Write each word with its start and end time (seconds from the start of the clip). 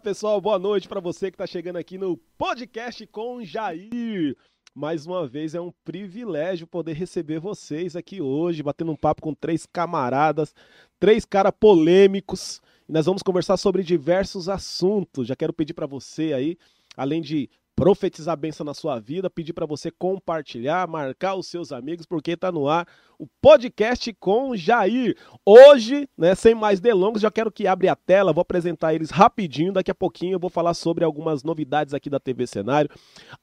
pessoal, 0.00 0.40
boa 0.40 0.58
noite 0.58 0.88
para 0.88 0.98
você 0.98 1.30
que 1.30 1.34
está 1.34 1.46
chegando 1.46 1.76
aqui 1.76 1.98
no 1.98 2.16
podcast 2.38 3.06
com 3.08 3.44
Jair. 3.44 4.34
Mais 4.74 5.04
uma 5.04 5.28
vez 5.28 5.54
é 5.54 5.60
um 5.60 5.70
privilégio 5.84 6.66
poder 6.66 6.94
receber 6.94 7.38
vocês 7.38 7.94
aqui 7.94 8.18
hoje, 8.18 8.62
batendo 8.62 8.92
um 8.92 8.96
papo 8.96 9.20
com 9.20 9.34
três 9.34 9.66
camaradas, 9.66 10.54
três 10.98 11.26
caras 11.26 11.52
polêmicos. 11.58 12.62
E 12.88 12.92
nós 12.92 13.04
vamos 13.04 13.22
conversar 13.22 13.58
sobre 13.58 13.82
diversos 13.82 14.48
assuntos. 14.48 15.28
Já 15.28 15.36
quero 15.36 15.52
pedir 15.52 15.74
para 15.74 15.86
você 15.86 16.32
aí, 16.32 16.56
além 16.96 17.20
de 17.20 17.50
profetizar 17.80 18.34
a 18.34 18.36
benção 18.36 18.62
na 18.62 18.74
sua 18.74 19.00
vida, 19.00 19.30
pedir 19.30 19.54
para 19.54 19.64
você 19.64 19.90
compartilhar, 19.90 20.86
marcar 20.86 21.34
os 21.34 21.46
seus 21.46 21.72
amigos, 21.72 22.04
porque 22.04 22.32
está 22.32 22.52
no 22.52 22.68
ar 22.68 22.86
o 23.18 23.26
podcast 23.40 24.12
com 24.20 24.54
Jair. 24.54 25.16
Hoje, 25.46 26.06
né, 26.14 26.34
sem 26.34 26.54
mais 26.54 26.78
delongas, 26.78 27.22
já 27.22 27.30
quero 27.30 27.50
que 27.50 27.66
abre 27.66 27.88
a 27.88 27.96
tela, 27.96 28.34
vou 28.34 28.42
apresentar 28.42 28.92
eles 28.92 29.08
rapidinho, 29.08 29.72
daqui 29.72 29.90
a 29.90 29.94
pouquinho 29.94 30.34
eu 30.34 30.38
vou 30.38 30.50
falar 30.50 30.74
sobre 30.74 31.04
algumas 31.04 31.42
novidades 31.42 31.94
aqui 31.94 32.10
da 32.10 32.20
TV 32.20 32.46
Cenário. 32.46 32.90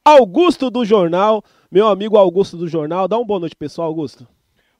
Augusto 0.05 0.69
do 0.69 0.85
Jornal, 0.85 1.43
meu 1.71 1.87
amigo 1.87 2.15
Augusto 2.15 2.55
do 2.57 2.67
Jornal, 2.67 3.07
dá 3.07 3.17
uma 3.17 3.25
boa 3.25 3.39
noite, 3.39 3.55
pessoal, 3.55 3.87
Augusto. 3.87 4.27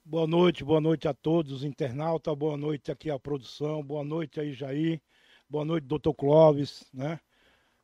Boa 0.06 0.28
noite, 0.28 0.64
boa 0.64 0.80
noite 0.80 1.08
a 1.08 1.16
todos 1.16 1.52
os 1.52 1.64
internautas, 1.64 2.36
boa 2.36 2.58
noite 2.58 2.92
aqui 2.92 3.10
à 3.10 3.18
produção, 3.18 3.82
boa 3.84 4.04
noite 4.04 4.40
aí, 4.40 4.54
Jair, 4.54 5.02
boa 5.50 5.66
noite, 5.66 5.86
doutor 5.86 6.14
Clóvis, 6.14 6.86
né? 6.94 7.20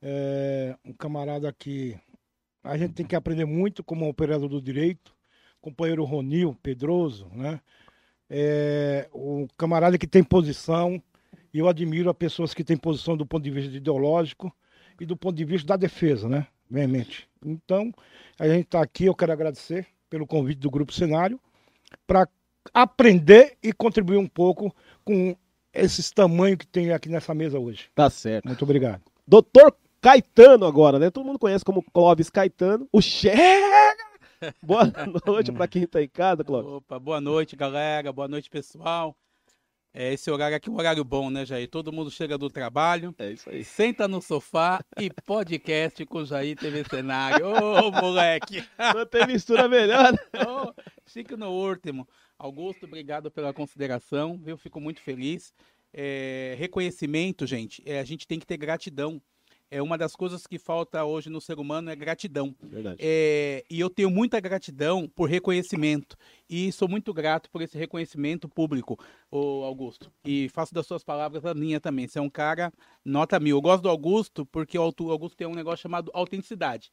É, 0.06 0.76
um 0.84 0.92
camarada 0.92 1.52
que 1.54 1.98
a 2.62 2.78
gente 2.78 2.94
tem 2.94 3.06
que 3.06 3.16
aprender 3.16 3.46
muito 3.46 3.82
como 3.82 4.08
operador 4.10 4.50
do 4.50 4.62
direito, 4.62 5.16
companheiro 5.62 6.04
Ronil 6.04 6.58
Pedroso, 6.62 7.30
né? 7.34 7.62
É, 8.30 9.08
o 9.14 9.48
camarada 9.58 9.98
que 9.98 10.08
tem 10.08 10.22
posição, 10.22 11.02
e 11.54 11.60
eu 11.60 11.70
admiro 11.70 12.10
as 12.10 12.18
pessoas 12.18 12.54
que 12.54 12.66
têm 12.66 12.76
posição 12.76 13.16
do 13.16 13.26
ponto 13.26 13.44
de 13.44 13.52
vista 13.52 13.76
ideológico 13.76 14.54
e 15.00 15.06
do 15.06 15.16
ponto 15.16 15.38
de 15.38 15.46
vista 15.46 15.68
da 15.68 15.78
defesa, 15.78 16.28
né? 16.28 16.48
Veemente. 16.70 17.30
Então, 17.46 17.94
a 18.38 18.48
gente 18.48 18.66
está 18.66 18.82
aqui, 18.82 19.06
eu 19.06 19.16
quero 19.16 19.32
agradecer 19.32 19.88
pelo 20.10 20.28
convite 20.28 20.60
do 20.60 20.70
Grupo 20.70 20.92
Cenário, 20.92 21.40
para 22.06 22.28
aprender 22.74 23.58
e 23.64 23.72
contribuir 23.72 24.18
um 24.18 24.28
pouco 24.28 24.76
com 25.06 25.36
esses 25.74 26.12
tamanhos 26.12 26.58
que 26.58 26.68
tem 26.68 26.92
aqui 26.92 27.08
nessa 27.08 27.34
mesa 27.34 27.58
hoje. 27.58 27.90
Tá 27.96 28.10
certo. 28.10 28.46
Muito 28.46 28.64
obrigado. 28.64 29.02
Doutor 29.26 29.76
Caetano 30.04 30.66
agora, 30.66 31.00
né? 31.00 31.10
Todo 31.10 31.26
mundo 31.26 31.40
conhece 31.40 31.64
como 31.64 31.82
Clóvis 31.82 32.30
Caetano. 32.30 32.86
O 32.92 33.02
Chega! 33.02 33.96
Boa 34.62 34.84
noite 35.26 35.50
para 35.50 35.66
quem 35.66 35.88
tá 35.88 36.04
em 36.04 36.10
casa, 36.10 36.44
Clóvis. 36.44 36.70
Opa, 36.74 37.00
boa 37.00 37.22
noite, 37.22 37.56
galera. 37.56 38.12
Boa 38.12 38.28
noite, 38.28 38.50
pessoal. 38.50 39.16
É, 39.94 40.12
esse 40.12 40.30
horário 40.30 40.58
aqui 40.58 40.68
é 40.68 40.72
um 40.74 40.76
horário 40.76 41.06
bom, 41.06 41.30
né, 41.30 41.46
Jair? 41.46 41.70
Todo 41.70 41.94
mundo 41.94 42.12
chega 42.12 42.38
do 42.38 42.50
trabalho, 42.50 43.16
É 43.18 43.32
isso 43.32 43.50
aí. 43.50 43.64
senta 43.64 44.06
no 44.06 44.22
sofá 44.22 44.84
e 45.00 45.10
podcast 45.26 46.06
com 46.06 46.18
o 46.18 46.26
Jair 46.26 46.58
TV 46.58 46.84
Cenário. 46.84 47.46
Ô, 47.48 47.90
moleque! 47.90 48.62
Não 48.94 49.06
tem 49.06 49.26
mistura 49.26 49.70
melhor. 49.70 50.12
Ô, 50.46 50.74
chique 51.06 51.38
no 51.38 51.50
último. 51.50 52.06
Augusto, 52.38 52.86
obrigado 52.86 53.32
pela 53.32 53.54
consideração, 53.54 54.38
viu? 54.38 54.58
Fico 54.58 54.82
muito 54.82 55.00
feliz. 55.00 55.54
É, 55.94 56.56
reconhecimento, 56.60 57.48
gente, 57.48 57.82
é, 57.86 58.02
a 58.02 58.04
gente 58.04 58.28
tem 58.28 58.38
que 58.38 58.46
ter 58.46 58.58
gratidão. 58.58 59.22
É 59.74 59.82
uma 59.82 59.98
das 59.98 60.16
coisas 60.16 60.46
que 60.46 60.60
falta 60.60 61.04
hoje 61.04 61.32
no 61.32 61.42
ser 61.42 61.58
humano 61.58 61.90
é 61.90 61.96
gratidão. 61.96 62.54
Verdade. 62.62 62.98
É, 63.00 63.66
e 63.68 63.80
eu 63.80 63.90
tenho 63.90 64.12
muita 64.12 64.40
gratidão 64.40 65.10
por 65.16 65.28
reconhecimento. 65.28 66.16
E 66.48 66.72
sou 66.72 66.88
muito 66.88 67.12
grato 67.12 67.50
por 67.50 67.60
esse 67.60 67.76
reconhecimento 67.76 68.48
público, 68.48 69.00
ô 69.32 69.64
Augusto. 69.64 70.12
E 70.24 70.48
faço 70.50 70.76
das 70.76 70.86
suas 70.86 71.04
palavras 71.04 71.44
a 71.44 71.56
minha 71.56 71.80
também. 71.80 72.08
Você 72.08 72.20
é 72.20 72.22
um 72.22 72.30
cara 72.30 72.72
nota 73.04 73.40
mil. 73.40 73.58
Eu 73.58 73.62
gosto 73.62 73.82
do 73.82 73.90
Augusto 73.90 74.46
porque 74.46 74.78
o 74.78 74.84
Augusto 74.84 75.36
tem 75.36 75.48
um 75.48 75.56
negócio 75.56 75.82
chamado 75.82 76.12
autenticidade. 76.14 76.92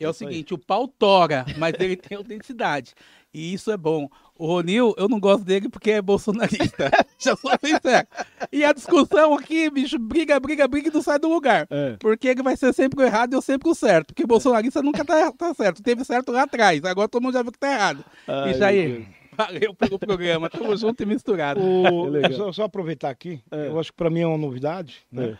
É 0.00 0.06
o 0.06 0.08
aí. 0.08 0.14
seguinte, 0.14 0.54
o 0.54 0.58
pau 0.58 0.88
tora, 0.88 1.44
mas 1.58 1.74
ele 1.78 1.96
tem 1.96 2.16
autenticidade. 2.16 2.94
E 3.34 3.52
isso 3.52 3.70
é 3.72 3.76
bom. 3.76 4.08
O 4.38 4.46
Ronil, 4.46 4.94
eu 4.96 5.08
não 5.08 5.18
gosto 5.18 5.44
dele 5.44 5.68
porque 5.68 5.90
é 5.90 6.00
bolsonarista. 6.02 6.90
Já 7.18 7.34
sou 7.36 7.50
sincero. 7.62 8.06
E 8.52 8.64
a 8.64 8.72
discussão 8.72 9.34
aqui, 9.34 9.68
bicho, 9.70 9.98
briga, 9.98 10.38
briga, 10.38 10.68
briga 10.68 10.88
e 10.88 10.92
não 10.92 11.02
sai 11.02 11.18
do 11.18 11.28
lugar. 11.28 11.66
É. 11.68 11.96
Porque 11.98 12.28
ele 12.28 12.42
vai 12.42 12.56
ser 12.56 12.72
sempre 12.72 13.00
o 13.02 13.04
errado 13.04 13.32
e 13.32 13.36
eu 13.36 13.42
sempre 13.42 13.68
o 13.68 13.74
certo. 13.74 14.08
Porque 14.14 14.24
bolsonarista 14.26 14.80
nunca 14.82 15.04
tá, 15.04 15.32
tá 15.32 15.52
certo. 15.52 15.82
Teve 15.82 16.04
certo 16.04 16.30
lá 16.30 16.42
atrás. 16.44 16.84
Agora 16.84 17.08
todo 17.08 17.22
mundo 17.22 17.34
já 17.34 17.42
viu 17.42 17.50
que 17.52 17.58
tá 17.58 17.72
errado. 17.72 18.04
Ai, 18.28 18.54
meu 18.56 18.58
Deus. 18.58 19.06
Valeu 19.36 19.74
pelo 19.74 19.98
programa. 19.98 20.48
Tamo 20.48 20.74
junto 20.78 21.02
e 21.02 21.06
misturado. 21.06 21.60
O- 21.60 22.06
legal. 22.06 22.32
só, 22.34 22.52
só 22.52 22.62
aproveitar 22.64 23.10
aqui, 23.10 23.40
É. 23.50 23.66
eu 23.66 23.80
acho 23.80 23.90
que 23.90 23.96
para 23.96 24.10
mim 24.10 24.20
é 24.20 24.26
uma 24.28 24.38
novidade, 24.38 24.98
né? 25.10 25.36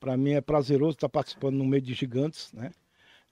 Para 0.00 0.16
mim 0.16 0.32
é 0.32 0.40
prazeroso 0.40 0.92
estar 0.92 1.08
participando 1.10 1.56
no 1.56 1.64
meio 1.64 1.82
de 1.82 1.92
gigantes, 1.92 2.50
né? 2.54 2.70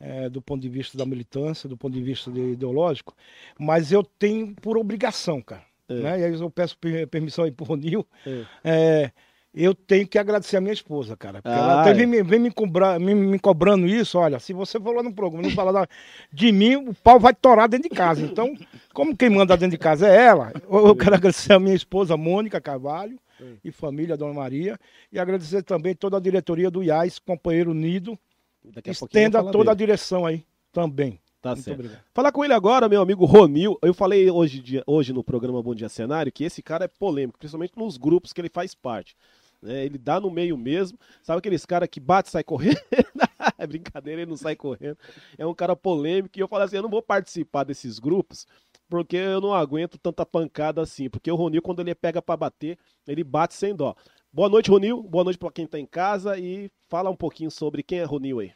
É, 0.06 0.28
do 0.28 0.42
ponto 0.42 0.60
de 0.60 0.68
vista 0.68 0.98
da 0.98 1.06
militância, 1.06 1.66
do 1.66 1.78
ponto 1.78 1.94
de 1.94 2.02
vista 2.02 2.30
de- 2.30 2.52
ideológico, 2.52 3.14
mas 3.58 3.90
eu 3.90 4.02
tenho 4.02 4.54
por 4.56 4.76
obrigação, 4.76 5.40
cara. 5.40 5.62
É. 5.88 5.94
Né? 5.94 6.20
E 6.20 6.24
aí 6.24 6.34
eu 6.34 6.50
peço 6.50 6.76
per- 6.76 7.06
permissão 7.08 7.44
aí 7.44 7.50
pro 7.50 7.64
Ronil. 7.64 8.06
É. 8.26 8.42
É, 8.62 9.10
eu 9.54 9.74
tenho 9.74 10.06
que 10.06 10.18
agradecer 10.18 10.56
a 10.56 10.60
minha 10.60 10.74
esposa, 10.74 11.16
cara. 11.16 11.40
Porque 11.40 11.56
Ah, 11.56 11.60
ela 11.62 11.80
até 11.80 11.90
é. 11.92 11.94
vem, 11.94 12.06
me- 12.06 12.22
vem 12.22 12.38
me, 12.38 12.50
cobrar, 12.50 13.00
me, 13.00 13.14
me 13.14 13.38
cobrando 13.38 13.86
isso, 13.86 14.18
olha, 14.18 14.38
se 14.38 14.52
você 14.52 14.78
for 14.78 14.94
lá 14.94 15.02
no 15.02 15.14
programa 15.14 15.42
não 15.48 15.54
falar 15.54 15.88
de 16.32 16.52
mim, 16.52 16.76
o 16.76 16.92
pau 16.94 17.18
vai 17.18 17.32
torar 17.34 17.66
dentro 17.68 17.88
de 17.88 17.94
casa. 17.94 18.20
Então, 18.26 18.52
como 18.92 19.16
quem 19.16 19.30
manda 19.30 19.56
dentro 19.56 19.70
de 19.76 19.78
casa 19.82 20.06
é 20.06 20.16
ela, 20.26 20.52
eu, 20.70 20.88
eu 20.88 20.96
quero 20.96 21.14
agradecer 21.14 21.52
a 21.54 21.58
minha 21.60 21.74
esposa, 21.74 22.14
Mônica 22.16 22.60
Carvalho, 22.60 23.18
É. 23.40 23.44
e 23.64 23.70
família, 23.72 24.16
Dona 24.16 24.34
Maria, 24.34 24.78
e 25.10 25.18
agradecer 25.18 25.62
também 25.62 25.94
toda 25.94 26.16
a 26.18 26.20
diretoria 26.20 26.70
do 26.70 26.82
IAS, 26.82 27.18
companheiro 27.18 27.72
Nido, 27.72 28.18
Daqui 28.64 28.90
a 28.90 28.92
estenda 28.92 29.42
toda 29.52 29.70
a 29.70 29.74
dele. 29.74 29.86
direção 29.86 30.24
aí 30.26 30.44
também. 30.72 31.20
Tá 31.42 31.50
Muito 31.50 31.62
certo. 31.62 31.78
obrigado. 31.80 32.02
Falar 32.14 32.32
com 32.32 32.42
ele 32.42 32.54
agora, 32.54 32.88
meu 32.88 33.02
amigo 33.02 33.24
Ronil. 33.26 33.78
Eu 33.82 33.92
falei 33.92 34.30
hoje, 34.30 34.60
dia- 34.60 34.82
hoje 34.86 35.12
no 35.12 35.22
programa 35.22 35.62
Bom 35.62 35.74
Dia 35.74 35.90
Cenário 35.90 36.32
que 36.32 36.42
esse 36.44 36.62
cara 36.62 36.86
é 36.86 36.88
polêmico, 36.88 37.38
principalmente 37.38 37.74
nos 37.76 37.98
grupos 37.98 38.32
que 38.32 38.40
ele 38.40 38.48
faz 38.48 38.74
parte. 38.74 39.14
né? 39.62 39.84
ele 39.84 39.98
dá 39.98 40.18
no 40.18 40.30
meio 40.30 40.56
mesmo. 40.56 40.98
Sabe 41.22 41.38
aqueles 41.40 41.66
caras 41.66 41.88
que 41.90 42.00
bate 42.00 42.28
e 42.28 42.32
sai 42.32 42.42
correndo? 42.44 42.78
é 43.58 43.66
brincadeira, 43.66 44.22
ele 44.22 44.30
não 44.30 44.36
sai 44.38 44.56
correndo. 44.56 44.96
É 45.36 45.46
um 45.46 45.54
cara 45.54 45.76
polêmico. 45.76 46.38
E 46.38 46.40
eu 46.40 46.48
falei 46.48 46.64
assim: 46.66 46.76
eu 46.76 46.82
não 46.82 46.90
vou 46.90 47.02
participar 47.02 47.64
desses 47.64 47.98
grupos 47.98 48.46
porque 48.88 49.16
eu 49.16 49.40
não 49.40 49.52
aguento 49.52 49.98
tanta 49.98 50.24
pancada 50.24 50.80
assim. 50.80 51.10
Porque 51.10 51.30
o 51.30 51.34
Ronil, 51.36 51.60
quando 51.62 51.80
ele 51.80 51.94
pega 51.94 52.22
pra 52.22 52.36
bater, 52.38 52.78
ele 53.06 53.22
bate 53.24 53.52
sem 53.54 53.74
dó. 53.74 53.94
Boa 54.34 54.48
noite, 54.48 54.68
Ronil. 54.68 55.00
Boa 55.00 55.22
noite 55.22 55.38
pra 55.38 55.52
quem 55.52 55.64
tá 55.64 55.78
em 55.78 55.86
casa. 55.86 56.36
E 56.36 56.68
fala 56.88 57.08
um 57.08 57.14
pouquinho 57.14 57.52
sobre 57.52 57.84
quem 57.84 58.00
é 58.00 58.02
Ronil 58.02 58.40
aí. 58.40 58.52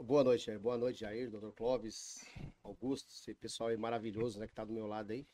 Boa 0.00 0.22
noite, 0.22 0.46
Jair. 0.46 0.60
Boa 0.60 0.78
noite, 0.78 1.00
Jair, 1.00 1.28
Dr. 1.28 1.50
Clóvis, 1.50 2.24
Augusto, 2.62 3.10
esse 3.10 3.34
pessoal 3.34 3.70
aí 3.70 3.76
maravilhoso, 3.76 4.38
né, 4.38 4.46
que 4.46 4.54
tá 4.54 4.64
do 4.64 4.72
meu 4.72 4.86
lado 4.86 5.10
aí. 5.10 5.26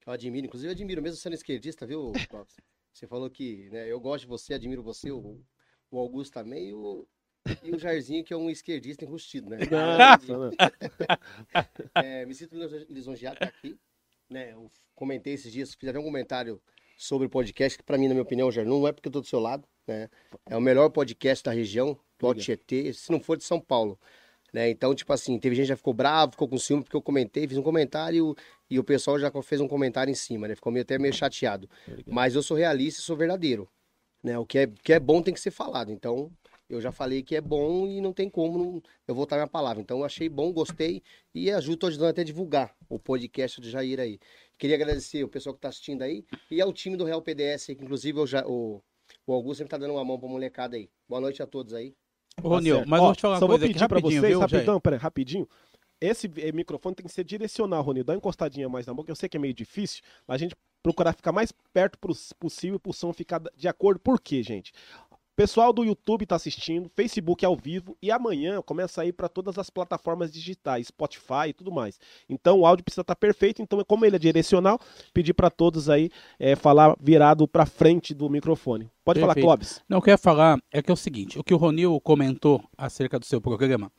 Que 0.00 0.08
eu 0.08 0.12
admiro, 0.12 0.46
inclusive 0.46 0.68
eu 0.68 0.72
admiro, 0.72 1.02
mesmo 1.02 1.16
sendo 1.16 1.34
esquerdista, 1.34 1.84
viu, 1.84 2.12
Clóvis? 2.30 2.54
Você 2.92 3.08
falou 3.08 3.28
que, 3.28 3.68
né, 3.70 3.90
eu 3.90 3.98
gosto 3.98 4.20
de 4.22 4.28
você, 4.28 4.54
admiro 4.54 4.80
você, 4.80 5.10
o, 5.10 5.40
o 5.90 5.98
Augusto 5.98 6.34
também, 6.34 6.68
e 6.68 6.72
o, 6.72 7.04
e 7.64 7.72
o 7.72 7.78
Jairzinho, 7.80 8.22
que 8.22 8.32
é 8.32 8.36
um 8.36 8.48
esquerdista 8.48 9.04
enrustido, 9.04 9.50
né? 9.50 9.58
Nossa, 9.68 10.38
né? 10.38 10.56
É, 11.96 12.24
me 12.26 12.34
sinto 12.36 12.54
lis- 12.54 12.88
lisonjeado 12.88 13.34
estar 13.34 13.48
aqui, 13.48 13.76
né? 14.30 14.52
Eu 14.52 14.70
comentei 14.94 15.32
esses 15.32 15.52
dias, 15.52 15.74
fiz 15.74 15.88
até 15.88 15.98
um 15.98 16.04
comentário 16.04 16.62
sobre 17.02 17.26
o 17.26 17.30
podcast, 17.30 17.76
que 17.76 17.84
pra 17.84 17.98
mim, 17.98 18.06
na 18.06 18.14
minha 18.14 18.22
opinião, 18.22 18.50
Jair, 18.50 18.66
não 18.66 18.86
é 18.86 18.92
porque 18.92 19.08
eu 19.08 19.12
tô 19.12 19.20
do 19.20 19.26
seu 19.26 19.40
lado, 19.40 19.66
né? 19.86 20.08
É 20.48 20.56
o 20.56 20.60
melhor 20.60 20.88
podcast 20.90 21.42
da 21.42 21.50
região, 21.50 21.98
do 22.16 22.26
Alto 22.28 22.40
Tietê, 22.40 22.92
se 22.92 23.10
não 23.10 23.20
for 23.20 23.36
de 23.36 23.42
São 23.42 23.60
Paulo. 23.60 23.98
Né? 24.52 24.70
Então, 24.70 24.94
tipo 24.94 25.12
assim, 25.12 25.38
teve 25.38 25.56
gente 25.56 25.64
que 25.64 25.68
já 25.70 25.76
ficou 25.76 25.92
bravo, 25.92 26.32
ficou 26.32 26.46
com 26.46 26.56
ciúme 26.58 26.84
porque 26.84 26.96
eu 26.96 27.02
comentei, 27.02 27.48
fiz 27.48 27.56
um 27.56 27.62
comentário 27.62 28.36
e 28.70 28.78
o 28.78 28.84
pessoal 28.84 29.18
já 29.18 29.32
fez 29.42 29.60
um 29.60 29.66
comentário 29.66 30.10
em 30.10 30.14
cima, 30.14 30.46
né? 30.46 30.54
Ficou 30.54 30.70
meio, 30.70 30.82
até 30.82 30.98
meio 30.98 31.12
chateado. 31.12 31.68
Mas 32.06 32.34
eu 32.34 32.42
sou 32.42 32.56
realista 32.56 33.00
e 33.00 33.02
sou 33.02 33.16
verdadeiro. 33.16 33.68
Né? 34.22 34.38
O 34.38 34.46
que 34.46 34.58
é, 34.58 34.66
que 34.66 34.92
é 34.92 35.00
bom 35.00 35.22
tem 35.22 35.34
que 35.34 35.40
ser 35.40 35.50
falado. 35.50 35.90
Então, 35.90 36.30
eu 36.74 36.80
já 36.80 36.90
falei 36.92 37.22
que 37.22 37.34
é 37.36 37.40
bom 37.40 37.86
e 37.86 38.00
não 38.00 38.12
tem 38.12 38.28
como 38.30 38.58
não- 38.58 38.82
eu 39.06 39.14
voltar 39.14 39.36
minha 39.36 39.46
palavra. 39.46 39.80
Então, 39.82 39.98
eu 39.98 40.04
achei 40.04 40.28
bom, 40.28 40.52
gostei 40.52 41.02
e 41.34 41.50
ajudo, 41.50 41.76
tô 41.78 41.86
ajudando 41.86 42.08
até 42.10 42.22
a 42.22 42.24
divulgar 42.24 42.74
o 42.88 42.98
podcast 42.98 43.60
do 43.60 43.68
Jair 43.68 43.98
aí. 44.00 44.18
Queria 44.58 44.76
agradecer 44.76 45.24
o 45.24 45.28
pessoal 45.28 45.54
que 45.54 45.60
tá 45.60 45.68
assistindo 45.68 46.02
aí 46.02 46.24
e 46.50 46.60
ao 46.60 46.72
time 46.72 46.96
do 46.96 47.04
Real 47.04 47.20
PDS, 47.22 47.66
que 47.66 47.82
inclusive 47.82 48.18
o, 48.20 48.26
Ja- 48.26 48.46
o, 48.46 48.82
o 49.26 49.32
Augusto 49.32 49.58
sempre 49.58 49.70
tá 49.70 49.78
dando 49.78 49.94
uma 49.94 50.04
mão 50.04 50.18
pra 50.18 50.28
molecada 50.28 50.76
aí. 50.76 50.88
Boa 51.08 51.20
noite 51.20 51.42
a 51.42 51.46
todos 51.46 51.74
aí. 51.74 51.94
Ô, 52.42 52.48
Ronil, 52.48 52.76
certo. 52.76 52.88
mas 52.88 53.00
Ó, 53.00 53.04
vou 53.06 53.14
te 53.16 53.20
falar 53.22 53.38
só 53.38 53.44
uma 53.44 53.48
coisa 53.48 53.58
vou 53.60 53.64
aqui 53.66 53.74
pedir 53.74 53.88
pra 53.88 53.96
rapidinho, 53.98 54.20
vocês, 54.20 54.30
viu, 54.32 54.40
rapidão, 54.40 54.80
peraí, 54.80 54.98
rapidinho. 54.98 55.48
Esse 56.00 56.28
eh, 56.38 56.50
microfone 56.50 56.96
tem 56.96 57.06
que 57.06 57.12
ser 57.12 57.22
direcional, 57.22 57.82
Rony. 57.82 58.02
Dá 58.02 58.12
uma 58.12 58.16
encostadinha 58.16 58.68
mais 58.68 58.86
na 58.86 58.94
boca. 58.94 59.10
Eu 59.10 59.14
sei 59.14 59.28
que 59.28 59.36
é 59.36 59.40
meio 59.40 59.54
difícil, 59.54 60.02
mas 60.26 60.36
a 60.36 60.38
gente 60.38 60.56
procurar 60.82 61.12
ficar 61.12 61.30
mais 61.30 61.52
perto 61.72 61.96
possível 62.40 62.80
pro 62.80 62.92
som 62.92 63.12
ficar 63.12 63.40
de 63.56 63.68
acordo. 63.68 64.00
Por 64.00 64.20
quê, 64.20 64.42
gente? 64.42 64.72
Pessoal 65.34 65.72
do 65.72 65.82
YouTube 65.82 66.26
tá 66.26 66.36
assistindo, 66.36 66.90
Facebook 66.94 67.44
ao 67.44 67.56
vivo 67.56 67.96
e 68.02 68.10
amanhã 68.10 68.60
começa 68.60 69.00
a 69.00 69.06
ir 69.06 69.12
para 69.12 69.28
todas 69.28 69.58
as 69.58 69.70
plataformas 69.70 70.30
digitais, 70.30 70.88
Spotify 70.88 71.48
e 71.48 71.52
tudo 71.54 71.72
mais. 71.72 71.98
Então 72.28 72.60
o 72.60 72.66
áudio 72.66 72.84
precisa 72.84 73.00
estar 73.00 73.16
perfeito, 73.16 73.62
então 73.62 73.82
como 73.84 74.04
ele 74.04 74.16
é 74.16 74.18
direcional, 74.18 74.78
pedir 75.14 75.32
para 75.32 75.48
todos 75.48 75.88
aí 75.88 76.10
é, 76.38 76.54
falar 76.54 76.94
virado 77.00 77.48
para 77.48 77.64
frente 77.64 78.12
do 78.12 78.28
microfone. 78.28 78.90
Pode 79.02 79.20
falar, 79.20 79.34
Perfeito. 79.34 79.46
Clóvis. 79.46 79.82
Não, 79.88 79.98
eu 79.98 80.02
quero 80.02 80.18
falar 80.18 80.58
é 80.70 80.82
que 80.82 80.90
é 80.90 80.94
o 80.94 80.96
seguinte, 80.96 81.38
o 81.38 81.44
que 81.44 81.54
o 81.54 81.56
Ronil 81.56 81.98
comentou 82.00 82.62
acerca 82.76 83.18
do 83.18 83.24
seu 83.24 83.40
programa, 83.40 83.90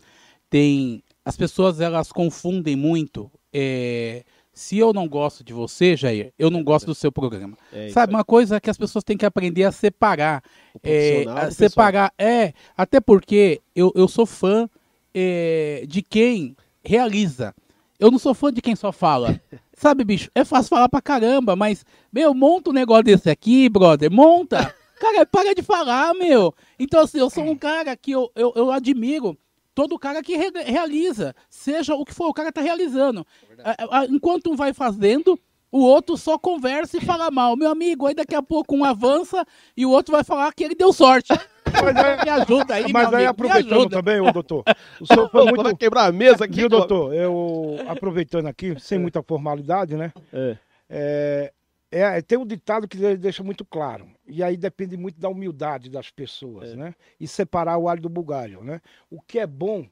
tem 0.51 1.03
as 1.25 1.35
pessoas 1.35 1.79
elas 1.79 2.11
confundem 2.11 2.75
muito. 2.75 3.31
é, 3.51 4.23
se 4.53 4.77
eu 4.77 4.93
não 4.93 5.07
gosto 5.07 5.43
de 5.43 5.51
você, 5.51 5.95
Jair, 5.97 6.31
eu 6.37 6.51
não 6.51 6.63
gosto 6.63 6.85
do 6.85 6.95
seu 6.95 7.11
programa. 7.11 7.57
É 7.71 7.89
Sabe, 7.89 8.13
uma 8.13 8.23
coisa 8.23 8.61
que 8.61 8.69
as 8.69 8.77
pessoas 8.77 9.03
têm 9.03 9.17
que 9.17 9.25
aprender 9.25 9.63
a 9.63 9.71
separar. 9.71 10.43
É, 10.83 11.25
a 11.27 11.49
separar, 11.49 12.13
é, 12.17 12.53
até 12.77 13.01
porque 13.01 13.61
eu, 13.75 13.91
eu 13.95 14.07
sou 14.07 14.27
fã 14.27 14.69
é, 15.13 15.83
de 15.87 16.03
quem 16.03 16.55
realiza. 16.83 17.55
Eu 17.99 18.11
não 18.11 18.19
sou 18.19 18.33
fã 18.35 18.53
de 18.53 18.61
quem 18.61 18.75
só 18.75 18.91
fala. 18.91 19.41
Sabe, 19.75 20.03
bicho? 20.03 20.29
É 20.35 20.45
fácil 20.45 20.69
falar 20.69 20.87
pra 20.87 21.01
caramba, 21.01 21.55
mas, 21.55 21.83
meu, 22.11 22.33
monta 22.33 22.69
um 22.69 22.73
negócio 22.73 23.05
desse 23.05 23.29
aqui, 23.29 23.67
brother, 23.67 24.11
monta. 24.11 24.73
Cara, 24.99 25.25
para 25.25 25.53
de 25.53 25.61
falar, 25.61 26.13
meu. 26.13 26.53
Então, 26.79 27.01
assim, 27.01 27.19
eu 27.19 27.29
sou 27.29 27.43
um 27.43 27.57
cara 27.57 27.93
que 27.97 28.11
eu, 28.11 28.31
eu, 28.35 28.53
eu 28.55 28.71
admiro 28.71 29.37
todo 29.75 29.97
cara 29.99 30.21
que 30.21 30.35
re- 30.35 30.51
realiza. 30.65 31.35
Seja 31.49 31.95
o 31.95 32.05
que 32.05 32.13
for, 32.13 32.27
o 32.27 32.33
cara 32.33 32.51
tá 32.51 32.61
realizando. 32.61 33.25
A- 33.63 33.99
a- 34.01 34.05
Enquanto 34.05 34.51
um 34.51 34.55
vai 34.55 34.73
fazendo, 34.73 35.39
o 35.71 35.79
outro 35.79 36.15
só 36.17 36.37
conversa 36.37 36.97
e 36.97 37.01
fala 37.01 37.31
mal. 37.31 37.55
Meu 37.55 37.69
amigo, 37.69 38.05
aí 38.07 38.13
daqui 38.13 38.35
a 38.35 38.43
pouco 38.43 38.75
um 38.75 38.83
avança 38.83 39.45
e 39.75 39.85
o 39.85 39.89
outro 39.91 40.11
vai 40.11 40.23
falar 40.23 40.53
que 40.53 40.63
ele 40.63 40.75
deu 40.75 40.93
sorte. 40.93 41.29
Mas 41.83 41.95
aí, 41.97 42.23
Me 42.23 42.29
ajuda 42.29 42.73
aí, 42.75 42.93
mas 42.93 43.09
meu 43.09 43.17
aí 43.19 43.25
amigo, 43.25 43.41
me 43.41 43.47
aproveitando 43.47 43.79
ajuda. 43.79 43.97
também, 43.97 44.21
ô 44.21 44.31
doutor, 44.31 44.63
o 45.01 45.07
senhor 45.07 45.27
foi 45.31 45.45
muito. 45.51 45.75
quebrar 45.77 46.05
a 46.05 46.11
mesa 46.11 46.45
aqui, 46.45 46.57
Viu, 46.57 46.69
doutor? 46.69 47.13
Eu 47.15 47.77
aproveitando 47.87 48.45
aqui, 48.47 48.75
sem 48.79 48.99
muita 48.99 49.23
formalidade, 49.23 49.95
né? 49.95 50.11
É. 50.31 50.57
É, 50.87 51.53
é, 51.99 52.21
tem 52.21 52.37
um 52.37 52.45
ditado 52.45 52.87
que 52.87 52.97
ele 52.97 53.17
deixa 53.17 53.43
muito 53.43 53.63
claro. 53.63 54.09
E 54.27 54.41
aí 54.43 54.57
depende 54.57 54.97
muito 54.97 55.19
da 55.19 55.29
humildade 55.29 55.89
das 55.89 56.09
pessoas, 56.09 56.71
É. 56.71 56.75
né? 56.75 56.95
E 57.19 57.27
separar 57.27 57.77
o 57.77 57.87
alho 57.87 58.01
do 58.01 58.09
bugalho, 58.09 58.63
né? 58.63 58.81
O 59.09 59.21
que 59.21 59.39
é 59.39 59.45
bom 59.47 59.87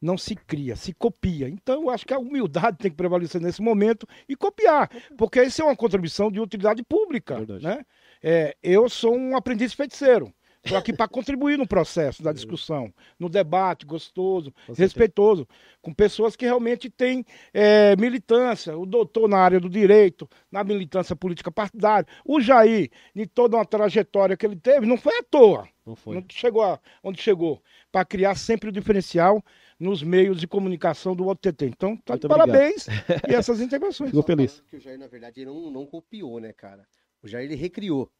não 0.00 0.18
se 0.18 0.34
cria, 0.34 0.76
se 0.76 0.92
copia. 0.92 1.48
Então 1.48 1.82
eu 1.82 1.90
acho 1.90 2.04
que 2.06 2.12
a 2.14 2.18
humildade 2.18 2.76
tem 2.78 2.90
que 2.90 2.96
prevalecer 2.96 3.40
nesse 3.40 3.62
momento 3.62 4.06
e 4.28 4.36
copiar, 4.36 4.90
porque 5.16 5.42
isso 5.42 5.62
é 5.62 5.64
uma 5.64 5.76
contribuição 5.76 6.30
de 6.30 6.40
utilidade 6.40 6.82
pública, 6.82 7.36
Verdade. 7.36 7.64
né? 7.64 7.84
É, 8.22 8.56
eu 8.62 8.88
sou 8.88 9.14
um 9.16 9.36
aprendiz 9.36 9.72
feiticeiro. 9.74 10.32
Estou 10.64 10.78
aqui 10.78 10.94
para 10.94 11.06
contribuir 11.06 11.58
no 11.58 11.66
processo 11.66 12.22
da 12.22 12.32
discussão, 12.32 12.92
no 13.18 13.28
debate 13.28 13.84
gostoso, 13.84 14.50
Com 14.50 14.74
certeza. 14.74 14.82
respeitoso, 14.82 15.48
com 15.82 15.92
pessoas 15.92 16.34
que 16.34 16.46
realmente 16.46 16.88
têm 16.88 17.24
é, 17.52 17.94
militância. 17.96 18.76
O 18.76 18.86
doutor 18.86 19.28
na 19.28 19.38
área 19.38 19.60
do 19.60 19.68
direito, 19.68 20.28
na 20.50 20.64
militância 20.64 21.14
política 21.14 21.52
partidária. 21.52 22.06
O 22.24 22.40
Jair, 22.40 22.90
em 23.14 23.26
toda 23.26 23.58
uma 23.58 23.66
trajetória 23.66 24.36
que 24.36 24.46
ele 24.46 24.56
teve, 24.56 24.86
não 24.86 24.96
foi 24.96 25.18
à 25.18 25.22
toa. 25.22 25.68
Não 25.84 25.94
foi. 25.94 26.14
Não 26.14 26.24
chegou 26.30 26.62
a, 26.62 26.80
onde 27.02 27.20
chegou. 27.20 27.62
Para 27.92 28.04
criar 28.06 28.34
sempre 28.34 28.70
o 28.70 28.72
diferencial 28.72 29.44
nos 29.78 30.02
meios 30.02 30.40
de 30.40 30.46
comunicação 30.46 31.14
do 31.14 31.26
OTT. 31.26 31.66
Então, 31.66 31.94
tá 31.98 32.16
de 32.16 32.26
parabéns 32.26 32.86
e 33.28 33.34
essas 33.34 33.60
integrações. 33.60 34.10
Fico 34.10 34.22
feliz. 34.22 34.62
Que 34.68 34.76
o 34.76 34.80
Jair, 34.80 34.98
na 34.98 35.08
verdade, 35.08 35.40
ele 35.40 35.50
não, 35.50 35.70
não 35.70 35.84
copiou, 35.84 36.40
né, 36.40 36.54
cara? 36.54 36.86
O 37.22 37.28
Jair, 37.28 37.44
ele 37.44 37.54
recriou. 37.54 38.10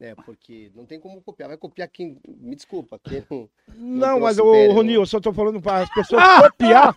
Né, 0.00 0.14
porque 0.24 0.70
não 0.74 0.86
tem 0.86 0.98
como 0.98 1.20
copiar. 1.20 1.48
Vai 1.50 1.58
copiar 1.58 1.86
quem. 1.88 2.16
Me 2.26 2.56
desculpa. 2.56 2.98
Quem 3.04 3.22
não... 3.30 3.48
Não, 3.76 4.08
Não 4.12 4.20
mas 4.20 4.38
o 4.38 4.50
pele, 4.50 4.72
Ronil, 4.72 5.02
eu 5.02 5.06
só 5.06 5.18
estou 5.18 5.32
falando 5.34 5.60
para 5.60 5.82
as 5.82 5.92
pessoas 5.92 6.22
copiar. 6.50 6.96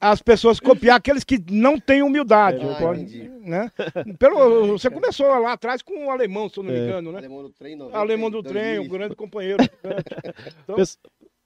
As 0.00 0.20
pessoas 0.20 0.58
copiar 0.58 0.96
aqueles 0.96 1.22
que 1.22 1.38
não 1.48 1.78
têm 1.78 2.02
humildade. 2.02 2.58
Ah, 2.68 2.74
pode- 2.80 3.02
entendi. 3.02 3.28
né? 3.48 3.70
Pelo, 4.18 4.66
você 4.76 4.90
começou 4.90 5.26
lá 5.38 5.52
atrás 5.52 5.80
com 5.82 5.94
um 6.06 6.10
alemão, 6.10 6.48
se 6.48 6.58
eu 6.58 6.64
não 6.64 6.72
me 6.72 6.78
É. 6.78 6.82
engano, 6.84 7.12
né? 7.12 7.18
Alemão 7.18 7.42
do 7.44 7.50
trem, 7.50 7.76
90, 7.76 7.96
Alemão 7.96 8.30
do 8.30 8.42
trem, 8.42 8.72
um 8.80 8.88
2000. 8.88 8.90
grande 8.98 9.14
companheiro. 9.14 9.62
né? 9.62 9.68
Então, 10.64 10.76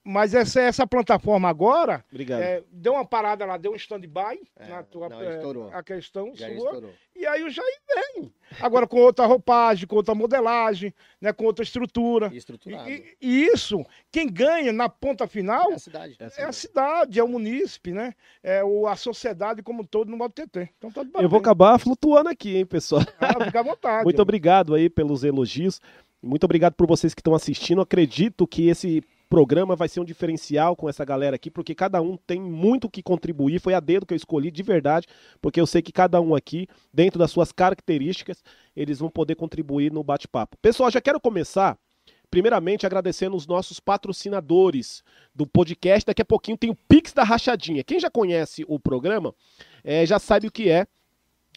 mas 0.05 0.35
essa, 0.35 0.61
essa 0.61 0.87
plataforma 0.87 1.49
agora 1.49 2.05
Obrigado. 2.13 2.43
é, 2.43 2.63
deu 2.71 2.93
uma 2.93 3.07
parada 3.07 3.47
lá, 3.47 3.57
deu 3.57 3.73
um 3.73 3.77
stand-by 3.77 4.39
É, 4.57 4.69
na 4.69 4.83
tua 4.83 5.09
não, 5.09 5.23
é, 5.23 5.37
estourou. 5.37 5.71
a 5.73 5.83
questão 5.83 6.35
Jair 6.35 6.59
sua. 6.59 6.67
estourou. 6.69 6.91
E 7.17 7.27
aí 7.27 7.43
o 7.43 7.49
Jair 7.49 7.81
vem. 7.95 8.31
Agora 8.61 8.87
com 8.87 8.99
outra 8.99 9.25
roupagem, 9.25 9.87
com 9.87 9.97
outra 9.97 10.15
modelagem, 10.15 10.93
né, 11.21 11.33
com 11.33 11.45
outra 11.45 11.63
estrutura. 11.63 12.29
E 12.33 12.37
estruturado. 12.37 12.91
E, 12.91 13.17
e 13.21 13.45
isso, 13.47 13.85
quem 14.13 14.29
ganha 14.31 14.73
na 14.73 14.89
ponta 14.91 15.27
final 15.27 15.71
É 15.73 15.75
a 15.75 15.79
cidade. 15.79 16.17
É 16.19 16.43
é 16.43 16.45
a 16.45 16.53
cidade, 16.53 17.19
é 17.19 17.25
o 17.25 17.29
munícipe, 17.29 17.93
né? 17.93 18.13
É 18.43 18.63
o, 18.63 18.87
a 18.87 18.97
sociedade 18.97 19.63
como 19.63 19.83
um 19.83 19.87
todo 19.87 20.11
no 20.11 20.19
modo 20.19 20.35
TT. 20.35 20.69
Então 20.77 20.91
tá 20.93 21.03
de 21.03 21.11
Eu 21.15 21.29
vou 21.31 21.39
acabar 21.39 21.79
flutuando 21.79 22.29
aqui, 22.29 22.57
hein, 22.59 22.67
pessoal. 22.67 23.03
Ah, 23.19 23.43
fica 23.43 23.61
à 23.61 23.63
vontade. 23.63 24.05
Muito 24.05 24.21
obrigado 24.21 24.75
aí 24.75 24.91
pelos 24.91 25.25
elogios. 25.25 25.81
Muito 26.23 26.45
obrigado 26.45 26.75
por 26.75 26.87
vocês 26.87 27.15
que 27.15 27.21
estão 27.21 27.35
assistindo. 27.35 27.81
Acredito 27.81 28.47
que 28.47 28.69
esse 28.69 29.03
programa 29.29 29.75
vai 29.75 29.89
ser 29.89 30.01
um 30.01 30.05
diferencial 30.05 30.77
com 30.77 30.89
essa 30.89 31.05
galera 31.05 31.37
aqui, 31.37 31.51
porque 31.51 31.75
cada 31.75 32.01
um 32.01 32.17
tem 32.17 32.41
muito 32.41 32.89
que 32.89 33.03
contribuir. 33.03 33.61
Foi 33.61 33.75
a 33.75 33.81
dedo 33.81 34.07
que 34.07 34.15
eu 34.15 34.17
escolhi 34.17 34.51
de 34.51 34.63
verdade, 34.63 35.07
porque 35.41 35.61
eu 35.61 35.67
sei 35.67 35.83
que 35.83 35.93
cada 35.93 36.21
um 36.21 36.35
aqui, 36.35 36.69
dentro 36.93 37.19
das 37.19 37.31
suas 37.31 37.53
características, 37.53 38.43
eles 38.77 38.99
vão 38.99 39.11
poder 39.11 39.35
contribuir 39.35 39.93
no 39.93 40.03
bate-papo. 40.03 40.57
Pessoal, 40.61 40.91
já 40.91 41.01
quero 41.01 41.21
começar. 41.21 41.79
Primeiramente, 42.31 42.85
agradecendo 42.85 43.37
os 43.37 43.47
nossos 43.47 43.79
patrocinadores 43.79 45.05
do 45.35 45.47
podcast. 45.47 46.05
Daqui 46.05 46.23
a 46.23 46.25
pouquinho 46.25 46.59
tem 46.59 46.71
o 46.71 46.75
Pix 46.75 47.13
da 47.13 47.23
Rachadinha. 47.23 47.85
Quem 47.85 48.01
já 48.01 48.11
conhece 48.11 48.65
o 48.67 48.79
programa 48.81 49.33
eh, 49.85 50.05
já 50.05 50.19
sabe 50.19 50.49
o 50.49 50.51
que 50.51 50.69
é. 50.69 50.87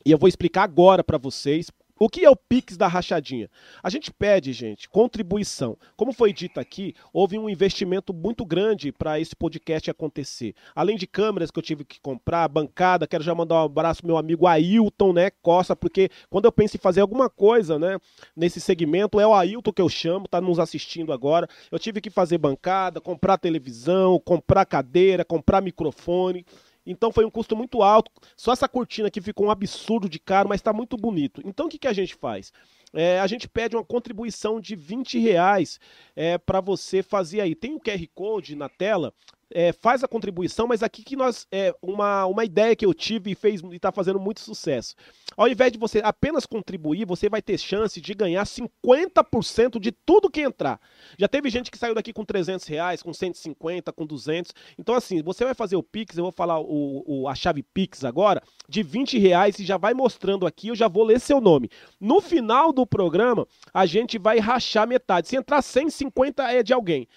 E 0.06 0.12
eu 0.12 0.18
vou 0.18 0.28
explicar 0.28 0.64
agora 0.64 1.04
para 1.04 1.18
vocês 1.18 1.72
o 2.00 2.10
que 2.10 2.26
é 2.26 2.30
o 2.30 2.36
Pix 2.36 2.78
da 2.78 2.88
Rachadinha. 2.88 3.50
A 3.82 3.90
gente 3.90 4.12
pede, 4.12 4.54
gente, 4.54 4.90
contribuição. 4.90 5.78
Como 5.96 6.14
foi 6.14 6.32
dito 6.32 6.60
aqui, 6.60 6.94
houve 7.12 7.38
um 7.38 7.50
investimento 7.50 8.14
muito 8.14 8.46
grande 8.46 8.92
para 8.92 9.20
esse 9.20 9.36
podcast 9.36 9.90
acontecer. 9.90 10.54
Além 10.76 10.98
de 10.98 11.08
câmeras 11.08 11.52
que 11.52 11.60
eu 11.60 11.64
tive 11.64 11.84
que 11.84 12.00
comprar, 12.00 12.48
bancada, 12.48 13.08
quero 13.08 13.24
já 13.24 13.34
mandar 13.34 13.56
um 13.56 13.66
abraço 13.66 14.02
pro 14.02 14.08
meu 14.08 14.18
amigo 14.18 14.48
Ailton, 14.48 15.14
né, 15.14 15.30
Costa, 15.42 15.76
porque 15.76 16.10
quando 16.30 16.46
eu 16.46 16.52
penso 16.52 16.78
em 16.78 16.80
fazer 16.80 17.02
alguma 17.02 17.30
coisa, 17.30 17.80
né, 17.80 17.98
nesse 18.36 18.60
segmento, 18.60 19.20
é 19.20 19.28
o 19.28 19.34
Ailton 19.34 19.74
que 19.74 19.82
eu 19.82 19.90
chamo, 19.90 20.28
tá 20.28 20.40
nos 20.40 20.60
assistindo 20.60 21.12
agora. 21.12 21.48
Eu 21.72 21.80
tive 21.80 22.02
que 22.02 22.10
fazer 22.10 22.38
bancada, 22.38 23.02
comprar 23.02 23.38
televisão, 23.38 24.20
comprar 24.20 24.66
cadeira, 24.66 25.26
comprar 25.26 25.62
microfone. 25.62 26.46
Então 26.88 27.12
foi 27.12 27.26
um 27.26 27.30
custo 27.30 27.56
muito 27.56 27.84
alto. 27.84 28.10
Só 28.36 28.54
essa 28.54 28.68
cortina 28.68 29.10
aqui 29.10 29.20
ficou 29.22 29.48
um 29.48 29.52
absurdo 29.52 30.08
de 30.10 30.20
caro, 30.20 30.50
mas 30.50 30.60
está 30.60 30.72
muito 30.72 30.96
bonito. 30.96 31.42
Então 31.46 31.68
o 31.68 31.70
que, 31.70 31.78
que 31.78 31.88
a 31.88 31.94
gente 31.94 32.16
faz? 32.16 32.52
É, 32.94 33.20
a 33.20 33.28
gente 33.28 33.48
pede 33.50 33.76
uma 33.76 33.84
contribuição 33.84 34.62
de 34.62 34.76
20 34.76 35.20
reais 35.20 35.80
é, 36.16 36.38
para 36.38 36.62
você 36.62 37.04
fazer 37.04 37.42
aí. 37.42 37.54
Tem 37.54 37.76
o 37.76 37.80
QR 37.80 38.08
Code 38.16 38.56
na 38.56 38.70
tela. 38.70 39.14
É, 39.54 39.72
faz 39.72 40.04
a 40.04 40.08
contribuição, 40.08 40.68
mas 40.68 40.84
aqui 40.84 41.04
que 41.04 41.16
nós. 41.16 41.48
É, 41.52 41.74
uma, 41.82 42.26
uma 42.26 42.44
ideia 42.46 42.76
que 42.76 42.86
eu 42.86 42.94
tive 42.94 43.32
e 43.32 43.36
fez 43.36 43.62
e 43.62 43.76
está 43.76 43.92
fazendo 43.92 44.20
muito 44.20 44.40
sucesso. 44.42 44.96
Ao 45.36 45.48
invés 45.48 45.72
de 45.72 45.78
você 45.78 46.02
apenas 46.04 46.46
contribuir, 46.46 47.06
você 47.06 47.30
vai 47.30 47.42
ter 47.42 47.58
chance 47.58 48.00
de 48.02 48.14
ganhar 48.14 48.46
50% 48.46 49.80
de 49.80 49.92
tudo 49.92 50.30
que 50.30 50.42
entrar. 50.42 50.80
Já 51.18 51.28
teve 51.28 51.50
gente 51.50 51.72
que 51.72 51.78
saiu 51.78 51.96
daqui 51.96 52.12
com 52.14 52.26
300 52.26 52.66
reais, 52.68 53.02
com 53.02 53.14
150, 53.14 53.92
com 53.94 54.06
200. 54.06 54.54
Então, 54.78 54.96
assim, 54.96 55.22
você 55.22 55.46
vai 55.46 55.54
fazer 55.54 55.76
o 55.76 55.84
Pix, 55.84 56.18
eu 56.18 56.24
vou 56.24 56.32
falar 56.32 56.60
o, 56.60 57.04
o- 57.06 57.28
a 57.28 57.36
chave 57.36 57.64
Pix 57.64 58.04
agora, 58.04 58.42
de 58.68 58.84
20 58.84 59.18
reais 59.18 59.60
e 59.60 59.66
já 59.66 59.78
vai 59.78 59.94
mostrando 59.94 60.46
aqui, 60.46 60.70
eu 60.70 60.76
já 60.76 60.88
vou 60.88 61.04
ler 61.04 61.20
seu 61.20 61.40
nome. 61.40 61.70
No 62.00 62.22
final 62.22 62.72
do 62.74 62.86
programa, 62.86 63.48
a 63.74 63.86
gente 63.86 64.18
vai 64.18 64.40
rachar 64.40 64.88
metade. 64.88 65.28
Se 65.28 65.36
entrar 65.36 65.62
150 65.62 66.44
é 66.52 66.62
de 66.64 66.74
alguém. 66.74 67.08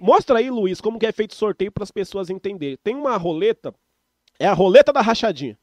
Mostra 0.00 0.38
aí, 0.38 0.50
Luiz, 0.50 0.80
como 0.80 0.98
que 0.98 1.06
é 1.06 1.12
feito 1.12 1.32
o 1.32 1.36
sorteio 1.36 1.70
para 1.70 1.84
as 1.84 1.90
pessoas 1.90 2.30
entenderem. 2.30 2.78
Tem 2.82 2.96
uma 2.96 3.16
roleta, 3.16 3.74
é 4.38 4.46
a 4.46 4.54
roleta 4.54 4.92
da 4.92 5.02
rachadinha. 5.02 5.58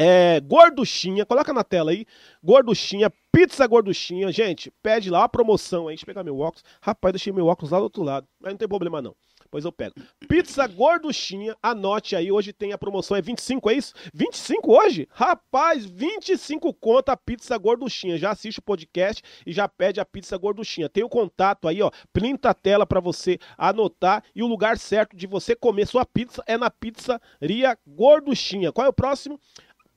é, 0.00 0.38
gorduchinha, 0.40 1.26
coloca 1.26 1.52
na 1.52 1.64
tela 1.64 1.90
aí. 1.90 2.06
Gorduchinha, 2.40 3.12
pizza 3.32 3.66
gorduchinha. 3.66 4.30
Gente, 4.30 4.72
pede 4.80 5.10
lá 5.10 5.24
a 5.24 5.28
promoção 5.28 5.88
aí. 5.88 5.96
Deixa 5.96 6.04
eu 6.04 6.06
pegar 6.06 6.22
meu 6.22 6.38
óculos. 6.38 6.62
Rapaz, 6.80 7.12
deixei 7.12 7.32
meu 7.32 7.46
óculos 7.46 7.72
lá 7.72 7.78
do 7.78 7.84
outro 7.84 8.04
lado. 8.04 8.24
Mas 8.40 8.52
não 8.52 8.58
tem 8.58 8.68
problema 8.68 9.02
não. 9.02 9.16
Pois 9.50 9.64
eu 9.64 9.72
pego. 9.72 9.94
Pizza 10.28 10.66
gorduchinha, 10.66 11.56
anote 11.62 12.14
aí. 12.14 12.30
Hoje 12.30 12.52
tem 12.52 12.72
a 12.72 12.78
promoção, 12.78 13.16
é 13.16 13.22
25, 13.22 13.70
é 13.70 13.74
isso? 13.74 13.94
25 14.12 14.72
hoje? 14.72 15.08
Rapaz, 15.10 15.86
25 15.86 16.72
conta 16.74 17.12
a 17.12 17.16
pizza 17.16 17.56
gorduchinha. 17.56 18.18
Já 18.18 18.30
assiste 18.30 18.58
o 18.58 18.62
podcast 18.62 19.22
e 19.46 19.52
já 19.52 19.66
pede 19.66 20.00
a 20.00 20.04
pizza 20.04 20.36
gorduchinha. 20.36 20.88
Tem 20.88 21.02
o 21.02 21.08
contato 21.08 21.66
aí, 21.66 21.80
ó. 21.80 21.90
Printa 22.12 22.50
a 22.50 22.54
tela 22.54 22.86
para 22.86 23.00
você 23.00 23.38
anotar. 23.56 24.22
E 24.34 24.42
o 24.42 24.46
lugar 24.46 24.78
certo 24.78 25.16
de 25.16 25.26
você 25.26 25.56
comer 25.56 25.86
sua 25.86 26.04
pizza 26.04 26.42
é 26.46 26.58
na 26.58 26.70
pizzaria 26.70 27.76
gorduchinha. 27.86 28.70
Qual 28.70 28.86
é 28.86 28.90
o 28.90 28.92
próximo? 28.92 29.40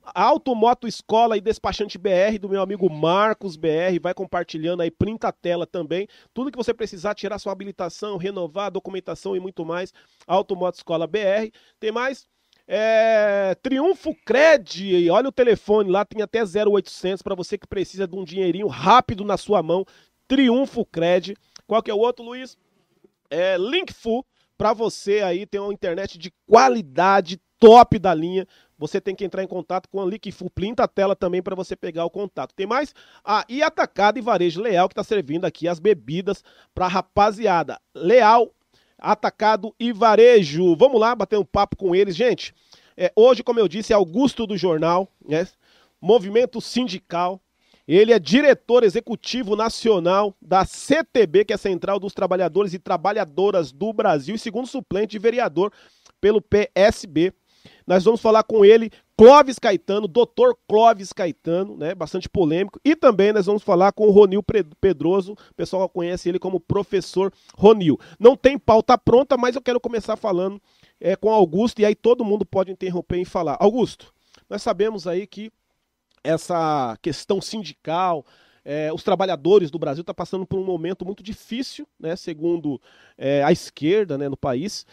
Automoto 0.04 0.88
Escola 0.88 1.38
e 1.38 1.42
Despachante 1.42 1.98
BR 1.98 2.40
do 2.40 2.50
meu 2.50 2.62
amigo 2.62 2.90
Marcos 2.90 3.56
BR, 3.56 4.00
vai 4.02 4.14
compartilhando 4.14 4.82
aí, 4.82 4.90
printa 4.90 5.28
a 5.28 5.32
tela 5.32 5.68
também, 5.68 6.08
tudo 6.34 6.52
que 6.52 6.58
você 6.58 6.74
precisar, 6.74 7.14
tirar 7.14 7.38
sua 7.40 7.52
habilitação, 7.52 8.18
renovar 8.18 8.72
documentação 8.72 9.36
e 9.36 9.40
muito 9.40 9.66
mais, 9.66 9.94
Automoto 10.26 10.78
Escola 10.78 11.06
BR. 11.06 11.52
Tem 11.80 11.92
mais? 11.92 12.28
É, 12.68 13.56
Triunfo 13.62 14.16
Cred, 14.26 15.10
olha 15.10 15.30
o 15.30 15.32
telefone 15.32 15.92
lá, 15.92 16.06
tem 16.06 16.22
até 16.22 16.42
0800 16.42 17.22
para 17.22 17.36
você 17.36 17.58
que 17.58 17.68
precisa 17.68 18.08
de 18.08 18.16
um 18.16 18.24
dinheirinho 18.24 18.68
rápido 18.68 19.24
na 19.26 19.38
sua 19.38 19.62
mão. 19.62 19.86
Triunfo 20.28 20.86
Cred. 20.86 21.36
Qual 21.68 21.84
que 21.84 21.92
é 21.92 21.94
o 21.94 22.00
outro, 22.00 22.24
Luiz? 22.24 22.58
É 23.30 23.58
Linkfu, 23.58 24.26
para 24.58 24.74
você 24.74 25.22
aí 25.22 25.46
ter 25.46 25.60
uma 25.60 25.74
internet 25.74 26.18
de 26.18 26.32
qualidade, 26.48 27.42
top 27.60 28.00
da 28.00 28.14
linha 28.14 28.48
você 28.82 29.00
tem 29.00 29.14
que 29.14 29.24
entrar 29.24 29.44
em 29.44 29.48
contato 29.48 29.88
com 29.88 30.02
a 30.02 30.06
Liquifu. 30.06 30.50
Plinta 30.50 30.86
a 30.86 30.88
tela 30.88 31.16
também 31.16 31.40
para 31.40 31.56
você 31.56 31.76
pegar 31.76 32.04
o 32.04 32.10
contato. 32.10 32.52
Tem 32.56 32.66
mais? 32.66 32.96
Ah, 33.24 33.46
e 33.48 33.62
Atacado 33.62 34.18
e 34.18 34.24
Varejo 34.24 34.60
Leal 34.60 34.90
que 34.90 34.94
está 34.94 35.04
servindo 35.04 35.46
aqui 35.46 35.68
as 35.68 35.78
bebidas 35.78 36.44
para 36.74 36.88
rapaziada. 36.88 37.80
Leal, 37.94 38.52
Atacado 38.98 39.72
e 39.80 39.94
Varejo. 39.94 40.76
Vamos 40.76 41.00
lá 41.00 41.14
bater 41.14 41.38
um 41.38 41.46
papo 41.46 41.76
com 41.76 41.94
eles, 41.94 42.16
gente. 42.16 42.56
É, 42.98 43.12
hoje, 43.16 43.44
como 43.44 43.60
eu 43.60 43.68
disse, 43.68 43.94
é 43.94 43.96
Augusto 43.96 44.48
do 44.48 44.58
Jornal, 44.58 45.08
né? 45.24 45.48
Movimento 46.02 46.60
Sindical. 46.60 47.40
Ele 47.88 48.12
é 48.12 48.18
diretor 48.18 48.84
executivo 48.84 49.56
nacional 49.56 50.36
da 50.42 50.66
CTB, 50.66 51.46
que 51.46 51.54
é 51.54 51.56
a 51.56 51.60
Central 51.60 52.00
dos 52.00 52.16
Trabalhadores 52.16 52.74
e 52.74 52.80
Trabalhadoras 52.80 53.72
do 53.72 53.94
Brasil, 53.94 54.34
e 54.34 54.40
segundo 54.40 54.66
suplente 54.66 55.12
de 55.12 55.20
vereador 55.20 55.72
pelo 56.20 56.42
PSB. 56.42 57.32
Nós 57.92 58.06
vamos 58.06 58.22
falar 58.22 58.44
com 58.44 58.64
ele, 58.64 58.90
Clóvis 59.18 59.60
Caetano, 59.60 60.08
doutor 60.08 60.58
Clóvis 60.66 61.12
Caetano, 61.12 61.76
né? 61.76 61.94
Bastante 61.94 62.30
polêmico. 62.30 62.80
E 62.86 62.96
também 62.96 63.34
nós 63.34 63.48
vamos 63.48 63.64
falar 63.64 63.92
com 63.92 64.08
o 64.08 64.12
Ronil 64.12 64.42
Pedroso, 64.80 65.34
o 65.34 65.54
pessoal 65.56 65.90
conhece 65.90 66.30
ele 66.30 66.40
como 66.40 66.58
professor 66.58 67.34
Ronil. 67.54 68.00
Não 68.18 68.34
tem 68.38 68.58
pauta 68.58 68.98
pronta, 68.98 69.36
mas 69.36 69.58
eu 69.58 69.62
quero 69.62 69.78
começar 69.78 70.16
falando 70.16 70.58
é, 71.02 71.18
com 71.18 71.34
Augusto, 71.34 71.82
e 71.82 71.86
aí 71.86 71.94
todo 71.94 72.24
mundo 72.24 72.46
pode 72.46 72.72
interromper 72.72 73.18
e 73.20 73.26
falar. 73.26 73.58
Augusto, 73.60 74.14
nós 74.50 74.62
sabemos 74.62 75.06
aí 75.06 75.28
que 75.28 75.52
essa 76.24 76.98
questão 77.02 77.42
sindical, 77.42 78.26
é, 78.64 78.90
os 78.94 79.04
trabalhadores 79.04 79.70
do 79.70 79.78
Brasil 79.78 80.00
estão 80.00 80.14
tá 80.14 80.18
passando 80.18 80.46
por 80.46 80.58
um 80.58 80.64
momento 80.64 81.06
muito 81.06 81.22
difícil, 81.22 81.86
né, 82.00 82.16
segundo 82.16 82.80
é, 83.18 83.44
a 83.44 83.52
esquerda 83.52 84.18
né, 84.18 84.30
no 84.30 84.38
país 84.38 84.86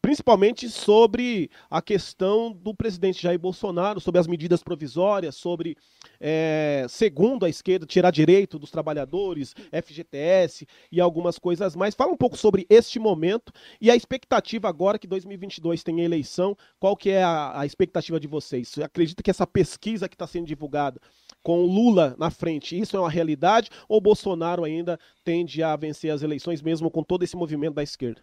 principalmente 0.00 0.68
sobre 0.68 1.50
a 1.70 1.82
questão 1.82 2.52
do 2.52 2.74
presidente 2.74 3.22
Jair 3.22 3.38
Bolsonaro, 3.38 4.00
sobre 4.00 4.20
as 4.20 4.26
medidas 4.26 4.62
provisórias, 4.62 5.34
sobre, 5.34 5.76
é, 6.20 6.86
segundo 6.88 7.44
a 7.44 7.48
esquerda, 7.48 7.84
tirar 7.86 8.10
direito 8.10 8.58
dos 8.58 8.70
trabalhadores, 8.70 9.54
FGTS 9.72 10.66
e 10.90 11.00
algumas 11.00 11.38
coisas 11.38 11.74
mais. 11.74 11.94
Fala 11.94 12.12
um 12.12 12.16
pouco 12.16 12.36
sobre 12.36 12.66
este 12.70 12.98
momento 12.98 13.52
e 13.80 13.90
a 13.90 13.96
expectativa 13.96 14.68
agora 14.68 14.98
que 14.98 15.06
2022 15.06 15.82
tem 15.82 16.00
eleição. 16.00 16.56
Qual 16.78 16.96
que 16.96 17.10
é 17.10 17.22
a, 17.22 17.60
a 17.60 17.66
expectativa 17.66 18.20
de 18.20 18.28
vocês? 18.28 18.68
Você 18.68 18.82
acredita 18.82 19.22
que 19.22 19.30
essa 19.30 19.46
pesquisa 19.46 20.08
que 20.08 20.14
está 20.14 20.26
sendo 20.26 20.46
divulgada 20.46 21.00
com 21.42 21.64
Lula 21.64 22.14
na 22.18 22.30
frente, 22.30 22.78
isso 22.78 22.96
é 22.96 23.00
uma 23.00 23.10
realidade 23.10 23.70
ou 23.88 24.00
Bolsonaro 24.00 24.64
ainda 24.64 24.98
tende 25.24 25.62
a 25.62 25.74
vencer 25.76 26.10
as 26.10 26.22
eleições 26.22 26.62
mesmo 26.62 26.90
com 26.90 27.02
todo 27.02 27.22
esse 27.22 27.36
movimento 27.36 27.74
da 27.74 27.82
esquerda? 27.82 28.22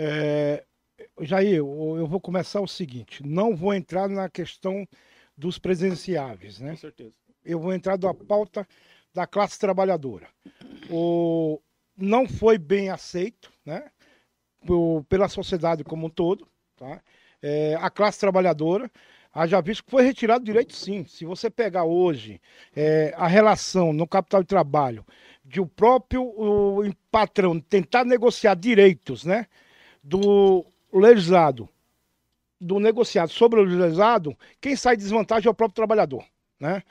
É, 0.00 0.64
Jair, 1.22 1.56
eu 1.56 2.06
vou 2.06 2.20
começar 2.20 2.60
o 2.60 2.68
seguinte: 2.68 3.26
não 3.26 3.56
vou 3.56 3.74
entrar 3.74 4.08
na 4.08 4.28
questão 4.28 4.86
dos 5.36 5.58
presenciáveis, 5.58 6.60
né? 6.60 6.70
Com 6.70 6.76
certeza. 6.76 7.12
Eu 7.44 7.58
vou 7.58 7.72
entrar 7.72 7.96
da 7.96 8.14
pauta 8.14 8.66
da 9.12 9.26
classe 9.26 9.58
trabalhadora. 9.58 10.28
O, 10.88 11.60
não 11.96 12.28
foi 12.28 12.58
bem 12.58 12.90
aceito, 12.90 13.52
né? 13.66 13.90
pela 15.08 15.28
sociedade 15.28 15.82
como 15.82 16.06
um 16.06 16.10
todo, 16.10 16.46
tá? 16.76 17.00
É, 17.40 17.76
a 17.80 17.88
classe 17.90 18.18
trabalhadora, 18.20 18.90
haja 19.32 19.60
visto 19.60 19.84
que 19.84 19.90
foi 19.90 20.02
retirado 20.02 20.44
direito 20.44 20.74
sim. 20.74 21.04
Se 21.04 21.24
você 21.24 21.48
pegar 21.50 21.84
hoje 21.84 22.40
é, 22.76 23.12
a 23.16 23.26
relação 23.26 23.92
no 23.92 24.06
capital 24.06 24.42
de 24.42 24.48
trabalho 24.48 25.04
de 25.44 25.60
o 25.60 25.66
próprio 25.66 26.22
o, 26.22 26.82
patrão 27.10 27.58
tentar 27.58 28.04
negociar 28.04 28.54
direitos, 28.54 29.24
né? 29.24 29.46
Do 30.02 30.64
legislado, 30.92 31.68
do 32.60 32.78
negociado 32.80 33.30
sobre 33.30 33.60
o 33.60 33.64
legislado, 33.64 34.36
quem 34.60 34.74
sai 34.74 34.96
desvantagem 34.96 35.48
é 35.48 35.50
o 35.50 35.54
próprio 35.54 35.76
trabalhador. 35.76 36.24
Né? 36.58 36.82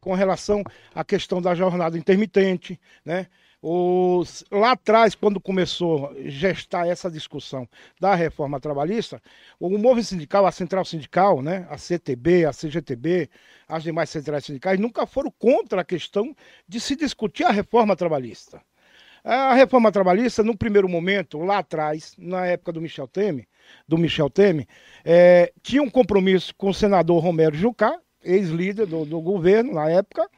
com 0.00 0.14
relação 0.14 0.62
à 0.94 1.04
questão 1.04 1.40
da 1.40 1.54
jornada 1.54 1.98
intermitente, 1.98 2.80
né? 3.04 3.26
Os, 3.60 4.44
lá 4.52 4.72
atrás, 4.72 5.16
quando 5.16 5.40
começou 5.40 6.10
a 6.10 6.30
gestar 6.30 6.86
essa 6.86 7.10
discussão 7.10 7.68
da 8.00 8.14
reforma 8.14 8.60
trabalhista, 8.60 9.20
o 9.58 9.68
movimento 9.68 10.04
sindical, 10.04 10.46
a 10.46 10.52
central 10.52 10.84
sindical, 10.84 11.42
né, 11.42 11.66
a 11.68 11.76
CTB, 11.76 12.44
a 12.44 12.52
CGTB, 12.52 13.28
as 13.66 13.82
demais 13.82 14.10
centrais 14.10 14.44
sindicais, 14.44 14.78
nunca 14.78 15.04
foram 15.06 15.32
contra 15.32 15.80
a 15.80 15.84
questão 15.84 16.36
de 16.68 16.78
se 16.78 16.94
discutir 16.94 17.42
a 17.42 17.50
reforma 17.50 17.96
trabalhista. 17.96 18.62
A 19.24 19.54
reforma 19.54 19.90
trabalhista, 19.92 20.42
no 20.42 20.56
primeiro 20.56 20.88
momento, 20.88 21.38
lá 21.38 21.58
atrás, 21.58 22.14
na 22.18 22.46
época 22.46 22.72
do 22.72 22.80
Michel 22.80 23.08
Temer, 23.08 23.46
do 23.86 23.98
Michel 23.98 24.30
Temer, 24.30 24.66
é, 25.04 25.52
tinha 25.62 25.82
um 25.82 25.90
compromisso 25.90 26.54
com 26.56 26.70
o 26.70 26.74
senador 26.74 27.22
Romero 27.22 27.56
Jucá, 27.56 27.98
ex-líder 28.22 28.86
do, 28.86 29.04
do, 29.04 29.20
governo 29.20 29.74
na 29.74 29.88
época, 29.90 30.28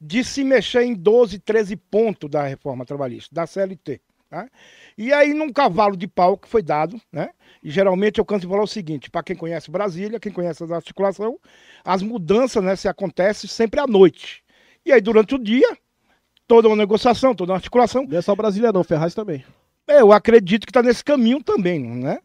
de 0.00 0.24
se 0.24 0.44
mexer 0.44 0.82
em 0.82 0.94
12, 0.94 1.38
13 1.38 1.76
pontos 1.76 2.30
da 2.30 2.44
reforma 2.44 2.84
trabalhista, 2.84 3.34
da 3.34 3.46
CLT. 3.46 4.00
Tá? 4.30 4.48
E 4.96 5.12
aí, 5.12 5.34
num 5.34 5.52
cavalo 5.52 5.96
de 5.96 6.06
pau 6.06 6.38
que 6.38 6.48
foi 6.48 6.62
dado, 6.62 7.00
né? 7.10 7.30
E 7.60 7.68
geralmente 7.68 8.20
eu 8.20 8.24
canto 8.24 8.42
de 8.42 8.46
falar 8.46 8.62
o 8.62 8.66
seguinte: 8.66 9.10
para 9.10 9.24
quem 9.24 9.34
conhece 9.34 9.68
Brasília, 9.68 10.20
quem 10.20 10.30
conhece 10.30 10.62
a 10.62 10.76
articulação, 10.76 11.36
as 11.84 12.00
mudanças 12.00 12.62
né, 12.62 12.76
se 12.76 12.86
acontecem 12.86 13.50
sempre 13.50 13.80
à 13.80 13.88
noite. 13.88 14.44
E 14.86 14.92
aí, 14.92 15.00
durante 15.00 15.34
o 15.34 15.38
dia, 15.38 15.76
toda 16.50 16.66
uma 16.66 16.76
negociação, 16.76 17.32
toda 17.32 17.52
uma 17.52 17.58
articulação. 17.58 18.04
Não 18.08 18.18
é 18.18 18.20
só 18.20 18.34
Brasília 18.34 18.72
não, 18.72 18.82
Ferraz 18.82 19.14
também. 19.14 19.44
É, 19.86 20.00
eu 20.00 20.10
acredito 20.10 20.66
que 20.66 20.70
está 20.70 20.82
nesse 20.82 21.04
caminho 21.04 21.40
também, 21.40 21.78
né? 21.78 22.18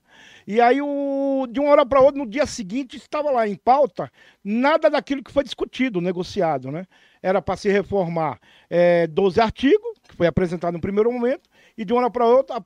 E 0.47 0.59
aí, 0.59 0.81
o, 0.81 1.45
de 1.47 1.59
uma 1.59 1.69
hora 1.69 1.85
para 1.85 2.01
outra, 2.01 2.17
no 2.17 2.27
dia 2.27 2.47
seguinte, 2.47 2.97
estava 2.97 3.29
lá 3.29 3.47
em 3.47 3.55
pauta 3.55 4.11
nada 4.43 4.89
daquilo 4.89 5.23
que 5.23 5.31
foi 5.31 5.43
discutido, 5.43 6.01
negociado, 6.01 6.71
né? 6.71 6.87
Era 7.21 7.39
para 7.39 7.55
se 7.55 7.69
reformar 7.69 8.39
é, 8.67 9.05
12 9.05 9.39
artigos, 9.39 9.91
que 10.09 10.15
foi 10.15 10.25
apresentado 10.25 10.73
no 10.73 10.81
primeiro 10.81 11.11
momento, 11.11 11.47
e 11.77 11.85
de 11.85 11.93
uma 11.93 12.01
hora 12.01 12.09
para 12.09 12.25
outra 12.25 12.57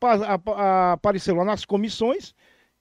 apareceu 0.94 1.36
lá 1.36 1.44
nas 1.44 1.66
comissões 1.66 2.34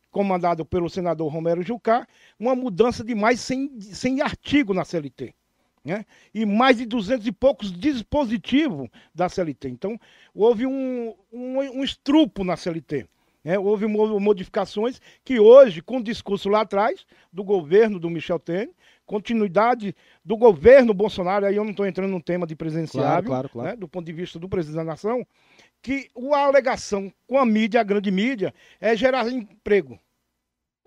comandado 0.09 0.65
pelo 0.65 0.89
senador 0.89 1.33
Romero 1.33 1.63
Jucá, 1.63 2.07
uma 2.39 2.55
mudança 2.55 3.03
de 3.03 3.15
mais 3.15 3.41
100, 3.41 3.81
100 3.81 4.23
artigos 4.23 4.77
na 4.77 4.85
CLT. 4.85 5.35
Né? 5.85 6.05
E 6.35 6.45
mais 6.45 6.77
de 6.77 6.87
200 6.87 7.27
e 7.27 7.33
poucos 7.33 7.73
dispositivos 7.73 8.89
da 9.15 9.29
CLT. 9.29 9.69
Então, 9.69 9.99
houve 10.35 10.67
um, 10.67 11.15
um, 11.33 11.59
um 11.59 11.85
estrupo 11.85 12.45
na 12.45 12.57
CLT. 12.57 13.07
Né? 13.45 13.59
Houve 13.59 13.87
modificações 13.87 15.01
que 15.25 15.39
hoje, 15.41 15.81
com 15.81 15.99
o 15.99 16.03
discurso 16.03 16.49
lá 16.49 16.63
atrás, 16.63 17.07
do 17.33 17.43
governo 17.43 17.99
do 17.99 18.11
Michel 18.11 18.39
Temer, 18.39 18.71
continuidade 19.07 19.97
do 20.23 20.37
governo 20.37 20.93
Bolsonaro, 20.93 21.47
aí 21.47 21.57
eu 21.57 21.65
não 21.65 21.71
estou 21.71 21.87
entrando 21.87 22.11
no 22.11 22.23
tema 22.23 22.47
de 22.47 22.55
presidenciável, 22.55 23.09
claro, 23.09 23.25
claro, 23.25 23.49
claro. 23.49 23.69
Né? 23.71 23.77
do 23.77 23.89
ponto 23.89 24.05
de 24.05 24.13
vista 24.13 24.39
do 24.39 24.49
presidente 24.49 24.77
da 24.77 24.85
nação, 24.85 25.27
que 25.81 26.11
a 26.35 26.41
alegação 26.41 27.11
com 27.27 27.39
a 27.39 27.47
mídia, 27.47 27.81
a 27.81 27.85
grande 27.85 28.11
mídia, 28.11 28.53
é 28.79 28.95
gerar 28.95 29.27
emprego. 29.31 29.99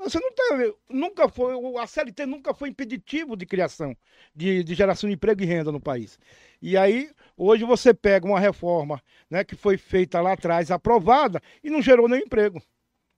Você 0.03 0.19
não 0.19 0.31
tem, 0.31 0.73
nunca 0.89 1.29
foi, 1.29 1.53
a 1.77 1.85
CLT 1.85 2.25
nunca 2.25 2.53
foi 2.53 2.69
impeditivo 2.69 3.35
de 3.37 3.45
criação, 3.45 3.95
de, 4.35 4.63
de, 4.63 4.73
geração 4.73 5.07
de 5.07 5.13
emprego 5.15 5.43
e 5.43 5.45
renda 5.45 5.71
no 5.71 5.79
país. 5.79 6.19
E 6.61 6.75
aí, 6.75 7.11
hoje 7.37 7.63
você 7.63 7.93
pega 7.93 8.25
uma 8.25 8.39
reforma 8.39 9.01
né, 9.29 9.43
que 9.43 9.55
foi 9.55 9.77
feita 9.77 10.19
lá 10.19 10.33
atrás, 10.33 10.71
aprovada, 10.71 11.41
e 11.63 11.69
não 11.69 11.81
gerou 11.81 12.07
nenhum 12.07 12.23
emprego. 12.23 12.61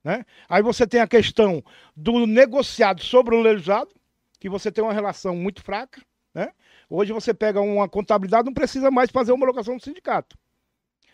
Né? 0.02 0.26
Aí 0.46 0.62
você 0.62 0.86
tem 0.86 1.00
a 1.00 1.06
questão 1.06 1.64
do 1.96 2.26
negociado 2.26 3.02
sobre 3.02 3.34
o 3.34 3.40
legislado, 3.40 3.90
que 4.38 4.50
você 4.50 4.70
tem 4.70 4.84
uma 4.84 4.92
relação 4.92 5.34
muito 5.34 5.62
fraca. 5.62 6.02
Né? 6.34 6.52
Hoje 6.90 7.12
você 7.12 7.32
pega 7.32 7.62
uma 7.62 7.88
contabilidade, 7.88 8.44
não 8.44 8.52
precisa 8.52 8.90
mais 8.90 9.10
fazer 9.10 9.32
homologação 9.32 9.78
do 9.78 9.82
sindicato. 9.82 10.36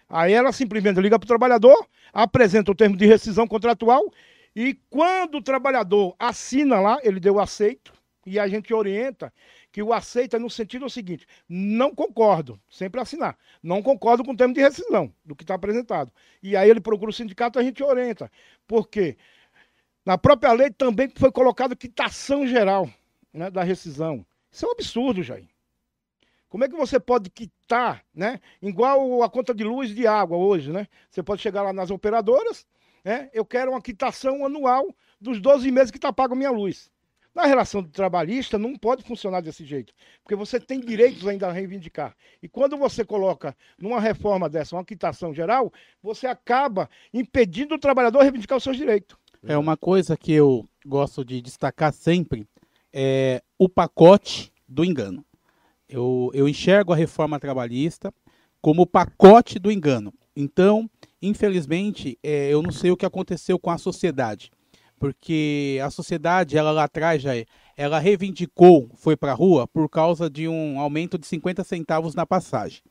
Aí 0.09 0.33
ela 0.33 0.51
simplesmente 0.51 1.01
liga 1.01 1.17
para 1.17 1.25
o 1.25 1.29
trabalhador, 1.29 1.87
apresenta 2.13 2.73
o 2.73 2.75
termo 2.75 2.97
de 2.97 3.07
rescisão 3.07 3.47
contratual 3.47 4.03
e 4.55 4.75
quando 4.89 5.37
o 5.37 5.43
trabalhador 5.43 6.15
assina 6.19 6.81
lá, 6.81 6.99
ele 7.03 7.21
deu 7.21 7.39
aceito 7.39 7.93
e 8.27 8.39
a 8.39 8.47
gente 8.49 8.73
orienta 8.75 9.33
que 9.73 9.83
o 9.83 9.93
aceita 9.93 10.39
no 10.39 10.51
sentido 10.51 10.89
seguinte: 10.91 11.27
não 11.49 11.95
concordo, 11.95 12.61
sempre 12.69 13.01
assinar, 13.01 13.39
não 13.63 13.83
concordo 13.83 14.25
com 14.25 14.33
o 14.33 14.37
termo 14.37 14.55
de 14.55 14.61
rescisão 14.61 15.13
do 15.25 15.35
que 15.35 15.45
está 15.45 15.55
apresentado. 15.55 16.13
E 16.43 16.57
aí 16.57 16.69
ele 16.69 16.81
procura 16.81 17.11
o 17.11 17.15
sindicato, 17.15 17.59
a 17.59 17.63
gente 17.63 17.83
orienta. 17.83 18.31
Por 18.67 18.89
quê? 18.89 19.17
Na 20.05 20.19
própria 20.19 20.53
lei 20.53 20.71
também 20.71 21.11
foi 21.15 21.31
colocado 21.31 21.77
quitação 21.77 22.47
geral 22.47 22.91
né, 23.33 23.51
da 23.51 23.63
rescisão. 23.63 24.25
Isso 24.51 24.65
é 24.65 24.69
um 24.69 24.73
absurdo, 24.73 25.23
Jair. 25.23 25.49
Como 26.49 26.65
é 26.65 26.69
que 26.69 26.75
você 26.75 26.99
pode 26.99 27.31
quitar, 27.31 28.05
né? 28.13 28.41
Igual 28.61 29.23
a 29.23 29.31
conta 29.31 29.55
de 29.55 29.63
luz 29.63 29.91
e 29.93 29.95
de 29.95 30.07
água 30.07 30.37
hoje, 30.37 30.73
né? 30.73 30.89
Você 31.09 31.23
pode 31.23 31.41
chegar 31.41 31.63
lá 31.63 31.73
nas 31.73 31.93
operadoras, 31.93 32.67
né? 33.05 33.31
Eu 33.33 33.45
quero 33.45 33.71
uma 33.73 33.81
quitação 33.81 34.45
anual 34.45 34.95
dos 35.21 35.41
12 35.41 35.71
meses 35.71 35.91
que 35.91 35.99
está 35.99 36.13
pago 36.13 36.35
a 36.35 36.37
minha 36.37 36.51
luz. 36.51 36.91
Na 37.35 37.47
relação 37.47 37.83
trabalhista 37.83 38.59
não 38.59 38.75
pode 38.77 39.05
funcionar 39.05 39.41
desse 39.41 39.65
jeito, 39.65 39.95
porque 40.23 40.35
você 40.35 40.59
tem 40.59 40.81
direitos 40.81 41.27
ainda 41.29 41.47
a 41.47 41.53
reivindicar. 41.53 42.17
E 42.43 42.49
quando 42.49 42.77
você 42.77 43.05
coloca 43.05 43.57
numa 43.79 44.01
reforma 44.01 44.49
dessa 44.49 44.75
uma 44.75 44.85
quitação 44.85 45.33
geral, 45.33 45.73
você 46.03 46.27
acaba 46.27 46.91
impedindo 47.15 47.77
o 47.77 47.79
trabalhador 47.79 48.23
reivindicar 48.23 48.59
os 48.59 48.65
seus 48.65 48.77
direitos. 48.77 49.17
É 49.47 49.57
uma 49.57 49.77
coisa 49.77 50.17
que 50.17 50.33
eu 50.33 50.67
gosto 50.85 51.25
de 51.25 51.41
destacar 51.41 51.93
sempre 51.93 52.47
é 52.93 53.43
o 53.57 53.69
pacote 53.69 54.53
do 54.69 54.85
engano. 54.85 55.25
Eu, 55.89 56.31
eu 56.35 56.49
enxergo 56.49 56.93
a 56.93 56.97
reforma 56.97 57.39
trabalhista 57.39 58.13
como 58.61 58.83
o 58.83 58.87
pacote 58.87 59.59
do 59.59 59.71
engano. 59.71 60.13
Então, 60.37 60.89
infelizmente, 61.23 62.19
é, 62.23 62.53
eu 62.53 62.63
não 62.63 62.71
sei 62.71 62.91
o 62.91 62.97
que 62.97 63.07
aconteceu 63.07 63.59
com 63.59 63.71
a 63.71 63.79
sociedade, 63.79 64.51
porque 64.99 65.81
a 65.83 65.91
sociedade, 65.91 66.57
ela 66.57 66.71
lá 66.71 66.85
atrás 66.85 67.23
já 67.23 67.33
ela 67.77 67.99
reivindicou, 67.99 68.91
foi 68.95 69.17
para 69.17 69.33
a 69.33 69.35
rua 69.35 69.67
por 69.67 69.89
causa 69.89 70.29
de 70.29 70.47
um 70.47 70.79
aumento 70.79 71.17
de 71.17 71.27
50 71.27 71.65
centavos 71.65 72.15
na 72.15 72.27
passagem. 72.27 72.83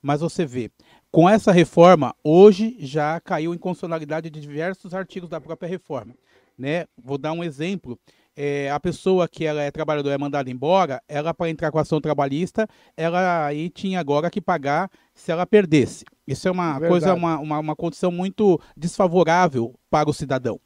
Mas 0.00 0.20
você 0.20 0.46
vê, 0.46 0.70
com 1.10 1.28
essa 1.28 1.50
reforma, 1.50 2.14
hoje 2.22 2.76
já 2.78 3.18
caiu 3.18 3.52
em 3.52 3.58
constitucionalidade 3.58 4.30
de 4.30 4.40
diversos 4.40 4.94
artigos 4.94 5.28
da 5.28 5.40
própria 5.40 5.68
reforma. 5.68 6.14
Né? 6.56 6.86
Vou 6.96 7.18
dar 7.18 7.32
um 7.32 7.42
exemplo 7.42 7.98
é, 8.40 8.70
a 8.70 8.78
pessoa 8.78 9.26
que 9.26 9.44
ela 9.44 9.60
é 9.60 9.68
trabalhadora 9.68 10.14
é 10.14 10.18
mandada 10.18 10.48
embora, 10.48 11.02
ela 11.08 11.34
para 11.34 11.50
entrar 11.50 11.72
com 11.72 11.78
ação 11.80 12.00
trabalhista, 12.00 12.68
ela 12.96 13.46
aí 13.46 13.68
tinha 13.68 13.98
agora 13.98 14.30
que 14.30 14.40
pagar 14.40 14.88
se 15.12 15.32
ela 15.32 15.44
perdesse. 15.44 16.04
Isso 16.32 16.46
é 16.48 16.50
uma 16.50 16.72
Verdade. 16.72 16.90
coisa, 16.90 17.14
uma, 17.14 17.38
uma, 17.38 17.58
uma 17.58 17.76
condição 17.76 18.12
muito 18.12 18.60
desfavorável 18.76 19.74
para 19.90 20.08
o 20.08 20.12
cidadão. 20.12 20.60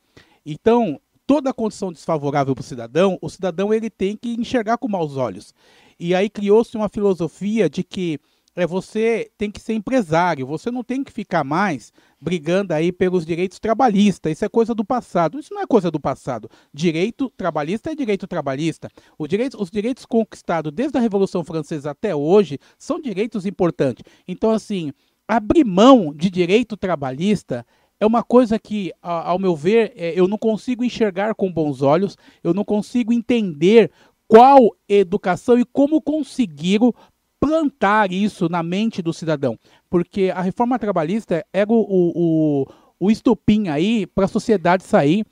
Então, 0.44 1.00
toda 1.26 1.54
condição 1.54 1.92
desfavorável 1.92 2.54
para 2.54 2.62
o 2.62 2.64
cidadão, 2.64 3.18
o 3.20 3.30
cidadão 3.30 3.72
ele 3.72 3.88
tem 3.88 4.16
que 4.16 4.34
enxergar 4.34 4.76
com 4.78 4.88
maus 4.88 5.16
olhos. 5.16 5.54
E 5.98 6.14
aí 6.14 6.28
criou-se 6.28 6.76
uma 6.76 6.88
filosofia 6.88 7.70
de 7.70 7.82
que 7.84 8.18
é 8.54 8.66
você 8.66 9.30
tem 9.38 9.50
que 9.50 9.60
ser 9.60 9.72
empresário, 9.72 10.46
você 10.46 10.70
não 10.70 10.84
tem 10.84 11.02
que 11.02 11.10
ficar 11.10 11.42
mais 11.42 11.92
brigando 12.20 12.74
aí 12.74 12.92
pelos 12.92 13.24
direitos 13.24 13.58
trabalhistas. 13.58 14.32
Isso 14.32 14.44
é 14.44 14.48
coisa 14.48 14.74
do 14.74 14.84
passado. 14.84 15.38
Isso 15.38 15.54
não 15.54 15.62
é 15.62 15.66
coisa 15.66 15.90
do 15.90 15.98
passado. 15.98 16.50
Direito 16.72 17.30
trabalhista 17.30 17.90
é 17.90 17.94
direito 17.94 18.26
trabalhista. 18.26 18.90
Os 19.18 19.28
direitos, 19.28 19.58
os 19.58 19.70
direitos 19.70 20.04
conquistados 20.04 20.70
desde 20.70 20.98
a 20.98 21.00
Revolução 21.00 21.42
Francesa 21.42 21.92
até 21.92 22.14
hoje 22.14 22.58
são 22.78 23.00
direitos 23.00 23.46
importantes. 23.46 24.04
Então, 24.28 24.50
assim, 24.50 24.92
abrir 25.26 25.64
mão 25.64 26.12
de 26.14 26.30
direito 26.30 26.76
trabalhista 26.76 27.66
é 27.98 28.06
uma 28.06 28.22
coisa 28.22 28.58
que, 28.58 28.92
ao 29.00 29.38
meu 29.38 29.54
ver, 29.54 29.92
é, 29.94 30.12
eu 30.18 30.26
não 30.26 30.36
consigo 30.36 30.82
enxergar 30.82 31.34
com 31.34 31.52
bons 31.52 31.82
olhos, 31.82 32.16
eu 32.42 32.52
não 32.52 32.64
consigo 32.64 33.12
entender 33.12 33.92
qual 34.26 34.74
educação 34.88 35.58
e 35.58 35.64
como 35.64 36.02
conseguiram 36.02 36.92
plantar 37.38 38.12
isso 38.12 38.48
na 38.48 38.62
mente 38.62 39.00
do 39.02 39.12
cidadão. 39.12 39.56
Porque 39.88 40.32
a 40.34 40.40
reforma 40.40 40.78
trabalhista 40.78 41.44
era 41.52 41.70
o, 41.70 41.76
o, 41.80 42.66
o 42.98 43.10
estupim 43.10 43.68
aí 43.68 44.06
para 44.06 44.24
a 44.24 44.28
sociedade 44.28 44.82
sair 44.82 45.24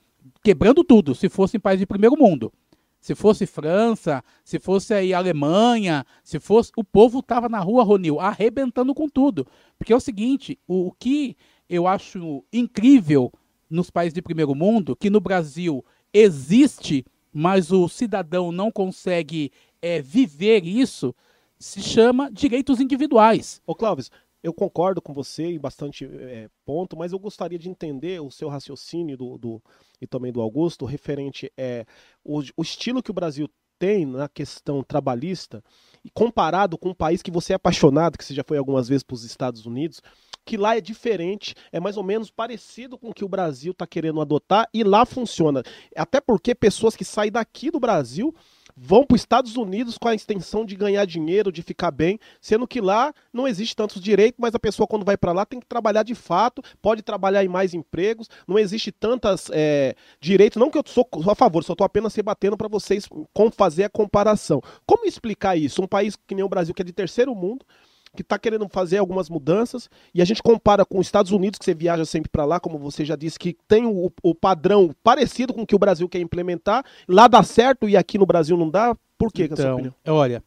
quebrando 0.42 0.84
tudo, 0.84 1.14
se 1.14 1.28
fosse 1.28 1.56
em 1.56 1.60
país 1.60 1.78
de 1.78 1.86
primeiro 1.86 2.16
mundo. 2.16 2.52
Se 3.00 3.14
fosse 3.14 3.46
França, 3.46 4.22
se 4.44 4.58
fosse 4.58 4.92
aí 4.92 5.14
Alemanha, 5.14 6.04
se 6.22 6.38
fosse. 6.38 6.70
O 6.76 6.84
povo 6.84 7.20
estava 7.20 7.48
na 7.48 7.58
rua, 7.58 7.82
Ronil, 7.82 8.20
arrebentando 8.20 8.94
com 8.94 9.08
tudo. 9.08 9.46
Porque 9.78 9.92
é 9.92 9.96
o 9.96 10.00
seguinte: 10.00 10.58
o, 10.68 10.88
o 10.88 10.92
que 10.92 11.36
eu 11.68 11.86
acho 11.86 12.44
incrível 12.52 13.32
nos 13.70 13.88
países 13.88 14.12
de 14.12 14.20
primeiro 14.20 14.54
mundo, 14.54 14.94
que 14.96 15.08
no 15.08 15.20
Brasil 15.20 15.84
existe, 16.12 17.06
mas 17.32 17.70
o 17.72 17.88
cidadão 17.88 18.50
não 18.52 18.70
consegue 18.70 19.52
é, 19.80 20.02
viver 20.02 20.66
isso, 20.66 21.14
se 21.58 21.80
chama 21.80 22.30
direitos 22.30 22.80
individuais. 22.80 23.62
Ô 23.66 23.74
Clóvis, 23.74 24.10
eu 24.42 24.52
concordo 24.52 25.02
com 25.02 25.12
você 25.12 25.44
em 25.44 25.58
bastante 25.58 26.04
é, 26.04 26.48
ponto, 26.64 26.96
mas 26.96 27.12
eu 27.12 27.18
gostaria 27.18 27.58
de 27.58 27.68
entender 27.68 28.20
o 28.20 28.30
seu 28.30 28.48
raciocínio 28.48 29.16
do, 29.16 29.38
do 29.38 29.62
e 30.00 30.06
também 30.06 30.32
do 30.32 30.40
Augusto 30.40 30.84
referente 30.84 31.52
é 31.56 31.84
o, 32.24 32.40
o 32.56 32.62
estilo 32.62 33.02
que 33.02 33.10
o 33.10 33.14
Brasil 33.14 33.48
tem 33.78 34.04
na 34.04 34.28
questão 34.28 34.82
trabalhista 34.82 35.64
e 36.04 36.10
comparado 36.10 36.76
com 36.76 36.90
um 36.90 36.94
país 36.94 37.22
que 37.22 37.30
você 37.30 37.54
é 37.54 37.56
apaixonado, 37.56 38.18
que 38.18 38.24
você 38.24 38.34
já 38.34 38.44
foi 38.44 38.58
algumas 38.58 38.88
vezes 38.88 39.02
para 39.02 39.14
os 39.14 39.24
Estados 39.24 39.64
Unidos, 39.64 40.02
que 40.44 40.56
lá 40.56 40.76
é 40.76 40.80
diferente, 40.80 41.54
é 41.72 41.80
mais 41.80 41.96
ou 41.96 42.02
menos 42.02 42.30
parecido 42.30 42.98
com 42.98 43.08
o 43.08 43.14
que 43.14 43.24
o 43.24 43.28
Brasil 43.28 43.72
está 43.72 43.86
querendo 43.86 44.20
adotar 44.20 44.68
e 44.72 44.84
lá 44.84 45.06
funciona. 45.06 45.62
Até 45.96 46.20
porque 46.20 46.54
pessoas 46.54 46.94
que 46.94 47.04
saem 47.04 47.32
daqui 47.32 47.70
do 47.70 47.80
Brasil 47.80 48.34
vão 48.82 49.04
para 49.04 49.14
os 49.14 49.20
Estados 49.20 49.56
Unidos 49.56 49.98
com 49.98 50.08
a 50.08 50.14
extensão 50.14 50.64
de 50.64 50.74
ganhar 50.74 51.04
dinheiro, 51.04 51.52
de 51.52 51.62
ficar 51.62 51.90
bem, 51.90 52.18
sendo 52.40 52.66
que 52.66 52.80
lá 52.80 53.12
não 53.30 53.46
existe 53.46 53.76
tantos 53.76 54.00
direitos, 54.00 54.38
mas 54.40 54.54
a 54.54 54.58
pessoa 54.58 54.86
quando 54.86 55.04
vai 55.04 55.18
para 55.18 55.32
lá 55.32 55.44
tem 55.44 55.60
que 55.60 55.66
trabalhar 55.66 56.02
de 56.02 56.14
fato, 56.14 56.62
pode 56.80 57.02
trabalhar 57.02 57.44
em 57.44 57.48
mais 57.48 57.74
empregos, 57.74 58.30
não 58.48 58.58
existe 58.58 58.90
tantas 58.90 59.50
é, 59.52 59.94
direitos, 60.18 60.58
não 60.58 60.70
que 60.70 60.78
eu 60.78 60.82
sou, 60.86 61.06
sou 61.22 61.30
a 61.30 61.34
favor, 61.34 61.62
só 61.62 61.74
estou 61.74 61.84
apenas 61.84 62.14
rebatendo 62.14 62.56
para 62.56 62.68
vocês 62.68 63.06
como 63.34 63.50
fazer 63.50 63.84
a 63.84 63.90
comparação. 63.90 64.62
Como 64.86 65.04
explicar 65.04 65.56
isso? 65.56 65.82
Um 65.82 65.86
país 65.86 66.16
que 66.16 66.34
nem 66.34 66.44
o 66.44 66.48
Brasil, 66.48 66.72
que 66.72 66.80
é 66.80 66.84
de 66.84 66.92
terceiro 66.92 67.34
mundo, 67.34 67.66
que 68.14 68.22
está 68.22 68.38
querendo 68.38 68.68
fazer 68.68 68.98
algumas 68.98 69.28
mudanças 69.28 69.88
e 70.14 70.20
a 70.20 70.24
gente 70.24 70.42
compara 70.42 70.84
com 70.84 70.98
os 70.98 71.06
Estados 71.06 71.30
Unidos, 71.30 71.58
que 71.58 71.64
você 71.64 71.74
viaja 71.74 72.04
sempre 72.04 72.28
para 72.28 72.44
lá, 72.44 72.58
como 72.58 72.78
você 72.78 73.04
já 73.04 73.16
disse, 73.16 73.38
que 73.38 73.56
tem 73.68 73.86
o, 73.86 74.12
o, 74.22 74.34
padrão 74.34 74.90
parecido 75.02 75.54
com 75.54 75.62
o 75.62 75.66
que 75.66 75.74
o 75.74 75.78
Brasil 75.78 76.08
quer 76.08 76.20
implementar, 76.20 76.84
lá 77.08 77.28
dá 77.28 77.42
certo 77.42 77.88
e 77.88 77.96
aqui 77.96 78.18
no 78.18 78.26
Brasil 78.26 78.56
não 78.56 78.68
dá. 78.68 78.96
Por 79.16 79.32
quê, 79.32 79.44
então, 79.44 79.92
Olha, 80.06 80.42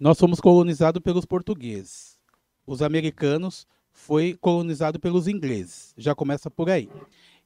nós 0.00 0.18
fomos 0.18 0.40
colonizados 0.40 1.00
pelos 1.02 1.24
portugueses. 1.24 2.18
Os 2.66 2.82
americanos 2.82 3.66
foi 3.92 4.36
colonizado 4.40 4.98
pelos 4.98 5.28
ingleses. 5.28 5.94
Já 5.96 6.14
começa 6.14 6.50
por 6.50 6.68
aí. 6.68 6.88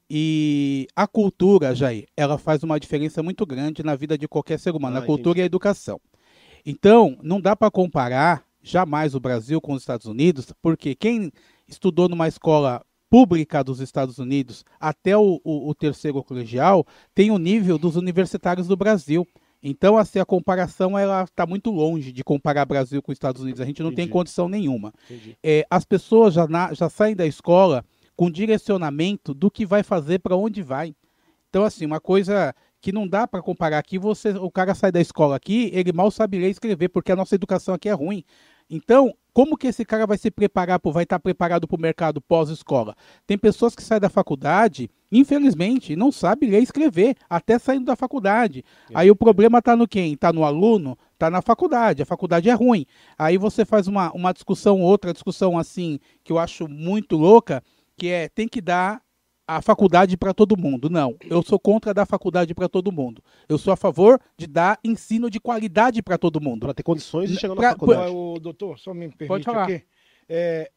E 0.09 0.87
a 0.97 1.07
cultura, 1.07 1.75
Jair, 1.75 2.07
ela 2.17 2.39
faz 2.39 2.63
uma 2.63 2.81
diferença 2.81 3.23
muito 3.23 3.45
grande 3.45 3.83
na 3.83 3.95
vida 3.95 4.17
de 4.17 4.27
qualquer 4.27 4.59
ser 4.59 4.75
humano. 4.75 4.97
Ah, 4.97 5.01
a 5.01 5.03
cultura 5.03 5.33
entendi. 5.33 5.41
e 5.41 5.43
a 5.43 5.47
educação. 5.47 6.01
Então, 6.65 7.19
não 7.23 7.41
dá 7.41 7.55
para 7.55 7.71
comparar 7.71 8.48
jamais 8.71 9.15
o 9.15 9.21
Brasil 9.21 9.61
com 9.61 9.73
os 9.73 9.83
Estados 9.83 10.07
Unidos, 10.07 10.53
porque 10.63 10.95
quem 10.95 11.31
estudou 11.67 12.09
numa 12.09 12.29
escola 12.29 12.83
pública 13.11 13.65
dos 13.65 13.81
Estados 13.81 14.19
Unidos 14.19 14.65
até 14.79 15.17
o, 15.17 15.41
o, 15.43 15.69
o 15.71 15.75
terceiro 15.75 16.23
colegial 16.23 16.87
tem 17.15 17.31
o 17.31 17.39
nível 17.39 17.79
dos 17.79 17.97
universitários 17.97 18.67
do 18.67 18.77
Brasil. 18.77 19.27
Então, 19.63 19.97
assim, 19.97 20.19
a 20.21 20.25
comparação 20.25 20.97
ela 20.97 21.25
está 21.25 21.45
muito 21.47 21.71
longe 21.71 22.13
de 22.13 22.23
comparar 22.23 22.65
Brasil 22.65 23.03
com 23.03 23.11
Estados 23.11 23.43
Unidos. 23.43 23.61
A 23.61 23.65
gente 23.65 23.83
não 23.83 23.91
tem 23.91 24.05
Entendi. 24.05 24.13
condição 24.13 24.49
nenhuma. 24.49 24.93
É, 25.43 25.67
as 25.69 25.85
pessoas 25.85 26.35
já, 26.35 26.47
na- 26.47 26.73
já 26.75 26.89
saem 26.89 27.17
da 27.17 27.27
escola 27.27 27.85
com 28.15 28.31
direcionamento 28.31 29.33
do 29.35 29.51
que 29.51 29.65
vai 29.67 29.83
fazer, 29.83 30.21
para 30.21 30.37
onde 30.37 30.63
vai. 30.63 30.95
Então, 31.49 31.65
assim, 31.65 31.87
uma 31.87 32.01
coisa 32.01 32.55
que 32.81 32.93
não 32.93 33.09
dá 33.09 33.27
para 33.27 33.43
comparar 33.43 33.79
aqui, 33.79 33.99
você, 33.99 34.31
o 34.31 34.51
cara 34.51 34.75
sai 34.75 34.93
da 34.93 35.01
escola 35.01 35.35
aqui, 35.35 35.71
ele 35.73 35.93
mal 35.93 36.11
sabe 36.11 36.39
ler 36.39 36.49
e 36.49 36.51
escrever, 36.51 36.89
porque 36.89 37.11
a 37.11 37.17
nossa 37.17 37.35
educação 37.35 37.75
aqui 37.75 37.89
é 37.89 37.93
ruim. 37.93 38.23
Então, 38.71 39.15
como 39.33 39.57
que 39.57 39.69
esse 39.69 39.85
cara 39.85 40.05
vai 40.05 40.19
se 40.19 40.31
preparar, 40.31 40.81
vai 40.85 41.05
estar 41.05 41.21
preparado 41.21 41.69
para 41.69 41.77
o 41.77 41.81
mercado 41.81 42.21
pós-escola? 42.21 42.97
Tem 43.27 43.39
pessoas 43.39 43.75
que 43.75 43.83
saem 43.83 44.01
da 44.01 44.09
faculdade, 44.09 44.91
infelizmente, 45.13 45.95
não 45.95 46.11
sabem 46.11 46.51
ler 46.51 46.61
e 46.61 46.65
escrever, 46.65 47.17
até 47.31 47.59
saindo 47.59 47.85
da 47.85 47.95
faculdade. 47.95 48.65
Aí 48.93 49.11
o 49.11 49.17
problema 49.17 49.59
está 49.59 49.77
no 49.77 49.87
quem? 49.87 50.15
Está 50.15 50.33
no 50.33 50.45
aluno? 50.45 50.99
Está 51.13 51.31
na 51.31 51.41
faculdade. 51.41 52.03
A 52.03 52.07
faculdade 52.07 52.51
é 52.51 52.53
ruim. 52.53 52.85
Aí 53.17 53.39
você 53.39 53.65
faz 53.65 53.87
uma, 53.87 54.11
uma 54.13 54.33
discussão, 54.33 54.81
outra 54.81 55.13
discussão 55.13 55.57
assim, 55.57 56.01
que 56.25 56.33
eu 56.33 56.39
acho 56.39 56.67
muito 56.67 57.17
louca, 57.17 57.63
que 57.97 58.09
é 58.09 58.29
tem 58.29 58.49
que 58.49 58.61
dar 58.61 59.01
a 59.49 59.63
faculdade 59.63 60.15
para 60.17 60.35
todo 60.35 60.57
mundo. 60.59 60.91
Não, 60.91 61.17
eu 61.25 61.43
sou 61.43 61.59
contra 61.59 61.95
dar 61.95 62.05
faculdade 62.05 62.55
para 62.55 62.69
todo 62.69 62.93
mundo. 62.93 63.25
Eu 63.49 63.57
sou 63.57 63.73
a 63.73 63.77
favor 63.77 64.21
de 64.37 64.47
dar 64.47 64.79
ensino 64.85 65.31
de 65.31 65.41
qualidade 65.41 66.03
para 66.03 66.19
todo 66.19 66.39
mundo. 66.41 66.61
Para 66.67 66.75
ter 66.75 66.83
condições 66.83 67.31
de 67.31 67.37
chegar 67.39 67.55
na 67.55 67.61
Pra- 67.61 67.71
faculdade. 67.71 68.13
O 68.13 68.39
doutor, 68.39 68.79
só 68.79 68.93
me 68.93 69.09
permite 69.09 69.27
Pode 69.27 69.45
falar. 69.45 69.65
aqui. 69.65 69.83
É, 70.29 70.71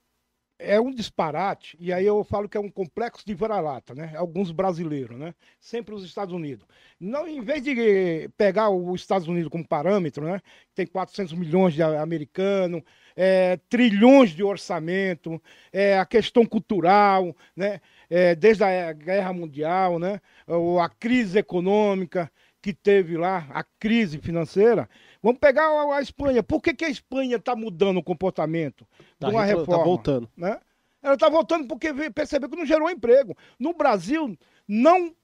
é 0.63 0.79
um 0.79 0.91
disparate, 0.91 1.75
e 1.79 1.91
aí 1.91 2.05
eu 2.05 2.23
falo 2.23 2.47
que 2.47 2.55
é 2.55 2.59
um 2.59 2.69
complexo 2.69 3.25
de 3.25 3.33
vira-lata, 3.33 3.95
né? 3.95 4.13
Alguns 4.15 4.51
brasileiros, 4.51 5.17
né? 5.17 5.33
Sempre 5.59 5.95
os 5.95 6.05
Estados 6.05 6.33
Unidos. 6.33 6.65
Não, 6.99 7.27
em 7.27 7.41
vez 7.41 7.63
de 7.63 8.29
pegar 8.37 8.69
os 8.69 9.01
Estados 9.01 9.27
Unidos 9.27 9.49
como 9.49 9.67
parâmetro, 9.67 10.23
né? 10.23 10.39
Tem 10.75 10.85
400 10.85 11.33
milhões 11.33 11.73
de 11.73 11.81
americanos, 11.81 12.83
é, 13.15 13.57
trilhões 13.69 14.29
de 14.29 14.43
orçamento, 14.43 15.41
é, 15.73 15.97
a 15.97 16.05
questão 16.05 16.45
cultural, 16.45 17.35
né? 17.55 17.81
É, 18.13 18.35
desde 18.35 18.61
a 18.61 18.91
Guerra 18.91 19.31
Mundial, 19.31 19.97
né? 19.97 20.19
Ou 20.45 20.81
a 20.81 20.89
crise 20.89 21.39
econômica 21.39 22.29
que 22.61 22.73
teve 22.73 23.15
lá, 23.17 23.47
a 23.51 23.63
crise 23.79 24.17
financeira. 24.19 24.89
Vamos 25.23 25.39
pegar 25.39 25.63
a, 25.63 25.95
a 25.97 26.01
Espanha. 26.01 26.43
Por 26.43 26.61
que, 26.61 26.73
que 26.73 26.83
a 26.83 26.89
Espanha 26.89 27.37
está 27.37 27.55
mudando 27.55 27.97
o 27.97 28.03
comportamento 28.03 28.85
Tá, 29.17 29.29
de 29.29 29.33
uma 29.35 29.45
retro- 29.45 29.61
reforma? 29.61 29.79
tá 29.79 29.85
voltando. 29.85 30.29
né? 30.35 30.59
Ela 31.01 31.13
está 31.13 31.29
voltando 31.29 31.65
porque 31.67 31.91
percebeu 32.11 32.49
que 32.49 32.57
não 32.57 32.65
gerou 32.65 32.89
emprego. 32.89 33.35
No 33.57 33.73
Brasil, 33.73 34.37
não, 34.67 35.15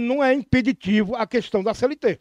não 0.00 0.22
é 0.22 0.34
impeditivo 0.34 1.14
a 1.14 1.26
questão 1.28 1.62
da 1.62 1.72
CLT. 1.74 2.20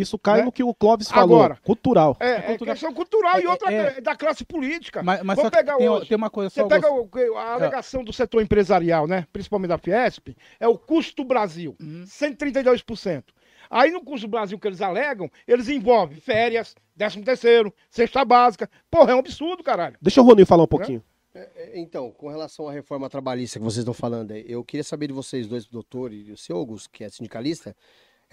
Isso 0.00 0.18
cai 0.18 0.38
Né? 0.40 0.44
no 0.44 0.52
que 0.52 0.62
o 0.64 0.74
Clóvis 0.74 1.08
falou. 1.08 1.36
Agora, 1.38 1.58
cultural. 1.62 2.16
É, 2.20 2.30
é 2.30 2.40
cultural. 2.42 2.74
questão 2.74 2.92
cultural 2.92 3.40
e 3.40 3.44
É, 3.44 3.48
outra 3.48 3.72
é. 3.72 3.98
é 3.98 4.00
da 4.00 4.16
classe 4.16 4.44
política. 4.44 5.02
Mas, 5.02 5.22
mas 5.22 5.36
Vamos 5.36 5.50
pegar 5.50 5.76
tem, 5.76 5.88
hoje. 5.88 6.08
tem 6.08 6.16
uma 6.16 6.30
coisa 6.30 6.50
Você 6.50 6.60
só. 6.60 6.66
pega 6.66 6.90
o- 6.92 7.08
a 7.36 7.52
alegação 7.54 8.02
do 8.02 8.12
setor 8.12 8.42
empresarial, 8.42 9.06
né? 9.06 9.26
principalmente 9.32 9.68
da 9.68 9.78
Fiesp, 9.78 10.36
é 10.58 10.66
o 10.66 10.76
custo 10.76 11.22
do 11.22 11.28
Brasil, 11.28 11.76
Uhum. 11.80 12.04
132%. 12.06 13.32
Aí 13.70 13.90
no 13.90 14.02
custo 14.02 14.26
do 14.26 14.30
Brasil 14.30 14.58
que 14.58 14.68
eles 14.68 14.80
alegam, 14.82 15.30
eles 15.48 15.68
envolvem 15.68 16.20
férias, 16.20 16.74
13 16.96 17.22
terceiro, 17.22 17.72
cesta 17.90 18.24
básica. 18.24 18.68
Porra, 18.90 19.12
é 19.12 19.14
um 19.14 19.18
absurdo, 19.20 19.62
caralho. 19.62 19.96
Deixa 20.00 20.20
o 20.20 20.24
Roninho 20.24 20.46
falar 20.46 20.64
um 20.64 20.68
pouquinho. 20.68 21.02
É, 21.34 21.72
Então, 21.74 22.12
com 22.12 22.28
relação 22.28 22.68
à 22.68 22.72
reforma 22.72 23.08
trabalhista 23.10 23.58
que 23.58 23.64
vocês 23.64 23.78
estão 23.78 23.94
falando, 23.94 24.30
aí, 24.32 24.44
eu 24.46 24.62
queria 24.62 24.84
saber 24.84 25.08
de 25.08 25.12
vocês 25.12 25.48
dois, 25.48 25.66
doutor 25.66 26.12
e 26.12 26.30
o 26.30 26.36
seu 26.36 26.56
Augusto, 26.56 26.88
que 26.92 27.02
é 27.02 27.08
sindicalista, 27.08 27.74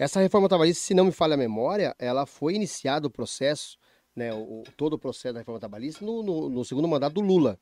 essa 0.02 0.20
reforma 0.20 0.48
trabalhista, 0.48 0.82
se 0.84 0.94
não 0.94 1.04
me 1.04 1.12
falha 1.12 1.34
a 1.34 1.36
memória, 1.36 1.94
ela 1.98 2.26
foi 2.26 2.54
iniciado 2.54 3.08
o 3.08 3.10
processo, 3.10 3.78
né, 4.14 4.32
o, 4.34 4.62
todo 4.76 4.94
o 4.94 4.98
processo 4.98 5.32
da 5.34 5.40
reforma 5.40 5.60
trabalhista 5.60 6.04
no, 6.04 6.22
no- 6.22 6.48
no 6.48 6.64
segundo 6.64 6.88
mandato 6.88 7.14
do 7.14 7.20
Lula, 7.20 7.58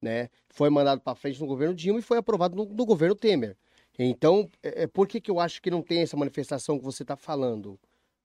né? 0.00 0.28
Foi 0.48 0.68
mandado 0.70 1.00
para 1.00 1.14
frente 1.14 1.40
no 1.40 1.46
governo 1.46 1.74
Dilma 1.74 2.00
e 2.00 2.02
foi 2.02 2.18
aprovado 2.18 2.56
no, 2.56 2.64
no 2.64 2.84
governo 2.86 3.14
Temer. 3.14 3.56
Então, 3.98 4.48
é, 4.62 4.84
é, 4.84 4.86
por 4.86 5.06
que, 5.06 5.20
que 5.20 5.30
eu 5.30 5.38
acho 5.38 5.60
que 5.62 5.70
não 5.70 5.82
tem 5.82 6.00
essa 6.02 6.16
manifestação 6.16 6.78
que 6.78 6.84
você 6.84 7.02
está 7.04 7.16
falando, 7.16 7.78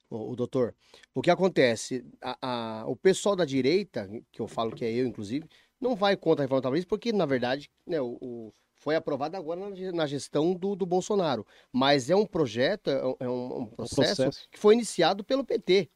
o, 0.09 0.31
o 0.31 0.35
doutor? 0.35 0.73
O 1.13 1.21
que 1.21 1.29
acontece? 1.29 2.05
A- 2.21 2.81
a- 2.81 2.85
o 2.87 2.95
pessoal 2.95 3.35
da 3.35 3.45
direita, 3.45 4.09
que 4.31 4.41
eu 4.41 4.47
falo 4.47 4.71
que 4.71 4.85
é 4.85 4.91
eu, 4.91 5.05
inclusive, 5.05 5.47
não 5.79 5.95
vai 5.95 6.15
contra 6.17 6.43
a 6.43 6.45
reforma 6.45 6.61
trabalhista, 6.61 6.89
porque, 6.89 7.11
na 7.13 7.25
verdade, 7.25 7.69
né, 7.85 7.99
o, 8.01 8.17
o- 8.21 8.53
foi 8.77 8.95
aprovado 8.95 9.35
agora 9.35 9.59
na, 9.59 9.75
ge- 9.75 9.91
na 9.91 10.05
gestão 10.05 10.53
do, 10.53 10.75
do 10.75 10.85
Bolsonaro. 10.85 11.45
Mas 11.71 12.09
é 12.09 12.15
um 12.15 12.25
projeto, 12.25 12.89
é 12.89 13.05
um, 13.05 13.15
é 13.21 13.29
um- 13.29 13.57
um 13.61 13.65
processo, 13.65 14.23
processo. 14.23 14.47
que 14.51 14.59
foi 14.59 14.73
iniciado 14.75 15.23
pelo 15.23 15.43
PT. 15.43 15.89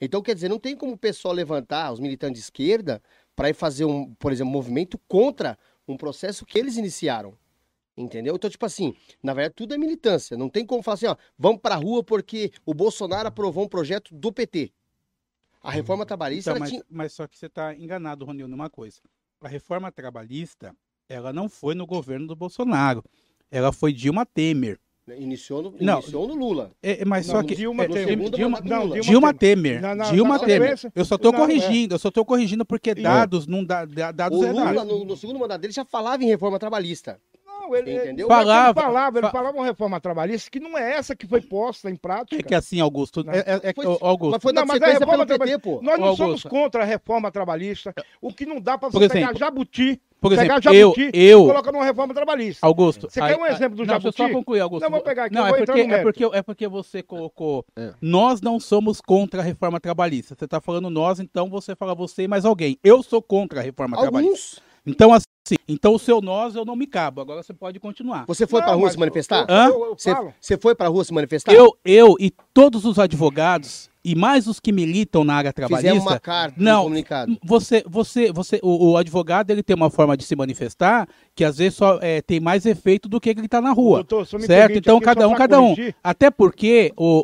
Então, 0.00 0.20
quer 0.22 0.34
dizer, 0.34 0.48
não 0.48 0.58
tem 0.58 0.76
como 0.76 0.94
o 0.94 0.98
pessoal 0.98 1.32
levantar, 1.32 1.92
os 1.92 2.00
militantes 2.00 2.40
de 2.40 2.44
esquerda, 2.46 3.00
para 3.36 3.50
ir 3.50 3.54
fazer, 3.54 3.84
um, 3.84 4.12
por 4.14 4.32
exemplo, 4.32 4.50
um 4.50 4.52
movimento 4.52 4.98
contra 5.06 5.56
um 5.86 5.96
processo 5.96 6.44
que 6.44 6.58
eles 6.58 6.76
iniciaram. 6.76 7.36
Entendeu? 7.96 8.34
Então, 8.34 8.48
tipo 8.48 8.64
assim, 8.64 8.94
na 9.22 9.34
verdade, 9.34 9.54
tudo 9.54 9.74
é 9.74 9.78
militância. 9.78 10.36
Não 10.36 10.48
tem 10.48 10.64
como 10.64 10.82
falar 10.82 10.94
assim, 10.94 11.06
ó, 11.06 11.16
vamos 11.38 11.60
pra 11.60 11.74
rua 11.76 12.02
porque 12.02 12.50
o 12.64 12.72
Bolsonaro 12.72 13.28
aprovou 13.28 13.64
um 13.64 13.68
projeto 13.68 14.14
do 14.14 14.32
PT. 14.32 14.72
A 15.60 15.70
reforma 15.70 16.04
trabalhista, 16.06 16.50
Então, 16.50 16.58
mas, 16.60 16.70
tinha... 16.70 16.82
mas 16.88 17.12
só 17.12 17.26
que 17.28 17.38
você 17.38 17.46
está 17.46 17.74
enganado, 17.74 18.24
Ronil, 18.24 18.48
numa 18.48 18.68
coisa. 18.70 19.00
A 19.42 19.46
reforma 19.46 19.92
trabalhista, 19.92 20.74
ela 21.08 21.32
não 21.32 21.48
foi 21.48 21.74
no 21.74 21.86
governo 21.86 22.26
do 22.26 22.36
Bolsonaro. 22.36 23.04
Ela 23.50 23.72
foi 23.72 23.92
Dilma 23.92 24.24
Temer. 24.24 24.78
Iniciou 25.18 25.62
no, 25.62 25.74
Não. 25.80 25.98
iniciou 25.98 26.28
no 26.28 26.34
Lula. 26.34 26.70
É, 26.80 27.02
é, 27.02 27.04
mas 27.04 27.26
Não, 27.26 27.34
só 27.34 27.42
que. 27.42 27.56
Dilma 27.56 27.82
é, 27.84 27.88
Temer. 27.88 28.06
Dilma, 28.06 28.24
Segundo 28.24 28.36
Dilma, 28.36 28.60
não, 28.64 28.84
Lula. 28.84 29.00
Dilma 29.00 29.34
Temer. 29.34 29.82
Na- 29.82 29.94
na- 29.96 30.10
Dilma 30.10 30.38
na 30.38 30.44
Temer. 30.44 30.78
Eu 30.94 31.04
só 31.04 31.16
estou 31.16 31.34
é. 31.34 31.36
corrigindo, 31.36 31.94
eu 31.94 31.98
só 31.98 32.08
estou 32.08 32.24
corrigindo 32.24 32.64
porque 32.64 32.90
E- 32.90 32.94
dados 32.94 33.46
não 33.46 33.64
dá, 33.64 33.84
dados 33.84 34.38
O 34.38 34.44
errados. 34.44 34.72
Lula, 34.72 34.84
no, 34.84 35.04
no 35.04 35.16
segundo 35.16 35.40
mandato 35.40 35.60
dele, 35.60 35.72
já 35.72 35.84
falava 35.84 36.22
em 36.22 36.28
reforma 36.28 36.56
trabalhista. 36.58 37.20
Não, 37.62 37.76
ele, 37.76 37.94
Entendeu? 37.94 38.26
ele 38.26 38.34
Falava- 38.34 38.80
falava, 38.82 39.18
ele 39.18 39.26
fa- 39.28 39.32
falava 39.32 39.56
uma 39.56 39.64
reforma 39.64 40.00
trabalhista 40.00 40.50
que 40.50 40.58
não 40.58 40.76
é 40.76 40.94
essa 40.94 41.14
que 41.14 41.26
foi 41.26 41.40
posta 41.40 41.88
em 41.88 41.94
prática. 41.96 42.40
É 42.40 42.42
que 42.42 42.54
assim, 42.54 42.80
Augusto. 42.80 43.22
Não. 43.24 43.32
É, 43.32 43.38
é- 43.38 43.60
é 43.62 43.72
que- 43.72 43.82
Foi- 43.82 43.98
Augusto. 44.00 44.32
Mas 44.32 44.42
foi 44.42 44.52
Não, 44.52 44.62
da 44.62 44.66
mas 44.66 44.82
a 44.82 44.86
reforma 44.86 45.24
pelo 45.26 45.38
PT, 45.38 45.58
pô. 45.58 45.80
Nós 45.80 45.98
não 45.98 46.08
Ô, 46.12 46.16
somos 46.16 46.20
Augusto. 46.30 46.48
contra 46.48 46.82
a 46.82 46.84
reforma 46.84 47.30
trabalhista. 47.30 47.94
O 48.20 48.32
que 48.32 48.44
não 48.44 48.60
dá 48.60 48.76
para 48.76 48.90
Por 48.90 49.00
você 49.00 49.08
pegar 49.08 49.26
exemplo- 49.26 49.38
Jabuti, 49.38 50.00
Por 50.20 50.30
pegar 50.30 50.42
exemplo, 50.58 50.74
eu, 50.74 50.88
Jabuti 50.94 51.10
eu, 51.14 51.42
e 51.44 51.46
colocar 51.46 51.72
numa 51.72 51.84
reforma 51.84 52.14
trabalhista. 52.14 52.66
Augusto. 52.66 53.08
Você 53.10 53.20
quer 53.20 53.36
um 53.36 53.46
exemplo 53.46 53.76
do 53.76 53.84
não, 53.86 53.94
Deixa 53.94 54.08
eu 54.08 54.12
só 54.12 54.18
Jabuti? 54.24 54.34
concluir, 54.38 54.60
Augusto. 54.60 54.82
Não, 54.82 54.90
vou 54.90 55.00
pegar 55.00 55.24
aqui, 55.24 55.34
Não, 55.34 55.46
eu 55.48 55.54
é 55.54 55.58
porque, 55.64 55.86
no 55.86 55.94
é, 55.94 56.02
porque, 56.02 56.24
é 56.24 56.42
porque 56.42 56.68
você 56.68 57.02
colocou. 57.02 57.64
É. 57.76 57.92
Nós 58.00 58.40
não 58.40 58.58
somos 58.58 59.00
contra 59.00 59.40
a 59.40 59.44
reforma 59.44 59.78
trabalhista. 59.78 60.34
Você 60.36 60.44
está 60.44 60.60
falando 60.60 60.90
nós, 60.90 61.20
então 61.20 61.48
você 61.48 61.74
fala 61.76 61.94
você 61.94 62.24
e 62.24 62.28
mais 62.28 62.44
alguém. 62.44 62.76
Eu 62.82 63.02
sou 63.02 63.22
contra 63.22 63.60
a 63.60 63.62
reforma 63.62 63.96
trabalhista. 63.96 64.60
Então, 64.84 65.12
assim, 65.12 65.26
então 65.68 65.94
o 65.94 65.98
seu 65.98 66.20
nós 66.20 66.54
eu 66.56 66.64
não 66.64 66.74
me 66.74 66.86
cabo. 66.86 67.20
Agora 67.20 67.42
você 67.42 67.54
pode 67.54 67.78
continuar. 67.78 68.24
Você 68.26 68.46
foi 68.46 68.60
Não, 68.60 68.66
pra 68.66 68.76
rua 68.76 68.90
se 68.90 68.98
manifestar? 68.98 69.46
eu- 69.48 69.54
Hã? 69.54 69.68
eu- 69.68 69.84
eu 69.86 69.96
Você, 70.40 70.56
foi 70.58 70.74
pra 70.74 70.88
rua 70.88 71.04
se 71.04 71.12
manifestar? 71.12 71.52
Eu, 71.52 71.76
eu 71.84 72.16
e 72.18 72.32
todos 72.52 72.84
os 72.84 72.98
advogados, 72.98 73.88
e 74.04 74.16
mais 74.16 74.48
os 74.48 74.58
que 74.58 74.72
militam 74.72 75.22
na 75.22 75.34
área 75.34 75.52
Fizemos 75.52 75.70
trabalhista, 75.80 76.10
uma 76.10 76.18
carta, 76.18 76.56
Não. 76.58 76.80
um 76.80 76.84
comunicado. 76.84 77.38
Você, 77.44 77.84
você, 77.86 78.32
você, 78.32 78.58
o, 78.60 78.90
o 78.90 78.96
advogado 78.96 79.50
ele 79.52 79.62
tem 79.62 79.76
uma 79.76 79.88
forma 79.90 80.16
de 80.16 80.24
se 80.24 80.34
manifestar 80.34 81.08
que 81.36 81.44
às 81.44 81.58
vezes 81.58 81.74
só 81.74 82.00
é, 82.02 82.20
tem 82.20 82.40
mais 82.40 82.66
efeito 82.66 83.08
do 83.08 83.20
que 83.20 83.32
gritar 83.32 83.60
na 83.60 83.70
rua. 83.70 83.98
Doutor, 83.98 84.26
só 84.26 84.36
me 84.36 84.46
certo? 84.46 84.76
Então 84.76 84.98
cada 85.00 85.28
um, 85.28 85.34
cada 85.34 85.60
um. 85.60 85.76
Até 86.02 86.28
porque 86.32 86.92
o, 86.96 87.22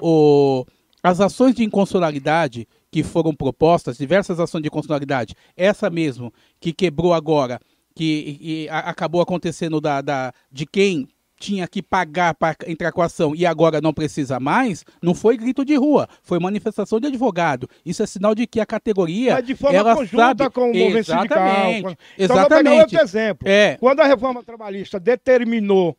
o- 0.60 0.66
as 1.02 1.20
ações 1.20 1.56
de 1.56 1.64
inconstitucionalidade 1.64 2.68
que 2.90 3.02
foram 3.02 3.34
propostas, 3.34 3.98
diversas 3.98 4.40
ações 4.40 4.62
de 4.62 4.68
inconstitucionalidade, 4.68 5.34
essa 5.56 5.90
mesmo 5.90 6.32
que 6.60 6.72
quebrou 6.72 7.12
agora, 7.12 7.60
que 7.94 8.38
e 8.40 8.68
a- 8.70 8.78
acabou 8.90 9.20
acontecendo 9.20 9.80
da, 9.80 10.00
da- 10.00 10.32
de 10.50 10.64
quem 10.66 11.06
tinha 11.40 11.68
que 11.68 11.80
pagar 11.80 12.34
para 12.34 12.56
entrar 12.66 12.90
com 12.90 13.00
a 13.00 13.04
ação 13.04 13.32
e 13.32 13.46
agora 13.46 13.80
não 13.80 13.92
precisa 13.92 14.40
mais, 14.40 14.84
não 15.00 15.14
foi 15.14 15.36
grito 15.36 15.64
de 15.64 15.76
rua, 15.76 16.08
foi 16.20 16.38
manifestação 16.40 16.98
de 16.98 17.06
advogado. 17.06 17.68
Isso 17.86 18.02
é 18.02 18.06
sinal 18.06 18.34
de 18.34 18.44
que 18.44 18.58
a 18.58 18.66
categoria 18.66 19.34
Mas 19.34 19.46
de 19.46 19.54
forma 19.54 19.78
ela 19.78 19.94
conjunta 19.94 20.16
sabe 20.16 20.50
com 20.50 20.62
o 20.62 20.66
movimento 20.76 21.04
sindical. 21.06 21.38
exatamente, 21.46 21.98
Então, 22.18 22.36
vou 22.36 22.48
pegar 22.48 22.60
exatamente. 22.60 22.80
outro 22.80 23.00
exemplo. 23.00 23.48
É, 23.48 23.76
Quando 23.76 24.00
a 24.00 24.06
reforma 24.06 24.42
trabalhista 24.42 24.98
determinou 24.98 25.96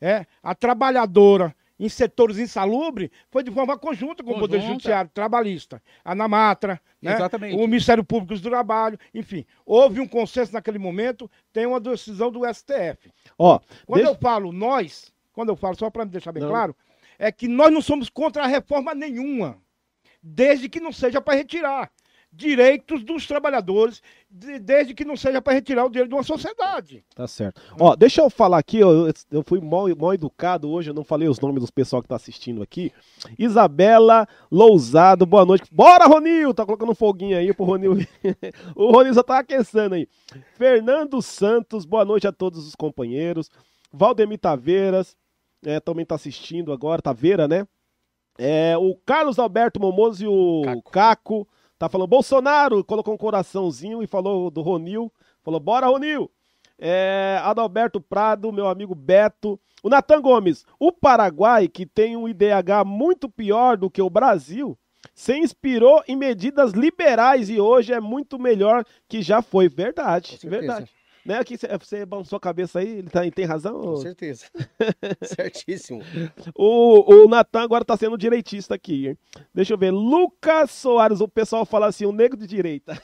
é, 0.00 0.24
a 0.40 0.54
trabalhadora 0.54 1.52
em 1.78 1.88
setores 1.88 2.38
insalubres, 2.38 3.10
foi 3.30 3.42
de 3.42 3.50
forma 3.50 3.76
conjunta 3.78 4.22
com 4.22 4.30
o 4.32 4.38
Poder 4.38 4.56
Conjunta. 4.56 4.72
Judiciário 4.74 5.10
Trabalhista, 5.12 5.82
a 6.04 6.14
NAMATRA, 6.14 6.80
né, 7.02 7.12
o 7.54 7.66
Ministério 7.66 8.02
Público 8.02 8.34
do 8.40 8.48
Trabalho, 8.48 8.98
enfim. 9.14 9.44
Houve 9.64 10.00
um 10.00 10.08
consenso 10.08 10.52
naquele 10.52 10.78
momento, 10.78 11.30
tem 11.52 11.66
uma 11.66 11.78
decisão 11.78 12.30
do 12.30 12.46
STF. 12.46 13.12
Ó, 13.38 13.58
Quando 13.86 13.98
deixa- 14.02 14.10
eu 14.10 14.14
falo 14.18 14.52
nós, 14.52 15.12
quando 15.32 15.50
eu 15.50 15.56
falo, 15.56 15.76
só 15.76 15.90
para 15.90 16.04
me 16.04 16.10
deixar 16.10 16.32
bem 16.32 16.42
Não. 16.42 16.48
claro, 16.50 16.74
é 17.18 17.30
que 17.30 17.46
nós 17.46 17.70
não 17.72 17.82
somos 17.82 18.08
contra 18.08 18.44
a 18.44 18.46
reforma 18.46 18.94
nenhuma, 18.94 19.58
desde 20.22 20.68
que 20.68 20.80
não 20.80 20.92
seja 20.92 21.20
para 21.20 21.34
retirar. 21.36 21.90
Direitos 22.36 23.02
dos 23.02 23.26
trabalhadores, 23.26 24.02
de- 24.30 24.58
desde 24.58 24.92
que 24.94 25.04
não 25.04 25.16
seja 25.16 25.40
para 25.40 25.54
retirar 25.54 25.86
o 25.86 25.88
dinheiro 25.88 26.08
de 26.08 26.14
uma 26.14 26.22
sociedade. 26.22 27.02
Tá 27.14 27.26
certo. 27.26 27.60
Ó, 27.80 27.96
deixa 27.96 28.20
eu 28.20 28.28
falar 28.28 28.58
aqui, 28.58 28.78
eu, 28.78 29.10
eu 29.30 29.42
fui 29.42 29.60
mal, 29.60 29.86
mal 29.96 30.12
educado 30.12 30.70
hoje, 30.70 30.90
eu 30.90 30.94
não 30.94 31.02
falei 31.02 31.28
os 31.28 31.40
nomes 31.40 31.60
dos 31.62 31.70
pessoal 31.70 32.02
que 32.02 32.08
tá 32.08 32.16
assistindo 32.16 32.62
aqui. 32.62 32.92
Isabela 33.38 34.28
Lousado, 34.50 35.24
boa 35.24 35.44
noite. 35.46 35.64
Bora, 35.72 36.06
Ronil! 36.06 36.52
Tá 36.52 36.64
colocando 36.66 36.92
um 36.92 36.94
foguinho 36.94 37.38
aí 37.38 37.52
pro 37.54 37.64
Ronil. 37.64 37.94
o 38.76 38.92
Ronil 38.92 39.14
só 39.14 39.22
tá 39.22 39.38
aquecendo 39.38 39.94
aí. 39.94 40.06
Fernando 40.56 41.22
Santos, 41.22 41.84
boa 41.84 42.04
noite 42.04 42.26
a 42.26 42.32
todos 42.32 42.66
os 42.66 42.74
companheiros. 42.74 43.50
Valdemir 43.92 44.38
Taveiras, 44.38 45.16
é, 45.64 45.80
também 45.80 46.04
tá 46.04 46.14
assistindo 46.16 46.72
agora, 46.72 47.00
Taveira, 47.00 47.48
né? 47.48 47.66
É, 48.38 48.76
o 48.76 48.94
Carlos 49.06 49.38
Alberto 49.38 49.80
Momoso 49.80 50.22
e 50.22 50.26
o 50.28 50.62
Caco. 50.64 50.90
Caco. 50.90 51.48
Tá 51.78 51.88
falando 51.88 52.08
Bolsonaro, 52.08 52.84
colocou 52.84 53.14
um 53.14 53.18
coraçãozinho 53.18 54.02
e 54.02 54.06
falou 54.06 54.50
do 54.50 54.62
Ronil. 54.62 55.12
Falou, 55.42 55.60
bora, 55.60 55.86
Ronil! 55.86 56.30
É, 56.78 57.40
Adalberto 57.42 58.00
Prado, 58.00 58.52
meu 58.52 58.68
amigo 58.68 58.94
Beto. 58.94 59.58
O 59.82 59.88
Natan 59.88 60.20
Gomes, 60.20 60.64
o 60.78 60.90
Paraguai, 60.90 61.68
que 61.68 61.86
tem 61.86 62.16
um 62.16 62.28
IDH 62.28 62.84
muito 62.84 63.28
pior 63.28 63.76
do 63.76 63.90
que 63.90 64.02
o 64.02 64.10
Brasil, 64.10 64.76
se 65.14 65.36
inspirou 65.36 66.02
em 66.08 66.16
medidas 66.16 66.72
liberais 66.72 67.48
e 67.48 67.60
hoje 67.60 67.92
é 67.92 68.00
muito 68.00 68.38
melhor 68.38 68.84
que 69.08 69.22
já 69.22 69.40
foi. 69.40 69.68
Verdade, 69.68 70.38
verdade. 70.42 70.90
Né, 71.26 71.40
cê- 71.58 71.78
você 71.78 72.06
balançou 72.06 72.36
a 72.36 72.40
cabeça 72.40 72.78
aí, 72.78 72.98
ele 72.98 73.10
tá, 73.10 73.22
ele 73.22 73.32
tem 73.32 73.44
razão? 73.44 73.80
Com 73.80 73.96
certeza. 73.96 74.46
Certíssimo. 75.22 76.00
O, 76.54 77.24
o 77.24 77.28
Natan 77.28 77.62
agora 77.62 77.84
tá 77.84 77.96
sendo 77.96 78.16
direitista 78.16 78.74
aqui, 78.74 79.08
hein? 79.08 79.18
Deixa 79.54 79.74
eu 79.74 79.78
ver. 79.78 79.90
Lucas 79.90 80.70
Soares, 80.70 81.20
o 81.20 81.28
pessoal 81.28 81.66
fala 81.66 81.86
assim, 81.86 82.06
o 82.06 82.12
negro 82.12 82.38
de 82.38 82.46
direita. 82.46 83.00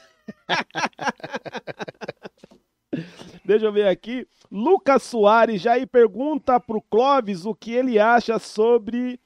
Deixa 3.45 3.65
eu 3.65 3.73
ver 3.73 3.87
aqui. 3.87 4.27
Lucas 4.49 5.03
Soares 5.03 5.61
já 5.61 5.73
aí 5.73 5.85
pergunta 5.85 6.59
pro 6.59 6.81
Clóvis 6.81 7.45
o 7.45 7.53
que 7.53 7.73
ele 7.73 7.99
acha 7.99 8.39
sobre 8.39 9.19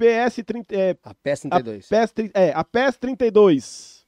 PS30, 0.00 0.64
é, 0.72 0.96
A 1.02 1.14
PES 1.14 1.40
32. 1.42 1.88
PES, 1.88 2.12
tri- 2.12 2.30
é, 2.34 2.52
a 2.52 2.64
PES 2.64 2.96
32. 2.96 4.02
O 4.02 4.06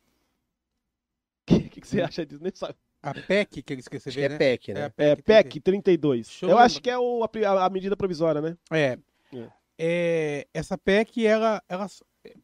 que, 1.46 1.68
que, 1.68 1.80
que 1.82 1.86
você 1.86 2.00
acha 2.00 2.24
disso? 2.26 2.42
Nem 2.42 2.52
sabe. 2.54 2.74
A 3.10 3.14
PEC 3.14 3.62
que 3.62 3.72
ele 3.72 3.80
esqueceu, 3.80 4.10
Acho 4.10 4.18
que 4.18 4.24
é 4.24 4.28
né? 4.28 4.36
PEC, 4.38 4.72
né? 4.74 4.92
É 4.96 5.04
a 5.04 5.08
É, 5.12 5.16
PEC 5.16 5.60
32. 5.60 6.26
Deixa 6.26 6.46
eu 6.46 6.58
acho 6.58 6.80
que 6.80 6.88
é 6.90 6.98
o- 6.98 7.22
a, 7.24 7.64
a- 7.66 7.70
medida 7.70 7.96
provisória, 7.96 8.40
né? 8.40 8.56
É. 8.70 8.98
É. 9.32 9.48
É, 9.78 10.46
essa 10.54 10.78
PEC, 10.78 11.26
ela, 11.26 11.62
ela. 11.68 11.86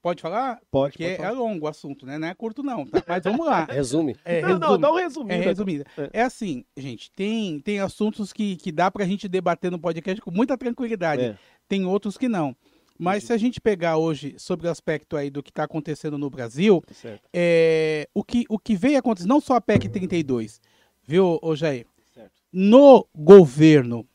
Pode 0.03 0.21
falar? 0.21 0.61
Pode, 0.71 0.93
Porque 0.93 1.05
pode 1.05 1.15
é, 1.15 1.17
falar. 1.17 1.31
longo 1.31 1.65
o 1.65 1.69
assunto, 1.69 2.05
né? 2.05 2.19
Não 2.19 2.29
é 2.29 2.35
curto, 2.35 2.63
não. 2.63 2.85
tá? 2.85 3.03
Mas 3.07 3.25
vamos 3.25 3.47
lá. 3.47 3.65
Resume. 3.71 4.15
É, 4.27 4.43
Não, 4.43 4.59
não, 4.59 4.59
resume. 4.59 4.79
dá 4.83 4.93
um 4.93 4.97
resumido. 4.97 5.33
É 5.33 5.37
aí. 5.39 5.43
resumida. 5.45 5.85
É. 5.97 6.11
É. 6.13 6.23
assim, 6.23 6.65
gente, 6.77 7.11
tem, 7.13 7.59
tem 7.61 7.81
assuntos 7.81 8.31
que, 8.33 8.57
que 8.57 8.71
dá 8.71 8.91
pra 8.91 9.07
gente 9.07 9.27
debater 9.27 9.71
no 9.71 9.79
podcast 9.79 10.21
com 10.21 10.31
muita 10.31 10.59
tranquilidade. 10.59 11.23
É. 11.23 11.37
Tem 11.67 11.87
outros 11.87 12.19
que 12.19 12.29
não. 12.29 12.55
Mas 13.03 13.25
se 13.25 13.33
a 13.33 13.39
gente 13.39 13.61
pegar 13.61 13.97
hoje 13.97 14.35
sobre 14.39 14.67
o 14.67 14.71
aspecto 14.71 15.17
aí 15.17 15.31
do 15.31 15.43
que 15.43 15.51
está 15.51 15.65
acontecendo 15.65 16.19
no 16.19 16.29
Brasil, 16.29 16.83
Tá 16.87 16.93
certo. 16.95 17.23
é, 17.33 18.07
o, 18.13 18.23
que, 18.23 18.45
o 18.49 18.59
que 18.59 18.77
veio 18.77 18.99
acontecer, 18.99 19.27
não 19.27 19.41
só 19.41 19.55
a 19.55 19.61
PEC 19.61 19.89
32, 19.89 20.61
viu, 21.03 21.39
ô 21.41 21.57
Jair? 21.57 21.87
Certo. 22.13 22.33
No 22.53 23.07
governo, 23.15 24.07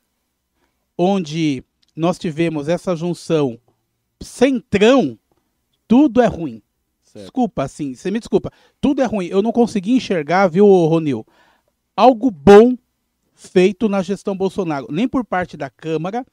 onde 0.96 1.64
nós 1.94 2.18
tivemos 2.18 2.68
essa 2.68 2.94
junção 2.94 3.58
centrão, 4.20 5.18
tudo 5.88 6.20
é 6.20 6.26
ruim. 6.26 6.62
certo. 7.02 7.24
Desculpa, 7.24 7.62
assim, 7.64 7.94
você 7.94 8.10
me 8.10 8.18
desculpa. 8.18 8.50
Tudo 8.80 9.02
é 9.02 9.04
ruim. 9.04 9.26
Eu 9.26 9.42
não 9.42 9.52
consegui 9.52 9.92
enxergar, 9.92 10.48
viu, 10.48 10.66
Ronil? 10.66 11.26
Algo 11.96 12.30
bom 12.30 12.76
feito 13.34 13.88
na 13.88 14.02
gestão 14.02 14.36
Bolsonaro. 14.36 14.86
Nem 14.90 15.08
por 15.08 15.24
parte 15.24 15.56
da 15.56 15.68
Câmara, 15.70 16.24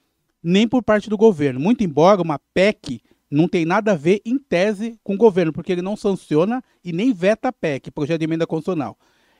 nem 0.44 0.68
por 0.68 0.84
parte 0.84 1.10
do 1.10 1.18
governo. 1.18 1.60
Muito 1.60 1.84
embora 1.84 2.22
uma 2.22 2.40
PEC 2.54 3.02
não 3.32 3.48
tem 3.48 3.66
nada 3.66 3.94
a 3.94 3.96
ver, 3.96 4.22
em 4.26 4.38
tese, 4.38 5.00
com 5.04 5.16
o 5.16 5.18
governo, 5.18 5.52
porque 5.52 5.72
ele 5.72 5.82
não 5.82 5.98
sanciona 5.98 6.64
e 6.84 6.94
nem 6.94 7.12
veta 7.12 7.48
a 7.48 7.52
PEC, 7.52 7.90
projeto 7.90 8.20
de 8.20 8.26
emenda 8.26 8.46
constitucional. 8.46 8.96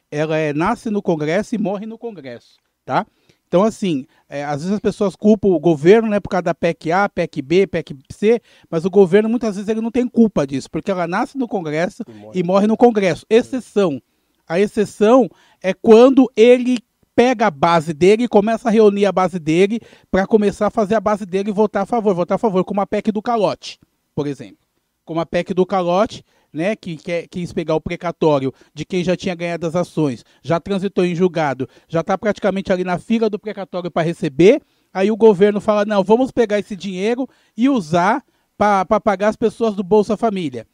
Ela 0.10 0.38
é, 0.38 0.52
nasce 0.54 0.90
no 0.90 1.02
Congresso 1.02 1.54
e 1.54 1.60
morre 1.60 1.86
no 1.86 1.98
Congresso, 1.98 2.58
tá? 2.84 3.06
Então, 3.48 3.64
assim, 3.64 4.08
é, 4.28 4.44
às 4.44 4.62
vezes 4.62 4.72
as 4.72 4.80
pessoas 4.80 5.16
culpam 5.16 5.50
o 5.50 5.60
governo, 5.60 6.10
né, 6.10 6.20
por 6.20 6.30
causa 6.30 6.42
da 6.42 6.56
PEC 6.56 6.92
A, 6.92 7.08
PEC 7.08 7.40
B, 7.44 7.68
PEC 7.68 7.96
C, 8.12 8.42
mas 8.68 8.84
o 8.84 8.90
governo 8.90 9.30
muitas 9.30 9.56
vezes 9.56 9.70
ele 9.70 9.80
não 9.80 9.92
tem 9.92 10.08
culpa 10.08 10.48
disso, 10.48 10.72
porque 10.72 10.90
ela 10.90 11.08
nasce 11.08 11.38
no 11.38 11.48
Congresso 11.48 12.04
e 12.34 12.42
morre 12.42 12.66
no 12.66 12.76
Congresso. 12.76 13.28
Exceção. 13.30 14.02
A 14.48 14.60
exceção 14.60 15.30
é 15.62 15.72
quando 15.72 16.32
ele 16.36 16.80
pega 17.16 17.48
a 17.48 17.52
base 17.52 17.94
dele 17.94 18.24
e 18.24 18.28
começa 18.28 18.70
a 18.70 18.72
reunir 18.72 19.06
a 19.06 19.12
base 19.12 19.40
dele 19.40 19.80
para 20.10 20.26
começar 20.26 20.68
a 20.68 20.72
fazer 20.72 20.96
a 20.96 21.02
base 21.02 21.26
dele 21.26 21.52
votar 21.52 21.84
a 21.84 21.86
favor, 21.86 22.14
votar 22.14 22.36
a 22.36 22.40
favor, 22.40 22.64
como 22.64 22.82
a 22.82 22.88
PEC 22.88 23.12
do 23.12 23.22
calote, 23.22 23.80
por 24.16 24.28
exemplo. 24.28 24.58
Como 25.06 25.20
a 25.20 25.26
PEC 25.26 25.54
do 25.54 25.66
calote, 25.66 26.24
né, 26.52 26.76
que 26.76 26.96
quer, 26.98 27.28
quis 27.28 27.52
pegar 27.52 27.76
o 27.76 27.82
precatório 27.82 28.54
de 28.74 28.86
quem 28.86 29.04
já 29.04 29.18
tinha 29.18 29.36
ganhado 29.36 29.66
as 29.66 29.76
ações, 29.76 30.24
já 30.42 30.60
transitou 30.60 31.04
em 31.04 31.16
julgado, 31.16 31.68
já 31.88 32.02
está 32.02 32.18
praticamente 32.18 32.72
ali 32.72 32.84
na 32.84 32.98
fila 33.00 33.30
do 33.30 33.40
precatório 33.40 33.92
para 33.92 34.04
receber, 34.04 34.62
aí 34.94 35.12
o 35.12 35.18
governo 35.18 35.60
fala, 35.60 35.84
não, 35.84 36.04
vamos 36.04 36.32
pegar 36.32 36.60
esse 36.60 36.76
dinheiro 36.76 37.28
e 37.58 37.68
usar 37.68 38.24
para 38.58 39.00
pagar 39.02 39.30
as 39.30 39.36
pessoas 39.36 39.76
do 39.76 39.84
Bolsa 39.84 40.16
Família. 40.16 40.66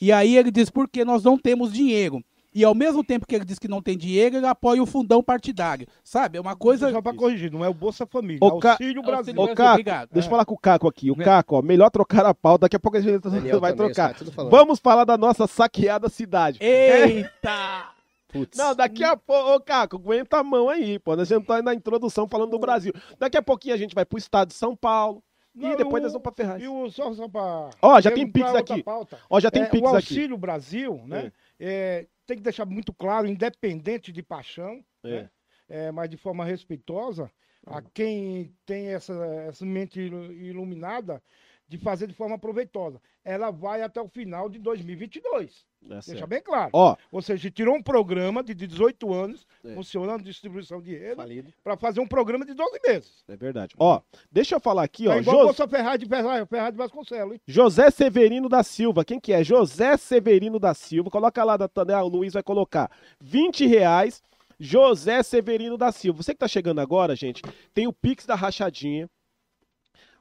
E 0.00 0.12
aí 0.12 0.36
ele 0.36 0.50
diz, 0.50 0.68
porque 0.68 1.04
nós 1.04 1.24
não 1.24 1.38
temos 1.38 1.72
dinheiro. 1.72 2.22
E 2.54 2.64
ao 2.64 2.74
mesmo 2.74 3.02
tempo 3.02 3.26
que 3.26 3.34
ele 3.34 3.44
diz 3.46 3.58
que 3.58 3.66
não 3.68 3.80
tem 3.80 3.96
dinheiro, 3.96 4.36
ele 4.36 4.46
apoia 4.46 4.82
o 4.82 4.86
fundão 4.86 5.22
partidário. 5.22 5.86
Sabe? 6.04 6.36
É 6.36 6.40
uma 6.40 6.54
coisa. 6.54 6.90
Só 6.92 7.00
para 7.00 7.16
corrigir, 7.16 7.50
não 7.50 7.64
é 7.64 7.68
o 7.68 7.74
Bolsa 7.74 8.04
Família, 8.06 8.40
é 8.42 8.44
o 8.46 8.58
Ca- 8.58 8.72
Auxílio 8.72 9.02
Brasil. 9.02 9.32
Brasil, 9.34 9.54
Caco, 9.56 9.70
obrigado. 9.72 10.08
deixa 10.12 10.26
eu 10.26 10.28
É. 10.28 10.30
falar 10.30 10.44
com 10.44 10.54
o 10.54 10.58
Caco 10.58 10.86
aqui. 10.88 11.10
O. 11.10 11.16
Caco, 11.16 11.56
ó, 11.56 11.62
melhor 11.62 11.88
trocar 11.90 12.26
a 12.26 12.34
pauta. 12.34 12.62
Daqui 12.66 12.76
a 12.76 12.80
pouco 12.80 12.98
a 12.98 13.00
gente 13.00 13.18
Daniel 13.20 13.58
vai 13.60 13.72
também, 13.72 13.92
trocar. 13.94 14.14
falando. 14.34 14.50
Vamos 14.50 14.78
falar 14.80 15.04
da 15.04 15.16
nossa 15.16 15.46
saqueada 15.46 16.08
cidade. 16.08 16.58
Eita! 16.60 17.90
Putz. 18.32 18.56
Não, 18.56 18.74
daqui 18.74 19.04
a 19.04 19.14
pouco, 19.16 19.54
ô 19.54 19.60
Caco, 19.60 19.96
aguenta 19.96 20.38
a 20.38 20.42
mão 20.42 20.68
aí, 20.70 20.98
pô. 20.98 21.14
Nós 21.14 21.28
já 21.28 21.36
estamos 21.38 21.64
na 21.64 21.74
introdução 21.74 22.26
falando 22.26 22.50
do 22.50 22.58
Brasil. 22.58 22.92
Daqui 23.18 23.36
a 23.36 23.42
pouquinho 23.42 23.74
a 23.74 23.78
gente 23.78 23.94
vai 23.94 24.06
pro 24.06 24.16
estado 24.18 24.48
de 24.48 24.54
São 24.54 24.74
Paulo. 24.74 25.22
Não, 25.54 25.72
e 25.72 25.76
depois 25.76 26.02
o- 26.02 26.04
nós 26.04 26.12
vamos 26.14 26.22
pra 26.22 26.32
Ferraz. 26.32 26.62
E 26.62 26.66
o, 26.66 26.90
só, 26.90 27.12
só 27.12 27.28
pra... 27.28 27.68
Ó, 27.82 28.00
já 28.00 28.10
pra 28.10 28.16
tem 28.18 28.26
Pix 28.30 28.46
outra 28.46 28.60
aqui. 28.60 28.82
pauta. 28.82 29.18
Ó, 29.28 29.38
já 29.38 29.50
tem 29.50 29.64
É, 29.64 29.66
Pix 29.66 29.82
o 29.82 29.86
aqui. 29.88 29.96
Auxílio 29.96 30.38
Brasil, 30.38 31.02
né? 31.06 31.30
é, 31.60 32.06
tem 32.32 32.38
que 32.38 32.42
deixar 32.42 32.64
muito 32.64 32.92
claro, 32.94 33.26
independente 33.26 34.10
de 34.10 34.22
paixão, 34.22 34.82
É. 35.04 35.22
né? 35.22 35.30
É, 35.68 35.92
mas 35.92 36.08
de 36.08 36.16
forma 36.16 36.44
respeitosa, 36.44 37.30
a 37.66 37.80
quem 37.80 38.54
tem 38.66 38.88
essa, 38.88 39.14
essa 39.46 39.64
mente 39.64 40.00
ilu- 40.00 40.32
iluminada 40.32 41.22
de 41.72 41.78
fazer 41.78 42.06
de 42.06 42.12
forma 42.12 42.38
proveitosa. 42.38 43.00
Ela 43.24 43.50
vai 43.50 43.80
até 43.82 44.00
o 44.00 44.06
final 44.06 44.48
de 44.50 44.58
2022. 44.58 45.64
É 45.84 45.88
Deixa 45.88 46.02
certo. 46.02 46.26
bem 46.26 46.42
claro. 46.42 46.70
Ó, 46.74 46.94
Ou 47.10 47.22
seja, 47.22 47.50
tirou 47.50 47.74
um 47.74 47.82
programa 47.82 48.42
de 48.42 48.54
18 48.54 49.12
anos, 49.12 49.46
É. 49.64 49.74
funcionando 49.74 50.22
distribuição 50.22 50.80
de 50.82 50.90
dinheiro, 50.94 51.16
para 51.64 51.76
fazer 51.76 52.00
um 52.00 52.06
programa 52.06 52.44
de 52.44 52.52
12 52.54 52.78
meses. 52.86 53.24
é 53.26 53.34
verdade. 53.36 53.74
Ó, 53.78 54.00
deixa 54.30 54.54
eu 54.56 54.60
falar 54.60 54.82
aqui, 54.84 55.08
ó. 55.08 55.14
É 55.14 55.18
igual 55.20 55.36
Jos- 55.38 55.44
Bolsa 55.46 55.66
Ferraz 55.68 55.98
de 55.98 56.06
Ferraz, 56.06 56.46
Ferraz 56.48 56.72
de 56.72 56.78
Vasconcelos, 56.78 57.32
hein? 57.34 57.40
José 57.46 57.90
Severino 57.90 58.48
da 58.48 58.62
Silva. 58.62 59.04
Quem 59.04 59.18
que 59.18 59.32
é? 59.32 59.42
José 59.42 59.96
Severino 59.96 60.58
da 60.58 60.74
Silva. 60.74 61.10
Coloca 61.10 61.42
lá, 61.42 61.56
né? 61.58 61.96
o 62.02 62.08
Luiz 62.08 62.34
vai 62.34 62.42
colocar 62.42 62.90
20 63.20 63.66
reais. 63.66 64.22
José 64.60 65.22
Severino 65.24 65.76
da 65.76 65.90
Silva. 65.90 66.22
Você 66.22 66.32
que 66.34 66.38
tá 66.38 66.46
chegando 66.46 66.80
agora, 66.80 67.16
gente, 67.16 67.42
tem 67.74 67.88
o 67.88 67.92
Pix 67.92 68.24
da 68.26 68.36
Rachadinha. 68.36 69.08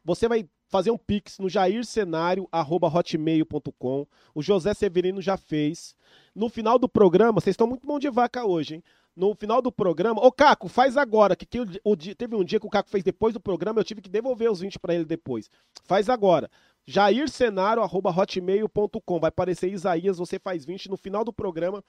Você 0.03 0.27
vai 0.27 0.47
fazer 0.71 0.89
um 0.89 0.97
Pix 0.97 1.37
no 1.37 1.47
jaircenário.hotmail.com. 1.49 4.07
O 4.33 4.41
José 4.41 4.73
Severino 4.73 5.21
já 5.21 5.37
fez. 5.37 5.93
No 6.33 6.47
final 6.47 6.79
do 6.79 6.87
programa, 6.87 7.33
vocês 7.33 7.51
estão 7.53 7.67
muito 7.67 7.85
mão 7.85 7.99
de 7.99 8.09
vaca 8.09 8.45
hoje, 8.45 8.75
hein? 8.75 8.83
No 9.13 9.35
final 9.35 9.61
do 9.61 9.69
programa. 9.69 10.25
Ô, 10.25 10.31
Caco, 10.31 10.69
faz 10.69 10.95
agora. 10.95 11.35
Que, 11.35 11.45
que 11.45 11.59
o, 11.59 11.67
o 11.83 11.97
teve 11.97 12.33
um 12.33 12.45
dia 12.45 12.61
que 12.61 12.65
o 12.65 12.69
Caco 12.69 12.89
fez 12.89 13.03
depois 13.03 13.33
do 13.33 13.41
programa, 13.41 13.81
eu 13.81 13.83
tive 13.83 14.01
que 14.01 14.09
devolver 14.09 14.49
os 14.49 14.61
20 14.61 14.79
para 14.79 14.95
ele 14.95 15.03
depois. 15.03 15.51
Faz 15.83 16.07
agora 16.09 16.49
jaircenário.hotmail.com. 16.85 19.19
Vai 19.19 19.27
aparecer 19.27 19.69
Isaías, 19.69 20.17
você 20.17 20.39
faz 20.39 20.63
20. 20.63 20.89
No 20.89 20.95
final 20.95 21.25
do 21.25 21.33
programa 21.33 21.83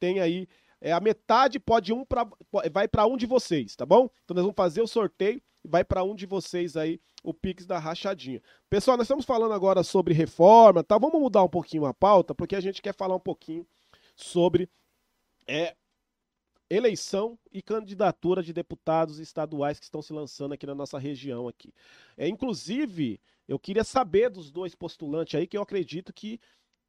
tem 0.00 0.18
aí. 0.18 0.48
É, 0.84 0.92
a 0.92 1.00
metade 1.00 1.58
pode 1.58 1.94
um 1.94 2.04
pra, 2.04 2.28
vai 2.70 2.86
para 2.86 3.06
um 3.06 3.16
de 3.16 3.24
vocês, 3.24 3.74
tá 3.74 3.86
bom? 3.86 4.10
Então 4.22 4.34
nós 4.34 4.42
vamos 4.42 4.54
fazer 4.54 4.82
o 4.82 4.86
sorteio 4.86 5.40
e 5.64 5.66
vai 5.66 5.82
para 5.82 6.04
um 6.04 6.14
de 6.14 6.26
vocês 6.26 6.76
aí 6.76 7.00
o 7.22 7.32
Pix 7.32 7.64
da 7.64 7.78
Rachadinha. 7.78 8.42
Pessoal, 8.68 8.98
nós 8.98 9.06
estamos 9.06 9.24
falando 9.24 9.54
agora 9.54 9.82
sobre 9.82 10.12
reforma, 10.12 10.84
tá? 10.84 10.98
Vamos 10.98 11.18
mudar 11.18 11.42
um 11.42 11.48
pouquinho 11.48 11.86
a 11.86 11.94
pauta, 11.94 12.34
porque 12.34 12.54
a 12.54 12.60
gente 12.60 12.82
quer 12.82 12.92
falar 12.92 13.16
um 13.16 13.20
pouquinho 13.20 13.66
sobre 14.14 14.68
é, 15.46 15.74
eleição 16.68 17.38
e 17.50 17.62
candidatura 17.62 18.42
de 18.42 18.52
deputados 18.52 19.18
estaduais 19.18 19.78
que 19.78 19.86
estão 19.86 20.02
se 20.02 20.12
lançando 20.12 20.52
aqui 20.52 20.66
na 20.66 20.74
nossa 20.74 20.98
região 20.98 21.48
aqui. 21.48 21.72
É, 22.14 22.28
inclusive, 22.28 23.18
eu 23.48 23.58
queria 23.58 23.84
saber 23.84 24.28
dos 24.28 24.50
dois 24.50 24.74
postulantes 24.74 25.34
aí, 25.34 25.46
que 25.46 25.56
eu 25.56 25.62
acredito 25.62 26.12
que 26.12 26.38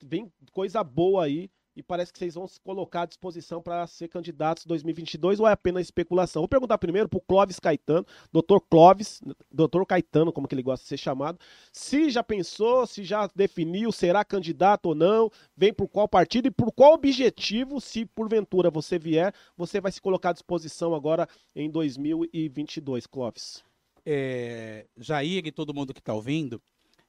vem 0.03 0.29
coisa 0.51 0.83
boa 0.83 1.23
aí 1.23 1.49
e 1.75 1.83
parece 1.83 2.13
que 2.13 2.19
vocês 2.19 2.35
vão 2.35 2.47
se 2.47 2.59
colocar 2.59 3.01
à 3.01 3.05
disposição 3.05 3.61
para 3.61 3.85
ser 3.87 4.07
candidatos 4.07 4.65
em 4.65 4.69
2022 4.69 5.39
ou 5.39 5.47
é 5.47 5.51
apenas 5.51 5.85
especulação? 5.85 6.41
Vou 6.41 6.47
perguntar 6.47 6.77
primeiro 6.77 7.09
para 7.09 7.17
o 7.17 7.21
Clóvis 7.21 7.59
Caetano, 7.59 8.05
doutor 8.31 8.61
Clóvis, 8.61 9.21
doutor 9.51 9.85
Caetano, 9.85 10.31
como 10.31 10.47
que 10.47 10.55
ele 10.55 10.63
gosta 10.63 10.83
de 10.83 10.89
ser 10.89 10.97
chamado, 10.97 11.39
se 11.71 12.09
já 12.09 12.23
pensou, 12.23 12.87
se 12.87 13.03
já 13.03 13.29
definiu, 13.35 13.91
será 13.91 14.23
candidato 14.23 14.87
ou 14.87 14.95
não, 14.95 15.29
vem 15.55 15.73
por 15.73 15.87
qual 15.87 16.07
partido 16.07 16.47
e 16.47 16.51
por 16.51 16.71
qual 16.71 16.93
objetivo, 16.93 17.81
se 17.81 18.05
porventura 18.05 18.69
você 18.69 18.97
vier, 18.97 19.33
você 19.57 19.81
vai 19.81 19.91
se 19.91 20.01
colocar 20.01 20.29
à 20.29 20.33
disposição 20.33 20.95
agora 20.95 21.27
em 21.55 21.69
2022, 21.69 23.05
Clóvis. 23.07 23.63
É, 24.05 24.85
Jair 24.97 25.45
e 25.45 25.51
todo 25.51 25.73
mundo 25.73 25.93
que 25.93 25.99
está 25.99 26.13
ouvindo, 26.13 26.61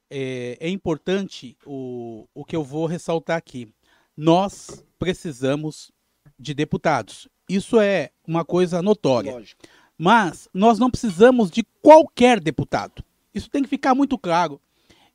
é, 0.09 0.57
é 0.59 0.69
importante 0.69 1.55
o, 1.65 2.27
o 2.33 2.43
que 2.43 2.55
eu 2.55 2.63
vou 2.63 2.85
ressaltar 2.85 3.37
aqui 3.37 3.71
nós 4.17 4.83
precisamos 4.97 5.91
de 6.39 6.53
deputados. 6.53 7.27
Isso 7.47 7.79
é 7.79 8.09
uma 8.27 8.43
coisa 8.43 8.81
notória. 8.81 9.31
Lógico. 9.31 9.63
Mas 9.97 10.49
nós 10.53 10.79
não 10.79 10.89
precisamos 10.89 11.49
de 11.49 11.63
qualquer 11.81 12.39
deputado. 12.39 13.03
Isso 13.33 13.49
tem 13.49 13.63
que 13.63 13.69
ficar 13.69 13.93
muito 13.95 14.17
claro. 14.17 14.59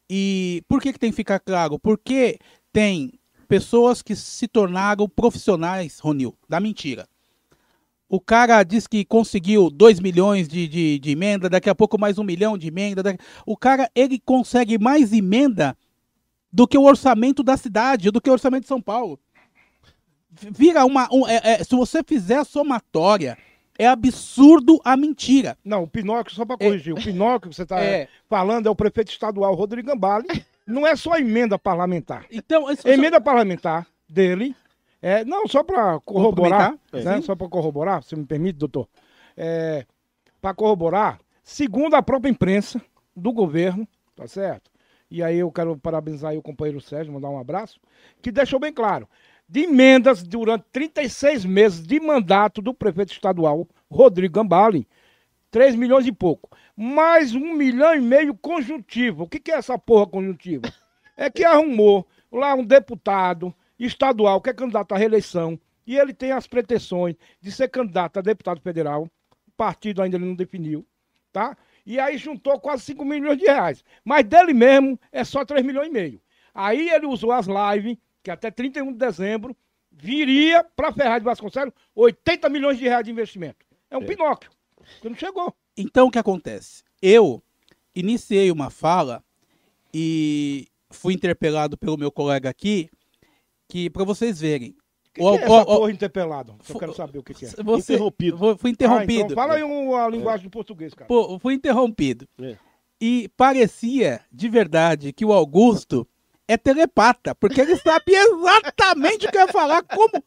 E 0.08 0.62
por 0.68 0.80
que, 0.80 0.92
que 0.92 0.98
tem 0.98 1.10
que 1.10 1.16
ficar 1.16 1.40
claro? 1.40 1.78
Porque 1.78 2.38
tem 2.72 3.12
pessoas 3.48 4.02
que 4.02 4.16
se 4.16 4.48
tornaram 4.48 5.08
profissionais, 5.08 5.98
Ronil, 5.98 6.36
da 6.48 6.58
mentira. 6.58 7.08
O 8.08 8.20
cara 8.20 8.62
diz 8.62 8.86
que 8.86 9.04
conseguiu 9.04 9.70
2 9.70 10.00
milhões 10.00 10.46
de, 10.46 10.68
de, 10.68 10.98
de, 10.98 11.10
emenda, 11.10 11.48
daqui 11.48 11.70
a 11.70 11.74
pouco 11.74 11.98
mais 11.98 12.18
um 12.18 12.24
milhão 12.24 12.58
de 12.58 12.68
emenda. 12.68 13.02
O 13.46 13.56
cara, 13.56 13.90
ele 13.94 14.20
consegue 14.20 14.78
mais 14.78 15.12
emenda 15.12 15.76
do 16.52 16.68
que 16.68 16.76
o 16.76 16.84
orçamento 16.84 17.42
da 17.42 17.56
cidade, 17.56 18.10
do 18.10 18.20
que 18.20 18.28
o 18.28 18.32
orçamento 18.32 18.62
de 18.62 18.68
São 18.68 18.80
Paulo. 18.80 19.18
Vira 20.30 20.84
uma. 20.84 21.08
Um, 21.12 21.26
é, 21.26 21.40
é, 21.42 21.64
se 21.64 21.74
você 21.74 22.02
fizer 22.02 22.38
a 22.38 22.44
somatória, 22.44 23.38
é 23.78 23.86
absurdo 23.86 24.80
a 24.84 24.96
mentira. 24.96 25.56
Não, 25.64 25.84
o 25.84 25.86
Pinóquio, 25.86 26.34
só 26.34 26.44
para 26.44 26.58
corrigir, 26.58 26.96
é, 26.96 26.98
o 26.98 27.02
Pinóquio 27.02 27.50
que 27.50 27.56
você 27.56 27.62
está 27.62 27.80
é, 27.84 28.08
falando 28.28 28.66
é 28.66 28.70
o 28.70 28.76
prefeito 28.76 29.10
estadual 29.10 29.54
Rodrigo 29.54 29.88
Gambale. 29.88 30.26
Não 30.66 30.86
é 30.86 30.94
só 30.94 31.16
emenda 31.16 31.58
parlamentar. 31.58 32.24
Então, 32.30 32.66
emenda 32.84 33.16
só... 33.16 33.20
parlamentar 33.20 33.86
dele. 34.08 34.54
É, 35.00 35.24
não, 35.24 35.48
só 35.48 35.64
para 35.64 35.98
corroborar, 36.00 36.78
né, 36.92 37.20
só 37.22 37.34
para 37.34 37.48
corroborar, 37.48 38.04
se 38.04 38.14
me 38.14 38.24
permite, 38.24 38.56
doutor. 38.56 38.88
É, 39.36 39.84
para 40.40 40.54
corroborar, 40.54 41.18
segundo 41.42 41.94
a 41.94 42.02
própria 42.02 42.30
imprensa 42.30 42.80
do 43.14 43.32
governo, 43.32 43.86
tá 44.14 44.28
certo? 44.28 44.71
E 45.12 45.22
aí 45.22 45.38
eu 45.38 45.53
quero 45.53 45.77
parabenizar 45.77 46.35
o 46.35 46.40
companheiro 46.40 46.81
Sérgio, 46.81 47.12
mandar 47.12 47.29
um 47.29 47.38
abraço, 47.38 47.79
que 48.22 48.33
deixou 48.33 48.59
bem 48.59 48.72
claro, 48.72 49.07
de 49.46 49.64
emendas 49.64 50.22
durante 50.22 50.64
36 50.72 51.44
meses 51.44 51.87
de 51.87 52.01
mandato 52.01 52.62
do 52.62 52.72
prefeito 52.72 53.12
estadual, 53.12 53.68
Rodrigo 53.90 54.33
Gambale, 54.33 54.88
3 55.51 55.75
milhões 55.75 56.07
e 56.07 56.12
pouco, 56.12 56.48
mais 56.75 57.35
um 57.35 57.53
milhão 57.53 57.94
e 57.94 58.01
meio 58.01 58.35
conjuntivo. 58.35 59.25
O 59.25 59.29
que, 59.29 59.38
que 59.38 59.53
é 59.53 59.57
essa 59.57 59.79
porra 59.79 60.07
conjuntiva? 60.07 60.72
É 61.14 61.29
que 61.29 61.44
arrumou 61.44 62.09
lá 62.33 62.55
um 62.55 62.64
deputado 62.64 63.55
estadual 63.79 64.40
que 64.40 64.48
é 64.48 64.55
candidato 64.55 64.92
à 64.92 64.96
reeleição 64.96 65.61
e 65.87 65.98
ele 65.98 66.14
tem 66.14 66.33
as 66.33 66.46
pretensões 66.46 67.16
de 67.38 67.53
ser 67.53 67.68
candidato 67.68 68.18
a 68.18 68.22
deputado 68.22 68.62
federal, 68.62 69.05
o 69.46 69.51
partido 69.59 70.01
ainda 70.01 70.18
não 70.18 70.35
definiu, 70.35 70.87
tá? 71.31 71.55
E 71.84 71.98
aí 71.98 72.16
juntou 72.16 72.60
quase 72.60 72.84
5 72.84 73.04
milhões 73.04 73.38
de 73.38 73.44
reais. 73.44 73.84
Mas 74.04 74.24
dele 74.24 74.54
mesmo 74.54 74.98
é 75.10 75.24
só 75.24 75.44
3 75.44 75.64
milhões 75.64 75.88
e 75.88 75.92
meio. 75.92 76.20
Aí 76.54 76.90
ele 76.90 77.06
usou 77.06 77.32
as 77.32 77.46
lives, 77.46 77.96
que 78.22 78.30
até 78.30 78.50
31 78.50 78.92
de 78.92 78.98
dezembro 78.98 79.56
viria 79.90 80.64
para 80.76 80.92
Ferraz 80.92 81.20
de 81.20 81.24
Vasconcelos 81.24 81.74
80 81.94 82.48
milhões 82.48 82.78
de 82.78 82.84
reais 82.84 83.04
de 83.04 83.10
investimento. 83.10 83.66
É 83.90 83.96
um 83.96 84.02
é. 84.02 84.06
Pinóquio, 84.06 84.50
que 85.00 85.08
não 85.08 85.16
chegou. 85.16 85.54
Então 85.76 86.06
o 86.06 86.10
que 86.10 86.18
acontece? 86.18 86.82
Eu 87.00 87.42
iniciei 87.94 88.50
uma 88.50 88.70
fala 88.70 89.22
e 89.92 90.68
fui 90.90 91.14
interpelado 91.14 91.76
pelo 91.76 91.98
meu 91.98 92.10
colega 92.10 92.48
aqui, 92.48 92.90
que 93.68 93.90
para 93.90 94.04
vocês 94.04 94.40
verem, 94.40 94.74
que, 95.12 95.20
que 95.20 95.27
é 95.27 95.35
essa 95.35 95.62
o, 95.62 95.64
porra 95.64 95.90
interpelado? 95.90 96.57
Eu 96.68 96.79
quero 96.79 96.94
saber 96.94 97.18
o 97.18 97.22
que, 97.22 97.35
que 97.35 97.44
é. 97.44 97.48
Você, 97.62 97.94
interrompido. 97.94 98.57
Fui 98.59 98.70
interrompido. 98.70 99.22
Ah, 99.22 99.25
então 99.25 99.35
fala 99.37 99.55
aí 99.55 99.62
uma 99.62 100.09
linguagem 100.09 100.46
é. 100.46 100.48
do 100.48 100.51
português, 100.51 100.94
cara. 100.94 101.07
Pô, 101.07 101.38
fui 101.38 101.55
interrompido. 101.55 102.27
É. 102.40 102.57
E 103.01 103.29
parecia, 103.37 104.20
de 104.31 104.48
verdade, 104.48 105.12
que 105.12 105.25
o 105.25 105.33
Augusto 105.33 106.07
é 106.46 106.57
telepata, 106.57 107.35
porque 107.35 107.61
ele 107.61 107.77
sabia 107.77 108.22
exatamente 108.31 109.27
o 109.27 109.31
que 109.31 109.37
eu 109.37 109.42
ia 109.42 109.48
falar, 109.48 109.83
como 109.83 110.22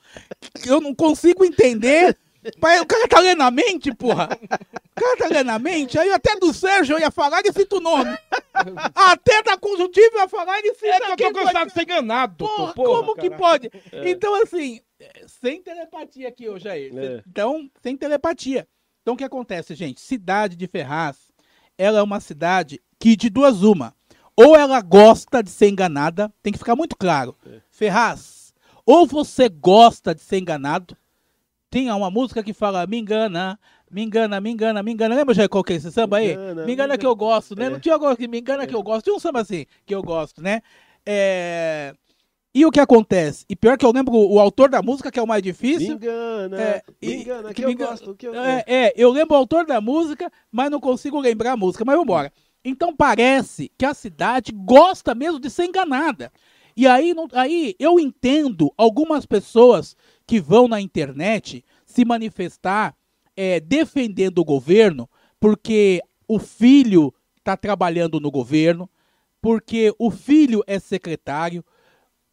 eu 0.66 0.82
não 0.82 0.94
consigo 0.94 1.46
entender 1.46 2.18
Pai, 2.60 2.80
o 2.80 2.86
cara 2.86 3.08
tá 3.08 3.20
lendo 3.20 3.42
a 3.44 3.52
mente, 3.52 3.94
porra. 3.94 4.26
O 4.26 5.02
cara 5.02 5.18
tá 5.18 5.28
lendo 5.28 5.50
a 5.50 5.60
mente. 5.60 5.98
Aí 5.98 6.12
até 6.12 6.36
do 6.38 6.54
Sérgio 6.54 6.96
eu 6.96 7.00
ia 7.00 7.12
falar, 7.12 7.40
ele 7.40 7.52
cita 7.52 7.78
o 7.78 7.82
nome. 7.82 8.18
Até 8.94 9.44
da 9.44 9.58
conjuntiva 9.58 10.16
eu 10.16 10.22
ia 10.22 10.28
falar, 10.28 10.60
ele 10.60 10.74
cita 10.74 10.88
É 10.88 11.16
que 11.16 11.24
eu 11.24 11.34
tô 11.34 11.40
cansado 11.40 11.68
de 11.68 11.74
ser 11.74 11.84
enganado, 11.84 12.36
porra, 12.46 12.74
porra 12.74 13.00
Como 13.00 13.16
cara. 13.16 13.30
que 13.30 13.36
pode? 13.36 13.72
É. 13.92 14.10
Então, 14.10 14.42
assim, 14.42 14.80
sem 15.42 15.62
telepatia 15.62 16.28
aqui 16.28 16.48
hoje 16.48 16.70
aí. 16.70 16.92
É. 16.96 17.24
Então, 17.28 17.70
sem 17.82 17.98
telepatia. 17.98 18.68
Então, 19.02 19.14
o 19.14 19.18
que 19.18 19.24
acontece, 19.24 19.76
gente? 19.76 20.02
Cidade 20.02 20.56
de 20.56 20.68
Ferraz, 20.68 21.18
ela 21.78 22.00
é 22.00 22.04
uma 22.04 22.20
cidade 22.20 22.82
que, 23.00 23.16
de 23.16 23.30
duas 23.30 23.62
uma, 23.62 23.94
ou 24.36 24.56
ela 24.56 24.82
gosta 24.82 25.44
de 25.44 25.50
ser 25.50 25.70
enganada, 25.70 26.34
tem 26.42 26.52
que 26.52 26.60
ficar 26.60 26.76
muito 26.76 26.96
claro. 26.96 27.36
É. 27.46 27.60
Ferraz, 27.70 28.54
ou 28.86 29.06
você 29.06 29.50
gosta 29.50 30.14
de 30.14 30.22
ser 30.22 30.40
enganado, 30.40 30.96
tinha 31.72 31.96
uma 31.96 32.10
música 32.10 32.44
que 32.44 32.54
fala 32.54 32.86
me 32.88 32.98
engana, 33.00 33.60
me 33.92 34.04
engana, 34.04 34.40
me 34.40 34.50
engana, 34.50 34.84
me 34.84 34.92
engana. 34.92 35.16
Lembra 35.16 35.34
já 35.34 35.48
qual 35.48 35.64
que 35.64 35.74
é 35.74 35.76
esse 35.76 35.92
samba 35.92 36.18
aí? 36.18 36.28
Me 36.28 36.34
engana, 36.34 36.66
me 36.66 36.74
engana 36.74 36.98
que 36.98 37.06
eu 37.06 37.16
gosto, 37.16 37.56
né? 37.56 37.66
É. 37.66 37.70
Não 37.70 37.80
tinha 37.80 37.98
que 38.16 38.28
me 38.28 38.40
engana 38.40 38.64
é. 38.64 38.68
que 38.68 38.76
eu 38.76 38.84
gosto. 38.84 39.06
Tinha 39.06 39.16
um 39.16 39.20
samba 39.20 39.42
assim 39.42 39.66
que 39.86 39.94
eu 39.94 40.02
gosto, 40.02 40.42
né? 40.42 40.62
É... 41.06 41.94
E 42.54 42.66
o 42.66 42.72
que 42.72 42.80
acontece? 42.80 43.46
E 43.50 43.56
pior 43.56 43.78
que 43.78 43.86
eu 43.86 43.92
lembro 43.92 44.14
o 44.16 44.40
autor 44.40 44.70
da 44.70 44.82
música, 44.82 45.12
que 45.12 45.20
é 45.20 45.22
o 45.22 45.28
mais 45.28 45.44
difícil. 45.44 45.90
Me 45.90 45.96
engana, 45.96 46.62
é, 46.62 46.84
me 47.02 47.16
engana, 47.16 47.50
que, 47.50 47.56
que 47.56 47.66
me 47.66 47.74
eu 47.74 47.78
gosto. 47.78 48.16
Que 48.16 48.28
eu... 48.28 48.34
É, 48.34 48.64
é, 48.66 48.94
eu 48.96 49.12
lembro 49.12 49.34
o 49.36 49.38
autor 49.38 49.66
da 49.66 49.82
música, 49.82 50.32
mas 50.50 50.72
não 50.72 50.80
consigo 50.80 51.20
lembrar 51.20 51.52
a 51.52 51.58
música. 51.58 51.84
Mas 51.84 51.96
vamos 51.96 52.06
embora. 52.06 52.32
Então 52.64 52.96
parece 52.96 53.70
que 53.78 53.86
a 53.86 53.94
cidade 53.94 54.54
gosta 54.54 55.14
mesmo 55.14 55.38
de 55.38 55.50
ser 55.50 55.66
enganada. 55.66 56.32
E 56.78 56.88
aí, 56.88 57.14
não, 57.14 57.28
aí 57.34 57.76
eu 57.78 58.00
entendo 58.00 58.74
algumas 58.78 59.26
pessoas 59.26 59.96
que 60.28 60.40
vão 60.40 60.68
na 60.68 60.82
internet 60.82 61.64
se 61.86 62.04
manifestar 62.04 62.96
é, 63.36 63.60
defendendo 63.60 64.40
o 64.40 64.46
governo, 64.46 65.10
porque 65.40 66.02
o 66.28 66.40
filho 66.40 67.14
está 67.38 67.56
trabalhando 67.56 68.20
no 68.20 68.32
governo, 68.32 68.90
porque 69.42 69.94
o 70.00 70.10
filho 70.10 70.64
é 70.66 70.80
secretário. 70.80 71.64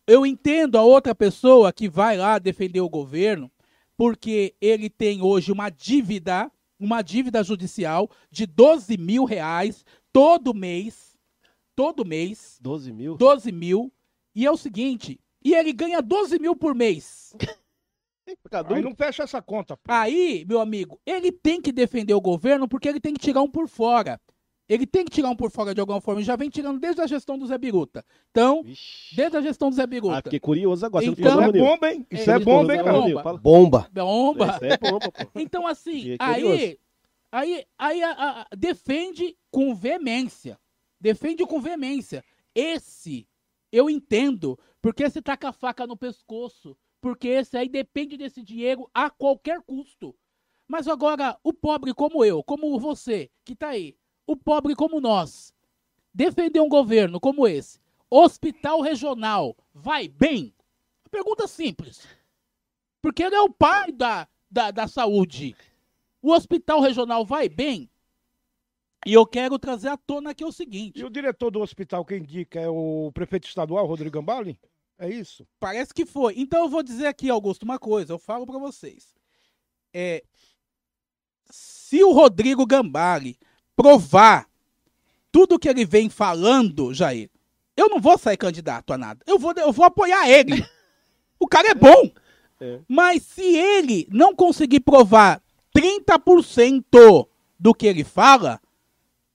Eu 0.07 0.25
entendo 0.25 0.79
a 0.79 0.83
outra 0.83 1.15
pessoa 1.15 1.73
que 1.73 1.89
vai 1.89 2.17
lá 2.17 2.39
defender 2.39 2.81
o 2.81 2.89
governo, 2.89 3.51
porque 3.97 4.55
ele 4.61 4.89
tem 4.89 5.21
hoje 5.21 5.53
uma 5.53 5.69
dívida, 5.69 6.51
uma 6.79 7.03
dívida 7.03 7.43
judicial 7.45 8.11
de 8.31 8.47
12 8.47 8.97
mil 8.97 9.25
reais 9.25 9.85
todo 10.13 10.55
mês. 10.55 11.19
Todo 11.75 12.05
mês. 12.05 12.59
12 12.61 12.93
mil? 12.93 13.17
12 13.17 13.53
mil. 13.53 13.93
E 14.35 14.47
é 14.47 14.51
o 14.51 14.57
seguinte, 14.57 15.21
e 15.45 15.55
ele 15.55 15.73
ganha 15.73 16.01
12 16.01 16.39
mil 16.39 16.57
por 16.57 16.75
mês. 16.75 17.35
Aí 18.75 18.83
não 18.83 18.95
fecha 18.95 19.23
essa 19.23 19.41
conta. 19.41 19.77
Pô. 19.77 19.93
Aí, 19.93 20.45
meu 20.49 20.61
amigo, 20.61 21.01
ele 21.07 21.33
tem 21.33 21.61
que 21.61 21.73
defender 21.73 22.15
o 22.15 22.21
governo 22.21 22.69
porque 22.69 22.89
ele 22.89 23.01
tem 23.01 23.15
que 23.15 23.21
tirar 23.21 23.43
um 23.43 23.51
por 23.51 23.69
fora. 23.69 24.21
Ele 24.69 24.87
tem 24.87 25.05
que 25.05 25.11
tirar 25.11 25.29
um 25.29 25.37
por 25.37 25.51
fora 25.51 25.75
de 25.75 25.81
alguma 25.81 26.01
forma. 26.01 26.21
Ele 26.21 26.27
já 26.27 26.37
vem 26.37 26.49
tirando 26.49 26.79
desde 26.81 27.03
a 27.03 27.07
gestão 27.07 27.37
do 27.37 27.47
Zé 27.47 27.59
Biruta. 27.59 28.05
Então, 28.31 28.63
Ixi. 28.65 29.17
desde 29.17 29.37
a 29.37 29.43
gestão 29.43 29.69
do 29.69 29.77
Zé 29.77 29.87
Biruta. 29.87 30.19
Ah, 30.19 30.23
fiquei 30.23 30.41
curioso 30.41 30.87
agora. 30.87 31.05
Então, 31.05 31.31
Isso 31.31 31.41
é 31.41 31.53
bomba, 31.53 31.93
hein? 31.93 32.07
Isso 32.11 32.31
é, 32.31 32.35
é 32.35 32.39
bomba, 32.39 32.75
hein, 32.75 32.85
cara? 32.85 32.99
Bomba. 32.99 33.23
Bomba. 33.39 33.89
Bomba. 33.93 34.47
Isso 34.47 34.65
é 34.65 34.79
bomba, 34.79 35.13
pô. 35.13 35.31
Então, 35.35 35.67
assim, 35.67 36.17
aí, 36.19 36.79
aí, 37.31 37.67
aí 37.77 38.03
a, 38.03 38.11
a, 38.13 38.47
defende 38.57 39.37
com 39.51 39.75
veemência. 39.75 40.59
Defende 41.01 41.45
com 41.45 41.61
veemência. 41.61 42.25
Esse, 42.55 43.27
eu 43.71 43.91
entendo, 43.91 44.59
porque 44.81 45.09
você 45.09 45.21
tá 45.21 45.37
com 45.37 45.49
a 45.49 45.53
faca 45.53 45.87
no 45.87 45.97
pescoço 45.97 46.77
porque 47.03 47.27
esse 47.27 47.57
aí 47.57 47.69
depende 47.69 48.17
desse 48.17 48.41
dinheiro 48.41 48.89
a 48.95 49.11
qualquer 49.11 49.61
custo. 49.63 50.15
Mas 50.69 50.87
agora, 50.87 51.37
o 51.43 51.53
pobre 51.53 51.93
como 51.93 52.25
eu, 52.25 52.43
como 52.45 52.79
você, 52.79 53.29
que 53.45 53.55
está 53.55 53.71
aí, 53.71 53.97
o 54.25 54.37
pobre 54.37 54.77
como 54.77 55.01
nós, 55.01 55.53
defender 56.15 56.61
um 56.61 56.69
governo 56.69 57.19
como 57.19 57.47
esse, 57.47 57.81
hospital 58.09 58.81
regional, 58.81 59.57
vai 59.75 60.07
bem? 60.07 60.55
Pergunta 61.11 61.49
simples. 61.49 62.07
Porque 63.03 63.25
ele 63.25 63.35
é 63.35 63.41
o 63.43 63.53
pai 63.53 63.91
da, 63.91 64.29
da, 64.49 64.71
da 64.71 64.87
saúde. 64.87 65.57
O 66.23 66.31
hospital 66.33 66.81
regional 66.81 67.27
vai 67.27 67.49
bem? 67.49 67.91
E 69.05 69.13
eu 69.13 69.27
quero 69.27 69.59
trazer 69.59 69.89
à 69.89 69.97
tona 69.97 70.31
aqui 70.31 70.45
o 70.45 70.53
seguinte. 70.53 71.01
E 71.01 71.05
o 71.05 71.11
diretor 71.11 71.51
do 71.51 71.61
hospital, 71.61 72.05
quem 72.05 72.19
indica, 72.19 72.61
é 72.61 72.69
o 72.69 73.11
prefeito 73.13 73.49
estadual, 73.49 73.85
Rodrigo 73.87 74.13
Gambale? 74.13 74.57
É 75.03 75.11
isso? 75.11 75.45
Parece 75.59 75.93
que 75.93 76.07
foi. 76.07 76.35
Então 76.37 76.61
eu 76.63 76.69
vou 76.69 76.81
dizer 76.81 77.09
aqui, 77.09 77.29
Augusto, 77.29 77.65
uma 77.65 77.77
coisa, 77.77 78.13
eu 78.13 78.21
falo 78.21 78.47
pra 78.47 78.57
vocês. 78.57 79.17
É, 79.93 80.23
se 81.51 82.05
o 82.05 82.13
Rodrigo 82.13 82.65
Gambari 82.65 83.37
provar 83.75 84.49
tudo 85.33 85.59
que 85.59 85.69
ele 85.69 85.85
vem 85.85 86.09
falando, 86.09 86.95
Jair, 86.95 87.29
eu 87.77 87.89
não 87.89 88.01
vou 88.01 88.17
sair 88.17 88.37
candidato 88.37 88.93
a 88.93 88.99
nada. 88.99 89.25
Eu 89.27 89.41
vou, 89.41 89.53
eu 89.57 89.73
vou 89.73 89.85
apoiar 89.85 90.31
ele. 90.31 90.65
O 91.41 91.49
cara 91.49 91.71
é 91.71 91.75
bom. 91.75 92.09
É. 92.61 92.79
Mas 92.87 93.25
se 93.25 93.43
ele 93.43 94.07
não 94.09 94.33
conseguir 94.33 94.79
provar 94.79 95.43
30% 95.77 97.27
do 97.59 97.75
que 97.75 97.89
ele 97.89 98.05
fala, 98.05 98.61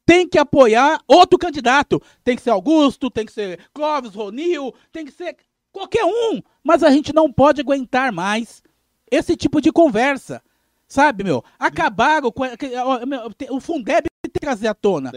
tem 0.05 0.25
que 0.25 0.39
apoiar 0.39 1.01
outro 1.05 1.37
candidato. 1.37 2.01
Tem 2.23 2.37
que 2.37 2.41
ser 2.41 2.51
Augusto, 2.51 3.11
tem 3.11 3.25
que 3.25 3.33
ser 3.33 3.59
Clóvis, 3.73 4.15
Ronil, 4.15 4.73
tem 4.89 5.03
que 5.03 5.11
ser 5.11 5.35
qualquer 5.77 6.05
um. 6.05 6.41
Mas 6.63 6.83
a 6.83 6.89
gente 6.89 7.13
não 7.13 7.31
pode 7.31 7.61
aguentar 7.61 8.11
mais 8.11 8.61
esse 9.09 9.35
tipo 9.35 9.61
de 9.61 9.71
conversa. 9.71 10.41
Sabe, 10.87 11.23
meu? 11.23 11.43
Acabaram 11.59 12.31
com. 12.31 12.43
O 13.49 13.59
Fundeb 13.59 14.07
tem 14.21 14.31
que 14.31 14.39
trazer 14.39 14.67
à 14.67 14.73
tona. 14.73 15.11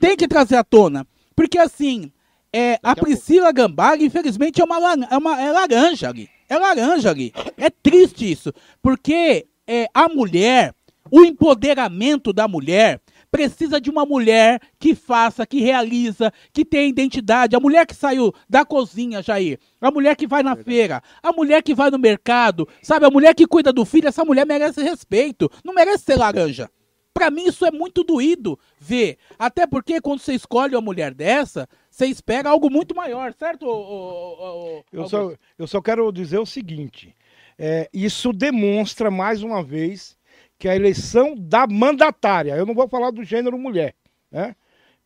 Tem 0.00 0.16
que 0.16 0.28
trazer 0.28 0.56
à 0.56 0.64
tona. 0.64 1.06
Porque 1.34 1.58
assim, 1.58 2.12
é, 2.52 2.78
a 2.82 2.94
Priscila 2.94 3.52
Gambari, 3.52 4.04
infelizmente, 4.04 4.60
é 4.60 4.64
uma, 4.64 4.76
é 5.10 5.16
uma 5.16 5.40
é 5.40 5.52
laranja 5.52 6.08
ali. 6.08 6.28
É 6.48 6.58
laranja 6.58 7.10
ali. 7.10 7.32
É 7.56 7.68
triste 7.68 8.30
isso. 8.30 8.52
Porque 8.80 9.46
é, 9.66 9.86
a 9.92 10.08
mulher, 10.08 10.74
o 11.10 11.24
empoderamento 11.24 12.32
da 12.32 12.48
mulher, 12.48 13.00
precisa 13.30 13.80
de 13.80 13.90
uma 13.90 14.04
mulher 14.06 14.60
que 14.78 14.94
faça, 14.94 15.46
que 15.46 15.60
realiza, 15.60 16.32
que 16.52 16.64
tenha 16.64 16.86
identidade. 16.88 17.54
A 17.56 17.60
mulher 17.60 17.86
que 17.86 17.94
saiu 17.94 18.32
da 18.48 18.64
cozinha, 18.64 19.22
Jair. 19.22 19.58
A 19.80 19.90
mulher 19.90 20.16
que 20.16 20.26
vai 20.26 20.42
na 20.42 20.56
feira. 20.56 21.02
A 21.22 21.32
mulher 21.32 21.62
que 21.62 21.74
vai 21.74 21.90
no 21.90 21.98
mercado. 21.98 22.68
Sabe? 22.82 23.06
A 23.06 23.10
mulher 23.10 23.34
que 23.34 23.46
cuida 23.46 23.72
do 23.72 23.84
filho. 23.84 24.08
Essa 24.08 24.24
mulher 24.24 24.46
merece 24.46 24.82
respeito. 24.82 25.50
Não 25.64 25.74
merece 25.74 26.04
ser 26.04 26.16
laranja. 26.16 26.70
Pra 27.14 27.30
mim 27.30 27.46
isso 27.46 27.66
é 27.66 27.70
muito 27.72 28.04
doído 28.04 28.58
ver. 28.78 29.18
Até 29.38 29.66
porque 29.66 30.00
quando 30.00 30.20
você 30.20 30.34
escolhe 30.34 30.74
uma 30.76 30.80
mulher 30.80 31.12
dessa, 31.12 31.68
você 31.90 32.06
espera 32.06 32.48
algo 32.50 32.70
muito 32.70 32.94
maior, 32.94 33.32
certo? 33.34 33.66
ô- 33.66 33.70
ô- 33.72 34.36
ô- 34.38 34.78
ô- 34.78 34.84
Eu 34.92 35.08
só, 35.08 35.32
eu 35.58 35.66
só 35.66 35.80
quero 35.82 36.12
dizer 36.12 36.38
o 36.38 36.46
seguinte: 36.46 37.14
é, 37.58 37.88
isso 37.92 38.32
demonstra 38.32 39.10
mais 39.10 39.42
uma 39.42 39.64
vez 39.64 40.16
que 40.58 40.68
a 40.68 40.74
eleição 40.74 41.34
da 41.36 41.66
mandatária, 41.66 42.56
eu 42.56 42.66
não 42.66 42.74
vou 42.74 42.88
falar 42.88 43.10
do 43.10 43.22
gênero 43.22 43.58
mulher, 43.58 43.94
né? 44.30 44.56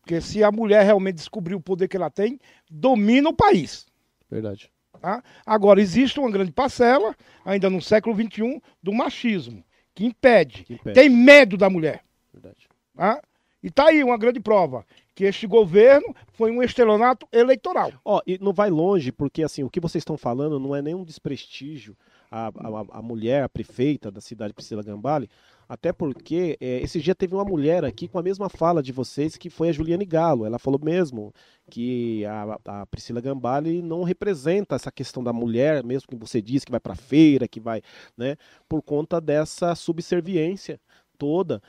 Porque 0.00 0.20
se 0.20 0.42
a 0.42 0.50
mulher 0.50 0.84
realmente 0.84 1.16
descobrir 1.16 1.54
o 1.54 1.60
poder 1.60 1.86
que 1.86 1.96
ela 1.96 2.10
tem, 2.10 2.40
domina 2.68 3.28
o 3.28 3.34
país. 3.34 3.86
Verdade. 4.28 4.70
Tá? 5.00 5.22
Agora, 5.44 5.80
existe 5.80 6.18
uma 6.18 6.30
grande 6.30 6.50
parcela, 6.50 7.14
ainda 7.44 7.70
no 7.70 7.80
século 7.80 8.16
XXI, 8.16 8.60
do 8.82 8.92
machismo, 8.92 9.64
que 9.94 10.04
impede, 10.04 10.64
Que 10.64 10.74
impede. 10.74 10.94
tem 10.94 11.08
medo 11.08 11.56
da 11.56 11.70
mulher. 11.70 12.02
Verdade. 12.32 12.68
Tá? 12.96 13.22
E 13.62 13.70
tá 13.70 13.88
aí 13.88 14.02
uma 14.02 14.18
grande 14.18 14.40
prova, 14.40 14.84
que 15.14 15.24
este 15.24 15.46
governo 15.46 16.14
foi 16.32 16.50
um 16.50 16.62
estelionato 16.62 17.28
eleitoral. 17.30 17.92
Ó, 18.04 18.20
e 18.26 18.38
não 18.38 18.52
vai 18.52 18.70
longe, 18.70 19.12
porque 19.12 19.42
assim, 19.44 19.62
o 19.62 19.70
que 19.70 19.78
vocês 19.78 20.02
estão 20.02 20.16
falando 20.16 20.58
não 20.58 20.74
é 20.74 20.82
nenhum 20.82 21.04
desprestígio 21.04 21.96
à, 22.32 22.46
à, 22.48 22.98
à 22.98 23.02
mulher, 23.02 23.44
a 23.44 23.48
prefeita 23.48 24.10
da 24.10 24.20
cidade, 24.20 24.54
Priscila 24.54 24.82
Gambale, 24.82 25.28
até 25.68 25.92
porque 25.92 26.56
é, 26.60 26.80
esse 26.80 27.00
dia 27.00 27.14
teve 27.14 27.34
uma 27.34 27.44
mulher 27.44 27.84
aqui 27.84 28.08
com 28.08 28.18
a 28.18 28.22
mesma 28.22 28.48
fala 28.48 28.82
de 28.82 28.90
vocês, 28.90 29.36
que 29.36 29.50
foi 29.50 29.68
a 29.68 29.72
Juliane 29.72 30.04
Galo. 30.04 30.44
Ela 30.44 30.58
falou 30.58 30.80
mesmo 30.82 31.32
que 31.70 32.24
a, 32.24 32.58
a 32.64 32.86
Priscila 32.86 33.20
Gambale 33.20 33.82
não 33.82 34.02
representa 34.02 34.74
essa 34.74 34.90
questão 34.90 35.22
da 35.22 35.32
mulher, 35.32 35.84
mesmo 35.84 36.08
que 36.08 36.16
você 36.16 36.42
disse 36.42 36.66
que 36.66 36.72
vai 36.72 36.80
pra 36.80 36.94
feira, 36.94 37.46
que 37.46 37.60
vai, 37.60 37.82
né, 38.16 38.36
por 38.68 38.82
conta 38.82 39.20
dessa 39.20 39.74
subserviência 39.74 40.80
toda 41.18 41.62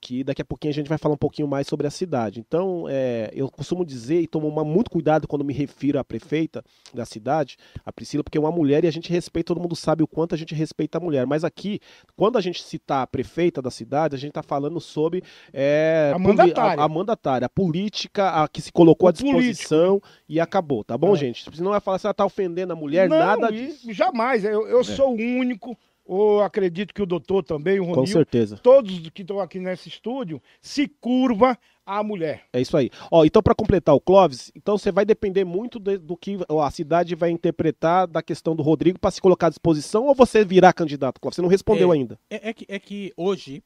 que 0.00 0.22
daqui 0.22 0.40
a 0.40 0.44
pouquinho 0.44 0.70
a 0.70 0.74
gente 0.74 0.88
vai 0.88 0.96
falar 0.96 1.14
um 1.14 1.18
pouquinho 1.18 1.48
mais 1.48 1.66
sobre 1.66 1.86
a 1.86 1.90
cidade. 1.90 2.38
Então, 2.38 2.84
é, 2.88 3.30
eu 3.34 3.50
costumo 3.50 3.84
dizer 3.84 4.20
e 4.20 4.26
tomo 4.28 4.46
uma- 4.46 4.64
muito 4.64 4.90
cuidado 4.90 5.26
quando 5.26 5.44
me 5.44 5.52
refiro 5.52 5.98
à 5.98 6.04
prefeita 6.04 6.62
da 6.94 7.04
cidade, 7.04 7.56
a 7.84 7.92
Priscila, 7.92 8.22
porque 8.22 8.38
é 8.38 8.40
uma 8.40 8.52
mulher 8.52 8.84
e 8.84 8.86
a 8.86 8.92
gente 8.92 9.10
respeita, 9.10 9.48
todo 9.48 9.60
mundo 9.60 9.74
sabe 9.74 10.02
o 10.02 10.06
quanto 10.06 10.34
a 10.34 10.38
gente 10.38 10.54
respeita 10.54 10.98
a 10.98 11.00
mulher. 11.00 11.26
Mas 11.26 11.42
aqui, 11.42 11.80
quando 12.16 12.38
a 12.38 12.40
gente 12.40 12.62
citar 12.62 13.02
a 13.02 13.06
prefeita 13.06 13.60
da 13.60 13.70
cidade, 13.70 14.14
a 14.14 14.18
gente 14.18 14.30
está 14.30 14.42
falando 14.42 14.80
sobre 14.80 15.22
é, 15.52 16.12
A 16.14 16.18
mandatária. 16.18 16.80
a, 16.80 16.84
a 16.84 16.88
mandatária, 16.88 17.46
a 17.46 17.48
política 17.48 18.30
a 18.44 18.48
que 18.48 18.60
se 18.62 18.70
colocou 18.70 19.06
O 19.06 19.10
à 19.10 19.12
disposição 19.12 20.00
e 20.28 20.38
acabou, 20.38 20.84
tá 20.84 20.96
bom, 20.96 21.14
É. 21.14 21.18
gente? 21.18 21.44
Senão 21.54 21.72
vai 21.72 21.80
falar 21.80 21.96
assim, 21.96 22.06
ela 22.06 22.14
tá 22.14 22.24
ofendendo 22.24 22.72
a 22.72 22.76
mulher, 22.76 23.08
não, 23.08 23.18
nada 23.18 23.50
disso. 23.50 23.92
jamais. 23.92 24.44
Eu, 24.44 24.66
eu 24.68 24.84
sou 24.84 25.10
o 25.10 25.14
único, 25.16 25.76
ou 26.08 26.40
acredito 26.42 26.94
que 26.94 27.02
o 27.02 27.06
doutor 27.06 27.42
também, 27.44 27.78
o 27.78 27.84
Com 27.84 27.92
Ronil, 27.92 28.06
certeza. 28.12 28.56
todos 28.56 28.98
que 29.10 29.20
estão 29.22 29.38
aqui 29.38 29.58
nesse 29.58 29.90
estúdio, 29.90 30.42
se 30.60 30.88
curva 30.88 31.56
à 31.84 32.02
mulher. 32.02 32.44
É 32.52 32.60
isso 32.60 32.76
aí. 32.78 32.90
Ó, 33.10 33.24
então 33.26 33.42
para 33.42 33.54
completar 33.54 33.94
o 33.94 34.00
Clóvis, 34.00 34.50
então 34.56 34.78
você 34.78 34.90
vai 34.90 35.04
depender 35.04 35.44
muito 35.44 35.78
de- 35.78 35.98
do 35.98 36.16
que 36.16 36.38
ó, 36.48 36.62
a 36.62 36.70
cidade 36.70 37.14
vai 37.14 37.30
interpretar 37.30 38.06
da 38.06 38.22
questão 38.22 38.56
do 38.56 38.62
Rodrigo 38.62 38.98
para 38.98 39.10
se 39.10 39.20
colocar 39.20 39.48
à 39.48 39.50
disposição 39.50 40.06
ou 40.06 40.14
você 40.14 40.44
virar 40.44 40.72
candidato, 40.72 41.20
Clóvis? 41.20 41.36
Você 41.36 41.42
não 41.42 41.48
respondeu 41.48 41.92
É. 41.92 41.96
ainda. 41.96 42.18
É, 42.30 42.48
é 42.48 42.52
que, 42.54 42.64
é 42.68 42.78
que 42.78 43.12
hoje, 43.16 43.62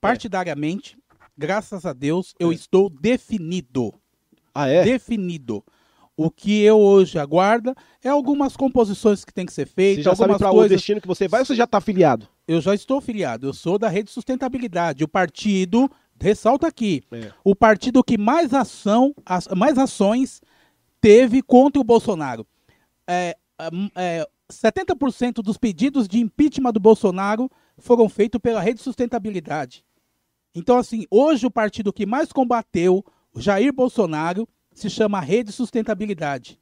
partidariamente, 0.00 0.96
graças 1.36 1.84
a 1.86 1.92
Deus, 1.92 2.34
eu 2.38 2.52
estou 2.52 2.88
definido. 2.90 3.92
Ah, 4.54 4.68
é? 4.68 4.84
Definido. 4.84 5.62
O 6.16 6.30
que 6.30 6.62
eu 6.62 6.78
hoje 6.78 7.18
aguardo 7.18 7.74
é 8.02 8.08
algumas 8.08 8.56
composições 8.56 9.24
que 9.24 9.34
tem 9.34 9.44
que 9.44 9.52
ser 9.52 9.66
Você 9.66 9.74
feitas, 9.74 10.04
já 10.04 10.14
sabe 10.16 10.38
para 10.38 10.50
o 10.50 10.54
coisas. 10.54 10.70
destino 10.78 11.00
que 11.00 11.06
você 11.06 11.28
vai 11.28 11.40
ou 11.40 11.44
você 11.46 11.54
já 11.54 11.64
está 11.64 11.78
afiliado? 11.78 12.26
Eu 12.48 12.60
já 12.60 12.74
estou 12.74 13.00
filiado, 13.00 13.46
eu 13.48 13.52
sou 13.52 13.78
da 13.78 13.88
Rede 13.88 14.10
Sustentabilidade. 14.10 15.04
O 15.04 15.08
partido, 15.08 15.90
ressalta 16.18 16.66
aqui, 16.66 17.02
É. 17.12 17.30
o 17.44 17.54
partido 17.54 18.02
que 18.02 18.16
mais 18.16 18.54
ação, 18.54 19.14
mais 19.54 19.76
ações 19.76 20.40
teve 21.00 21.42
contra 21.42 21.80
o 21.80 21.84
Bolsonaro. 21.84 22.46
É, 23.06 23.36
hum, 23.72 23.90
é, 23.94 24.26
70% 24.50 25.42
dos 25.42 25.58
pedidos 25.58 26.08
de 26.08 26.18
impeachment 26.18 26.72
do 26.72 26.80
Bolsonaro 26.80 27.50
foram 27.78 28.08
feitos 28.08 28.40
pela 28.40 28.60
Rede 28.62 28.80
Sustentabilidade. 28.80 29.84
Então, 30.54 30.78
assim, 30.78 31.04
hoje 31.10 31.44
o 31.46 31.50
partido 31.50 31.92
que 31.92 32.06
mais 32.06 32.32
combateu 32.32 33.04
o 33.34 33.40
Jair 33.40 33.72
Bolsonaro 33.72 34.48
se 34.76 34.90
chama 34.90 35.20
Rede 35.20 35.50
Sustentabilidade. 35.52 36.60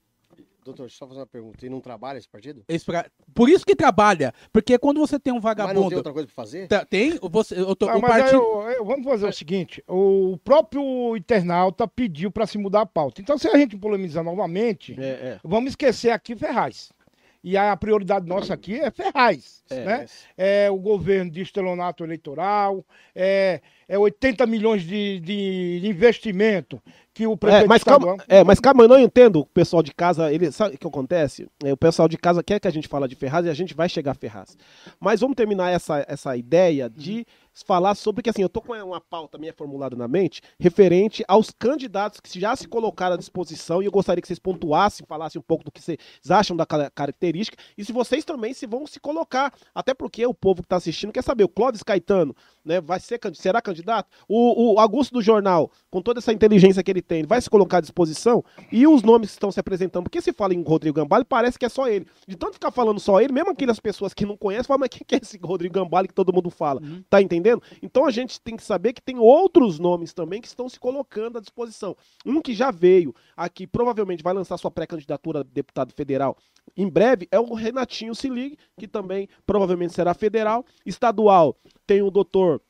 Doutor, 0.64 0.84
deixa 0.84 0.94
eu 0.94 0.98
só 1.00 1.06
fazer 1.06 1.20
uma 1.20 1.26
pergunta. 1.26 1.66
E 1.66 1.68
não 1.68 1.78
trabalha 1.78 2.16
esse 2.16 2.26
partido? 2.28 2.64
Esse 2.66 2.86
pra- 2.86 3.04
Por 3.34 3.50
isso 3.50 3.66
que 3.66 3.76
trabalha, 3.76 4.32
porque 4.50 4.78
quando 4.78 4.98
você 4.98 5.20
tem 5.20 5.30
um 5.30 5.36
Mas 5.36 5.44
não 5.44 5.50
vagabundo. 5.50 5.88
tem 5.90 5.96
outra 5.98 6.12
coisa 6.12 6.26
pra 6.26 6.34
fazer? 6.34 6.68
Tá, 6.68 6.86
Tem, 6.86 7.18
você, 7.20 7.58
eu 7.60 7.76
tô, 7.76 7.86
Ah, 7.86 7.96
o 7.98 8.00
mas 8.00 8.10
aí 8.12 8.20
partido. 8.22 8.42
eu- 8.42 8.70
eu- 8.70 8.84
vamos 8.86 9.04
fazer 9.04 9.26
o 9.28 9.32
seguinte: 9.32 9.84
o 9.86 10.38
próprio 10.42 11.14
internauta 11.18 11.86
pediu 11.86 12.30
para 12.30 12.46
se 12.46 12.56
mudar 12.56 12.80
a 12.80 12.86
pauta. 12.86 13.20
Então, 13.20 13.36
se 13.36 13.46
a 13.46 13.58
gente 13.58 13.76
polemizar 13.76 14.24
novamente, 14.24 14.96
É, 14.98 15.04
é. 15.04 15.40
vamos 15.44 15.70
esquecer 15.72 16.08
aqui 16.10 16.34
Ferraz. 16.34 16.90
E 17.46 17.58
a 17.58 17.76
prioridade 17.76 18.26
nossa 18.26 18.54
aqui 18.54 18.80
é 18.80 18.90
Ferraz. 18.90 19.62
É, 19.68 19.84
né? 19.84 20.06
é 20.38 20.70
o 20.70 20.78
governo 20.78 21.30
de 21.30 21.42
estelionato 21.42 22.02
eleitoral, 22.02 22.82
é, 23.14 23.60
é 23.86 23.98
80 23.98 24.46
milhões 24.46 24.82
de, 24.82 25.20
de 25.20 25.82
investimento 25.86 26.80
que 27.14 27.26
o 27.26 27.34
É, 27.34 27.36
prefeito 27.36 27.68
mas 27.68 27.84
calma, 27.84 28.16
é, 28.28 28.42
mas 28.44 28.60
calma, 28.60 28.82
eu 28.82 28.88
não 28.88 28.98
entendo 28.98 29.40
o 29.40 29.46
pessoal 29.46 29.82
de 29.82 29.94
casa, 29.94 30.32
ele 30.32 30.50
sabe 30.50 30.74
o 30.74 30.78
que 30.78 30.86
acontece? 30.86 31.48
É, 31.64 31.72
o 31.72 31.76
pessoal 31.76 32.08
de 32.08 32.18
casa 32.18 32.42
quer 32.42 32.58
que 32.58 32.66
a 32.66 32.72
gente 32.72 32.88
fale 32.88 33.06
de 33.06 33.14
Ferraz 33.14 33.46
e 33.46 33.48
a 33.48 33.54
gente 33.54 33.72
vai 33.72 33.88
chegar 33.88 34.10
a 34.10 34.14
Ferraz. 34.14 34.56
Mas 35.00 35.20
vamos 35.20 35.36
terminar 35.36 35.70
essa, 35.70 36.04
essa 36.08 36.36
ideia 36.36 36.90
de 36.90 37.24
falar 37.64 37.94
sobre 37.94 38.20
que 38.20 38.28
assim, 38.30 38.42
eu 38.42 38.48
tô 38.48 38.60
com 38.60 38.72
uma 38.72 39.00
pauta 39.00 39.38
minha 39.38 39.52
formulada 39.52 39.94
na 39.94 40.08
mente 40.08 40.42
referente 40.58 41.22
aos 41.28 41.50
candidatos 41.56 42.18
que 42.18 42.40
já 42.40 42.56
se 42.56 42.66
colocaram 42.66 43.14
à 43.14 43.16
disposição 43.16 43.80
e 43.80 43.86
eu 43.86 43.92
gostaria 43.92 44.20
que 44.20 44.26
vocês 44.26 44.40
pontuassem, 44.40 45.06
falassem 45.06 45.38
um 45.38 45.42
pouco 45.46 45.62
do 45.62 45.70
que 45.70 45.80
vocês 45.80 45.98
acham 46.28 46.56
da 46.56 46.66
ca- 46.66 46.90
característica 46.90 47.56
e 47.78 47.84
se 47.84 47.92
vocês 47.92 48.24
também 48.24 48.52
se 48.52 48.66
vão 48.66 48.88
se 48.88 48.98
colocar, 48.98 49.52
até 49.72 49.94
porque 49.94 50.26
o 50.26 50.34
povo 50.34 50.62
que 50.62 50.66
está 50.66 50.76
assistindo 50.76 51.12
quer 51.12 51.22
saber, 51.22 51.44
o 51.44 51.48
Clóvis 51.48 51.84
Caetano, 51.84 52.34
né, 52.64 52.80
vai 52.80 52.98
ser 53.00 53.20
será 53.34 53.60
candidato? 53.60 54.08
O, 54.28 54.74
o 54.74 54.80
Augusto 54.80 55.14
do 55.14 55.22
Jornal, 55.22 55.70
com 55.90 56.00
toda 56.00 56.18
essa 56.18 56.32
inteligência 56.32 56.82
que 56.82 56.90
ele 56.90 57.02
tem, 57.02 57.24
vai 57.24 57.40
se 57.40 57.50
colocar 57.50 57.78
à 57.78 57.80
disposição? 57.80 58.44
E 58.72 58.86
os 58.86 59.02
nomes 59.02 59.30
que 59.30 59.36
estão 59.36 59.52
se 59.52 59.60
apresentando, 59.60 60.04
porque 60.04 60.20
se 60.20 60.32
fala 60.32 60.54
em 60.54 60.62
Rodrigo 60.62 60.96
Gambale, 60.96 61.24
parece 61.24 61.58
que 61.58 61.64
é 61.64 61.68
só 61.68 61.88
ele. 61.88 62.06
De 62.26 62.36
tanto 62.36 62.54
ficar 62.54 62.70
falando 62.70 62.98
só 62.98 63.20
ele, 63.20 63.32
mesmo 63.32 63.50
aquelas 63.50 63.80
pessoas 63.80 64.14
que 64.14 64.24
não 64.24 64.36
conhecem, 64.36 64.64
falam, 64.64 64.80
mas 64.80 64.88
quem 64.88 65.02
que 65.06 65.14
é 65.14 65.18
esse 65.22 65.38
Rodrigo 65.38 65.74
Gambale 65.74 66.08
que 66.08 66.14
todo 66.14 66.32
mundo 66.32 66.50
fala? 66.50 66.80
Tá 67.10 67.20
entendendo? 67.20 67.62
Então 67.82 68.06
a 68.06 68.10
gente 68.10 68.40
tem 68.40 68.56
que 68.56 68.62
saber 68.62 68.92
que 68.92 69.02
tem 69.02 69.18
outros 69.18 69.78
nomes 69.78 70.12
também 70.12 70.40
que 70.40 70.46
estão 70.48 70.68
se 70.68 70.78
colocando 70.78 71.38
à 71.38 71.40
disposição. 71.40 71.96
Um 72.24 72.40
que 72.40 72.54
já 72.54 72.70
veio 72.70 73.14
aqui, 73.36 73.66
provavelmente 73.66 74.22
vai 74.22 74.32
lançar 74.34 74.56
sua 74.56 74.70
pré-candidatura 74.70 75.40
a 75.40 75.42
deputado 75.42 75.92
federal 75.92 76.36
em 76.76 76.88
breve, 76.88 77.28
é 77.30 77.38
o 77.38 77.54
Renatinho 77.54 78.14
Se 78.14 78.28
Ligue, 78.28 78.58
que 78.78 78.88
também 78.88 79.28
provavelmente 79.46 79.94
será 79.94 80.12
federal. 80.14 80.64
Estadual 80.84 81.56
tem 81.86 82.02
o 82.02 82.10
doutor 82.10 82.60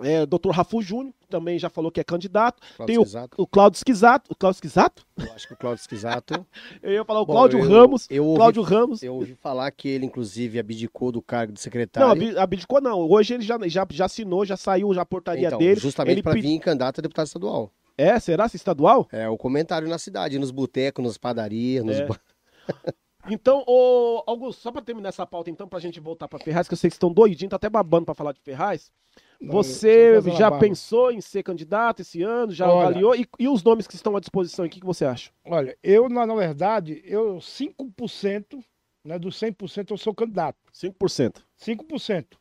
É, 0.00 0.26
Dr. 0.26 0.50
Rafu 0.50 0.82
Júnior 0.82 1.14
também 1.30 1.56
já 1.56 1.68
falou 1.70 1.90
que 1.92 2.00
é 2.00 2.04
candidato. 2.04 2.60
Cláudio 2.76 2.86
Tem 2.86 2.98
o, 2.98 3.42
o 3.42 3.46
Cláudio 3.46 3.76
Esquisato. 3.76 4.32
O 4.32 4.34
Cláudio 4.34 4.56
Esquisato? 4.56 5.06
Eu 5.16 5.32
acho 5.32 5.46
que 5.48 5.54
o 5.54 5.56
Cláudio 5.56 5.80
Esquisato. 5.80 6.46
Eu 6.82 6.92
ia 6.92 7.04
falar 7.04 7.20
o 7.20 7.26
Bom, 7.26 7.32
Cláudio 7.32 7.60
eu- 7.60 7.68
Ramos. 7.68 8.06
Eu 8.10 8.24
ouvi, 8.24 8.36
Cláudio 8.38 8.62
Ramos. 8.62 9.02
eu 9.04 9.14
ouvi 9.14 9.34
falar 9.36 9.70
que 9.70 9.88
ele, 9.88 10.04
inclusive, 10.06 10.58
abdicou 10.58 11.12
do 11.12 11.22
cargo 11.22 11.52
de 11.52 11.60
secretário. 11.60 12.32
Não, 12.32 12.40
abdicou 12.42 12.80
não. 12.80 12.98
Hoje 13.08 13.34
ele 13.34 13.44
já, 13.44 13.56
já, 13.68 13.86
já 13.90 14.04
assinou, 14.06 14.44
já 14.44 14.56
saiu 14.56 14.92
já 14.92 15.02
a 15.02 15.06
portaria 15.06 15.46
então, 15.46 15.58
dele. 15.60 15.78
justamente 15.78 16.22
para 16.22 16.32
pedi- 16.34 16.48
vir 16.48 16.58
candidato 16.58 16.98
a 16.98 17.02
deputado 17.02 17.26
estadual. 17.26 17.70
É, 17.96 18.18
será? 18.18 18.48
Se 18.48 18.56
estadual? 18.56 19.06
É 19.12 19.28
o 19.28 19.36
comentário 19.38 19.86
na 19.88 19.98
cidade, 19.98 20.38
nos 20.40 20.50
botecos, 20.50 21.04
nas 21.04 21.16
padarias, 21.18 21.84
nos 21.84 21.96
É. 22.00 22.08
Então, 23.30 23.64
ô, 23.66 24.22
Augusto, 24.26 24.60
só 24.60 24.70
pra 24.70 24.82
terminar 24.82 25.08
essa 25.08 25.26
pauta, 25.26 25.50
então, 25.50 25.66
pra 25.66 25.78
gente 25.78 25.98
voltar 26.00 26.28
pra 26.28 26.38
Ferraz, 26.38 26.68
que 26.68 26.74
eu 26.74 26.76
sei 26.76 26.88
que 26.88 26.92
vocês 26.92 26.96
estão 26.96 27.12
doidinhos, 27.12 27.50
tá 27.50 27.56
até 27.56 27.70
babando 27.70 28.04
pra 28.06 28.14
falar 28.14 28.32
de 28.32 28.40
Ferraz. 28.40 28.92
Não, 29.40 29.52
Você 29.52 30.12
fazendo 30.16 30.36
já 30.36 30.48
a 30.48 30.58
pensou 30.58 31.10
em 31.10 31.20
ser 31.20 31.42
candidato 31.42 32.00
esse 32.00 32.22
ano? 32.22 32.52
Já 32.52 32.70
Olha- 32.70 32.88
avaliou? 32.88 33.14
E, 33.14 33.26
e 33.38 33.48
os 33.48 33.62
nomes 33.62 33.86
que 33.86 33.94
estão 33.94 34.16
à 34.16 34.20
disposição 34.20 34.64
aqui, 34.64 34.78
o 34.78 34.80
que 34.80 34.86
você 34.86 35.04
acha? 35.04 35.30
Olha, 35.44 35.76
eu, 35.82 36.08
na, 36.08 36.26
na 36.26 36.34
verdade, 36.34 37.02
eu 37.04 37.40
5%, 37.40 38.62
né, 39.04 39.18
dos 39.18 39.36
100% 39.38 39.90
eu 39.90 39.98
sou 39.98 40.14
candidato. 40.14 40.58
5%. 40.72 41.42
5%. 41.56 42.38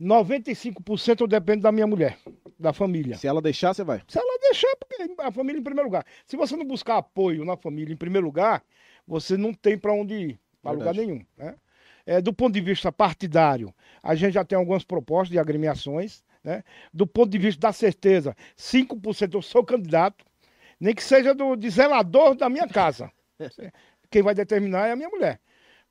95% 0.00 1.20
eu 1.20 1.26
dependo 1.26 1.62
da 1.62 1.72
minha 1.72 1.86
mulher, 1.86 2.18
da 2.58 2.72
família. 2.72 3.16
Se 3.16 3.26
ela 3.26 3.42
deixar, 3.42 3.74
você 3.74 3.82
vai. 3.82 4.00
Se 4.06 4.18
ela 4.18 4.38
deixar, 4.40 4.74
porque 4.76 5.20
a 5.20 5.32
família 5.32 5.58
em 5.58 5.62
primeiro 5.62 5.88
lugar. 5.88 6.06
Se 6.24 6.36
você 6.36 6.56
não 6.56 6.64
buscar 6.64 6.98
apoio 6.98 7.44
na 7.44 7.56
família 7.56 7.92
em 7.92 7.96
primeiro 7.96 8.26
lugar, 8.26 8.62
você 9.06 9.36
não 9.36 9.52
tem 9.52 9.76
para 9.76 9.92
onde 9.92 10.14
ir, 10.14 10.40
para 10.62 10.72
lugar 10.72 10.94
nenhum. 10.94 11.24
Né? 11.36 11.56
É, 12.06 12.20
do 12.20 12.32
ponto 12.32 12.54
de 12.54 12.60
vista 12.60 12.92
partidário, 12.92 13.74
a 14.02 14.14
gente 14.14 14.34
já 14.34 14.44
tem 14.44 14.56
algumas 14.56 14.84
propostas 14.84 15.30
de 15.30 15.38
agremiações. 15.38 16.22
Né? 16.44 16.62
Do 16.92 17.06
ponto 17.06 17.30
de 17.30 17.38
vista 17.38 17.60
da 17.60 17.72
certeza, 17.72 18.36
5% 18.56 19.34
eu 19.34 19.42
sou 19.42 19.64
candidato, 19.64 20.24
nem 20.78 20.94
que 20.94 21.02
seja 21.02 21.34
do 21.34 21.56
de 21.56 21.68
zelador 21.68 22.36
da 22.36 22.48
minha 22.48 22.68
casa. 22.68 23.10
Quem 24.10 24.22
vai 24.22 24.34
determinar 24.34 24.86
é 24.86 24.92
a 24.92 24.96
minha 24.96 25.08
mulher. 25.08 25.40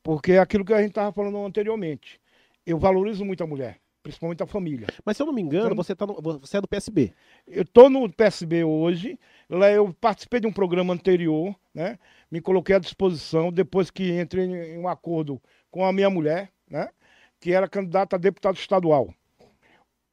Porque 0.02 0.34
é 0.34 0.40
aquilo 0.40 0.64
que 0.64 0.74
a 0.74 0.80
gente 0.80 0.90
estava 0.92 1.12
falando 1.12 1.38
anteriormente. 1.46 2.20
Eu 2.66 2.80
valorizo 2.80 3.24
muito 3.24 3.44
a 3.44 3.48
mulher, 3.48 3.80
principalmente 4.08 4.42
a 4.42 4.48
família. 4.48 4.88
Mas 5.06 5.18
se 5.18 5.24
eu 5.24 5.28
não 5.28 5.34
me 5.34 5.42
engano, 5.42 5.66
Então- 5.66 5.76
você, 5.76 5.94
tá 5.94 6.08
no- 6.08 6.22
você 6.40 6.58
é 6.58 6.62
do 6.62 6.68
PSB. 6.68 7.14
Eu 7.46 7.64
estou 7.64 7.90
no 7.90 8.10
PSB 8.12 8.64
hoje, 8.64 9.20
lá 9.50 9.70
eu 9.70 9.94
participei 10.00 10.40
de 10.40 10.48
um 10.48 10.52
programa 10.54 10.94
anterior, 10.94 11.54
né? 11.74 12.00
Me 12.32 12.40
coloquei 12.40 12.76
à 12.76 12.80
disposição 12.80 13.52
depois 13.52 13.92
que 13.92 14.18
entrei 14.20 14.46
em 14.46 14.78
um 14.78 14.88
acordo 14.88 15.42
com 15.70 15.84
a 15.86 15.92
minha 15.92 16.10
mulher, 16.10 16.50
né? 16.70 16.90
Que 17.40 17.52
era 17.54 17.68
candidata 17.68 18.16
a 18.16 18.20
deputado 18.20 18.56
estadual. 18.56 19.14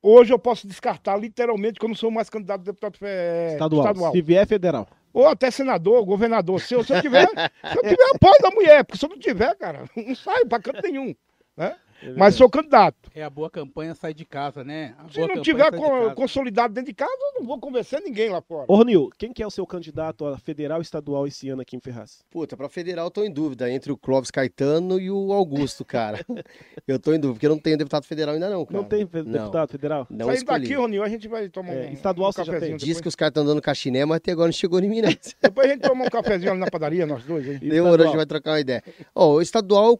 Hoje 0.03 0.33
eu 0.35 0.39
posso 0.39 0.67
descartar 0.67 1.17
literalmente 1.17 1.79
que 1.79 1.85
eu 1.85 1.89
não 1.89 1.97
sou 1.97 2.11
mais 2.11 2.29
candidato 2.29 2.61
a 2.61 2.65
deputado 2.65 2.99
eh, 3.03 3.53
Estadual. 3.53 3.83
estadual. 3.87 4.13
Se 4.13 4.21
vier 4.21 4.47
federal. 4.47 4.87
Ou 5.15 5.27
até 5.29 5.51
senador, 5.51 6.05
governador. 6.05 6.61
Se 6.61 6.75
eu, 6.75 6.83
se 6.85 6.93
eu 6.93 7.01
tiver, 7.01 7.27
se 7.29 7.77
eu 7.79 7.83
tiver 7.83 8.11
apoio 8.15 8.39
da 8.43 8.51
mulher, 8.51 8.85
porque 8.85 8.99
se 8.99 9.05
eu 9.07 9.09
não 9.09 9.19
tiver, 9.19 9.55
cara, 9.57 9.85
não 9.97 10.15
saio 10.15 10.47
para 10.47 10.61
canto 10.63 10.83
nenhum. 10.83 11.15
Né? 11.57 11.75
Mas 12.17 12.35
sou 12.35 12.49
candidato. 12.49 13.11
É 13.15 13.23
a 13.23 13.31
boa 13.31 13.49
campanha 13.51 13.95
sai 13.95 14.13
de 14.15 14.25
casa, 14.25 14.63
né? 14.65 14.95
A 14.99 15.09
Se 15.09 15.15
boa 15.17 15.29
não 15.29 15.35
campanha 15.37 15.43
tiver 15.43 15.71
co- 15.77 16.15
consolidado 16.15 16.75
dentro 16.75 16.89
de 16.91 16.95
casa, 16.95 17.13
eu 17.35 17.41
não 17.41 17.47
vou 17.47 17.59
convencer 17.59 18.01
ninguém 18.03 18.29
lá 18.29 18.41
fora. 18.41 18.65
Ô, 18.69 18.77
Ronil, 18.77 19.11
quem 19.19 19.33
que 19.33 19.43
é 19.43 19.47
o 19.47 19.51
seu 19.51 19.67
candidato 19.67 20.27
a 20.27 20.39
federal 20.39 20.81
e 20.81 20.83
estadual 20.83 21.27
esse 21.27 21.49
ano 21.49 21.63
aqui 21.63 21.77
em 21.77 21.81
Ferraz? 21.81 22.21
Puta, 22.31 22.57
pra 22.57 22.69
federal 22.69 23.07
eu 23.07 23.11
tô 23.11 23.25
em 23.25 23.31
dúvida 23.31 23.71
entre 23.71 23.93
o 23.93 23.97
Clóvis 23.97 24.31
Caetano 24.31 24.99
e 25.01 25.11
o 25.11 25.33
Augusto, 25.33 25.85
cara. 25.85 26.25
eu 26.87 26.99
tô 26.99 27.13
em 27.13 27.19
dúvida, 27.21 27.35
porque 27.35 27.47
eu 27.47 27.51
não 27.51 27.59
tenho 27.59 27.77
deputado 27.79 28.05
federal 28.05 28.35
ainda 28.35 28.49
não, 28.51 28.65
cara. 28.65 28.79
Não 28.79 28.85
tem 28.89 29.07
fe- 29.07 29.23
Não. 29.23 29.33
deputado 29.33 29.71
federal? 29.71 30.07
Não 30.11 30.27
Saindo 30.27 30.39
escolhi. 30.39 30.61
daqui, 30.63 30.75
Ronil, 30.75 31.03
a 31.03 31.09
gente 31.09 31.29
vai 31.29 31.49
tomar 31.49 31.73
É, 31.75 31.89
um, 31.89 31.93
estadual 31.93 32.29
um 32.31 32.33
você 32.33 32.45
já 32.45 32.61
tem? 32.61 32.77
Diz 32.77 33.01
que 33.01 33.09
os 33.09 33.15
caras 33.15 33.31
estão 33.31 33.45
dando 33.45 33.63
cachiné, 33.63 34.05
mas 34.05 34.17
até 34.19 34.33
agora 34.33 34.49
não 34.49 34.53
chegou 34.53 34.81
em 34.81 34.85
né? 35.03 35.17
Depois 35.43 35.67
a 35.69 35.73
gente 35.73 35.83
toma 35.83 36.05
um 36.05 36.09
cafezinho 36.09 36.51
ali 36.53 36.61
na 36.61 36.71
padaria, 36.71 37.07
nós 37.07 37.25
dois. 37.25 37.47
Hein? 37.47 37.59
Demorou, 37.59 38.05
a 38.05 38.09
gente 38.09 38.17
vai 38.17 38.27
trocar 38.27 38.53
uma 38.53 38.61
ideia. 38.61 38.83
Ó, 39.15 39.35
o 39.35 39.41
estadual, 39.43 39.99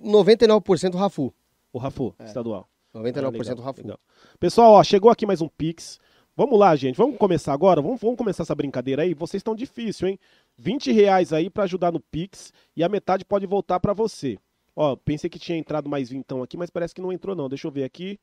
99% 0.00 0.94
Rafu. 0.96 1.32
O 1.72 1.78
Rafu, 1.78 2.14
estadual. 2.24 2.68
99% 2.94 3.18
Ah, 3.26 3.30
legal, 3.30 3.64
Rafu. 3.64 3.80
legal. 3.82 4.00
Pessoal, 4.40 4.72
ó, 4.72 4.82
chegou 4.84 5.10
aqui 5.10 5.26
mais 5.26 5.40
um 5.42 5.48
Pix. 5.48 5.98
Vamos 6.34 6.58
lá, 6.58 6.74
gente. 6.76 6.96
Vamos 6.96 7.16
começar 7.16 7.52
agora? 7.52 7.80
Vamos, 7.80 8.00
vamos 8.00 8.16
começar 8.16 8.42
essa 8.42 8.54
brincadeira 8.54 9.02
aí? 9.02 9.14
Vocês 9.14 9.40
estão 9.40 9.54
difícil, 9.54 10.08
hein? 10.08 10.18
20 10.58 10.92
reais 10.92 11.32
aí 11.32 11.48
pra 11.50 11.64
ajudar 11.64 11.92
no 11.92 12.00
Pix 12.00 12.52
e 12.76 12.84
a 12.84 12.88
metade 12.88 13.24
pode 13.24 13.46
voltar 13.46 13.80
pra 13.80 13.92
você. 13.92 14.38
Ó, 14.74 14.96
pensei 14.96 15.30
que 15.30 15.38
tinha 15.38 15.56
entrado 15.56 15.88
mais 15.88 16.10
vintão 16.10 16.42
aqui, 16.42 16.56
mas 16.56 16.68
parece 16.70 16.94
que 16.94 17.00
não 17.00 17.12
entrou 17.12 17.34
não. 17.34 17.48
Deixa 17.48 17.66
eu 17.66 17.70
ver 17.70 17.84
aqui. 17.84 18.18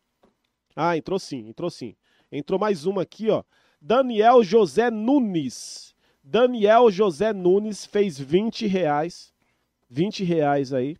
Ah, 0.75 0.95
entrou 0.97 1.17
sim, 1.19 1.47
entrou 1.47 1.69
sim. 1.69 1.95
Entrou 2.31 2.59
mais 2.59 2.85
uma 2.85 3.01
aqui, 3.03 3.29
ó. 3.29 3.43
Daniel 3.81 4.43
José 4.43 4.89
Nunes. 4.91 5.95
Daniel 6.23 6.89
José 6.89 7.33
Nunes 7.33 7.85
fez 7.85 8.17
20 8.19 8.65
reais. 8.67 9.33
20 9.89 10.23
reais 10.23 10.71
aí. 10.73 10.97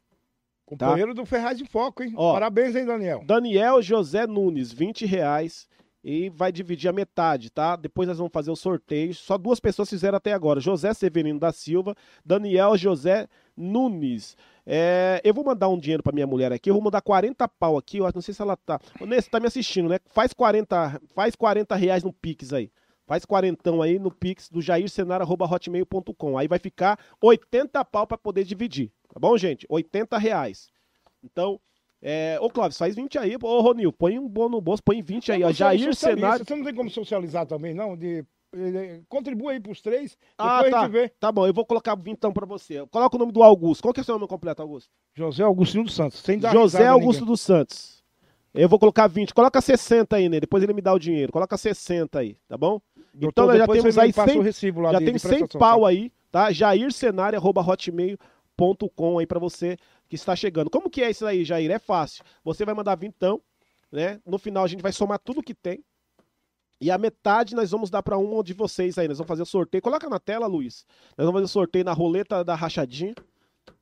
Companheiro 0.66 1.14
do 1.14 1.26
Ferraz 1.26 1.60
em 1.60 1.66
Foco, 1.66 2.04
hein? 2.04 2.14
Ó. 2.16 2.34
Parabéns, 2.34 2.76
hein, 2.76 2.86
Daniel? 2.86 3.24
Daniel 3.26 3.82
José 3.82 4.26
Nunes, 4.26 4.72
20 4.72 5.06
reais. 5.06 5.68
E 6.06 6.30
vai 6.30 6.52
dividir 6.52 6.90
a 6.90 6.94
metade, 6.94 7.50
tá? 7.50 7.78
Depois 7.78 8.10
nós 8.10 8.18
vamos 8.18 8.34
fazer 8.34 8.52
o 8.52 8.58
sorteio. 8.58 9.14
Só 9.14 9.38
duas 9.38 9.62
pessoas 9.62 9.90
fizeram 9.90 10.18
até 10.18 10.34
agora: 10.34 10.60
José 10.60 10.94
Severino 10.94 11.40
da 11.40 11.54
Silva, 11.54 11.96
Daniel 12.26 12.76
José 12.76 13.26
Nunes. 13.56 14.36
É, 14.66 15.22
eu 15.24 15.34
vou 15.34 15.46
mandar 15.46 15.70
um 15.70 15.78
dinheiro 15.80 16.04
pra 16.04 16.12
minha 16.12 16.28
mulher 16.28 16.52
aqui. 16.52 16.70
Eu 16.70 16.74
vou 16.74 16.84
mandar 16.84 17.02
40 17.02 17.48
pau 17.48 17.78
aqui. 17.78 18.00
Eu 18.00 18.12
não 18.14 18.22
sei 18.22 18.34
se 18.34 18.42
ela 18.42 18.58
tá. 18.58 18.82
Você 19.00 19.30
tá 19.30 19.40
me 19.40 19.48
assistindo, 19.48 19.88
né? 19.88 19.98
Faz 20.08 20.34
40, 20.34 21.02
faz 21.16 21.36
40 21.36 21.74
reais 21.74 22.04
no 22.04 22.12
Pix 22.12 22.52
aí. 22.52 22.70
Faz 23.06 23.26
quarentão 23.26 23.82
aí 23.82 24.00
no 24.00 24.10
Pix 24.12 24.50
do 24.50 24.62
jairsenar.hotmail.com. 24.62 26.38
Aí 26.38 26.48
vai 26.48 26.60
ficar 26.60 26.98
80 27.22 27.84
pau 27.86 28.08
pra 28.08 28.18
poder 28.18 28.44
dividir. 28.44 28.92
Tá 29.14 29.20
bom, 29.20 29.38
gente? 29.38 29.66
80 29.70 30.18
reais. 30.18 30.70
Então, 31.24 31.60
é, 32.02 32.38
ô 32.42 32.50
Clóvis, 32.50 32.78
faz 32.78 32.96
20 32.96 33.18
aí. 33.18 33.38
Ô, 33.42 33.62
Ronil, 33.62 33.92
põe 33.92 34.18
um 34.18 34.28
bom 34.28 34.50
no 34.50 34.62
bolso, 34.62 34.82
põe 34.84 35.02
20 35.02 35.32
aí. 35.32 35.44
Ó, 35.44 35.52
Jair 35.52 35.94
Cenário. 35.94 36.46
Você 36.46 36.56
não 36.56 36.64
tem 36.64 36.74
como 36.76 36.90
socializar 36.90 37.46
também, 37.46 37.74
não? 37.74 37.96
De, 37.96 38.26
contribua 39.10 39.52
aí 39.52 39.60
pros 39.60 39.82
três, 39.82 40.18
Ah, 40.38 40.64
tá. 40.70 40.82
gente 40.84 40.92
vê. 40.92 41.10
Tá 41.10 41.32
bom, 41.32 41.48
eu 41.48 41.54
vou 41.54 41.66
colocar 41.66 41.96
vintão 41.96 42.32
pra 42.32 42.46
você. 42.46 42.86
Coloca 42.88 43.16
o 43.16 43.20
nome 43.20 43.32
do 43.32 43.42
Augusto. 43.42 43.82
Qual 43.82 43.94
que 43.94 44.00
é 44.00 44.04
o 44.04 44.06
seu 44.06 44.16
nome 44.16 44.28
completo, 44.28 44.62
Augusto? 44.62 44.90
José 45.16 45.44
Augustinho 45.44 45.84
dos 45.84 45.94
Santos, 45.96 46.24
José 46.52 46.88
Augusto 46.88 47.26
dos 47.26 47.42
Santos. 47.42 48.04
Eu 48.54 48.70
vou 48.70 48.78
colocar 48.78 49.08
20. 49.08 49.34
Coloca 49.34 49.60
60 49.60 50.16
aí, 50.16 50.30
né? 50.30 50.40
Depois 50.40 50.62
ele 50.62 50.74
me 50.74 50.82
dá 50.82 50.94
o 50.94 51.00
dinheiro. 51.00 51.32
Coloca 51.32 51.58
60 51.58 52.20
aí, 52.20 52.38
tá 52.48 52.56
bom? 52.56 52.80
Então 53.16 53.48
nós 53.48 53.58
já 53.58 53.68
temos 53.68 53.98
aí 53.98 54.14
passa 54.14 54.32
100 54.32 54.40
o 54.40 54.44
recibo 54.44 54.82
lá 54.82 54.92
Já 54.94 55.00
de- 55.00 55.06
tem 55.06 55.14
de 55.14 55.20
100 55.20 55.30
prestação, 55.30 55.60
pau 55.60 55.82
tá? 55.82 55.88
aí, 55.90 56.12
tá? 56.32 56.52
jaircenário.hotmail.com 56.52 59.20
aí 59.20 59.28
pra 59.28 59.40
você 59.40 59.78
que 60.08 60.16
está 60.16 60.36
chegando. 60.36 60.70
Como 60.70 60.90
que 60.90 61.02
é 61.02 61.10
isso 61.10 61.26
aí, 61.26 61.44
Jair? 61.44 61.72
É 61.72 61.80
fácil. 61.80 62.24
Você 62.44 62.66
vai 62.66 62.74
mandar 62.76 62.96
vintão, 62.96 63.42
né? 63.92 64.20
No 64.26 64.38
final 64.38 64.64
a 64.64 64.68
gente 64.68 64.82
vai 64.82 64.92
somar 64.92 65.20
tudo 65.20 65.42
que 65.44 65.54
tem. 65.54 65.84
E 66.82 66.92
a 66.92 66.98
metade 66.98 67.56
nós 67.56 67.72
vamos 67.72 67.90
dar 67.90 68.04
pra 68.04 68.18
um 68.18 68.44
de 68.44 68.54
vocês 68.54 68.98
aí. 68.98 69.08
Nós 69.08 69.18
vamos 69.18 69.28
fazer 69.30 69.44
o 69.44 69.46
sorteio. 69.46 69.82
Coloca 69.82 70.10
na 70.10 70.20
tela, 70.20 70.48
Luiz. 70.48 70.86
Nós 71.18 71.26
vamos 71.26 71.34
fazer 71.34 71.46
o 71.46 71.48
sorteio 71.48 71.86
na 71.86 71.94
roleta 71.94 72.44
da 72.44 72.56
rachadinha. 72.56 73.16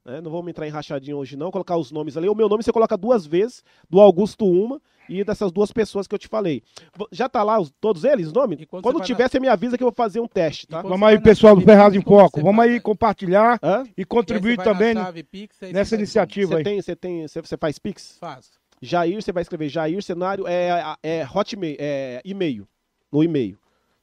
Né? 0.06 0.22
Não 0.22 0.32
vamos 0.32 0.49
entrar 0.49 0.68
em 0.68 0.72
rachadinha 0.72 1.16
hoje, 1.16 1.36
não. 1.36 1.52
Colocar 1.52 1.78
os 1.78 1.91
nomes 1.91 2.18
ali. 2.18 2.28
O 2.30 2.36
meu 2.36 2.49
nome 2.49 2.64
você 2.64 2.72
coloca 2.72 2.97
duas 2.97 3.26
vezes, 3.26 3.64
do 3.89 3.99
Augusto 3.99 4.45
uma 4.45 4.82
e 5.10 5.24
dessas 5.24 5.52
duas 5.52 5.72
pessoas 5.72 6.08
que 6.08 6.16
eu 6.16 6.20
te 6.20 6.28
falei. 6.28 6.64
Já 7.12 7.28
tá 7.28 7.43
lá 7.43 7.60
os- 7.60 7.72
todos 7.82 8.04
eles, 8.04 8.28
os 8.28 8.34
nomes? 8.34 8.60
E 8.62 8.66
quando 8.66 8.84
Quando 8.84 8.97
você 8.99 9.06
tiver, 9.06 9.30
você 9.30 9.39
me 9.39 9.47
avisa 9.47 9.78
que 9.78 9.84
eu 9.84 9.88
vou 9.88 9.93
fazer 9.95 10.20
um 10.20 10.28
teste, 10.28 10.68
tá? 10.68 10.80
E 10.80 10.84
Vamos 10.84 10.99
você 10.99 11.06
aí, 11.06 11.16
na 11.16 11.22
pessoal 11.22 11.56
do 11.56 11.62
Ferraz 11.62 11.93
em 11.95 12.02
Foco. 12.02 12.39
você 12.39 12.43
Vamos 12.43 12.64
aí 12.64 12.80
compartilhar 12.80 13.60
Hã? 13.62 13.84
e 13.97 14.06
contribuir 14.06 14.52
você 14.52 14.58
na 14.58 14.64
também 14.64 14.93
chave 14.93 15.24
Pix, 15.24 15.64
aí 15.64 15.74
nessa 15.74 15.89
você 15.89 15.95
iniciativa 15.95 16.52
Você 16.52 16.58
aí. 16.58 16.64
tem, 16.64 16.82
você 16.82 16.95
tem, 16.95 17.28
você, 17.28 17.41
você 17.41 17.58
faz 17.58 17.78
Pix? 17.78 18.18
Faz. 18.20 18.52
Jair, 18.82 19.22
você 19.22 19.32
vai 19.32 19.41
escrever 19.43 19.70
Jair 19.70 20.02
Cenário, 20.02 20.45
é, 20.47 20.95
é 21.04 21.28
hotmail, 21.32 21.76
é 21.80 22.22
e-mail, 22.26 22.68
no 23.12 23.24
e-mail. 23.24 23.58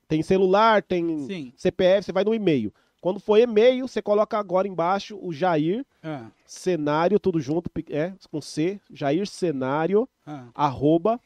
Tem 0.07 0.23
celular, 0.23 0.83
tem 0.83 1.19
Sim. 1.27 1.53
CPF, 1.57 2.05
você 2.07 2.13
vai 2.13 2.23
no 2.25 2.33
e-mail. 2.33 2.73
Quando 3.01 3.21
for 3.21 3.37
e-mail, 3.39 3.87
você 3.87 4.03
coloca 4.03 4.37
agora 4.37 4.67
embaixo 4.67 5.19
o 5.23 5.33
Jair 5.33 5.87
Ah, 6.03 6.31
Cenário, 6.45 7.21
tudo 7.21 7.41
junto, 7.41 7.71
é, 7.91 8.13
com 8.31 8.41
C, 8.41 8.81
Jair 8.91 9.27
Cenário, 9.27 10.09
ah. 10.27 10.49
arroba 10.55 11.21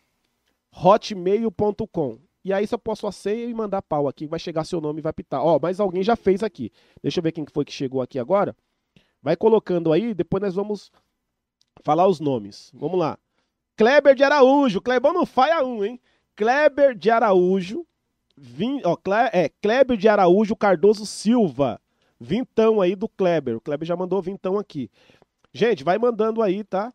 hotmail.com. 0.75 2.19
E 2.45 2.53
aí 2.53 2.67
você 2.67 2.77
posso 2.77 3.07
a 3.07 3.13
senha 3.13 3.45
e 3.45 3.55
mandar 3.55 3.83
pau 3.83 4.09
aqui, 4.09 4.27
vai 4.27 4.39
chegar 4.39 4.65
seu 4.65 4.81
nome 4.81 4.99
e 4.99 5.03
vai 5.03 5.13
pitar. 5.13 5.41
Ó, 5.43 5.59
mas 5.63 5.79
alguém 5.79 6.03
já 6.03 6.17
fez 6.17 6.43
aqui. 6.43 6.73
Deixa 7.03 7.21
eu 7.21 7.23
ver 7.23 7.33
quem 7.33 7.45
que 7.45 7.53
foi 7.53 7.65
que 7.65 7.73
chegou 7.73 8.03
aqui 8.03 8.19
agora. 8.19 8.57
Vai 9.23 9.37
colocando 9.37 9.93
aí, 9.93 10.13
depois 10.13 10.43
nós 10.43 10.55
vamos 10.55 10.91
falar 11.83 12.09
os 12.09 12.19
nomes. 12.19 12.71
Vamos 12.75 12.99
lá. 12.99 13.17
Kleber 13.77 14.15
de 14.15 14.25
Araújo. 14.25 14.81
Clebão 14.81 15.13
não 15.13 15.25
falha 15.25 15.65
um, 15.65 15.85
hein? 15.85 16.01
Kleber 16.35 16.97
de 16.97 17.11
Araújo. 17.11 17.87
Vim, 18.45 18.81
ó, 18.85 18.97
Cle, 18.97 19.31
é, 19.33 19.49
Kleber 19.49 19.97
de 19.97 20.09
Araújo 20.09 20.57
Cardoso 20.57 21.07
Silva. 21.07 21.81
Vintão 22.19 22.81
aí 22.81 22.97
do 22.97 23.09
Kleber. 23.09 23.57
O 23.57 23.61
Kleber 23.61 23.87
já 23.87 23.95
mandou 23.95 24.21
vintão 24.21 24.59
aqui. 24.59 24.91
Gente, 25.55 25.85
vai 25.85 25.97
mandando 25.97 26.43
aí, 26.43 26.65
tá? 26.65 26.93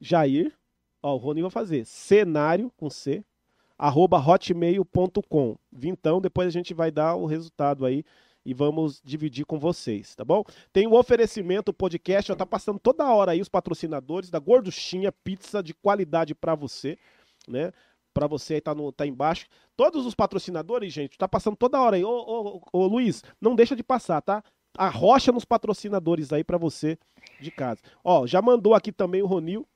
Jair. 0.00 0.56
Ó, 1.02 1.14
o 1.14 1.16
Rony 1.16 1.42
vai 1.42 1.50
fazer. 1.50 1.84
Cenário 1.84 2.70
com 2.76 2.88
C. 2.88 3.24
arroba 3.76 4.18
hotmail.com. 4.18 5.56
Vintão, 5.72 6.20
depois 6.20 6.46
a 6.46 6.52
gente 6.52 6.72
vai 6.72 6.92
dar 6.92 7.16
o 7.16 7.26
resultado 7.26 7.84
aí 7.84 8.04
e 8.46 8.54
vamos 8.54 9.02
dividir 9.04 9.44
com 9.44 9.58
vocês, 9.58 10.14
tá 10.14 10.24
bom? 10.24 10.44
Tem 10.72 10.86
o 10.86 10.94
oferecimento, 10.94 11.70
o 11.70 11.74
podcast, 11.74 12.30
ó, 12.30 12.36
tá 12.36 12.46
passando 12.46 12.78
toda 12.78 13.12
hora 13.12 13.32
aí 13.32 13.40
os 13.40 13.48
patrocinadores 13.48 14.30
da 14.30 14.38
Gorduchinha, 14.38 15.10
pizza 15.10 15.60
de 15.60 15.74
qualidade 15.74 16.36
para 16.36 16.54
você, 16.54 16.96
né? 17.48 17.72
Para 18.12 18.26
você 18.26 18.54
aí 18.54 18.60
tá, 18.60 18.74
no, 18.74 18.92
tá 18.92 19.06
embaixo. 19.06 19.46
Todos 19.76 20.04
os 20.06 20.14
patrocinadores, 20.14 20.92
gente, 20.92 21.16
tá 21.16 21.26
passando 21.26 21.56
toda 21.56 21.80
hora 21.80 21.96
aí. 21.96 22.04
Ô, 22.04 22.10
ô, 22.10 22.60
ô 22.72 22.86
Luiz, 22.86 23.22
não 23.40 23.54
deixa 23.54 23.74
de 23.74 23.82
passar, 23.82 24.20
tá? 24.20 24.42
Arrocha 24.76 25.32
nos 25.32 25.44
patrocinadores 25.44 26.32
aí 26.32 26.44
para 26.44 26.58
você 26.58 26.98
de 27.40 27.50
casa. 27.50 27.80
Ó, 28.04 28.26
já 28.26 28.40
mandou 28.42 28.74
aqui 28.74 28.90
também 28.92 29.22
o 29.22 29.26
Ronil, 29.26 29.66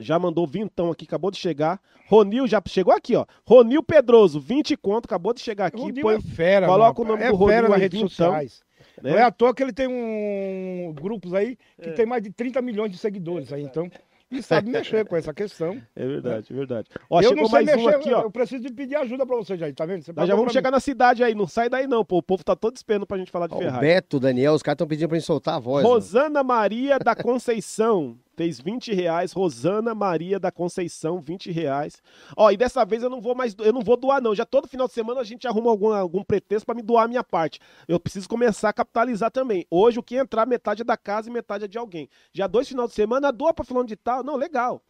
já 0.00 0.18
mandou 0.18 0.46
vintão 0.46 0.90
aqui, 0.90 1.04
acabou 1.04 1.30
de 1.30 1.38
chegar. 1.38 1.80
Ronil 2.08 2.46
já 2.46 2.62
chegou 2.66 2.92
aqui, 2.94 3.16
ó. 3.16 3.24
Ronil 3.46 3.82
Pedroso, 3.82 4.38
20 4.40 4.76
conto, 4.76 5.06
acabou 5.06 5.32
de 5.34 5.40
chegar 5.40 5.66
aqui. 5.66 5.80
Ronil 5.80 6.02
põe- 6.02 6.16
é 6.16 6.20
fera, 6.20 6.66
coloca 6.66 7.00
mano. 7.02 7.14
o 7.14 7.16
nome 7.16 7.24
é 7.26 7.30
do 7.30 7.36
Ronil 7.36 7.54
fera 7.54 7.68
nas 7.68 7.76
aí, 7.76 7.82
redes 7.82 8.00
vintão, 8.00 8.08
sociais. 8.10 8.62
né? 9.02 9.10
Não 9.12 9.18
é 9.18 9.22
à 9.22 9.30
toa 9.30 9.54
que 9.54 9.62
ele 9.62 9.72
tem 9.72 9.86
um 9.88 10.92
grupos 10.94 11.34
aí 11.34 11.56
que 11.80 11.88
É. 11.90 11.92
tem 11.92 12.06
mais 12.06 12.22
de 12.22 12.30
30 12.30 12.60
milhões 12.62 12.90
de 12.92 12.98
seguidores 12.98 13.52
aí, 13.52 13.62
então. 13.62 13.90
E 14.30 14.42
sabe 14.42 14.70
mexer 14.70 15.06
com 15.06 15.16
essa 15.16 15.32
questão. 15.32 15.80
É 15.96 16.06
verdade, 16.06 16.46
é 16.50 16.54
verdade. 16.54 16.88
Ó, 17.08 17.18
eu 17.20 17.28
chegou 17.30 17.42
não 17.42 17.50
sei 17.50 17.64
mais 17.64 17.68
um 17.68 17.84
mexer, 17.84 17.96
aqui, 17.96 18.12
ó. 18.12 18.22
eu 18.22 18.30
preciso 18.30 18.62
de 18.62 18.72
pedir 18.72 18.96
ajuda 18.96 19.26
pra 19.26 19.36
você, 19.36 19.56
Jair, 19.56 19.74
tá 19.74 19.84
vendo? 19.86 20.02
Você 20.02 20.12
Nós 20.12 20.28
já 20.28 20.34
vamos 20.36 20.52
chegar 20.52 20.70
na 20.70 20.80
cidade 20.80 21.24
aí, 21.24 21.34
não 21.34 21.46
sai 21.46 21.68
daí 21.68 21.86
não, 21.86 22.04
pô. 22.04 22.18
O 22.18 22.22
povo 22.22 22.44
tá 22.44 22.54
todo 22.54 22.76
esperando 22.76 23.06
pra 23.06 23.18
gente 23.18 23.30
falar 23.30 23.46
de 23.46 23.54
Ó, 23.54 23.56
o 23.56 23.60
Ferrari. 23.60 23.86
Beto, 23.86 24.18
o 24.18 24.20
Daniel, 24.20 24.52
os 24.52 24.62
caras 24.62 24.76
estão 24.76 24.86
pedindo 24.86 25.08
pra 25.08 25.18
gente 25.18 25.26
soltar 25.26 25.54
a 25.54 25.58
voz. 25.58 25.82
mano. 25.82 25.94
Rosana 25.94 26.44
Maria 26.44 26.98
da 26.98 27.14
Conceição. 27.16 28.16
Fez 28.38 28.60
20 28.60 28.94
reais. 28.94 29.32
Rosana 29.32 29.96
Maria 29.96 30.38
da 30.38 30.52
Conceição, 30.52 31.20
20 31.20 31.50
reais. 31.50 32.00
Ó, 32.36 32.48
e 32.52 32.56
dessa 32.56 32.84
vez 32.84 33.02
eu 33.02 33.10
não 33.10 33.20
vou 33.20 33.34
mais, 33.34 33.52
eu 33.58 33.72
não 33.72 33.82
vou 33.82 33.96
doar, 33.96 34.22
não. 34.22 34.32
Já 34.32 34.46
todo 34.46 34.68
final 34.68 34.86
de 34.86 34.92
semana 34.92 35.20
a 35.20 35.24
gente 35.24 35.48
arruma 35.48 35.68
algum, 35.68 35.92
algum 35.92 36.22
pretexto 36.22 36.64
pra 36.64 36.72
me 36.72 36.80
doar 36.80 37.06
a 37.06 37.08
minha 37.08 37.24
parte. 37.24 37.58
Eu 37.88 37.98
preciso 37.98 38.28
começar 38.28 38.68
a 38.68 38.72
capitalizar 38.72 39.32
também. 39.32 39.66
Hoje 39.68 39.98
o 39.98 40.04
que 40.04 40.14
entrar, 40.14 40.46
metade 40.46 40.82
é 40.82 40.84
da 40.84 40.96
casa 40.96 41.28
e 41.28 41.32
metade 41.32 41.64
é 41.64 41.68
de 41.68 41.76
alguém. 41.76 42.08
Já 42.32 42.46
dois 42.46 42.68
final 42.68 42.86
de 42.86 42.94
semana, 42.94 43.32
doa 43.32 43.52
pra 43.52 43.64
fulano 43.64 43.88
de 43.88 43.96
tal. 43.96 44.22
Não, 44.22 44.36
legal. 44.36 44.80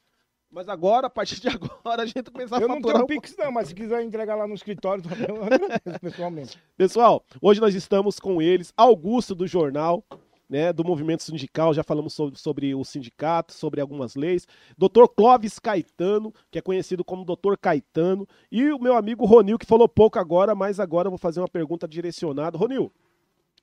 Mas 0.50 0.68
agora, 0.68 1.06
a 1.06 1.10
partir 1.10 1.40
de 1.40 1.48
agora, 1.48 2.02
a 2.02 2.06
gente 2.06 2.30
começar 2.30 2.58
a 2.58 2.60
Eu 2.60 2.68
não 2.68 2.82
tenho 2.82 3.02
um 3.02 3.06
Pix 3.06 3.34
não, 3.38 3.50
mas 3.50 3.68
se 3.68 3.74
quiser 3.74 4.02
entregar 4.02 4.34
lá 4.34 4.46
no 4.46 4.54
escritório 4.54 5.02
também, 5.02 5.26
eu 5.26 5.40
agradeço 5.42 6.00
pessoalmente. 6.00 6.62
Pessoal, 6.76 7.24
hoje 7.40 7.62
nós 7.62 7.74
estamos 7.74 8.20
com 8.20 8.42
eles, 8.42 8.74
Augusto 8.76 9.34
do 9.34 9.46
Jornal, 9.46 10.04
né, 10.48 10.72
do 10.72 10.84
movimento 10.84 11.22
sindical, 11.22 11.74
já 11.74 11.82
falamos 11.82 12.14
sobre, 12.14 12.38
sobre 12.38 12.74
o 12.74 12.84
sindicato, 12.84 13.52
sobre 13.52 13.80
algumas 13.80 14.14
leis, 14.14 14.46
Dr. 14.76 15.06
Clóvis 15.14 15.58
Caetano, 15.58 16.32
que 16.50 16.58
é 16.58 16.62
conhecido 16.62 17.04
como 17.04 17.24
Dr. 17.24 17.56
Caetano, 17.60 18.26
e 18.50 18.72
o 18.72 18.78
meu 18.78 18.96
amigo 18.96 19.26
Ronil, 19.26 19.58
que 19.58 19.66
falou 19.66 19.88
pouco 19.88 20.18
agora, 20.18 20.54
mas 20.54 20.80
agora 20.80 21.06
eu 21.06 21.10
vou 21.10 21.18
fazer 21.18 21.40
uma 21.40 21.48
pergunta 21.48 21.86
direcionada. 21.86 22.56
Ronil, 22.56 22.90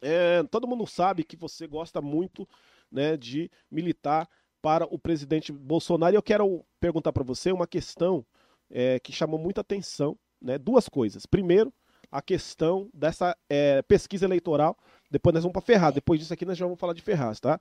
é, 0.01 0.43
todo 0.43 0.67
mundo 0.67 0.85
sabe 0.85 1.23
que 1.23 1.35
você 1.35 1.65
gosta 1.65 2.01
muito 2.01 2.47
né, 2.91 3.17
de 3.17 3.49
militar 3.71 4.29
para 4.61 4.85
o 4.85 4.99
presidente 4.99 5.51
Bolsonaro, 5.51 6.15
e 6.15 6.17
eu 6.17 6.23
quero 6.23 6.63
perguntar 6.79 7.11
para 7.11 7.23
você 7.23 7.51
uma 7.51 7.67
questão 7.67 8.25
é, 8.69 8.99
que 8.99 9.11
chamou 9.11 9.39
muita 9.39 9.61
atenção, 9.61 10.17
né, 10.41 10.57
duas 10.57 10.87
coisas. 10.87 11.25
Primeiro, 11.25 11.73
a 12.11 12.21
questão 12.21 12.89
dessa 12.93 13.35
é, 13.49 13.81
pesquisa 13.81 14.25
eleitoral. 14.25 14.77
Depois 15.09 15.33
nós 15.33 15.43
vamos 15.43 15.53
para 15.53 15.61
Ferraz. 15.61 15.93
Depois 15.93 16.19
disso 16.19 16.33
aqui 16.33 16.45
nós 16.45 16.57
já 16.57 16.65
vamos 16.65 16.79
falar 16.79 16.93
de 16.93 17.01
Ferraz, 17.01 17.39
tá? 17.39 17.59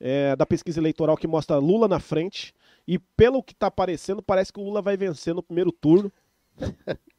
É, 0.00 0.34
da 0.36 0.44
pesquisa 0.44 0.80
eleitoral 0.80 1.16
que 1.16 1.26
mostra 1.26 1.56
Lula 1.58 1.88
na 1.88 2.00
frente. 2.00 2.54
E 2.86 2.98
pelo 2.98 3.42
que 3.42 3.52
está 3.52 3.68
aparecendo, 3.68 4.22
parece 4.22 4.52
que 4.52 4.60
o 4.60 4.64
Lula 4.64 4.82
vai 4.82 4.96
vencer 4.96 5.34
no 5.34 5.42
primeiro 5.42 5.70
turno. 5.70 6.12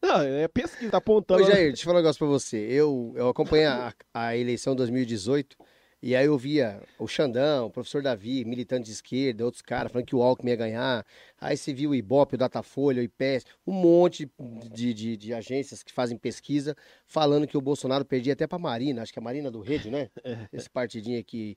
Não, 0.00 0.20
é 0.20 0.46
pesquisa, 0.46 0.92
tá 0.92 0.98
apontando. 0.98 1.42
Ô, 1.42 1.46
Jair, 1.46 1.68
deixa 1.68 1.82
eu 1.82 1.86
falar 1.86 1.98
um 1.98 2.02
negócio 2.02 2.18
pra 2.18 2.28
você. 2.28 2.56
Eu, 2.56 3.12
eu 3.16 3.28
acompanhei 3.28 3.66
a, 3.66 3.92
a 4.14 4.36
eleição 4.36 4.76
2018 4.76 5.56
e 6.00 6.14
aí 6.14 6.26
eu 6.26 6.38
via 6.38 6.80
o 6.96 7.08
Xandão, 7.08 7.66
o 7.66 7.70
professor 7.70 8.02
Davi, 8.02 8.44
militante 8.44 8.86
de 8.86 8.92
esquerda, 8.92 9.44
outros 9.44 9.60
caras 9.62 9.90
falando 9.90 10.06
que 10.06 10.14
o 10.14 10.22
Alckmin 10.22 10.50
ia 10.50 10.56
ganhar. 10.56 11.06
Aí 11.40 11.56
você 11.56 11.74
viu 11.74 11.90
o 11.90 11.94
Ibope, 11.94 12.36
o 12.36 12.38
Datafolha, 12.38 13.00
o 13.00 13.04
IPES, 13.04 13.44
um 13.66 13.72
monte 13.72 14.30
de, 14.72 14.94
de, 14.94 15.16
de 15.16 15.34
agências 15.34 15.82
que 15.82 15.92
fazem 15.92 16.16
pesquisa 16.16 16.76
falando 17.04 17.48
que 17.48 17.56
o 17.56 17.60
Bolsonaro 17.60 18.04
perdia 18.04 18.34
até 18.34 18.46
pra 18.46 18.58
Marina, 18.58 19.02
acho 19.02 19.12
que 19.12 19.18
é 19.18 19.22
a 19.22 19.24
Marina 19.24 19.50
do 19.50 19.60
Rede, 19.60 19.90
né? 19.90 20.08
Esse 20.52 20.70
partidinho 20.70 21.18
aqui, 21.18 21.56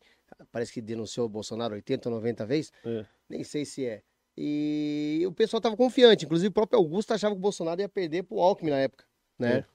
parece 0.51 0.73
que 0.73 0.81
denunciou 0.81 1.27
o 1.27 1.29
Bolsonaro 1.29 1.75
80 1.75 2.09
ou 2.09 2.15
90 2.15 2.45
vezes. 2.45 2.71
É. 2.83 3.05
Nem 3.29 3.43
sei 3.43 3.63
se 3.63 3.85
é. 3.85 4.01
E 4.35 5.23
o 5.27 5.31
pessoal 5.31 5.61
tava 5.61 5.77
confiante, 5.77 6.25
inclusive 6.25 6.47
o 6.47 6.53
próprio 6.53 6.79
Augusto 6.79 7.13
achava 7.13 7.35
que 7.35 7.39
o 7.39 7.41
Bolsonaro 7.41 7.79
ia 7.79 7.89
perder 7.89 8.23
pro 8.23 8.39
Alckmin 8.39 8.71
na 8.71 8.77
época, 8.77 9.05
né? 9.37 9.57
É. 9.57 9.65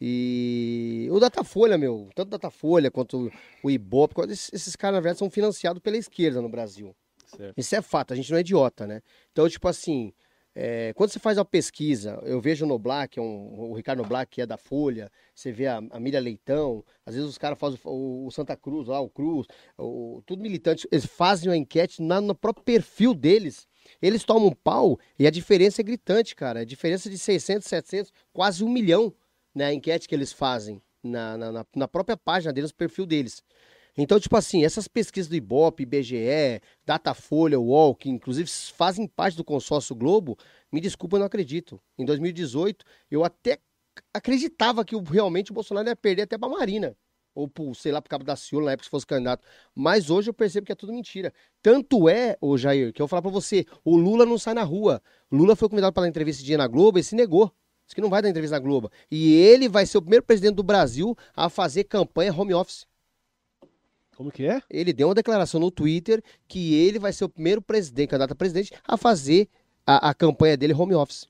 E 0.00 1.08
o 1.10 1.18
Datafolha, 1.18 1.78
meu, 1.78 2.08
tanto 2.14 2.28
o 2.28 2.30
Datafolha 2.30 2.90
quanto 2.90 3.32
o 3.62 3.70
Ibope, 3.70 4.14
esses, 4.30 4.76
caras, 4.76 4.96
na 4.96 5.00
verdade, 5.00 5.18
são 5.18 5.30
financiados 5.30 5.82
pela 5.82 5.96
esquerda 5.96 6.42
no 6.42 6.48
Brasil. 6.48 6.94
Certo. 7.26 7.54
Isso 7.56 7.74
é 7.74 7.82
fato, 7.82 8.12
a 8.12 8.16
gente 8.16 8.30
não 8.30 8.38
é 8.38 8.40
idiota, 8.40 8.86
né? 8.86 9.00
Então, 9.32 9.48
tipo 9.48 9.66
assim, 9.66 10.12
é, 10.58 10.94
quando 10.94 11.10
você 11.10 11.18
faz 11.18 11.36
uma 11.36 11.44
pesquisa, 11.44 12.18
eu 12.24 12.40
vejo 12.40 12.64
no 12.64 12.78
Black, 12.78 13.20
um, 13.20 13.70
o 13.70 13.74
Ricardo 13.74 14.02
Black, 14.02 14.36
que 14.36 14.40
é 14.40 14.46
da 14.46 14.56
Folha, 14.56 15.12
você 15.34 15.52
vê 15.52 15.66
a, 15.66 15.82
a 15.90 16.00
Miriam 16.00 16.20
Leitão, 16.20 16.82
às 17.04 17.14
vezes 17.14 17.28
os 17.28 17.36
caras 17.36 17.58
fazem 17.58 17.78
o, 17.84 18.26
o 18.26 18.30
Santa 18.30 18.56
Cruz 18.56 18.88
lá, 18.88 18.98
o 18.98 19.10
Cruz, 19.10 19.46
o, 19.76 20.22
tudo 20.24 20.42
militante, 20.42 20.88
eles 20.90 21.04
fazem 21.04 21.50
uma 21.50 21.56
enquete 21.58 22.00
na, 22.00 22.22
no 22.22 22.34
próprio 22.34 22.64
perfil 22.64 23.12
deles. 23.12 23.68
Eles 24.00 24.24
tomam 24.24 24.48
um 24.48 24.54
pau 24.54 24.98
e 25.18 25.26
a 25.26 25.30
diferença 25.30 25.82
é 25.82 25.84
gritante, 25.84 26.34
cara. 26.34 26.60
A 26.60 26.64
diferença 26.64 27.10
de 27.10 27.18
600, 27.18 27.68
700, 27.68 28.12
quase 28.32 28.64
um 28.64 28.68
milhão, 28.68 29.12
né? 29.56 29.64
A 29.66 29.72
enquete 29.72 30.06
que 30.06 30.14
eles 30.14 30.32
fazem 30.34 30.82
na, 31.02 31.38
na, 31.38 31.64
na- 31.74 31.88
própria 31.88 32.16
página 32.16 32.52
deles, 32.52 32.70
no 32.70 32.76
perfil 32.76 33.06
deles. 33.06 33.42
Então, 33.96 34.20
tipo 34.20 34.36
assim, 34.36 34.62
essas 34.62 34.86
pesquisas 34.86 35.26
do 35.30 35.34
Ibope, 35.34 35.84
IBGE, 35.84 36.60
Datafolha, 36.84 37.58
UOL, 37.58 37.94
que 37.94 38.10
inclusive 38.10 38.50
fazem 38.76 39.06
parte 39.08 39.34
do 39.38 39.42
consórcio 39.44 39.96
Globo, 39.96 40.36
me 40.70 40.82
desculpa, 40.82 41.16
eu 41.16 41.20
não 41.20 41.26
acredito. 41.26 41.80
Em 41.98 42.04
2018, 42.04 42.84
eu 43.10 43.24
até 43.24 43.58
acreditava 44.12 44.84
que 44.84 44.94
realmente 44.94 45.50
o 45.50 45.54
Bolsonaro 45.54 45.88
ia 45.88 45.96
perder 45.96 46.22
até 46.22 46.36
pra 46.36 46.48
Marina. 46.48 46.94
Ou 47.34 47.48
pro, 47.48 47.74
sei 47.74 47.92
lá, 47.92 48.02
pro 48.02 48.10
Cabo 48.10 48.24
da 48.24 48.36
Ciolo, 48.36 48.66
na 48.66 48.72
época, 48.72 48.84
se 48.84 48.90
fosse 48.90 49.06
candidato. 49.06 49.46
Mas 49.74 50.10
hoje 50.10 50.28
eu 50.28 50.34
percebo 50.34 50.66
que 50.66 50.72
é 50.72 50.74
tudo 50.74 50.92
mentira. 50.92 51.32
Tanto 51.62 52.08
é, 52.08 52.36
ô 52.40 52.56
Jair, 52.58 52.92
que 52.92 53.00
eu 53.00 53.04
vou 53.06 53.08
falar 53.08 53.22
pra 53.22 53.30
você, 53.30 53.64
o 53.84 53.96
Lula 53.96 54.26
não 54.26 54.38
sai 54.38 54.52
na 54.54 54.62
rua. 54.62 55.02
O 55.30 55.36
Lula 55.36 55.56
foi 55.56 55.68
convidado 55.68 55.92
para 55.94 56.02
dar 56.02 56.08
entrevista 56.08 56.40
esse 56.40 56.46
dia 56.46 56.58
na 56.58 56.66
Globo 56.66 56.98
e 56.98 57.02
se 57.04 57.14
negou. 57.14 57.50
Disse 57.86 57.94
que 57.94 58.00
não 58.00 58.10
vai 58.10 58.20
dar 58.20 58.28
entrevista 58.28 58.56
na 58.56 58.60
Globo. 58.60 58.90
E 59.10 59.32
ele 59.34 59.68
vai 59.68 59.86
ser 59.86 59.98
o 59.98 60.02
primeiro 60.02 60.24
presidente 60.24 60.56
do 60.56 60.62
Brasil 60.62 61.16
a 61.36 61.48
fazer 61.48 61.84
campanha 61.84 62.34
home 62.34 62.52
office. 62.52 62.84
Como 64.16 64.30
que 64.32 64.44
é? 64.46 64.60
Ele 64.68 64.92
deu 64.92 65.08
uma 65.08 65.14
declaração 65.14 65.60
no 65.60 65.70
Twitter 65.70 66.22
que 66.48 66.74
ele 66.74 66.98
vai 66.98 67.12
ser 67.12 67.24
o 67.24 67.28
primeiro 67.28 67.60
presidente, 67.62 68.08
candidato 68.08 68.32
a 68.32 68.34
presidente, 68.34 68.72
a 68.86 68.96
fazer 68.96 69.48
a, 69.86 70.10
a 70.10 70.14
campanha 70.14 70.56
dele 70.56 70.72
home 70.74 70.94
office. 70.94 71.28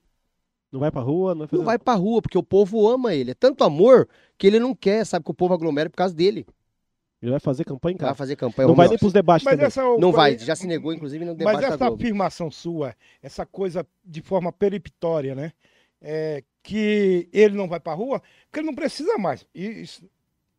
Não 0.73 0.81
vai 0.81 0.91
pra 0.91 1.01
rua, 1.03 1.35
não 1.35 1.41
vai 1.41 1.49
fazer 1.49 1.59
Não 1.59 1.65
vai 1.65 1.79
pra 1.79 1.95
rua, 1.95 2.23
porque 2.23 2.39
o 2.39 2.43
povo 2.43 2.89
ama 2.89 3.15
ele. 3.15 3.33
É 3.33 3.35
tanto 3.35 3.65
amor 3.65 4.09
que 4.39 4.47
ele 4.47 4.59
não 4.59 4.75
quer, 4.75 5.05
sabe, 5.05 5.25
que 5.25 5.31
o 5.31 5.35
povo 5.35 5.53
aglomere 5.53 5.89
por 5.91 5.97
causa 5.97 6.15
dele. 6.15 6.47
Ele 7.21 7.31
vai 7.31 7.41
fazer 7.41 7.65
campanha 7.65 7.95
em 7.95 7.99
Vai 7.99 8.09
casa. 8.09 8.15
fazer 8.19 8.37
campanha 8.37 8.67
Não 8.67 8.73
home 8.73 8.77
vai 8.77 8.87
nem 8.87 8.95
office. 8.95 9.01
pros 9.01 9.13
debates 9.13 9.45
Mas 9.45 9.55
também. 9.55 9.67
essa 9.67 9.83
Não 9.99 10.13
vai, 10.13 10.39
já 10.39 10.55
se 10.55 10.67
negou, 10.67 10.93
inclusive, 10.93 11.25
no 11.25 11.35
debate 11.35 11.55
Mas 11.55 11.63
da 11.63 11.69
essa 11.75 11.87
Globo. 11.87 11.95
afirmação 12.03 12.51
sua, 12.51 12.95
essa 13.23 13.45
coisa 13.45 13.87
de 14.05 14.21
forma 14.23 14.53
periptória, 14.53 15.35
né? 15.35 15.53
É, 16.09 16.45
que 16.63 17.29
ele 17.33 17.57
não 17.57 17.69
vai 17.69 17.81
pra 17.81 17.93
rua, 17.95 18.23
porque 18.47 18.61
ele 18.61 18.67
não 18.67 18.75
precisa 18.75 19.19
mais. 19.19 19.45
Isso, 19.53 20.05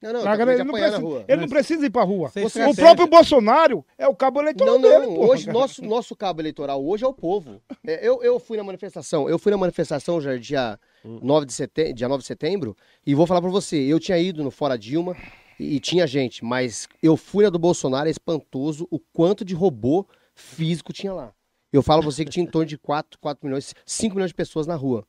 Não, 0.02 0.12
não, 0.12 0.24
tá 0.24 0.34
ele, 0.34 0.64
não 0.64 0.74
precisa, 0.74 0.98
rua. 1.00 1.26
ele 1.26 1.42
não 1.42 1.48
precisa 1.48 1.86
ir 1.86 1.90
pra 1.90 2.04
rua. 2.04 2.30
Sem 2.30 2.46
O 2.46 2.76
próprio 2.76 3.08
Bolsonaro 3.08 3.86
é 3.98 4.08
o 4.08 4.16
cabo 4.16 4.42
eleitoral 4.42 4.78
Não, 4.78 4.82
não, 4.82 5.00
dele, 5.02 5.16
porra. 5.16 5.30
hoje 5.30 5.50
nosso, 5.50 5.84
nosso 5.86 6.16
cabo 6.18 6.42
eleitoral 6.42 6.86
hoje 6.86 7.06
é 7.06 7.08
o 7.08 7.14
povo. 7.14 7.62
É, 7.86 8.06
eu, 8.06 8.22
eu 8.22 8.40
fui 8.40 8.58
na 8.58 8.64
manifestação, 8.64 9.30
eu 9.30 9.40
fui 9.40 9.52
na 9.52 9.58
manifestação 9.58 10.20
já 10.20 10.36
dia, 10.36 10.78
9 11.04 11.46
de 11.46 11.54
setembro, 11.54 11.94
dia 11.94 12.10
9 12.10 12.22
de 12.22 12.28
setembro, 12.28 12.76
e 13.06 13.16
vou 13.16 13.26
falar 13.26 13.42
pra 13.42 13.50
você, 13.50 13.78
eu 13.78 14.00
tinha 14.00 14.18
ido 14.18 14.44
no 14.44 14.52
Fora 14.52 14.78
Dilma 14.78 15.16
e, 15.58 15.76
e 15.76 15.80
tinha 15.80 16.06
gente, 16.06 16.44
mas 16.44 16.90
eu 17.02 17.16
fui 17.16 17.46
na 17.46 17.50
do 17.50 17.58
Bolsonaro, 17.60 18.08
é 18.08 18.12
espantoso 18.12 18.86
o 18.92 19.00
quanto 19.00 19.46
de 19.46 19.56
robô 19.56 20.06
físico 20.36 20.92
tinha 20.92 21.14
lá. 21.14 21.34
Eu 21.72 21.82
falo 21.84 22.02
pra 22.02 22.12
você 22.12 22.24
que 22.24 22.32
tinha 22.32 22.44
em 22.46 22.50
torno 22.50 22.66
de 22.66 22.78
4, 22.78 23.20
4 23.20 23.46
milhões, 23.46 23.74
5 23.86 24.16
milhões 24.16 24.30
de 24.30 24.36
pessoas 24.36 24.66
na 24.66 24.76
rua. 24.76 25.06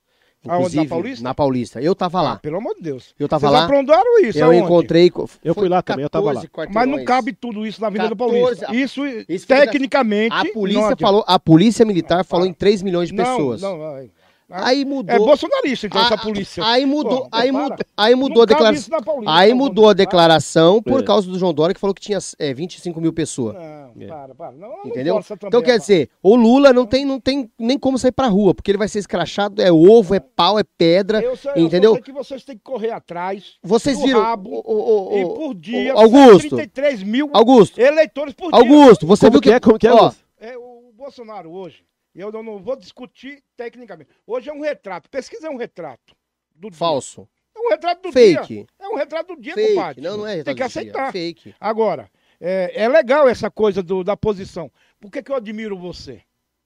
Aonde, 0.46 0.76
na 0.76 0.84
Paulista? 0.86 1.24
Na 1.24 1.34
Paulista. 1.34 1.80
Eu 1.82 1.94
tava 1.94 2.18
Ah, 2.18 2.22
lá. 2.22 2.36
pelo 2.36 2.56
amor 2.58 2.74
de 2.76 2.82
Deus. 2.82 3.14
Eu 3.18 3.28
tava 3.28 3.40
Vocês 3.48 3.52
lá. 3.52 3.64
aprontaram 3.64 4.20
isso, 4.20 4.38
Eu 4.38 4.46
aonde? 4.46 4.58
encontrei. 4.58 5.12
Eu 5.44 5.54
fui 5.54 5.68
lá 5.68 5.82
também, 5.82 6.04
eu 6.04 6.10
tava 6.10 6.26
lá. 6.32 6.40
14 6.42 6.72
Mas 6.72 6.88
não 6.88 7.04
cabe 7.04 7.32
tudo 7.32 7.66
isso 7.66 7.80
na 7.80 7.88
Avenida 7.88 8.10
14, 8.14 8.40
Paulista. 8.40 8.70
a- 8.70 8.74
Isso, 8.74 9.02
Isso 9.28 9.46
tecnicamente. 9.46 10.32
A 10.34 10.44
não 10.44 10.52
polícia 10.52 10.96
falou, 10.98 11.24
a 11.26 11.38
polícia 11.38 11.84
militar 11.84 12.24
falou 12.24 12.46
em 12.46 12.52
3 12.52 12.82
milhões 12.82 13.08
de 13.08 13.14
Não, 13.14 13.24
pessoas. 13.24 13.60
Não, 13.62 13.84
ai. 13.94 14.10
Aí 14.50 14.80
É 14.80 14.84
mudou. 14.84 15.26
bolsonarista, 15.26 15.86
então, 15.86 16.00
Ah, 16.00 16.04
essa 16.06 16.16
polícia. 16.18 16.64
Aí 16.64 16.86
mudou, 16.86 17.22
Pô, 17.22 17.28
aí 17.30 17.52
para. 17.52 17.62
mudou, 17.62 17.76
aí 17.96 18.14
mudou 18.14 18.42
a 18.42 18.46
Nunca 18.46 18.54
declaração. 18.54 18.98
na 18.98 19.02
Paulista, 19.04 19.32
Aí 19.34 19.52
mudou 19.54 19.88
a 19.90 19.92
declaração 19.92 20.82
por 20.82 21.00
É. 21.00 21.02
causa 21.02 21.28
do 21.30 21.38
João 21.38 21.52
Dória, 21.52 21.74
que 21.74 21.80
falou 21.80 21.92
que 21.94 22.00
tinha 22.00 22.18
é, 22.38 22.54
25 22.54 22.98
mil 23.00 23.12
pessoas. 23.12 23.54
Não, 23.54 24.02
É. 24.02 24.06
para, 24.06 24.34
para. 24.34 24.52
Não, 24.52 24.86
Entendeu? 24.86 25.14
também, 25.22 25.36
Então 25.48 25.60
quer 25.60 25.72
rapaz. 25.72 25.82
dizer, 25.82 26.08
o 26.22 26.34
Lula 26.34 26.72
não 26.72 26.86
tem, 26.86 27.04
não 27.04 27.20
tem 27.20 27.50
nem 27.58 27.78
como 27.78 27.98
sair 27.98 28.12
pra 28.12 28.26
rua, 28.28 28.54
porque 28.54 28.70
ele 28.70 28.78
vai 28.78 28.88
ser 28.88 29.00
escrachado, 29.00 29.60
é 29.60 29.70
ovo, 29.70 30.14
é 30.14 30.20
pau, 30.20 30.58
é 30.58 30.64
pedra. 30.64 31.20
Eu 31.20 31.36
sei, 31.36 31.52
eu 31.54 31.58
entendeu? 31.58 31.90
só 31.90 31.94
sei 31.96 32.02
que 32.04 32.12
vocês 32.12 32.44
têm 32.44 32.56
que 32.56 32.62
correr 32.62 32.90
atrás. 32.90 33.54
Vocês 33.62 34.00
viram. 34.00 34.22
rabo 34.22 34.50
o- 34.50 34.72
o- 34.72 35.12
o- 35.14 35.18
e 35.18 35.24
por 35.24 35.54
dia, 35.54 35.94
o 35.94 35.98
Augusto. 35.98 36.48
33 36.56 37.02
mil 37.02 37.28
Augusto, 37.34 37.78
eleitores 37.78 38.32
por 38.34 38.50
dia. 38.50 38.58
Augusto, 38.60 39.06
você 39.06 39.26
Como 39.26 39.32
viu 39.32 39.40
que 39.42 39.50
é? 39.52 39.60
Como 39.60 39.78
que 39.78 39.86
é, 39.86 39.92
ó, 39.92 39.96
Augusto? 39.98 40.20
É, 40.40 40.56
o 40.56 40.90
Bolsonaro 40.96 41.50
hoje, 41.52 41.82
eu 42.20 42.42
não, 42.42 42.58
vou 42.62 42.76
discutir 42.76 43.42
tecnicamente. 43.56 44.10
Hoje 44.26 44.48
é 44.50 44.52
um 44.52 44.60
retrato. 44.60 45.08
Pesquisa 45.10 45.46
é 45.46 45.50
um 45.50 45.56
retrato. 45.56 46.14
Do 46.54 46.70
dia. 46.70 46.78
falso, 46.78 47.28
É 47.56 47.60
um 47.60 47.68
retrato 47.70 48.02
do 48.02 48.10
dia. 48.12 48.40
fake, 48.42 48.66
É 48.80 48.88
um 48.88 48.96
retrato 48.96 49.34
do 49.36 49.40
dia, 49.40 49.54
fake. 49.54 49.74
compadre. 49.74 50.02
Não, 50.02 50.16
não 50.16 50.26
é 50.26 50.42
Tem 50.42 50.54
que 50.54 50.62
retrato 50.62 50.72
do 50.72 50.80
dia, 50.82 50.90
aceitar. 50.92 51.12
Fake. 51.12 51.54
Agora, 51.60 52.10
é, 52.40 52.72
é 52.82 52.88
legal 52.88 53.28
essa 53.28 53.48
coisa 53.50 53.82
do- 53.82 54.02
da 54.02 54.16
posição. 54.16 54.70
Por 55.00 55.10
que, 55.10 55.22
que 55.22 55.30
eu 55.30 55.36
admiro 55.36 55.78
você? 55.78 56.22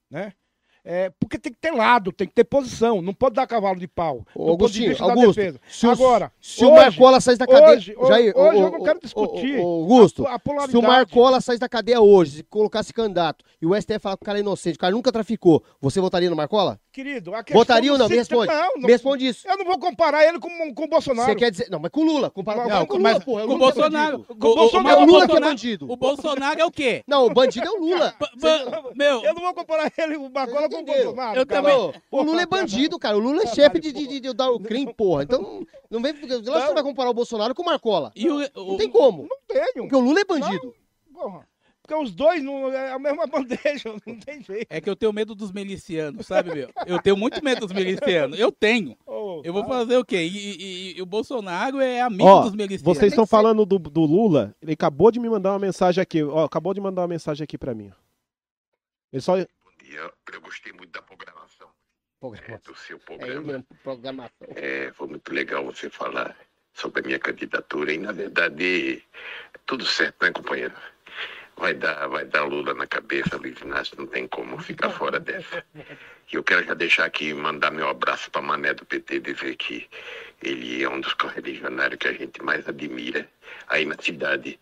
Né? 0.09 0.33
É, 0.85 1.09
porque 1.17 1.39
tem 1.39 1.53
que 1.53 1.59
ter 1.59 1.71
lado, 1.71 2.11
tem 2.11 2.27
que 2.27 2.33
ter 2.33 2.43
posição. 2.43 3.01
Não 3.01 3.13
pode 3.13 3.35
dar 3.35 3.47
cavalo 3.47 3.79
de 3.79 3.87
pau. 3.87 4.25
Ô, 4.35 4.49
Augustinho, 4.49 4.93
Augusto, 5.01 5.41
se 5.69 5.87
o- 5.87 5.91
Agora, 5.91 6.31
Se 6.41 6.65
o 6.65 6.71
hoje- 6.73 6.75
Marcola 6.75 7.21
sair 7.21 7.37
da 7.37 7.47
cadeia. 7.47 7.77
hoje, 7.77 7.95
Jair, 8.07 8.33
hoje 8.37 8.57
ô, 8.57 8.63
eu 8.65 8.71
não 8.71 8.83
quero 8.83 8.99
discutir 8.99 9.59
ô, 9.59 9.65
Augusto, 9.81 10.27
a, 10.27 10.35
a 10.35 10.67
se 10.67 10.75
o. 10.77 10.81
Marcola 10.81 11.39
sair 11.39 11.57
da 11.57 11.69
cadeia 11.69 12.01
hoje, 12.01 12.31
se 12.37 12.43
colocasse 12.43 12.93
candidato 12.93 13.45
e 13.61 13.65
o 13.65 13.73
STF 13.73 13.99
falar 13.99 14.17
que 14.17 14.23
o 14.23 14.25
cara 14.25 14.39
é 14.39 14.41
inocente, 14.41 14.75
o 14.75 14.79
cara 14.79 14.91
nunca 14.93 15.09
traficou, 15.09 15.63
você 15.79 16.01
votaria 16.01 16.29
no 16.29 16.35
Marcola? 16.35 16.77
Querido, 16.93 17.33
a 17.33 17.43
questão 17.43 17.59
Votaria 17.59 17.91
ou 17.91 17.97
não? 17.97 18.07
Me 18.07 18.15
responde. 18.15 18.53
Não, 18.53 18.69
não, 18.75 18.81
Me 18.83 18.87
responde 18.91 19.25
isso. 19.27 19.47
Eu 19.47 19.57
não 19.57 19.65
vou 19.65 19.79
comparar 19.79 20.23
ele 20.25 20.37
com, 20.39 20.47
com 20.75 20.83
o 20.83 20.87
Bolsonaro. 20.87 21.27
Você 21.31 21.35
quer 21.35 21.49
dizer. 21.49 21.67
Não, 21.71 21.79
mas 21.79 21.89
com 21.89 22.01
o 22.01 22.03
Lula. 22.05 22.29
Compara 22.29 22.67
Não, 22.67 22.85
com 22.85 22.97
o 22.97 22.99
mas 23.01 23.13
Lula, 23.13 23.25
porra. 23.25 23.41
é 23.41 23.47
com 23.47 23.51
o 23.51 23.55
é 23.55 23.59
Bolsonaro. 23.59 24.19
Com 24.23 24.33
o 24.35 24.55
Bolsonaro, 24.55 24.89
É 24.99 25.03
o 25.03 25.05
Lula 25.05 25.07
que 25.07 25.23
é 25.23 25.27
Bolsonaro- 25.27 25.45
bandido. 25.51 25.91
O 25.91 25.95
Bolsonaro 25.97 26.59
é 26.61 26.65
o 26.65 26.71
quê? 26.71 27.03
Não, 27.09 27.25
o 27.25 27.33
bandido 27.33 27.65
é 27.67 27.71
o 27.71 27.79
Lula. 27.79 28.15
Meu, 28.95 29.23
Eu 29.23 29.33
não 29.33 29.41
vou 29.41 29.53
comparar 29.55 29.91
ele, 29.97 30.17
o 30.17 30.29
Marcola, 30.29 30.69
com 30.69 30.81
o? 30.81 30.85
Bolsonaro. 30.85 31.39
Eu 31.39 31.45
cara. 31.47 31.61
também. 31.63 31.93
O 32.11 32.21
Lula 32.21 32.41
é 32.43 32.45
bandido, 32.45 32.99
cara. 32.99 33.17
O 33.17 33.19
Lula 33.19 33.41
é 33.41 33.47
chefe 33.47 33.79
de, 33.79 33.91
de, 33.91 34.05
de, 34.07 34.19
de 34.19 34.33
dar 34.33 34.51
o 34.51 34.59
crime, 34.59 34.93
porra. 34.93 35.23
Então, 35.23 35.65
não 35.89 35.99
vem. 35.99 36.11
Lógico 36.13 36.43
que 36.43 36.51
você 36.51 36.73
vai 36.75 36.83
comparar 36.83 37.09
o 37.09 37.13
Bolsonaro 37.15 37.55
com 37.55 37.63
o 37.63 37.65
Marcola. 37.65 38.11
e 38.15 38.29
o, 38.29 38.37
Não 38.39 38.47
o- 38.55 38.77
tem 38.77 38.87
como. 38.87 39.23
Não 39.23 39.37
tenho. 39.47 39.83
Porque 39.87 39.95
o 39.95 39.99
Lula 39.99 40.19
é 40.19 40.25
bandido. 40.25 40.75
Porra. 41.11 41.47
Porque 41.85 42.01
os 42.01 42.11
dois 42.13 42.41
não, 42.41 42.71
é 42.71 42.93
a 42.93 42.97
mesma 42.97 43.27
bandeja, 43.27 43.93
não 44.05 44.17
tem 44.17 44.41
jeito. 44.41 44.67
é 44.69 44.79
que 44.79 44.89
eu 44.89 44.95
tenho 44.95 45.11
medo 45.11 45.35
dos 45.35 45.51
milicianos, 45.51 46.25
sabe, 46.25 46.55
meu? 46.55 46.69
Eu 46.87 47.01
tenho 47.01 47.17
muito 47.17 47.43
medo 47.43 47.59
dos 47.67 47.73
milicianos. 47.73 48.39
Eu 48.39 48.51
tenho. 48.53 48.97
Ô, 49.05 49.41
Eu 49.43 49.51
vou 49.51 49.65
fazer 49.65 49.97
o 49.97 50.05
quê? 50.05 50.23
E, 50.23 50.37
e- 50.93 50.97
e 50.97 51.01
o 51.01 51.05
Bolsonaro 51.05 51.81
é 51.81 51.99
amigo 52.01 52.23
Ó, 52.23 52.43
dos 52.43 52.53
milicianos. 52.55 52.81
Vocês 52.97 53.11
estão 53.11 53.27
falando 53.27 53.65
do, 53.65 53.77
do 53.77 54.01
Lula, 54.01 54.55
ele 54.61 54.71
acabou 54.71 55.11
de 55.11 55.19
me 55.19 55.29
mandar 55.29 55.51
uma 55.51 55.59
mensagem 55.59 56.01
aqui. 56.01 56.23
Ó, 56.23 56.45
acabou 56.45 56.73
de 56.73 56.79
mandar 56.79 57.01
uma 57.01 57.07
mensagem 57.09 57.43
aqui 57.43 57.57
pra 57.57 57.75
mim. 57.75 57.91
Ele 59.11 59.21
só. 59.21 59.35
dia. 59.37 59.47
Eu 60.33 60.41
gostei 60.41 60.71
muito 60.73 60.91
da 60.91 61.01
programação, 61.01 61.67
é, 62.47 62.57
do 62.59 62.75
seu 62.75 62.95
É 62.95 62.99
programa. 62.99 63.41
mesmo, 63.41 63.65
programação. 63.83 64.47
É, 64.55 64.91
foi 64.93 65.07
muito 65.07 65.31
legal 65.33 65.63
você 65.65 65.89
falar 65.89 66.35
sobre 66.73 67.01
a 67.01 67.05
minha 67.05 67.19
candidatura 67.19 67.93
e, 67.93 67.97
na 67.99 68.11
verdade, 68.13 69.03
é 69.53 69.59
tudo 69.65 69.85
certo, 69.85 70.23
né, 70.23 70.31
companheiro? 70.31 70.73
Vai 71.55 71.73
dar, 71.73 72.07
vai 72.07 72.25
dar 72.25 72.43
Lula 72.43 72.73
na 72.73 72.87
cabeça, 72.87 73.37
Luiz 73.37 73.59
Inácio, 73.61 73.95
não 73.97 74.07
tem 74.07 74.27
como 74.27 74.57
ficar 74.59 74.89
fora 74.89 75.19
dessa. 75.19 75.63
E 76.31 76.35
eu 76.35 76.43
quero 76.43 76.65
já 76.65 76.73
deixar 76.73 77.05
aqui, 77.05 77.33
mandar 77.33 77.71
meu 77.71 77.87
abraço 77.87 78.29
para 78.31 78.41
Mané 78.41 78.73
do 78.73 78.85
PT, 78.85 79.19
dizer 79.19 79.55
que 79.55 79.87
ele 80.41 80.83
é 80.83 80.89
um 80.89 80.99
dos 80.99 81.13
correligionários 81.13 81.99
que 81.99 82.07
a 82.07 82.13
gente 82.13 82.41
mais 82.43 82.67
admira 82.67 83.29
aí 83.67 83.85
na 83.85 83.95
cidade. 83.99 84.59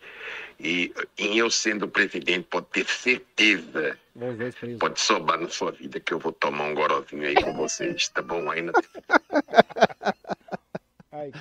E 0.60 0.92
em 1.18 1.38
eu 1.38 1.50
sendo 1.50 1.88
presidente, 1.88 2.46
pode 2.48 2.66
ter 2.66 2.86
certeza. 2.86 3.98
Pode 4.78 5.00
sobrar 5.00 5.40
na 5.40 5.48
sua 5.48 5.72
vida 5.72 5.98
que 5.98 6.12
eu 6.12 6.18
vou 6.18 6.32
tomar 6.32 6.64
um 6.64 6.74
gorozinho 6.74 7.26
aí 7.26 7.34
com 7.34 7.54
vocês, 7.54 8.08
tá 8.08 8.22
bom? 8.22 8.50
Aí 8.50 8.62
na... 8.62 8.72
ai, 11.22 11.32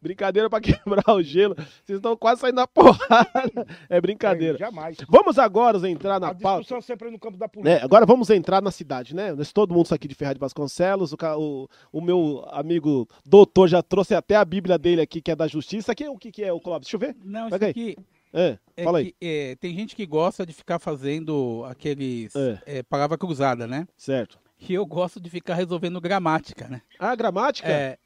Brincadeira 0.00 0.48
pra 0.50 0.60
quebrar 0.62 1.04
o 1.14 1.22
gelo. 1.22 1.54
Vocês 1.56 1.96
estão 1.98 2.16
quase 2.16 2.40
saindo 2.40 2.56
na 2.56 2.66
porrada. 2.66 3.66
É 3.88 4.00
brincadeira. 4.00 4.54
ai, 4.54 4.58
jamais. 4.58 4.96
Vamos 5.08 5.38
agora 5.38 5.78
entrar 5.88 6.18
na 6.20 6.28
A 6.28 6.34
pauta. 6.34 6.60
discussão 6.60 6.80
sempre 6.80 7.08
é 7.08 7.10
no 7.10 7.18
campo 7.18 7.36
da 7.36 7.48
política. 7.48 7.78
né? 7.78 7.84
Agora 7.84 8.04
vamos 8.06 8.30
entrar 8.30 8.60
na 8.62 8.70
cidade, 8.70 9.14
né? 9.14 9.28
Todo 9.52 9.74
mundo 9.74 9.88
aqui 9.92 10.08
de 10.08 10.14
Ferraz 10.14 10.34
de 10.34 10.40
Vasconcelos. 10.40 11.12
O, 11.12 11.16
o- 11.38 11.68
o 11.92 12.00
meu 12.00 12.44
amigo 12.50 13.08
doutor 13.24 13.68
já 13.68 13.82
trouxe 13.82 14.14
até 14.14 14.36
a 14.36 14.44
Bíblia 14.44 14.78
dele 14.78 15.00
aqui, 15.00 15.20
que 15.20 15.30
é 15.30 15.36
da 15.36 15.46
justiça. 15.46 15.92
Aqui, 15.92 16.08
o 16.08 16.16
que, 16.18 16.30
que 16.30 16.44
é 16.44 16.52
o 16.52 16.60
Clóvis? 16.60 16.86
Deixa 16.88 16.96
eu 16.96 17.00
ver. 17.00 17.16
Não, 17.24 17.46
isso 17.48 17.56
aí. 17.64 17.70
aqui 17.70 17.96
É, 18.32 18.58
é 18.76 18.84
fala 18.84 18.98
aí. 18.98 19.12
que 19.12 19.16
é, 19.20 19.56
tem 19.56 19.74
gente 19.74 19.96
que 19.96 20.04
gosta 20.06 20.44
de 20.44 20.52
ficar 20.52 20.78
fazendo 20.78 21.64
aqueles 21.68 22.34
É. 22.36 22.58
é, 22.66 22.82
palavra 22.82 23.16
cruzada, 23.16 23.66
né? 23.66 23.86
Certo. 23.96 24.38
E 24.60 24.74
eu 24.74 24.84
gosto 24.84 25.20
de 25.20 25.30
ficar 25.30 25.54
resolvendo 25.54 26.00
gramática, 26.00 26.66
né? 26.68 26.82
Ah, 26.98 27.14
gramática? 27.14 27.68
É, 27.68 27.96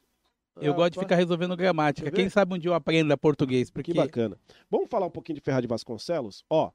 eu 0.60 0.72
Ah, 0.72 0.76
gosto 0.76 0.94
de 0.94 1.00
ficar 1.00 1.16
resolvendo 1.16 1.56
gramática. 1.56 2.10
Quem 2.10 2.28
sabe 2.28 2.54
um 2.54 2.58
dia 2.58 2.70
eu 2.70 2.74
aprenda 2.74 3.16
português, 3.16 3.68
Que 3.68 3.74
porque 3.74 3.94
bacana. 3.94 4.36
Vamos 4.70 4.88
falar 4.88 5.06
um 5.06 5.10
pouquinho 5.10 5.36
de 5.36 5.40
Ferraz 5.40 5.62
de 5.62 5.68
Vasconcelos? 5.68 6.44
Ó, 6.50 6.70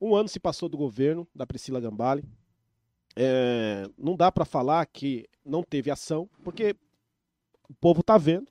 um 0.00 0.14
ano 0.14 0.28
se 0.28 0.38
passou 0.38 0.68
do 0.68 0.76
governo 0.76 1.26
da 1.34 1.46
Priscila 1.46 1.80
Gambale. 1.80 2.24
É, 3.16 3.88
não 3.98 4.16
dá 4.16 4.30
pra 4.30 4.44
falar 4.44 4.86
que 4.86 5.26
não 5.44 5.62
teve 5.62 5.90
ação, 5.90 6.28
porque 6.44 6.76
o 7.68 7.74
povo 7.74 8.02
tá 8.02 8.16
vendo 8.16 8.46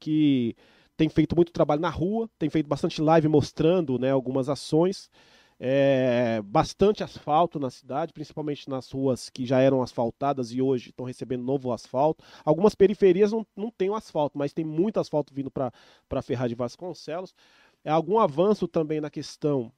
que 0.00 0.54
tem 0.96 1.08
feito 1.08 1.36
muito 1.36 1.52
trabalho 1.52 1.80
na 1.82 1.90
rua, 1.90 2.28
tem 2.38 2.48
feito 2.48 2.66
bastante 2.66 3.02
live 3.02 3.28
mostrando 3.28 3.98
né, 3.98 4.10
algumas 4.10 4.48
ações. 4.48 5.10
É, 5.58 6.42
bastante 6.42 7.02
asfalto 7.02 7.58
na 7.58 7.70
cidade, 7.70 8.12
principalmente 8.12 8.68
nas 8.68 8.90
ruas 8.90 9.30
que 9.30 9.46
já 9.46 9.58
eram 9.60 9.82
asfaltadas 9.82 10.52
e 10.52 10.60
hoje 10.60 10.90
estão 10.90 11.06
recebendo 11.06 11.42
novo 11.42 11.72
asfalto. 11.72 12.22
Algumas 12.44 12.74
periferias 12.74 13.32
não, 13.32 13.46
não 13.56 13.70
tem 13.70 13.88
o 13.88 13.94
asfalto, 13.94 14.36
mas 14.36 14.52
tem 14.52 14.64
muito 14.64 15.00
asfalto 15.00 15.32
vindo 15.32 15.50
para 15.50 16.22
Ferraz 16.22 16.50
de 16.50 16.54
Vasconcelos. 16.54 17.34
É 17.82 17.90
algum 17.90 18.18
avanço 18.18 18.68
também 18.68 19.00
na 19.00 19.08
questão, 19.08 19.72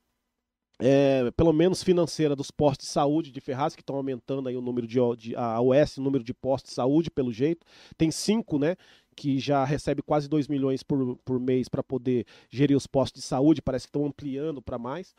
é, 0.80 1.30
pelo 1.32 1.52
menos 1.52 1.82
financeira, 1.82 2.34
dos 2.34 2.50
postos 2.50 2.88
de 2.88 2.92
saúde 2.92 3.30
de 3.30 3.40
Ferraz, 3.40 3.76
que 3.76 3.82
estão 3.82 3.96
aumentando 3.96 4.48
aí 4.48 4.56
o 4.56 4.62
número 4.62 4.86
de, 4.86 4.98
de 5.16 5.36
a 5.36 5.60
OS, 5.60 5.98
o 5.98 6.02
número 6.02 6.24
de 6.24 6.34
postos 6.34 6.70
de 6.70 6.74
saúde, 6.74 7.10
pelo 7.10 7.32
jeito. 7.32 7.64
Tem 7.96 8.10
cinco, 8.10 8.58
né? 8.58 8.76
Que 9.14 9.38
já 9.38 9.64
recebe 9.64 10.02
quase 10.02 10.28
2 10.28 10.48
milhões 10.48 10.82
por, 10.82 11.16
por 11.24 11.38
mês 11.38 11.68
para 11.68 11.82
poder 11.84 12.26
gerir 12.50 12.76
os 12.76 12.86
postos 12.86 13.22
de 13.22 13.28
saúde, 13.28 13.62
parece 13.62 13.86
que 13.86 13.90
estão 13.90 14.06
ampliando 14.06 14.60
para 14.60 14.78
mais. 14.78 15.14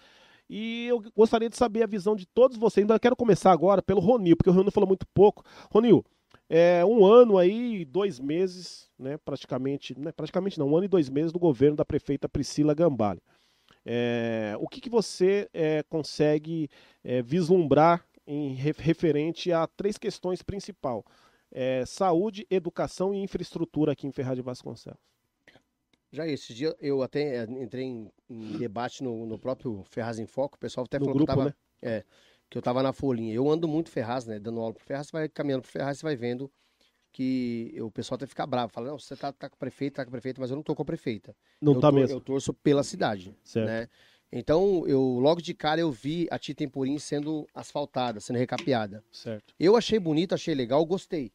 E 0.49 0.87
eu 0.87 1.03
gostaria 1.15 1.49
de 1.49 1.55
saber 1.55 1.83
a 1.83 1.87
visão 1.87 2.15
de 2.15 2.25
todos 2.25 2.57
vocês. 2.57 2.83
Ainda 2.83 2.99
quero 2.99 3.15
começar 3.15 3.51
agora 3.51 3.81
pelo 3.81 4.01
Ronil, 4.01 4.35
porque 4.35 4.49
o 4.49 4.53
Ronil 4.53 4.71
falou 4.71 4.87
muito 4.87 5.05
pouco. 5.13 5.43
Ronil, 5.71 6.03
é 6.49 6.83
um 6.83 7.05
ano 7.05 7.37
aí, 7.37 7.85
dois 7.85 8.19
meses, 8.19 8.89
né? 8.97 9.17
Praticamente, 9.17 9.97
né, 9.99 10.11
praticamente 10.11 10.57
não, 10.57 10.69
um 10.69 10.75
ano 10.75 10.85
e 10.85 10.89
dois 10.89 11.09
meses 11.09 11.31
do 11.31 11.37
governo 11.37 11.77
da 11.77 11.85
prefeita 11.85 12.27
Priscila 12.27 12.73
Gambale. 12.73 13.21
É, 13.85 14.55
o 14.59 14.67
que, 14.67 14.81
que 14.81 14.89
você 14.89 15.47
é, 15.53 15.83
consegue 15.83 16.69
é, 17.03 17.21
vislumbrar 17.21 18.03
em 18.25 18.53
re- 18.53 18.75
referente 18.77 19.51
a 19.51 19.67
três 19.67 19.97
questões 19.97 20.41
principais? 20.41 21.03
É, 21.51 21.83
saúde, 21.85 22.45
educação 22.49 23.13
e 23.13 23.17
infraestrutura 23.17 23.91
aqui 23.93 24.05
em 24.07 24.11
Ferraz 24.11 24.35
de 24.35 24.41
Vasconcelos. 24.41 24.99
Já 26.11 26.27
esse 26.27 26.53
dia 26.53 26.75
eu 26.79 27.01
até 27.03 27.43
eh, 27.43 27.47
entrei 27.61 27.83
em, 27.85 28.11
em 28.29 28.57
debate 28.57 29.03
no, 29.03 29.25
no 29.25 29.37
próprio 29.37 29.83
Ferraz 29.89 30.17
em 30.19 30.25
Foco, 30.25 30.55
o 30.55 30.59
pessoal 30.59 30.85
até 30.85 30.97
No 30.97 31.05
falou 31.05 31.17
grupo, 31.17 31.33
que 31.33 31.39
eu 31.39 31.43
né? 31.45 31.53
tava, 31.81 31.93
é, 31.97 32.03
que 32.49 32.57
eu 32.57 32.61
tava 32.61 32.81
na 32.83 32.91
folhinha. 32.91 33.33
Eu 33.33 33.49
ando 33.49 33.67
muito 33.67 33.89
Ferraz, 33.91 34.25
né? 34.25 34.39
Dando 34.39 34.59
aula 34.59 34.73
pro 34.73 34.83
Ferraz, 34.83 35.07
você 35.07 35.11
vai 35.11 35.29
caminhando 35.29 35.61
pro 35.61 35.71
Ferraz, 35.71 35.99
você 35.99 36.03
vai 36.03 36.15
vendo 36.15 36.51
que 37.11 37.75
o 37.81 37.91
pessoal 37.91 38.15
até 38.15 38.25
fica 38.25 38.45
bravo. 38.45 38.71
Fala, 38.71 38.87
não, 38.89 38.99
você 38.99 39.15
tá, 39.15 39.31
tá 39.31 39.49
com 39.49 39.55
o 39.55 39.59
prefeito, 39.59 39.95
tá 39.95 40.03
com 40.03 40.09
o 40.09 40.11
prefeito, 40.11 40.39
mas 40.41 40.49
eu 40.49 40.55
não 40.55 40.63
tô 40.63 40.75
com 40.75 40.81
a 40.81 40.85
prefeita. 40.85 41.35
Não 41.61 41.73
eu 41.75 41.81
tá 41.81 41.89
tor- 41.91 41.99
mesmo. 41.99 42.15
Eu 42.17 42.21
torço 42.21 42.53
pela 42.53 42.83
cidade, 42.83 43.35
Certo. 43.43 43.67
né? 43.67 43.87
Então, 44.31 44.87
eu 44.87 45.01
logo 45.19 45.41
de 45.41 45.55
cara 45.55 45.81
eu 45.81 45.91
vi 45.91 46.27
a 46.29 46.37
Tia 46.37 46.53
Temporim 46.53 46.99
sendo 46.99 47.47
asfaltada, 47.53 48.19
sendo 48.19 48.37
recapeada. 48.37 49.03
Certo. 49.11 49.55
Eu 49.59 49.75
achei 49.75 49.97
bonito, 49.99 50.35
achei 50.35 50.53
legal, 50.53 50.85
gostei. 50.85 51.31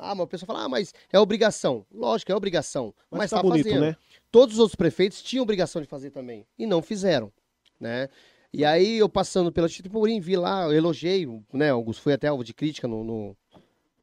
Ah, 0.00 0.14
mas 0.14 0.24
o 0.24 0.26
pessoal 0.26 0.46
fala, 0.46 0.64
ah, 0.64 0.68
mas 0.68 0.94
é 1.12 1.18
obrigação. 1.18 1.84
Lógico, 1.92 2.32
é 2.32 2.34
obrigação. 2.34 2.94
Mas, 3.10 3.18
Mas, 3.18 3.30
tá, 3.30 3.36
tá, 3.36 3.42
bonito, 3.42 3.64
fazendo 3.64 3.80
né? 3.82 3.96
todos 4.30 4.54
os 4.54 4.60
outros 4.60 4.74
prefeitos 4.74 5.22
tinham 5.22 5.42
obrigação 5.42 5.80
de 5.82 5.88
fazer 5.88 6.10
também 6.10 6.46
e 6.58 6.66
não 6.66 6.82
fizeram, 6.82 7.32
né? 7.78 8.08
E 8.52 8.64
aí 8.64 8.98
eu 8.98 9.08
passando 9.08 9.52
pela 9.52 9.68
Tito 9.68 9.92
Mourinho, 9.92 10.20
vi 10.20 10.36
lá, 10.36 10.64
eu 10.64 10.72
elogiei, 10.72 11.26
né? 11.52 11.70
Augusto 11.70 12.02
foi 12.02 12.14
até 12.14 12.26
alvo 12.28 12.42
de 12.42 12.52
crítica 12.52 12.88
no, 12.88 13.04
no, 13.04 13.36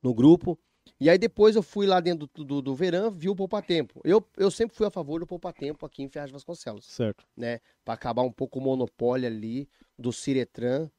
no 0.01 0.13
grupo. 0.13 0.57
E 0.99 1.09
aí 1.09 1.17
depois 1.17 1.55
eu 1.55 1.61
fui 1.61 1.85
lá 1.85 1.99
dentro 1.99 2.29
do, 2.33 2.45
do, 2.45 2.61
do 2.61 2.75
verão, 2.75 3.11
vi 3.11 3.27
o 3.27 3.35
Poupa 3.35 3.61
Tempo. 3.61 3.99
Eu, 4.03 4.25
eu 4.37 4.49
sempre 4.49 4.75
fui 4.75 4.87
a 4.87 4.89
favor 4.89 5.19
do 5.19 5.27
Poupa 5.27 5.51
Tempo 5.51 5.85
aqui 5.85 6.01
em 6.01 6.07
Ferraz 6.07 6.29
de 6.29 6.33
Vasconcelos, 6.33 6.85
Certo. 6.85 7.25
né? 7.35 7.59
Para 7.83 7.93
acabar 7.95 8.21
um 8.21 8.31
pouco 8.31 8.57
o 8.59 8.61
monopólio 8.61 9.27
ali 9.27 9.67
do 9.99 10.13
Ciretran 10.13 10.89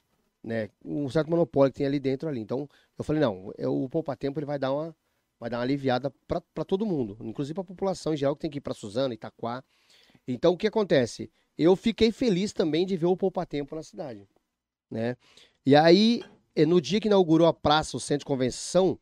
né? 0.43 0.71
Um 0.85 1.09
certo 1.09 1.31
monopólio 1.31 1.73
que 1.73 1.79
tem 1.79 1.87
ali 1.87 1.99
dentro 1.99 2.29
ali. 2.29 2.41
Então, 2.41 2.69
eu 2.97 3.05
falei, 3.05 3.21
não, 3.21 3.53
é, 3.57 3.67
o 3.69 3.89
Poupa 3.89 4.17
Tempo 4.17 4.39
ele 4.39 4.47
vai 4.47 4.59
dar 4.59 4.73
uma, 4.73 4.95
vai 5.39 5.51
dar 5.51 5.59
uma 5.59 5.63
aliviada 5.63 6.13
para 6.27 6.65
todo 6.65 6.87
mundo, 6.87 7.17
inclusive 7.21 7.55
para 7.55 7.63
a 7.63 7.67
população 7.67 8.15
em 8.15 8.17
geral 8.17 8.35
que 8.35 8.43
tem 8.43 8.51
que 8.51 8.59
ir 8.59 8.63
para 8.63 8.75
Suzano, 8.75 9.15
Itaquá. 9.15 9.63
Então, 10.27 10.53
o 10.53 10.57
que 10.57 10.67
acontece? 10.67 11.31
Eu 11.57 11.75
fiquei 11.75 12.13
feliz 12.13 12.53
também 12.53 12.87
de 12.87 12.97
ver 12.97 13.07
o 13.07 13.17
Poupa 13.17 13.45
Tempo 13.47 13.75
na 13.75 13.83
cidade, 13.83 14.29
né? 14.91 15.17
E 15.65 15.75
aí, 15.75 16.23
eh, 16.55 16.65
no 16.67 16.81
dia 16.81 17.01
que 17.01 17.09
inaugurou 17.09 17.47
a 17.47 17.53
praça, 17.53 17.97
o 17.97 18.01
centro 18.01 18.21
de 18.21 18.27
convenção, 18.27 18.99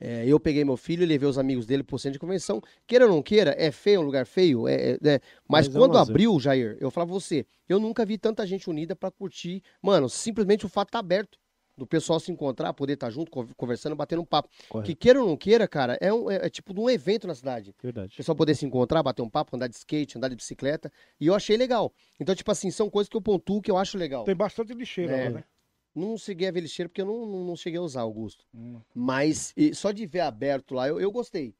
é, 0.00 0.24
eu 0.26 0.38
peguei 0.38 0.64
meu 0.64 0.76
filho 0.76 1.02
e 1.02 1.06
levei 1.06 1.28
os 1.28 1.38
amigos 1.38 1.66
dele 1.66 1.82
pro 1.82 1.98
centro 1.98 2.14
de 2.14 2.18
convenção. 2.18 2.60
Queira 2.86 3.06
ou 3.06 3.12
não 3.12 3.22
queira, 3.22 3.54
é 3.58 3.70
feio, 3.70 3.96
é 3.96 3.98
um 4.00 4.02
lugar 4.02 4.26
feio, 4.26 4.68
é, 4.68 4.74
é, 4.74 4.90
é. 4.92 5.20
mas, 5.48 5.66
Mas 5.66 5.68
é 5.68 5.78
quando 5.78 5.96
abriu, 5.98 6.38
Jair, 6.38 6.76
eu 6.80 6.90
falava 6.90 7.10
pra 7.12 7.20
você, 7.20 7.46
eu 7.68 7.78
nunca 7.80 8.04
vi 8.04 8.18
tanta 8.18 8.46
gente 8.46 8.68
unida 8.70 8.94
pra 8.94 9.10
curtir. 9.10 9.62
Mano, 9.82 10.08
simplesmente 10.08 10.66
o 10.66 10.68
fato 10.68 10.90
tá 10.90 10.98
aberto. 10.98 11.38
Do 11.78 11.86
pessoal 11.86 12.18
se 12.18 12.32
encontrar, 12.32 12.72
poder 12.72 12.94
estar 12.94 13.10
junto, 13.10 13.30
con- 13.30 13.46
conversando, 13.54 13.94
batendo 13.94 14.22
um 14.22 14.24
papo. 14.24 14.48
Correto. 14.66 14.86
Que 14.86 14.94
queira 14.94 15.20
ou 15.20 15.28
não 15.28 15.36
queira, 15.36 15.68
cara, 15.68 15.98
é, 16.00 16.10
um- 16.10 16.30
é- 16.30 16.46
é 16.46 16.48
tipo 16.48 16.72
de 16.72 16.80
um 16.80 16.88
evento 16.88 17.26
na 17.26 17.34
cidade. 17.34 17.68
O 17.68 17.74
Verdade. 17.82 18.16
pessoal 18.16 18.34
poder 18.34 18.54
se 18.54 18.64
encontrar, 18.64 19.02
bater 19.02 19.20
um 19.20 19.28
papo, 19.28 19.54
andar 19.54 19.66
de 19.68 19.76
skate, 19.76 20.16
andar 20.16 20.28
de 20.30 20.36
bicicleta. 20.36 20.90
E 21.20 21.26
eu 21.26 21.34
achei 21.34 21.54
legal. 21.54 21.92
Então, 22.18 22.34
tipo 22.34 22.50
assim, 22.50 22.70
são 22.70 22.88
coisas 22.88 23.10
que 23.10 23.16
eu 23.18 23.20
pontuo 23.20 23.60
que 23.60 23.70
eu 23.70 23.76
acho 23.76 23.98
legal. 23.98 24.24
Tem 24.24 24.34
bastante 24.34 24.72
lixeira 24.72 25.14
É. 25.14 25.24
lá, 25.24 25.30
né? 25.32 25.44
Não 25.96 26.18
cheguei 26.18 26.46
a 26.46 26.50
ver 26.52 26.60
lixeiro 26.60 26.90
porque 26.90 27.00
eu 27.00 27.06
não, 27.06 27.24
não, 27.26 27.44
não 27.44 27.56
cheguei 27.56 27.78
a 27.78 27.82
usar, 27.82 28.02
Augusto. 28.02 28.44
Hum. 28.54 28.80
Mas 28.94 29.52
e 29.56 29.74
só 29.74 29.90
de 29.90 30.06
ver 30.06 30.20
aberto 30.20 30.74
lá, 30.74 30.86
eu, 30.86 31.00
eu 31.00 31.10
gostei. 31.10 31.54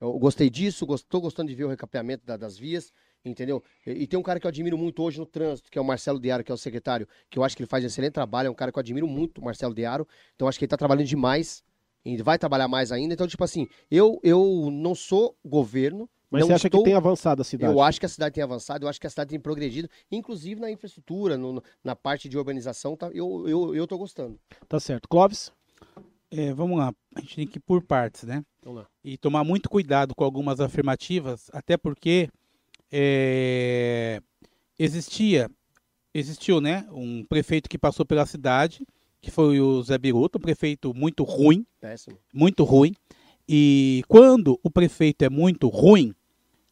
Eu 0.00 0.18
gostei 0.18 0.48
disso, 0.48 0.86
estou 0.94 1.20
gostando 1.20 1.48
de 1.50 1.54
ver 1.54 1.64
o 1.64 1.68
recapeamento 1.68 2.24
da- 2.24 2.36
das 2.36 2.56
vias, 2.56 2.92
entendeu? 3.24 3.62
E, 3.84 3.90
e 3.90 4.06
tem 4.06 4.18
um 4.18 4.22
cara 4.22 4.38
que 4.40 4.46
eu 4.46 4.48
admiro 4.48 4.78
muito 4.78 5.02
hoje 5.02 5.18
no 5.18 5.26
trânsito, 5.26 5.70
que 5.70 5.76
é 5.76 5.82
o 5.82 5.84
Marcelo 5.84 6.18
Dearo, 6.20 6.42
que 6.44 6.50
é 6.50 6.54
o 6.54 6.56
secretário, 6.58 7.06
que 7.28 7.38
eu 7.38 7.44
acho 7.44 7.56
que 7.56 7.62
ele 7.62 7.68
faz 7.68 7.82
um 7.84 7.88
excelente 7.88 8.12
trabalho, 8.12 8.46
é 8.46 8.50
um 8.50 8.54
cara 8.54 8.70
que 8.72 8.78
eu 8.78 8.80
admiro 8.80 9.06
muito, 9.08 9.40
o 9.40 9.44
Marcelo 9.44 9.74
Dearo. 9.74 10.06
Então 10.36 10.48
acho 10.48 10.58
que 10.58 10.64
ele 10.64 10.68
está 10.68 10.76
trabalhando 10.76 11.06
demais 11.06 11.62
e 12.04 12.16
vai 12.22 12.38
trabalhar 12.38 12.68
mais 12.68 12.92
ainda. 12.92 13.12
Então, 13.12 13.26
tipo 13.26 13.42
assim, 13.44 13.66
eu, 13.90 14.20
eu 14.22 14.70
não 14.72 14.94
sou 14.94 15.36
governo, 15.44 16.08
Mas 16.30 16.40
não 16.42 16.48
você 16.48 16.52
acha 16.54 16.68
estou... 16.68 16.80
que 16.82 16.84
tem 16.84 16.94
avançado 16.94 17.42
a 17.42 17.44
cidade? 17.44 17.72
Eu 17.72 17.80
acho 17.82 17.98
que 17.98 18.06
a 18.06 18.08
cidade 18.08 18.34
tem 18.34 18.44
avançado, 18.44 18.84
eu 18.84 18.88
acho 18.88 19.00
que 19.00 19.06
a 19.06 19.10
cidade 19.10 19.30
tem 19.30 19.40
progredido, 19.40 19.88
inclusive 20.12 20.60
na 20.60 20.70
infraestrutura, 20.70 21.36
no- 21.36 21.62
na 21.82 21.96
parte 21.96 22.28
de 22.28 22.38
urbanização, 22.38 22.96
tá, 22.96 23.08
eu, 23.12 23.48
eu, 23.48 23.74
eu 23.74 23.86
tô 23.86 23.98
gostando. 23.98 24.38
Tá 24.68 24.78
certo. 24.78 25.08
Clóvis? 25.08 25.50
É, 26.30 26.52
vamos 26.54 26.78
lá, 26.78 26.94
a 27.16 27.20
gente 27.20 27.34
tem 27.36 27.46
que 27.46 27.58
ir 27.58 27.60
por 27.60 27.82
partes, 27.82 28.22
né? 28.22 28.44
Vamos 28.62 28.82
lá. 28.82 28.86
E 29.02 29.18
tomar 29.18 29.42
muito 29.42 29.68
cuidado 29.68 30.14
com 30.14 30.22
algumas 30.22 30.60
afirmativas, 30.60 31.50
até 31.52 31.76
porque 31.76 32.28
é, 32.92 34.20
existia, 34.78 35.50
existiu, 36.14 36.60
né, 36.60 36.86
um 36.92 37.24
prefeito 37.24 37.68
que 37.68 37.78
passou 37.78 38.06
pela 38.06 38.26
cidade, 38.26 38.86
que 39.20 39.30
foi 39.30 39.60
o 39.60 39.82
Zé 39.82 39.98
Biruta, 39.98 40.38
um 40.38 40.40
prefeito 40.40 40.94
muito 40.94 41.24
ruim, 41.24 41.66
Péssimo. 41.80 42.16
muito 42.32 42.62
ruim. 42.64 42.94
E 43.48 44.02
quando 44.06 44.58
o 44.62 44.70
prefeito 44.70 45.22
é 45.22 45.28
muito 45.28 45.66
ruim, 45.68 46.14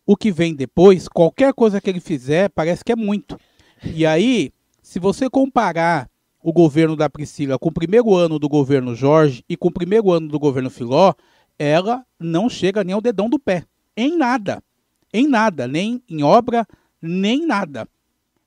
o 0.08 0.16
que 0.16 0.32
vem 0.32 0.54
depois, 0.54 1.06
qualquer 1.06 1.52
coisa 1.52 1.82
que 1.82 1.90
ele 1.90 2.00
fizer, 2.00 2.48
parece 2.48 2.82
que 2.82 2.90
é 2.90 2.96
muito. 2.96 3.38
E 3.84 4.06
aí, 4.06 4.50
se 4.80 4.98
você 4.98 5.28
comparar 5.28 6.08
o 6.42 6.50
governo 6.50 6.96
da 6.96 7.10
Priscila 7.10 7.58
com 7.58 7.68
o 7.68 7.72
primeiro 7.72 8.14
ano 8.14 8.38
do 8.38 8.48
governo 8.48 8.94
Jorge 8.94 9.44
e 9.46 9.54
com 9.54 9.68
o 9.68 9.72
primeiro 9.72 10.10
ano 10.10 10.28
do 10.28 10.38
governo 10.38 10.70
Filó, 10.70 11.12
ela 11.58 12.06
não 12.18 12.48
chega 12.48 12.82
nem 12.82 12.94
ao 12.94 13.02
dedão 13.02 13.28
do 13.28 13.38
pé. 13.38 13.66
Em 13.94 14.16
nada. 14.16 14.64
Em 15.12 15.28
nada. 15.28 15.68
Nem 15.68 16.02
em 16.08 16.22
obra, 16.22 16.66
nem 17.02 17.44
nada. 17.46 17.86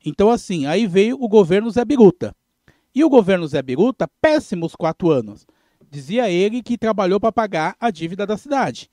Então, 0.03 0.31
assim, 0.31 0.65
aí 0.65 0.87
veio 0.87 1.15
o 1.21 1.27
governo 1.27 1.69
Zé 1.69 1.85
Biruta. 1.85 2.35
E 2.95 3.03
o 3.03 3.09
governo 3.09 3.47
Zé 3.47 3.61
Biruta, 3.61 4.09
péssimos 4.19 4.75
quatro 4.75 5.11
anos. 5.11 5.45
Dizia 5.91 6.27
ele 6.27 6.63
que 6.63 6.75
trabalhou 6.75 7.19
para 7.19 7.31
pagar 7.31 7.75
a 7.79 7.91
dívida 7.91 8.25
da 8.25 8.35
cidade. 8.35 8.89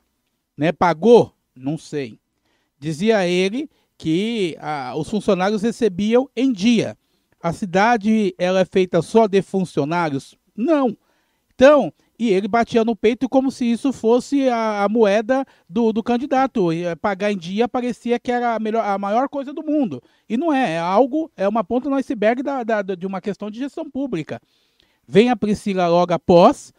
Né? 0.54 0.70
Pagou? 0.70 1.32
Não 1.56 1.78
sei. 1.78 2.20
Dizia 2.78 3.26
ele 3.26 3.68
que 3.96 4.56
ah, 4.60 4.94
os 4.96 5.08
funcionários 5.10 5.62
recebiam 5.62 6.28
em 6.36 6.52
dia. 6.52 6.96
A 7.42 7.52
cidade 7.52 8.34
ela 8.38 8.60
é 8.60 8.64
feita 8.64 9.02
só 9.02 9.26
de 9.26 9.42
funcionários? 9.42 10.36
Não. 10.56 10.96
Então, 11.54 11.92
e 12.18 12.30
ele 12.30 12.46
batia 12.48 12.84
no 12.84 12.94
peito 12.94 13.28
como 13.28 13.50
se 13.50 13.64
isso 13.64 13.92
fosse 13.92 14.48
a, 14.48 14.84
a 14.84 14.88
moeda 14.88 15.44
do, 15.68 15.92
do 15.92 16.02
candidato. 16.02 16.72
E, 16.72 16.84
eh, 16.84 16.94
pagar 16.94 17.32
em 17.32 17.36
dia 17.36 17.68
parecia 17.68 18.18
que 18.18 18.30
era 18.30 18.54
a, 18.54 18.58
melhor, 18.60 18.84
a 18.84 18.96
maior 18.98 19.28
coisa 19.28 19.52
do 19.52 19.64
mundo. 19.64 20.00
E 20.28 20.36
não 20.36 20.52
é, 20.52 20.74
é 20.74 20.78
algo, 20.78 21.30
é 21.36 21.48
uma 21.48 21.64
ponta 21.64 21.88
no 21.90 21.96
iceberg 21.96 22.42
da, 22.42 22.62
da- 22.62 22.82
de 22.82 23.06
uma 23.06 23.20
questão 23.20 23.50
de 23.50 23.58
gestão 23.58 23.88
pública. 23.90 24.40
Vem 25.06 25.30
a 25.30 25.36
Priscila 25.36 25.88
logo 25.88 26.12
após. 26.12 26.72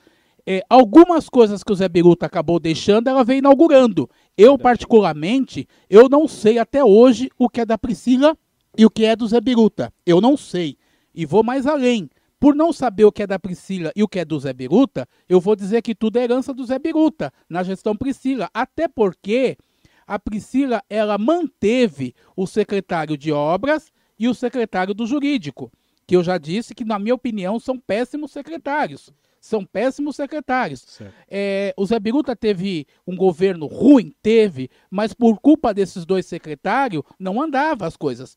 eh, 0.45 0.61
algumas 0.69 1.29
coisas 1.29 1.63
que 1.63 1.71
o 1.71 1.75
Zé 1.75 1.87
Biruta 1.89 2.25
acabou 2.25 2.59
deixando, 2.59 3.07
ela 3.07 3.23
vem 3.23 3.39
inaugurando. 3.39 4.09
Eu, 4.41 4.57
particularmente, 4.57 5.67
eu 5.89 6.07
não 6.07 6.25
sei 6.25 6.59
até 6.59 6.81
hoje 6.81 7.29
o 7.37 7.49
que 7.49 7.59
é 7.59 7.65
da 7.65 7.77
Priscila 7.77 8.37
e 8.77 8.85
o 8.85 8.89
que 8.89 9.03
é 9.03 9.13
do 9.13 9.27
Zé 9.27 9.41
Biruta. 9.41 9.93
Eu 10.05 10.21
não 10.21 10.37
sei. 10.37 10.77
E 11.13 11.25
vou 11.25 11.43
mais 11.43 11.67
além. 11.67 12.09
Por 12.39 12.55
não 12.55 12.71
saber 12.71 13.03
o 13.03 13.11
que 13.11 13.23
é 13.23 13.27
da 13.27 13.37
Priscila 13.37 13.91
e 13.93 14.01
o 14.01 14.07
que 14.07 14.17
é 14.17 14.23
do 14.23 14.39
Zé 14.39 14.53
Biruta, 14.53 15.05
eu 15.27 15.41
vou 15.41 15.57
dizer 15.57 15.81
que 15.81 15.93
tudo 15.93 16.19
é 16.19 16.23
herança 16.23 16.53
do 16.53 16.63
Zé 16.63 16.79
Biruta, 16.79 17.33
na 17.49 17.63
gestão 17.63 17.97
Priscila. 17.97 18.49
Até 18.53 18.87
porque 18.87 19.57
a 20.07 20.17
Priscila, 20.17 20.81
ela 20.89 21.17
manteve 21.17 22.15
o 22.33 22.47
secretário 22.47 23.17
de 23.17 23.33
obras 23.33 23.91
e 24.17 24.29
o 24.29 24.33
secretário 24.33 24.93
do 24.93 25.05
jurídico, 25.05 25.69
que 26.07 26.15
eu 26.15 26.23
já 26.23 26.37
disse 26.37 26.73
que, 26.73 26.85
na 26.85 26.97
minha 26.97 27.13
opinião, 27.13 27.59
são 27.59 27.77
péssimos 27.77 28.31
secretários. 28.31 29.11
São 29.39 29.65
péssimos 29.65 30.15
secretários. 30.15 30.99
É, 31.29 31.73
o 31.77 31.85
Zé 31.85 31.99
Biruta 31.99 32.35
teve 32.35 32.85
um 33.07 33.15
governo 33.15 33.67
ruim? 33.67 34.13
Teve, 34.21 34.69
mas 34.89 35.13
por 35.13 35.39
culpa 35.39 35.73
desses 35.73 36.05
dois 36.05 36.25
secretários, 36.25 37.03
não 37.17 37.41
andava 37.41 37.87
as 37.87 37.95
coisas. 37.95 38.35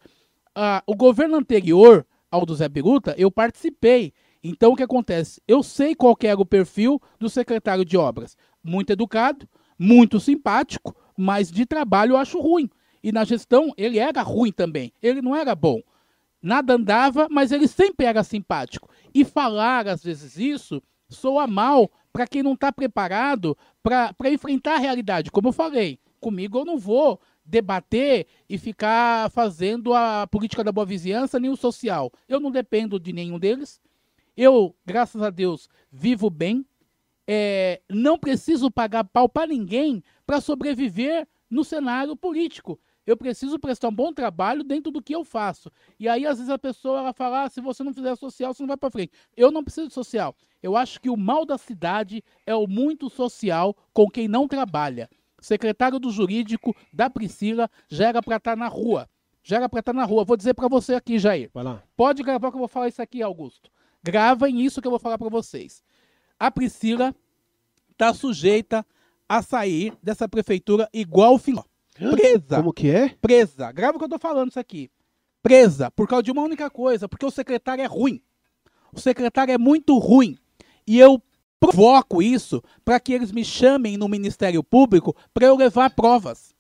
Ah, 0.55 0.83
o 0.87 0.95
governo 0.95 1.37
anterior 1.37 2.07
ao 2.31 2.47
do 2.47 2.55
Zé 2.55 2.69
Biruta, 2.69 3.15
eu 3.19 3.31
participei. 3.31 4.13
Então, 4.43 4.73
o 4.73 4.77
que 4.77 4.83
acontece? 4.83 5.41
Eu 5.47 5.63
sei 5.63 5.95
qual 5.95 6.17
que 6.17 6.27
era 6.27 6.41
o 6.41 6.47
perfil 6.47 7.01
do 7.19 7.29
secretário 7.29 7.85
de 7.85 7.97
obras. 7.97 8.37
Muito 8.63 8.93
educado, 8.93 9.49
muito 9.79 10.19
simpático, 10.19 10.97
mas 11.17 11.51
de 11.51 11.67
trabalho 11.67 12.13
eu 12.13 12.17
acho 12.17 12.41
ruim. 12.41 12.69
E 13.03 13.13
na 13.13 13.25
gestão, 13.25 13.73
ele 13.77 13.99
era 13.99 14.23
ruim 14.23 14.53
também. 14.53 14.93
Ele 15.03 15.21
não 15.21 15.35
era 15.35 15.55
bom. 15.55 15.81
Nada 16.41 16.75
andava, 16.75 17.29
mas 17.31 17.53
ele 17.53 17.69
sempre 17.69 18.07
era 18.07 18.25
simpático. 18.25 18.89
E 19.15 19.25
falar, 19.25 19.87
às 19.87 20.03
vezes, 20.03 20.37
isso 20.37 20.83
soa 21.13 21.47
mal 21.47 21.91
para 22.13 22.27
quem 22.27 22.43
não 22.43 22.55
está 22.55 22.73
preparado 22.73 23.57
para 23.83 24.31
enfrentar 24.31 24.75
a 24.75 24.79
realidade. 24.79 25.31
Como 25.31 25.49
eu 25.49 25.53
falei, 25.53 25.99
comigo 26.21 26.59
eu 26.59 26.65
não 26.65 26.79
vou 26.79 27.21
debater 27.45 28.27
e 28.49 28.57
ficar 28.59 29.31
fazendo 29.31 29.95
a 29.95 30.27
política 30.27 30.63
da 30.63 30.73
boa 30.73 30.87
vizinhança 30.87 31.41
nem 31.41 31.51
o 31.51 31.57
social. 31.57 32.13
Eu 32.29 32.41
não 32.41 32.51
dependo 32.51 33.01
de 33.01 33.13
nenhum 33.13 33.39
deles. 33.39 33.81
Eu, 34.37 34.75
graças 34.87 35.21
a 35.23 35.31
Deus, 35.31 35.69
vivo 35.91 36.31
bem. 36.31 36.65
É, 37.27 37.81
não 37.89 38.19
preciso 38.19 38.71
pagar 38.71 39.05
pau 39.05 39.29
para 39.29 39.47
ninguém 39.47 40.03
para 40.27 40.41
sobreviver 40.41 41.27
no 41.49 41.63
cenário 41.63 42.17
político. 42.17 42.81
Eu 43.07 43.17
preciso 43.17 43.59
prestar 43.59 43.89
um 43.89 43.95
bom 43.95 44.13
trabalho 44.13 44.63
dentro 44.63 44.93
do 44.93 45.03
que 45.03 45.15
eu 45.15 45.25
faço. 45.25 45.71
E 45.99 46.09
aí, 46.09 46.25
às 46.25 46.39
vezes, 46.39 46.51
a 46.51 46.59
pessoa 46.59 47.01
ela 47.01 47.13
fala: 47.13 47.45
ah, 47.45 47.49
se 47.49 47.61
você 47.61 47.83
não 47.83 47.93
fizer 47.93 48.15
social, 48.17 48.55
você 48.55 48.63
não 48.63 48.69
vai 48.69 48.77
para 48.77 48.91
frente. 48.91 49.13
Eu 49.37 49.51
não 49.51 49.65
preciso 49.65 49.89
de 49.89 49.95
social. 49.95 50.37
Eu 50.63 50.77
acho 50.77 51.01
que 51.01 51.11
o 51.11 51.17
mal 51.17 51.45
da 51.45 51.59
cidade 51.59 52.23
é 52.47 52.55
o 52.55 52.69
muito 52.69 53.11
social 53.11 53.77
com 53.93 54.09
quem 54.09 54.29
não 54.29 54.47
trabalha. 54.47 55.11
Secretário 55.41 55.99
do 55.99 56.11
jurídico 56.11 56.75
da 56.93 57.11
Priscila 57.11 57.69
já 57.89 58.09
era 58.09 58.23
para 58.23 58.37
estar 58.37 58.57
na 58.57 58.69
rua. 58.69 59.09
Já 59.43 59.57
era 59.57 59.69
para 59.69 59.81
estar 59.81 59.93
na 59.93 60.05
rua. 60.05 60.25
Vou 60.25 60.37
dizer 60.37 60.55
para 60.55 60.69
você 60.69 60.95
aqui, 60.95 61.19
Jair. 61.19 61.51
Vai 61.53 61.65
lá. 61.65 61.83
Pode 61.97 62.23
gravar 62.23 62.51
que 62.51 62.55
eu 62.55 62.61
vou 62.61 62.69
falar 62.69 62.87
isso 62.87 63.03
aqui, 63.03 63.21
Augusto. 63.23 63.69
Gravem 64.05 64.61
isso 64.61 64.81
que 64.81 64.87
eu 64.87 64.91
vou 64.91 65.01
falar 65.01 65.19
para 65.19 65.29
vocês. 65.29 65.83
A 66.39 66.49
Priscila 66.49 67.13
está 67.91 68.15
sujeita 68.15 68.87
a 69.29 69.43
sair 69.43 69.97
dessa 70.01 70.29
prefeitura 70.29 70.89
igual 70.93 71.35
o 71.35 71.39
Filó. 71.39 71.65
Presa. 72.11 72.57
Como 72.57 72.73
que 72.73 72.91
é? 72.91 73.09
Presa. 73.21 73.71
Grava 73.73 73.97
o 73.97 73.99
que 73.99 74.05
eu 74.05 74.09
tô 74.09 74.19
falando 74.19 74.51
isso 74.51 74.61
aqui. 74.61 74.91
Presa. 75.43 75.91
Por 75.91 76.09
causa 76.09 76.23
de 76.23 76.31
uma 76.31 76.43
única 76.43 76.69
coisa. 76.69 77.09
Porque 77.09 77.27
o 77.27 77.31
secretário 77.31 77.83
é 77.83 77.87
ruim. 77.87 78.21
O 78.93 79.01
secretário 79.01 79.53
é 79.53 79.59
muito 79.59 79.97
ruim. 79.99 80.37
E 80.87 80.99
eu 80.99 81.23
provoco 81.59 82.21
isso 82.21 82.63
para 82.85 82.99
que 82.99 83.13
eles 83.13 83.31
me 83.31 83.45
chamem 83.45 83.97
no 83.97 84.09
Ministério 84.09 84.65
Público 84.65 85.15
para 85.33 85.47
eu 85.47 85.57
levar 85.57 85.91
provas. 85.91 86.55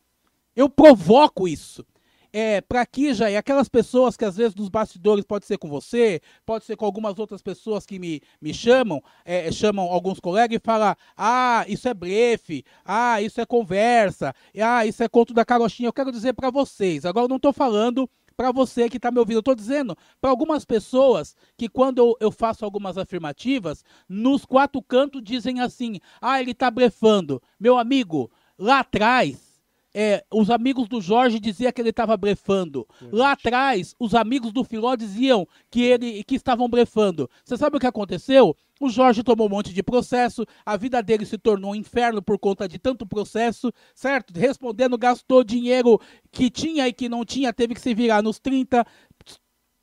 Eu 0.55 0.68
provoco 0.68 1.49
isso. 1.49 1.84
É, 2.33 2.62
para 2.62 2.80
aqui 2.80 3.12
já 3.12 3.28
é 3.28 3.37
aquelas 3.37 3.68
pessoas 3.68 4.16
que 4.16 4.24
às 4.24 4.39
vezes 4.39 4.55
nos 4.55 4.70
bastidores 4.70 5.22
pode 5.22 5.45
ser 5.45 5.59
com 5.59 5.68
você, 5.68 6.20
pode 6.47 6.64
ser 6.64 6.76
com 6.76 6.87
algumas 6.87 7.18
outras 7.18 7.43
pessoas 7.43 7.85
que 7.85 7.99
me, 7.99 8.22
me 8.41 8.55
chamam, 8.55 9.03
é, 9.22 9.53
chamam 9.53 9.85
alguns 9.85 10.18
colegas 10.18 10.57
e 10.57 10.64
falam: 10.64 10.97
ah, 11.14 11.66
isso 11.68 11.87
é 11.89 11.93
blefe, 11.93 12.64
ah, 12.87 13.20
isso 13.20 13.39
é 13.39 13.45
conversa, 13.45 14.35
ah, 14.59 14.87
isso 14.87 15.03
é 15.03 15.09
conto 15.09 15.35
da 15.35 15.45
carochinha. 15.45 15.89
Eu 15.89 15.93
quero 15.93 16.11
dizer 16.11 16.33
para 16.33 16.49
vocês, 16.49 17.05
agora 17.05 17.24
eu 17.24 17.28
não 17.28 17.37
estou 17.37 17.53
falando 17.53 18.09
para 18.35 18.51
você 18.51 18.89
que 18.89 18.97
está 18.97 19.11
me 19.11 19.18
ouvindo. 19.18 19.37
Eu 19.37 19.41
estou 19.41 19.55
dizendo 19.55 19.95
para 20.18 20.30
algumas 20.30 20.64
pessoas 20.64 21.37
que 21.55 21.68
quando 21.68 21.99
eu, 21.99 22.16
eu, 22.18 22.33
faço 22.33 22.64
algumas 22.64 22.97
afirmativas, 22.97 23.85
nos 24.09 24.47
quatro 24.47 24.80
cantos 24.80 25.22
dizem 25.22 25.61
assim: 25.61 26.01
ah, 26.18 26.41
ele 26.41 26.53
está 26.53 26.70
blefando. 26.70 27.43
Meu 27.61 27.76
amigo, 27.76 28.30
lá 28.59 28.80
atrás. 28.80 29.51
É, 29.95 30.24
os 30.32 30.49
amigos 30.49 30.88
do 30.88 31.01
Jorge 31.03 31.38
diziam 31.38 31.70
que 31.70 31.80
ele 31.80 31.90
estava 31.90 32.16
blefando. 32.16 32.88
Lá 33.12 33.32
atrás, 33.32 33.95
os 33.99 34.14
amigos 34.14 34.51
do 34.53 34.64
Filó 34.64 34.97
diziam 34.97 35.47
que 35.70 35.82
ele 35.82 36.24
que 36.24 36.34
estavam 36.34 36.68
blefando. 36.68 37.28
Você 37.45 37.57
sabe 37.59 37.76
o 37.76 37.80
que 37.80 37.86
aconteceu? 37.86 38.57
O 38.80 38.88
Jorge 38.88 39.22
tomou 39.22 39.47
um 39.47 39.51
monte 39.51 39.72
de 39.72 39.82
processo, 39.82 40.45
a 40.64 40.76
vida 40.76 41.03
dele 41.03 41.24
se 41.24 41.38
tornou 41.38 41.72
um 41.72 41.74
inferno 41.74 42.22
por 42.22 42.38
conta 42.38 42.66
de 42.66 42.78
tanto 42.78 43.07
processo, 43.07 43.70
certo? 43.95 44.32
Respondendo, 44.36 44.99
gastou 44.99 45.45
dinheiro 45.45 46.01
que 46.32 46.51
tinha 46.51 46.88
e 46.88 46.93
que 46.93 47.09
não 47.09 47.24
tinha, 47.24 47.53
teve 47.53 47.74
que 47.74 47.80
se 47.80 47.95
virar 47.95 48.22
nos 48.22 48.40
30, 48.40 48.84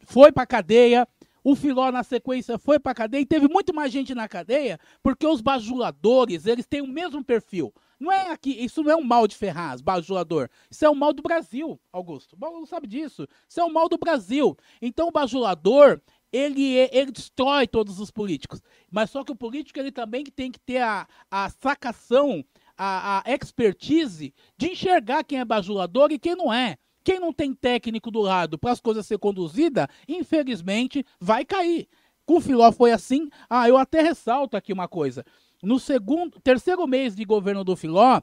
foi 0.04 0.32
pra 0.32 0.46
cadeia. 0.46 1.08
O 1.42 1.56
Filó, 1.56 1.90
na 1.92 2.04
sequência, 2.04 2.58
foi 2.58 2.78
pra 2.78 2.94
cadeia 2.94 3.22
e 3.22 3.26
teve 3.26 3.48
muito 3.48 3.74
mais 3.74 3.92
gente 3.92 4.14
na 4.14 4.28
cadeia, 4.28 4.78
porque 5.02 5.26
os 5.26 5.40
bajuladores, 5.40 6.46
eles 6.46 6.66
têm 6.66 6.82
o 6.82 6.88
mesmo 6.88 7.24
perfil. 7.24 7.74
Não 8.00 8.12
é 8.12 8.32
aqui, 8.32 8.52
isso 8.52 8.82
não 8.82 8.92
é 8.92 8.96
um 8.96 9.04
mal 9.04 9.28
de 9.28 9.36
Ferraz, 9.36 9.82
bajulador. 9.82 10.50
Isso 10.72 10.86
é 10.86 10.90
um 10.90 10.96
mal 10.96 11.12
do 11.12 11.22
Brasil, 11.22 11.78
Augusto. 11.92 12.34
O 12.34 12.40
Paulo 12.40 12.66
sabe 12.66 12.88
disso. 12.88 13.28
Isso 13.48 13.60
é 13.60 13.66
um 13.66 13.74
mal 13.74 13.90
do 13.90 13.98
Brasil. 13.98 14.58
Então 14.82 15.10
o 15.10 15.12
bajulador, 15.12 16.00
ele, 16.32 16.76
ele 16.94 17.12
destrói 17.12 17.68
todos 17.68 18.00
os 18.00 18.10
políticos. 18.10 18.62
Mas 18.90 19.10
só 19.10 19.24
que 19.24 19.34
o 19.34 19.36
político 19.36 19.80
ele 19.80 19.92
também 19.92 20.24
tem 20.24 20.50
que 20.50 20.60
ter 20.60 20.82
a, 20.82 21.06
a 21.30 21.50
sacação, 21.50 22.44
a, 22.78 23.22
a 23.26 23.34
expertise 23.34 24.34
de 24.58 24.72
enxergar 24.72 25.26
quem 25.26 25.40
é 25.40 25.46
bajulador 25.46 26.12
e 26.12 26.20
quem 26.20 26.36
não 26.36 26.54
é. 26.54 26.78
Quem 27.04 27.20
não 27.20 27.34
tem 27.34 27.54
técnico 27.54 28.10
do 28.12 28.22
lado 28.22 28.58
para 28.58 28.72
as 28.72 28.80
coisas 28.80 29.06
ser 29.06 29.18
conduzidas, 29.18 29.88
infelizmente, 30.08 31.06
vai 31.20 31.44
cair. 31.44 31.88
Com 32.26 32.38
o 32.38 32.42
Filó 32.42 32.72
foi 32.72 32.92
assim. 32.92 33.30
Ah, 33.50 33.68
eu 33.68 33.76
até 33.76 34.02
ressalto 34.02 34.56
aqui 34.56 34.72
uma 34.72 34.88
coisa. 34.88 35.26
No 35.62 35.80
segundo, 35.80 36.40
terceiro 36.42 36.88
mês 36.88 37.16
de 37.16 37.26
governo 37.26 37.64
do 37.64 37.76
Filó, 37.76 38.22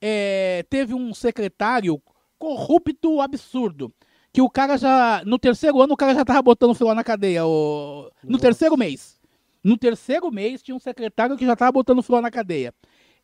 é, 0.00 0.64
teve 0.70 0.94
um 0.94 1.12
secretário 1.12 2.00
corrupto 2.38 3.20
absurdo 3.20 3.92
que 4.32 4.40
o 4.42 4.50
cara 4.50 4.76
já. 4.76 5.22
No 5.24 5.38
terceiro 5.38 5.80
ano, 5.80 5.94
o 5.94 5.96
cara 5.96 6.14
já 6.14 6.24
tava 6.24 6.42
botando 6.42 6.70
o 6.70 6.74
Filó 6.74 6.94
na 6.94 7.02
cadeia. 7.02 7.46
O, 7.46 8.10
no 8.22 8.38
terceiro 8.38 8.76
mês. 8.76 9.18
No 9.64 9.76
terceiro 9.76 10.30
mês, 10.30 10.62
tinha 10.62 10.76
um 10.76 10.78
secretário 10.78 11.36
que 11.36 11.44
já 11.44 11.56
tava 11.56 11.72
botando 11.72 11.98
o 11.98 12.02
Filó 12.02 12.20
na 12.20 12.30
cadeia. 12.30 12.72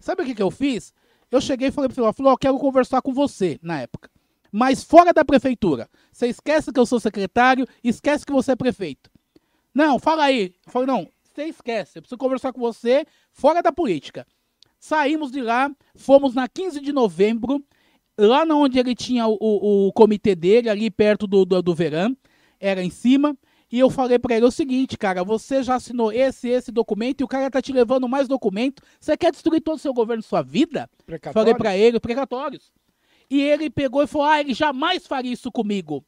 Sabe 0.00 0.22
o 0.22 0.24
que, 0.24 0.34
que 0.34 0.42
eu 0.42 0.50
fiz? 0.50 0.92
Eu 1.30 1.40
cheguei 1.40 1.68
e 1.68 1.70
falei 1.70 1.88
pro 1.88 1.94
Filó, 1.94 2.12
Filó, 2.12 2.36
quero 2.36 2.58
conversar 2.58 3.00
com 3.00 3.12
você 3.12 3.58
na 3.62 3.80
época. 3.80 4.10
Mas 4.50 4.82
fora 4.82 5.12
da 5.12 5.24
prefeitura. 5.24 5.88
Você 6.12 6.26
esquece 6.26 6.72
que 6.72 6.80
eu 6.80 6.84
sou 6.84 6.98
secretário, 6.98 7.66
esquece 7.84 8.26
que 8.26 8.32
você 8.32 8.52
é 8.52 8.56
prefeito. 8.56 9.10
Não, 9.74 9.98
fala 9.98 10.24
aí. 10.24 10.54
Eu 10.66 10.72
falei, 10.72 10.86
não, 10.86 11.08
você 11.22 11.44
esquece. 11.44 11.98
Eu 11.98 12.02
preciso 12.02 12.18
conversar 12.18 12.52
com 12.52 12.60
você 12.60 13.06
fora 13.32 13.62
da 13.62 13.72
política. 13.72 14.26
Saímos 14.78 15.30
de 15.30 15.40
lá, 15.40 15.70
fomos 15.94 16.34
na 16.34 16.48
15 16.48 16.80
de 16.80 16.92
novembro 16.92 17.64
lá 18.18 18.44
onde 18.54 18.78
ele 18.78 18.94
tinha 18.94 19.26
o, 19.26 19.36
o, 19.40 19.88
o, 19.88 19.92
comitê 19.92 20.34
dele, 20.34 20.68
ali 20.68 20.90
perto 20.90 21.26
do, 21.26 21.44
do, 21.44 21.62
do 21.62 21.74
verão, 21.74 22.16
era 22.60 22.82
em 22.82 22.90
cima. 22.90 23.36
E 23.70 23.78
eu 23.78 23.88
falei 23.88 24.18
para 24.18 24.36
ele 24.36 24.44
o 24.44 24.50
seguinte, 24.50 24.98
cara, 24.98 25.24
você 25.24 25.62
já 25.62 25.76
assinou 25.76 26.12
esse 26.12 26.46
esse 26.46 26.70
documento 26.70 27.22
e 27.22 27.24
o 27.24 27.28
cara 27.28 27.50
tá 27.50 27.62
te 27.62 27.72
levando 27.72 28.06
mais 28.06 28.28
documento. 28.28 28.82
Você 29.00 29.16
quer 29.16 29.32
destruir 29.32 29.62
todo 29.62 29.76
o 29.76 29.80
seu 29.80 29.94
governo, 29.94 30.22
sua 30.22 30.42
vida? 30.42 30.90
Falei 31.32 31.54
para 31.54 31.76
ele, 31.76 31.98
precatórios. 31.98 32.70
E 33.30 33.40
ele 33.40 33.70
pegou 33.70 34.02
e 34.02 34.06
falou: 34.06 34.26
"Ah, 34.26 34.40
ele 34.40 34.52
jamais 34.52 35.06
faria 35.06 35.32
isso 35.32 35.50
comigo. 35.50 36.04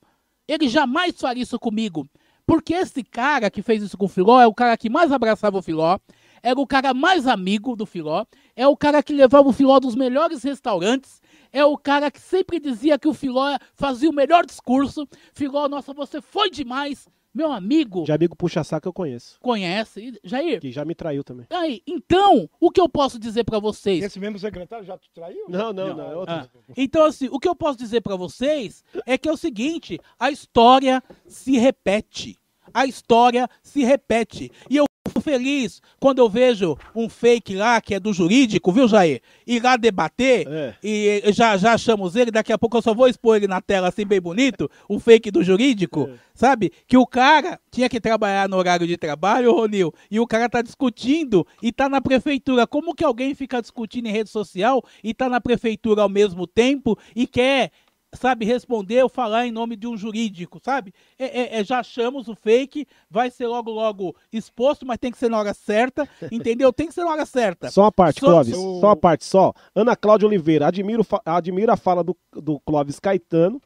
Ele 0.47 0.69
jamais 0.69 1.19
faria 1.19 1.43
isso 1.43 1.59
comigo." 1.59 2.07
Porque 2.47 2.75
esse 2.75 3.03
cara 3.03 3.51
que 3.51 3.63
fez 3.63 3.83
isso 3.83 3.97
com 3.97 4.05
o 4.05 4.09
Filó 4.09 4.41
é 4.41 4.47
o 4.47 4.53
cara 4.53 4.77
que 4.77 4.91
mais 4.91 5.11
abraçava 5.11 5.57
o 5.57 5.63
Filó, 5.63 5.99
era 6.45 6.61
o 6.61 6.67
cara 6.67 6.93
mais 6.93 7.27
amigo 7.27 7.75
do 7.75 7.87
Filó, 7.87 8.27
é 8.55 8.69
o 8.69 8.77
cara 8.77 9.03
que 9.03 9.15
levava 9.15 9.49
o 9.49 9.53
Filó 9.53 9.81
dos 9.81 9.97
melhores 9.97 10.43
restaurantes, 10.43 11.23
é 11.51 11.65
o 11.65 11.79
cara 11.79 12.11
que 12.11 12.21
sempre 12.21 12.61
dizia 12.61 12.99
que 12.99 13.09
o 13.09 13.15
Filó 13.15 13.57
fazia 13.73 14.11
o 14.11 14.15
melhor 14.15 14.45
discurso. 14.45 15.09
Filó, 15.33 15.67
nossa, 15.69 15.95
você 15.95 16.21
foi 16.21 16.51
demais. 16.51 17.09
Meu 17.33 17.51
amigo. 17.51 18.05
De 18.05 18.13
amigo 18.13 18.37
puxa-saco 18.37 18.87
eu 18.87 18.93
conheço. 18.93 19.41
Conhece. 19.41 20.21
Jair. 20.23 20.61
Que 20.61 20.71
já 20.71 20.85
me 20.85 20.95
traiu 20.95 21.25
também. 21.25 21.47
Aí, 21.51 21.83
então, 21.87 22.49
o 22.61 22.71
que 22.71 22.81
eu 22.81 22.89
posso 22.89 23.19
dizer 23.19 23.43
para 23.43 23.59
vocês? 23.59 24.05
Esse 24.05 24.21
mesmo 24.21 24.39
secretário 24.39 24.85
já 24.85 24.99
te 24.99 25.11
traiu? 25.13 25.47
Não, 25.49 25.73
não, 25.73 25.89
não. 25.89 25.97
não 25.97 26.11
é 26.13 26.15
outro. 26.15 26.35
Ah. 26.35 26.47
Então, 26.77 27.05
assim, 27.05 27.29
o 27.33 27.41
que 27.41 27.49
eu 27.49 27.57
posso 27.57 27.79
dizer 27.79 28.03
para 28.03 28.15
vocês 28.15 28.85
é 29.07 29.17
que 29.17 29.29
é 29.29 29.33
o 29.33 29.37
seguinte: 29.37 29.99
a 30.21 30.31
história 30.31 31.03
se 31.27 31.59
repete. 31.59 32.39
A 32.73 32.87
história 32.87 33.49
se 33.63 33.83
repete. 33.83 34.53
E 34.71 34.77
eu 34.77 34.85
feliz 35.25 35.81
quando 35.99 36.19
eu 36.19 36.29
vejo 36.29 36.77
um 36.95 37.09
fake 37.09 37.57
lá, 37.57 37.81
que 37.81 37.95
é 37.95 37.99
do 37.99 38.13
jurídico, 38.13 38.71
viu, 38.71 38.87
Jair? 38.87 39.21
Ir 39.47 39.63
lá 39.63 39.77
debater, 39.77 40.47
é. 40.47 40.75
e 40.83 41.23
já, 41.33 41.57
já 41.57 41.73
achamos 41.73 42.15
ele, 42.15 42.31
daqui 42.31 42.53
a 42.53 42.59
pouco 42.59 42.77
eu 42.77 42.83
só 42.83 42.95
vou 42.95 43.09
expor 43.09 43.37
ele 43.37 43.49
na 43.49 43.61
tela 43.61 43.89
assim, 43.89 44.05
bem 44.05 44.21
bonito, 44.21 44.71
um 44.89 45.01
fake 45.01 45.31
do 45.31 45.43
jurídico, 45.43 46.09
é. 46.13 46.19
sabe? 46.35 46.71
Que 46.87 46.97
o 46.97 47.07
cara 47.07 47.59
tinha 47.71 47.89
que 47.89 48.01
trabalhar 48.01 48.49
no 48.49 48.57
horário 48.57 48.87
de 48.87 48.97
trabalho, 48.97 49.53
Ronil, 49.53 49.93
e 50.11 50.21
o 50.21 50.27
cara 50.27 50.49
tá 50.49 50.61
discutindo 50.61 51.47
e 51.63 51.73
tá 51.73 51.89
na 51.89 52.01
prefeitura. 52.01 52.67
Como 52.67 52.95
que 52.95 53.05
alguém 53.05 53.35
fica 53.35 53.61
discutindo 53.61 54.07
em 54.07 54.13
rede 54.13 54.31
social 54.31 54.85
e 55.03 55.15
tá 55.15 55.29
na 55.29 55.41
prefeitura 55.41 56.03
ao 56.03 56.09
mesmo 56.09 56.47
tempo 56.47 56.99
e 57.17 57.27
quer 57.27 57.71
sabe, 58.15 58.45
responder 58.45 59.03
ou 59.03 59.09
falar 59.09 59.47
em 59.47 59.53
nome 59.53 59.77
de 59.77 59.87
um 59.87 59.97
jurídico, 59.97 60.61
sabe? 60.63 60.93
É, 61.19 61.25
é, 61.25 61.61
é, 61.61 61.65
já 61.65 61.81
achamos 61.81 62.29
o 62.29 62.35
fake, 62.35 62.87
vai 63.11 63.31
ser 63.31 63.47
logo, 63.47 63.71
logo 63.71 64.15
exposto, 64.33 64.87
mas 64.87 64.99
tem 64.99 65.11
que 65.11 65.19
ser 65.19 65.29
na 65.29 65.39
hora 65.39 65.55
certa, 65.55 66.09
entendeu? 66.31 66.73
Tem 66.73 66.87
que 66.87 66.95
ser 66.95 67.05
na 67.05 67.11
hora 67.11 67.27
certa. 67.27 67.71
Só 67.71 67.83
uma 67.83 67.93
parte, 67.93 68.21
só, 68.21 68.27
Clóvis, 68.27 68.55
só... 68.55 68.81
só 68.81 68.87
uma 68.87 68.97
parte, 68.97 69.25
só. 69.25 69.53
Ana 69.75 69.97
Cláudia 69.97 70.27
Oliveira, 70.27 70.67
admiro, 70.67 71.07
admiro 71.25 71.73
a 71.73 71.77
fala 71.77 72.03
do, 72.03 72.17
do 72.33 72.61
Clóvis 72.61 72.99
Caetano, 72.99 73.61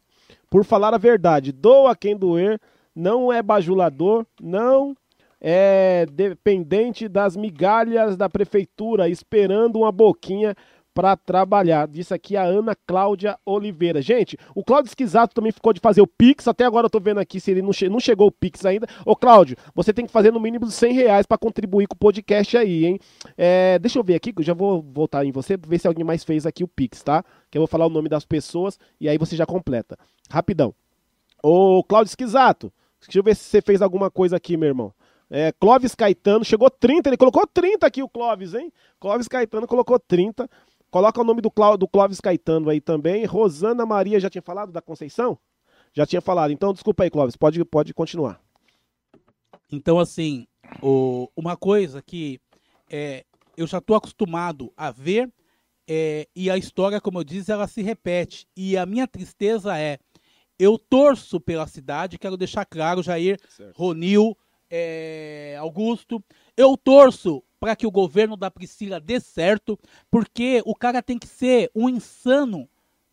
por 0.50 0.64
falar 0.64 0.94
a 0.94 0.98
verdade, 0.98 1.52
doa 1.52 1.94
quem 1.94 2.16
doer, 2.16 2.60
não 2.94 3.32
é 3.32 3.42
bajulador, 3.42 4.26
não 4.40 4.96
é 5.40 6.04
dependente 6.10 7.08
das 7.08 7.36
migalhas 7.36 8.16
da 8.16 8.28
prefeitura, 8.28 9.08
esperando 9.08 9.76
uma 9.76 9.92
boquinha 9.92 10.54
para 10.98 11.16
trabalhar. 11.16 11.86
Disse 11.86 12.12
aqui 12.12 12.36
a 12.36 12.42
Ana 12.42 12.74
Cláudia 12.74 13.38
Oliveira. 13.46 14.02
Gente, 14.02 14.36
o 14.52 14.64
Cláudio 14.64 14.88
Esquisato 14.88 15.32
também 15.32 15.52
ficou 15.52 15.72
de 15.72 15.78
fazer 15.78 16.00
o 16.00 16.08
Pix. 16.08 16.48
Até 16.48 16.64
agora 16.64 16.86
eu 16.86 16.90
tô 16.90 16.98
vendo 16.98 17.18
aqui 17.20 17.38
se 17.38 17.52
ele 17.52 17.62
não, 17.62 17.72
che 17.72 17.88
não 17.88 18.00
chegou 18.00 18.26
o 18.26 18.32
Pix 18.32 18.66
ainda. 18.66 18.84
Ô, 19.06 19.14
Cláudio, 19.14 19.56
você 19.76 19.92
tem 19.92 20.04
que 20.04 20.10
fazer 20.10 20.32
no 20.32 20.40
mínimo 20.40 20.66
100 20.66 20.92
reais 20.92 21.24
para 21.24 21.38
contribuir 21.38 21.86
com 21.86 21.94
o 21.94 21.96
podcast 21.96 22.56
aí, 22.56 22.84
hein? 22.84 22.98
É, 23.36 23.78
deixa 23.78 23.96
eu 23.96 24.02
ver 24.02 24.16
aqui, 24.16 24.34
eu 24.36 24.42
já 24.42 24.54
vou 24.54 24.82
voltar 24.82 25.24
em 25.24 25.30
você, 25.30 25.56
ver 25.56 25.78
se 25.78 25.86
alguém 25.86 26.04
mais 26.04 26.24
fez 26.24 26.44
aqui 26.44 26.64
o 26.64 26.68
Pix, 26.68 27.00
tá? 27.00 27.24
Que 27.48 27.58
eu 27.58 27.60
vou 27.60 27.68
falar 27.68 27.86
o 27.86 27.90
nome 27.90 28.08
das 28.08 28.24
pessoas 28.24 28.76
e 29.00 29.08
aí 29.08 29.18
você 29.18 29.36
já 29.36 29.46
completa. 29.46 29.96
Rapidão. 30.28 30.74
Ô, 31.40 31.84
Cláudio 31.84 32.10
Esquisato, 32.10 32.72
deixa 33.00 33.20
eu 33.20 33.22
ver 33.22 33.36
se 33.36 33.44
você 33.44 33.62
fez 33.62 33.80
alguma 33.80 34.10
coisa 34.10 34.34
aqui, 34.34 34.56
meu 34.56 34.66
irmão. 34.66 34.92
É, 35.30 35.52
Clóvis 35.52 35.94
Caetano, 35.94 36.44
chegou 36.44 36.70
30, 36.70 37.10
ele 37.10 37.16
colocou 37.16 37.46
30 37.46 37.86
aqui 37.86 38.02
o 38.02 38.08
Clóvis, 38.08 38.54
hein? 38.54 38.72
Clóvis 38.98 39.28
Caetano 39.28 39.66
colocou 39.66 39.98
30. 39.98 40.48
Coloca 40.90 41.20
o 41.20 41.24
nome 41.24 41.40
do, 41.40 41.50
Clá, 41.50 41.76
do 41.76 41.86
Clóvis 41.86 42.20
Caetano 42.20 42.70
aí 42.70 42.80
também. 42.80 43.24
Rosana 43.24 43.84
Maria, 43.84 44.18
já 44.18 44.30
tinha 44.30 44.42
falado 44.42 44.72
da 44.72 44.80
Conceição? 44.80 45.38
Já 45.92 46.06
tinha 46.06 46.20
falado. 46.20 46.50
Então, 46.50 46.72
desculpa 46.72 47.04
aí, 47.04 47.10
Clóvis, 47.10 47.36
pode, 47.36 47.62
pode 47.64 47.92
continuar. 47.92 48.40
Então, 49.70 49.98
assim, 49.98 50.46
o, 50.82 51.28
uma 51.36 51.56
coisa 51.56 52.02
que 52.02 52.40
é, 52.90 53.24
eu 53.56 53.66
já 53.66 53.78
estou 53.78 53.96
acostumado 53.96 54.72
a 54.76 54.90
ver 54.90 55.30
é, 55.86 56.28
e 56.36 56.50
a 56.50 56.56
história, 56.56 57.00
como 57.00 57.18
eu 57.18 57.24
disse, 57.24 57.50
ela 57.50 57.66
se 57.66 57.82
repete. 57.82 58.46
E 58.56 58.76
a 58.76 58.84
minha 58.84 59.06
tristeza 59.06 59.78
é, 59.78 59.98
eu 60.58 60.78
torço 60.78 61.40
pela 61.40 61.66
cidade, 61.66 62.18
quero 62.18 62.36
deixar 62.36 62.64
claro, 62.66 63.02
Jair, 63.02 63.38
certo. 63.48 63.76
Ronil, 63.76 64.36
é, 64.70 65.56
Augusto, 65.58 66.22
eu 66.56 66.76
torço 66.76 67.42
para 67.60 67.76
que 67.76 67.86
o 67.86 67.90
governo 67.90 68.36
da 68.36 68.50
Priscila 68.50 69.00
dê 69.00 69.20
certo, 69.20 69.78
porque 70.10 70.62
o 70.64 70.74
cara 70.74 71.02
tem 71.02 71.18
que 71.18 71.26
ser 71.26 71.70
um 71.74 71.88
insano, 71.88 72.68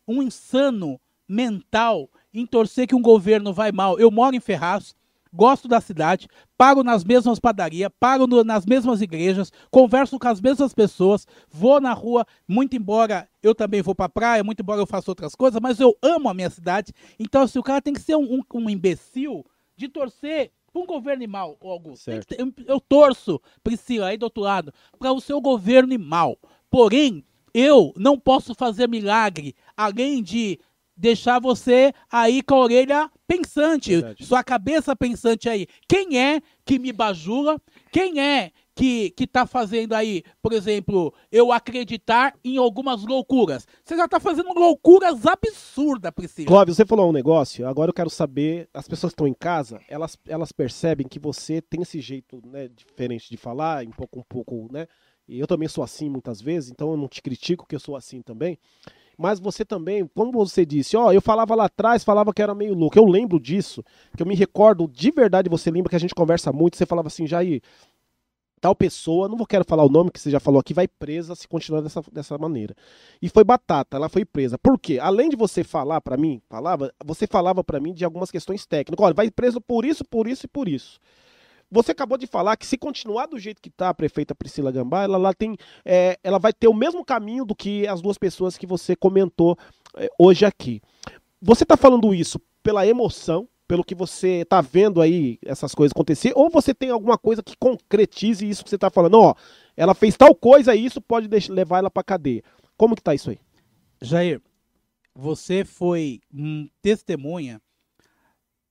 um 0.06 0.22
insano 0.22 1.00
mental 1.28 2.08
em 2.32 2.46
torcer 2.46 2.86
que 2.86 2.94
um 2.94 3.02
governo 3.02 3.52
vai 3.52 3.72
mal. 3.72 3.98
Eu 3.98 4.10
moro 4.10 4.36
em 4.36 4.40
Ferraz, 4.40 4.94
gosto 5.32 5.68
da 5.68 5.80
cidade, 5.80 6.28
paro 6.56 6.82
nas 6.82 7.04
mesmas 7.04 7.38
padarias, 7.38 7.90
paro 8.00 8.26
no, 8.26 8.42
nas 8.42 8.64
mesmas 8.64 9.02
igrejas, 9.02 9.52
converso 9.70 10.18
com 10.18 10.28
as 10.28 10.40
mesmas 10.40 10.72
pessoas, 10.72 11.26
vou 11.50 11.80
na 11.80 11.92
rua, 11.92 12.26
muito 12.48 12.76
embora 12.76 13.28
eu 13.42 13.54
também 13.54 13.82
vou 13.82 13.94
para 13.94 14.08
praia, 14.08 14.44
muito 14.44 14.60
embora 14.60 14.80
eu 14.80 14.86
faça 14.86 15.10
outras 15.10 15.34
coisas, 15.34 15.60
mas 15.60 15.78
eu 15.78 15.96
amo 16.02 16.28
a 16.28 16.34
minha 16.34 16.50
cidade. 16.50 16.92
Então, 17.18 17.42
assim, 17.42 17.58
o 17.58 17.62
cara 17.62 17.82
tem 17.82 17.92
que 17.92 18.00
ser 18.00 18.16
um, 18.16 18.36
um, 18.36 18.42
um 18.54 18.70
imbecil 18.70 19.44
de 19.76 19.88
torcer 19.88 20.50
para 20.76 20.82
um 20.82 20.86
governo 20.86 21.26
mal, 21.26 21.56
Augusto. 21.62 22.10
Ter, 22.26 22.38
eu, 22.38 22.52
eu, 22.66 22.80
torço, 22.80 23.40
Priscila, 23.64 24.08
aí 24.08 24.18
do 24.18 24.24
outro 24.24 24.42
lado, 24.42 24.72
para 24.98 25.12
o 25.12 25.20
seu 25.20 25.40
governo 25.40 25.98
mal. 25.98 26.38
Porém, 26.70 27.24
eu 27.54 27.94
não 27.96 28.18
posso 28.18 28.54
fazer 28.54 28.86
milagre 28.86 29.54
além 29.74 30.22
de 30.22 30.60
deixar 30.94 31.40
você 31.40 31.92
aí 32.10 32.42
com 32.42 32.54
a 32.54 32.60
orelha 32.60 33.10
pensante, 33.26 33.92
Verdade. 33.92 34.24
sua 34.24 34.44
cabeça 34.44 34.94
pensante 34.94 35.48
aí. 35.48 35.66
Quem 35.88 36.18
é 36.18 36.40
que 36.64 36.78
me 36.78 36.92
bajula? 36.92 37.60
Quem 37.90 38.20
é 38.20 38.52
que, 38.76 39.10
que 39.10 39.26
tá 39.26 39.46
fazendo 39.46 39.94
aí, 39.94 40.22
por 40.42 40.52
exemplo, 40.52 41.12
eu 41.32 41.50
acreditar 41.50 42.34
em 42.44 42.58
algumas 42.58 43.04
loucuras? 43.06 43.66
Você 43.82 43.96
já 43.96 44.06
tá 44.06 44.20
fazendo 44.20 44.52
loucuras 44.52 45.24
absurdas, 45.24 46.12
Priscila. 46.14 46.46
Clóvis, 46.46 46.76
você 46.76 46.84
falou 46.84 47.08
um 47.08 47.12
negócio, 47.12 47.66
agora 47.66 47.88
eu 47.88 47.94
quero 47.94 48.10
saber, 48.10 48.68
as 48.74 48.86
pessoas 48.86 49.12
estão 49.12 49.26
em 49.26 49.32
casa, 49.32 49.80
elas, 49.88 50.18
elas 50.28 50.52
percebem 50.52 51.08
que 51.08 51.18
você 51.18 51.62
tem 51.62 51.80
esse 51.80 52.02
jeito 52.02 52.42
né, 52.46 52.68
diferente 52.68 53.30
de 53.30 53.38
falar, 53.38 53.82
um 53.86 53.90
pouco, 53.90 54.20
um 54.20 54.24
pouco, 54.28 54.68
né? 54.70 54.86
E 55.26 55.40
eu 55.40 55.46
também 55.46 55.68
sou 55.68 55.82
assim 55.82 56.10
muitas 56.10 56.42
vezes, 56.42 56.70
então 56.70 56.90
eu 56.90 56.96
não 56.98 57.08
te 57.08 57.22
critico 57.22 57.66
que 57.66 57.74
eu 57.74 57.80
sou 57.80 57.96
assim 57.96 58.20
também. 58.20 58.58
Mas 59.18 59.40
você 59.40 59.64
também, 59.64 60.06
como 60.14 60.30
você 60.30 60.66
disse, 60.66 60.96
ó, 60.96 61.10
eu 61.10 61.22
falava 61.22 61.54
lá 61.54 61.64
atrás, 61.64 62.04
falava 62.04 62.34
que 62.34 62.42
era 62.42 62.54
meio 62.54 62.74
louco. 62.74 62.98
Eu 62.98 63.06
lembro 63.06 63.40
disso, 63.40 63.82
que 64.14 64.22
eu 64.22 64.26
me 64.26 64.34
recordo 64.34 64.86
de 64.86 65.10
verdade, 65.10 65.48
você 65.48 65.70
lembra 65.70 65.88
que 65.88 65.96
a 65.96 65.98
gente 66.00 66.14
conversa 66.14 66.52
muito, 66.52 66.76
você 66.76 66.84
falava 66.84 67.08
assim, 67.08 67.26
Jair, 67.26 67.62
tal 68.60 68.74
pessoa, 68.74 69.28
não 69.28 69.36
vou 69.36 69.46
quero 69.46 69.64
falar 69.64 69.84
o 69.84 69.88
nome 69.88 70.10
que 70.10 70.20
você 70.20 70.30
já 70.30 70.40
falou 70.40 70.60
aqui, 70.60 70.74
vai 70.74 70.88
presa 70.88 71.34
se 71.34 71.46
continuar 71.46 71.80
dessa, 71.80 72.02
dessa 72.12 72.38
maneira. 72.38 72.74
E 73.20 73.28
foi 73.28 73.44
batata, 73.44 73.96
ela 73.96 74.08
foi 74.08 74.24
presa. 74.24 74.58
Por 74.58 74.78
quê? 74.78 74.98
Além 75.00 75.28
de 75.28 75.36
você 75.36 75.62
falar 75.62 76.00
pra 76.00 76.16
mim, 76.16 76.40
falava, 76.48 76.92
você 77.04 77.26
falava 77.26 77.62
pra 77.62 77.80
mim 77.80 77.92
de 77.92 78.04
algumas 78.04 78.30
questões 78.30 78.66
técnicas. 78.66 79.04
Olha, 79.04 79.14
vai 79.14 79.30
preso 79.30 79.60
por 79.60 79.84
isso, 79.84 80.04
por 80.04 80.26
isso 80.26 80.46
e 80.46 80.48
por 80.48 80.68
isso. 80.68 80.98
Você 81.70 81.90
acabou 81.90 82.16
de 82.16 82.26
falar 82.26 82.56
que 82.56 82.66
se 82.66 82.78
continuar 82.78 83.26
do 83.26 83.38
jeito 83.38 83.60
que 83.60 83.70
tá 83.70 83.88
a 83.88 83.94
prefeita 83.94 84.34
Priscila 84.34 84.70
Gambá, 84.70 85.02
ela, 85.02 85.18
lá 85.18 85.34
tem, 85.34 85.56
é, 85.84 86.16
ela 86.22 86.38
vai 86.38 86.52
ter 86.52 86.68
o 86.68 86.74
mesmo 86.74 87.04
caminho 87.04 87.44
do 87.44 87.56
que 87.56 87.86
as 87.88 88.00
duas 88.00 88.16
pessoas 88.16 88.56
que 88.56 88.66
você 88.66 88.94
comentou 88.94 89.58
é, 89.96 90.08
hoje 90.18 90.44
aqui. 90.44 90.80
Você 91.42 91.64
tá 91.64 91.76
falando 91.76 92.14
isso 92.14 92.40
pela 92.62 92.86
emoção, 92.86 93.48
pelo 93.66 93.84
que 93.84 93.94
você 93.94 94.44
tá 94.44 94.60
vendo 94.60 95.00
aí 95.00 95.38
essas 95.44 95.74
coisas 95.74 95.92
acontecer, 95.92 96.32
ou 96.34 96.48
você 96.50 96.74
tem 96.74 96.90
alguma 96.90 97.18
coisa 97.18 97.42
que 97.42 97.56
concretize 97.56 98.48
isso 98.48 98.62
que 98.64 98.70
você 98.70 98.78
tá 98.78 98.90
falando? 98.90 99.14
Ó, 99.18 99.34
ela 99.76 99.94
fez 99.94 100.16
tal 100.16 100.34
coisa 100.34 100.74
e 100.74 100.84
isso 100.84 101.00
pode 101.00 101.28
deixar, 101.28 101.52
levar 101.52 101.78
ela 101.78 101.90
pra 101.90 102.02
cadeia. 102.04 102.42
Como 102.76 102.94
que 102.94 103.02
tá 103.02 103.14
isso 103.14 103.30
aí? 103.30 103.38
Jair, 104.00 104.40
você 105.14 105.64
foi 105.64 106.20
hum, 106.32 106.68
testemunha 106.82 107.60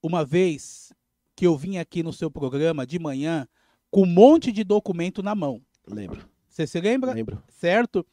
uma 0.01 0.23
vez 0.23 0.93
que 1.35 1.45
eu 1.45 1.57
vim 1.57 1.77
aqui 1.77 2.01
no 2.03 2.13
seu 2.13 2.29
programa 2.31 2.85
de 2.85 2.99
manhã 2.99 3.47
com 3.91 4.03
um 4.03 4.05
monte 4.05 4.51
de 4.51 4.63
documento 4.63 5.21
na 5.23 5.33
mão. 5.35 5.61
Lembro, 5.87 6.27
Você 6.47 6.65
se 6.65 6.79
lembra? 6.79 7.13
lembro. 7.13 7.43
certo? 7.49 8.05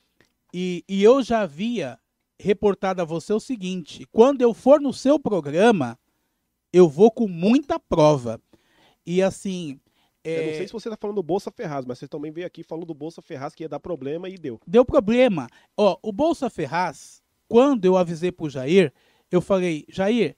E, 0.53 0.85
e 0.89 1.03
eu 1.03 1.23
já 1.23 1.41
havia 1.43 1.99
reportado 2.39 3.01
a 3.01 3.05
você 3.05 3.33
o 3.33 3.41
seguinte: 3.41 4.07
quando 4.11 4.43
eu 4.43 4.53
for 4.53 4.81
no 4.81 4.93
seu 4.93 5.19
programa, 5.19 5.99
eu 6.73 6.89
vou 6.89 7.11
com 7.11 7.29
muita 7.29 7.79
prova. 7.79 8.41
E 9.07 9.23
assim. 9.23 9.79
Eu 10.25 10.45
não 10.45 10.51
é, 10.51 10.55
sei 10.55 10.67
se 10.69 10.73
você 10.73 10.89
tá 10.89 10.97
falando 10.97 11.17
do 11.17 11.23
Bolsa 11.23 11.51
Ferraz, 11.51 11.85
mas 11.85 11.99
você 11.99 12.07
também 12.07 12.31
veio 12.31 12.47
aqui 12.47 12.63
falando 12.63 12.87
do 12.87 12.95
Bolsa 12.95 13.21
Ferraz 13.21 13.55
que 13.55 13.65
ia 13.65 13.69
dar 13.69 13.81
problema 13.81 14.29
e 14.29 14.39
deu. 14.39 14.61
deu 14.65 14.85
problema. 14.85 15.49
Ó, 15.77 15.99
o 16.01 16.13
Bolsa 16.13 16.49
Ferraz, 16.49 17.21
quando 17.49 17.85
eu 17.85 17.97
avisei 17.97 18.31
pro 18.31 18.49
Jair, 18.49 18.93
eu 19.33 19.41
falei, 19.41 19.85
Jair, 19.89 20.37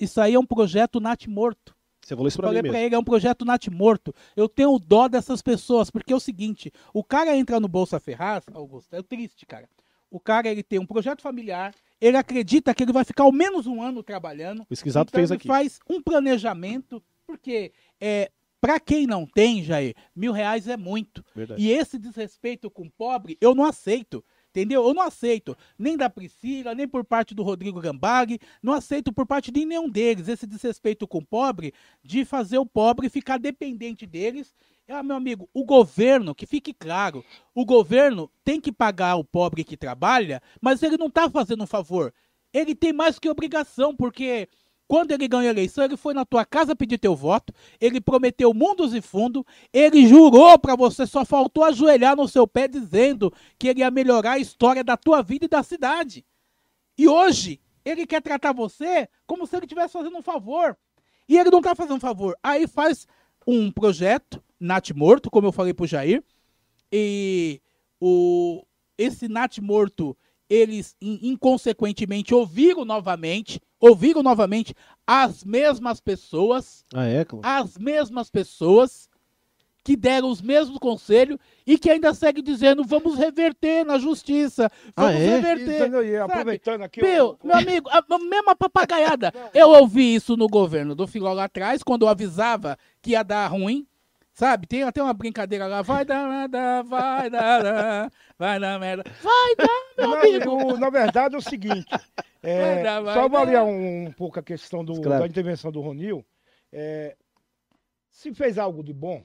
isso 0.00 0.20
aí 0.22 0.32
é 0.32 0.38
um 0.38 0.46
projeto 0.46 1.00
nat 1.00 1.26
morto. 1.26 1.76
Você 2.00 2.14
falou 2.14 2.28
isso 2.28 2.38
pra 2.38 2.48
falei 2.48 2.62
pra 2.62 2.72
mesmo. 2.72 2.86
ele, 2.86 2.94
é 2.94 2.98
um 2.98 3.04
projeto 3.04 3.44
nat 3.44 3.66
morto. 3.68 4.14
Eu 4.34 4.48
tenho 4.48 4.78
dó 4.78 5.06
dessas 5.06 5.42
pessoas, 5.42 5.90
porque 5.90 6.12
é 6.12 6.16
o 6.16 6.20
seguinte, 6.20 6.72
o 6.94 7.04
cara 7.04 7.36
entra 7.36 7.60
no 7.60 7.68
Bolsa 7.68 8.00
Ferraz, 8.00 8.44
Augusto, 8.54 8.94
é 8.94 9.02
triste, 9.02 9.44
cara. 9.44 9.68
O 10.10 10.20
cara, 10.20 10.48
ele 10.48 10.62
tem 10.62 10.78
um 10.78 10.86
projeto 10.86 11.22
familiar, 11.22 11.74
ele 12.00 12.16
acredita 12.16 12.74
que 12.74 12.82
ele 12.82 12.92
vai 12.92 13.04
ficar 13.04 13.24
ao 13.24 13.32
menos 13.32 13.66
um 13.66 13.82
ano 13.82 14.02
trabalhando. 14.02 14.66
O 14.68 14.74
Esquisato 14.74 15.10
então 15.10 15.18
fez 15.18 15.30
ele 15.30 15.38
aqui. 15.38 15.48
faz 15.48 15.78
um 15.88 16.00
planejamento, 16.00 17.02
porque 17.26 17.72
é, 18.00 18.30
para 18.60 18.80
quem 18.80 19.06
não 19.06 19.26
tem, 19.26 19.62
Jair, 19.62 19.94
mil 20.14 20.32
reais 20.32 20.68
é 20.68 20.76
muito. 20.76 21.24
Verdade. 21.34 21.62
E 21.62 21.70
esse 21.70 21.98
desrespeito 21.98 22.70
com 22.70 22.84
o 22.84 22.90
pobre, 22.90 23.36
eu 23.40 23.54
não 23.54 23.64
aceito. 23.64 24.24
Entendeu? 24.50 24.82
Eu 24.86 24.94
não 24.94 25.02
aceito. 25.02 25.54
Nem 25.78 25.98
da 25.98 26.08
Priscila, 26.08 26.74
nem 26.74 26.88
por 26.88 27.04
parte 27.04 27.34
do 27.34 27.42
Rodrigo 27.42 27.78
Gambag. 27.78 28.38
Não 28.62 28.72
aceito 28.72 29.12
por 29.12 29.26
parte 29.26 29.52
de 29.52 29.66
nenhum 29.66 29.86
deles 29.86 30.28
esse 30.28 30.46
desrespeito 30.46 31.06
com 31.06 31.18
o 31.18 31.26
pobre 31.26 31.74
de 32.02 32.24
fazer 32.24 32.56
o 32.56 32.64
pobre 32.64 33.10
ficar 33.10 33.38
dependente 33.38 34.06
deles. 34.06 34.54
Ah, 34.88 35.02
meu 35.02 35.16
amigo, 35.16 35.48
o 35.52 35.64
governo, 35.64 36.32
que 36.32 36.46
fique 36.46 36.72
claro, 36.72 37.24
o 37.52 37.64
governo 37.64 38.30
tem 38.44 38.60
que 38.60 38.70
pagar 38.70 39.16
o 39.16 39.24
pobre 39.24 39.64
que 39.64 39.76
trabalha, 39.76 40.40
mas 40.60 40.80
ele 40.80 40.96
não 40.96 41.08
está 41.08 41.28
fazendo 41.28 41.64
um 41.64 41.66
favor. 41.66 42.14
Ele 42.52 42.72
tem 42.72 42.92
mais 42.92 43.18
que 43.18 43.28
obrigação, 43.28 43.96
porque 43.96 44.48
quando 44.86 45.10
ele 45.10 45.26
ganhou 45.26 45.48
a 45.48 45.50
eleição, 45.50 45.84
ele 45.84 45.96
foi 45.96 46.14
na 46.14 46.24
tua 46.24 46.44
casa 46.44 46.76
pedir 46.76 46.98
teu 46.98 47.16
voto, 47.16 47.52
ele 47.80 48.00
prometeu 48.00 48.54
mundos 48.54 48.94
e 48.94 49.00
fundos, 49.00 49.42
ele 49.72 50.06
jurou 50.06 50.56
pra 50.56 50.76
você, 50.76 51.04
só 51.04 51.24
faltou 51.24 51.64
ajoelhar 51.64 52.14
no 52.14 52.28
seu 52.28 52.46
pé 52.46 52.68
dizendo 52.68 53.32
que 53.58 53.66
ele 53.66 53.80
ia 53.80 53.90
melhorar 53.90 54.34
a 54.34 54.38
história 54.38 54.84
da 54.84 54.96
tua 54.96 55.20
vida 55.20 55.46
e 55.46 55.48
da 55.48 55.64
cidade. 55.64 56.24
E 56.96 57.08
hoje, 57.08 57.60
ele 57.84 58.06
quer 58.06 58.22
tratar 58.22 58.52
você 58.52 59.08
como 59.26 59.48
se 59.48 59.56
ele 59.56 59.66
estivesse 59.66 59.92
fazendo 59.92 60.16
um 60.16 60.22
favor. 60.22 60.78
E 61.28 61.36
ele 61.36 61.50
não 61.50 61.60
tá 61.60 61.74
fazendo 61.74 61.96
um 61.96 62.00
favor. 62.00 62.38
Aí 62.40 62.68
faz 62.68 63.06
um 63.44 63.70
projeto, 63.70 64.42
Nat 64.58 64.90
Morto, 64.92 65.30
como 65.30 65.46
eu 65.46 65.52
falei 65.52 65.74
pro 65.74 65.86
Jair, 65.86 66.22
e 66.92 67.60
o, 68.00 68.64
esse 68.96 69.28
Nat 69.28 69.58
Morto, 69.58 70.16
eles 70.48 70.96
in- 71.00 71.18
inconsequentemente 71.22 72.34
ouviram 72.34 72.84
novamente, 72.84 73.60
ouviram 73.80 74.22
novamente 74.22 74.74
as 75.06 75.44
mesmas 75.44 76.00
pessoas, 76.00 76.84
Ah, 76.94 77.06
é, 77.06 77.24
Cláudio? 77.24 77.48
as 77.50 77.76
mesmas 77.76 78.30
pessoas 78.30 79.08
que 79.84 79.96
deram 79.96 80.28
os 80.30 80.42
mesmos 80.42 80.78
conselhos 80.78 81.38
e 81.64 81.78
que 81.78 81.88
ainda 81.88 82.12
seguem 82.12 82.42
dizendo 82.42 82.82
vamos 82.82 83.16
reverter 83.16 83.84
na 83.84 83.98
justiça, 83.98 84.70
Ah, 84.96 85.02
vamos 85.06 85.20
é? 85.20 85.26
reverter. 85.40 85.86
Isso, 85.88 86.02
e 86.02 86.16
aproveitando 86.16 86.82
aqui. 86.82 87.00
Meu, 87.02 87.38
o- 87.40 87.46
meu 87.46 87.56
amigo, 87.56 87.88
a, 87.90 87.98
a 88.08 88.18
mesma 88.18 88.56
papagaiada. 88.56 89.32
Eu 89.54 89.68
ouvi 89.70 90.14
isso 90.16 90.36
no 90.36 90.48
governo 90.48 90.94
do 90.94 91.06
Filó 91.06 91.32
lá 91.32 91.44
atrás, 91.44 91.82
quando 91.84 92.02
eu 92.02 92.08
avisava 92.08 92.76
que 93.00 93.10
ia 93.10 93.22
dar 93.22 93.46
ruim. 93.48 93.86
Sabe? 94.38 94.66
Tem 94.66 94.82
até 94.82 95.02
uma 95.02 95.14
brincadeira 95.14 95.66
lá. 95.66 95.80
Vai 95.80 96.04
dar 96.04 96.28
merda, 96.28 96.82
vai 96.82 97.30
dar, 97.30 98.12
vai 98.38 98.60
dar 98.60 98.78
merda. 98.78 99.02
Vai 99.22 99.56
dar, 99.56 99.82
meu 99.96 100.08
Não, 100.10 100.14
amigo. 100.18 100.74
o- 100.74 100.78
na 100.78 100.90
verdade 100.90 101.34
é 101.34 101.38
o 101.38 101.40
seguinte, 101.40 101.86
é, 102.42 102.74
Vai 102.74 102.82
dar, 102.82 103.00
vai 103.00 103.14
só 103.14 103.20
dar. 103.20 103.24
avaliar 103.38 103.64
um, 103.64 104.04
um 104.08 104.12
pouco 104.12 104.38
a 104.38 104.42
questão 104.42 104.84
do- 104.84 105.00
Claro. 105.00 105.20
da 105.22 105.26
intervenção 105.26 105.72
do 105.72 105.80
Ronil. 105.80 106.22
é, 106.70 107.16
se 108.10 108.34
fez 108.34 108.58
algo 108.58 108.82
de 108.84 108.92
bom, 108.92 109.24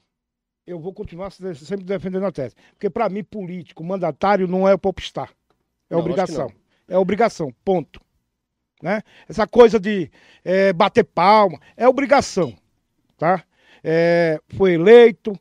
eu 0.66 0.80
vou 0.80 0.93
continuar 0.93 1.30
se- 1.32 1.55
sempre 1.55 1.84
defendendo 1.84 2.26
a 2.26 2.32
tese. 2.32 2.55
Porque 2.72 2.89
para 2.89 3.09
mim, 3.09 3.24
político, 3.24 3.84
mandatário 3.84 4.47
não 4.47 4.66
é 4.70 4.78
popstar. 4.78 5.30
É 5.89 5.93
Não, 5.93 5.99
obrigação. 5.99 6.49
É 6.88 6.97
obrigação, 6.97 7.53
ponto. 7.66 7.99
Né? 8.82 9.01
Essa 9.28 9.45
coisa 9.45 9.78
de 9.80 10.09
é, 10.45 10.72
bater 10.72 11.03
palma, 11.03 11.59
é 11.76 11.86
obrigação. 11.88 12.55
Tá? 13.18 13.43
É, 13.84 14.39
foi 14.49 14.73
eleito, 14.73 15.34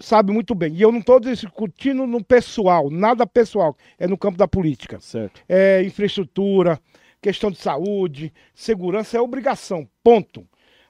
sabe 0.00 0.32
muito 0.32 0.54
bem. 0.54 0.74
E 0.74 0.82
eu 0.82 0.92
não 0.92 1.00
estou 1.00 1.20
discutindo 1.20 2.06
no 2.06 2.22
pessoal, 2.22 2.90
nada 2.90 3.26
pessoal, 3.26 3.76
é 3.98 4.06
no 4.06 4.18
campo 4.18 4.38
da 4.38 4.48
política. 4.48 5.00
Certo. 5.00 5.42
É 5.48 5.82
infraestrutura, 5.82 6.80
questão 7.20 7.50
de 7.50 7.58
saúde, 7.58 8.32
segurança 8.54 9.16
é 9.16 9.20
obrigação, 9.20 9.88
ponto. 10.02 10.46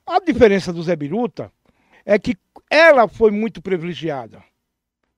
A 0.06 0.20
diferença 0.20 0.72
do 0.72 0.82
Zé 0.82 0.96
Biruta 0.96 1.52
é 2.04 2.18
que 2.18 2.36
ela 2.70 3.08
foi 3.08 3.30
muito 3.30 3.60
privilegiada. 3.60 4.42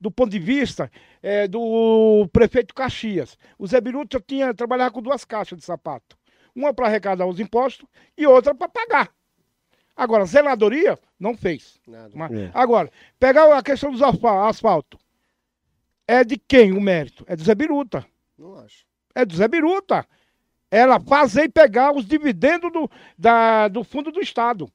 Do 0.00 0.10
ponto 0.10 0.30
de 0.30 0.38
vista 0.38 0.90
é, 1.22 1.46
do 1.46 2.26
prefeito 2.32 2.74
Caxias. 2.74 3.36
O 3.58 3.66
Zé 3.66 3.80
Biruta 3.80 4.22
tinha 4.26 4.54
trabalhava 4.54 4.90
com 4.90 5.02
duas 5.02 5.24
caixas 5.24 5.58
de 5.58 5.64
sapato. 5.64 6.16
Uma 6.54 6.72
para 6.72 6.86
arrecadar 6.86 7.26
os 7.26 7.38
impostos 7.38 7.86
e 8.16 8.26
outra 8.26 8.54
para 8.54 8.68
pagar. 8.68 9.10
Agora, 10.02 10.24
zeladoria 10.24 10.98
não 11.18 11.36
fez. 11.36 11.78
Nada. 11.86 12.10
Mas- 12.14 12.32
É. 12.32 12.50
Agora, 12.54 12.90
pegar 13.18 13.54
a 13.54 13.62
questão 13.62 13.92
dos 13.92 14.00
asfal- 14.00 14.46
asfalto. 14.48 14.98
É 16.08 16.24
de 16.24 16.38
quem 16.38 16.72
o 16.72 16.80
mérito? 16.80 17.22
É 17.28 17.36
do 17.36 17.44
Zé 17.44 17.54
Biruta. 17.54 18.06
Não 18.38 18.54
acho. 18.60 18.86
É 19.14 19.26
do 19.26 19.36
Zé 19.36 19.46
Biruta. 19.46 20.06
Ela 20.70 20.98
fazer 21.00 21.42
e 21.44 21.48
pegar 21.50 21.92
os 21.94 22.06
dividendos 22.06 22.72
do, 22.72 22.90
da, 23.18 23.68
do 23.68 23.84
fundo 23.84 24.10
do 24.10 24.20
Estado. 24.20 24.72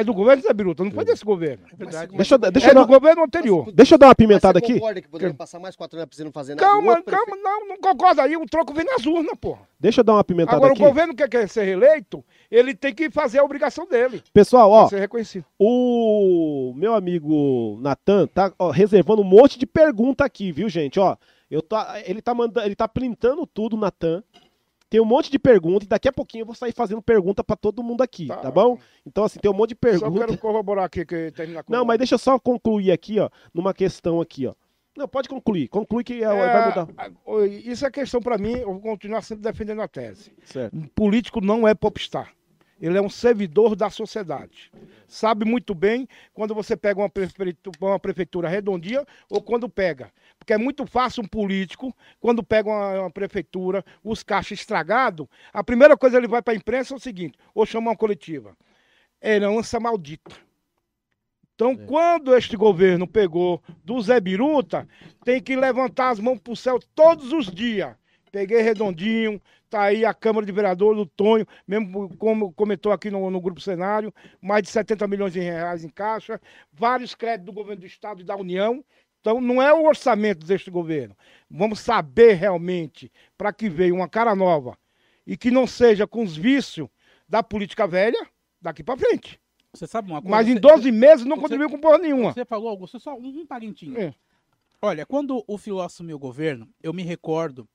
É 0.00 0.04
do 0.04 0.14
governo 0.14 0.42
Zé 0.42 0.52
Biruta, 0.52 0.84
não 0.84 0.90
foi 0.90 1.04
desse 1.04 1.24
governo. 1.24 1.64
É 1.72 1.76
verdade. 1.76 2.16
Deixa, 2.16 2.34
eu 2.34 2.38
dar- 2.38 2.50
deixa, 2.50 2.68
é 2.68 2.70
eu 2.70 2.74
do 2.74 2.80
dar, 2.80 2.86
governo 2.86 3.22
anterior. 3.24 3.72
deixa 3.72 3.94
eu 3.94 3.98
dar 3.98 4.06
uma 4.08 4.14
pimentada 4.14 4.58
você 4.58 4.64
aqui. 4.64 4.74
concorda 4.74 5.02
que 5.02 5.08
poderia 5.08 5.34
passar 5.34 5.58
mais 5.58 5.74
quatro 5.74 5.98
anos 5.98 6.08
pra 6.08 6.16
você 6.16 6.24
não 6.24 6.32
fazer 6.32 6.54
nada? 6.54 6.66
Calma, 6.66 7.02
calma, 7.02 7.36
não, 7.36 7.68
não 7.68 7.76
concorda 7.78 8.22
aí, 8.22 8.36
o 8.36 8.46
troco 8.46 8.72
vem 8.72 8.84
nas 8.84 9.04
urnas, 9.04 9.34
porra. 9.40 9.60
Deixa 9.80 10.00
eu 10.00 10.04
dar 10.04 10.14
uma 10.14 10.24
pimentada 10.24 10.56
Agora, 10.56 10.72
aqui. 10.72 10.82
o 10.82 10.86
governo 10.86 11.14
que 11.14 11.26
quer 11.28 11.48
ser 11.48 11.64
reeleito, 11.64 12.24
ele 12.50 12.74
tem 12.74 12.94
que 12.94 13.10
fazer 13.10 13.38
a 13.40 13.44
obrigação 13.44 13.86
dele. 13.86 14.22
Pessoal, 14.32 14.70
ó, 14.70 14.88
ser 14.88 15.00
reconhecido. 15.00 15.44
o 15.58 16.72
meu 16.76 16.94
amigo 16.94 17.78
Natan 17.80 18.26
tá 18.26 18.52
ó, 18.58 18.70
reservando 18.70 19.22
um 19.22 19.24
monte 19.24 19.58
de 19.58 19.66
pergunta 19.66 20.24
aqui, 20.24 20.52
viu, 20.52 20.68
gente? 20.68 20.98
Ó, 21.00 21.16
eu 21.50 21.62
tô, 21.62 21.76
ele 22.04 22.20
tá 22.22 22.34
mandando, 22.34 22.66
ele 22.66 22.74
tá 22.76 22.86
printando 22.86 23.46
tudo, 23.46 23.76
Natan. 23.76 24.22
Tem 24.90 25.00
um 25.00 25.04
monte 25.04 25.30
de 25.30 25.38
pergunta 25.38 25.84
e 25.84 25.88
daqui 25.88 26.08
a 26.08 26.12
pouquinho 26.12 26.42
eu 26.42 26.46
vou 26.46 26.54
sair 26.54 26.72
fazendo 26.72 27.02
pergunta 27.02 27.44
pra 27.44 27.56
todo 27.56 27.82
mundo 27.82 28.02
aqui, 28.02 28.26
tá, 28.26 28.36
Tá. 28.36 28.50
bom? 28.50 28.78
Então, 29.06 29.24
assim, 29.24 29.38
tem 29.38 29.50
um 29.50 29.54
monte 29.54 29.70
de 29.70 29.74
Só 29.76 29.80
pergunta. 29.80 30.26
quero 30.26 30.38
corroborar 30.38 30.84
aqui 30.84 31.04
que 31.04 31.30
termina 31.32 31.62
com 31.62 31.72
Não, 31.72 31.84
mas 31.84 31.98
deixa 31.98 32.14
eu 32.14 32.18
só 32.18 32.38
concluir 32.38 32.90
aqui, 32.92 33.18
ó, 33.20 33.28
numa 33.52 33.74
questão 33.74 34.20
aqui, 34.20 34.46
ó. 34.46 34.54
Não, 34.96 35.06
pode 35.06 35.28
concluir. 35.28 35.68
Conclui 35.68 36.02
que 36.02 36.24
é, 36.24 36.26
vai 36.26 36.68
mudar. 36.70 36.88
Isso 37.64 37.86
é 37.86 37.90
questão 37.90 38.20
para 38.20 38.36
mim, 38.36 38.52
eu 38.56 38.72
vou 38.72 38.80
continuar 38.80 39.22
sempre 39.22 39.44
defendendo 39.44 39.80
a 39.80 39.86
tese. 39.86 40.32
Certo. 40.44 40.74
Um 40.76 40.88
político 40.88 41.40
não 41.40 41.68
é 41.68 41.74
popstar. 41.74 42.32
Ele 42.80 42.96
é 42.96 43.02
um 43.02 43.10
servidor 43.10 43.74
da 43.74 43.90
sociedade. 43.90 44.70
Sabe 45.06 45.44
muito 45.44 45.74
bem 45.74 46.08
quando 46.32 46.54
você 46.54 46.76
pega 46.76 47.00
uma 47.00 47.08
prefeitura, 47.08 47.76
uma 47.80 47.98
prefeitura 47.98 48.48
redondia 48.48 49.04
ou 49.28 49.42
quando 49.42 49.68
pega. 49.68 50.12
Porque 50.38 50.52
é 50.52 50.58
muito 50.58 50.86
fácil 50.86 51.24
um 51.24 51.26
político, 51.26 51.94
quando 52.20 52.42
pega 52.42 52.68
uma, 52.68 53.00
uma 53.00 53.10
prefeitura, 53.10 53.84
os 54.04 54.22
caixas 54.22 54.60
estragados, 54.60 55.26
a 55.52 55.64
primeira 55.64 55.96
coisa 55.96 56.16
que 56.16 56.20
ele 56.20 56.30
vai 56.30 56.40
para 56.40 56.54
a 56.54 56.56
imprensa 56.56 56.94
é 56.94 56.96
o 56.96 57.00
seguinte, 57.00 57.36
ou 57.54 57.66
chama 57.66 57.90
uma 57.90 57.96
coletiva. 57.96 58.56
Herança 59.20 59.80
maldita. 59.80 60.48
Então, 61.58 61.76
quando 61.76 62.36
este 62.36 62.56
governo 62.56 63.04
pegou 63.04 63.60
do 63.84 64.00
Zé 64.00 64.20
Biruta, 64.20 64.86
tem 65.24 65.42
que 65.42 65.56
levantar 65.56 66.10
as 66.10 66.20
mãos 66.20 66.38
pro 66.38 66.54
céu 66.54 66.78
todos 66.94 67.32
os 67.32 67.50
dias. 67.50 67.96
Peguei 68.30 68.62
redondinho, 68.62 69.42
tá 69.68 69.82
aí 69.82 70.04
a 70.04 70.14
Câmara 70.14 70.44
de 70.46 70.52
Vereadores, 70.52 71.00
o 71.00 71.06
Tonho, 71.06 71.46
mesmo 71.66 72.16
como 72.16 72.52
comentou 72.52 72.92
aqui 72.92 73.10
no, 73.10 73.30
no 73.30 73.40
Grupo 73.40 73.60
Cenário, 73.60 74.12
mais 74.40 74.62
de 74.62 74.70
70 74.70 75.06
milhões 75.06 75.32
de 75.32 75.40
reais 75.40 75.84
em 75.84 75.88
caixa, 75.88 76.40
vários 76.72 77.14
créditos 77.14 77.46
do 77.46 77.52
governo 77.52 77.80
do 77.80 77.86
Estado 77.86 78.20
e 78.20 78.24
da 78.24 78.36
União. 78.36 78.84
Então, 79.20 79.40
não 79.40 79.60
é 79.60 79.72
o 79.74 79.84
orçamento 79.84 80.46
deste 80.46 80.70
governo. 80.70 81.16
Vamos 81.50 81.80
saber 81.80 82.34
realmente 82.34 83.10
para 83.36 83.52
que 83.52 83.68
veio 83.68 83.94
uma 83.96 84.08
cara 84.08 84.34
nova 84.34 84.78
e 85.26 85.36
que 85.36 85.50
não 85.50 85.66
seja 85.66 86.06
com 86.06 86.22
os 86.22 86.36
vícios 86.36 86.88
da 87.28 87.42
política 87.42 87.86
velha 87.86 88.26
daqui 88.62 88.82
para 88.82 88.96
frente. 88.96 89.40
Você 89.74 89.86
sabe 89.86 90.10
uma 90.10 90.22
coisa? 90.22 90.30
Mas 90.34 90.48
em 90.48 90.54
Você- 90.54 90.60
12 90.60 90.90
meses 90.92 91.26
não 91.26 91.36
você- 91.36 91.42
contribuiu 91.42 91.68
com 91.68 91.78
porra 91.78 91.98
nenhuma. 91.98 92.32
Você 92.32 92.44
falou, 92.44 92.68
Augusto, 92.68 92.98
só 92.98 93.14
um, 93.14 93.26
um 93.40 93.46
parentinho. 93.46 94.00
É. 94.00 94.14
Olha, 94.80 95.04
quando 95.04 95.44
o 95.46 95.58
Filó 95.58 95.82
assumiu 95.82 96.16
o 96.16 96.20
governo, 96.20 96.66
eu 96.82 96.92
me 96.94 97.02
recordo 97.02 97.68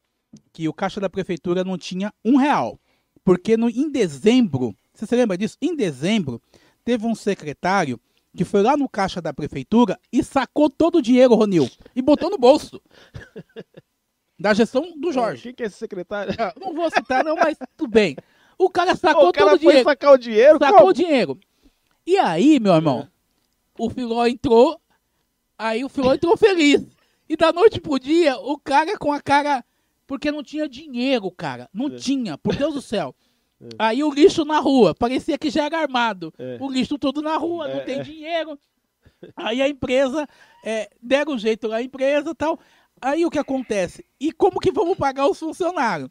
que 0.52 0.68
o 0.68 0.74
caixa 0.74 1.00
da 1.00 1.10
prefeitura 1.10 1.64
não 1.64 1.78
tinha 1.78 2.14
um 2.24 2.38
real. 2.38 2.80
Porque 3.24 3.56
no, 3.58 3.70
em 3.70 3.90
dezembro, 3.90 4.76
você 4.94 5.06
se 5.06 5.16
lembra 5.16 5.38
disso? 5.38 5.58
Em 5.62 5.76
dezembro, 5.76 6.42
teve 6.84 7.06
um 7.06 7.16
secretário 7.16 8.00
que 8.36 8.44
foi 8.44 8.62
lá 8.64 8.76
no 8.76 8.90
caixa 8.90 9.22
da 9.22 9.32
prefeitura 9.34 10.00
e 10.12 10.24
sacou 10.24 10.70
todo 10.70 10.98
o 10.98 11.02
dinheiro, 11.02 11.36
Ronil, 11.36 11.70
e 11.96 12.02
botou 12.02 12.30
no 12.30 12.38
bolso. 12.38 12.82
Da 14.40 14.54
gestão 14.54 14.92
do 15.00 15.12
Jorge. 15.12 15.44
Quem 15.44 15.54
que 15.54 15.64
é 15.64 15.68
esse 15.68 15.78
secretário? 15.78 16.34
Ah, 16.40 16.54
Não 16.60 16.74
vou 16.74 16.90
citar, 16.90 17.24
não, 17.24 17.36
mas 17.36 17.56
tudo 17.78 17.90
bem. 17.90 18.16
O 18.58 18.70
cara 18.70 18.96
sacou 18.96 19.30
o 19.30 19.32
cara 19.32 19.52
todo 19.52 19.60
o 19.60 19.62
foi 19.62 19.70
dinheiro. 19.70 19.90
sacar 19.90 20.12
o 20.12 20.18
dinheiro? 20.18 20.58
Sacou 20.60 20.78
como? 20.80 20.90
o 20.90 20.94
dinheiro. 20.94 21.40
E 22.06 22.18
aí, 22.18 22.60
meu 22.60 22.74
irmão, 22.74 23.02
É. 23.02 23.08
o 23.78 23.90
Filó 23.90 24.26
entrou, 24.26 24.82
aí 25.58 25.86
o 25.86 25.88
Filó 25.90 26.14
entrou 26.14 26.36
feliz. 26.36 26.84
E 27.30 27.38
da 27.38 27.54
noite 27.54 27.80
pro 27.80 27.98
dia, 28.00 28.38
o 28.38 28.58
cara 28.60 28.98
com 28.98 29.14
a 29.14 29.22
cara. 29.22 29.64
Porque 30.08 30.32
não 30.32 30.44
tinha 30.44 30.68
dinheiro, 30.68 31.30
cara. 31.32 31.70
Não 31.74 31.88
É. 31.88 31.96
tinha, 31.96 32.38
por 32.38 32.56
Deus 32.56 32.74
do 32.74 32.82
céu. 32.82 33.16
Aí 33.80 34.04
o 34.04 34.12
lixo 34.14 34.44
na 34.44 34.60
rua, 34.60 34.94
parecia 34.94 35.38
que 35.38 35.50
já 35.50 35.66
era 35.66 35.80
armado. 35.80 36.34
É. 36.38 36.58
O 36.60 36.70
lixo 36.70 36.98
todo 36.98 37.22
na 37.22 37.38
rua, 37.38 37.70
É, 37.70 37.76
não 37.78 37.86
tem 37.86 38.00
é. 38.00 38.04
dinheiro. 38.04 38.60
Aí 39.36 39.62
a 39.62 39.70
empresa, 39.70 40.28
é, 40.66 40.90
deram 41.02 41.34
um 41.34 41.38
jeito 41.38 41.68
lá, 41.68 41.78
a 41.78 41.82
empresa 41.84 42.32
e 42.32 42.36
tal. 42.36 42.60
Aí 43.02 43.26
o 43.26 43.30
que 43.30 43.40
acontece? 43.40 44.06
E 44.20 44.32
como 44.34 44.60
que 44.60 44.72
vamos 44.72 44.98
pagar 44.98 45.28
os 45.28 45.40
funcionários? 45.40 46.10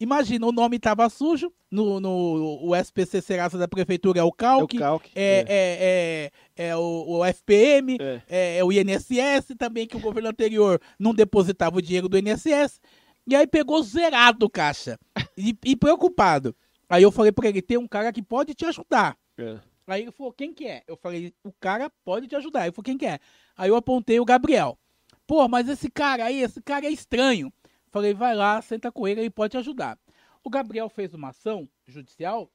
Imagina, 0.00 0.46
o 0.46 0.52
nome 0.52 0.76
estava 0.76 1.08
sujo, 1.08 1.52
no, 1.70 2.00
no 2.00 2.58
o 2.66 2.74
SPC 2.74 3.20
Serasa 3.22 3.56
da 3.56 3.68
prefeitura 3.68 4.18
é 4.18 4.22
o 4.22 4.26
É 4.26 4.28
o 4.28 4.32
Calque, 4.32 4.78
calque. 4.78 5.10
é, 5.14 5.44
é, 5.46 6.32
é, 6.56 6.68
é 6.68 6.76
o, 6.76 7.18
o 7.18 7.24
FPM, 7.24 7.96
É. 8.00 8.22
é, 8.28 8.58
é 8.58 8.64
o 8.64 8.72
INSS 8.72 9.54
também, 9.58 9.86
que 9.86 9.96
o 9.96 10.00
governo 10.00 10.28
anterior 10.30 10.80
não 10.98 11.14
depositava 11.14 11.76
o 11.78 11.82
dinheiro 11.82 12.08
do 12.08 12.18
INSS. 12.18 12.80
E 13.26 13.34
aí 13.34 13.46
pegou 13.46 13.82
zerado 13.82 14.46
o 14.46 14.50
caixa. 14.50 14.98
E, 15.36 15.56
e 15.64 15.74
preocupado. 15.76 16.54
Aí 16.88 17.02
eu 17.02 17.10
falei 17.10 17.32
pra 17.32 17.48
ele, 17.48 17.62
tem 17.62 17.76
um 17.78 17.88
cara 17.88 18.12
que 18.12 18.22
pode 18.22 18.54
te 18.54 18.64
ajudar. 18.66 19.16
É. 19.38 19.58
Aí 19.86 20.02
ele 20.02 20.12
falou, 20.12 20.32
quem 20.32 20.52
que 20.52 20.66
é? 20.66 20.82
Eu 20.86 20.96
falei, 20.96 21.34
o 21.42 21.52
cara 21.52 21.90
pode 22.04 22.26
te 22.28 22.36
ajudar. 22.36 22.62
Ele 22.64 22.72
falou, 22.72 22.84
quem 22.84 22.96
que 22.98 23.06
é? 23.06 23.18
Aí 23.56 23.68
eu 23.68 23.76
apontei 23.76 24.20
o 24.20 24.24
Gabriel. 24.24 24.78
Pô, 25.26 25.46
mas 25.48 25.68
esse 25.68 25.90
cara 25.90 26.24
aí, 26.26 26.40
esse 26.42 26.60
cara 26.62 26.86
é 26.86 26.90
estranho. 26.90 27.52
Falei, 27.90 28.12
vai 28.14 28.34
lá, 28.34 28.60
senta 28.60 28.92
com 28.92 29.06
ele, 29.08 29.20
ele 29.22 29.30
pode 29.30 29.52
te 29.52 29.56
ajudar. 29.58 29.98
O 30.42 30.50
Gabriel 30.50 30.88
fez 30.88 31.14
uma 31.14 31.28
ação 31.30 31.68
judicial 31.86 32.50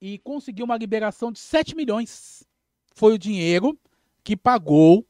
e 0.00 0.18
conseguiu 0.18 0.64
uma 0.64 0.76
liberação 0.78 1.30
de 1.30 1.38
7 1.38 1.76
milhões. 1.76 2.42
Foi 2.94 3.12
o 3.12 3.18
dinheiro 3.18 3.78
que 4.24 4.36
pagou 4.36 5.06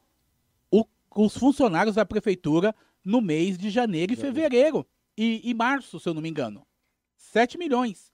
o- 0.71 0.85
os 1.15 1.37
funcionários 1.37 1.95
da 1.97 2.05
prefeitura 2.05 2.75
no 3.05 3.21
mês 3.21 3.57
de 3.57 3.71
janeiro 3.71 4.13
e 4.13 4.17
fevereiro. 4.17 4.87
E, 5.17 5.41
e 5.49 5.55
março, 5.55 5.99
se 6.01 6.09
eu 6.09 6.15
não 6.15 6.23
me 6.23 6.29
engano. 6.29 6.67
7 7.17 7.59
milhões. 7.59 8.11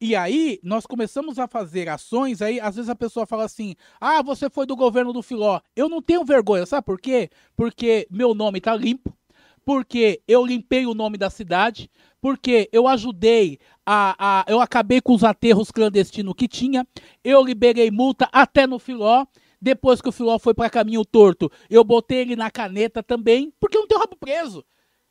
E 0.00 0.14
aí, 0.14 0.58
nós 0.62 0.86
começamos 0.86 1.38
a 1.38 1.46
fazer 1.46 1.88
ações, 1.88 2.42
aí 2.42 2.60
às 2.60 2.76
vezes 2.76 2.90
a 2.90 2.96
pessoa 2.96 3.26
fala 3.26 3.44
assim, 3.44 3.74
ah, 4.00 4.22
você 4.22 4.50
foi 4.50 4.66
do 4.66 4.76
governo 4.76 5.12
do 5.12 5.22
Filó. 5.22 5.60
Eu 5.74 5.88
não 5.88 6.02
tenho 6.02 6.24
vergonha, 6.24 6.66
sabe 6.66 6.84
por 6.84 7.00
quê? 7.00 7.30
Porque 7.56 8.06
meu 8.10 8.34
nome 8.34 8.60
tá 8.60 8.74
limpo, 8.74 9.16
porque 9.64 10.20
eu 10.28 10.44
limpei 10.44 10.84
o 10.84 10.94
nome 10.94 11.16
da 11.16 11.30
cidade, 11.30 11.90
porque 12.20 12.68
eu 12.72 12.86
ajudei 12.86 13.58
a, 13.86 14.42
a 14.42 14.44
eu 14.46 14.60
acabei 14.60 15.00
com 15.00 15.14
os 15.14 15.24
aterros 15.24 15.70
clandestinos 15.70 16.34
que 16.36 16.48
tinha, 16.48 16.86
eu 17.22 17.42
liberei 17.42 17.90
multa 17.90 18.28
até 18.32 18.66
no 18.66 18.78
Filó, 18.78 19.24
depois 19.64 20.00
que 20.02 20.08
o 20.08 20.12
Filó 20.12 20.38
foi 20.38 20.52
para 20.52 20.68
caminho 20.68 21.04
torto, 21.04 21.50
eu 21.70 21.82
botei 21.82 22.18
ele 22.18 22.36
na 22.36 22.50
caneta 22.50 23.02
também, 23.02 23.50
porque 23.58 23.76
eu 23.78 23.80
não 23.80 23.88
tenho 23.88 24.00
rabo 24.00 24.14
preso. 24.16 24.62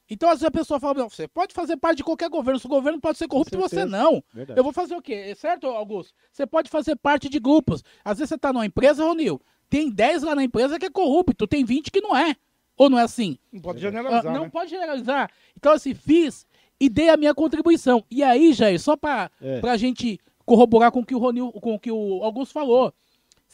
Então, 0.09 0.29
às 0.29 0.35
vezes 0.35 0.45
a 0.47 0.51
pessoa 0.51 0.79
fala, 0.79 0.99
"Não, 0.99 1.09
você 1.09 1.27
pode 1.27 1.53
fazer 1.55 1.75
parte 1.77 1.97
de 1.97 2.03
qualquer 2.03 2.29
governo, 2.29 2.59
se 2.59 2.65
o 2.67 2.69
governo 2.69 2.99
pode 3.01 3.17
ser 3.17 3.27
corrupto, 3.27 3.57
você 3.57 3.83
não. 3.83 4.23
Verdade. 4.31 4.59
Eu 4.59 4.63
vou 4.63 4.71
fazer 4.71 4.95
o 4.95 5.01
quê? 5.01 5.33
Certo, 5.35 5.65
Augusto? 5.67 6.13
Você 6.31 6.45
pode 6.45 6.69
fazer 6.69 6.95
parte 6.95 7.27
de 7.29 7.39
grupos. 7.39 7.83
Às 8.05 8.19
vezes 8.19 8.29
você 8.29 8.37
tá 8.37 8.53
numa 8.53 8.65
empresa, 8.65 9.03
Ronil, 9.03 9.41
tem 9.69 9.89
10 9.89 10.21
lá 10.21 10.35
na 10.35 10.43
empresa 10.43 10.77
que 10.77 10.85
é 10.85 10.89
corrupto, 10.89 11.47
tem 11.47 11.65
20 11.65 11.89
que 11.89 11.99
não 12.01 12.15
é. 12.15 12.35
Ou 12.77 12.89
não 12.91 12.99
é 12.99 13.03
assim? 13.03 13.39
Não 13.51 13.61
pode 13.61 13.79
Ah, 13.79 13.81
generalizar, 13.81 14.33
não 14.33 14.43
né? 14.43 14.49
pode 14.51 14.69
generalizar. 14.69 15.31
Então, 15.57 15.71
assim, 15.71 15.93
fiz 15.95 16.45
e 16.79 16.89
dei 16.89 17.09
a 17.09 17.17
minha 17.17 17.33
contribuição. 17.33 18.03
E 18.11 18.21
aí, 18.21 18.53
Jair, 18.53 18.79
só 18.79 18.95
pra, 18.95 19.31
É. 19.41 19.59
pra 19.61 19.77
gente 19.77 20.19
corroborar 20.45 20.91
com 20.91 20.99
o 20.99 21.05
que 21.05 21.15
o 21.15 21.19
Ronil, 21.19 21.51
com 21.53 21.73
o 21.75 21.79
que 21.79 21.91
o 21.91 22.23
Augusto 22.23 22.51
falou. 22.51 22.93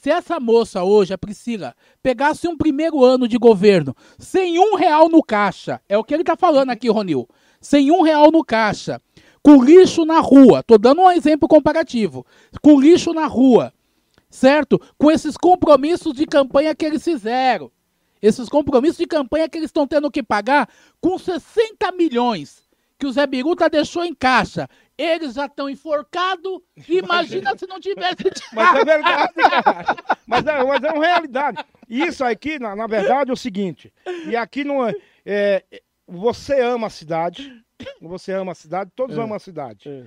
Se 0.02 0.10
essa 0.10 0.40
moça 0.40 0.82
hoje, 0.82 1.14
a 1.14 1.18
Priscila, 1.18 1.76
pegasse 2.02 2.48
um 2.48 2.56
primeiro 2.56 3.04
ano 3.04 3.28
de 3.28 3.38
governo 3.38 3.94
sem 4.18 4.58
um 4.58 4.76
real 4.76 5.10
no 5.10 5.22
caixa, 5.22 5.82
é 5.90 5.98
o 5.98 6.06
que 6.06 6.14
ele 6.14 6.24
tá 6.24 6.38
falando 6.38 6.70
aqui, 6.70 6.90
Ronil, 6.90 7.28
sem 7.60 7.92
um 7.92 8.02
real 8.02 8.32
no 8.32 8.42
caixa, 8.42 9.02
com 9.44 9.62
lixo 9.62 10.06
na 10.06 10.22
rua, 10.22 10.64
tô 10.64 10.78
dando 10.78 11.02
um 11.02 11.12
exemplo 11.12 11.50
comparativo, 11.50 12.26
com 12.62 12.80
lixo 12.80 13.12
na 13.12 13.26
rua, 13.26 13.74
certo? 14.30 14.80
Com 14.98 15.12
esses 15.12 15.36
compromissos 15.36 16.14
de 16.14 16.26
campanha 16.26 16.74
que 16.74 16.86
eles 16.86 17.04
fizeram, 17.04 17.70
esses 18.22 18.48
compromissos 18.48 19.00
de 19.00 19.06
campanha 19.06 19.50
que 19.50 19.58
eles 19.58 19.68
estão 19.68 19.86
tendo 19.86 20.10
que 20.10 20.24
pagar 20.24 20.70
com 21.02 21.20
60 21.20 21.92
milhões 21.92 22.64
que 22.98 23.06
o 23.06 23.12
Zé 23.12 23.28
Biruta 23.28 23.70
deixou 23.70 24.04
em 24.04 24.14
caixa. 24.14 24.70
Eles 25.02 25.34
já 25.36 25.46
estão 25.46 25.70
enforcados. 25.70 26.60
Imagina 26.90 27.58
se 27.58 27.66
não 27.68 27.80
tivesse. 27.80 28.24
Mas 28.54 28.76
é 28.76 28.84
verdade, 28.86 29.34
cara. 29.34 29.86
Mas 30.28 30.46
é, 30.46 30.64
mas 30.64 30.84
é 30.84 30.92
uma 30.92 31.06
realidade. 31.06 31.64
E 31.88 32.06
Isso 32.06 32.24
aqui, 32.24 32.60
na, 32.60 32.76
na 32.76 32.86
verdade, 32.88 33.30
é 33.30 33.34
o 33.34 33.38
seguinte. 33.38 33.94
E 34.28 34.36
aqui 34.36 34.64
não 34.64 34.86
é, 34.88 34.94
é, 35.26 35.64
Você 36.08 36.60
ama 36.60 36.88
a 36.88 36.90
cidade. 36.90 37.64
Você 38.02 38.34
ama 38.34 38.52
a 38.52 38.56
cidade, 38.56 38.92
todos 38.96 39.18
É. 39.18 39.22
amam 39.22 39.36
a 39.36 39.40
cidade. 39.40 39.88
É. 39.90 40.06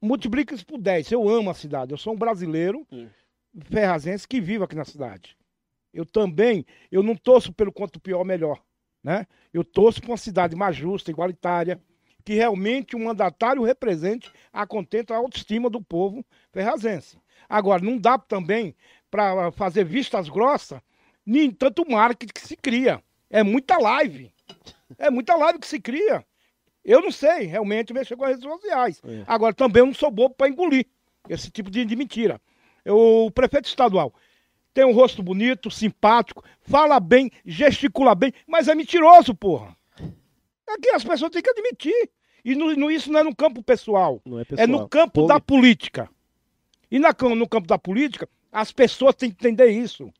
Multiplica 0.00 0.54
isso 0.54 0.64
por 0.64 0.78
10. 0.78 1.10
Eu 1.10 1.28
amo 1.28 1.50
a 1.50 1.54
cidade. 1.54 1.92
Eu 1.92 1.98
sou 1.98 2.12
um 2.14 2.16
brasileiro 2.16 2.86
É. 2.92 3.06
ferrazense 3.64 4.28
que 4.28 4.40
vive 4.40 4.62
aqui 4.62 4.76
na 4.76 4.84
cidade. 4.84 5.36
Eu 5.92 6.06
também, 6.06 6.64
eu 6.92 7.02
não 7.02 7.16
torço 7.16 7.52
pelo 7.52 7.72
quanto 7.72 7.98
pior, 7.98 8.22
melhor. 8.24 8.62
Né? 9.02 9.26
Eu 9.52 9.64
torço 9.64 10.00
para 10.00 10.10
uma 10.10 10.16
cidade 10.16 10.54
mais 10.54 10.76
justa, 10.76 11.10
igualitária, 11.10 11.80
que 12.28 12.34
realmente 12.34 12.94
o 12.94 12.98
mandatário 12.98 13.62
represente 13.62 14.30
a 14.52 14.66
contento, 14.66 15.14
a 15.14 15.16
autoestima 15.16 15.70
do 15.70 15.80
povo 15.80 16.22
ferrazense. 16.52 17.16
Agora, 17.48 17.82
não 17.82 17.96
dá 17.96 18.18
também 18.18 18.76
para 19.10 19.50
fazer 19.50 19.82
vistas 19.82 20.28
grossas 20.28 20.78
nem 21.24 21.50
tanto 21.50 21.90
marketing 21.90 22.34
que 22.34 22.46
se 22.46 22.54
cria. 22.54 23.02
É 23.30 23.42
muita 23.42 23.78
live. 23.78 24.30
É 24.98 25.08
muita 25.08 25.36
live 25.36 25.58
que 25.58 25.66
se 25.66 25.80
cria. 25.80 26.22
Eu 26.84 27.00
não 27.00 27.10
sei 27.10 27.46
realmente 27.46 27.94
mexer 27.94 28.14
com 28.14 28.24
as 28.24 28.32
redes 28.32 28.44
sociais. 28.44 29.00
É. 29.06 29.24
Agora, 29.26 29.54
também 29.54 29.80
eu 29.80 29.86
não 29.86 29.94
sou 29.94 30.10
bobo 30.10 30.34
para 30.34 30.50
engolir 30.50 30.84
esse 31.30 31.50
tipo 31.50 31.70
de, 31.70 31.82
de 31.86 31.96
mentira. 31.96 32.38
Eu- 32.84 33.24
o 33.24 33.30
prefeito 33.30 33.64
estadual 33.70 34.12
tem 34.74 34.84
um 34.84 34.92
rosto 34.92 35.22
bonito, 35.22 35.70
simpático, 35.70 36.44
fala 36.60 37.00
bem, 37.00 37.30
gesticula 37.46 38.14
bem, 38.14 38.34
mas 38.46 38.68
é 38.68 38.74
mentiroso, 38.74 39.34
porra. 39.34 39.74
Aqui 40.68 40.90
as 40.90 41.02
pessoas 41.02 41.30
têm 41.30 41.40
que 41.40 41.48
admitir. 41.48 42.10
E 42.44 42.54
no, 42.54 42.74
no- 42.74 42.90
isso 42.90 43.10
não 43.10 43.20
é 43.20 43.22
no 43.22 43.34
campo 43.34 43.62
pessoal, 43.62 44.20
Não 44.24 44.38
é 44.38 44.42
é 44.42 44.44
pessoal. 44.44 44.68
no 44.68 44.88
campo 44.88 45.12
Poli- 45.14 45.28
da 45.28 45.40
política. 45.40 46.08
E 46.90 46.98
na, 46.98 47.14
no 47.36 47.48
campo 47.48 47.66
da 47.66 47.78
política, 47.78 48.28
as 48.50 48.72
pessoas 48.72 49.14
têm 49.14 49.30
que 49.30 49.36
entender 49.36 49.66
isso. 49.70 50.10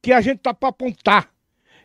Que 0.00 0.12
a 0.12 0.20
gente 0.20 0.38
tá 0.38 0.52
para 0.54 0.68
apontar. 0.68 1.30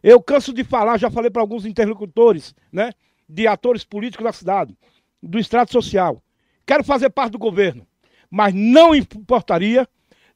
Eu 0.04 0.22
canso 0.22 0.54
de 0.54 0.64
falar, 0.64 0.98
já 0.98 1.10
falei 1.10 1.30
para 1.32 1.42
alguns 1.42 1.66
interlocutores, 1.66 2.54
né? 2.72 2.92
De 3.28 3.48
atores 3.48 3.84
políticos 3.84 4.24
da 4.26 4.32
cidade, 4.34 4.78
do 5.22 5.40
estrato 5.40 5.72
social. 5.72 6.22
Quero 6.66 6.84
fazer 6.84 7.10
parte 7.10 7.32
do 7.32 7.40
governo, 7.40 7.88
mas 8.30 8.54
não 8.54 8.94
em 8.94 9.04
portaria, 9.04 9.88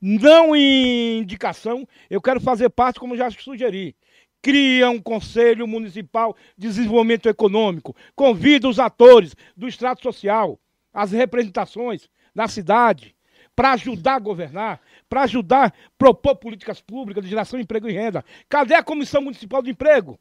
não 0.02 0.56
em 0.56 1.20
indicação. 1.20 1.88
Eu 2.10 2.22
quero 2.22 2.40
fazer 2.42 2.70
parte, 2.70 3.00
como 3.00 3.16
já 3.16 3.30
sugeri. 3.32 3.96
Cria 4.44 4.90
um 4.90 5.02
Conselho 5.02 5.66
Municipal 5.66 6.36
de 6.58 6.68
Desenvolvimento 6.68 7.30
Econômico. 7.30 7.96
Convida 8.14 8.68
os 8.68 8.78
atores 8.78 9.34
do 9.56 9.68
extrato 9.70 10.04
social, 10.04 10.60
as 10.94 11.12
representações 11.14 12.10
da 12.36 12.48
cidade, 12.50 13.16
para 13.56 13.72
ajudar 13.72 14.16
a 14.16 14.20
governar, 14.20 14.82
para 15.08 15.22
ajudar 15.24 15.68
a 15.68 15.74
propor 15.98 16.36
políticas 16.36 16.82
públicas 16.82 17.24
de 17.24 17.30
geração 17.30 17.58
de 17.58 17.64
emprego 17.64 17.88
e 17.88 17.94
renda. 17.94 18.26
Cadê 18.50 18.74
a 18.76 18.84
Comissão 18.84 19.22
Municipal 19.22 19.62
de 19.62 19.72
Emprego 19.72 20.20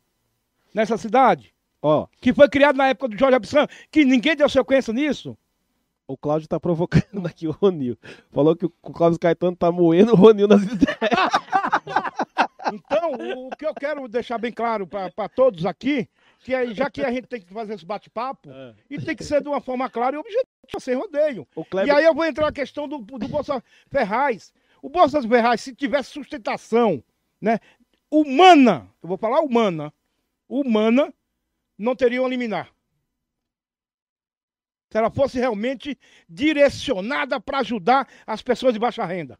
nessa 0.72 0.96
cidade? 0.96 1.52
Ó, 1.82 2.06
Que 2.20 2.32
foi 2.32 2.48
criada 2.48 2.78
na 2.78 2.88
época 2.88 3.08
do 3.08 3.18
Jorge 3.18 3.34
Abissan, 3.34 3.66
que 3.90 4.04
ninguém 4.04 4.36
deu 4.36 4.48
sequência 4.48 4.92
nisso. 4.94 5.36
o 6.06 6.16
Cláudio 6.16 6.46
tá 6.46 6.60
provocando 6.60 7.02
aqui 7.26 7.48
o 7.48 7.50
Ronil. 7.50 7.98
Falou 8.30 8.54
que 8.54 8.66
o 8.66 8.70
Cláudio 8.70 9.18
Caetano 9.18 9.56
tá 9.56 9.72
moendo 9.72 10.12
o 10.12 10.16
Ronil 10.16 10.46
nas 10.46 10.62
ideias. 10.70 11.32
Então, 12.74 13.12
o 13.46 13.50
que 13.56 13.66
eu 13.66 13.74
quero 13.74 14.08
deixar 14.08 14.38
bem 14.38 14.52
claro 14.52 14.86
para 14.86 15.28
todos 15.28 15.66
aqui, 15.66 16.08
que 16.40 16.54
é, 16.54 16.72
já 16.74 16.90
que 16.90 17.02
a 17.02 17.10
gente 17.10 17.26
tem 17.26 17.40
que 17.40 17.52
fazer 17.52 17.74
esse 17.74 17.84
bate-papo, 17.84 18.48
e 18.88 19.00
tem 19.00 19.14
que 19.14 19.24
ser 19.24 19.42
de 19.42 19.48
uma 19.48 19.60
forma 19.60 19.88
clara 19.90 20.16
e 20.16 20.18
objetiva, 20.18 20.80
sem 20.80 20.94
rodeio. 20.94 21.46
O 21.54 21.62
E 21.62 21.64
Kleber, 21.64 21.94
aí 21.94 22.04
eu 22.04 22.14
vou 22.14 22.24
entrar 22.24 22.46
na 22.46 22.52
questão 22.52 22.88
do, 22.88 22.98
do 22.98 23.28
Bolsa 23.28 23.62
Ferraz. 23.88 24.52
O 24.80 24.88
Bolsa 24.88 25.22
Ferraz, 25.22 25.60
se 25.60 25.74
tivesse 25.74 26.10
sustentação 26.10 27.02
né, 27.40 27.58
humana, 28.10 28.88
eu 29.02 29.08
vou 29.08 29.18
falar 29.18 29.40
humana, 29.40 29.92
humana, 30.48 31.12
não 31.78 31.94
teriam 31.94 32.28
liminar. 32.28 32.72
Se 34.90 34.98
ela 34.98 35.10
fosse 35.10 35.38
realmente 35.38 35.98
direcionada 36.28 37.40
para 37.40 37.60
ajudar 37.60 38.06
as 38.26 38.42
pessoas 38.42 38.74
de 38.74 38.78
baixa 38.78 39.04
renda. 39.06 39.38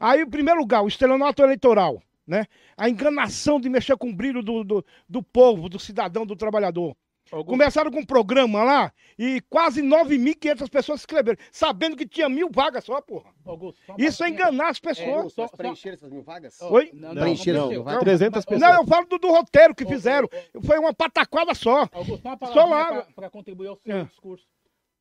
Aí, 0.00 0.20
em 0.22 0.28
primeiro 0.30 0.60
lugar, 0.60 0.82
o 0.82 0.88
estelionato 0.88 1.42
eleitoral, 1.42 2.02
né? 2.26 2.46
A 2.76 2.88
enganação 2.88 3.60
de 3.60 3.68
mexer 3.68 3.96
com 3.96 4.10
o 4.10 4.14
brilho 4.14 4.42
do, 4.42 4.62
do, 4.64 4.84
do 5.08 5.22
povo, 5.22 5.68
do 5.68 5.78
cidadão, 5.78 6.26
do 6.26 6.36
trabalhador. 6.36 6.96
Augusto, 7.32 7.48
Começaram 7.50 7.90
com 7.90 7.98
um 7.98 8.06
programa 8.06 8.62
lá 8.62 8.92
e 9.18 9.40
quase 9.50 9.82
9.500 9.82 10.70
pessoas 10.70 11.00
se 11.00 11.06
inscreveram, 11.06 11.36
sabendo 11.50 11.96
que 11.96 12.06
tinha 12.06 12.28
mil 12.28 12.48
vagas 12.52 12.84
só, 12.84 13.00
porra. 13.00 13.32
Augusto, 13.44 13.80
só 13.84 13.96
Isso 13.98 14.22
é 14.22 14.28
enganar 14.28 14.68
as 14.68 14.76
É, 14.76 14.80
pessoas. 14.80 15.32
só- 15.32 15.42
mas 15.42 15.50
preencher 15.50 15.88
essas 15.94 16.08
mil 16.08 16.22
vagas? 16.22 16.60
Oi? 16.62 16.90
Não, 16.94 17.12
Não, 17.12 17.22
preencheram, 17.22 17.66
não, 17.66 17.72
não 17.74 17.82
vai. 17.82 17.94
não, 17.94 18.00
300 18.00 18.44
mas- 18.48 18.60
Não, 18.60 18.74
eu 18.74 18.86
falo 18.86 19.06
do, 19.06 19.18
do 19.18 19.26
roteiro 19.28 19.74
que 19.74 19.84
fizeram. 19.84 20.28
Foi 20.64 20.78
uma 20.78 20.94
pataquada 20.94 21.52
só. 21.52 21.88
Augusto, 21.90 22.22
só 22.22 22.28
uma 22.36 22.46
Só 22.52 22.64
lá- 22.64 23.06
para 23.16 23.28
contribuir 23.28 23.66
ao 23.70 23.76
seu 23.76 23.96
É. 23.96 24.04
discurso. 24.04 24.46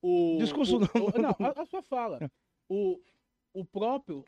O, 0.02 0.38
Discurso 0.40 0.78
o- 0.78 0.80
não. 0.80 0.88
o- 1.06 1.22
não, 1.22 1.36
a, 1.48 1.62
a 1.62 1.66
sua 1.68 1.84
fala. 1.84 2.20
O, 2.68 2.98
o 3.54 3.64
próprio, 3.64 4.26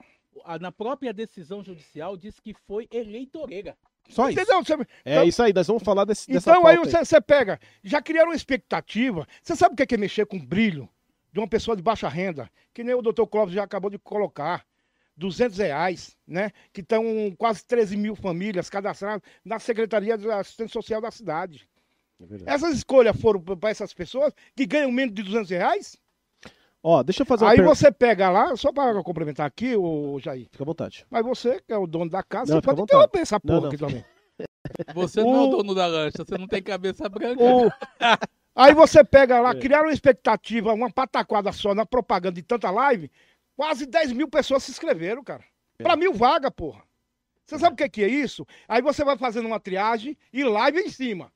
na 0.59 0.71
própria 0.71 1.13
decisão 1.13 1.63
judicial, 1.63 2.17
diz 2.17 2.39
que 2.39 2.53
foi 2.53 2.87
eleitoreira. 2.91 3.77
Só 4.09 4.29
isso. 4.29 4.39
Entendeu? 4.39 4.63
Você- 4.63 4.73
é 5.05 5.13
então- 5.13 5.23
isso 5.23 5.43
aí, 5.43 5.53
nós 5.53 5.67
vamos 5.67 5.83
falar 5.83 6.05
desse, 6.05 6.31
dessa 6.31 6.51
Então 6.51 6.65
aí 6.65 6.77
você, 6.77 7.03
você 7.03 7.19
pega, 7.19 7.59
já 7.83 8.01
criaram 8.01 8.29
uma 8.29 8.35
expectativa. 8.35 9.27
Você 9.41 9.55
sabe 9.55 9.73
o 9.73 9.75
que 9.75 9.83
é, 9.83 9.85
que 9.85 9.95
é 9.95 9.97
mexer 9.97 10.25
com 10.25 10.39
brilho 10.39 10.89
de 11.31 11.39
uma 11.39 11.47
pessoa 11.47 11.75
de 11.75 11.83
baixa 11.83 12.07
renda? 12.07 12.49
Que 12.73 12.83
nem 12.83 12.95
o 12.95 13.01
doutor 13.01 13.27
Clóvis 13.27 13.53
já 13.53 13.63
acabou 13.63 13.89
de 13.89 13.99
colocar. 13.99 14.65
200 15.17 15.57
reais, 15.57 16.15
né? 16.27 16.51
Que 16.71 16.81
estão 16.81 17.03
quase 17.39 17.65
13 17.65 17.97
mil 17.97 18.15
famílias 18.15 18.69
cadastradas 18.69 19.23
na 19.43 19.57
Secretaria 19.57 20.15
de 20.15 20.29
Assistência 20.29 20.73
Social 20.73 21.01
da 21.01 21.09
cidade. 21.09 21.67
É. 22.21 22.53
Essas 22.53 22.75
escolhas 22.77 23.19
foram 23.19 23.41
para 23.41 23.69
essas 23.71 23.93
pessoas 23.93 24.31
que 24.55 24.65
ganham 24.67 24.91
menos 24.91 25.15
de 25.15 25.23
200 25.23 25.49
reais? 25.49 25.97
Ó, 26.83 27.03
deixa 27.03 27.23
eu 27.23 27.25
fazer 27.25 27.43
uma 27.43 27.51
Aí 27.51 27.57
pergunta. 27.57 27.75
você 27.75 27.91
pega 27.91 28.29
lá, 28.29 28.55
só 28.55 28.71
para 28.71 29.03
complementar 29.03 29.45
aqui, 29.45 29.75
o 29.75 30.19
Jair. 30.19 30.47
Fica 30.51 30.63
à 30.63 30.65
vontade. 30.65 31.05
Mas 31.09 31.25
você, 31.25 31.59
que 31.61 31.73
é 31.73 31.77
o 31.77 31.87
dono 31.87 32.09
da 32.09 32.23
casa, 32.23 32.53
Não, 32.53 32.61
você 32.61 32.65
pode 32.65 32.81
interromper 32.81 33.19
essa 33.19 33.35
Não, 33.35 33.39
porra 33.41 33.61
não. 33.61 33.67
aqui 33.67 33.77
também. 33.77 34.05
Você 34.93 35.23
não 35.23 35.35
é 35.35 35.39
o 35.39 35.47
dono 35.47 35.73
da 35.73 35.87
lancha, 35.87 36.23
você 36.23 36.37
não 36.37 36.45
tem 36.47 36.61
cabeça 36.61 37.07
branca. 37.09 37.41
O- 37.41 37.71
Aí 38.55 38.73
você 38.73 39.03
pega 39.03 39.39
lá, 39.39 39.51
É. 39.55 39.59
criaram 39.59 39.85
uma 39.87 39.93
expectativa, 39.93 40.73
uma 40.73 40.91
pataquada 40.91 41.51
só 41.51 41.73
na 41.73 41.85
propaganda 41.85 42.33
de 42.35 42.43
tanta 42.43 42.69
live, 42.69 43.09
quase 43.55 43.85
10 43.87 44.11
mil 44.11 44.27
pessoas 44.29 44.63
se 44.63 44.71
inscreveram, 44.71 45.23
cara. 45.23 45.43
Pra 45.77 45.95
mil 45.95 46.13
vaga, 46.13 46.51
porra. 46.51 46.83
Você 47.45 47.57
sabe 47.57 47.73
o 47.73 47.77
que 47.77 47.83
é, 47.83 47.89
que 47.89 48.03
é 48.03 48.07
isso? 48.09 48.45
Aí 48.67 48.81
você 48.81 49.03
vai 49.05 49.17
fazendo 49.17 49.45
uma 49.47 49.59
triagem 49.59 50.17
e 50.33 50.43
live 50.43 50.79
em 50.81 50.89
cima. 50.89 51.31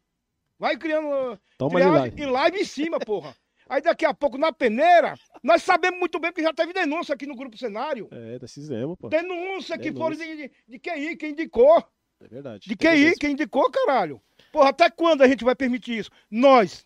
Vai 0.59 0.75
criando 0.77 1.39
Toma 1.57 1.79
triagem 1.79 2.11
lá. 2.11 2.21
e 2.21 2.25
live 2.25 2.59
em 2.59 2.65
cima, 2.65 2.99
porra. 2.99 3.33
Aí 3.71 3.81
daqui 3.81 4.03
a 4.03 4.13
pouco, 4.13 4.37
na 4.37 4.51
peneira, 4.51 5.17
nós 5.41 5.63
sabemos 5.63 5.97
muito 5.97 6.19
bem 6.19 6.33
que 6.33 6.43
já 6.43 6.53
teve 6.53 6.73
denúncia 6.73 7.15
aqui 7.15 7.25
no 7.25 7.37
Grupo 7.37 7.57
Cenário. 7.57 8.09
É, 8.11 8.37
nós 8.37 8.53
fizemos, 8.53 8.97
pô. 8.99 9.07
Denúncia 9.07 9.77
que 9.77 9.91
Denúncia. 9.91 10.03
foram 10.03 10.35
de, 10.35 10.49
de, 10.49 10.51
de 10.67 10.77
QI, 10.79 11.15
quem 11.15 11.31
indicou. 11.31 11.81
É 12.19 12.27
verdade. 12.27 12.67
De 12.67 12.75
QI, 12.75 13.05
mesmo. 13.05 13.15
quem 13.17 13.31
indicou, 13.31 13.71
caralho. 13.71 14.21
Porra, 14.51 14.71
até 14.71 14.89
quando 14.89 15.21
a 15.21 15.27
gente 15.29 15.45
vai 15.45 15.55
permitir 15.55 15.99
isso? 15.99 16.09
Nós, 16.29 16.85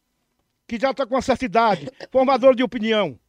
que 0.67 0.77
já 0.79 0.93
tá 0.93 1.07
com 1.07 1.15
uma 1.15 1.23
certa 1.23 1.43
idade, 1.43 1.89
formador 2.11 2.53
de 2.55 2.61
opinião, 2.61 3.19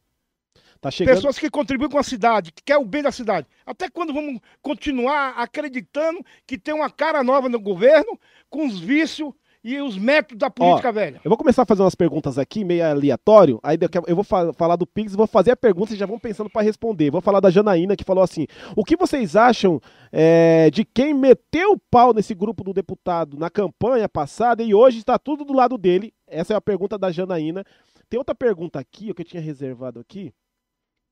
Tá 0.78 0.90
chegando. 0.90 1.14
pessoas 1.14 1.38
que 1.38 1.48
contribuem 1.48 1.88
com 1.88 1.98
a 1.98 2.02
cidade, 2.02 2.52
que 2.52 2.62
quer 2.62 2.76
o 2.76 2.84
bem 2.84 3.02
da 3.02 3.10
cidade. 3.10 3.46
Até 3.64 3.88
quando 3.88 4.12
vamos 4.12 4.38
continuar 4.60 5.30
acreditando 5.38 6.22
que 6.46 6.58
tem 6.58 6.74
uma 6.74 6.90
cara 6.90 7.24
nova 7.24 7.48
no 7.48 7.58
governo, 7.58 8.20
com 8.50 8.66
os 8.66 8.78
vícios 8.78 9.32
e 9.66 9.80
os 9.80 9.98
métodos 9.98 10.38
da 10.38 10.48
política 10.48 10.92
velha? 10.92 11.20
Eu 11.24 11.28
vou 11.28 11.36
começar 11.36 11.62
a 11.62 11.66
fazer 11.66 11.82
umas 11.82 11.96
perguntas 11.96 12.38
aqui, 12.38 12.64
meio 12.64 12.84
aleatório. 12.86 13.58
Aí 13.64 13.76
eu 14.06 14.14
vou 14.14 14.22
fa- 14.22 14.52
falar 14.52 14.76
do 14.76 14.86
Pix, 14.86 15.14
vou 15.16 15.26
fazer 15.26 15.50
a 15.50 15.56
pergunta 15.56 15.92
e 15.92 15.96
já 15.96 16.06
vão 16.06 16.20
pensando 16.20 16.48
para 16.48 16.62
responder. 16.62 17.10
Vou 17.10 17.20
falar 17.20 17.40
da 17.40 17.50
Janaína, 17.50 17.96
que 17.96 18.04
falou 18.04 18.22
assim: 18.22 18.46
o 18.76 18.84
que 18.84 18.96
vocês 18.96 19.34
acham 19.34 19.80
é, 20.12 20.70
de 20.70 20.84
quem 20.84 21.12
meteu 21.12 21.72
o 21.72 21.78
pau 21.90 22.14
nesse 22.14 22.32
grupo 22.32 22.62
do 22.62 22.72
deputado 22.72 23.36
na 23.36 23.50
campanha 23.50 24.08
passada 24.08 24.62
e 24.62 24.72
hoje 24.72 24.98
está 24.98 25.18
tudo 25.18 25.44
do 25.44 25.52
lado 25.52 25.76
dele? 25.76 26.14
Essa 26.28 26.54
é 26.54 26.56
a 26.56 26.60
pergunta 26.60 26.96
da 26.96 27.10
Janaína. 27.10 27.64
Tem 28.08 28.18
outra 28.18 28.36
pergunta 28.36 28.78
aqui, 28.78 29.10
o 29.10 29.14
que 29.16 29.22
eu 29.22 29.26
tinha 29.26 29.42
reservado 29.42 29.98
aqui. 29.98 30.32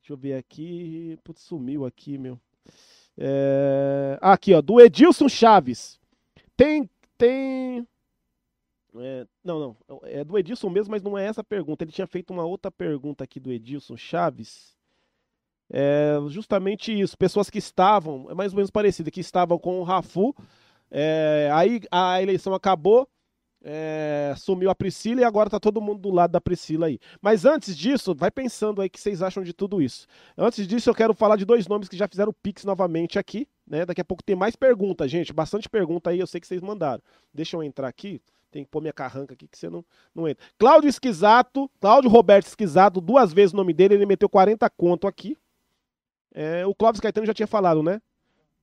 Deixa 0.01 0.13
eu 0.13 0.17
ver 0.17 0.35
aqui. 0.35 1.19
Putz, 1.25 1.43
sumiu 1.43 1.85
aqui, 1.85 2.17
meu. 2.17 2.39
É, 3.19 4.17
ah, 4.21 4.33
aqui, 4.35 4.55
ó, 4.55 4.63
do 4.63 4.81
Edilson 4.81 5.29
Chaves. 5.29 5.99
Tem. 6.57 6.89
Tem. 7.19 7.87
É, 8.97 9.27
não, 9.43 9.59
não. 9.89 10.01
É 10.05 10.25
do 10.25 10.39
Edilson 10.39 10.71
mesmo, 10.71 10.91
mas 10.93 11.03
não 11.03 11.19
é 11.19 11.27
essa 11.27 11.43
pergunta. 11.43 11.83
Ele 11.85 11.93
tinha 11.93 12.07
feito 12.07 12.33
uma 12.33 12.45
outra 12.45 12.71
pergunta 12.71 13.25
aqui 13.25 13.41
do 13.41 13.53
Edilson 13.53 13.97
Chaves. 13.97 14.77
É 15.71 16.17
justamente 16.29 16.93
isso. 16.99 17.17
Pessoas 17.19 17.51
que 17.51 17.59
estavam, 17.59 18.31
é 18.31 18.35
mais 18.35 18.53
ou 18.53 18.57
menos 18.57 18.71
parecido, 18.71 19.11
que 19.11 19.21
estavam 19.21 19.59
com 19.59 19.81
o 19.81 19.83
Rafu. 19.85 20.35
é, 20.91 21.51
aí 21.53 21.81
a 21.91 22.23
eleição 22.23 22.55
acabou. 22.55 23.09
é, 23.67 24.35
sumiu 24.37 24.71
a 24.71 24.75
Priscila 24.75 25.23
e 25.23 25.25
agora 25.25 25.51
tá 25.51 25.59
todo 25.61 25.81
mundo 25.81 26.01
do 26.01 26.11
lado 26.11 26.33
da 26.33 26.41
Priscila 26.41 26.87
aí. 26.87 26.99
Mas 27.23 27.45
antes 27.47 27.77
disso, 27.77 28.15
vai 28.15 28.31
pensando 28.31 28.83
aí 28.83 28.89
o 28.89 28.91
que 28.91 29.01
vocês 29.01 29.23
acham 29.23 29.43
de 29.43 29.55
tudo 29.55 29.81
isso. 29.83 30.07
Antes 30.37 30.67
disso, 30.69 30.91
eu 30.91 30.95
quero 30.95 31.15
falar 31.15 31.37
de 31.37 31.45
dois 31.47 31.67
nomes 31.67 31.89
que 31.89 31.97
já 31.97 32.07
fizeram 32.09 32.33
Pix 32.43 32.65
novamente 32.65 33.19
aqui, 33.19 33.49
né? 33.67 33.87
Daqui 33.87 34.01
a 34.03 34.05
pouco 34.05 34.23
tem 34.23 34.37
mais 34.37 34.55
perguntas, 34.57 35.11
gente. 35.11 35.33
Bastante 35.33 35.69
pergunta 35.69 36.11
aí, 36.11 36.21
eu 36.21 36.27
sei 36.27 36.41
que 36.41 36.47
vocês 36.47 36.61
mandaram. 36.61 37.03
Deixa 37.33 37.57
eu 37.57 37.63
entrar 37.63 37.89
aqui. 37.89 38.21
Tem 38.55 38.63
que 38.63 38.71
pôr 38.71 38.81
minha 38.81 38.93
carranca 38.93 39.35
aqui 39.35 39.49
que 39.49 39.59
você 39.59 39.69
não, 39.69 39.85
não 40.15 40.29
entra. 40.29 40.47
Cláudio 40.57 40.89
Esquisato, 40.89 41.69
Cláudio 41.81 42.09
Roberto 42.09 42.47
Esquisato, 42.47 43.01
duas 43.01 43.33
vezes 43.33 43.53
o 43.53 43.57
nome 43.57 43.75
dele, 43.75 43.95
ele 43.95 44.07
meteu 44.07 44.29
40 44.29 44.71
conto 44.71 45.09
aqui. 45.09 45.37
É, 46.33 46.65
o 46.65 46.73
Clóvis 46.73 47.01
Caetano 47.01 47.27
já 47.27 47.35
tinha 47.35 47.49
falado, 47.49 47.83
né? 47.83 48.01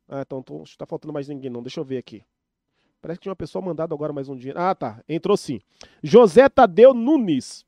Ah, 0.08 0.22
então 0.22 0.42
tô, 0.42 0.64
que 0.64 0.78
tá 0.78 0.86
faltando 0.86 1.12
mais 1.12 1.28
ninguém 1.28 1.50
não. 1.50 1.62
Deixa 1.62 1.82
eu 1.82 1.84
ver 1.84 1.98
aqui. 1.98 2.24
Parece 3.02 3.20
que 3.20 3.24
tinha 3.24 3.32
uma 3.32 3.36
pessoa 3.36 3.62
mandado 3.62 3.94
agora 3.94 4.14
mais 4.14 4.30
um 4.30 4.36
dinheiro. 4.38 4.58
Ah, 4.58 4.74
tá. 4.74 5.04
Entrou 5.10 5.36
sim. 5.36 5.60
José 6.02 6.48
Tadeu 6.48 6.94
Nunes. 6.94 7.66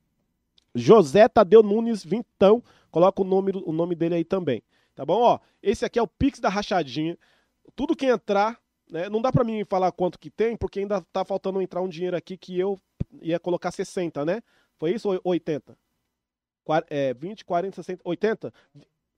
José 0.73 1.27
Tadeu 1.27 1.61
Nunes 1.61 2.05
Vintão. 2.05 2.63
Coloca 2.89 3.21
o 3.21 3.25
nome, 3.25 3.51
o 3.65 3.73
nome 3.73 3.95
dele 3.95 4.15
aí 4.15 4.23
também. 4.23 4.63
Tá 4.95 5.05
bom? 5.05 5.19
Ó, 5.19 5.39
esse 5.61 5.83
aqui 5.83 5.99
é 5.99 6.01
o 6.01 6.07
Pix 6.07 6.39
da 6.39 6.47
Rachadinha. 6.47 7.17
Tudo 7.75 7.97
que 7.97 8.05
entrar, 8.05 8.61
né? 8.93 9.09
Não 9.09 9.21
dá 9.21 9.31
pra 9.31 9.43
mim 9.43 9.65
falar 9.65 9.91
quanto 9.91 10.19
que 10.19 10.29
tem, 10.29 10.55
porque 10.55 10.79
ainda 10.79 11.01
tá 11.11 11.25
faltando 11.25 11.61
entrar 11.61 11.81
um 11.81 11.89
dinheiro 11.89 12.15
aqui 12.15 12.37
que 12.37 12.57
eu 12.57 12.79
ia 13.21 13.39
colocar 13.39 13.71
60, 13.71 14.23
né? 14.23 14.41
Foi 14.77 14.91
isso 14.91 15.09
ou 15.09 15.19
80? 15.23 15.75
Qua- 16.63 16.85
É, 16.89 17.13
20, 17.13 17.43
40, 17.43 17.75
60, 17.83 18.01
80? 18.05 18.53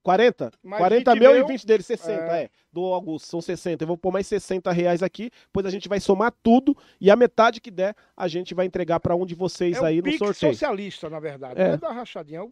40? 0.01 0.51
Mais 0.63 0.79
40 0.79 1.11
20 1.13 1.19
meu 1.19 1.31
e 1.31 1.33
meu, 1.39 1.47
20 1.47 1.65
dele, 1.65 1.81
60, 1.83 2.11
é. 2.37 2.43
é. 2.43 2.49
Do 2.71 2.81
Augusto, 2.85 3.27
são 3.27 3.41
60. 3.41 3.83
Eu 3.83 3.87
vou 3.87 3.97
pôr 3.97 4.11
mais 4.11 4.27
60 4.27 4.71
reais 4.71 5.01
aqui, 5.01 5.31
depois 5.47 5.65
a 5.65 5.69
gente 5.71 5.89
vai 5.89 5.99
somar 5.99 6.31
tudo 6.43 6.77
e 7.01 7.09
a 7.09 7.15
metade 7.15 7.59
que 7.59 7.71
der 7.71 7.95
a 8.15 8.27
gente 8.27 8.53
vai 8.53 8.65
entregar 8.67 8.99
pra 8.99 9.15
um 9.15 9.25
de 9.25 9.33
vocês 9.35 9.77
É 9.77 9.85
aí 9.85 9.99
um 9.99 10.03
no 10.03 10.11
sorteio. 10.17 10.53
socialista, 10.53 11.09
na 11.09 11.19
verdade. 11.19 11.59
É. 11.59 11.67
Não 11.69 11.73
é 11.73 11.77
da 11.77 11.91
rachadinha. 11.91 12.39
É, 12.39 12.43
o... 12.43 12.47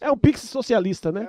É 0.00 0.10
um 0.10 0.16
Pix 0.16 0.40
socialista, 0.42 1.10
né? 1.12 1.28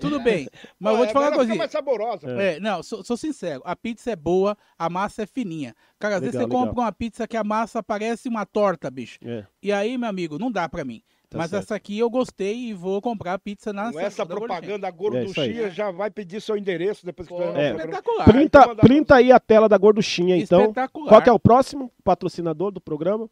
tudo 0.00 0.20
bem. 0.20 0.48
Mas 0.78 0.92
eu 0.92 0.96
vou 0.98 1.06
te 1.06 1.10
É, 1.10 1.12
falar 1.12 1.24
uma 1.26 1.28
ela 1.28 1.36
coisinha. 1.36 1.58
mais 1.58 1.70
saborosa. 1.70 2.28
É, 2.30 2.60
não, 2.60 2.82
sou, 2.82 3.02
sou 3.04 3.16
sincero. 3.16 3.62
A 3.64 3.74
pizza 3.74 4.10
é 4.10 4.16
boa, 4.16 4.56
a 4.78 4.88
massa 4.90 5.22
é 5.22 5.26
fininha. 5.26 5.74
Cara, 5.98 6.16
às 6.16 6.20
vezes 6.20 6.34
Legal, 6.34 6.48
você 6.48 6.52
compra 6.54 6.70
legal. 6.70 6.84
uma 6.84 6.92
pizza 6.92 7.26
que 7.28 7.36
a 7.36 7.44
massa 7.44 7.82
parece 7.82 8.28
uma 8.28 8.44
torta, 8.46 8.90
bicho. 8.90 9.18
É. 9.24 9.46
E 9.62 9.72
aí, 9.72 9.96
meu 9.98 10.08
amigo, 10.08 10.38
não 10.38 10.50
dá 10.50 10.68
pra 10.68 10.84
mim. 10.84 11.02
Tá 11.30 11.38
Mas 11.38 11.50
certo. 11.50 11.62
essa 11.62 11.76
aqui 11.76 11.96
eu 11.96 12.10
gostei 12.10 12.56
e 12.56 12.74
vou 12.74 13.00
comprar 13.00 13.38
pizza 13.38 13.72
na 13.72 13.92
Com 13.92 14.00
essa 14.00 14.26
propaganda, 14.26 14.88
a 14.88 14.90
É 14.90 14.92
gorduchinha 14.92 15.70
já 15.70 15.92
vai 15.92 16.10
pedir 16.10 16.42
seu 16.42 16.56
endereço 16.56 17.06
depois 17.06 17.28
que 17.28 17.34
Pô, 17.34 17.40
É. 17.40 17.70
Espetacular. 17.70 18.24
Printa, 18.24 18.60
então 18.62 18.76
printa 18.76 19.14
aí 19.14 19.30
a 19.30 19.38
tela 19.38 19.68
da 19.68 19.78
Gorduchinha, 19.78 20.36
então. 20.36 20.62
Espetacular. 20.62 21.08
Qual 21.08 21.22
que 21.22 21.28
é 21.28 21.32
o 21.32 21.38
próximo 21.38 21.92
patrocinador 22.02 22.72
do 22.72 22.80
programa? 22.80 23.30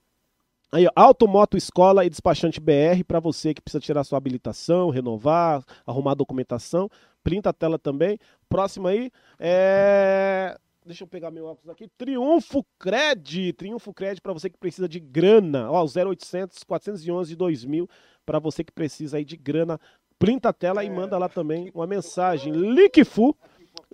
Aí, 0.71 0.87
ó, 0.87 0.91
Automoto 0.95 1.57
Escola 1.57 2.05
e 2.05 2.11
Despachante 2.11 2.61
BR, 2.61 3.03
para 3.07 3.19
você 3.19 3.53
que 3.53 3.61
precisa 3.61 3.81
tirar 3.81 4.05
sua 4.05 4.19
habilitação, 4.19 4.91
renovar, 4.91 5.65
arrumar 5.85 6.13
a 6.13 6.15
documentação. 6.15 6.89
Printa 7.25 7.51
a 7.51 7.53
tela 7.53 7.81
também. 7.81 8.17
Próximo 8.49 8.87
aí 8.87 9.11
é. 9.41 10.57
Deixa 10.89 11.05
eu 11.05 11.07
pegar 11.07 11.31
meu 11.31 11.45
óculos 11.45 11.69
aqui. 11.69 11.87
Triunfo 11.99 12.65
Cred. 12.79 13.53
Triunfo 13.53 13.93
Cred 13.93 14.23
para 14.23 14.33
você 14.33 14.49
que 14.49 14.57
precisa 14.57 14.89
de 14.89 14.99
grana. 14.99 15.71
Ó, 15.71 15.85
0800 15.85 16.65
411 16.65 17.37
2000 17.37 17.87
para 18.25 18.39
você 18.39 18.65
que 18.65 18.73
precisa 18.73 19.19
aí 19.19 19.25
de 19.25 19.37
grana. 19.37 19.79
Printa 20.19 20.49
a 20.49 20.53
tela 20.53 20.83
e 20.83 20.89
manda 20.89 21.19
lá 21.19 21.29
também 21.29 21.71
uma 21.75 21.87
mensagem. 21.87 22.55
Link 22.55 23.05
full. 23.05 23.37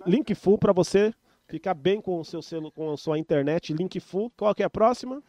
Link 0.07 0.33
full 0.33 0.57
para 0.57 0.71
você 0.71 1.13
ficar 1.49 1.73
bem 1.73 1.99
com 1.99 2.17
o 2.17 2.23
seu 2.23 2.41
selo, 2.41 2.71
com 2.71 2.89
a 2.89 2.95
sua 2.95 3.19
internet. 3.19 3.73
Link 3.73 3.99
full. 3.99 4.31
Qual 4.37 4.55
que 4.55 4.63
é 4.63 4.65
a 4.65 4.69
próxima? 4.69 5.21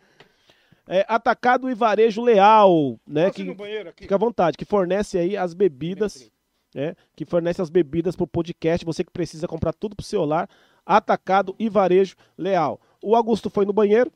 É, 0.86 1.04
atacado 1.08 1.68
e 1.68 1.74
varejo 1.74 2.22
leal, 2.22 2.96
né? 3.04 3.24
Posso 3.24 3.44
Que, 3.44 4.02
fica 4.02 4.14
à 4.14 4.18
vontade, 4.18 4.56
que 4.56 4.64
fornece 4.64 5.18
aí 5.18 5.36
as 5.36 5.52
bebidas, 5.52 6.30
né? 6.72 6.94
Que 7.16 7.24
fornece 7.24 7.60
as 7.60 7.68
bebidas 7.68 8.14
pro 8.14 8.24
podcast. 8.24 8.86
Você 8.86 9.02
que 9.02 9.10
precisa 9.10 9.48
comprar 9.48 9.72
tudo 9.72 9.96
pro 9.96 10.06
seu 10.06 10.24
lar. 10.24 10.48
Atacado 10.86 11.54
e 11.58 11.68
varejo 11.68 12.14
leal. 12.38 12.80
O 13.02 13.14
Augusto 13.16 13.50
foi 13.50 13.66
no 13.66 13.72
banheiro, 13.72 14.10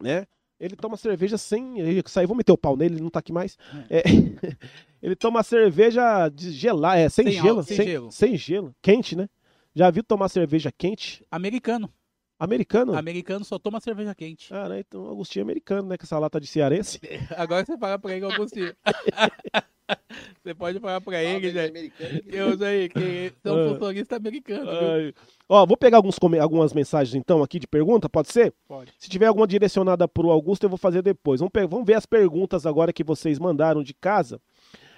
né? 0.00 0.26
Ele 0.60 0.76
toma 0.76 0.96
cerveja 0.96 1.36
sem. 1.36 1.78
Ele 1.80 2.02
saiu, 2.06 2.28
vou 2.28 2.36
meter 2.36 2.52
o 2.52 2.58
pau 2.58 2.76
nele, 2.76 2.94
ele 2.94 3.02
não 3.02 3.10
tá 3.10 3.18
aqui 3.18 3.32
mais. 3.32 3.58
É, 3.90 4.02
ele 5.02 5.16
toma 5.16 5.42
cerveja 5.42 6.28
de 6.28 6.50
gelar, 6.52 6.98
é, 6.98 7.08
sem, 7.08 7.24
Sem 7.26 7.32
gelo, 7.34 7.48
álcool, 7.48 7.62
sem 7.62 7.76
sem, 7.76 7.86
gelo. 7.86 8.12
sem 8.12 8.36
gelo. 8.36 8.74
Quente, 8.80 9.16
né? 9.16 9.28
Já 9.74 9.90
viu 9.90 10.02
tomar 10.02 10.28
cerveja 10.28 10.72
quente? 10.72 11.24
Americano. 11.30 11.92
Americano? 12.38 12.94
Americano 12.94 13.44
só 13.44 13.58
toma 13.58 13.80
cerveja 13.80 14.14
quente. 14.14 14.52
Ah, 14.52 14.68
né? 14.68 14.80
Então, 14.80 15.10
Agostinho 15.10 15.42
é 15.42 15.44
americano, 15.44 15.88
né? 15.88 15.96
Com 15.98 16.04
essa 16.04 16.18
lata 16.18 16.40
de 16.40 16.46
cearense. 16.46 17.00
Agora 17.36 17.64
você 17.64 17.76
fala 17.78 17.98
pra 17.98 18.14
ele, 18.16 18.26
Agostinho. 18.26 18.74
você 20.42 20.54
pode 20.54 20.80
falar 20.80 21.00
pra 21.00 21.22
ele, 21.22 21.52
Fala, 21.52 21.66
gente. 21.68 21.92
Eu 22.26 22.58
sei 22.58 22.88
que 22.88 23.32
são 23.42 23.56
Ah. 23.58 23.68
funcionistas 23.70 24.16
americanos, 24.18 24.64
viu? 24.66 25.14
Ó, 25.48 25.64
vou 25.64 25.76
pegar 25.76 25.98
alguns, 25.98 26.16
algumas 26.40 26.72
mensagens 26.72 27.14
então 27.14 27.42
aqui 27.42 27.58
de 27.58 27.66
pergunta, 27.68 28.08
pode 28.08 28.32
ser? 28.32 28.52
Pode. 28.66 28.92
Se 28.98 29.08
tiver 29.08 29.26
alguma 29.26 29.46
direcionada 29.46 30.08
pro 30.08 30.30
Augusto, 30.30 30.64
eu 30.64 30.68
vou 30.68 30.78
fazer 30.78 31.02
depois. 31.02 31.40
Vamos, 31.40 31.52
vamos 31.70 31.86
ver 31.86 31.94
as 31.94 32.06
perguntas 32.06 32.66
agora 32.66 32.92
que 32.92 33.04
vocês 33.04 33.38
mandaram 33.38 33.82
de 33.82 33.94
casa. 33.94 34.40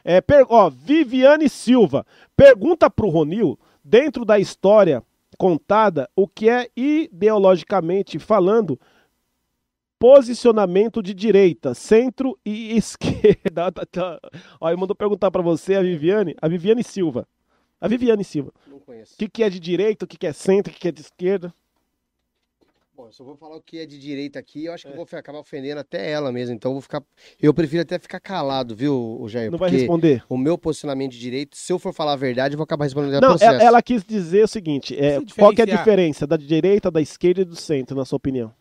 É, 0.04 0.20
per- 0.20 0.46
ó, 0.48 0.70
Viviane 0.70 1.48
Silva, 1.48 2.06
pergunta 2.36 2.88
pro 2.88 3.08
Ronil, 3.10 3.58
dentro 3.84 4.24
da 4.24 4.38
história 4.38 5.02
contada, 5.36 6.08
o 6.16 6.26
que 6.26 6.48
é 6.48 6.68
ideologicamente 6.74 8.18
falando 8.18 8.78
posicionamento 9.98 11.02
de 11.02 11.12
direita, 11.14 11.74
centro 11.74 12.38
e 12.44 12.76
esquerda. 12.78 13.72
Tá, 13.72 13.86
tá. 13.86 14.20
Ó, 14.60 14.68
ele 14.68 14.78
mandou 14.80 14.94
perguntar 14.94 15.30
pra 15.30 15.42
você, 15.42 15.74
a 15.74 15.82
Viviane, 15.82 16.34
a 16.40 16.48
Viviane 16.48 16.82
Silva. 16.84 17.26
A 17.80 17.86
Viviane 17.88 18.24
Silva. 18.24 18.52
Não 18.66 18.78
conheço. 18.80 19.14
O 19.14 19.16
que, 19.18 19.28
que 19.28 19.42
é 19.42 19.48
de 19.50 19.60
direita, 19.60 20.04
o 20.04 20.08
que, 20.08 20.16
que 20.16 20.26
é 20.26 20.32
centro, 20.32 20.70
o 20.70 20.74
que, 20.74 20.80
que 20.80 20.88
é 20.88 20.92
de 20.92 21.00
esquerda? 21.00 21.52
Bom, 22.96 23.08
eu 23.16 23.24
vou 23.24 23.36
falar 23.36 23.54
o 23.56 23.62
que 23.62 23.78
é 23.78 23.86
de 23.86 23.96
direita 23.96 24.40
aqui, 24.40 24.64
eu 24.64 24.72
acho 24.72 24.88
É. 24.88 24.90
que 24.90 24.94
eu 24.98 25.06
vou 25.06 25.18
acabar 25.18 25.38
ofendendo 25.38 25.78
até 25.80 26.10
ela 26.10 26.32
mesmo. 26.32 26.56
Então 26.56 26.72
eu 26.72 26.74
vou 26.74 26.82
ficar. 26.82 27.00
Eu 27.40 27.54
prefiro 27.54 27.82
até 27.82 27.96
ficar 27.96 28.18
calado, 28.18 28.74
viu, 28.74 29.24
Jair? 29.28 29.52
Não 29.52 29.58
vai 29.58 29.68
porque 29.70 29.82
responder. 29.82 30.24
o 30.28 30.36
meu 30.36 30.58
posicionamento 30.58 31.12
de 31.12 31.18
direito, 31.20 31.56
se 31.56 31.72
eu 31.72 31.78
for 31.78 31.92
falar 31.94 32.14
a 32.14 32.16
verdade, 32.16 32.54
eu 32.54 32.58
vou 32.58 32.64
acabar 32.64 32.84
respondendo 32.86 33.14
a 33.14 33.20
Não, 33.20 33.28
processo. 33.28 33.52
ela, 33.54 33.62
ela 33.62 33.82
quis 33.82 34.02
dizer 34.02 34.42
o 34.42 34.48
seguinte: 34.48 34.98
é, 34.98 35.20
qual 35.38 35.52
que 35.54 35.60
é 35.60 35.64
a 35.64 35.66
diferença 35.76 36.26
da 36.26 36.36
direita, 36.36 36.90
da 36.90 37.00
esquerda 37.00 37.42
e 37.42 37.44
do 37.44 37.54
centro, 37.54 37.96
na 37.96 38.04
sua 38.04 38.16
opinião? 38.16 38.52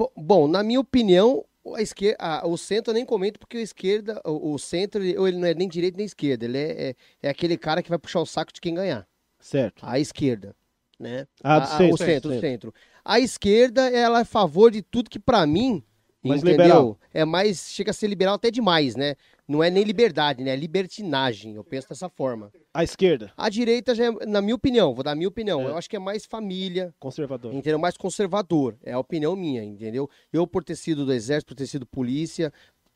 Bo- 0.00 0.10
Bom, 0.16 0.48
na 0.48 0.62
minha 0.62 0.80
opinião, 0.80 1.44
a 1.76 1.82
esquerda, 1.82 2.16
a- 2.18 2.46
o 2.46 2.56
centro 2.56 2.90
eu 2.90 2.94
nem 2.94 3.04
comento 3.04 3.38
porque 3.38 3.58
a 3.58 3.60
esquerda, 3.60 4.18
o, 4.24 4.54
o 4.54 4.58
centro, 4.58 5.02
ele, 5.04 5.18
ou 5.18 5.28
ele 5.28 5.36
não 5.36 5.46
é 5.46 5.52
nem 5.52 5.68
direita 5.68 5.98
nem 5.98 6.06
esquerda. 6.06 6.46
Ele 6.46 6.56
é, 6.56 6.88
é, 6.88 6.94
é 7.24 7.28
aquele 7.28 7.58
cara 7.58 7.82
que 7.82 7.90
vai 7.90 7.98
puxar 7.98 8.20
o 8.20 8.24
saco 8.26 8.50
de 8.50 8.62
quem 8.62 8.74
ganhar. 8.74 9.06
Certo. 9.38 9.84
A 9.84 9.98
esquerda, 10.00 10.56
né? 10.98 11.26
Ah, 11.44 11.58
do 11.58 11.66
A- 11.66 11.74
a- 11.74 11.76
centro, 11.76 11.94
o 11.94 11.98
centro, 11.98 12.30
o 12.30 12.40
centro. 12.40 12.74
A 13.04 13.20
esquerda, 13.20 13.90
ela 13.90 14.20
é 14.20 14.22
a 14.22 14.24
favor 14.24 14.70
de 14.70 14.80
tudo 14.80 15.10
que 15.10 15.18
pra 15.18 15.46
mim, 15.46 15.84
Mais 16.22 16.40
entendeu? 16.40 16.62
liberal. 16.62 16.98
É 17.12 17.24
mais, 17.26 17.70
chega 17.70 17.90
a 17.90 17.94
ser 17.94 18.06
liberal 18.06 18.36
até 18.36 18.50
demais, 18.50 18.96
né? 18.96 19.16
Não 19.50 19.64
é 19.64 19.68
nem 19.68 19.82
liberdade, 19.82 20.44
né? 20.44 20.52
É 20.52 20.56
libertinagem. 20.56 21.56
Eu 21.56 21.64
penso 21.64 21.88
dessa 21.88 22.08
forma. 22.08 22.52
A 22.72 22.84
esquerda, 22.84 23.32
A 23.36 23.48
direita 23.48 23.96
já 23.96 24.04
é, 24.06 24.10
na 24.26 24.40
minha 24.40 24.54
opinião, 24.54 24.94
vou 24.94 25.02
dar 25.02 25.10
a 25.10 25.14
minha 25.16 25.26
opinião, 25.28 25.60
É. 25.62 25.64
eu 25.66 25.76
acho 25.76 25.90
que 25.90 25.96
é 25.96 25.98
mais 25.98 26.24
família, 26.24 26.94
conservador. 27.00 27.52
entendeu? 27.52 27.76
Mais 27.78 27.96
conservador, 27.96 28.76
é 28.84 28.92
a 28.92 28.98
opinião 29.00 29.34
minha, 29.34 29.64
entendeu? 29.64 30.08
Eu 30.32 30.46
por 30.46 30.62
ter 30.62 30.76
sido 30.76 31.04
do 31.04 31.12
exército, 31.12 31.48
por 31.52 31.58
ter 31.58 31.66
sido 31.66 31.84
polícia, 31.84 32.52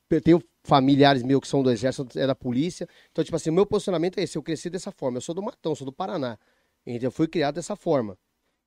eu 0.08 0.20
tenho 0.20 0.40
familiares 0.62 1.24
meus 1.24 1.40
que 1.40 1.48
são 1.48 1.60
do 1.60 1.72
exército, 1.72 2.16
é 2.16 2.24
da 2.24 2.36
polícia, 2.36 2.86
então 3.10 3.24
tipo 3.24 3.34
assim, 3.36 3.50
o 3.50 3.52
meu 3.52 3.66
posicionamento 3.66 4.18
é 4.18 4.22
esse, 4.22 4.38
eu 4.38 4.42
cresci 4.44 4.70
dessa 4.70 4.92
forma, 4.92 5.16
eu 5.16 5.22
sou 5.22 5.34
do 5.34 5.42
Matão, 5.42 5.74
sou 5.74 5.84
do 5.84 5.92
Paraná, 5.92 6.38
entendeu? 6.86 7.08
Eu 7.08 7.12
fui 7.12 7.26
criado 7.26 7.56
dessa 7.56 7.74
forma, 7.74 8.16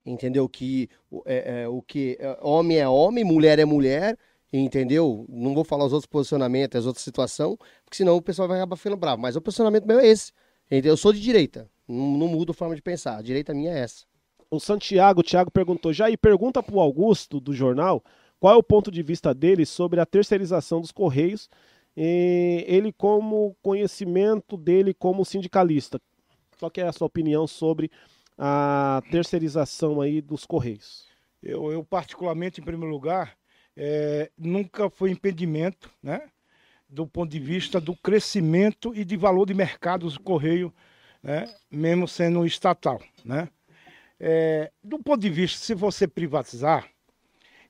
entendeu? 0.05 0.49
Que 0.49 0.89
o- 1.09 1.23
é, 1.25 1.61
é, 1.63 1.67
o 1.69 1.81
que 1.81 2.17
é, 2.19 2.37
homem 2.41 2.79
é 2.79 2.87
homem, 2.89 3.23
mulher 3.23 3.59
é 3.59 3.65
mulher, 3.65 4.17
entendeu? 4.51 5.25
Não 5.29 5.53
vou 5.53 5.63
falar 5.63 5.85
os 5.85 5.93
outros 5.93 6.07
posicionamentos, 6.07 6.79
as 6.79 6.85
outras 6.85 7.03
situações, 7.03 7.57
porque 7.83 7.97
senão 7.97 8.15
o 8.15 8.21
pessoal 8.21 8.47
vai 8.47 8.57
acabar 8.57 8.75
ficando 8.75 8.97
bravo. 8.97 9.21
Mas 9.21 9.35
o 9.35 9.41
posicionamento 9.41 9.85
meu 9.85 9.99
é 9.99 10.07
esse. 10.07 10.31
Entendeu? 10.67 10.93
Eu 10.93 10.97
sou 10.97 11.13
de 11.13 11.21
direita. 11.21 11.69
Não, 11.87 12.17
não 12.17 12.27
mudo 12.27 12.51
a 12.51 12.53
forma 12.53 12.75
de 12.75 12.81
pensar. 12.81 13.17
A 13.17 13.21
direita 13.21 13.53
minha 13.53 13.71
é 13.71 13.79
essa. 13.79 14.05
O 14.49 14.59
Santiago, 14.59 15.19
o 15.19 15.23
Thiago 15.23 15.51
perguntou, 15.51 15.91
já 15.91 16.05
aí 16.05 16.15
pergunta 16.15 16.63
pro 16.63 16.79
Augusto, 16.79 17.39
do 17.39 17.53
jornal, 17.53 18.03
qual 18.39 18.53
é 18.53 18.57
o 18.57 18.63
ponto 18.63 18.89
de 18.89 19.03
vista 19.03 19.33
dele 19.33 19.65
sobre 19.65 19.99
a 19.99 20.05
terceirização 20.05 20.79
dos 20.79 20.91
Correios, 20.91 21.49
e 21.95 22.63
ele 22.67 22.93
como 22.93 23.55
conhecimento 23.61 24.55
dele 24.55 24.93
como 24.93 25.25
sindicalista. 25.25 25.99
Qual 26.59 26.71
que 26.71 26.81
é 26.81 26.87
a 26.87 26.93
sua 26.93 27.07
opinião 27.07 27.45
sobre 27.45 27.91
a 28.37 29.01
terceirização 29.11 29.99
aí 29.99 30.21
dos 30.21 30.45
Correios? 30.45 31.05
Eu, 31.41 31.71
eu 31.71 31.83
particularmente, 31.83 32.61
em 32.61 32.63
primeiro 32.63 32.91
lugar, 32.91 33.36
é, 33.77 34.31
nunca 34.35 34.89
foi 34.89 35.11
impedimento, 35.11 35.89
né? 36.01 36.23
Do 36.89 37.05
ponto 37.05 37.29
de 37.29 37.39
vista 37.39 37.79
do 37.79 37.95
crescimento 37.95 38.93
e 38.95 39.05
de 39.05 39.15
valor 39.15 39.45
de 39.45 39.53
mercado 39.53 40.09
do 40.09 40.19
Correio, 40.19 40.73
né? 41.21 41.47
mesmo 41.69 42.07
sendo 42.07 42.45
estatal, 42.45 42.99
né? 43.23 43.47
É, 44.19 44.71
do 44.83 44.97
ponto 44.97 45.21
de 45.21 45.29
vista, 45.29 45.59
se 45.59 45.75
você 45.75 46.07
privatizar, 46.07 46.89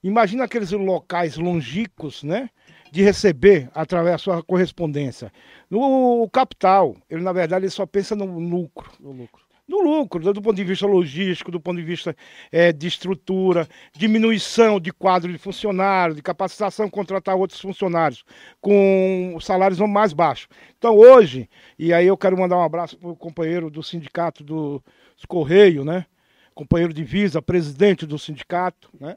imagina 0.02 0.46
aqueles 0.46 0.72
locais 0.72 1.36
longínquos, 1.36 2.24
né? 2.24 2.50
De 2.90 3.04
receber 3.04 3.70
através 3.74 4.14
da 4.14 4.18
sua 4.18 4.42
correspondência. 4.42 5.30
No 5.70 6.30
capital, 6.32 6.96
ele 7.10 7.22
na 7.22 7.34
verdade 7.34 7.66
ele 7.66 7.72
só 7.72 7.86
pensa 7.86 8.16
no 8.16 8.40
lucro. 8.40 8.90
No 8.98 9.12
lucro. 9.12 9.47
No 9.68 9.82
lucro, 9.82 10.32
do 10.34 10.42
ponto 10.42 10.56
de 10.56 10.64
vista 10.64 10.88
logístico, 10.88 11.52
do 11.52 11.60
ponto 11.60 11.78
de 11.78 11.84
vista 11.84 12.16
é, 12.52 12.72
de 12.72 12.88
estrutura, 12.88 13.68
diminuição 13.94 14.80
de 14.80 14.94
quadro 14.94 15.32
de 15.32 15.38
funcionários, 15.38 16.16
de 16.16 16.22
capacitação, 16.22 16.90
contratar 16.90 17.36
outros 17.36 17.60
funcionários 17.60 18.24
com 18.62 19.38
salários 19.42 19.80
mais 19.80 20.14
baixos. 20.14 20.48
Então 20.78 20.96
hoje, 20.96 21.50
e 21.78 21.94
aí 21.94 22.08
eu 22.08 22.18
quero 22.18 22.38
mandar 22.38 22.58
um 22.58 22.64
abraço 22.64 22.98
para 22.98 23.10
o 23.10 23.16
companheiro 23.16 23.70
do 23.70 23.84
sindicato 23.84 24.42
dos 24.44 24.82
Correios, 25.28 25.86
né? 25.86 26.06
companheiro 26.58 26.92
de 26.92 27.04
Visa, 27.04 27.42
presidente 27.42 28.06
do 28.06 28.18
sindicato, 28.18 28.90
né? 29.00 29.16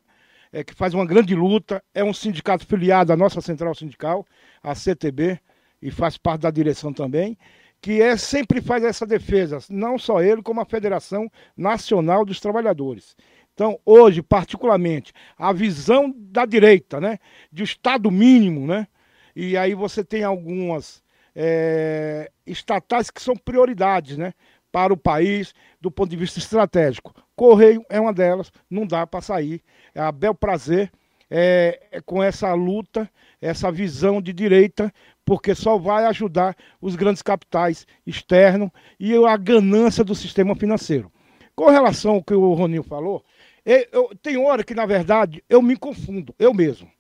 É, 0.53 0.65
que 0.65 0.75
faz 0.75 0.93
uma 0.95 1.07
grande 1.07 1.35
luta, 1.35 1.83
é 1.95 2.03
um 2.03 2.13
sindicato 2.13 2.67
filiado 2.67 3.13
à 3.13 3.17
nossa 3.17 3.41
central 3.41 3.73
sindical, 3.73 4.27
a 4.61 4.75
CTB, 4.75 5.39
e 5.81 5.91
faz 5.93 6.19
parte 6.19 6.43
da 6.43 6.51
direção 6.51 6.93
também, 6.93 7.39
que 7.81 8.03
é, 8.03 8.17
sempre 8.17 8.61
faz 8.61 8.85
essa 8.85 9.07
defesa, 9.07 9.59
não 9.71 9.99
só 9.99 10.23
ele, 10.23 10.43
como 10.43 10.61
a 10.61 10.67
Federação 10.67 11.31
Nacional 11.57 12.25
dos 12.25 12.41
Trabalhadores. 12.41 13.17
Então, 13.55 13.79
hoje, 13.85 14.23
particularmente, 14.23 15.13
a 15.37 15.53
visão 15.53 16.15
da 16.17 16.45
direita, 16.47 17.01
né, 17.01 17.19
de 17.53 17.63
Estado 17.63 18.11
mínimo, 18.11 18.67
né, 18.67 18.87
e 19.35 19.57
aí 19.57 19.75
você 19.75 20.05
tem 20.05 20.25
algumas 20.25 21.03
é, 21.35 22.31
estatais 22.47 23.11
que 23.11 23.23
são 23.23 23.37
prioridades, 23.37 24.17
né, 24.17 24.35
para 24.73 24.93
o 24.93 24.97
país 24.97 25.55
do 25.81 25.91
ponto 25.91 26.11
de 26.11 26.17
vista 26.17 26.39
estratégico. 26.39 27.15
Correio 27.35 27.85
é 27.89 28.01
uma 28.01 28.13
delas, 28.13 28.53
não 28.69 28.87
dá 28.87 29.07
para 29.07 29.21
sair. 29.21 29.63
É 29.95 30.01
a 30.01 30.13
bel 30.13 30.35
prazer 30.35 30.91
é, 31.31 31.81
é, 31.91 32.01
com 32.01 32.23
essa 32.23 32.53
luta, 32.55 33.11
essa 33.41 33.71
visão 33.71 34.21
de 34.21 34.33
direita, 34.33 34.93
porque 35.31 35.55
só 35.55 35.79
vai 35.79 36.07
ajudar 36.07 36.57
os 36.81 36.97
grandes 36.97 37.23
capitais 37.23 37.87
externos 38.05 38.69
e 38.99 39.15
a 39.15 39.37
ganância 39.37 40.03
do 40.03 40.13
sistema 40.13 40.57
financeiro. 40.57 41.09
Com 41.55 41.71
relação 41.71 42.15
ao 42.15 42.25
que 42.25 42.35
o 42.35 42.53
Roninho 42.53 42.83
falou, 42.83 43.25
eu, 43.65 44.11
tem 44.21 44.37
hora 44.37 44.65
que, 44.65 44.75
na 44.75 44.85
verdade, 44.87 45.41
eu 45.49 45.63
me 45.63 45.77
confundo, 45.77 46.35
eu 46.37 46.53
mesmo. 46.53 46.91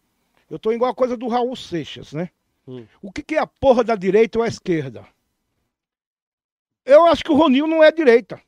Eu 0.48 0.58
estou 0.58 0.72
igual 0.72 0.92
a 0.92 0.94
coisa 0.94 1.16
do 1.16 1.26
Raul 1.26 1.56
Seixas, 1.56 2.12
né? 2.12 2.30
Hum. 2.68 2.86
O 3.02 3.10
que, 3.10 3.24
que 3.24 3.34
é 3.34 3.40
a 3.40 3.48
porra 3.48 3.82
da 3.82 3.96
direita 3.96 4.38
ou 4.38 4.44
a 4.44 4.48
esquerda? 4.48 5.04
Eu 6.84 7.06
acho 7.06 7.24
que 7.24 7.32
o 7.32 7.36
Ronil 7.36 7.66
não 7.66 7.82
é 7.82 7.90
direita. 7.90 8.40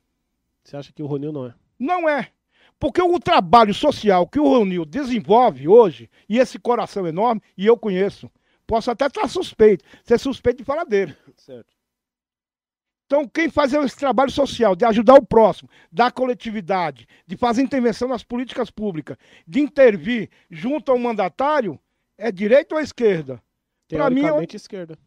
Você 0.63 0.77
acha 0.77 0.93
que 0.93 1.03
o 1.03 1.07
Ronil 1.07 1.33
não 1.33 1.47
é? 1.47 1.53
Não 1.77 2.07
é. 2.07 2.29
Porque 2.79 3.01
o 3.01 3.19
trabalho 3.19 3.73
social 3.73 4.25
que 4.29 4.39
o 4.39 4.47
Ronil 4.47 4.85
desenvolve 4.85 5.67
hoje, 5.67 6.09
e 6.29 6.39
esse 6.39 6.57
coração 6.57 7.05
enorme, 7.05 7.41
e 7.57 7.65
eu 7.65 7.75
conheço, 7.75 8.31
posso 8.65 8.91
até 8.91 9.07
estar 9.07 9.27
suspeito, 9.27 9.83
ser 10.03 10.19
suspeito 10.19 10.59
de 10.59 10.63
falar 10.63 10.83
dele. 10.83 11.15
Certo. 11.37 11.73
Então, 13.05 13.27
quem 13.27 13.49
faz 13.49 13.73
esse 13.73 13.97
trabalho 13.97 14.31
social 14.31 14.75
de 14.75 14.85
ajudar 14.85 15.15
o 15.15 15.25
próximo, 15.25 15.69
da 15.91 16.09
coletividade, 16.09 17.07
de 17.27 17.37
fazer 17.37 17.61
intervenção 17.61 18.07
nas 18.07 18.23
políticas 18.23 18.71
públicas, 18.71 19.17
de 19.45 19.59
intervir 19.59 20.29
junto 20.49 20.91
ao 20.91 20.97
mandatário, 20.97 21.79
é 22.17 22.31
direita 22.31 22.75
ou 22.75 22.81
esquerda? 22.81 23.39
Para 23.87 24.09
mim, 24.09 24.25
eu... 24.25 24.41
esquerda. 24.53 24.97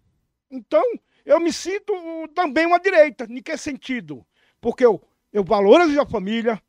Então, 0.51 0.85
eu 1.25 1.41
me 1.41 1.53
sinto 1.53 1.93
também 2.35 2.67
uma 2.67 2.79
direita. 2.79 3.27
Em 3.29 3.43
que 3.43 3.57
sentido? 3.57 4.25
Porque 4.61 4.85
eu, 4.85 5.03
eu 5.33 5.43
valorizo 5.43 6.01
a 6.01 6.07
família, 6.07 6.63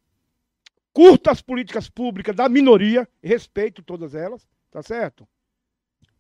curto 0.91 1.30
as 1.30 1.41
políticas 1.41 1.88
públicas 1.89 2.35
da 2.35 2.49
minoria, 2.49 3.07
respeito 3.22 3.84
todas 3.84 4.15
elas, 4.15 4.47
tá 4.72 4.81
certo? 4.81 5.27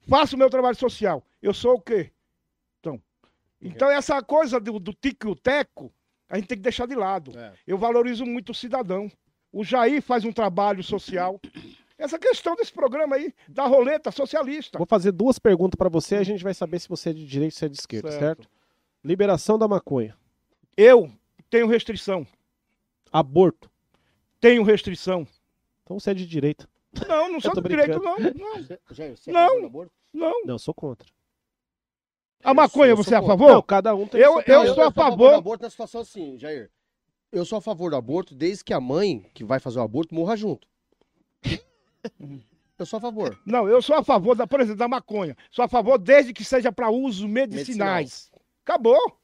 Faço 0.07 0.35
o 0.35 0.39
meu 0.39 0.49
trabalho 0.49 0.75
social. 0.75 1.23
Eu 1.41 1.53
sou 1.53 1.75
o 1.75 1.81
quê? 1.81 2.11
Então, 2.79 3.01
então 3.61 3.91
essa 3.91 4.21
coisa 4.21 4.59
do, 4.59 4.79
do 4.79 4.93
tique 4.93 5.27
o 5.27 5.35
teco, 5.35 5.93
a 6.29 6.35
gente 6.37 6.47
tem 6.47 6.57
que 6.57 6.63
deixar 6.63 6.87
de 6.87 6.95
lado. 6.95 7.37
É. 7.37 7.53
Eu 7.65 7.77
valorizo 7.77 8.25
muito 8.25 8.51
o 8.51 8.55
cidadão. 8.55 9.11
O 9.51 9.63
Jair 9.63 10.01
faz 10.01 10.23
um 10.25 10.31
trabalho 10.31 10.83
social 10.83 11.39
essa 11.97 12.19
questão 12.19 12.55
desse 12.55 12.71
programa 12.71 13.15
aí, 13.15 13.33
da 13.47 13.65
roleta 13.65 14.11
socialista. 14.11 14.77
Vou 14.77 14.85
fazer 14.85 15.11
duas 15.11 15.39
perguntas 15.39 15.75
para 15.75 15.89
você 15.89 16.15
e 16.15 16.19
a 16.19 16.23
gente 16.23 16.43
vai 16.43 16.53
saber 16.53 16.79
se 16.79 16.87
você 16.87 17.09
é 17.09 17.13
de 17.13 17.25
direita 17.25 17.55
ou 17.55 17.57
se 17.57 17.65
é 17.65 17.69
de 17.69 17.77
esquerda, 17.77 18.11
certo. 18.11 18.43
certo? 18.43 18.49
Liberação 19.03 19.57
da 19.57 19.67
maconha. 19.67 20.15
Eu 20.75 21.11
tenho 21.49 21.65
restrição. 21.65 22.25
Aborto. 23.11 23.69
Tenho 24.39 24.61
restrição. 24.61 25.27
Então 25.83 25.99
você 25.99 26.11
é 26.11 26.13
de 26.13 26.27
direita. 26.27 26.69
Não, 27.07 27.31
não 27.31 27.39
sou 27.39 27.53
de 27.55 27.69
direita, 27.69 27.99
não. 27.99 28.17
Não. 28.17 28.63
Você, 28.87 29.15
você 29.15 29.29
é 29.29 29.33
não. 29.33 29.87
não. 30.13 30.45
Não, 30.45 30.57
sou 30.57 30.73
contra. 30.73 31.07
A 32.43 32.53
maconha, 32.53 32.95
você 32.95 33.15
é 33.15 33.17
a 33.17 33.23
favor? 33.23 33.51
Não, 33.51 33.61
cada 33.61 33.93
um 33.95 34.07
tem 34.07 34.21
Eu, 34.21 34.41
eu, 34.45 34.63
eu 34.63 34.73
sou 34.75 34.83
a 34.83 34.91
favor. 34.91 35.31
do 35.31 35.35
aborto 35.35 35.63
na 35.63 35.69
situação 35.69 36.01
assim, 36.01 36.37
Jair. 36.37 36.69
Eu 37.31 37.43
sou 37.45 37.57
a 37.57 37.61
favor 37.61 37.89
do 37.89 37.95
aborto 37.97 38.33
desde 38.33 38.63
que 38.63 38.73
a 38.73 38.79
mãe 38.79 39.29
que 39.33 39.43
vai 39.43 39.59
fazer 39.59 39.79
o 39.79 39.83
aborto 39.83 40.15
morra 40.15 40.35
junto. 40.37 40.67
Eu 42.79 42.85
sou 42.85 42.97
a 42.97 43.01
favor. 43.01 43.37
Não, 43.45 43.67
eu 43.67 43.81
sou 43.81 43.95
a 43.95 44.03
favor, 44.03 44.35
da, 44.35 44.45
por 44.45 44.61
exemplo, 44.61 44.77
da 44.77 44.87
maconha. 44.87 45.35
Sou 45.49 45.65
a 45.65 45.67
favor 45.67 45.97
desde 45.97 46.31
que 46.31 46.45
seja 46.45 46.71
para 46.71 46.89
usos 46.91 47.27
medicinais. 47.27 48.29
Medicinal. 48.31 48.41
Acabou. 48.63 49.19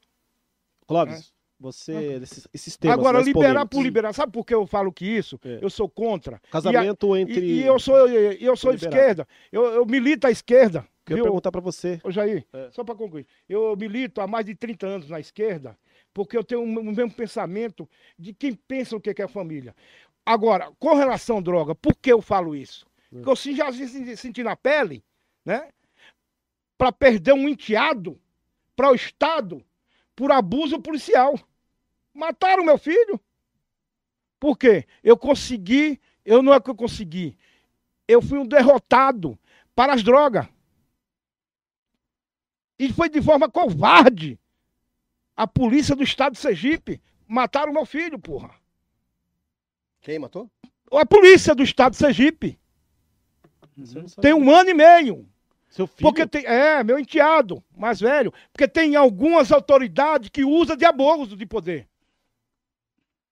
Clóvis, 0.86 1.28
é. 1.30 1.33
Você, 1.64 2.20
esses, 2.22 2.46
esses 2.52 2.76
temas 2.76 2.98
Agora, 2.98 3.20
liberar 3.22 3.66
por 3.66 3.82
liberar. 3.82 4.12
Sabe 4.12 4.30
por 4.30 4.44
que 4.44 4.54
eu 4.54 4.66
falo 4.66 4.92
que 4.92 5.06
isso? 5.06 5.40
É. 5.42 5.58
Eu 5.62 5.70
sou 5.70 5.88
contra. 5.88 6.38
Casamento 6.50 7.16
e 7.16 7.18
a, 7.18 7.22
entre. 7.22 7.40
E, 7.40 7.62
e, 7.62 7.66
eu 7.66 7.78
sou, 7.78 8.06
eu, 8.06 8.32
eu 8.32 8.54
sou 8.54 8.74
esquerda. 8.74 9.26
Eu, 9.50 9.64
eu 9.64 9.86
milito 9.86 10.26
à 10.26 10.30
esquerda. 10.30 10.86
Queria 11.06 11.22
perguntar 11.22 11.50
para 11.50 11.62
você. 11.62 12.00
Ô, 12.04 12.10
Jair, 12.10 12.46
é. 12.52 12.70
só 12.70 12.84
para 12.84 12.94
concluir. 12.94 13.26
Eu 13.48 13.74
milito 13.76 14.20
há 14.20 14.26
mais 14.26 14.44
de 14.44 14.54
30 14.54 14.86
anos 14.86 15.08
na 15.08 15.18
esquerda, 15.18 15.78
porque 16.12 16.36
eu 16.36 16.44
tenho 16.44 16.62
o 16.62 16.66
mesmo 16.66 17.12
pensamento 17.12 17.88
de 18.18 18.34
quem 18.34 18.54
pensa 18.54 18.94
o 18.94 19.00
que 19.00 19.22
é 19.22 19.26
família. 19.26 19.74
Agora, 20.24 20.70
com 20.78 20.94
relação 20.94 21.38
à 21.38 21.40
droga, 21.40 21.74
por 21.74 21.94
que 21.96 22.12
eu 22.12 22.20
falo 22.20 22.54
isso? 22.54 22.86
Porque 23.10 23.30
eu 23.30 23.54
já 23.54 23.72
senti 24.16 24.42
na 24.42 24.56
pele, 24.56 25.02
né? 25.44 25.68
Para 26.76 26.92
perder 26.92 27.32
um 27.32 27.48
enteado 27.48 28.20
para 28.76 28.90
o 28.90 28.94
Estado 28.94 29.64
por 30.14 30.30
abuso 30.30 30.80
policial. 30.80 31.38
Mataram 32.14 32.64
meu 32.64 32.78
filho. 32.78 33.20
Por 34.38 34.56
quê? 34.56 34.86
Eu 35.02 35.16
consegui, 35.16 36.00
eu 36.24 36.42
não 36.42 36.54
é 36.54 36.60
que 36.60 36.70
eu 36.70 36.74
consegui. 36.74 37.36
Eu 38.06 38.22
fui 38.22 38.38
um 38.38 38.46
derrotado 38.46 39.38
para 39.74 39.92
as 39.94 40.02
drogas. 40.02 40.46
E 42.78 42.92
foi 42.92 43.08
de 43.08 43.20
forma 43.20 43.50
covarde. 43.50 44.38
A 45.36 45.46
polícia 45.46 45.96
do 45.96 46.04
estado 46.04 46.34
de 46.34 46.38
Sergipe 46.38 47.02
mataram 47.26 47.72
meu 47.72 47.84
filho, 47.84 48.18
porra. 48.18 48.54
Quem 50.00 50.18
matou? 50.18 50.50
A 50.92 51.06
polícia 51.06 51.54
do 51.54 51.62
estado 51.62 51.92
de 51.92 51.98
Sergipe. 51.98 52.58
Tem 54.20 54.32
um 54.32 54.50
ano 54.50 54.70
e 54.70 54.74
meio. 54.74 55.28
Seu 55.68 55.88
filho? 55.88 56.02
Porque 56.02 56.24
tem, 56.26 56.44
é, 56.46 56.84
meu 56.84 56.98
enteado, 56.98 57.64
mais 57.76 57.98
velho. 57.98 58.32
Porque 58.52 58.68
tem 58.68 58.94
algumas 58.94 59.50
autoridades 59.50 60.28
que 60.28 60.44
usam 60.44 60.76
de 60.76 60.84
abuso 60.84 61.36
de 61.36 61.46
poder. 61.46 61.88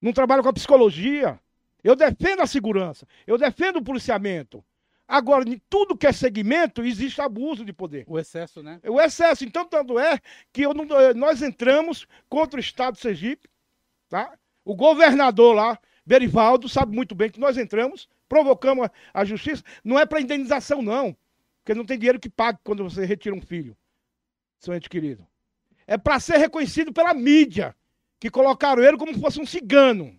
Não 0.03 0.11
trabalham 0.11 0.43
com 0.43 0.49
a 0.49 0.53
psicologia. 0.53 1.39
Eu 1.81 1.95
defendo 1.95 2.41
a 2.41 2.45
segurança. 2.45 3.07
Eu 3.25 3.37
defendo 3.37 3.77
o 3.77 3.83
policiamento. 3.83 4.61
Agora, 5.07 5.47
em 5.47 5.61
tudo 5.69 5.95
que 5.95 6.05
é 6.05 6.11
segmento, 6.11 6.83
existe 6.83 7.21
abuso 7.21 7.63
de 7.63 7.71
poder. 7.71 8.03
O 8.05 8.19
excesso, 8.19 8.61
né? 8.61 8.81
O 8.85 8.99
excesso. 8.99 9.45
Então, 9.45 9.65
tanto 9.65 9.97
é 9.97 10.19
que 10.51 10.67
não, 10.67 10.85
nós 11.15 11.41
entramos 11.41 12.05
contra 12.27 12.57
o 12.57 12.59
Estado 12.59 12.95
de 12.95 12.99
Sergipe, 12.99 13.49
tá? 14.09 14.37
O 14.65 14.75
governador 14.75 15.55
lá 15.55 15.79
Berivaldo 16.05 16.67
sabe 16.67 16.93
muito 16.93 17.15
bem 17.15 17.29
que 17.29 17.39
nós 17.39 17.57
entramos, 17.57 18.09
provocamos 18.27 18.89
a, 19.13 19.23
justiça, 19.23 19.63
não 19.85 19.97
é 19.97 20.05
para 20.05 20.19
indenização, 20.19 20.81
não. 20.81 21.15
Porque 21.61 21.73
não 21.73 21.85
tem 21.85 21.97
dinheiro 21.97 22.19
que 22.19 22.29
pague 22.29 22.59
quando 22.61 22.83
você 22.83 23.05
retira 23.05 23.33
um 23.33 23.41
filho, 23.41 23.77
seu 24.59 24.73
ente 24.73 24.89
querido. 24.89 25.25
É 25.87 25.97
para 25.97 26.19
ser 26.19 26.37
reconhecido 26.37 26.91
pela 26.91 27.13
mídia, 27.13 27.73
que 28.23 28.29
colocaram 28.29 28.81
ele 28.81 28.95
como 28.95 29.13
se 29.13 29.19
fosse 29.19 29.41
um 29.41 29.45
cigano. 29.45 30.17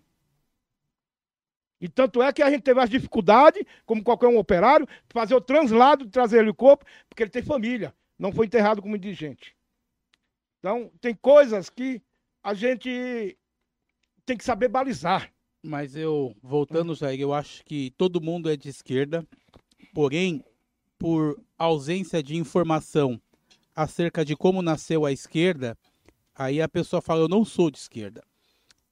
E 1.81 1.89
tanto 1.89 2.21
é 2.21 2.31
que 2.31 2.43
a 2.43 2.51
gente 2.51 2.61
teve 2.61 2.79
as 2.79 2.87
dificuldades, 2.87 3.63
como 3.83 4.03
qualquer 4.03 4.27
um 4.27 4.37
operário, 4.37 4.85
de 4.85 5.11
fazer 5.11 5.33
o 5.33 5.41
translado, 5.41 6.05
de 6.05 6.11
trazer 6.11 6.37
ele 6.37 6.51
o 6.51 6.53
corpo, 6.53 6.85
porque 7.09 7.23
ele 7.23 7.31
tem 7.31 7.41
família. 7.41 7.95
Não 8.19 8.31
foi 8.31 8.45
enterrado 8.45 8.79
como 8.79 8.95
indigente. 8.95 9.55
Então, 10.59 10.91
tem 11.01 11.15
coisas 11.15 11.67
que 11.67 11.99
a 12.43 12.53
gente 12.53 13.35
tem 14.23 14.37
que 14.37 14.45
saber 14.45 14.67
balizar. 14.67 15.33
Mas 15.63 15.95
eu, 15.95 16.35
voltando, 16.43 16.93
Jair, 16.93 17.19
eu 17.19 17.33
acho 17.33 17.65
que 17.65 17.89
todo 17.97 18.21
mundo 18.21 18.51
é 18.51 18.55
de 18.55 18.69
esquerda, 18.69 19.27
porém, 19.95 20.45
por 20.99 21.41
ausência 21.57 22.21
de 22.21 22.35
informação 22.35 23.19
acerca 23.75 24.23
de 24.23 24.35
como 24.35 24.61
nasceu 24.61 25.07
a 25.07 25.11
esquerda, 25.11 25.75
aí 26.35 26.61
a 26.61 26.67
pessoa 26.69 27.01
fala, 27.01 27.21
eu 27.21 27.27
não 27.27 27.43
sou 27.45 27.71
de 27.71 27.77
esquerda. 27.77 28.23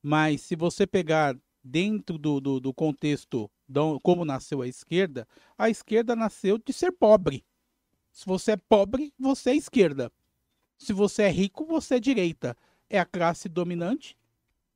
Mas 0.02 0.42
se 0.42 0.56
você 0.56 0.86
pegar 0.88 1.36
dentro 1.64 2.18
do, 2.18 2.40
do, 2.42 2.60
do 2.60 2.74
contexto 2.74 3.50
de 3.68 3.80
como 4.02 4.26
nasceu 4.26 4.62
a 4.62 4.68
esquerda, 4.68 5.28
a 5.58 5.70
esquerda 5.70 6.16
nasceu 6.16 6.58
de 6.58 6.74
ser 6.74 6.92
pobre. 6.92 7.44
Se 8.12 8.26
você 8.26 8.52
é 8.52 8.58
pobre, 8.58 9.14
você 9.18 9.52
é 9.52 9.56
esquerda. 9.56 10.12
Se 10.78 10.92
você 10.94 11.24
é 11.24 11.30
rico, 11.30 11.66
você 11.66 11.96
é 11.96 12.00
direita. 12.00 12.56
É 12.90 13.00
a 13.00 13.06
classe 13.06 13.48
dominante, 13.50 14.16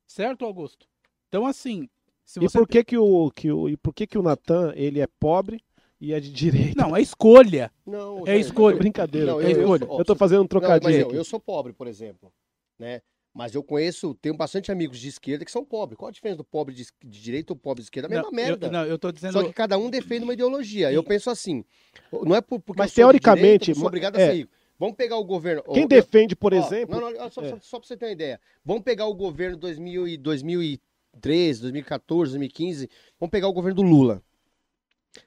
certo, 0.06 0.44
Augusto? 0.44 0.88
Então, 1.28 1.46
assim. 1.46 1.88
Se 2.24 2.40
E 2.40 2.42
você... 2.48 2.58
por 2.58 2.66
que 2.66 2.82
que 2.82 2.98
o, 2.98 3.30
que 3.30 3.50
o, 3.52 3.68
e 3.68 3.76
por 3.76 3.94
que 3.94 4.06
que 4.06 4.18
o 4.18 4.22
Natan, 4.22 4.72
ele 4.74 5.00
é 5.00 5.06
pobre 5.06 5.62
e 6.00 6.12
é 6.12 6.18
de 6.20 6.32
direita? 6.32 6.82
Não, 6.82 6.96
é 6.96 7.00
escolha. 7.02 7.70
Não, 7.86 8.26
É 8.26 8.36
escolha. 8.36 8.76
Brincadeira. 8.76 9.26
Não, 9.32 9.40
eu, 9.40 9.50
eu- 9.50 9.60
eu, 9.60 9.76
eu- 9.76 9.98
eu 9.98 10.04
tô 10.04 10.14
fazendo 10.16 10.40
um 10.40 10.42
Não, 10.42 10.48
mas 10.50 10.50
trocadilho 10.50 11.00
eu, 11.02 11.06
aqui. 11.08 11.16
eu 11.16 11.24
sou 11.24 11.38
pobre, 11.38 11.72
por 11.72 11.86
exemplo, 11.86 12.32
né? 12.78 13.02
Mas 13.34 13.54
eu 13.54 13.62
conheço, 13.62 14.14
tenho 14.14 14.36
bastante 14.36 14.72
amigos 14.72 14.98
de 14.98 15.08
esquerda 15.08 15.44
que 15.44 15.50
são 15.52 15.64
pobres. 15.64 15.96
Qual 15.96 16.08
a 16.08 16.12
diferença 16.12 16.38
do 16.38 16.44
pobre 16.44 16.74
de, 16.74 16.86
de 17.04 17.22
direita 17.22 17.52
ou 17.52 17.56
pobre 17.56 17.82
de 17.82 17.86
esquerda? 17.86 18.08
A 18.08 18.10
mesma 18.10 18.24
não, 18.24 18.32
merda. 18.32 18.66
Eu, 18.66 18.72
não, 18.72 18.84
eu 18.84 18.98
tô 18.98 19.12
dizendo. 19.12 19.32
Só 19.32 19.44
que 19.44 19.52
cada 19.52 19.78
um 19.78 19.88
defende 19.90 20.24
uma 20.24 20.32
ideologia. 20.32 20.90
Eu 20.90 21.04
penso 21.04 21.30
assim, 21.30 21.64
não 22.10 22.34
é 22.34 22.40
por, 22.40 22.58
porque 22.58 22.80
Mas 22.80 22.92
teoricamente, 22.92 23.66
direita 23.66 23.86
obrigado 23.86 24.16
é. 24.18 24.28
a 24.28 24.32
rico. 24.32 24.50
Vamos 24.78 24.96
pegar 24.96 25.16
o 25.16 25.24
governo... 25.24 25.62
Quem 25.74 25.88
defende, 25.88 26.36
por 26.36 26.54
ó, 26.54 26.56
exemplo... 26.56 27.00
Não, 27.00 27.10
não, 27.12 27.30
só, 27.30 27.42
é. 27.42 27.50
só, 27.50 27.58
só 27.60 27.78
pra 27.78 27.88
você 27.88 27.96
ter 27.96 28.06
uma 28.06 28.12
ideia. 28.12 28.40
Vamos 28.64 28.84
pegar 28.84 29.06
o 29.06 29.14
governo 29.14 29.56
2000 29.56 30.06
e 30.06 30.16
2013, 30.16 31.62
2014, 31.62 32.32
2015. 32.32 32.88
Vamos 33.18 33.30
pegar 33.30 33.48
o 33.48 33.52
governo 33.52 33.76
do 33.76 33.82
Lula. 33.82 34.22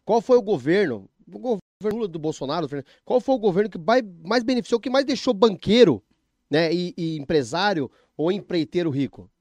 Qual 0.06 0.22
foi 0.22 0.38
o 0.38 0.42
governo... 0.42 1.10
O 1.28 1.40
governo 1.40 1.62
Lula 1.98 2.08
do 2.08 2.20
Bolsonaro, 2.20 2.68
qual 3.06 3.20
foi 3.20 3.36
o 3.36 3.40
governo 3.40 3.70
que 3.70 3.78
mais 3.78 4.44
beneficiou, 4.44 4.80
que 4.80 4.90
mais 4.90 5.06
deixou 5.06 5.34
banqueiro 5.34 6.04
né, 6.52 6.72
e, 6.74 6.94
e 6.98 7.18
empresário 7.18 7.90
ou 8.18 8.32
empreiteiro 8.32 8.90
rico? 8.92 9.32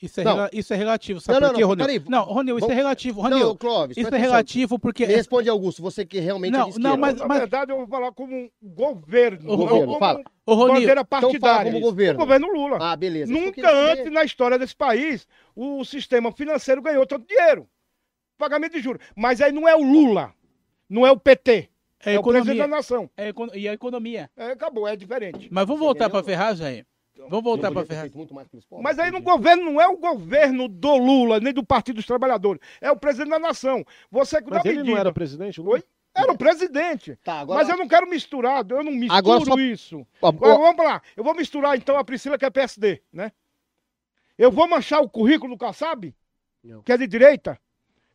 Isso 0.00 0.20
é, 0.20 0.24
Não. 0.24 0.34
rela- 0.36 0.50
isso 0.52 0.72
é 0.72 0.76
relativo, 0.76 1.20
sabe 1.20 1.40
Não, 1.40 1.40
não, 1.40 1.48
por 1.48 1.54
quê, 1.56 1.60
não, 1.62 1.68
Ronil? 1.70 1.86
peraí. 1.86 2.02
Não, 2.08 2.22
Ronil, 2.22 2.56
isso 2.56 2.60
Vamos- 2.60 2.72
é 2.72 2.76
relativo. 2.76 3.22
Não, 3.22 3.30
Ronil, 3.30 3.56
Clóvis, 3.56 3.96
isso 3.96 4.06
é 4.06 4.08
atenção. 4.08 4.26
relativo 4.30 4.78
porque. 4.78 5.04
Me 5.04 5.12
responde, 5.14 5.48
Augusto, 5.48 5.82
você 5.82 6.06
que 6.06 6.20
realmente 6.20 6.52
Não, 6.52 6.68
é 6.68 6.72
não, 6.78 6.96
mas- 6.96 7.16
Na 7.16 7.26
verdade, 7.26 7.72
eu 7.72 7.78
vou 7.78 7.86
falar 7.88 8.12
como 8.12 8.32
um 8.36 8.48
governo. 8.62 9.40
Não 9.48 9.56
governo, 9.56 9.86
como 9.86 9.98
fala. 9.98 10.22
Ô, 10.46 10.54
Ronil, 10.54 10.74
bandeira 10.74 11.00
Então 11.00 11.04
fala 11.20 11.22
partidária. 11.22 11.72
como 11.72 11.84
governo. 11.84 12.14
O 12.20 12.22
governo 12.24 12.46
Lula. 12.52 12.78
Ah, 12.80 12.94
beleza. 12.94 13.32
Nunca 13.32 13.50
queria 13.52 13.70
saber. 13.70 13.90
antes 14.00 14.12
na 14.12 14.22
história 14.24 14.56
desse 14.56 14.76
país 14.76 15.26
o 15.56 15.84
sistema 15.84 16.30
financeiro 16.30 16.80
ganhou 16.80 17.04
tanto 17.04 17.26
dinheiro. 17.26 17.68
Pagamento 18.38 18.74
de 18.74 18.80
juros. 18.80 19.04
Mas 19.16 19.40
aí 19.40 19.50
não 19.50 19.66
é 19.66 19.74
o 19.74 19.82
Lula, 19.82 20.32
não 20.88 21.04
é 21.04 21.10
o 21.10 21.18
PT, 21.18 21.68
é, 22.04 22.14
é, 22.14 22.18
o 22.18 22.22
presidente 22.22 22.58
da 22.58 22.66
nação. 22.66 23.10
É 23.16 23.32
E 23.54 23.68
a 23.68 23.72
economia. 23.72 24.30
É, 24.36 24.52
acabou, 24.52 24.86
é 24.86 24.94
diferente. 24.96 25.48
Mas 25.50 25.66
vamos 25.66 25.80
voltar 25.80 26.08
pra 26.08 26.22
ferragem 26.22 26.66
aí. 26.66 26.86
Vamos 27.28 27.42
voltar 27.42 27.70
Não 27.70 27.84
pelos 27.84 28.64
pobres? 28.64 28.82
Mas 28.82 28.98
aí 28.98 29.10
no 29.10 29.20
governo 29.20 29.64
não 29.64 29.80
é 29.80 29.88
o 29.88 29.96
governo 29.96 30.68
do 30.68 30.96
Lula, 30.96 31.40
nem 31.40 31.52
do 31.52 31.64
Partido 31.64 31.96
dos 31.96 32.06
Trabalhadores. 32.06 32.60
É 32.80 32.90
o 32.90 32.96
presidente 32.96 33.30
da 33.30 33.38
nação. 33.38 33.84
Você 34.10 34.40
que 34.40 34.48
Mas 34.48 34.64
ele 34.64 34.76
não 34.76 34.82
medida. 34.84 35.00
era 35.00 35.12
presidente? 35.12 35.60
Oi? 35.60 35.82
Era 36.14 36.32
o 36.32 36.38
presidente. 36.38 37.16
Tá, 37.22 37.40
agora... 37.40 37.60
Mas 37.60 37.68
eu 37.68 37.76
não 37.76 37.86
quero 37.88 38.08
misturar, 38.08 38.64
eu 38.68 38.82
não 38.82 38.92
misturo 38.92 39.18
Agora 39.18 39.44
só- 39.44 39.58
isso. 39.58 40.06
Agora, 40.22 40.54
ó, 40.54 40.58
vamos 40.58 40.84
lá. 40.84 41.02
Eu 41.16 41.22
vou 41.22 41.34
misturar 41.34 41.76
então 41.76 41.96
a 41.98 42.04
Priscila, 42.04 42.38
que 42.38 42.44
é 42.44 42.50
PSD, 42.50 43.02
né? 43.12 43.32
Eu 44.36 44.50
vou 44.50 44.68
manchar 44.68 45.00
o 45.00 45.08
currículo 45.08 45.54
do 45.54 45.58
Kassab, 45.58 46.14
Não. 46.62 46.82
que 46.82 46.92
é 46.92 46.96
de 46.96 47.06
direita, 47.06 47.58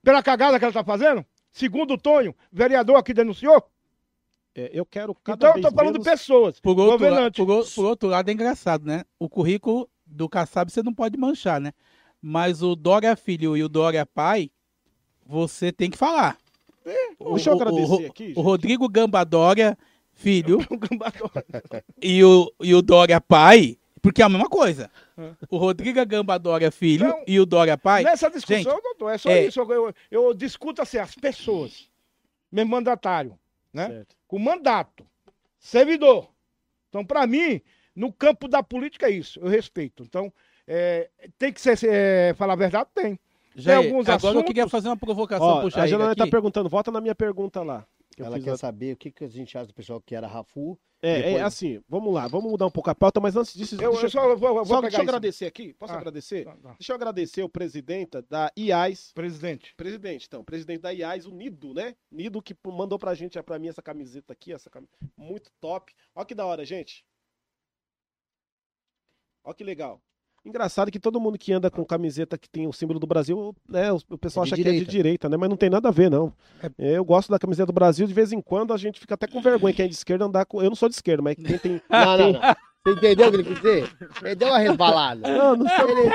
pela 0.02 0.24
cagada 0.24 0.58
que 0.58 0.66
ela 0.66 0.74
tá 0.74 0.84
fazendo? 0.84 1.26
Segundo 1.52 1.94
o 1.94 1.98
Tonho, 1.98 2.36
vereador 2.52 2.96
aqui 2.98 3.14
denunciou. 3.14 3.64
É, 4.56 4.70
eu 4.74 4.86
quero 4.86 5.16
cada 5.16 5.48
Então 5.48 5.58
eu 5.58 5.62
tô 5.70 5.76
falando 5.76 5.94
menos... 5.94 6.06
de 6.06 6.12
pessoas. 6.12 6.60
Por 6.60 6.78
outro, 6.80 7.10
la- 7.10 7.32
por, 7.32 7.86
outro 7.86 8.10
lado, 8.10 8.30
é 8.30 8.34
engraçado, 8.34 8.86
né? 8.86 9.04
O 9.18 9.28
currículo 9.28 9.90
do 10.06 10.30
Kassab 10.30 10.72
você 10.72 10.84
não 10.84 10.94
pode 10.94 11.18
manchar, 11.18 11.60
né? 11.60 11.72
Mas 12.22 12.62
o 12.62 12.76
Dória 12.76 13.16
Filho 13.16 13.58
e 13.58 13.64
o 13.64 13.70
Dória 13.70 14.06
Pai, 14.06 14.52
você 15.26 15.72
tem 15.72 15.90
que 15.90 15.98
falar. 15.98 16.38
O- 17.20 17.34
Deixa 17.34 17.50
eu 17.50 17.56
o- 17.56 17.58
o- 17.58 17.62
agradecer 17.62 18.06
aqui, 18.06 18.24
O 18.24 18.28
gente. 18.28 18.40
Rodrigo 18.42 18.88
Gambadória 18.90 19.78
Filho 20.14 20.60
e 22.02 22.24
o, 22.24 22.54
e 22.62 22.76
o 22.76 22.82
Dória 22.82 23.20
Pai, 23.20 23.78
porque 24.02 24.22
é 24.22 24.26
a 24.26 24.30
mesma 24.30 24.50
coisa. 24.50 24.92
O 25.50 25.58
Rodrigo 25.58 26.06
Gambadória 26.06 26.72
Filho 26.72 27.08
Não. 27.08 27.24
e 27.26 27.40
o 27.40 27.46
Dória 27.46 27.78
Pai. 27.78 28.04
Nessa 28.04 28.30
discussão, 28.30 28.58
gente, 28.74 28.84
doutor, 28.84 29.10
é 29.10 29.18
só 29.18 29.30
é- 29.30 29.48
isso. 29.48 29.60
Eu, 29.60 29.72
eu, 29.72 29.94
eu 30.12 30.34
discuto 30.34 30.82
assim, 30.82 30.98
as 30.98 31.16
pessoas. 31.16 31.90
Mesmo 32.52 32.70
mandatário, 32.70 33.36
né? 33.74 33.88
Certo. 33.88 34.16
Com 34.28 34.40
mandato. 34.40 35.06
Servidor. 35.60 36.30
Então, 36.90 37.04
para 37.06 37.26
mim, 37.26 37.62
no 37.96 38.12
campo 38.12 38.48
da 38.48 38.62
política 38.62 39.08
é 39.08 39.12
isso. 39.12 39.40
Eu 39.40 39.48
respeito. 39.48 40.04
Então, 40.04 40.32
é, 40.68 41.10
tem 41.38 41.52
que 41.52 41.60
ser, 41.62 41.78
é, 41.90 42.34
falar 42.36 42.54
a 42.54 42.58
verdade? 42.58 42.90
Tem. 42.94 43.20
Jair, 43.56 43.78
alguns 43.78 44.08
agora 44.10 44.24
eu 44.26 44.30
assuntos- 44.30 44.48
queria 44.48 44.68
fazer 44.68 44.88
uma 44.90 44.98
provocação 44.98 45.46
Ó, 45.48 45.60
pro 45.60 45.68
a 45.68 45.70
Jair 45.72 45.90
Janaína 45.90 46.16
tá 46.16 46.24
aqui. 46.24 46.32
perguntando, 46.32 46.70
volta 46.70 46.92
na 46.92 47.00
minha 47.02 47.14
pergunta 47.16 47.62
lá. 47.62 47.86
Que 48.16 48.22
eu 48.22 48.26
Ela 48.26 48.40
quer 48.40 48.52
a- 48.52 48.58
saber 48.58 48.94
o 48.94 48.98
que, 48.98 49.12
que 49.12 49.24
a 49.24 49.28
gente 49.28 49.58
acha 49.58 49.68
do 49.68 49.74
pessoal 49.74 50.02
que 50.02 50.16
era 50.16 50.28
Rafu. 50.28 50.80
É, 51.02 51.20
é 51.20 51.24
depois- 51.24 51.44
assim, 51.44 51.84
vamos 51.90 52.14
lá, 52.14 52.28
vamos 52.30 52.50
mudar 52.50 52.66
um 52.66 52.72
pouco 52.72 52.90
a 52.90 52.96
pauta, 52.96 53.20
mas 53.20 53.36
antes 53.36 53.54
disso, 53.54 53.76
Eu, 53.76 53.92
deixa, 53.92 54.06
eu 54.06 54.10
só 54.10 54.36
vou, 54.36 54.54
vou 54.54 54.66
só- 54.66 54.76
pegar 54.76 54.82
deixa 54.88 54.98
eu 54.98 55.02
agradecer 55.04 55.46
aqui. 55.46 55.74
Posso 55.74 55.92
Ah. 55.92 55.98
agradecer? 55.98 56.46
Tá, 56.46 56.56
tá. 56.56 56.74
Deixa 56.80 56.92
eu 56.94 56.96
agradecer 56.96 57.44
o 57.44 57.50
presidente 57.50 58.22
da 58.30 58.50
IAS, 58.58 59.12
Presidente. 59.14 59.74
presidente, 59.76 60.28
então, 60.28 60.44
presidente 60.46 60.80
da 60.82 60.94
IAS, 60.94 61.26
o 61.26 61.32
Nido, 61.32 61.74
né? 61.74 61.96
Nido 62.10 62.42
que 62.42 62.56
mandou 62.66 62.98
pra 62.98 63.14
gente, 63.14 63.42
pra 63.44 63.60
mim, 63.60 63.68
essa 63.68 63.82
camiseta 63.82 64.32
aqui, 64.32 64.54
essa 64.54 64.70
camiseta 64.70 64.98
muito 65.18 65.52
top. 65.60 65.94
Ó 66.16 66.24
que 66.24 66.34
da 66.34 66.46
hora, 66.46 66.64
gente. 66.64 67.04
Ó 69.44 69.54
que 69.54 69.64
legal. 69.64 70.02
Engraçado 70.46 70.92
que 70.92 71.00
todo 71.00 71.22
mundo 71.22 71.38
que 71.38 71.54
anda 71.54 71.72
com 71.72 71.86
camiseta 71.86 72.38
que 72.38 72.50
tem 72.50 72.68
o 72.68 72.74
símbolo 72.74 73.00
do 73.00 73.08
Brasil, 73.08 73.56
né, 73.68 73.92
o 73.94 74.18
pessoal 74.18 74.46
É 74.46 74.48
de 74.50 74.54
acha 74.54 74.62
que 74.64 74.68
é 74.68 74.72
de 74.72 74.78
direita. 74.80 74.92
direita, 74.92 75.30
né? 75.30 75.38
Mas 75.38 75.50
não 75.50 75.56
tem 75.56 75.70
nada 75.70 75.88
a 75.88 75.92
ver, 75.92 76.12
não. 76.12 76.34
É, 76.78 76.98
Eu 76.98 77.06
gosto 77.06 77.30
da 77.32 77.40
camiseta 77.40 77.68
do 77.68 77.74
Brasil, 77.74 78.06
de 78.06 78.14
vez 78.14 78.34
em 78.34 78.42
quando 78.42 78.74
a 78.74 78.78
gente 78.78 79.00
fica 79.00 79.14
até 79.14 79.26
com 79.26 79.42
vergonha, 79.42 79.74
quem 79.74 79.86
é 79.86 79.88
de 79.88 79.96
esquerda 79.96 80.26
andar 80.26 80.46
com... 80.46 80.62
Eu 80.62 80.70
não 80.70 80.76
sou 80.76 80.90
de 80.90 80.96
esquerda, 80.96 81.22
mas 81.24 81.36
quem 81.36 81.58
tem... 81.58 81.82
Não, 81.90 82.18
não, 82.18 82.34
não. 82.34 82.42
Você 82.86 82.92
entendeu 82.98 83.28
o 83.28 83.32
que 83.32 83.36
ele 83.38 83.44
quis 83.46 83.56
dizer? 83.56 83.98
Ele 84.22 84.36
deu 84.36 84.48
uma 84.50 84.58
resbalada. 84.58 85.22
Não, 85.30 85.56
não 85.56 85.70
sou, 85.70 85.90
Ele- 85.90 86.10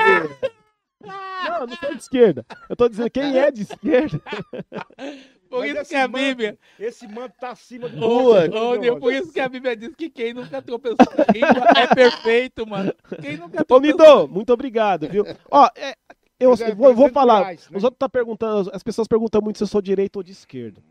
não, 1.03 1.65
não 1.65 1.75
sou 1.77 1.89
de 1.95 1.97
esquerda. 2.01 2.45
Eu 2.69 2.75
tô 2.75 2.87
dizendo 2.87 3.09
quem 3.09 3.35
é 3.39 3.49
de 3.49 3.63
esquerda. 3.63 4.21
Por 5.49 5.61
Mas 5.61 5.75
isso 5.75 5.89
que 5.89 5.95
a 5.95 6.07
manto- 6.07 6.19
Bíblia. 6.21 6.59
Esse 6.79 7.07
manto 7.07 7.33
tá 7.39 7.49
acima 7.49 7.89
do 7.89 8.05
Ô, 8.05 8.33
ô, 8.33 8.37
entendeu? 8.37 8.79
Nil, 8.79 8.99
por 8.99 9.11
isso 9.11 9.31
que 9.31 9.39
a 9.39 9.49
Bíblia 9.49 9.75
diz 9.75 9.95
que 9.95 10.09
quem 10.09 10.33
nunca 10.33 10.61
tropeçou 10.61 10.97
é 11.75 11.87
perfeito, 11.95 12.67
mano. 12.67 12.93
Quem 13.19 13.37
nunca 13.37 13.61
Ô, 13.61 13.65
tropeçou. 13.65 14.21
Nido, 14.21 14.27
muito 14.27 14.53
obrigado, 14.53 15.07
viu? 15.09 15.25
Ó, 15.49 15.67
é, 15.75 15.95
eu 16.39 16.53
é 16.53 16.75
vou, 16.75 16.93
vou 16.93 17.09
falar. 17.09 17.39
Reais, 17.39 17.67
né? 17.69 17.77
Os 17.77 17.83
outros 17.83 17.97
tá 17.97 18.07
perguntando, 18.07 18.69
as 18.71 18.83
pessoas 18.83 19.07
perguntam 19.07 19.41
muito 19.41 19.57
se 19.57 19.63
eu 19.63 19.67
sou 19.67 19.81
de 19.81 19.87
direita 19.87 20.19
ou 20.19 20.23
de 20.23 20.31
esquerda. 20.31 20.81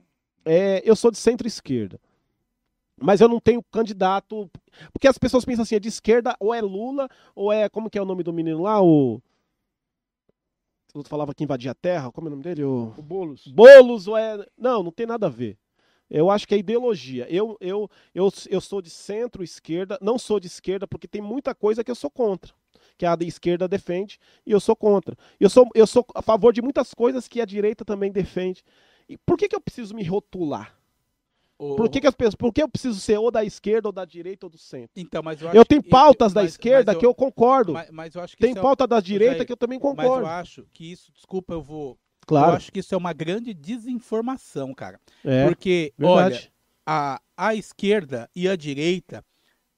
É, 0.44 0.82
eu 0.84 0.96
sou 0.96 1.10
de 1.12 1.18
centro-esquerda. 1.18 2.00
Mas 3.00 3.20
eu 3.20 3.28
não 3.28 3.38
tenho 3.38 3.62
candidato. 3.70 4.50
Porque 4.92 5.06
as 5.06 5.16
pessoas 5.16 5.44
pensam 5.44 5.62
assim, 5.62 5.76
é 5.76 5.78
de 5.80 5.88
esquerda 5.88 6.34
ou 6.40 6.52
é 6.52 6.60
Lula, 6.60 7.08
ou 7.32 7.52
é. 7.52 7.68
Como 7.68 7.88
que 7.88 7.96
é 7.96 8.02
o 8.02 8.04
nome 8.04 8.24
do 8.24 8.32
menino 8.32 8.62
lá? 8.62 8.82
O. 8.82 9.22
O 10.94 10.98
outro 10.98 11.10
falava 11.10 11.34
que 11.34 11.44
invadia 11.44 11.72
a 11.72 11.74
terra. 11.74 12.10
Como 12.10 12.26
é 12.26 12.28
o 12.28 12.30
nome 12.30 12.42
dele? 12.42 12.64
O. 12.64 12.94
O 12.96 13.02
Boulos. 13.02 13.46
Boulos 13.46 14.08
ou 14.08 14.16
é. 14.16 14.44
Não, 14.56 14.82
não 14.82 14.90
tem 14.90 15.06
nada 15.06 15.26
a 15.26 15.30
ver. 15.30 15.58
Eu 16.10 16.30
acho 16.30 16.48
que 16.48 16.54
é 16.54 16.58
ideologia. 16.58 17.26
Eu, 17.28 17.56
eu, 17.60 17.90
eu, 18.14 18.32
eu 18.48 18.60
sou 18.60 18.80
de 18.80 18.88
centro-esquerda, 18.88 19.98
não 20.00 20.18
sou 20.18 20.40
de 20.40 20.46
esquerda, 20.46 20.86
porque 20.86 21.06
tem 21.06 21.20
muita 21.20 21.54
coisa 21.54 21.84
que 21.84 21.90
eu 21.90 21.94
sou 21.94 22.10
contra. 22.10 22.52
Que 22.96 23.04
a 23.04 23.14
da 23.14 23.24
esquerda 23.24 23.68
defende 23.68 24.18
e 24.46 24.50
eu 24.50 24.58
sou 24.58 24.74
contra. 24.74 25.16
Eu 25.38 25.50
sou, 25.50 25.68
eu 25.74 25.86
sou 25.86 26.04
a 26.14 26.22
favor 26.22 26.52
de 26.52 26.62
muitas 26.62 26.94
coisas 26.94 27.28
que 27.28 27.40
a 27.40 27.44
direita 27.44 27.84
também 27.84 28.10
defende. 28.10 28.64
E 29.08 29.16
por 29.18 29.36
que, 29.36 29.48
que 29.48 29.54
eu 29.54 29.60
preciso 29.60 29.94
me 29.94 30.02
rotular? 30.02 30.77
Por 31.58 31.88
que, 31.90 32.00
que 32.00 32.06
as 32.06 32.14
pessoas, 32.14 32.34
por 32.36 32.52
que 32.52 32.62
eu 32.62 32.68
preciso 32.68 33.00
ser 33.00 33.18
ou 33.18 33.30
da 33.32 33.44
esquerda 33.44 33.88
ou 33.88 33.92
da 33.92 34.04
direita 34.04 34.46
ou 34.46 34.50
do 34.50 34.56
centro? 34.58 34.90
Então, 34.94 35.22
mas 35.24 35.42
eu, 35.42 35.50
Eu 35.52 35.64
tenho 35.64 35.82
que- 35.82 35.88
pautas 35.90 36.32
da 36.32 36.42
mas- 36.42 36.52
esquerda 36.52 36.92
mas 36.92 37.00
que 37.00 37.04
eu 37.04 37.12
concordo. 37.12 37.72
Mas, 37.92 38.14
eu 38.14 38.22
acho 38.22 38.36
que 38.36 38.42
Tem 38.42 38.56
é- 38.56 38.60
pauta 38.60 38.86
da 38.86 39.00
direita 39.00 39.44
que 39.44 39.50
eu 39.52 39.56
também 39.56 39.78
Mas 39.78 39.88
eu 39.90 39.94
concordo. 39.96 40.26
acho 40.28 40.66
que 40.72 40.90
isso, 40.92 41.10
desculpa, 41.12 41.52
eu 41.54 41.62
vou 41.62 41.98
Claro. 42.26 42.52
Eu 42.52 42.56
acho 42.56 42.70
que 42.70 42.80
isso 42.80 42.94
é 42.94 42.98
uma 42.98 43.14
grande 43.14 43.54
desinformação, 43.54 44.74
cara. 44.74 45.00
É, 45.24 45.46
Porque, 45.46 45.94
olha, 46.00 46.24
verdade. 46.28 46.52
a, 46.86 47.20
a 47.36 47.54
esquerda 47.54 48.28
e 48.36 48.46
a 48.46 48.54
direita 48.54 49.24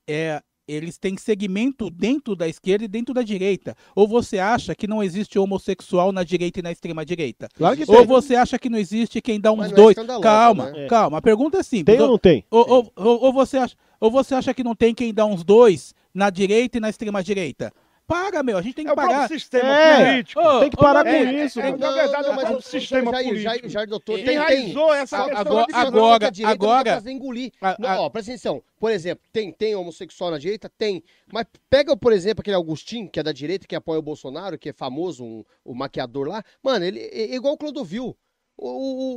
é, 0.07 0.43
eles 0.71 0.97
têm 0.99 1.17
segmento 1.17 1.91
dentro 1.91 2.35
da 2.37 2.47
esquerda 2.49 2.85
e 2.85 2.89
dentro 2.89 3.13
da 3.15 3.23
direita. 3.23 3.75
Ou 3.95 4.07
você 4.07 4.39
acha 4.39 4.75
que 4.75 4.87
não 4.87 5.03
existe 5.03 5.39
homossexual 5.39 6.13
na 6.13 6.23
direita 6.23 6.61
e 6.61 6.63
na 6.63 6.73
extrema 6.73 7.05
direita? 7.05 7.49
Claro 7.55 7.77
que 7.77 7.85
Ou 7.91 7.99
tem. 7.99 8.07
você 8.07 8.35
acha 8.37 8.59
que 8.59 8.69
não 8.71 8.79
existe 8.79 9.21
quem 9.21 9.41
dá 9.41 9.53
uns 9.53 9.59
Mas 9.59 9.73
é 9.73 9.75
dois? 9.75 9.91
escandaloso, 9.97 10.23
calma, 10.23 10.71
né? 10.71 10.87
calma. 10.87 11.19
A 11.19 11.23
pergunta 11.23 11.59
é 11.59 11.63
simples. 11.63 11.97
Tem 11.97 12.05
ou 12.05 12.11
não 12.13 12.19
tem? 12.19 12.45
Ou, 12.51 12.69
ou, 12.71 12.93
ou- 12.97 13.25
ou 13.25 13.33
você 13.33 13.57
acha, 13.59 13.77
ou 13.99 14.11
você 14.11 14.35
acha 14.35 14.55
que 14.55 14.63
não 14.65 14.75
tem 14.75 14.95
quem 14.95 15.13
dá 15.13 15.27
uns 15.27 15.43
dois 15.45 15.95
na 16.15 16.31
direita 16.31 16.79
e 16.79 16.81
na 16.81 16.89
extrema 16.89 17.23
direita? 17.23 17.73
Para, 18.11 18.43
meu, 18.43 18.59
a 18.59 18.63
gente 18.63 18.75
tem 18.75 18.85
que 18.85 18.91
É 18.91 18.93
o 18.93 18.97
pagar. 18.97 19.29
sistema 19.29 19.73
É. 19.73 20.11
político. 20.13 20.43
Tem 20.59 20.71
que 20.71 20.77
parar 20.77 21.07
é, 21.07 21.11
com 21.25 21.31
é, 21.31 21.45
isso. 21.45 21.61
é, 21.61 21.63
mano. 21.71 21.79
na 21.79 21.93
verdade, 21.93 22.27
é 22.27 22.31
o 22.33 22.35
próprio 22.35 22.61
sistema 22.63 23.13
Jair, 23.13 23.25
político. 23.29 23.43
Jair, 23.51 23.69
Jair, 23.69 23.89
doutor, 23.89 24.19
E- 24.19 24.25
tem. 24.25 24.35
Enraizou 24.35 24.93
essa 24.93 25.17
questão 25.23 25.39
agora- 25.41 25.67
agora- 25.73 26.31
direita 26.33 26.53
agora- 26.53 26.91
não 26.91 26.97
fazer 26.99 27.13
engolir. 27.13 27.53
A- 27.61 27.77
Não, 27.79 27.89
a- 27.89 28.01
ó, 28.01 28.11
presta 28.11 28.33
atenção. 28.33 28.61
Por 28.81 28.91
exemplo, 28.91 29.23
tem, 29.33 29.53
tem 29.53 29.77
homossexual 29.77 30.33
na 30.33 30.39
direita? 30.39 30.69
Tem. 30.77 31.05
Mas 31.33 31.45
pega, 31.71 31.97
por 31.97 32.13
exemplo, 32.13 32.41
aquele 32.41 32.57
Agostinho, 32.57 33.09
que 33.09 33.21
é 33.21 33.23
da 33.23 33.31
direita, 33.31 33.65
que 33.65 33.77
apoia 33.77 34.01
o 34.01 34.03
Bolsonaro, 34.03 34.59
que 34.59 34.71
é 34.71 34.73
famoso, 34.73 35.23
um, 35.25 35.45
o 35.65 35.73
maquiador 35.73 36.27
lá. 36.27 36.43
Mano, 36.65 36.85
ele 36.85 36.99
é 36.99 37.35
igual 37.37 37.55
o 37.55 37.57
Clodovil. 37.57 38.17
O, 38.63 38.69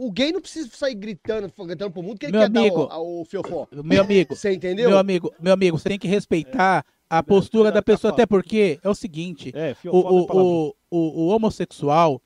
o, 0.03 0.07
o 0.07 0.11
gay 0.11 0.31
não 0.31 0.39
precisa 0.39 0.69
sair 0.71 0.95
gritando, 0.95 1.51
gritando 1.65 1.91
pro 1.91 2.01
mundo 2.03 2.17
que 2.17 2.27
ele 2.27 2.31
Meu 2.31 2.41
quer 2.41 2.45
amigo. 2.59 2.85
dar 2.87 2.99
o, 2.99 3.21
o 3.21 3.25
fiofó. 3.25 3.67
Meu 3.83 4.01
amigo, 4.03 4.35
Você 4.35 4.53
entendeu? 4.53 4.87
meu 4.89 4.97
amigo, 4.97 5.33
meu 5.37 5.51
amigo, 5.51 5.77
você 5.77 5.89
tem 5.89 5.99
que 5.99 6.07
respeitar 6.07 6.85
a 7.17 7.23
postura 7.23 7.71
da 7.71 7.81
pessoa, 7.81 8.11
até 8.13 8.25
porque 8.25 8.79
é 8.83 8.89
o 8.89 8.95
seguinte, 8.95 9.51
É, 9.55 9.75
o, 9.85 9.91
não 10.03 10.09
é 10.09 10.11
o, 10.33 10.75
o, 10.91 10.97
o 11.25 11.27
homossexual, 11.27 12.21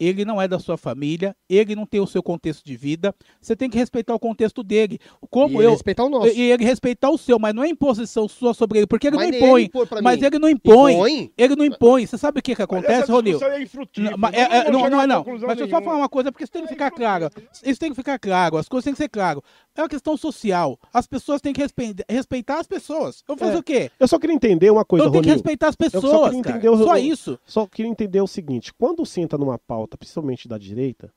ele 0.00 0.24
não 0.24 0.42
é 0.42 0.48
da 0.48 0.58
sua 0.58 0.76
família, 0.76 1.36
ele 1.48 1.76
não 1.76 1.86
tem 1.86 2.00
o 2.00 2.06
seu 2.08 2.24
contexto 2.24 2.64
de 2.64 2.76
vida, 2.76 3.14
você 3.40 3.54
tem 3.54 3.70
que 3.70 3.78
respeitar 3.78 4.12
o 4.12 4.18
contexto 4.18 4.64
dele. 4.64 4.98
Como 5.30 5.54
E 5.54 5.56
ele 5.58 5.66
eu, 5.66 5.70
respeitar 5.70 6.02
o 6.02 6.08
nosso. 6.08 6.26
e 6.26 6.40
ele 6.50 6.64
respeitar 6.64 7.08
o 7.10 7.16
seu, 7.16 7.38
mas 7.38 7.54
não 7.54 7.62
é 7.62 7.68
imposição 7.68 8.26
sua 8.26 8.52
sobre 8.52 8.78
ele, 8.80 8.86
porque 8.88 9.06
ele 9.06 9.16
Mas 9.16 9.30
não 9.30 9.36
impõe. 9.38 9.68
pra 9.86 10.02
Mas 10.02 10.20
ele 10.20 10.40
não 10.40 10.48
impõe. 10.48 10.94
Impõe? 10.94 11.32
Ele 11.38 11.54
não 11.54 11.64
impõe. 11.64 12.04
Você 12.04 12.18
sabe 12.18 12.40
o 12.40 12.42
que, 12.42 12.56
que 12.56 12.62
acontece, 12.62 13.12
Ronil? 13.12 13.38
é. 13.44 14.10
Não, 14.10 14.18
mas 14.18 14.34
é- 14.34 14.48
Não 14.48 14.54
é- 14.56 14.70
não, 14.72 14.78
chegar 14.80 14.90
não 14.90 15.00
é 15.02 15.06
não. 15.06 15.24
Mas 15.24 15.40
deixa 15.40 15.62
eu 15.62 15.68
só 15.68 15.80
falar 15.82 15.96
uma 15.98 16.08
coisa, 16.08 16.32
porque 16.32 16.42
isso 16.42 16.52
tem 16.52 16.62
que 16.62 16.68
ficar 16.68 16.90
claro. 16.90 17.30
Isso 17.64 17.78
tem 17.78 17.90
que 17.90 17.96
ficar 17.96 18.18
claro, 18.18 18.56
as 18.56 18.68
coisas 18.68 18.84
têm 18.84 18.94
que 18.94 18.98
ser 18.98 19.08
claras. 19.08 19.40
É 19.74 19.80
uma 19.82 19.88
questão 19.88 20.16
social. 20.16 20.78
As 20.92 21.06
pessoas 21.06 21.40
têm 21.40 21.52
que 21.52 21.60
respe- 21.62 21.94
respeitar 22.08 22.58
as 22.60 22.66
pessoas. 22.66 23.24
Eu 23.26 23.34
vou 23.34 23.38
fazer 23.38 23.56
É. 23.56 23.58
o 23.58 23.62
quê? 23.62 23.90
Eu 23.98 24.06
só 24.06 24.18
queria 24.18 24.34
entender 24.36 24.70
uma 24.70 24.84
coisa, 24.84 25.06
eu 25.06 25.10
tenho 25.10 25.24
que 25.24 25.30
respeitar 25.30 25.68
as 25.68 25.74
só 25.74 25.78
pessoas, 25.78 26.28
queria 26.30 26.42
cara. 26.42 26.56
entender 26.58 26.68
o- 26.68 26.84
Só 26.84 26.96
isso. 26.98 27.38
Só 27.46 27.66
queria 27.66 27.90
entender 27.90 28.20
o 28.20 28.26
seguinte: 28.26 28.72
quando 28.74 29.04
senta 29.06 29.38
numa 29.38 29.58
pauta, 29.58 29.96
principalmente 29.96 30.46
da 30.46 30.58
direita, 30.58 31.12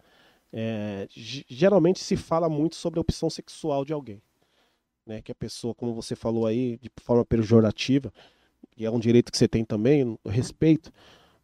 é, 0.53 1.06
ge- 1.11 1.45
geralmente 1.49 1.99
se 1.99 2.15
fala 2.15 2.48
muito 2.48 2.76
sobre 2.77 2.98
a 2.98 3.02
opção 3.02 3.30
sexual 3.30 3.84
de 3.84 3.91
alguém. 3.91 4.22
Né? 5.06 5.22
Que 5.22 5.32
a 5.32 5.36
pessoa, 5.36 5.76
como 5.76 5.94
você 5.94 6.15
falou 6.15 6.45
aí, 6.48 6.77
de 6.82 6.90
forma 7.03 7.26
pejorativa, 7.26 8.11
e 8.77 8.86
é 8.86 8.90
um 8.90 8.99
direito 8.99 9.32
que 9.32 9.38
você 9.38 9.48
tem 9.49 9.65
também, 9.65 9.99
eu 10.02 10.19
respeito. 10.32 10.91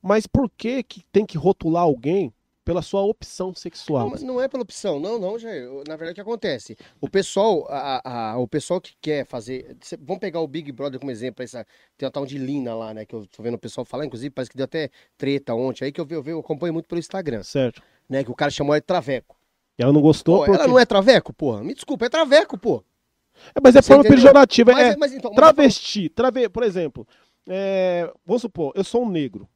Mas 0.01 0.25
por 0.25 0.49
que, 0.49 0.81
que 0.81 1.03
tem 1.11 1.25
que 1.25 1.38
rotular 1.38 1.83
alguém 1.83 2.33
pela 2.63 2.81
sua 2.81 3.01
opção 3.01 3.53
sexual? 3.55 4.03
Não, 4.03 4.09
mas 4.11 4.21
não 4.23 4.39
é 4.41 4.47
pela 4.47 4.63
opção, 4.63 4.99
não, 4.99 5.17
não, 5.19 5.38
Jair. 5.39 5.67
Na 5.88 5.95
verdade, 5.95 6.11
o 6.11 6.15
que 6.15 6.21
acontece? 6.21 6.77
O 6.99 7.09
pessoal, 7.09 7.65
a, 7.69 8.31
a- 8.33 8.38
o 8.38 8.47
pessoal 8.47 8.79
que 8.79 8.93
quer 9.01 9.25
fazer. 9.25 9.75
Vamos 9.99 10.19
pegar 10.19 10.39
o 10.41 10.47
Big 10.47 10.71
Brother 10.71 10.99
como 10.99 11.11
exemplo, 11.11 11.43
essa, 11.43 11.65
tem 11.97 12.05
uma 12.05 12.11
tal 12.11 12.25
de 12.25 12.38
Lina 12.38 12.75
lá, 12.75 12.93
né? 12.93 13.05
Que 13.05 13.15
eu 13.15 13.25
tô 13.27 13.41
vendo 13.41 13.55
o 13.55 13.59
pessoal 13.59 13.83
falar, 13.85 14.05
inclusive, 14.05 14.29
parece 14.29 14.51
que 14.51 14.57
deu 14.57 14.65
até 14.65 14.89
treta 15.17 15.53
ontem 15.55 15.85
aí, 15.85 15.91
que 15.91 15.99
eu, 15.99 16.07
eu, 16.09 16.23
eu 16.25 16.39
acompanho 16.39 16.73
muito 16.73 16.88
pelo 16.88 16.99
Instagram, 16.99 17.43
Certo. 17.43 17.81
né? 18.09 18.23
Que 18.23 18.31
o 18.31 18.35
cara 18.35 18.51
chamou 18.51 18.73
ela 18.73 18.81
de 18.81 18.85
Traveco. 18.88 19.35
E 19.79 19.83
ela 19.83 19.91
não 19.93 20.01
gostou 20.01 20.39
Pô, 20.39 20.45
porque... 20.45 20.59
ela 20.59 20.67
não 20.67 20.77
é 20.77 20.85
Traveco, 20.85 21.33
porra? 21.33 21.63
Me 21.63 21.73
desculpa, 21.73 22.05
é 22.05 22.09
Traveco, 22.09 22.57
pô. 22.57 22.83
É, 23.55 23.59
mas 23.63 23.75
é 23.75 23.81
Você 23.81 23.88
forma 23.88 24.01
entendeu? 24.01 24.17
pejorativa. 24.17 24.71
Mas, 24.73 24.93
é 24.93 24.97
mas 24.97 25.13
então, 25.13 25.31
mas 25.31 25.38
eu 25.38 25.43
falo- 25.43 25.53
travesti. 25.55 26.09
Trave... 26.09 26.47
Por 26.49 26.61
exemplo, 26.63 27.07
é, 27.47 28.11
vamos 28.25 28.41
supor, 28.43 28.71
eu 28.75 28.83
sou 28.83 29.03
um 29.03 29.09
negro. 29.09 29.49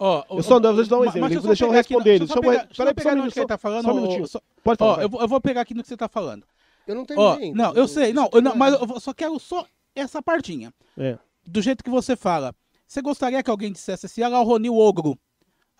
Ó, 0.00 0.24
Eu 0.30 0.42
só- 0.42 0.58
deixa 0.60 0.80
eu 0.80 0.86
dar 0.86 0.96
um 0.96 0.98
mas- 1.00 1.08
exemplo, 1.08 1.20
mas 1.20 1.42
deixa 1.42 1.64
eu 1.64 1.70
responder 1.70 2.10
ele, 2.10 2.18
Deixa 2.20 2.34
eu 2.38 2.40
pegar, 2.40 2.64
deixa 2.66 2.82
eu 2.82 2.94
pegar 2.94 3.10
só 3.10 3.16
um 3.16 3.24
no 3.24 3.32
que 3.32 3.38
ele 3.40 3.46
tá 3.46 3.58
falando. 3.58 3.82
só 3.84 3.88
um 3.88 3.92
ó, 3.92 3.94
minutinho. 3.96 4.26
só- 4.28 4.40
Pode 4.62 4.78
falar. 4.78 4.98
Ó, 4.98 5.00
eu 5.02 5.08
vou, 5.08 5.20
eu 5.20 5.28
vou 5.28 5.40
pegar 5.40 5.60
aqui 5.62 5.74
no 5.74 5.82
que 5.82 5.88
você 5.88 5.96
tá 5.96 6.08
falando. 6.08 6.44
Eu 6.86 6.94
não 6.94 7.02
Ó, 7.02 7.04
terminei 7.06 7.48
ainda. 7.48 7.62
não, 7.62 7.74
eu 7.74 7.88
sei, 7.88 8.12
não, 8.12 8.30
eu 8.32 8.40
não, 8.40 8.54
mas 8.56 8.74
eu 8.80 9.00
só 9.00 9.12
quero 9.12 9.38
só 9.40 9.66
essa 9.94 10.22
partinha. 10.22 10.72
É. 10.96 11.18
Do 11.46 11.60
jeito 11.60 11.82
que 11.82 11.90
você 11.90 12.14
fala. 12.16 12.54
Você 12.86 13.02
gostaria 13.02 13.42
que 13.42 13.50
alguém 13.50 13.70
dissesse 13.72 14.06
assim, 14.06 14.22
olha 14.22 14.30
lá 14.30 14.40
o 14.40 14.44
Ronil 14.44 14.74
Ogro. 14.76 15.18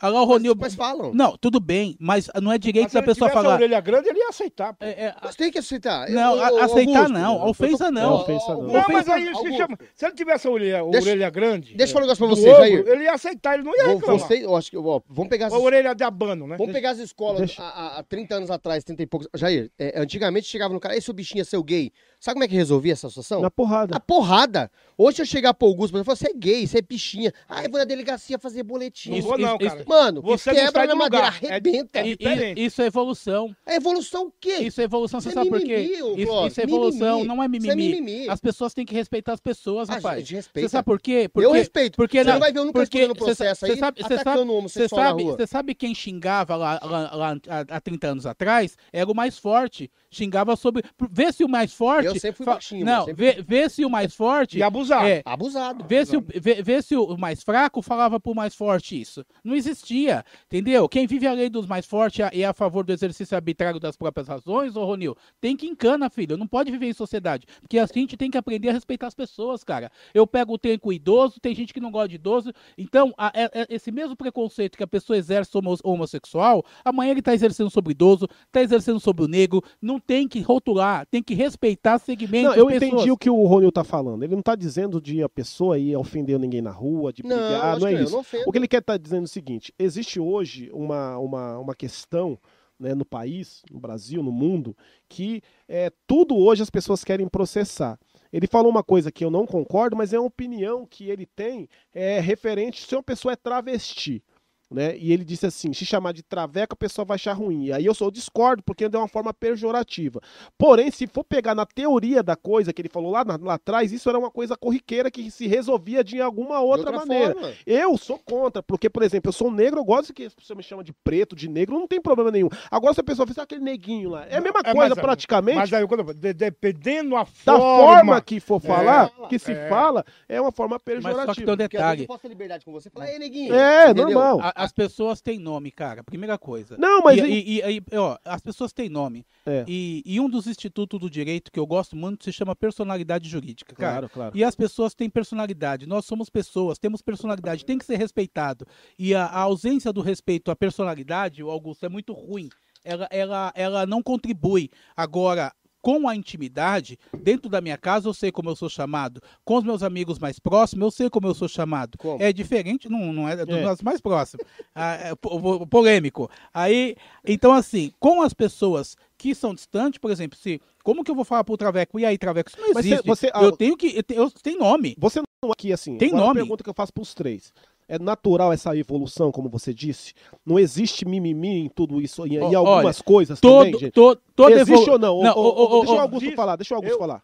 Olha 0.02 0.12
lá 0.12 0.22
o 0.22 0.24
Ronil... 0.24 0.54
Mas 0.58 0.74
falam. 0.74 1.12
Não, 1.12 1.36
tudo 1.36 1.58
bem, 1.60 1.96
mas 1.98 2.28
não 2.40 2.50
é 2.52 2.54
Mas 2.54 2.60
direito 2.60 2.88
se 2.88 2.94
da 2.94 3.00
ele 3.00 3.06
pessoa 3.06 3.28
tivesse 3.30 3.38
a 3.38 3.42
falar. 3.42 3.54
orelha 3.56 3.80
grande, 3.80 4.08
ele 4.08 4.18
ia 4.18 4.28
aceitar. 4.28 4.76
É, 4.80 5.06
é, 5.06 5.14
Mas 5.22 5.34
tem 5.36 5.50
que 5.50 5.58
aceitar. 5.58 6.08
Não, 6.10 6.36
Eu- 6.36 6.44
a- 6.44 6.48
eu- 6.50 6.58
aceitar 6.62 6.92
Augusto, 6.98 7.12
não, 7.12 7.34
eu 7.42 7.46
ofensa 7.48 7.90
não. 7.90 8.02
Não, 8.10 8.14
ofensa 8.20 8.54
não. 8.54 8.62
Não, 8.62 8.84
mas 8.88 9.08
aí 9.08 9.34
se 9.34 9.56
chama. 9.56 9.78
Se 9.94 10.06
ele 10.06 10.14
tivesse 10.14 10.46
a 10.46 10.50
orelha, 10.50 10.80
a 10.80 10.84
Deixa- 10.90 11.08
orelha 11.08 11.30
grande. 11.30 11.74
Deixa 11.74 11.90
eu 11.90 11.94
falar 11.94 12.04
um 12.04 12.06
negócio 12.08 12.26
pra 12.26 12.34
do 12.34 12.40
você, 12.40 12.48
ogro, 12.50 12.60
Jair. 12.84 12.88
Ele 12.88 13.04
ia 13.04 13.12
aceitar, 13.12 13.54
ele 13.54 13.62
não 13.64 13.76
ia 13.76 13.84
Vou- 13.86 13.94
reclamar. 13.96 14.20
Você, 14.20 14.44
eu 14.44 14.56
acho 14.56 14.70
que, 14.70 14.76
ó, 14.76 15.00
vamos 15.08 15.28
pegar 15.28 15.46
A 15.46 15.48
essas 15.48 15.60
orelha 15.60 15.94
de 15.94 16.04
abano, 16.04 16.46
né? 16.46 16.56
Vamos 16.56 16.72
pegar 16.72 16.90
as 16.90 16.98
escolas 16.98 17.38
Deixa- 17.40 17.62
há, 17.62 17.66
há- 17.68 17.98
há 17.98 18.02
30 18.02 18.36
anos 18.36 18.50
atrás, 18.50 18.84
30 18.84 19.02
e 19.02 19.06
poucos. 19.06 19.28
Jair, 19.34 19.70
é, 19.78 20.00
antigamente 20.00 20.46
chegava 20.46 20.72
no 20.72 20.80
cara, 20.80 20.96
esse 20.96 21.10
o 21.10 21.14
bichinho 21.14 21.42
é 21.42 21.44
seu 21.44 21.62
gay. 21.62 21.90
Sabe 22.20 22.34
como 22.34 22.44
é 22.44 22.48
que 22.48 22.54
resolvia 22.54 22.92
essa 22.92 23.08
situação? 23.08 23.40
Na 23.40 23.50
porrada. 23.50 23.96
A 23.96 24.00
porrada. 24.00 24.70
Hoje 24.96 25.22
eu 25.22 25.26
chegar 25.26 25.54
pro 25.54 25.68
Augusto, 25.68 25.92
por 25.92 25.98
exemplo, 25.98 26.16
você 26.16 26.30
é 26.30 26.34
gay, 26.34 26.66
você 26.66 26.78
é 26.78 26.82
bichinha. 26.82 27.32
Ah, 27.48 27.62
eu 27.64 27.70
vou 27.70 27.78
na 27.78 27.84
delegacia 27.84 28.38
fazer 28.38 28.62
boletim. 28.64 29.10
Não 29.10 29.18
Isso- 29.18 29.28
vou 29.28 29.38
não, 29.38 29.56
isso- 29.60 29.68
cara. 29.70 29.84
Mano, 29.88 30.20
Você 30.22 30.50
que 30.50 30.56
quebra 30.56 30.86
na 30.86 30.94
madeira, 30.94 31.26
lugar. 31.26 31.44
É- 31.44 31.46
arrebenta. 31.48 31.98
é 32.00 32.06
i- 32.08 32.16
diferente. 32.16 32.64
isso 32.64 32.82
é 32.82 32.86
evolução. 32.86 33.56
A 33.66 33.74
evolução 33.74 34.26
o 34.26 34.32
quê? 34.40 34.56
Isso 34.58 34.80
é 34.80 34.84
evolução, 34.84 35.20
você 35.20 35.30
é 35.30 35.32
sabe 35.32 35.48
por 35.50 35.60
quê? 35.60 35.76
Isso, 35.78 36.14
isso 36.46 36.60
é 36.60 36.64
evolução, 36.64 37.16
mimimi. 37.20 37.28
não 37.28 37.42
é 37.42 37.46
Isso 37.46 37.70
é 37.70 37.74
mimimi. 37.74 38.00
mimimi. 38.00 38.28
As 38.28 38.40
pessoas 38.40 38.74
têm 38.74 38.84
que 38.84 38.94
respeitar 38.94 39.32
as 39.32 39.40
pessoas, 39.40 39.88
Ah, 39.88 39.94
rapaz. 39.94 40.20
gente, 40.20 40.34
respeita. 40.36 40.68
Você 40.68 40.72
sabe 40.72 40.84
por 40.84 41.00
quê? 41.00 41.28
Porque, 41.32 41.46
eu 41.46 41.52
respeito. 41.52 41.96
Porque 41.96 42.22
você 42.22 42.30
não 42.30 42.38
vai 42.38 42.52
ver, 42.52 42.58
eu 42.58 42.64
nunca 42.66 42.80
porque 42.80 42.98
escutando 42.98 43.16
o 43.16 43.18
cê 43.18 43.24
processo 43.24 43.64
aí 43.66 43.72
cê 43.72 43.78
sabe- 43.78 44.02
atacando 44.04 44.52
homossexual 44.54 45.00
sabe, 45.02 45.22
na 45.22 45.28
rua. 45.30 45.36
você 45.38 45.46
sabe 45.46 45.74
quem 45.74 45.94
xingava 45.94 46.56
lá, 46.56 46.80
lá- 46.82 47.10
lá 47.14 47.36
há, 47.48 47.76
há 47.76 47.80
30 47.80 48.08
anos 48.08 48.26
atrás? 48.26 48.76
Era 48.92 49.10
o 49.10 49.14
mais 49.14 49.38
forte. 49.38 49.90
Xingava 50.10 50.56
sobre. 50.56 50.82
Vê 51.10 51.30
se 51.32 51.44
o 51.44 51.48
mais 51.48 51.72
forte. 51.72 52.06
Eu 52.06 52.18
sempre 52.18 52.36
fui 52.38 52.46
baixinho, 52.46 52.84
Não, 52.84 53.04
sempre 53.04 53.34
vê, 53.34 53.42
vê 53.42 53.68
se 53.68 53.84
o 53.84 53.90
mais 53.90 54.14
forte. 54.14 54.58
E 54.58 54.62
abusar. 54.62 55.06
É, 55.06 55.22
Abusado. 55.24 55.84
Vê 55.86 56.04
se, 56.06 56.16
o, 56.16 56.24
vê, 56.36 56.62
vê 56.62 56.80
se 56.80 56.96
o 56.96 57.16
mais 57.18 57.42
fraco 57.42 57.82
falava 57.82 58.18
pro 58.18 58.34
mais 58.34 58.54
forte 58.54 58.98
isso. 59.00 59.24
Não 59.44 59.54
existia, 59.54 60.24
entendeu? 60.46 60.88
Quem 60.88 61.06
vive 61.06 61.26
a 61.26 61.32
lei 61.32 61.48
dos 61.50 61.66
mais 61.66 61.84
fortes 61.86 62.26
e 62.32 62.42
é 62.42 62.46
a 62.46 62.52
favor 62.54 62.84
do 62.84 62.92
exercício 62.92 63.34
arbitrário 63.36 63.78
das 63.78 63.96
próprias 63.96 64.28
razões, 64.28 64.76
ô 64.76 64.84
Ronil, 64.84 65.16
tem 65.40 65.56
que 65.56 65.66
encana, 65.66 66.08
filho. 66.08 66.36
Não 66.36 66.46
pode 66.46 66.70
viver 66.70 66.86
em 66.88 66.92
sociedade. 66.94 67.46
Porque 67.60 67.78
assim 67.78 68.00
a 68.00 68.02
gente 68.02 68.16
tem 68.16 68.30
que 68.30 68.38
aprender 68.38 68.70
a 68.70 68.72
respeitar 68.72 69.06
as 69.08 69.14
pessoas, 69.14 69.62
cara. 69.62 69.90
Eu 70.14 70.26
pego 70.26 70.54
o 70.54 70.58
trem 70.58 70.78
com 70.78 70.88
o 70.88 70.92
idoso, 70.92 71.38
tem 71.40 71.54
gente 71.54 71.74
que 71.74 71.80
não 71.80 71.90
gosta 71.90 72.08
de 72.08 72.14
idoso. 72.16 72.52
Então, 72.76 73.12
a- 73.18 73.32
é- 73.34 73.50
é- 73.62 73.66
esse 73.68 73.90
mesmo 73.92 74.16
preconceito 74.16 74.76
que 74.76 74.82
a 74.84 74.86
pessoa 74.86 75.16
exerce 75.18 75.50
homossexual, 75.84 76.64
amanhã 76.84 77.10
ele 77.10 77.22
tá 77.22 77.34
exercendo 77.34 77.70
sobre 77.70 77.90
o 77.90 77.92
idoso, 77.92 78.28
tá 78.50 78.62
exercendo 78.62 79.00
sobre 79.00 79.24
o 79.24 79.28
negro. 79.28 79.62
Não 79.80 79.97
tem 79.98 80.28
que 80.28 80.40
rotular, 80.40 81.06
tem 81.10 81.22
que 81.22 81.34
respeitar 81.34 81.98
segmentos. 81.98 82.50
Não, 82.50 82.56
eu 82.56 82.66
pessoas. 82.66 82.92
entendi 82.92 83.10
o 83.10 83.16
que 83.16 83.30
o 83.30 83.44
Ronil 83.46 83.72
tá 83.72 83.84
falando. 83.84 84.22
Ele 84.22 84.34
não 84.34 84.42
tá 84.42 84.54
dizendo 84.54 85.00
de 85.00 85.22
a 85.22 85.28
pessoa 85.28 85.78
ir 85.78 85.96
ofender 85.96 86.38
ninguém 86.38 86.62
na 86.62 86.70
rua, 86.70 87.12
de 87.12 87.22
Não, 87.22 87.36
brigar, 87.36 87.78
não, 87.78 87.88
que 87.88 87.94
é 87.94 88.02
isso. 88.02 88.12
não. 88.12 88.42
O 88.46 88.52
que 88.52 88.58
ele 88.58 88.68
quer 88.68 88.80
estar 88.80 88.96
dizendo 88.96 89.22
é 89.22 89.24
o 89.24 89.28
seguinte: 89.28 89.72
existe 89.78 90.18
hoje 90.20 90.70
uma, 90.72 91.18
uma, 91.18 91.58
uma 91.58 91.74
questão 91.74 92.38
né, 92.78 92.94
no 92.94 93.04
país, 93.04 93.62
no 93.70 93.80
Brasil, 93.80 94.22
no 94.22 94.30
mundo, 94.30 94.76
que 95.08 95.42
é, 95.68 95.90
tudo 96.06 96.36
hoje 96.36 96.62
as 96.62 96.70
pessoas 96.70 97.02
querem 97.02 97.28
processar. 97.28 97.98
Ele 98.32 98.46
falou 98.46 98.70
uma 98.70 98.84
coisa 98.84 99.10
que 99.10 99.24
eu 99.24 99.30
não 99.30 99.46
concordo, 99.46 99.96
mas 99.96 100.12
é 100.12 100.18
uma 100.18 100.26
opinião 100.26 100.86
que 100.86 101.10
ele 101.10 101.26
tem 101.26 101.68
é, 101.92 102.20
referente 102.20 102.86
se 102.86 102.94
uma 102.94 103.02
pessoa 103.02 103.32
é 103.32 103.36
travesti. 103.36 104.22
Né? 104.70 104.96
E 104.98 105.12
ele 105.14 105.24
disse 105.24 105.46
assim: 105.46 105.72
se 105.72 105.86
chamar 105.86 106.12
de 106.12 106.22
traveco, 106.22 106.74
a 106.74 106.76
pessoa 106.76 107.02
vai 107.04 107.14
achar 107.14 107.32
ruim. 107.32 107.64
E 107.64 107.72
aí 107.72 107.86
eu 107.86 107.94
sou 107.94 108.10
discordo, 108.10 108.62
porque 108.62 108.84
é 108.84 108.88
uma 108.98 109.08
forma 109.08 109.32
pejorativa. 109.32 110.20
Porém, 110.58 110.90
se 110.90 111.06
for 111.06 111.24
pegar 111.24 111.54
na 111.54 111.64
teoria 111.64 112.22
da 112.22 112.36
coisa 112.36 112.70
que 112.72 112.82
ele 112.82 112.88
falou 112.90 113.10
lá, 113.10 113.24
lá 113.40 113.54
atrás, 113.54 113.92
isso 113.92 114.08
era 114.10 114.18
uma 114.18 114.30
coisa 114.30 114.56
corriqueira 114.56 115.10
que 115.10 115.30
se 115.30 115.46
resolvia 115.46 116.04
de 116.04 116.20
alguma 116.20 116.58
De 116.58 116.64
outra, 116.64 116.92
maneira. 116.92 117.32
forma. 117.32 117.52
Eu 117.66 117.96
sou 117.96 118.18
contra, 118.18 118.62
porque, 118.62 118.90
por 118.90 119.02
exemplo, 119.02 119.30
eu 119.30 119.32
sou 119.32 119.48
um 119.48 119.52
negro, 119.52 119.80
eu 119.80 119.84
gosto 119.84 120.12
que 120.12 120.26
a 120.26 120.30
pessoa 120.30 120.56
me 120.56 120.62
chama 120.62 120.84
de 120.84 120.92
preto, 120.92 121.34
de 121.34 121.48
negro, 121.48 121.78
não 121.78 121.86
tem 121.88 122.00
problema 122.00 122.30
nenhum. 122.30 122.48
Agora, 122.70 122.92
se 122.92 123.00
a 123.00 123.04
pessoa 123.04 123.26
fizer 123.26 123.40
aquele 123.40 123.62
neguinho 123.62 124.10
lá, 124.10 124.26
é 124.28 124.36
a 124.36 124.40
mesma 124.42 124.60
É, 124.64 124.72
coisa 124.74 124.94
mas- 124.94 125.02
praticamente, 125.02 125.56
Mas 125.58 125.72
aí, 125.72 125.86
quando, 125.86 126.06
eu- 126.08 126.14
de- 126.14 126.34
dependendo 126.34 127.16
a 127.16 127.20
da 127.20 127.26
forma. 127.26 127.58
forma 127.58 128.20
que 128.20 128.38
for 128.38 128.60
falar, 128.60 129.10
É, 129.24 129.26
que 129.28 129.38
se 129.38 129.52
É. 129.52 129.68
fala 129.70 130.04
é 130.28 130.38
uma 130.40 130.52
forma 130.52 130.78
Mas 130.78 130.82
só 130.82 130.84
que 130.84 130.90
tem 130.90 130.98
um 130.98 131.02
pejorativa. 131.02 131.56
Porque 131.56 131.76
detalhe. 131.76 132.02
eu 132.02 132.06
posso 132.06 132.20
ter 132.22 132.28
liberdade 132.28 132.64
com 132.66 132.72
você 132.72 132.88
e 132.88 132.90
falar, 132.92 133.10
ei, 133.10 133.18
neguinho. 133.18 133.54
É, 133.54 133.84
entendeu? 133.86 134.04
normal. 134.10 134.40
A- 134.42 134.52
as 134.58 134.72
pessoas 134.72 135.20
têm 135.20 135.38
nome, 135.38 135.70
cara. 135.70 136.02
Primeira 136.04 136.36
coisa. 136.38 136.76
Não, 136.78 137.00
mas 137.02 137.18
e, 137.18 137.22
e- 137.22 137.60
e- 137.60 137.82
e, 137.92 137.96
ó, 137.96 138.16
as 138.24 138.40
pessoas 138.40 138.72
têm 138.72 138.88
nome. 138.88 139.24
É. 139.46 139.64
E, 139.66 140.02
e 140.04 140.20
um 140.20 140.28
dos 140.28 140.46
institutos 140.46 140.98
do 141.00 141.08
direito 141.08 141.50
que 141.52 141.58
eu 141.58 141.66
gosto 141.66 141.94
muito 141.96 142.24
se 142.24 142.32
chama 142.32 142.54
personalidade 142.54 143.28
jurídica, 143.28 143.74
cara. 143.74 143.92
Claro, 143.92 144.08
claro. 144.08 144.36
E 144.36 144.44
as 144.44 144.54
pessoas 144.54 144.94
têm 144.94 145.08
personalidade. 145.08 145.86
Nós 145.86 146.04
somos 146.04 146.28
pessoas, 146.28 146.78
temos 146.78 147.00
personalidade, 147.02 147.64
tem 147.64 147.78
que 147.78 147.84
ser 147.84 147.96
respeitado. 147.96 148.66
E 148.98 149.14
a, 149.14 149.24
a 149.24 149.40
ausência 149.40 149.92
do 149.92 150.00
respeito 150.00 150.50
à 150.50 150.56
personalidade, 150.56 151.42
o 151.42 151.50
Augusto, 151.50 151.84
é 151.86 151.88
muito 151.88 152.12
ruim. 152.12 152.48
Ela, 152.84 153.08
ela, 153.10 153.52
ela 153.54 153.86
não 153.86 154.02
contribui. 154.02 154.70
Agora, 154.96 155.52
com 155.80 156.08
a 156.08 156.14
intimidade, 156.16 156.98
dentro 157.22 157.48
da 157.48 157.60
minha 157.60 157.78
casa 157.78 158.08
eu 158.08 158.14
sei 158.14 158.30
como 158.32 158.50
eu 158.50 158.56
sou 158.56 158.68
chamado. 158.68 159.20
Com 159.44 159.56
os 159.58 159.64
meus 159.64 159.82
amigos 159.82 160.18
mais 160.18 160.38
próximos, 160.38 160.82
eu 160.84 160.90
sei 160.90 161.10
como 161.10 161.26
eu 161.28 161.34
sou 161.34 161.48
chamado. 161.48 161.96
Como? 161.98 162.22
É 162.22 162.32
diferente, 162.32 162.88
não, 162.88 163.12
não 163.12 163.28
é 163.28 163.36
dos 163.44 163.56
É. 163.56 163.62
nossos 163.62 163.82
mais 163.82 164.00
próximos. 164.00 164.44
Ah, 164.74 164.94
é 164.94 165.14
po- 165.14 165.40
po- 165.40 165.66
polêmico. 165.66 166.30
Aí, 166.52 166.96
então 167.24 167.52
assim, 167.52 167.92
com 167.98 168.22
as 168.22 168.32
pessoas 168.34 168.96
que 169.16 169.34
são 169.34 169.54
distantes, 169.54 169.98
por 169.98 170.10
exemplo, 170.10 170.38
se 170.38 170.60
como 170.84 171.02
que 171.04 171.10
eu 171.10 171.14
vou 171.14 171.24
falar 171.24 171.44
pro 171.44 171.56
Traveco? 171.56 171.98
E 172.00 172.04
aí, 172.04 172.16
Traveco, 172.16 172.50
isso 172.50 172.60
não 172.60 172.72
Mas 172.74 172.86
existe. 172.86 173.06
você- 173.06 173.30
você- 173.30 173.44
eu 173.44 173.52
tenho 173.56 173.76
que 173.76 173.96
eu, 173.96 174.02
tenho- 174.02 174.22
eu 174.22 174.30
tenho 174.30 174.58
nome. 174.58 174.94
Você 174.98 175.20
não 175.42 175.52
aqui 175.52 175.72
assim. 175.72 175.96
Tem 175.98 176.10
nome. 176.10 176.22
Uma 176.24 176.34
pergunta 176.34 176.64
que 176.64 176.70
eu 176.70 176.74
faço 176.74 176.92
pros 176.92 177.14
três. 177.14 177.52
É 177.88 177.98
natural 177.98 178.52
essa 178.52 178.76
evolução, 178.76 179.32
como 179.32 179.48
você 179.48 179.72
disse? 179.72 180.12
Não 180.44 180.58
existe 180.58 181.06
mimimi 181.08 181.64
em 181.64 181.68
tudo 181.70 182.00
isso, 182.02 182.26
em, 182.26 182.34
em 182.36 182.54
algumas 182.54 183.00
coisas 183.00 183.40
Todo, 183.40 183.64
também, 183.64 183.80
gente? 183.80 183.92
to, 183.92 184.14
toda 184.36 184.54
Existe 184.56 184.72
evolu- 184.72 184.92
ou 184.92 184.98
não? 184.98 185.22
Não, 185.22 185.78
deixa 185.80 185.92
o 185.94 185.98
Augusto 186.00 186.22
existe. 186.24 186.36
falar, 186.36 186.56
deixa 186.56 186.74
o 186.74 186.76
Augusto 186.76 186.94
Eu- 186.94 186.98
falar. 186.98 187.22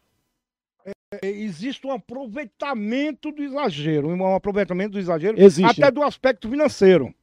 É, 1.22 1.28
Existe 1.28 1.86
um 1.86 1.92
aproveitamento 1.92 3.30
do 3.30 3.42
exagero, 3.42 4.08
um 4.08 4.34
aproveitamento 4.34 4.92
do 4.92 4.98
exagero, 4.98 5.40
Existe. 5.40 5.82
até 5.82 5.90
do 5.90 6.02
aspecto 6.02 6.48
financeiro. 6.48 7.14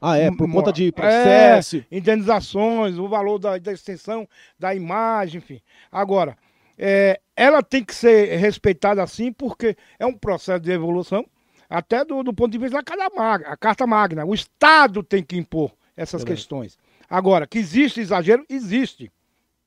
Ah, 0.00 0.16
é, 0.16 0.30
por 0.30 0.50
conta 0.50 0.72
de 0.72 0.88
é, 0.88 0.92
processo. 0.92 1.84
indenizações, 1.90 2.98
o 2.98 3.08
valor 3.08 3.38
da, 3.38 3.58
da 3.58 3.72
extensão 3.72 4.28
da 4.58 4.74
imagem, 4.74 5.38
enfim. 5.38 5.60
Agora, 5.90 6.36
é, 6.76 7.20
ela 7.34 7.62
tem 7.62 7.82
que 7.84 7.94
ser 7.94 8.36
respeitada 8.36 9.02
assim, 9.02 9.32
porque 9.32 9.76
é 9.98 10.06
um 10.06 10.12
processo 10.14 10.60
de 10.60 10.70
evolução, 10.70 11.24
até 11.68 12.04
do, 12.04 12.22
do 12.22 12.32
ponto 12.32 12.50
de 12.50 12.58
vista 12.58 12.78
da 12.78 12.82
Carta 12.82 13.10
Magna, 13.14 13.48
a 13.48 13.56
Carta 13.56 13.86
Magna. 13.86 14.24
O 14.24 14.34
Estado 14.34 15.02
tem 15.02 15.22
que 15.22 15.36
impor 15.36 15.72
essas 15.96 16.24
questões. 16.24 16.78
Agora, 17.08 17.46
que 17.46 17.58
existe 17.58 18.00
exagero, 18.00 18.44
existe. 18.48 19.10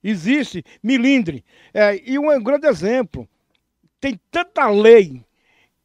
Existe 0.04 0.64
milindre. 0.82 1.44
É, 1.74 2.02
e 2.10 2.18
um 2.18 2.42
grande 2.42 2.68
exemplo, 2.68 3.28
tem 4.00 4.20
tanta 4.32 4.68
lei 4.70 5.24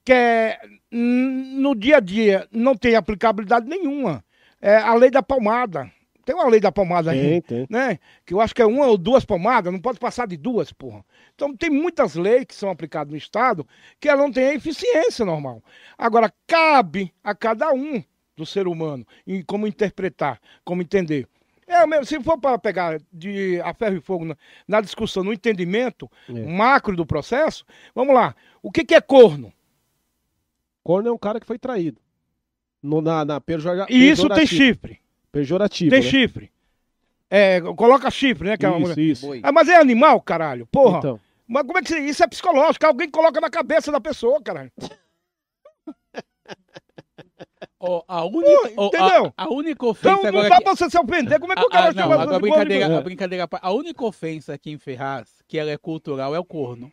que 0.04 0.12
é, 0.12 0.58
no 0.90 1.74
dia 1.74 1.96
a 1.96 2.00
dia 2.00 2.48
não 2.50 2.74
tem 2.74 2.94
aplicabilidade 2.94 3.68
nenhuma. 3.68 4.24
É 4.60 4.76
a 4.76 4.94
lei 4.94 5.10
da 5.10 5.22
palmada. 5.22 5.90
Tem 6.26 6.34
uma 6.34 6.48
lei 6.48 6.58
da 6.58 6.72
palmada 6.72 7.12
Tem, 7.12 7.34
aí, 7.34 7.40
tem. 7.40 7.66
né? 7.70 8.00
Que 8.24 8.34
eu 8.34 8.40
acho 8.40 8.52
que 8.52 8.60
é 8.60 8.66
uma 8.66 8.84
ou 8.86 8.98
duas 8.98 9.24
palmadas, 9.24 9.72
não 9.72 9.78
pode 9.78 10.00
passar 10.00 10.26
de 10.26 10.36
duas, 10.36 10.72
porra. 10.72 11.04
Então 11.36 11.56
tem 11.56 11.70
muitas 11.70 12.16
leis 12.16 12.46
que 12.46 12.54
são 12.54 12.68
aplicadas 12.68 13.12
no 13.12 13.16
Estado 13.16 13.64
que 14.00 14.08
ela 14.08 14.22
não 14.22 14.32
tem 14.32 14.46
a 14.48 14.54
eficiência 14.54 15.24
normal. 15.24 15.62
Agora, 15.96 16.34
cabe 16.44 17.14
a 17.22 17.32
cada 17.32 17.72
um 17.72 18.02
do 18.36 18.44
ser 18.44 18.66
humano 18.66 19.06
em 19.24 19.40
como 19.40 19.68
interpretar, 19.68 20.40
como 20.64 20.82
entender. 20.82 21.28
É, 21.64 21.86
mesmo, 21.86 22.04
se 22.04 22.20
for 22.20 22.36
para 22.40 22.58
pegar 22.58 23.00
de 23.12 23.60
a 23.60 23.72
ferro 23.72 23.96
e 23.96 24.00
fogo 24.00 24.24
na, 24.24 24.36
na 24.66 24.80
discussão, 24.80 25.22
no 25.22 25.32
entendimento 25.32 26.10
É. 26.28 26.32
macro 26.32 26.96
do 26.96 27.06
processo, 27.06 27.64
vamos 27.94 28.12
lá. 28.16 28.34
O 28.60 28.72
que, 28.72 28.84
que 28.84 28.96
é 28.96 29.00
corno? 29.00 29.52
Corno 30.82 31.08
é 31.08 31.12
um 31.12 31.18
cara 31.18 31.38
que 31.38 31.46
foi 31.46 31.56
traído. 31.58 32.00
No, 32.82 33.00
na, 33.00 33.24
na 33.24 33.40
E 33.88 34.10
isso 34.10 34.28
tem 34.28 34.44
chifre. 34.44 35.05
Pejorativo. 35.32 35.90
Tem 35.90 36.00
né? 36.02 36.06
chifre. 36.08 36.50
É, 37.28 37.60
coloca 37.60 38.10
chifre, 38.10 38.48
né? 38.50 38.56
Que 38.56 38.64
é 38.66 38.68
uma 38.68 38.78
Isso, 38.78 39.26
mulher. 39.26 39.38
isso. 39.40 39.40
Ah, 39.42 39.52
mas 39.52 39.68
é 39.68 39.76
animal, 39.76 40.20
caralho. 40.20 40.66
Porra. 40.66 40.98
Então, 40.98 41.20
Mas 41.48 41.62
como 41.64 41.78
é 41.78 41.82
que 41.82 41.88
você- 41.88 42.00
isso 42.00 42.22
é 42.24 42.26
psicológico? 42.26 42.86
Alguém 42.86 43.08
coloca 43.10 43.40
na 43.40 43.48
cabeça 43.50 43.90
da 43.92 44.00
pessoa, 44.00 44.40
caralho. 44.42 44.72
Ó, 47.78 48.02
a 48.08 48.24
única, 48.24 48.66
a- 48.66 48.84
entendeu? 48.86 49.32
a, 49.36 49.48
única 49.52 49.86
ofensa 49.86 50.16
Então 50.18 50.32
não 50.32 50.48
dá 50.48 50.56
que- 50.58 50.64
pra 50.64 50.74
você 50.74 50.90
se 50.90 50.98
ofender. 50.98 51.38
Como 51.38 51.52
é 51.52 51.56
que 51.56 51.62
o 51.62 51.66
Ah, 51.66 51.70
cara 51.70 51.84
ah, 51.90 51.92
não, 51.92 52.02
chega 52.02 52.14
agora 52.14 52.36
a 52.36 52.40
brincadeira, 52.40 52.84
É. 52.86 52.96
a 52.96 53.00
brincadeira, 53.00 53.48
a 53.52 53.72
única 53.72 54.04
ofensa 54.04 54.54
aqui 54.54 54.70
em 54.70 54.78
Ferraz, 54.78 55.28
que 55.46 55.58
ela 55.58 55.70
é 55.70 55.76
cultural, 55.76 56.34
é 56.34 56.38
o 56.38 56.44
corno. 56.44 56.90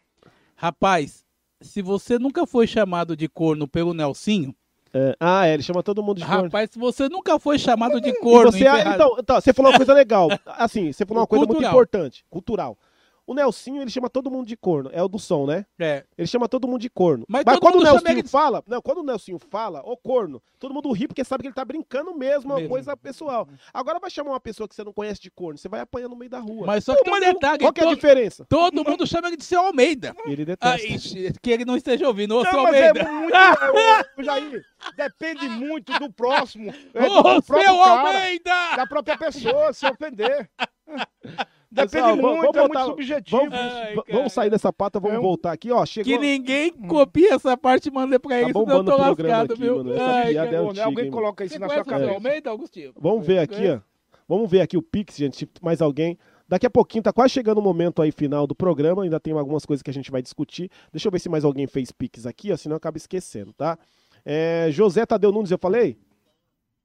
Rapaz, 0.56 1.26
se 1.62 1.82
você 1.82 2.20
nunca 2.20 2.46
foi 2.46 2.68
chamado 2.68 3.16
de 3.16 3.28
corno 3.28 3.68
pelo 3.68 3.94
Nelsinho, 3.94 4.54
é, 4.94 5.16
ah, 5.20 5.48
é, 5.48 5.56
ele 5.56 5.64
chama 5.64 5.82
todo 5.82 6.04
mundo 6.04 6.20
de 6.20 6.26
corno. 6.26 6.44
rapaz, 6.44 6.70
se 6.72 6.78
você 6.78 7.10
nunca 7.10 7.40
foi 7.40 7.58
chamado 7.58 8.00
de 8.00 8.14
corno 8.20 8.52
você, 8.52 8.68
então, 8.68 9.16
então, 9.18 9.42
você 9.42 9.52
falou 9.52 9.72
uma 9.72 9.78
coisa 9.78 9.94
legal. 9.94 10.30
Assim, 10.46 10.94
você 10.94 11.04
falou 11.04 11.22
uma 11.22 11.28
coisa 11.28 11.40
muito 11.46 11.54
Cultural. 11.54 11.72
importante. 11.72 12.26
Cultural. 12.30 12.78
O 13.26 13.34
Nelsinho, 13.34 13.82
ele 13.82 13.90
chama 13.90 14.10
todo 14.10 14.30
mundo 14.30 14.46
de 14.48 14.58
corno. 14.58 14.90
É 14.94 15.02
o 15.02 15.08
do 15.08 15.18
som, 15.18 15.46
né? 15.46 15.66
é, 15.80 16.04
Ele 16.18 16.28
chama 16.28 16.50
todo 16.50 16.68
mundo 16.68 16.82
de 16.82 16.90
corno. 16.90 17.24
Mas 17.28 17.44
Mas, 17.46 17.58
quando 17.60 17.76
o 17.80 17.82
Nelsinho 17.84 18.22
de- 18.24 18.30
fala, 18.30 18.62
não, 18.68 18.82
quando 18.82 18.98
o 18.98 19.04
Nelsinho 19.04 19.40
fala, 19.40 19.82
ô 19.86 19.96
corno, 19.96 20.42
todo 20.60 20.74
mundo 20.74 20.92
ri 20.92 21.08
porque 21.08 21.24
sabe 21.24 21.42
que 21.44 21.48
ele 21.48 21.56
tá 21.56 21.64
brincando 21.64 22.14
mesmo, 22.14 22.52
é 22.52 22.58
uma 22.58 22.68
coisa 22.68 22.98
pessoal. 22.98 23.48
Agora 23.74 23.98
vai 24.00 24.10
chamar 24.10 24.32
uma 24.32 24.40
pessoa 24.42 24.68
que 24.68 24.76
você 24.76 24.84
não 24.84 24.92
conhece 24.92 25.22
de 25.22 25.32
corno, 25.32 25.58
você 25.58 25.70
vai 25.70 25.80
apanhar 25.80 26.10
no 26.10 26.16
meio 26.18 26.30
da 26.30 26.40
rua. 26.40 26.68
mas 26.68 26.84
só 26.84 26.96
que 26.96 27.04
tem 27.04 27.14
um 27.14 27.20
detalhe, 27.20 27.60
Qual 27.60 27.72
que 27.72 27.80
é 27.80 27.84
a 27.84 27.88
todo, 27.88 27.96
diferença? 27.96 28.46
todo 28.50 28.84
mundo 28.84 29.08
chama 29.08 29.28
ele 29.30 29.38
de 29.38 29.46
seu 29.46 29.62
Almeida. 29.62 30.14
Ele 30.26 30.42
Ah, 30.42 30.46
detesta. 30.46 30.88
ixi, 30.88 31.34
que 31.42 31.50
ele 31.52 31.64
não 31.64 31.78
esteja 31.78 32.06
ouvindo, 32.08 32.36
ô 32.36 32.42
seu 32.46 32.60
é 32.60 32.66
Almeida. 32.66 33.10
muito. 33.12 33.34
é, 34.20 34.24
Jair, 34.24 34.66
depende 34.98 35.48
muito 35.48 35.98
do 35.98 36.12
próximo. 36.12 36.74
é, 36.94 37.08
do, 37.08 37.14
Ô, 37.20 37.40
do 37.40 37.46
seu 37.46 37.56
cara, 37.56 38.18
Almeida! 38.18 38.76
da 38.76 38.86
própria 38.86 39.18
pessoa 39.18 39.72
se 39.72 39.86
ofender. 39.86 40.50
Depende 41.74 42.08
vamos- 42.08 42.22
muito, 42.22 42.42
vamos 42.42 42.56
é 42.56 42.60
muito 42.60 42.74
botar- 42.74 42.86
subjetivo. 42.86 43.38
Vamos, 43.38 43.54
Ai, 43.56 43.96
vamos 44.12 44.34
sair 44.34 44.50
dessa 44.50 44.72
pata, 44.72 45.00
vamos 45.00 45.16
É 45.18 45.20
um- 45.20 45.24
voltar 45.24 45.52
aqui, 45.52 45.72
ó. 45.72 45.86
Chegou. 45.86 46.12
Que 46.14 46.18
ninguém 46.20 46.72
copia 46.72 47.34
essa 47.34 47.58
parte 47.58 47.88
e 47.88 47.92
manda 47.92 48.20
pra 48.20 48.30
Tá 48.30 48.42
ele, 48.42 48.54
senão 48.54 48.78
eu 48.78 48.84
tô 48.86 48.96
lascado, 48.98 49.54
aqui, 49.54 49.62
viu? 49.62 49.78
mano. 49.78 49.94
Essa 49.94 50.04
Ai, 50.04 50.38
é 50.38 50.46
Pô, 50.46 50.52
né, 50.52 50.58
antiga, 50.70 50.86
Alguém 50.86 51.06
hein, 51.06 51.12
coloca 51.12 51.44
isso 51.46 51.60
na 51.60 51.68
sua 51.70 51.84
cabeça. 51.84 52.12
Almeida, 52.12 52.50
Augustinho? 52.52 52.94
Vamos 53.00 53.26
ver 53.26 53.40
aqui, 53.40 53.68
ó. 53.68 53.80
Vamos 54.28 54.50
ver 54.50 54.62
aqui 54.62 54.78
o 54.78 54.82
Pix, 54.82 55.18
gente, 55.18 55.36
se 55.38 55.50
mais 55.62 55.82
alguém. 55.82 56.18
Daqui 56.48 56.66
a 56.66 56.70
pouquinho, 56.70 57.02
tá 57.04 57.12
quase 57.12 57.34
chegando 57.34 57.58
o 57.58 57.62
momento 57.62 58.02
aí 58.02 58.12
final 58.12 58.46
do 58.46 58.54
programa, 58.54 59.04
ainda 59.04 59.20
tem 59.20 59.34
algumas 59.34 59.66
coisas 59.66 59.82
que 59.82 59.90
a 59.90 59.94
gente 59.94 60.12
vai 60.12 60.22
discutir. 60.22 60.70
Deixa 60.92 61.08
eu 61.08 61.12
ver 61.12 61.20
se 61.20 61.28
mais 61.30 61.44
alguém 61.44 61.66
fez 61.66 61.92
Pix 61.92 62.26
aqui, 62.26 62.52
ó, 62.52 62.58
senão 62.58 62.76
eu 62.76 62.78
acabo 62.78 62.98
esquecendo, 62.98 63.52
tá? 63.54 63.78
É, 64.24 64.68
José 64.70 65.06
Tadeu 65.06 65.32
Nunes, 65.32 65.50
eu 65.52 65.58
falei? 65.58 65.98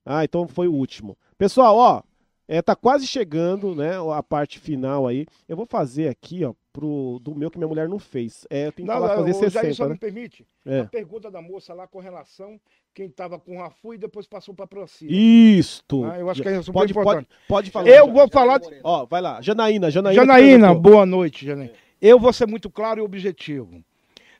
Ah, 0.06 0.24
então 0.24 0.48
foi 0.48 0.66
o 0.68 0.72
último. 0.72 1.18
Pessoal, 1.36 1.76
ó, 1.76 2.02
é, 2.48 2.62
tá 2.62 2.74
quase 2.74 3.06
chegando, 3.06 3.74
né, 3.74 3.92
a 4.14 4.22
parte 4.22 4.58
final 4.58 5.06
aí. 5.06 5.26
Eu 5.46 5.56
vou 5.56 5.66
fazer 5.66 6.08
aqui, 6.08 6.44
ó, 6.44 6.54
pro, 6.72 7.20
do 7.20 7.34
meu 7.34 7.50
que 7.50 7.58
minha 7.58 7.68
mulher 7.68 7.88
não 7.88 7.98
fez. 7.98 8.46
É, 8.48 8.68
eu 8.68 8.72
tenho 8.72 8.88
que 8.88 8.94
Não, 8.94 9.00
falar 9.00 9.16
não, 9.16 9.24
fazer 9.26 9.46
o 9.46 9.50
Jair 9.50 9.66
60, 9.66 9.74
só 9.74 9.84
né? 9.84 9.92
me 9.92 9.98
permite. 9.98 10.46
É. 10.64 10.80
A 10.80 10.86
pergunta 10.86 11.30
da 11.30 11.42
moça 11.42 11.74
lá 11.74 11.86
com 11.86 12.00
relação 12.00 12.58
quem 12.94 13.06
estava 13.06 13.38
com 13.38 13.62
a 13.62 13.70
FU 13.70 13.94
e 13.94 13.98
depois 13.98 14.26
passou 14.26 14.52
para 14.52 14.66
Procida. 14.66 15.12
Isto. 15.12 16.04
Ah, 16.04 16.18
eu 16.18 16.28
acho 16.28 16.42
que 16.42 16.48
é 16.48 16.60
super 16.60 16.72
pode, 16.72 16.92
pode, 16.92 17.08
importante. 17.08 17.28
pode 17.46 17.70
falar. 17.70 17.88
Eu 17.88 18.12
vou 18.12 18.28
falar. 18.28 18.60
Ó, 18.82 19.06
vai 19.06 19.20
lá. 19.20 19.40
Janaína, 19.40 19.88
Janaína. 19.88 20.20
Janaína, 20.20 20.74
boa 20.74 21.06
noite, 21.06 21.46
Janaína. 21.46 21.72
Eu 22.02 22.18
vou 22.18 22.32
ser 22.32 22.48
muito 22.48 22.68
claro 22.68 22.98
e 22.98 23.02
objetivo. 23.02 23.84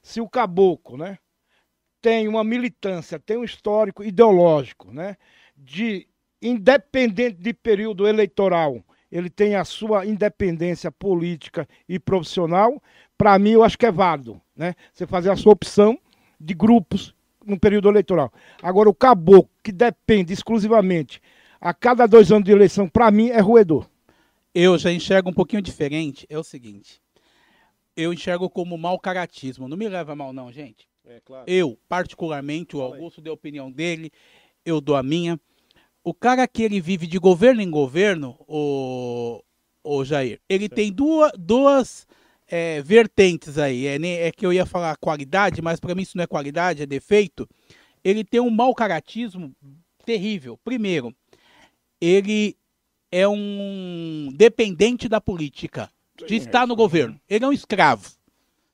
Se 0.02 0.20
o 0.20 0.28
caboclo, 0.28 0.96
né, 0.96 1.18
tem 2.00 2.26
uma 2.26 2.42
militância, 2.42 3.18
tem 3.18 3.36
um 3.36 3.44
histórico 3.44 4.02
ideológico, 4.02 4.92
né, 4.92 5.16
de 5.56 6.08
independente 6.40 7.36
de 7.40 7.52
período 7.52 8.06
eleitoral, 8.06 8.82
ele 9.10 9.30
tem 9.30 9.54
a 9.54 9.64
sua 9.64 10.06
independência 10.06 10.92
política 10.92 11.66
e 11.88 11.98
profissional, 11.98 12.82
para 13.16 13.38
mim 13.38 13.50
eu 13.50 13.64
acho 13.64 13.78
que 13.78 13.86
é 13.86 13.92
válido, 13.92 14.40
né? 14.54 14.74
Você 14.92 15.06
fazer 15.06 15.30
a 15.30 15.36
sua 15.36 15.52
opção 15.52 15.98
de 16.38 16.54
grupos 16.54 17.14
no 17.44 17.58
período 17.58 17.88
eleitoral. 17.88 18.32
Agora 18.62 18.88
o 18.88 18.94
caboclo 18.94 19.50
que 19.62 19.72
depende 19.72 20.32
exclusivamente 20.32 21.20
a 21.60 21.74
cada 21.74 22.06
dois 22.06 22.30
anos 22.30 22.44
de 22.44 22.52
eleição, 22.52 22.88
para 22.88 23.10
mim 23.10 23.30
é 23.30 23.40
roedor. 23.40 23.88
Eu 24.54 24.78
já 24.78 24.92
enxergo 24.92 25.30
um 25.30 25.32
pouquinho 25.32 25.62
diferente. 25.62 26.26
É 26.28 26.38
o 26.38 26.44
seguinte. 26.44 27.00
Eu 27.96 28.12
enxergo 28.12 28.48
como 28.48 28.78
mau 28.78 28.98
caratismo. 28.98 29.68
Não 29.68 29.76
me 29.76 29.88
leva 29.88 30.12
a 30.12 30.16
mal, 30.16 30.32
não, 30.32 30.52
gente. 30.52 30.88
É, 31.04 31.20
claro. 31.24 31.44
Eu, 31.46 31.78
particularmente, 31.88 32.76
o. 32.76 32.80
Augusto 32.80 33.20
deu 33.20 33.32
a 33.32 33.34
opinião 33.34 33.70
dele, 33.70 34.10
eu 34.64 34.80
dou 34.80 34.94
a 34.94 35.02
minha. 35.02 35.40
O 36.04 36.14
cara 36.14 36.46
que 36.48 36.62
ele 36.62 36.80
vive 36.80 37.06
de 37.06 37.18
governo 37.18 37.60
em 37.60 37.70
governo, 37.70 38.36
o, 38.46 39.42
o 39.84 40.04
Jair, 40.04 40.40
ele 40.48 40.68
tem 40.68 40.92
duas, 40.92 41.32
duas 41.38 42.06
é, 42.46 42.80
vertentes 42.82 43.58
aí. 43.58 43.86
É, 43.86 43.98
é 44.26 44.32
que 44.32 44.46
eu 44.46 44.52
ia 44.52 44.64
falar 44.64 44.96
qualidade, 44.96 45.60
mas 45.60 45.78
para 45.78 45.94
mim 45.94 46.02
isso 46.02 46.16
não 46.16 46.24
é 46.24 46.26
qualidade, 46.26 46.82
é 46.82 46.86
defeito. 46.86 47.48
Ele 48.02 48.24
tem 48.24 48.40
um 48.40 48.50
mau 48.50 48.74
caratismo 48.74 49.54
terrível. 50.04 50.58
Primeiro, 50.64 51.14
ele 52.00 52.56
é 53.12 53.26
um 53.28 54.32
dependente 54.34 55.08
da 55.08 55.20
política, 55.20 55.90
de 56.26 56.36
estar 56.36 56.66
no 56.66 56.76
governo. 56.76 57.20
Ele 57.28 57.44
é 57.44 57.48
um 57.48 57.52
escravo. 57.52 58.10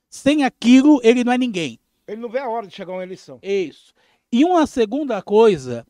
Sem 0.09 0.43
aquilo, 0.43 0.99
ele 1.03 1.23
não 1.23 1.33
é 1.33 1.37
ninguém. 1.37 1.79
Ele 2.07 2.21
não 2.21 2.29
vê 2.29 2.39
a 2.39 2.47
hora 2.47 2.67
de 2.67 2.73
chegar 2.73 2.93
uma 2.93 3.03
eleição. 3.03 3.39
Isso. 3.41 3.93
E 4.31 4.45
uma 4.45 4.67
segunda 4.67 5.21
coisa, 5.21 5.85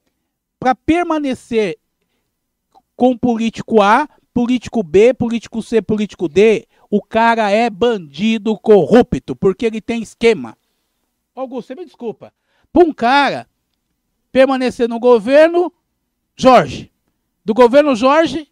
para 0.66 0.74
permanecer 0.74 1.78
com 2.96 3.16
político 3.16 3.84
A, 3.84 4.10
político 4.34 4.82
B, 4.82 5.14
político 5.14 5.62
C, 5.62 5.80
político 5.80 6.28
D, 6.28 6.68
o 6.90 7.04
cara 7.04 7.52
é 7.52 7.70
bandido 7.70 8.58
corrupto, 8.58 9.36
porque 9.36 9.68
ele 9.68 9.80
tem 9.80 10.02
esquema. 10.02 10.58
Augusto, 11.36 11.68
você 11.68 11.76
me 11.76 11.86
desculpa. 11.86 12.34
Para 12.74 12.84
um 12.84 12.92
cara 12.92 13.48
permanecer 14.32 14.90
no 14.90 15.00
governo, 15.00 15.72
Jorge. 16.36 16.92
Do 17.46 17.54
governo 17.54 17.96
Jorge, 17.96 18.52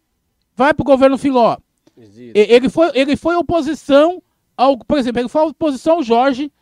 vai 0.54 0.72
para 0.72 0.82
o 0.84 0.86
governo 0.86 1.18
Filó. 1.18 1.56
Existe. 1.96 2.38
Ele 2.38 2.68
foi, 2.68 2.92
ele 2.94 3.16
foi 3.16 3.34
oposição 3.34 4.22
ao. 4.56 4.78
Por 4.78 4.98
exemplo, 4.98 5.20
ele 5.20 5.28
foi 5.28 5.42
oposição 5.48 5.94
ao 5.94 6.02
Jorge, 6.04 6.52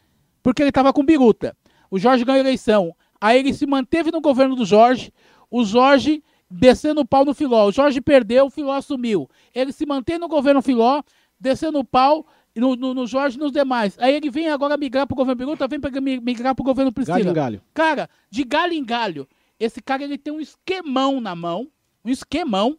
porque 0.42 0.62
ele 0.62 0.70
estava 0.70 0.94
com 0.94 1.04
biruta. 1.04 1.54
O 1.90 1.98
Jorge 1.98 2.24
ganhou 2.24 2.38
a 2.38 2.40
eleição. 2.40 2.96
Aí 3.20 3.38
ele 3.38 3.52
se 3.52 3.66
manteve 3.66 4.10
no 4.10 4.20
governo 4.20 4.56
do 4.56 4.64
Jorge. 4.64 5.12
O 5.52 5.64
Jorge 5.64 6.22
descendo 6.50 7.02
o 7.02 7.06
pau 7.06 7.24
no 7.24 7.34
Filó. 7.34 7.66
O 7.68 7.72
Jorge 7.72 8.00
perdeu, 8.00 8.46
o 8.46 8.50
Filó 8.50 8.72
assumiu. 8.72 9.28
Ele 9.54 9.70
se 9.72 9.84
mantém 9.86 10.18
no 10.18 10.26
governo 10.28 10.62
Filó, 10.62 11.02
descendo 11.38 11.78
o 11.78 11.84
pau 11.84 12.26
no, 12.56 12.74
no, 12.74 12.94
no 12.94 13.06
Jorge 13.06 13.36
e 13.36 13.40
nos 13.40 13.52
demais. 13.52 13.96
Aí 13.98 14.14
ele 14.14 14.30
vem 14.30 14.48
agora 14.48 14.76
migrar 14.76 15.06
pro 15.06 15.14
governo 15.16 15.36
Biruta, 15.38 15.68
vem 15.68 15.78
pra 15.78 15.90
mi- 16.00 16.20
migrar 16.20 16.54
pro 16.54 16.64
governo 16.64 16.90
Priscila. 16.92 17.18
Galho 17.18 17.30
em 17.30 17.34
galho. 17.34 17.62
Cara, 17.74 18.08
de 18.30 18.44
galho 18.44 18.72
em 18.72 18.84
galho, 18.84 19.28
esse 19.60 19.80
cara 19.82 20.02
ele 20.02 20.16
tem 20.18 20.32
um 20.32 20.40
esquemão 20.40 21.20
na 21.20 21.34
mão, 21.36 21.68
um 22.04 22.10
esquemão. 22.10 22.78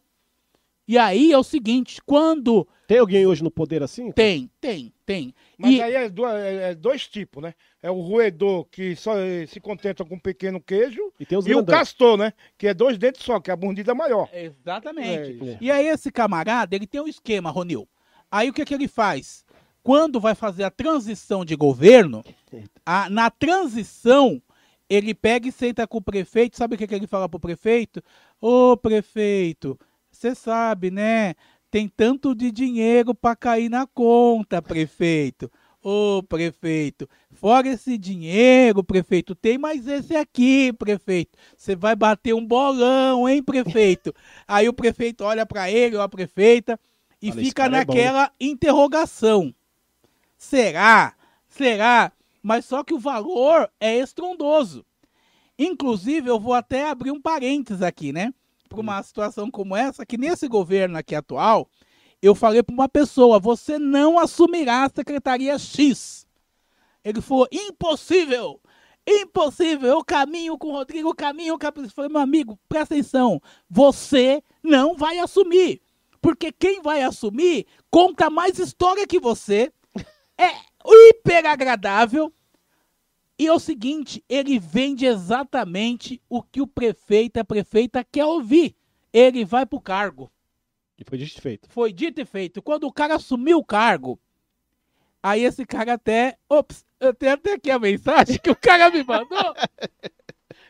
E 0.86 0.98
aí 0.98 1.32
é 1.32 1.38
o 1.38 1.42
seguinte, 1.42 2.00
quando 2.04 2.66
Tem 2.86 2.98
alguém 2.98 3.26
hoje 3.26 3.42
no 3.42 3.50
poder 3.50 3.82
assim? 3.82 4.12
tem, 4.12 4.50
tem, 4.60 4.92
tem. 5.06 5.34
Mas 5.56 5.72
E- 5.72 5.82
aí 5.82 5.94
é, 5.94 6.08
do- 6.08 6.26
é- 6.26 6.70
é 6.70 6.74
dois 6.74 7.06
tipos, 7.06 7.42
né? 7.42 7.54
É 7.82 7.90
o 7.90 8.00
roedor 8.00 8.64
que 8.66 8.94
só 8.96 9.16
eh, 9.18 9.46
se 9.46 9.58
contenta 9.60 10.04
com 10.04 10.14
um 10.16 10.18
pequeno 10.18 10.60
queijo 10.60 11.00
E 11.18 11.24
tem 11.24 11.38
os 11.38 11.46
e 11.46 11.54
o 11.54 11.64
castor, 11.64 12.16
né? 12.18 12.32
Que 12.58 12.68
é 12.68 12.74
dois 12.74 12.98
dentes 12.98 13.22
só, 13.22 13.40
que 13.40 13.50
a 13.50 13.56
bundida 13.56 13.92
é 13.92 13.94
maior. 13.94 14.28
Exatamente. 14.32 15.38
É, 15.44 15.50
É. 15.52 15.58
E 15.60 15.70
aí 15.70 15.86
esse 15.88 16.10
camarada, 16.12 16.74
ele 16.76 16.86
tem 16.86 17.00
um 17.00 17.08
esquema, 17.08 17.50
Ronil. 17.50 17.88
Aí 18.30 18.50
o 18.50 18.52
que, 18.52 18.64
que 18.64 18.74
ele 18.74 18.88
faz? 18.88 19.44
Quando 19.82 20.18
vai 20.18 20.34
fazer 20.34 20.64
a 20.64 20.70
transição 20.70 21.44
de 21.44 21.54
governo, 21.56 22.22
a- 22.86 23.08
na 23.10 23.30
transição, 23.30 24.42
ele 24.88 25.14
pega 25.14 25.48
e 25.48 25.52
senta 25.52 25.86
com 25.86 25.98
o 25.98 26.02
prefeito. 26.02 26.56
Sabe 26.56 26.74
o 26.74 26.78
que, 26.78 26.86
que 26.86 26.94
ele 26.94 27.06
fala 27.06 27.28
pro 27.28 27.38
prefeito? 27.40 28.02
Ô 28.40 28.76
prefeito, 28.76 29.78
você 30.10 30.34
sabe, 30.34 30.90
né? 30.90 31.34
Tem 31.74 31.88
tanto 31.88 32.36
de 32.36 32.52
dinheiro 32.52 33.12
para 33.12 33.34
cair 33.34 33.68
na 33.68 33.84
conta, 33.84 34.62
prefeito. 34.62 35.50
Ô 35.82 36.22
prefeito, 36.22 37.08
fora 37.32 37.66
esse 37.66 37.98
dinheiro, 37.98 38.84
prefeito, 38.84 39.34
tem 39.34 39.58
mais 39.58 39.88
esse 39.88 40.14
aqui, 40.14 40.72
prefeito. 40.72 41.36
Você 41.56 41.74
vai 41.74 41.96
bater 41.96 42.32
um 42.32 42.46
bolão, 42.46 43.28
hein, 43.28 43.42
prefeito? 43.42 44.14
Aí 44.46 44.68
o 44.68 44.72
prefeito 44.72 45.24
olha 45.24 45.44
para 45.44 45.68
ele, 45.68 45.96
ou 45.96 46.02
a 46.02 46.08
prefeita, 46.08 46.78
e 47.20 47.32
Olha, 47.32 47.42
fica 47.42 47.64
é 47.64 47.68
naquela 47.68 48.30
interrogação. 48.40 49.52
Será? 50.38 51.16
Será? 51.48 52.12
Mas 52.40 52.66
só 52.66 52.84
que 52.84 52.94
o 52.94 53.00
valor 53.00 53.68
é 53.80 53.98
estrondoso. 53.98 54.86
Inclusive, 55.58 56.30
eu 56.30 56.38
vou 56.38 56.54
até 56.54 56.88
abrir 56.88 57.10
um 57.10 57.20
parênteses 57.20 57.82
aqui, 57.82 58.12
né? 58.12 58.32
Para 58.68 58.80
uma 58.80 59.02
situação 59.02 59.50
como 59.50 59.76
essa, 59.76 60.06
que 60.06 60.16
nesse 60.16 60.48
governo 60.48 60.98
aqui 60.98 61.14
atual, 61.14 61.68
eu 62.20 62.34
falei 62.34 62.62
para 62.62 62.74
uma 62.74 62.88
pessoa: 62.88 63.38
você 63.38 63.78
não 63.78 64.18
assumirá 64.18 64.84
a 64.84 64.90
secretaria 64.90 65.58
X. 65.58 66.26
Ele 67.04 67.20
falou: 67.20 67.46
impossível! 67.52 68.60
Impossível! 69.06 69.90
Eu 69.90 70.04
caminho 70.04 70.56
com 70.56 70.68
o 70.68 70.72
Rodrigo, 70.72 71.14
caminho 71.14 71.58
com 71.58 71.66
a. 71.66 71.72
Eu 71.76 71.90
falei, 71.90 72.10
meu 72.10 72.20
amigo, 72.20 72.58
presta 72.68 72.94
atenção. 72.94 73.40
Você 73.68 74.42
não 74.62 74.96
vai 74.96 75.18
assumir. 75.18 75.82
Porque 76.22 76.50
quem 76.50 76.80
vai 76.80 77.02
assumir 77.02 77.66
conta 77.90 78.30
mais 78.30 78.58
história 78.58 79.06
que 79.06 79.20
você, 79.20 79.70
é 80.38 80.50
hiper 80.86 81.44
agradável. 81.46 82.32
E 83.38 83.46
é 83.46 83.52
o 83.52 83.58
seguinte, 83.58 84.24
ele 84.28 84.58
vende 84.58 85.06
exatamente 85.06 86.20
o 86.28 86.42
que 86.42 86.60
o 86.60 86.66
prefeito 86.66 87.38
a 87.38 87.44
prefeita 87.44 88.04
quer 88.04 88.24
ouvir. 88.24 88.76
Ele 89.12 89.44
vai 89.44 89.66
pro 89.66 89.80
cargo. 89.80 90.30
E 90.96 91.04
foi 91.04 91.18
dito 91.18 91.38
e 91.38 91.40
feito. 91.40 91.68
Foi 91.70 91.92
dito 91.92 92.20
e 92.20 92.24
feito. 92.24 92.62
Quando 92.62 92.84
o 92.84 92.92
cara 92.92 93.16
assumiu 93.16 93.58
o 93.58 93.64
cargo, 93.64 94.18
aí 95.22 95.44
esse 95.44 95.66
cara 95.66 95.94
até. 95.94 96.38
Ops, 96.48 96.84
eu 97.00 97.12
tenho 97.12 97.32
até 97.32 97.54
aqui 97.54 97.70
a 97.70 97.78
mensagem 97.78 98.38
que 98.38 98.50
o 98.50 98.56
cara 98.56 98.90
me 98.90 99.02
mandou. 99.02 99.54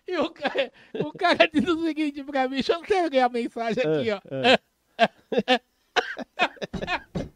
E 0.07 0.19
o 0.19 0.31
cara, 0.31 0.71
o 1.03 1.11
cara 1.13 1.49
disse 1.51 1.71
o 1.71 1.83
seguinte 1.83 2.23
pra 2.25 2.47
mim, 2.47 2.57
deixa 2.57 2.75
eu 2.75 3.09
ler 3.09 3.21
a 3.21 3.29
mensagem 3.31 3.83
aqui, 3.83 4.11
ó. 4.11 4.21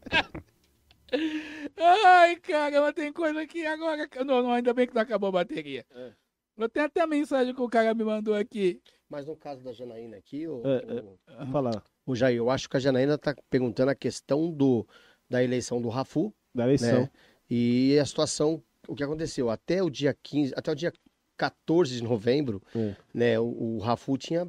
Ai, 1.76 2.36
caramba, 2.36 2.93
tem 2.93 3.12
coisa 3.12 3.40
aqui 3.40 3.64
agora. 3.66 4.06
que- 4.09 4.22
Não, 4.24 4.43
não, 4.43 4.52
ainda 4.52 4.72
bem 4.74 4.86
que 4.86 4.94
não 4.94 5.02
acabou 5.02 5.28
a 5.28 5.32
bateria. 5.32 5.85
É. 5.94 6.12
Eu 6.56 6.68
tenho 6.68 6.86
até 6.86 7.01
a 7.01 7.06
mensagem 7.06 7.55
que 7.55 7.60
o 7.60 7.68
cara 7.68 7.94
me 7.94 8.02
mandou 8.05 8.35
aqui. 8.35 8.80
Mas 9.09 9.26
no 9.26 9.36
caso 9.36 9.62
da 9.62 9.72
Janaína 9.72 10.16
aqui, 10.16 10.47
o, 10.47 10.60
É, 10.66 11.43
é. 11.43 11.47
Fala 11.47 11.82
o 12.05 12.14
Jair, 12.16 12.36
eu 12.39 12.51
acho 12.51 12.68
que 12.68 12.76
a 12.76 12.80
Janaína 12.80 13.16
tá 13.16 13.35
perguntando 13.48 13.90
a 13.90 13.94
questão 13.94 14.51
do, 14.51 14.86
da 15.30 15.43
eleição 15.43 15.80
do 15.80 15.89
Rafu, 15.89 16.35
da 16.55 16.64
eleição. 16.64 17.02
né? 17.02 17.10
E 17.48 17.98
a 17.98 18.05
situação, 18.05 18.62
o 18.86 18.94
que 18.94 19.02
aconteceu, 19.05 19.48
até 19.51 19.82
o 19.82 19.89
dia 19.89 20.14
15, 20.22 20.52
até 20.56 20.70
o 20.72 20.74
dia 20.74 20.93
14 21.36 21.94
de 21.94 22.02
novembro, 22.02 22.60
É. 22.74 22.97
né, 23.14 23.39
o, 23.40 23.76
o 23.76 23.78
Rafu 23.78 24.18
tinha, 24.18 24.47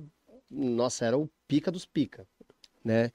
nossa, 0.50 1.06
era 1.06 1.18
o 1.18 1.30
pica 1.48 1.72
dos 1.72 1.86
pica, 1.86 2.28
né? 2.84 3.12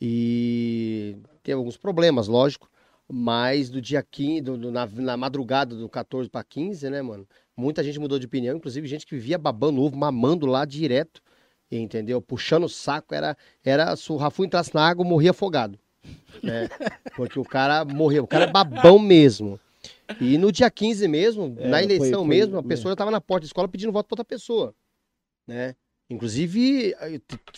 E 0.00 1.16
teve 1.42 1.56
alguns 1.58 1.76
problemas, 1.76 2.26
lógico, 2.26 2.70
mas 3.12 3.68
do 3.68 3.80
dia 3.80 4.02
15, 4.02 4.40
do- 4.42 4.56
do- 4.56 4.70
na, 4.70 4.86
na 4.86 5.16
madrugada 5.16 5.74
do 5.74 5.88
14 5.88 6.30
para 6.30 6.44
15, 6.44 6.88
né, 6.88 7.02
mano? 7.02 7.26
Muita 7.56 7.82
gente 7.82 7.98
mudou 7.98 8.18
de 8.18 8.26
opinião, 8.26 8.56
inclusive 8.56 8.86
gente 8.86 9.04
que 9.04 9.14
vivia 9.16 9.36
babando 9.36 9.82
ovo, 9.82 9.96
mamando 9.96 10.46
lá 10.46 10.64
direto, 10.64 11.20
entendeu? 11.70 12.22
Puxando 12.22 12.64
o 12.64 12.68
saco, 12.68 13.14
era, 13.14 13.36
era 13.64 13.96
se 13.96 14.10
o 14.12 14.16
Rafu 14.16 14.44
entrasse 14.44 14.74
na 14.74 14.86
água, 14.86 15.04
morria 15.04 15.32
afogado, 15.32 15.78
né? 16.42 16.68
Porque 17.16 17.38
o 17.38 17.44
cara 17.44 17.84
morreu, 17.84 18.22
o 18.24 18.26
cara 18.28 18.44
é 18.44 18.46
babão 18.46 18.98
mesmo. 18.98 19.58
E 20.20 20.38
no 20.38 20.52
dia 20.52 20.70
15 20.70 21.08
mesmo, 21.08 21.54
É, 21.58 21.68
na 21.68 21.78
foi- 21.78 21.84
eleição 21.84 22.20
foi- 22.20 22.28
mesmo, 22.28 22.56
a 22.56 22.60
é. 22.60 22.62
pessoa 22.62 22.92
já 22.92 22.96
tava 22.96 23.10
na 23.10 23.20
porta 23.20 23.42
da 23.42 23.46
escola 23.46 23.66
pedindo 23.68 23.92
voto 23.92 24.06
pra 24.06 24.14
outra 24.14 24.24
pessoa, 24.24 24.74
né? 25.46 25.74
Inclusive, 26.08 26.94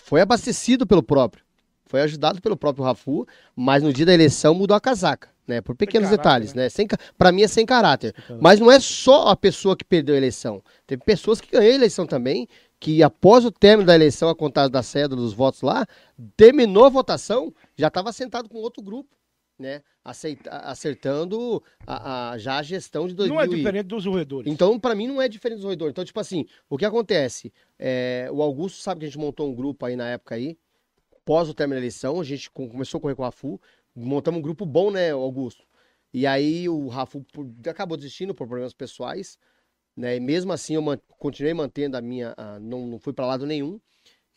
foi 0.02 0.20
abastecido 0.20 0.86
pelo 0.86 1.02
próprio. 1.02 1.44
Foi 1.86 2.00
ajudado 2.02 2.40
pelo 2.40 2.56
próprio 2.56 2.84
Rafu, 2.84 3.26
mas 3.54 3.82
no 3.82 3.92
dia 3.92 4.06
da 4.06 4.14
eleição 4.14 4.54
mudou 4.54 4.74
a 4.76 4.80
casaca, 4.80 5.28
né? 5.46 5.60
Por 5.60 5.74
pequenos 5.76 6.08
caráter, 6.08 6.22
detalhes, 6.22 6.54
né? 6.54 6.62
né? 6.64 6.68
Sem, 6.68 6.86
pra 7.18 7.32
mim 7.32 7.42
é 7.42 7.48
sem 7.48 7.66
caráter. 7.66 8.14
Mas 8.40 8.60
não 8.60 8.70
é 8.70 8.78
só 8.80 9.28
a 9.28 9.36
pessoa 9.36 9.76
que 9.76 9.84
perdeu 9.84 10.14
a 10.14 10.18
eleição. 10.18 10.62
Teve 10.86 11.02
pessoas 11.04 11.40
que 11.40 11.50
ganharam 11.50 11.72
a 11.72 11.74
eleição 11.76 12.06
também, 12.06 12.48
que 12.78 13.02
após 13.02 13.44
o 13.44 13.50
término 13.50 13.86
da 13.86 13.94
eleição, 13.94 14.28
a 14.28 14.34
contagem 14.34 14.70
da 14.70 14.82
cédula 14.82 15.20
dos 15.20 15.32
votos 15.32 15.62
lá, 15.62 15.86
terminou 16.36 16.84
a 16.84 16.88
votação, 16.88 17.52
já 17.76 17.88
estava 17.88 18.12
sentado 18.12 18.48
com 18.48 18.58
outro 18.58 18.82
grupo, 18.82 19.10
né? 19.58 19.82
Aceita- 20.04 20.50
acertando 20.96 21.62
a, 21.86 22.32
a- 22.32 22.38
já 22.38 22.58
a 22.58 22.62
gestão 22.62 23.06
de 23.06 23.14
2000 23.14 23.34
Não 23.36 23.40
é 23.40 23.46
diferente 23.46 23.86
dos 23.86 24.04
roedores. 24.04 24.52
então, 24.52 24.78
pra 24.80 24.94
mim, 24.94 25.06
não 25.06 25.22
é 25.22 25.28
diferente 25.28 25.58
dos 25.58 25.64
roedores. 25.64 25.92
Então, 25.92 26.04
tipo 26.04 26.18
assim, 26.18 26.44
o 26.68 26.76
que 26.76 26.84
acontece? 26.84 27.52
É, 27.78 28.28
o 28.32 28.42
Augusto 28.42 28.80
sabe 28.82 29.00
que 29.00 29.06
a 29.06 29.08
gente 29.08 29.18
montou 29.18 29.48
um 29.48 29.54
grupo 29.54 29.86
aí 29.86 29.94
na 29.94 30.08
época 30.08 30.34
aí, 30.34 30.56
pós 31.24 31.48
o 31.48 31.54
término 31.54 31.76
da 31.76 31.80
eleição, 31.80 32.20
a 32.20 32.24
gente 32.24 32.50
com- 32.50 32.68
começou 32.68 32.98
a 32.98 33.00
correr 33.00 33.14
com 33.14 33.22
o 33.22 33.24
Rafu, 33.24 33.60
montamos 33.94 34.38
um 34.38 34.42
grupo 34.42 34.64
bom, 34.66 34.90
né, 34.90 35.10
Augusto? 35.10 35.64
E 36.12 36.26
aí 36.26 36.68
o 36.68 36.88
por- 37.32 37.50
acabou 37.68 37.96
desistindo 37.96 38.34
por 38.34 38.46
problemas 38.46 38.74
pessoais, 38.74 39.38
né? 39.96 40.16
E 40.16 40.20
mesmo 40.20 40.52
assim 40.52 40.74
eu 40.74 40.82
continuei 41.18 41.54
mantendo 41.54 41.96
a 41.96 42.00
minha, 42.00 42.34
a- 42.36 42.58
não, 42.60 42.86
não 42.86 42.98
fui 42.98 43.12
pra 43.12 43.26
lado 43.26 43.46
nenhum, 43.46 43.80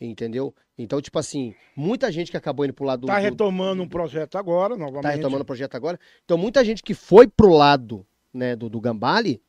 entendeu? 0.00 0.54
Então, 0.78 1.00
tipo 1.00 1.18
assim, 1.18 1.54
muita 1.74 2.10
gente 2.12 2.30
que 2.30 2.36
acabou 2.36 2.64
indo 2.64 2.74
pro 2.74 2.84
lado 2.84 3.06
Tá 3.06 3.18
do- 3.18 3.22
retomando 3.22 3.82
um 3.82 3.88
projeto 3.88 4.36
agora, 4.36 4.76
novamente. 4.76 5.02
tá 5.02 5.10
retomando 5.10 5.42
o 5.42 5.46
projeto 5.46 5.74
agora. 5.74 5.98
Então, 6.24 6.36
muita 6.38 6.64
gente 6.64 6.82
que 6.82 6.94
foi 6.94 7.26
pro 7.26 7.52
lado 7.52 8.06
né, 8.32 8.54
do, 8.54 8.68
do 8.68 8.80
Gambale, 8.80 9.42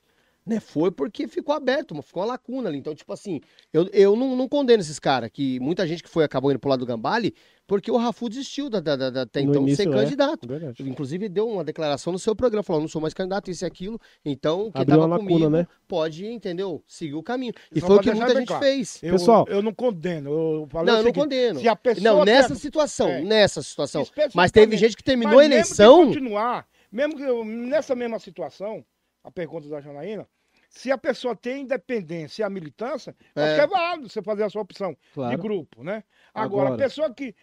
né, 0.47 0.59
foi 0.59 0.89
porque 0.91 1.27
ficou 1.27 1.53
aberto, 1.53 1.99
ficou 2.01 2.23
uma 2.23 2.29
lacuna 2.29 2.69
ali. 2.69 2.77
Então, 2.77 2.95
tipo 2.95 3.11
assim, 3.11 3.41
eu, 3.73 3.87
eu 3.91 4.15
não, 4.15 4.35
não 4.35 4.47
condeno 4.47 4.79
esses 4.81 4.97
caras, 4.99 5.29
que 5.31 5.59
muita 5.59 5.85
gente 5.85 6.01
que 6.01 6.09
foi 6.09 6.23
acabou 6.23 6.49
indo 6.51 6.59
pro 6.59 6.69
lado 6.69 6.79
do 6.79 6.85
Gambale, 6.85 7.35
porque 7.67 7.91
o 7.91 7.97
Rafu 7.97 8.29
desistiu 8.29 8.69
da, 8.69 8.79
da, 8.79 8.95
da, 8.95 9.09
da- 9.09 9.21
até 9.23 9.41
No 9.41 9.49
então 9.49 9.61
de 9.65 9.71
início, 9.71 9.83
ser 9.83 9.89
é. 9.89 10.01
candidato. 10.01 10.47
Verdade. 10.47 10.81
Inclusive, 10.89 11.27
deu 11.27 11.49
uma 11.49 11.65
declaração 11.65 12.13
no 12.13 12.19
seu 12.19 12.33
programa, 12.33 12.63
falou, 12.63 12.81
não 12.81 12.87
sou 12.87 13.01
mais 13.01 13.13
candidato, 13.13 13.51
isso 13.51 13.65
e 13.65 13.67
aquilo. 13.67 13.99
Então, 14.23 14.71
quem 14.71 14.81
Abriu 14.83 14.95
tava 14.95 15.01
uma 15.07 15.17
lacuna, 15.17 15.29
comigo 15.29 15.49
né? 15.49 15.67
pode, 15.85 16.25
entendeu, 16.25 16.81
seguir 16.87 17.15
o 17.15 17.21
caminho. 17.23 17.51
E 17.75 17.81
Só 17.81 17.87
foi 17.87 17.97
o 17.97 17.99
que 17.99 18.11
muita 18.13 18.33
gente 18.35 18.47
claro. 18.47 18.63
fez. 18.63 19.03
Eu, 19.03 19.11
Pessoal- 19.13 19.45
eu 19.49 19.61
não 19.61 19.73
condeno. 19.73 20.29
Eu 20.31 20.67
falei 20.71 20.85
Não, 20.87 20.93
eu 20.93 21.03
não 21.03 21.09
seguinte, 21.09 21.23
condeno. 21.23 21.59
Se 21.59 21.67
a 21.67 21.75
pessoa 21.75 22.03
Não, 22.03 22.23
nessa 22.23 22.47
quer- 22.49 22.55
situação, 22.55 23.09
É. 23.09 23.21
nessa 23.21 23.61
situação. 23.61 24.07
Mas 24.33 24.49
teve 24.49 24.77
gente 24.77 24.95
que 24.95 25.03
terminou 25.03 25.35
Mas 25.35 25.45
a 25.47 25.49
mesmo 25.49 25.63
que 25.65 25.67
eleição... 25.81 26.05
continuar, 26.07 26.67
mesmo 26.89 27.17
que 27.17 27.23
eu- 27.23 27.43
nessa 27.43 27.93
mesma 27.95 28.17
situação, 28.17 28.85
a 29.25 29.29
pergunta 29.29 29.67
da 29.67 29.81
Janaína, 29.81 30.25
Se 30.69 30.91
a 30.91 30.97
pessoa 30.97 31.35
tem 31.35 31.61
independência 31.63 32.41
e 32.41 32.45
a 32.45 32.49
militância, 32.49 33.15
É. 33.35 33.41
acho 33.43 33.55
que 33.55 33.61
é 33.61 33.67
válido 33.67 34.09
você 34.09 34.21
fazer 34.21 34.43
a 34.43 34.49
sua 34.49 34.61
opção 34.61 34.91
de 34.91 34.97
Claro. 35.13 35.37
grupo, 35.37 35.83
né? 35.83 36.03
Agora, 36.33 36.67
Agora- 36.69 36.75
a 36.75 36.77
pessoa 36.77 37.13
que 37.13 37.33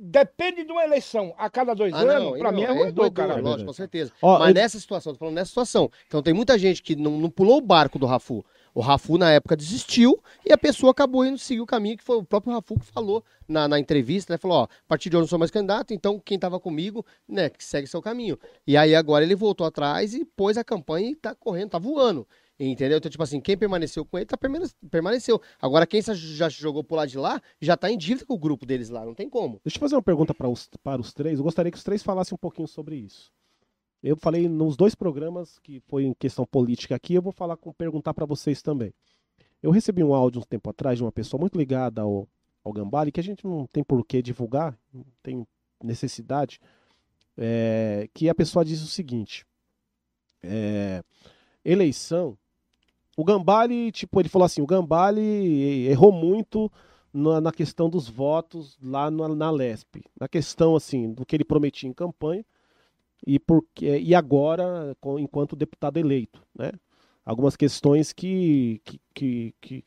depende 0.00 0.64
de 0.64 0.70
uma 0.70 0.84
eleição 0.84 1.34
a 1.36 1.50
cada 1.50 1.74
dois 1.74 1.92
Ah, 1.92 1.98
anos, 1.98 2.38
não, 2.40 2.52
mim 2.52 2.62
é 2.62 2.66
é 2.66 2.70
ruidor, 2.72 3.10
cara. 3.10 3.36
lógico, 3.40 3.66
com 3.66 3.72
certeza. 3.72 4.12
Ó, 4.22 4.38
Mas 4.38 4.48
eu- 4.48 4.54
nessa 4.54 4.78
situação, 4.78 5.12
tô 5.12 5.18
falando 5.18 5.34
nessa 5.34 5.48
situação. 5.48 5.90
Então 6.06 6.22
tem 6.22 6.32
muita 6.32 6.56
gente 6.56 6.82
que 6.82 6.94
não, 6.94 7.12
não 7.18 7.28
pulou 7.30 7.58
o 7.58 7.60
barco 7.60 7.98
do 7.98 8.06
Rafu. 8.06 8.44
O 8.72 8.80
Rafu, 8.80 9.18
na 9.18 9.32
época, 9.32 9.56
desistiu 9.56 10.22
e 10.46 10.52
a 10.52 10.58
pessoa 10.58 10.92
acabou 10.92 11.24
indo 11.24 11.36
seguir 11.36 11.60
o 11.60 11.66
caminho 11.66 11.96
que 11.96 12.04
foi 12.04 12.16
o 12.16 12.22
próprio 12.22 12.52
Rafu 12.52 12.78
que 12.78 12.86
falou 12.86 13.24
na, 13.48 13.66
na 13.66 13.80
entrevista, 13.80 14.32
né? 14.32 14.38
Falou, 14.38 14.58
ó, 14.58 14.62
a 14.64 14.68
partir 14.86 15.10
de 15.10 15.16
hoje 15.16 15.22
eu 15.22 15.24
não 15.24 15.28
sou 15.28 15.38
mais 15.38 15.50
candidato, 15.50 15.92
então 15.92 16.20
quem 16.20 16.38
tava 16.38 16.60
comigo, 16.60 17.04
né, 17.26 17.48
que 17.50 17.64
segue 17.64 17.88
seu 17.88 18.00
caminho. 18.00 18.38
E 18.64 18.76
aí 18.76 18.94
agora 18.94 19.24
ele 19.24 19.34
voltou 19.34 19.66
atrás 19.66 20.14
e 20.14 20.24
pôs 20.24 20.56
a 20.56 20.62
campanha 20.62 21.10
e 21.10 21.16
tá 21.16 21.34
correndo, 21.34 21.70
tá 21.70 21.78
voando. 21.78 22.24
Entendeu? 22.60 22.98
Então, 22.98 23.10
tipo 23.10 23.22
assim, 23.22 23.40
quem 23.40 23.56
permaneceu 23.56 24.04
com 24.04 24.18
ele, 24.18 24.26
tá 24.26 24.36
permane- 24.36 24.68
permaneceu. 24.90 25.40
Agora, 25.60 25.86
quem 25.86 26.02
já 26.02 26.48
jogou 26.48 26.82
pro 26.82 26.96
lado 26.96 27.08
de 27.08 27.16
lá, 27.16 27.40
já 27.60 27.76
tá 27.76 27.88
em 27.90 27.96
dívida 27.96 28.26
com 28.26 28.34
o 28.34 28.38
grupo 28.38 28.66
deles 28.66 28.88
lá, 28.88 29.04
não 29.04 29.14
tem 29.14 29.30
como. 29.30 29.60
Deixa 29.64 29.76
eu 29.76 29.80
fazer 29.80 29.94
uma 29.94 30.02
pergunta 30.02 30.34
para 30.34 30.48
os, 30.48 30.68
para 30.82 31.00
os 31.00 31.12
três. 31.12 31.38
Eu 31.38 31.44
gostaria 31.44 31.70
que 31.70 31.78
os 31.78 31.84
três 31.84 32.02
falassem 32.02 32.34
um 32.34 32.38
pouquinho 32.38 32.66
sobre 32.66 32.96
isso. 32.96 33.32
Eu 34.02 34.16
falei 34.16 34.48
nos 34.48 34.76
dois 34.76 34.94
programas 34.94 35.58
que 35.60 35.80
foi 35.86 36.04
em 36.04 36.14
questão 36.14 36.44
política 36.44 36.96
aqui, 36.96 37.14
eu 37.14 37.22
vou 37.22 37.32
falar 37.32 37.56
com 37.56 37.72
perguntar 37.72 38.12
para 38.12 38.26
vocês 38.26 38.60
também. 38.60 38.92
Eu 39.62 39.70
recebi 39.70 40.02
um 40.02 40.14
áudio 40.14 40.40
um 40.40 40.44
tempo 40.44 40.70
atrás 40.70 40.98
de 40.98 41.04
uma 41.04 41.12
pessoa 41.12 41.40
muito 41.40 41.56
ligada 41.58 42.02
ao, 42.02 42.28
ao 42.64 42.72
Gambale, 42.72 43.10
que 43.10 43.20
a 43.20 43.22
gente 43.22 43.44
não 43.44 43.66
tem 43.66 43.82
por 43.82 44.04
que 44.04 44.22
divulgar, 44.22 44.76
não 44.92 45.04
tem 45.22 45.46
necessidade, 45.82 46.60
é, 47.36 48.08
que 48.14 48.28
a 48.28 48.34
pessoa 48.34 48.64
diz 48.64 48.82
o 48.82 48.86
seguinte: 48.86 49.44
é, 50.42 51.02
eleição. 51.64 52.36
O 53.18 53.24
Gambale, 53.24 53.90
tipo, 53.90 54.20
ele 54.20 54.28
falou 54.28 54.46
assim: 54.46 54.62
o 54.62 54.66
Gambale 54.66 55.88
errou 55.88 56.12
muito 56.12 56.70
na, 57.12 57.40
na 57.40 57.50
questão 57.50 57.90
dos 57.90 58.08
votos 58.08 58.78
lá 58.80 59.10
na, 59.10 59.26
na 59.28 59.50
Lesp. 59.50 60.04
Na 60.20 60.28
questão, 60.28 60.76
assim, 60.76 61.12
do 61.12 61.26
que 61.26 61.34
ele 61.34 61.42
prometia 61.44 61.88
em 61.90 61.92
campanha 61.92 62.44
e, 63.26 63.40
porque, 63.40 63.98
e 63.98 64.14
agora, 64.14 64.96
com- 65.00 65.18
enquanto 65.18 65.56
deputado 65.56 65.96
eleito, 65.96 66.40
né? 66.56 66.70
Algumas 67.26 67.56
questões 67.56 68.12
que, 68.12 68.80
que, 68.84 69.00
que, 69.12 69.54
que 69.60 69.84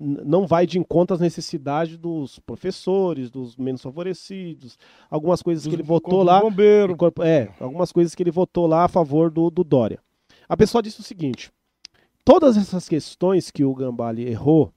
não 0.00 0.46
vai 0.46 0.66
de 0.66 0.78
encontro 0.78 1.14
às 1.14 1.20
necessidades 1.20 1.98
dos 1.98 2.38
professores, 2.40 3.30
dos 3.30 3.56
menos 3.56 3.82
favorecidos, 3.82 4.78
algumas 5.10 5.42
coisas 5.42 5.66
que 5.66 5.74
ele 5.74 5.82
votou 5.82 6.22
lá. 6.24 6.40
Bombeiro. 6.40 6.96
É, 7.22 7.48
algumas 7.60 7.92
coisas 7.92 8.14
que 8.14 8.22
ele 8.22 8.30
votou 8.30 8.66
lá 8.66 8.84
a 8.84 8.88
favor 8.88 9.30
do, 9.30 9.50
do 9.50 9.62
Dória. 9.62 10.00
A 10.48 10.56
pessoa 10.56 10.82
disse 10.82 10.98
o 11.00 11.04
seguinte: 11.04 11.52
todas 12.30 12.56
essas 12.56 12.88
questões 12.88 13.50
que 13.50 13.64
o 13.64 13.74
Gambale 13.74 14.24
errou 14.24 14.72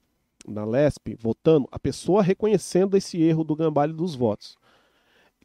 na 0.47 0.65
Lesp, 0.65 1.15
votando, 1.19 1.67
a 1.71 1.77
pessoa 1.77 2.23
reconhecendo 2.23 2.97
esse 2.97 3.21
erro 3.21 3.43
do 3.43 3.55
Gambale 3.55 3.93
dos 3.93 4.15
votos. 4.15 4.57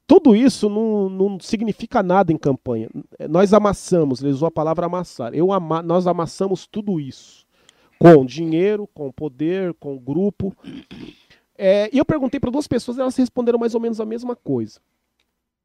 Tudo 0.07 0.35
isso 0.35 0.71
não, 0.71 1.11
não 1.11 1.39
significa 1.39 2.03
nada 2.03 2.33
em 2.33 2.39
campanha. 2.39 2.89
Nós 3.29 3.53
amassamos, 3.53 4.23
ele 4.23 4.33
usou 4.33 4.49
a 4.49 4.51
palavra 4.51 4.87
amassar. 4.87 5.35
Eu 5.35 5.53
ama, 5.53 5.83
nós 5.83 6.07
amassamos 6.07 6.67
tudo 6.67 6.99
isso. 6.99 7.47
Com 7.99 8.25
dinheiro, 8.25 8.89
com 8.95 9.13
poder, 9.13 9.75
com 9.75 9.99
grupo. 9.99 10.57
É, 11.59 11.91
e 11.93 11.99
eu 11.99 12.07
perguntei 12.07 12.41
para 12.41 12.51
duas 12.51 12.67
pessoas, 12.67 12.99
elas 12.99 13.17
responderam 13.17 13.59
mais 13.59 13.75
ou 13.75 13.81
menos 13.83 14.01
a 14.01 14.07
mesma 14.07 14.35
coisa 14.35 14.81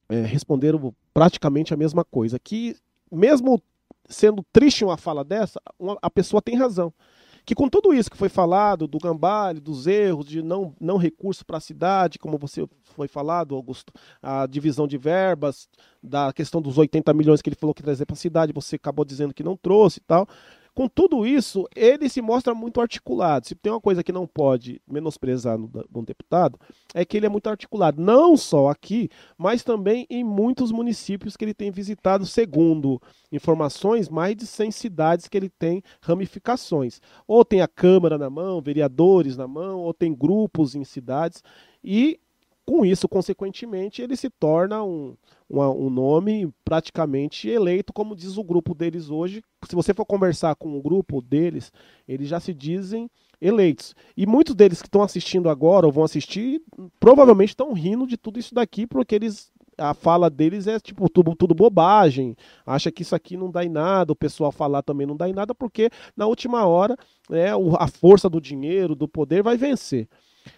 é, 0.10 0.22
responderam 0.22 0.94
praticamente 1.14 1.74
a 1.74 1.78
mesma 1.78 2.04
coisa. 2.04 2.38
Que, 2.40 2.76
mesmo 3.12 3.62
sendo 4.08 4.44
triste 4.52 4.84
uma 4.84 4.98
fala 4.98 5.24
dessa, 5.24 5.60
uma- 5.80 5.98
a 6.02 6.10
pessoa 6.10 6.42
tem 6.42 6.56
razão. 6.56 6.94
Que 7.46 7.54
com 7.54 7.68
tudo 7.68 7.94
isso 7.94 8.10
que 8.10 8.16
foi 8.16 8.30
falado, 8.30 8.88
do 8.88 8.98
gambale, 8.98 9.60
dos 9.60 9.86
erros, 9.86 10.26
de 10.26 10.42
não, 10.42 10.74
não 10.80 10.96
recurso 10.96 11.46
para 11.46 11.58
a 11.58 11.62
cidade, 11.62 12.18
como 12.18 12.38
você 12.38 12.66
foi 12.84 13.08
falado, 13.10 13.54
Augusto, 13.54 13.92
a 14.22 14.48
divisão 14.48 14.88
de 14.88 14.98
verbas, 14.98 15.68
da 16.02 16.32
questão 16.32 16.62
dos 16.62 16.78
80 16.78 17.14
milhões 17.14 17.42
que 17.42 17.50
ele 17.50 17.58
falou 17.58 17.74
que 17.74 17.84
trazer 17.84 18.06
para 18.06 18.14
a 18.14 18.18
cidade, 18.18 18.54
você 18.54 18.78
acabou 18.78 19.04
dizendo 19.04 19.34
que 19.34 19.44
não 19.44 19.58
trouxe 19.58 20.00
e 20.00 20.04
tal. 20.04 20.26
Com 20.76 20.88
tudo 20.88 21.26
isso, 21.26 21.68
ele 21.76 22.10
se 22.10 22.20
mostra 22.20 22.56
muito 22.56 22.82
articulado. 22.82 23.48
Se 23.48 23.54
tem 23.54 23.72
uma 23.72 23.80
coisa 23.80 24.04
que 24.04 24.12
não 24.12 24.26
pode 24.26 24.82
menosprezar 24.88 25.58
no, 25.58 25.70
no 25.94 26.04
deputado, 26.04 26.60
é 26.96 27.06
que 27.06 27.16
ele 27.16 27.28
é 27.28 27.30
muito 27.30 27.48
articulado, 27.48 28.02
não 28.02 28.36
só 28.36 28.70
aqui, 28.70 29.08
mas 29.38 29.64
também 29.64 30.08
em 30.10 30.24
muitos 30.24 30.72
municípios 30.72 31.38
que 31.38 31.46
ele 31.46 31.54
tem 31.54 31.70
visitado, 31.70 32.26
segundo 32.26 33.00
informações, 33.32 34.10
mais 34.10 34.36
de 34.36 34.48
100 34.48 34.72
cidades 34.72 35.28
que 35.28 35.38
ele 35.38 35.50
tem 35.50 35.84
ramificações. 36.02 37.00
Ou 37.28 37.46
tem 37.46 37.62
a 37.62 37.68
Câmara 37.68 38.18
na 38.18 38.30
mão, 38.30 38.60
vereadores 38.60 39.38
na 39.38 39.48
mão, 39.48 39.80
ou 39.82 39.94
tem 39.94 40.14
grupos 40.14 40.74
em 40.74 40.84
cidades, 40.84 41.44
e 41.84 42.20
com 42.66 42.86
isso, 42.86 43.08
consequentemente, 43.10 44.02
ele 44.02 44.16
se 44.16 44.30
torna 44.30 44.84
um, 44.84 45.16
uma- 45.50 45.70
um 45.72 45.90
nome 45.90 46.50
praticamente 46.64 47.50
eleito, 47.50 47.92
como 47.94 48.16
diz 48.16 48.38
o 48.38 48.44
grupo 48.44 48.74
deles 48.74 49.10
hoje. 49.10 49.42
Se 49.68 49.76
você 49.76 49.94
for 49.94 50.06
conversar 50.06 50.56
com 50.56 50.78
o 50.78 50.82
grupo 50.82 51.22
deles, 51.22 51.72
eles 52.08 52.28
já 52.30 52.40
se 52.40 52.54
dizem 52.54 53.10
eleitos. 53.42 53.94
E 54.16 54.26
muitos 54.26 54.56
deles 54.56 54.82
que 54.82 54.88
estão 54.88 55.02
assistindo 55.04 55.50
agora 55.50 55.86
ou 55.86 55.92
vão 55.92 56.04
assistir, 56.06 56.62
provavelmente 57.00 57.50
estão 57.50 57.74
rindo 57.74 58.08
de 58.08 58.18
tudo 58.18 58.40
isso 58.40 58.56
daqui, 58.56 58.88
porque 58.88 59.16
eles 59.16 59.52
a 59.76 59.94
fala 59.96 60.30
deles 60.30 60.68
é 60.68 60.80
tipo 60.80 61.10
tudo, 61.10 61.36
tudo 61.36 61.56
bobagem, 61.56 62.36
acha 62.64 62.92
que 62.92 63.02
isso 63.02 63.16
aqui 63.16 63.36
não 63.36 63.50
dá 63.50 63.66
em 63.66 63.70
nada, 63.70 64.12
o 64.12 64.16
pessoal 64.16 64.52
falar 64.52 64.84
também 64.84 65.08
não 65.08 65.18
dá 65.18 65.28
em 65.28 65.34
nada, 65.34 65.56
porque 65.56 65.90
na 66.16 66.28
última 66.28 66.64
hora 66.66 66.96
né, 67.28 67.48
a 67.80 67.88
força 67.88 68.30
do 68.30 68.40
dinheiro, 68.40 68.96
do 68.96 69.08
poder 69.08 69.42
vai 69.42 69.58
vencer. 69.58 70.08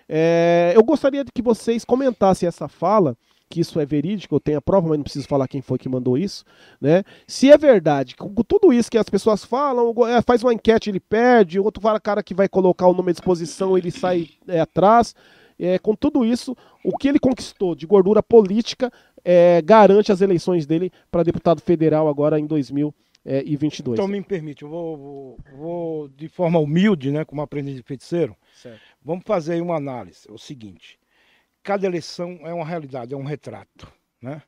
É, 0.08 0.74
eu 0.76 0.84
gostaria 0.84 1.24
de 1.24 1.32
que 1.32 1.42
vocês 1.42 1.84
comentassem 1.86 2.48
essa 2.48 2.68
fala, 2.68 3.18
que 3.50 3.62
isso 3.62 3.80
é 3.80 3.86
verídico, 3.86 4.36
eu 4.36 4.40
tenho 4.40 4.58
a 4.58 4.62
prova, 4.62 4.88
mas 4.88 4.98
não 4.98 5.04
preciso 5.04 5.28
falar 5.28 5.48
quem 5.48 5.62
foi 5.62 5.78
que 5.78 5.88
mandou 5.88 6.18
isso, 6.18 6.44
né? 6.82 7.04
Se 7.28 7.52
é 7.52 7.58
verdade, 7.58 8.16
com 8.16 8.34
tudo 8.44 8.74
isso 8.74 8.90
que 8.90 8.98
as 8.98 9.10
pessoas 9.10 9.46
falam, 9.46 9.94
é, 10.08 10.22
faz 10.22 10.44
uma 10.44 10.54
enquete, 10.54 10.90
ele 10.90 11.00
perde, 11.00 11.60
outro 11.60 11.82
fala, 11.82 12.00
cara 12.00 12.24
que 12.24 12.34
vai 12.34 12.50
colocar 12.50 12.88
o 12.88 12.94
nome 12.94 13.12
à 13.12 13.14
disposição, 13.14 13.78
ele 13.78 13.92
sai 13.92 14.30
é, 14.48 14.60
atrás. 14.60 15.16
É, 15.58 15.80
com 15.80 15.96
tudo 15.96 16.26
isso, 16.26 16.54
o 16.84 16.98
que 16.98 17.08
ele 17.08 17.18
conquistou 17.18 17.76
de 17.76 17.88
gordura 17.88 18.22
política 18.22 18.92
é, 19.24 19.62
garante 19.62 20.12
as 20.12 20.20
eleições 20.20 20.66
dele 20.66 20.92
para 21.10 21.24
deputado 21.24 21.62
federal 21.62 22.10
agora 22.10 22.38
em 22.38 22.46
2022. 23.26 23.96
Então 23.98 24.08
me 24.08 24.22
permite, 24.22 24.62
eu 24.64 24.70
vou, 24.70 24.98
vou- 24.98 25.40
vou 25.58 26.08
de 26.10 26.30
forma 26.30 26.60
humilde, 26.60 27.12
né, 27.12 27.26
como 27.26 27.42
aprendiz 27.42 27.76
de 27.76 27.82
feiticeiro, 27.84 28.36
Certo. 28.54 28.80
vamos 29.04 29.24
fazer 29.26 29.54
aí 29.54 29.62
uma 29.62 29.76
análise. 29.76 30.28
É 30.30 30.32
o 30.32 30.38
seguinte, 30.38 31.00
cada 31.64 31.88
eleição 31.88 32.40
é 32.44 32.54
uma 32.54 32.66
realidade, 32.66 33.14
é 33.14 33.18
um 33.18 33.24
retrato, 33.24 33.92
né? 34.22 34.42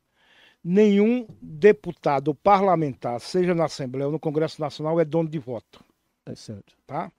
Nenhum 0.64 1.26
deputado 1.42 2.36
parlamentar, 2.36 3.20
seja 3.22 3.56
na 3.56 3.66
Assembleia 3.66 4.08
ou 4.08 4.12
no 4.12 4.20
Congresso 4.20 4.60
Nacional, 4.62 5.00
é 5.00 5.06
dono 5.06 5.30
de 5.30 5.40
voto, 5.40 5.84
É 6.26 6.36
certo. 6.36 6.76
tá? 6.86 7.12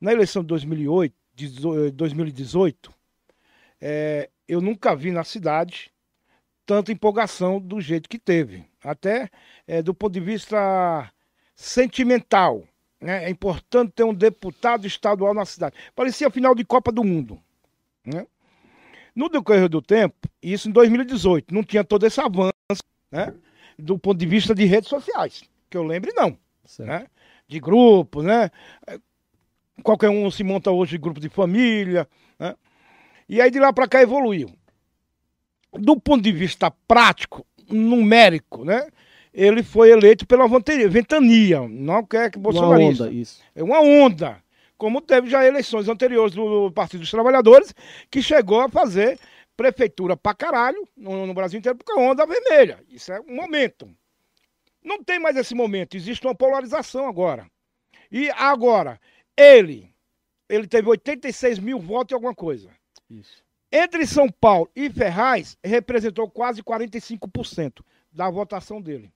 Na 0.00 0.12
eleição 0.12 0.42
de 0.42 0.48
2008, 0.48 1.14
dezo- 1.34 1.86
eh, 1.86 1.90
2018, 1.90 2.92
eh, 3.80 4.28
eu 4.46 4.60
nunca 4.60 4.94
vi 4.94 5.10
na 5.10 5.24
cidade 5.24 5.90
tanta 6.66 6.92
empolgação 6.92 7.60
do 7.60 7.80
jeito 7.80 8.08
que 8.08 8.18
teve. 8.18 8.64
Até 8.84 9.30
eh, 9.66 9.82
do 9.82 9.94
ponto 9.94 10.12
de 10.12 10.20
vista 10.20 11.10
sentimental. 11.54 12.64
Né? 13.00 13.24
É 13.24 13.30
importante 13.30 13.92
ter 13.92 14.04
um 14.04 14.14
deputado 14.14 14.86
estadual 14.86 15.34
na 15.34 15.44
cidade. 15.44 15.76
Parecia 15.94 16.30
final 16.30 16.54
de 16.54 16.64
Copa 16.64 16.90
do 16.90 17.04
Mundo. 17.04 17.40
né? 18.04 18.26
No 19.14 19.28
decorrer 19.28 19.68
do 19.68 19.82
tempo, 19.82 20.16
isso 20.42 20.68
em 20.68 20.72
2018, 20.72 21.54
não 21.54 21.62
tinha 21.62 21.84
todo 21.84 22.06
esse 22.06 22.20
avanço 22.20 22.52
né? 23.10 23.34
do 23.78 23.98
ponto 23.98 24.18
de 24.18 24.26
vista 24.26 24.54
de 24.54 24.64
redes 24.64 24.88
sociais. 24.88 25.42
Que 25.68 25.76
eu 25.76 25.82
lembre, 25.82 26.12
não 26.14 26.36
né? 26.78 27.06
de 27.48 27.60
grupo, 27.60 28.22
né? 28.22 28.50
É, 28.86 28.98
Qualquer 29.82 30.10
um 30.10 30.30
se 30.30 30.44
monta 30.44 30.70
hoje 30.70 30.96
em 30.96 31.00
grupo 31.00 31.18
de 31.18 31.28
família, 31.28 32.06
né? 32.38 32.54
E 33.28 33.40
aí 33.40 33.50
de 33.50 33.58
lá 33.58 33.72
para 33.72 33.88
cá 33.88 34.02
evoluiu. 34.02 34.50
Do 35.72 35.98
ponto 35.98 36.22
de 36.22 36.30
vista 36.30 36.70
prático, 36.86 37.44
numérico, 37.68 38.64
né? 38.64 38.88
Ele 39.32 39.62
foi 39.62 39.90
eleito 39.90 40.26
pela 40.26 40.46
ventania, 40.46 41.66
não 41.68 42.04
quer 42.04 42.30
que 42.30 42.36
Uma 42.38 42.42
bolsonarista. 42.44 43.04
onda, 43.04 43.12
isso. 43.12 43.42
É 43.54 43.62
uma 43.62 43.80
onda. 43.80 44.42
Como 44.76 45.00
teve 45.00 45.30
já 45.30 45.46
eleições 45.46 45.88
anteriores 45.88 46.34
do 46.34 46.70
Partido 46.72 47.00
dos 47.00 47.10
Trabalhadores, 47.10 47.72
que 48.10 48.20
chegou 48.20 48.60
a 48.60 48.68
fazer 48.68 49.18
prefeitura 49.56 50.16
pra 50.16 50.34
caralho 50.34 50.86
no, 50.96 51.26
no 51.26 51.32
Brasil 51.34 51.58
inteiro, 51.58 51.78
porque 51.78 51.92
é 51.92 52.02
onda 52.02 52.26
vermelha. 52.26 52.80
Isso 52.88 53.12
é 53.12 53.20
um 53.20 53.34
momento. 53.34 53.88
Não 54.82 55.02
tem 55.02 55.18
mais 55.18 55.36
esse 55.36 55.54
momento, 55.54 55.96
existe 55.96 56.26
uma 56.26 56.34
polarização 56.34 57.08
agora. 57.08 57.46
E 58.10 58.28
agora, 58.30 59.00
ele, 59.36 59.88
ele 60.48 60.66
teve 60.66 60.88
86 60.88 61.58
mil 61.58 61.78
votos 61.78 62.10
e 62.12 62.14
alguma 62.14 62.34
coisa. 62.34 62.70
Isso. 63.08 63.42
Entre 63.72 64.06
São 64.06 64.30
Paulo 64.30 64.70
e 64.76 64.90
Ferraz, 64.90 65.56
representou 65.64 66.30
quase 66.30 66.62
45% 66.62 67.82
da 68.12 68.28
votação 68.28 68.82
dele. 68.82 69.10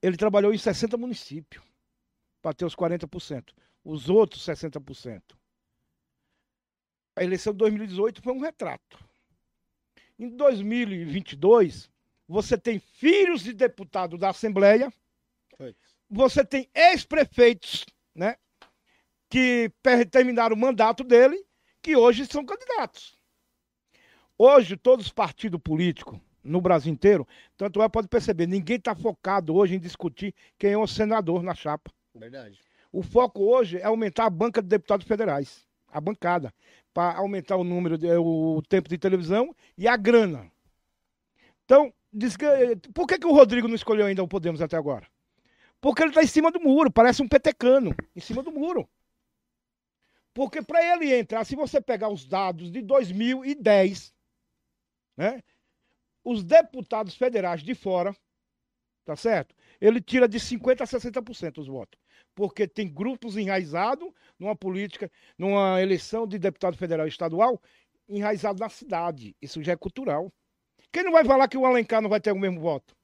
Ele 0.00 0.16
trabalhou 0.16 0.54
em 0.54 0.58
60 0.58 0.96
municípios. 0.96 1.62
para 2.40 2.54
ter 2.54 2.64
os 2.64 2.74
40%. 2.74 3.52
Os 3.84 4.08
outros 4.08 4.42
60%. 4.46 5.22
A 7.14 7.22
eleição 7.22 7.52
de 7.52 7.58
2018 7.58 8.22
foi 8.22 8.32
um 8.32 8.40
retrato. 8.40 8.98
Em 10.18 10.28
2022, 10.28 11.90
você 12.26 12.56
tem 12.56 12.78
filhos 12.78 13.42
de 13.42 13.52
deputado 13.52 14.16
da 14.16 14.30
Assembleia, 14.30 14.90
você 16.08 16.44
tem 16.44 16.70
ex-prefeitos, 16.74 17.84
né, 18.14 18.36
que 19.28 19.70
terminaram 20.10 20.56
o 20.56 20.58
mandato 20.58 21.04
dele, 21.04 21.44
que 21.82 21.96
hoje 21.96 22.26
são 22.26 22.44
candidatos. 22.44 23.18
Hoje, 24.36 24.76
todos 24.76 25.06
os 25.06 25.12
partidos 25.12 25.60
políticos 25.60 26.18
no 26.42 26.60
Brasil 26.60 26.92
inteiro, 26.92 27.26
tanto 27.56 27.82
é, 27.82 27.88
pode 27.88 28.08
perceber, 28.08 28.46
ninguém 28.46 28.76
está 28.76 28.94
focado 28.94 29.54
hoje 29.54 29.74
em 29.74 29.78
discutir 29.78 30.34
quem 30.58 30.72
é 30.72 30.78
o 30.78 30.86
senador 30.86 31.42
na 31.42 31.54
chapa. 31.54 31.90
Verdade. 32.14 32.58
O 32.92 33.02
foco 33.02 33.42
hoje 33.44 33.78
é 33.78 33.84
aumentar 33.84 34.24
a 34.24 34.30
banca 34.30 34.62
de 34.62 34.68
deputados 34.68 35.06
federais, 35.06 35.66
a 35.88 36.00
bancada, 36.00 36.52
para 36.92 37.18
aumentar 37.18 37.56
o 37.56 37.64
número, 37.64 37.96
de, 37.96 38.10
o 38.16 38.62
tempo 38.68 38.88
de 38.88 38.98
televisão 38.98 39.54
e 39.76 39.86
a 39.86 39.96
grana. 39.96 40.50
Então, 41.64 41.92
por 42.92 43.06
que, 43.06 43.18
que 43.18 43.26
o 43.26 43.32
Rodrigo 43.32 43.68
não 43.68 43.76
escolheu 43.76 44.06
ainda 44.06 44.22
o 44.22 44.28
Podemos 44.28 44.60
até 44.60 44.76
agora? 44.76 45.06
Porque 45.80 46.02
ele 46.02 46.10
está 46.10 46.22
em 46.22 46.26
cima 46.26 46.50
do 46.50 46.60
muro, 46.60 46.90
parece 46.90 47.22
um 47.22 47.28
petecano, 47.28 47.94
em 48.14 48.20
cima 48.20 48.42
do 48.42 48.50
muro. 48.50 48.88
Porque 50.40 50.62
para 50.62 50.82
ele 50.82 51.14
entrar, 51.14 51.44
se 51.44 51.54
você 51.54 51.82
pegar 51.82 52.08
os 52.08 52.26
dados 52.26 52.72
de 52.72 52.80
2010, 52.80 54.14
né, 55.14 55.42
os 56.24 56.42
deputados 56.42 57.14
federais 57.14 57.62
de 57.62 57.74
fora, 57.74 58.16
tá 59.04 59.14
certo? 59.14 59.54
Ele 59.78 60.00
tira 60.00 60.26
de 60.26 60.40
50% 60.40 60.80
a 60.80 60.86
60% 60.86 61.58
os 61.58 61.66
votos. 61.66 62.00
Porque 62.34 62.66
tem 62.66 62.90
grupos 62.90 63.36
enraizados 63.36 64.10
numa 64.38 64.56
política, 64.56 65.12
numa 65.36 65.78
eleição 65.78 66.26
de 66.26 66.38
deputado 66.38 66.74
federal 66.74 67.04
e 67.04 67.10
estadual, 67.10 67.60
enraizado 68.08 68.60
na 68.60 68.70
cidade. 68.70 69.36
Isso 69.42 69.62
já 69.62 69.72
é 69.72 69.76
cultural. 69.76 70.32
Quem 70.90 71.04
não 71.04 71.12
vai 71.12 71.22
falar 71.22 71.48
que 71.48 71.58
o 71.58 71.66
Alencar 71.66 72.00
não 72.00 72.08
vai 72.08 72.18
ter 72.18 72.32
o 72.32 72.38
mesmo 72.38 72.60
voto? 72.60 72.96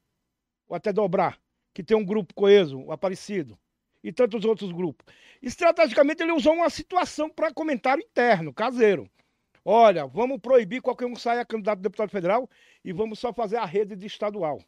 Ou 0.67 0.75
até 0.75 0.91
dobrar? 0.91 1.39
Que 1.71 1.83
tem 1.83 1.95
um 1.95 2.03
grupo 2.03 2.33
coeso, 2.33 2.79
o 2.79 2.91
Aparecido, 2.91 3.59
e 4.03 4.11
tantos 4.11 4.45
outros 4.45 4.71
grupos. 4.71 5.05
Estrategicamente, 5.41 6.23
ele 6.23 6.31
usou 6.31 6.53
uma 6.53 6.69
situação 6.69 7.29
para 7.29 7.53
comentário 7.53 8.03
interno, 8.03 8.53
caseiro. 8.53 9.09
Olha, 9.63 10.05
vamos 10.07 10.39
proibir 10.39 10.81
qualquer 10.81 11.05
um 11.05 11.15
sair 11.15 11.45
candidato 11.45 11.79
a 11.79 11.81
deputado 11.81 12.09
federal 12.09 12.49
e 12.83 12.93
vamos 12.93 13.19
só 13.19 13.33
fazer 13.33 13.57
a 13.57 13.65
rede 13.65 13.95
de 13.95 14.05
estadual. 14.07 14.59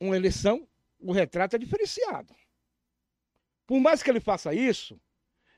Uma 0.00 0.16
eleição, 0.16 0.66
o 1.00 1.12
retrato 1.12 1.56
é 1.56 1.58
diferenciado. 1.58 2.34
Por 3.66 3.80
mais 3.80 4.02
que 4.02 4.10
ele 4.10 4.20
faça 4.20 4.52
isso, 4.54 4.98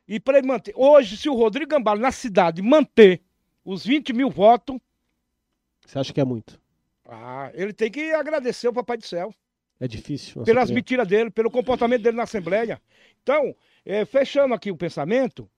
e 0.06 0.18
para 0.18 0.38
ele 0.38 0.46
manter. 0.46 0.72
Hoje, 0.76 1.16
se 1.16 1.28
o 1.28 1.34
Rodrigo 1.34 1.70
Gambale 1.70 2.00
na 2.00 2.10
cidade 2.10 2.60
manter 2.60 3.22
os 3.64 3.84
20 3.86 4.12
mil 4.12 4.28
votos, 4.28 4.76
Você 5.86 5.98
acha 5.98 6.12
que 6.12 6.20
é 6.20 6.24
muito? 6.24 6.60
ah, 7.06 7.50
ele 7.54 7.72
tem 7.72 7.90
que 7.90 8.12
agradecer 8.12 8.68
o 8.68 8.72
Papai 8.72 8.96
do 8.96 9.06
Céu. 9.06 9.34
É 9.80 9.88
difícil? 9.88 10.44
pelas 10.44 10.64
opinião? 10.64 10.74
mentiras 10.76 11.08
dele, 11.08 11.30
pelo 11.30 11.50
comportamento 11.50 12.02
dele 12.02 12.16
na 12.16 12.24
Assembleia. 12.24 12.80
Então, 13.22 13.56
eh, 13.84 14.04
fechando 14.04 14.52
aqui 14.54 14.70
o 14.70 14.76
pensamento, 14.76 15.50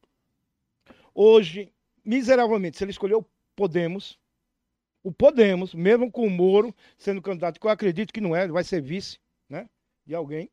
hoje, 1.15 1.73
miseravelmente, 2.05 2.79
se 2.79 2.85
ele 2.85 2.93
escolheu 2.93 3.27
Podemos, 3.57 4.19
o 5.03 5.13
Podemos, 5.13 5.75
mesmo 5.75 6.11
com 6.11 6.27
o 6.27 6.31
Moro 6.31 6.75
sendo 6.97 7.21
candidato, 7.21 7.61
que 7.61 7.67
eu 7.67 7.71
acredito 7.71 8.13
que 8.13 8.21
não 8.21 8.35
é, 8.35 8.47
vai 8.47 8.65
ser 8.65 8.81
vice, 8.81 9.19
né, 9.49 9.69
de 10.07 10.15
alguém, 10.15 10.49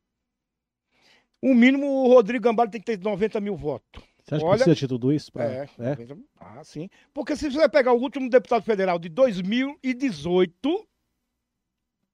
o 1.42 1.54
mínimo 1.54 1.86
o 1.86 2.08
Rodrigo 2.08 2.44
Gambale 2.44 2.72
tem 2.72 2.82
que 2.82 2.88
ter 2.98 3.00
90 3.00 3.40
mil 3.40 3.56
votos. 3.56 4.04
Você 4.24 4.36
acha 4.36 4.44
que 4.44 4.50
Olha- 4.50 4.58
precisa 4.58 4.76
de 4.76 4.88
tudo 4.88 5.14
isso? 5.14 5.32
Pra... 5.32 5.46
É, 5.46 5.70
é? 5.80 5.90
90 5.96 6.18
Ah, 6.40 6.64
sim. 6.64 6.90
Porque 7.14 7.36
se 7.36 7.50
você 7.50 7.70
pegar 7.70 7.94
o 7.94 8.02
último 8.02 8.30
deputado 8.30 8.64
federal 8.64 9.00
de 9.00 9.08
2018, 9.10 10.88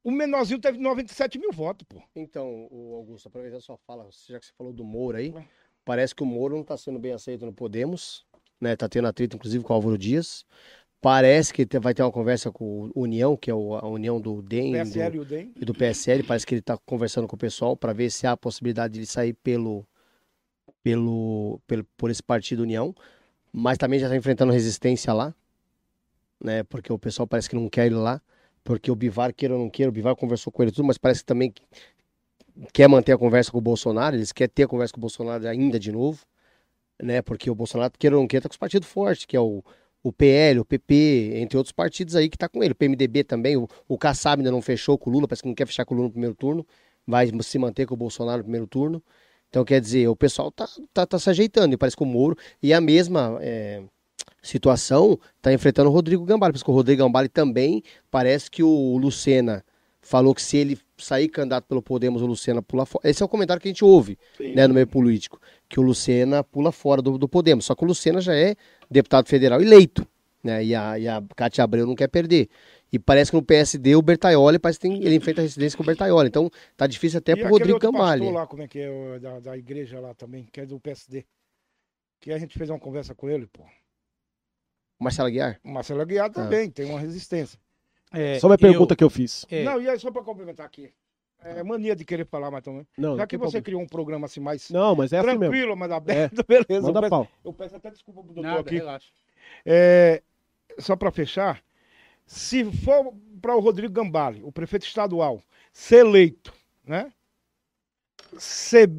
o 0.06 0.12
menorzinho 0.12 0.60
teve 0.60 0.78
97 0.78 1.38
mil 1.40 1.52
votos, 1.52 1.86
pô. 1.90 2.02
Então, 2.16 2.68
o 2.72 2.96
Augusto, 2.96 3.28
aproveitando 3.28 3.58
a 3.60 3.62
sua 3.62 3.78
fala, 3.78 4.08
já 4.30 4.40
que 4.40 4.46
você 4.46 4.52
falou 4.58 4.72
do 4.72 4.84
Moro 4.84 5.18
aí, 5.18 5.34
parece 5.84 6.14
que 6.16 6.24
o 6.24 6.26
Moro 6.26 6.54
não 6.56 6.62
está 6.62 6.78
sendo 6.78 6.98
bem 7.00 7.12
aceito 7.12 7.46
no 7.46 7.52
Podemos, 7.52 8.26
né? 8.62 8.76
Tá 8.76 8.88
tendo 8.88 9.08
atrito, 9.08 9.36
inclusive, 9.36 9.64
com 9.64 9.74
o 9.74 9.76
Álvaro 9.76 9.98
Dias. 9.98 10.46
Parece 11.02 11.54
que 11.54 11.68
vai 11.80 11.94
ter 11.94 12.02
uma 12.02 12.12
conversa 12.12 12.52
com 12.52 12.90
o 12.96 13.02
União, 13.02 13.36
que 13.38 13.52
é 13.52 13.54
a 13.54 13.88
união 13.88 14.20
do 14.20 14.42
DEM 14.42 14.72
do- 14.72 14.78
PSL 14.80 15.16
e 15.16 15.20
o 15.20 15.26
DEM. 15.26 15.54
e 15.56 15.66
do 15.66 15.74
PSL. 15.74 16.24
Parece 16.24 16.46
que 16.48 16.54
ele 16.56 16.60
está 16.62 16.78
conversando 16.78 17.28
com 17.28 17.36
o 17.36 17.40
pessoal 17.40 17.76
para 17.78 17.94
ver 17.94 18.10
se 18.10 18.26
há 18.26 18.32
a 18.32 18.38
possibilidade 18.38 18.94
de 18.94 19.00
ele 19.02 19.06
sair 19.06 19.34
pelo, 19.34 19.86
pelo, 20.84 21.60
pelo, 21.68 21.84
por 21.98 22.10
esse 22.10 22.24
partido 22.24 22.64
União. 22.64 22.96
Mas 23.52 23.78
também 23.78 24.00
já 24.00 24.08
está 24.08 24.18
enfrentando 24.18 24.52
resistência 24.52 25.14
lá, 25.14 25.34
né? 26.44 26.64
Porque 26.64 26.92
o 26.92 26.98
pessoal 27.00 27.28
parece 27.28 27.50
que 27.50 27.56
não 27.56 27.70
quer 27.70 27.86
ele 27.86 27.96
lá. 27.96 28.22
Porque 28.66 28.90
o 28.92 28.96
Bivar, 28.96 29.32
queira 29.32 29.54
ou 29.54 29.60
não 29.62 29.70
queira, 29.70 29.90
o 29.90 29.94
Bivar 29.94 30.16
conversou 30.16 30.52
com 30.52 30.64
ele 30.64 30.72
tudo, 30.72 30.86
mas 30.86 30.98
parece 30.98 31.22
que 31.22 31.28
também 31.28 31.54
quer 32.74 32.90
manter 32.90 33.12
a 33.12 33.18
conversa 33.18 33.52
com 33.52 33.60
o 33.60 33.62
Bolsonaro, 33.62 34.16
eles 34.16 34.32
querem 34.32 34.52
ter 34.54 34.64
a 34.64 34.68
conversa 34.68 34.92
com 34.92 34.98
o 34.98 35.02
Bolsonaro 35.02 35.48
ainda 35.48 35.80
de 35.80 35.92
novo, 35.92 36.26
né? 37.02 37.22
Porque 37.22 37.50
o 37.50 37.54
Bolsonaro, 37.54 37.94
queira 37.98 38.16
ou 38.16 38.24
não 38.24 38.28
queira, 38.28 38.42
tá 38.42 38.50
com 38.50 38.54
os 38.54 38.58
partidos 38.58 38.90
fortes, 38.90 39.26
que 39.26 39.38
é 39.38 39.40
o, 39.40 39.64
o 40.02 40.12
PL, 40.12 40.62
o 40.62 40.66
PP, 40.66 41.34
entre 41.36 41.58
outros 41.58 41.72
partidos 41.72 42.16
aí 42.16 42.28
que 42.28 42.40
tá 42.40 42.50
com 42.50 42.64
ele. 42.64 42.72
O 42.72 42.76
PMDB 42.76 43.24
também, 43.24 43.56
o, 43.56 43.70
o 43.88 44.00
Kassab 44.00 44.40
ainda 44.40 44.52
não 44.52 44.64
fechou 44.64 44.98
com 44.98 45.12
o 45.12 45.14
Lula, 45.14 45.28
parece 45.28 45.44
que 45.44 45.48
não 45.48 45.56
quer 45.56 45.68
fechar 45.68 45.86
com 45.86 45.94
o 45.94 45.98
Lula 45.98 46.08
no 46.08 46.14
primeiro 46.14 46.36
turno, 46.36 46.66
vai 47.06 47.30
se 47.44 47.60
manter 47.60 47.86
com 47.86 47.94
o 47.94 47.98
Bolsonaro 47.98 48.40
no 48.40 48.46
primeiro 48.46 48.66
turno. 48.66 49.02
Então, 49.48 49.64
quer 49.64 49.80
dizer, 49.80 50.08
o 50.08 50.16
pessoal 50.16 50.52
tá, 50.52 50.68
tá, 50.92 51.06
tá 51.06 51.20
se 51.20 51.30
ajeitando, 51.30 51.76
e 51.76 51.78
parece 51.78 51.96
que 51.96 52.02
o 52.02 52.06
Moro, 52.08 52.36
e 52.64 52.74
a 52.74 52.82
mesma 52.82 53.38
é, 53.42 53.84
situação 54.46 55.20
tá 55.42 55.52
enfrentando 55.52 55.90
o 55.90 55.94
Rodrigo 55.94 56.24
Gambale, 56.24 56.54
porque 56.54 56.70
o 56.70 56.74
Rodrigo 56.74 57.04
Gambale 57.04 57.28
também 57.28 57.82
parece 58.10 58.50
que 58.50 58.64
o 58.64 58.98
Lucena 58.98 59.64
falou 60.02 60.36
que 60.36 60.42
se 60.42 60.56
ele 60.56 60.78
sair 60.98 61.28
candidato 61.28 61.66
pelo 61.66 61.82
Podemos, 61.82 62.22
o 62.22 62.28
Lucena 62.28 62.62
pula 62.62 62.86
fora. 62.86 63.10
Esse 63.10 63.24
é 63.24 63.26
o 63.26 63.30
comentário 63.30 63.60
que 63.60 63.68
a 63.68 63.72
gente 63.72 63.84
ouve 63.84 64.18
né, 64.54 64.68
no 64.68 64.74
meio 64.74 64.86
político, 64.86 65.42
que 65.68 65.80
o 65.80 65.84
Lucena 65.84 66.44
pula 66.44 66.72
fora 66.72 67.02
do, 67.02 67.18
do 67.18 67.28
Podemos. 67.28 67.66
Só 67.66 67.74
que 67.74 67.84
o 67.84 67.88
Lucena 67.88 68.22
já 68.22 68.36
é 68.36 68.56
deputado 68.90 69.28
federal 69.28 69.60
eleito, 69.60 70.08
né? 70.44 70.64
E 70.64 70.76
a, 70.76 71.00
e 71.00 71.08
a 71.08 71.24
Cátia 71.36 71.64
Abreu 71.64 71.88
não 71.88 71.96
quer 71.96 72.08
perder. 72.08 72.48
E 72.94 73.00
parece 73.00 73.32
que 73.32 73.38
no 73.38 73.44
PSD 73.44 73.96
o 73.96 74.02
Bertaioli 74.02 74.60
parece 74.60 74.80
que 74.80 74.88
tem, 74.88 75.04
ele 75.04 75.16
enfrenta 75.16 75.42
residência 75.42 75.76
com 75.76 75.82
o 75.82 75.86
Bertaioli. 75.86 76.28
Então 76.28 76.52
tá 76.78 76.86
difícil 76.86 77.18
até 77.18 77.32
E 77.32 77.38
pro 77.38 77.50
Rodrigo 77.50 77.80
pastor 77.80 78.32
lá, 78.32 78.46
como 78.46 78.62
é 78.62 78.68
que 78.68 78.80
é, 78.80 79.20
da, 79.20 79.40
da 79.40 79.58
igreja 79.58 80.00
lá 80.00 80.14
também, 80.14 80.48
que 80.52 80.62
é 80.62 80.66
do 80.68 80.80
PSD. 80.80 81.26
Que 82.20 82.32
a 82.32 82.38
gente 82.38 82.58
fez 82.58 82.70
uma 82.70 82.80
conversa 82.80 83.16
com 83.16 83.28
ele, 83.28 83.48
pô. 83.48 83.64
Marcelo 85.04 85.28
Aguiar? 85.28 85.60
O 85.64 85.70
Marcelo 85.70 86.02
Aguiar 86.02 86.26
Ah. 86.28 86.30
também 86.30 86.70
tem 86.70 86.86
uma 86.90 87.00
resistência. 87.00 87.60
É, 88.12 88.40
Só 88.40 88.48
uma 88.48 88.54
eu- 88.56 88.60
pergunta 88.60 88.96
que 88.96 89.04
eu 89.04 89.10
fiz. 89.10 89.46
é, 89.50 89.64
Não, 89.64 89.82
e 89.82 89.90
aí 89.90 90.00
só 90.00 90.10
pra 90.12 90.24
complementar 90.24 90.66
aqui. 90.66 90.92
É 91.44 91.62
mania 91.62 91.96
de 91.96 92.04
querer 92.04 92.26
falar 92.26 92.50
mais 92.50 92.64
também. 92.64 92.88
Não, 92.98 93.18
Já 93.18 93.28
que 93.28 93.38
você 93.38 93.44
problema. 93.62 93.64
criou 93.64 93.82
um 93.82 93.88
programa 93.88 94.26
assim 94.26 94.40
mais 94.40 94.70
Não, 94.72 94.96
mas 94.96 95.14
é 95.14 95.18
assim 95.20 95.28
mesmo. 95.28 95.40
tranquilo, 95.42 95.76
mas 95.76 95.92
aberto, 95.92 96.44
beleza. 96.48 96.88
Manda 96.88 96.98
eu, 97.00 97.02
peço, 97.02 97.10
pau. 97.10 97.28
eu 97.44 97.54
peço 97.54 97.76
até 97.76 97.92
desculpa 97.92 98.24
pro 98.24 98.34
doutor 98.34 98.50
nada, 98.50 98.62
aqui. 98.62 98.76
relaxa. 98.78 99.12
É, 99.64 100.24
só 100.80 100.96
para 100.96 101.12
fechar, 101.12 101.62
se 102.26 102.64
for 102.82 103.14
para 103.42 103.56
o 103.56 103.60
Rodrigo 103.60 103.94
Gambale, 103.94 104.42
o 104.44 104.52
prefeito 104.52 104.88
estadual, 104.88 105.40
ser 105.72 105.98
eleito, 105.98 106.52
né? 106.84 107.12
Ser 108.40 108.90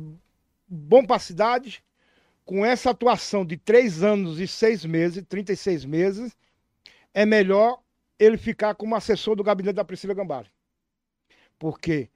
bom 0.68 1.04
para 1.04 1.16
a 1.16 1.20
cidade, 1.20 1.82
com 2.46 2.64
essa 2.64 2.90
atuação 2.90 3.44
de 3.44 3.56
três 3.56 4.04
anos 4.04 4.38
e 4.38 4.46
seis 4.46 4.84
meses, 4.84 5.22
36 5.28 5.84
meses, 5.84 6.36
é 7.12 7.26
melhor 7.26 7.82
ele 8.18 8.38
ficar 8.38 8.74
como 8.76 8.94
assessor 8.94 9.34
do 9.34 9.42
gabinete 9.42 9.74
da 9.74 9.84
Priscila 9.84 10.14
Gambale. 10.14 10.46
Porque 11.58 12.08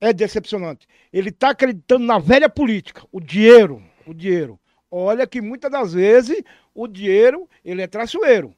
é 0.00 0.12
decepcionante. 0.12 0.86
Ele 1.12 1.30
está 1.30 1.50
acreditando 1.50 2.06
na 2.06 2.18
velha 2.18 2.48
política, 2.48 3.04
o 3.10 3.20
dinheiro, 3.20 3.82
o 4.06 4.14
dinheiro. 4.14 4.58
Olha 4.88 5.26
que 5.26 5.40
muitas 5.40 5.70
das 5.70 5.92
vezes 5.92 6.42
o 6.72 6.86
dinheiro, 6.86 7.48
ele 7.64 7.82
é 7.82 7.86
traiçoeiro. 7.88 8.54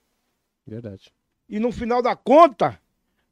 Verdade. 0.67 1.11
E 1.49 1.59
no 1.59 1.73
final 1.73 2.03
da 2.03 2.15
conta, 2.15 2.79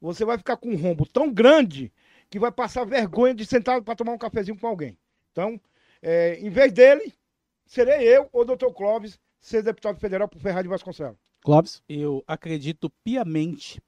você 0.01 0.25
vai 0.25 0.37
ficar 0.37 0.57
com 0.57 0.69
um 0.69 0.77
rombo 0.77 1.05
tão 1.05 1.31
grande 1.31 1.93
que 2.29 2.39
vai 2.39 2.51
passar 2.51 2.85
vergonha 2.85 3.35
de 3.35 3.45
sentar 3.45 3.81
para 3.83 3.95
tomar 3.95 4.13
um 4.13 4.17
cafezinho 4.17 4.57
com 4.57 4.67
alguém. 4.67 4.97
Então, 5.31 5.61
é, 6.01 6.39
em 6.39 6.49
vez 6.49 6.71
dele, 6.71 7.13
serei 7.73 8.07
eu 8.07 8.29
ou 8.31 8.41
o 8.41 8.45
doutor 8.45 8.71
Clóvis 8.71 9.19
ser 9.41 9.63
deputado 9.63 9.99
federal 9.99 10.27
por 10.27 10.39
Ferraz 10.39 10.63
de 10.63 10.69
Vasconcelos. 10.69 11.17
Clóvis? 11.41 11.81
Eu 11.89 12.23
acredito 12.27 12.89
piamente 13.03 13.81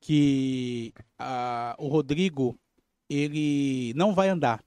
que 0.00 0.92
ah, 1.18 1.74
o 1.78 1.88
Rodrigo 1.88 2.56
ele 3.08 3.92
não 3.94 4.14
vai 4.14 4.28
andar. 4.28 4.62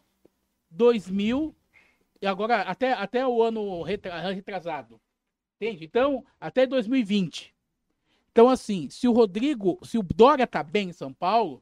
2000 0.69 1.55
e 2.21 2.27
agora 2.27 2.61
até, 2.61 2.93
até 2.93 3.25
o 3.27 3.41
ano 3.41 3.81
retra- 3.81 4.31
retrasado. 4.31 5.01
Entende? 5.59 5.83
Então, 5.83 6.23
até 6.39 6.67
2020. 6.67 7.55
Então, 8.31 8.49
assim, 8.49 8.89
se 8.89 9.07
o 9.07 9.11
Rodrigo, 9.11 9.79
se 9.83 9.97
o 9.97 10.03
Dória 10.03 10.47
tá 10.47 10.63
bem 10.63 10.89
em 10.89 10.93
São 10.93 11.13
Paulo, 11.13 11.61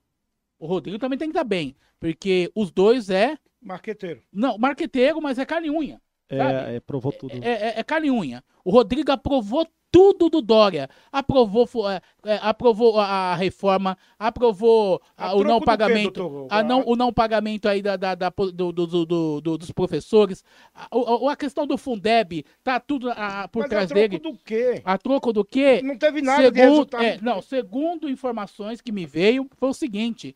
o 0.59 0.67
Rodrigo 0.67 0.99
também 0.99 1.17
tem 1.17 1.29
que 1.29 1.37
estar 1.37 1.43
bem. 1.43 1.75
Porque 1.99 2.51
os 2.55 2.71
dois 2.71 3.09
é. 3.09 3.37
Marqueteiro. 3.61 4.21
Não, 4.31 4.57
marqueteiro, 4.57 5.21
mas 5.21 5.39
é 5.39 5.45
carne 5.45 5.67
e 5.67 5.71
unha. 5.71 6.01
É, 6.29 6.75
é, 6.75 6.79
provou 6.79 7.11
tudo. 7.11 7.33
É, 7.43 7.49
é, 7.49 7.79
é 7.79 7.83
carne 7.83 8.07
e 8.07 8.11
unha. 8.11 8.43
O 8.63 8.69
Rodrigo 8.71 9.11
aprovou 9.11 9.67
tudo 9.91 10.29
do 10.29 10.41
Dória. 10.41 10.89
Aprovou, 11.11 11.67
é, 11.89 12.01
é, 12.25 12.39
aprovou 12.41 12.99
a, 12.99 13.05
a 13.31 13.35
reforma, 13.35 13.97
aprovou 14.17 15.01
a- 15.17 15.27
A 15.29 15.33
o 15.33 15.37
não 15.37 15.43
troco 15.45 15.59
quê, 15.61 15.65
pagamento. 15.65 16.11
doutor? 16.21 16.47
a 16.49 16.63
não, 16.63 16.83
o 16.85 16.95
não 16.95 17.11
pagamento 17.11 17.67
aí 17.67 17.81
da, 17.81 17.95
da- 17.95 18.15
da- 18.15 18.29
do- 18.29 18.51
do- 18.51 18.71
do- 18.71 19.05
do- 19.05 19.41
do- 19.41 19.57
dos 19.57 19.71
professores. 19.71 20.43
A, 20.75 20.87
a 21.31 21.35
questão 21.35 21.65
do 21.65 21.77
Fundeb, 21.77 22.45
tá 22.63 22.79
tudo 22.79 23.09
a- 23.11 23.47
por 23.47 23.59
Mas 23.61 23.65
a 23.65 23.69
trás 23.69 23.89
troco 23.89 24.01
dele. 24.09 24.19
do 24.19 24.37
quê? 24.45 24.81
A 24.85 24.97
troco 24.97 25.33
do 25.33 25.43
quê? 25.43 25.81
Não 25.83 25.97
teve 25.97 26.21
nada 26.21 26.51
de 26.51 26.57
Segundo, 26.59 26.69
resultado. 26.71 27.03
é, 27.03 27.19
não, 27.21 27.41
segundo 27.41 28.09
informações 28.09 28.81
que 28.81 28.91
me 28.91 29.05
veio, 29.05 29.49
foi 29.57 29.69
o 29.69 29.73
seguinte: 29.73 30.35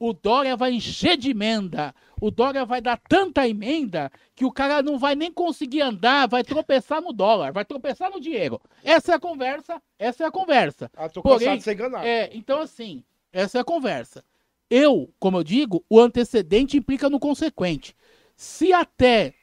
o 0.00 0.14
Dória 0.14 0.56
vai 0.56 0.72
encher 0.72 1.18
de 1.18 1.30
emenda. 1.30 1.94
O 2.18 2.30
Dória 2.30 2.64
vai 2.64 2.80
dar 2.80 2.96
tanta 2.96 3.46
emenda 3.46 4.10
que 4.34 4.46
o 4.46 4.50
cara 4.50 4.82
não 4.82 4.98
vai 4.98 5.14
nem 5.14 5.30
conseguir 5.30 5.82
andar, 5.82 6.26
vai 6.26 6.42
tropeçar 6.42 7.02
no 7.02 7.12
dólar, 7.12 7.52
vai 7.52 7.66
tropeçar 7.66 8.10
no 8.10 8.18
dinheiro. 8.18 8.58
Essa 8.82 9.12
é 9.12 9.14
a 9.14 9.20
conversa, 9.20 9.80
essa 9.98 10.24
é 10.24 10.26
a 10.26 10.30
conversa. 10.30 10.90
Ah, 10.96 11.08
tô 11.08 11.20
Porém, 11.20 11.40
cansado 11.40 11.58
de 11.58 11.64
ser 11.64 11.74
enganado. 11.74 12.06
É, 12.06 12.30
então 12.32 12.60
assim, 12.60 13.04
essa 13.30 13.58
é 13.58 13.60
a 13.60 13.64
conversa. 13.64 14.24
Eu, 14.70 15.12
como 15.18 15.36
eu 15.36 15.44
digo, 15.44 15.84
o 15.88 16.00
antecedente 16.00 16.78
implica 16.78 17.10
no 17.10 17.20
consequente. 17.20 17.94
Se 18.34 18.72
até 18.72 19.34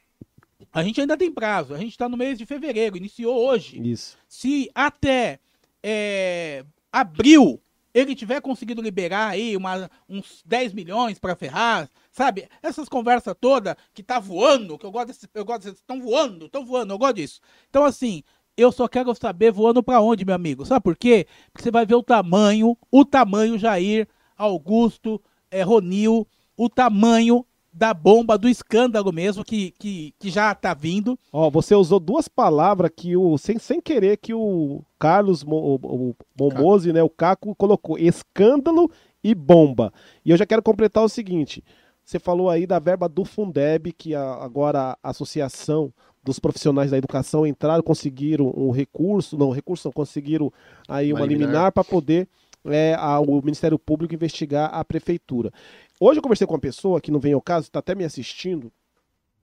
a 0.72 0.82
gente 0.82 1.00
ainda 1.00 1.16
tem 1.16 1.30
prazo, 1.30 1.72
a 1.72 1.78
gente 1.78 1.92
está 1.92 2.08
no 2.08 2.16
mês 2.16 2.36
de 2.36 2.44
fevereiro, 2.44 2.96
iniciou 2.96 3.46
hoje 3.46 3.80
Isso. 3.80 4.18
se 4.28 4.68
até 4.74 5.38
é, 5.82 6.64
abril 6.92 7.60
ele 7.98 8.14
tiver 8.14 8.40
conseguido 8.40 8.80
liberar 8.80 9.30
aí 9.30 9.56
uma- 9.56 9.90
uns 10.08 10.42
10 10.44 10.72
milhões 10.72 11.18
para 11.18 11.34
Ferraz, 11.34 11.88
sabe? 12.12 12.48
Essas 12.62 12.88
conversas 12.88 13.34
todas 13.40 13.74
que 13.92 14.02
tá 14.02 14.18
voando, 14.20 14.78
que 14.78 14.86
eu 14.86 14.90
gosto 14.90 15.08
desse, 15.08 15.28
eu 15.34 15.44
gosto 15.44 15.68
estão 15.68 16.00
voando, 16.00 16.46
estão 16.46 16.64
voando, 16.64 16.94
eu 16.94 16.98
gosto 16.98 17.16
disso. 17.16 17.40
Então 17.68 17.84
assim, 17.84 18.22
eu 18.56 18.70
só 18.70 18.86
quero 18.88 19.14
saber 19.14 19.50
voando 19.50 19.82
para 19.82 20.00
onde, 20.00 20.24
meu 20.24 20.34
amigo? 20.34 20.64
Sabe 20.64 20.82
por 20.82 20.96
quê? 20.96 21.26
Porque 21.52 21.62
você 21.64 21.70
vai 21.70 21.84
ver 21.84 21.94
o 21.94 22.02
tamanho, 22.02 22.76
o 22.90 23.04
tamanho 23.04 23.58
Jair, 23.58 24.06
Augusto, 24.36 25.20
é, 25.50 25.62
Ronil, 25.62 26.26
o 26.56 26.68
tamanho 26.68 27.44
da 27.72 27.92
bomba, 27.94 28.36
do 28.38 28.48
escândalo 28.48 29.12
mesmo 29.12 29.44
que, 29.44 29.72
que, 29.78 30.12
que 30.18 30.30
já 30.30 30.54
tá 30.54 30.74
vindo. 30.74 31.18
Ó, 31.32 31.48
você 31.50 31.74
usou 31.74 32.00
duas 32.00 32.26
palavras 32.28 32.90
que 32.94 33.16
o 33.16 33.36
sem, 33.38 33.58
sem 33.58 33.80
querer 33.80 34.16
que 34.16 34.34
o 34.34 34.82
Carlos 34.98 35.44
Mo, 35.44 35.56
o, 35.82 36.10
o 36.10 36.14
Momose, 36.38 36.92
né, 36.92 37.02
o 37.02 37.10
Caco 37.10 37.54
colocou 37.54 37.98
escândalo 37.98 38.90
e 39.22 39.34
bomba. 39.34 39.92
E 40.24 40.30
eu 40.30 40.36
já 40.36 40.46
quero 40.46 40.62
completar 40.62 41.04
o 41.04 41.08
seguinte: 41.08 41.62
você 42.04 42.18
falou 42.18 42.48
aí 42.50 42.66
da 42.66 42.78
verba 42.78 43.08
do 43.08 43.24
Fundeb 43.24 43.92
que 43.92 44.14
a- 44.14 44.34
agora 44.42 44.96
a 45.02 45.10
associação 45.10 45.92
dos 46.24 46.38
profissionais 46.38 46.90
da 46.90 46.98
educação 46.98 47.46
entraram, 47.46 47.82
conseguiram 47.82 48.52
um 48.56 48.70
recurso, 48.70 49.36
não, 49.38 49.50
recurso 49.50 49.86
não, 49.88 49.92
conseguiram 49.92 50.52
aí 50.88 51.12
uma, 51.12 51.20
Uma 51.20 51.26
liminar. 51.26 51.48
liminar 51.50 51.72
para 51.72 51.84
poder 51.84 52.28
é, 52.66 52.94
a- 52.98 53.20
o 53.20 53.40
Ministério 53.40 53.78
Público 53.78 54.14
investigar 54.14 54.68
a 54.74 54.84
prefeitura. 54.84 55.50
Hoje 56.00 56.18
eu 56.18 56.22
conversei 56.22 56.46
com 56.46 56.54
uma 56.54 56.60
pessoa 56.60 57.00
que 57.00 57.10
não 57.10 57.18
vem 57.18 57.32
ao 57.32 57.42
caso, 57.42 57.66
está 57.66 57.80
até 57.80 57.94
me 57.94 58.04
assistindo, 58.04 58.72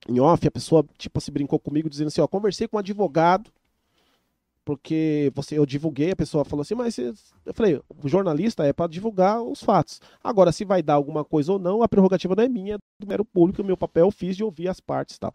em 0.08 0.20
off, 0.20 0.48
a 0.48 0.52
pessoa, 0.52 0.86
tipo, 0.98 1.20
se 1.20 1.32
brincou 1.32 1.60
comigo 1.60 1.90
dizendo 1.90 2.08
assim, 2.08 2.22
ó, 2.22 2.28
conversei 2.28 2.68
com 2.68 2.78
um 2.78 2.80
advogado, 2.80 3.52
porque 4.64 5.32
você, 5.36 5.58
eu 5.58 5.66
divulguei, 5.66 6.12
a 6.12 6.16
pessoa 6.16 6.46
falou 6.46 6.62
assim, 6.62 6.74
mas 6.74 6.98
eu 6.98 7.54
falei, 7.54 7.80
o 8.04 8.08
jornalista 8.08 8.66
é 8.66 8.74
para 8.74 8.90
divulgar 8.90 9.42
os 9.42 9.62
fatos. 9.62 10.00
Agora, 10.24 10.52
se 10.52 10.66
vai 10.66 10.82
dar 10.82 10.96
alguma 10.96 11.24
coisa 11.24 11.54
ou 11.54 11.60
não, 11.60 11.84
a 11.84 11.88
prerrogativa 11.88 12.36
não 12.36 12.44
é 12.44 12.50
minha, 12.50 12.76
é 12.76 12.78
do 13.00 13.08
mero 13.08 13.26
público, 13.26 13.62
o 13.62 13.66
meu 13.66 13.78
papel 13.78 14.06
eu 14.06 14.12
fiz 14.12 14.36
de 14.36 14.44
ouvir 14.44 14.68
as 14.68 14.80
partes 14.80 15.18
e 15.18 15.20
tal. 15.20 15.34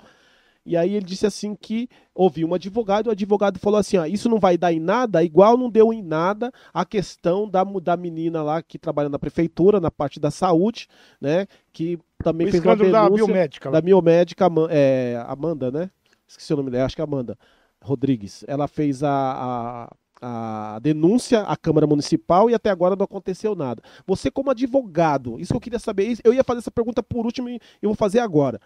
E 0.70 0.76
aí 0.76 0.94
ele 0.94 1.05
disse 1.05 1.26
assim 1.26 1.56
que 1.56 1.88
ouviu 2.14 2.47
um 2.47 2.55
advogado, 2.55 3.09
o 3.09 3.10
advogado 3.10 3.59
falou 3.59 3.80
assim, 3.80 3.97
ó, 3.97 4.06
isso 4.06 4.28
não 4.28 4.38
vai 4.38 4.56
dar 4.56 4.72
em 4.72 4.78
nada, 4.78 5.20
igual 5.24 5.56
não 5.56 5.68
deu 5.68 5.92
em 5.92 6.01
nada 6.01 6.52
a 6.72 6.84
questão 6.84 7.48
da, 7.51 7.64
da 7.64 7.97
menina 7.97 8.40
lá 8.40 8.62
que 8.62 8.78
trabalha 8.78 9.09
na 9.09 9.18
prefeitura, 9.18 9.80
na 9.80 9.90
parte 9.90 10.20
da 10.20 10.30
saúde, 10.30 10.86
né, 11.20 11.48
que 11.72 11.98
também 12.22 12.47
O 12.47 12.51
fez 12.52 12.62
uma 12.64 12.72
escândalo 12.74 12.92
da 12.92 13.02
denúncia 13.02 13.26
biomédica. 13.26 13.68
da 13.68 13.80
biomédica 13.80 14.47
Ama- 14.47 14.68
é, 14.70 15.20
Amanda, 15.26 15.72
né? 15.72 15.90
Esqueci 16.28 16.55
o 16.55 16.56
nome 16.56 16.70
dela, 16.70 16.84
acho 16.86 16.94
que 16.94 17.02
é 17.02 17.05
Amanda 17.05 17.36
Rodrigues. 17.82 18.44
Ela 18.47 18.68
fez 18.68 19.02
a, 19.02 19.88
a, 20.22 20.74
a 20.76 20.78
denúncia 20.78 21.40
à 21.40 21.56
Câmara 21.56 21.84
Municipal 21.88 22.48
e 22.48 22.55
até 22.55 22.70
agora 22.70 22.94
não 22.94 23.05
aconteceu 23.05 23.56
nada. 23.56 23.82
Você, 24.06 24.30
como 24.30 24.52
advogado, 24.52 25.40
isso 25.40 25.52
que 25.52 25.56
eu 25.56 25.60
queria 25.60 25.80
saber, 25.80 26.16
eu 26.22 26.32
ia 26.32 26.44
fazer 26.44 26.59
essa 26.60 26.70
pergunta 26.70 27.02
por 27.02 27.26
último 27.26 27.48
e 27.48 27.60
eu 27.82 27.88
vou 27.88 27.97
fazer 27.97 28.20
agora. 28.20 28.60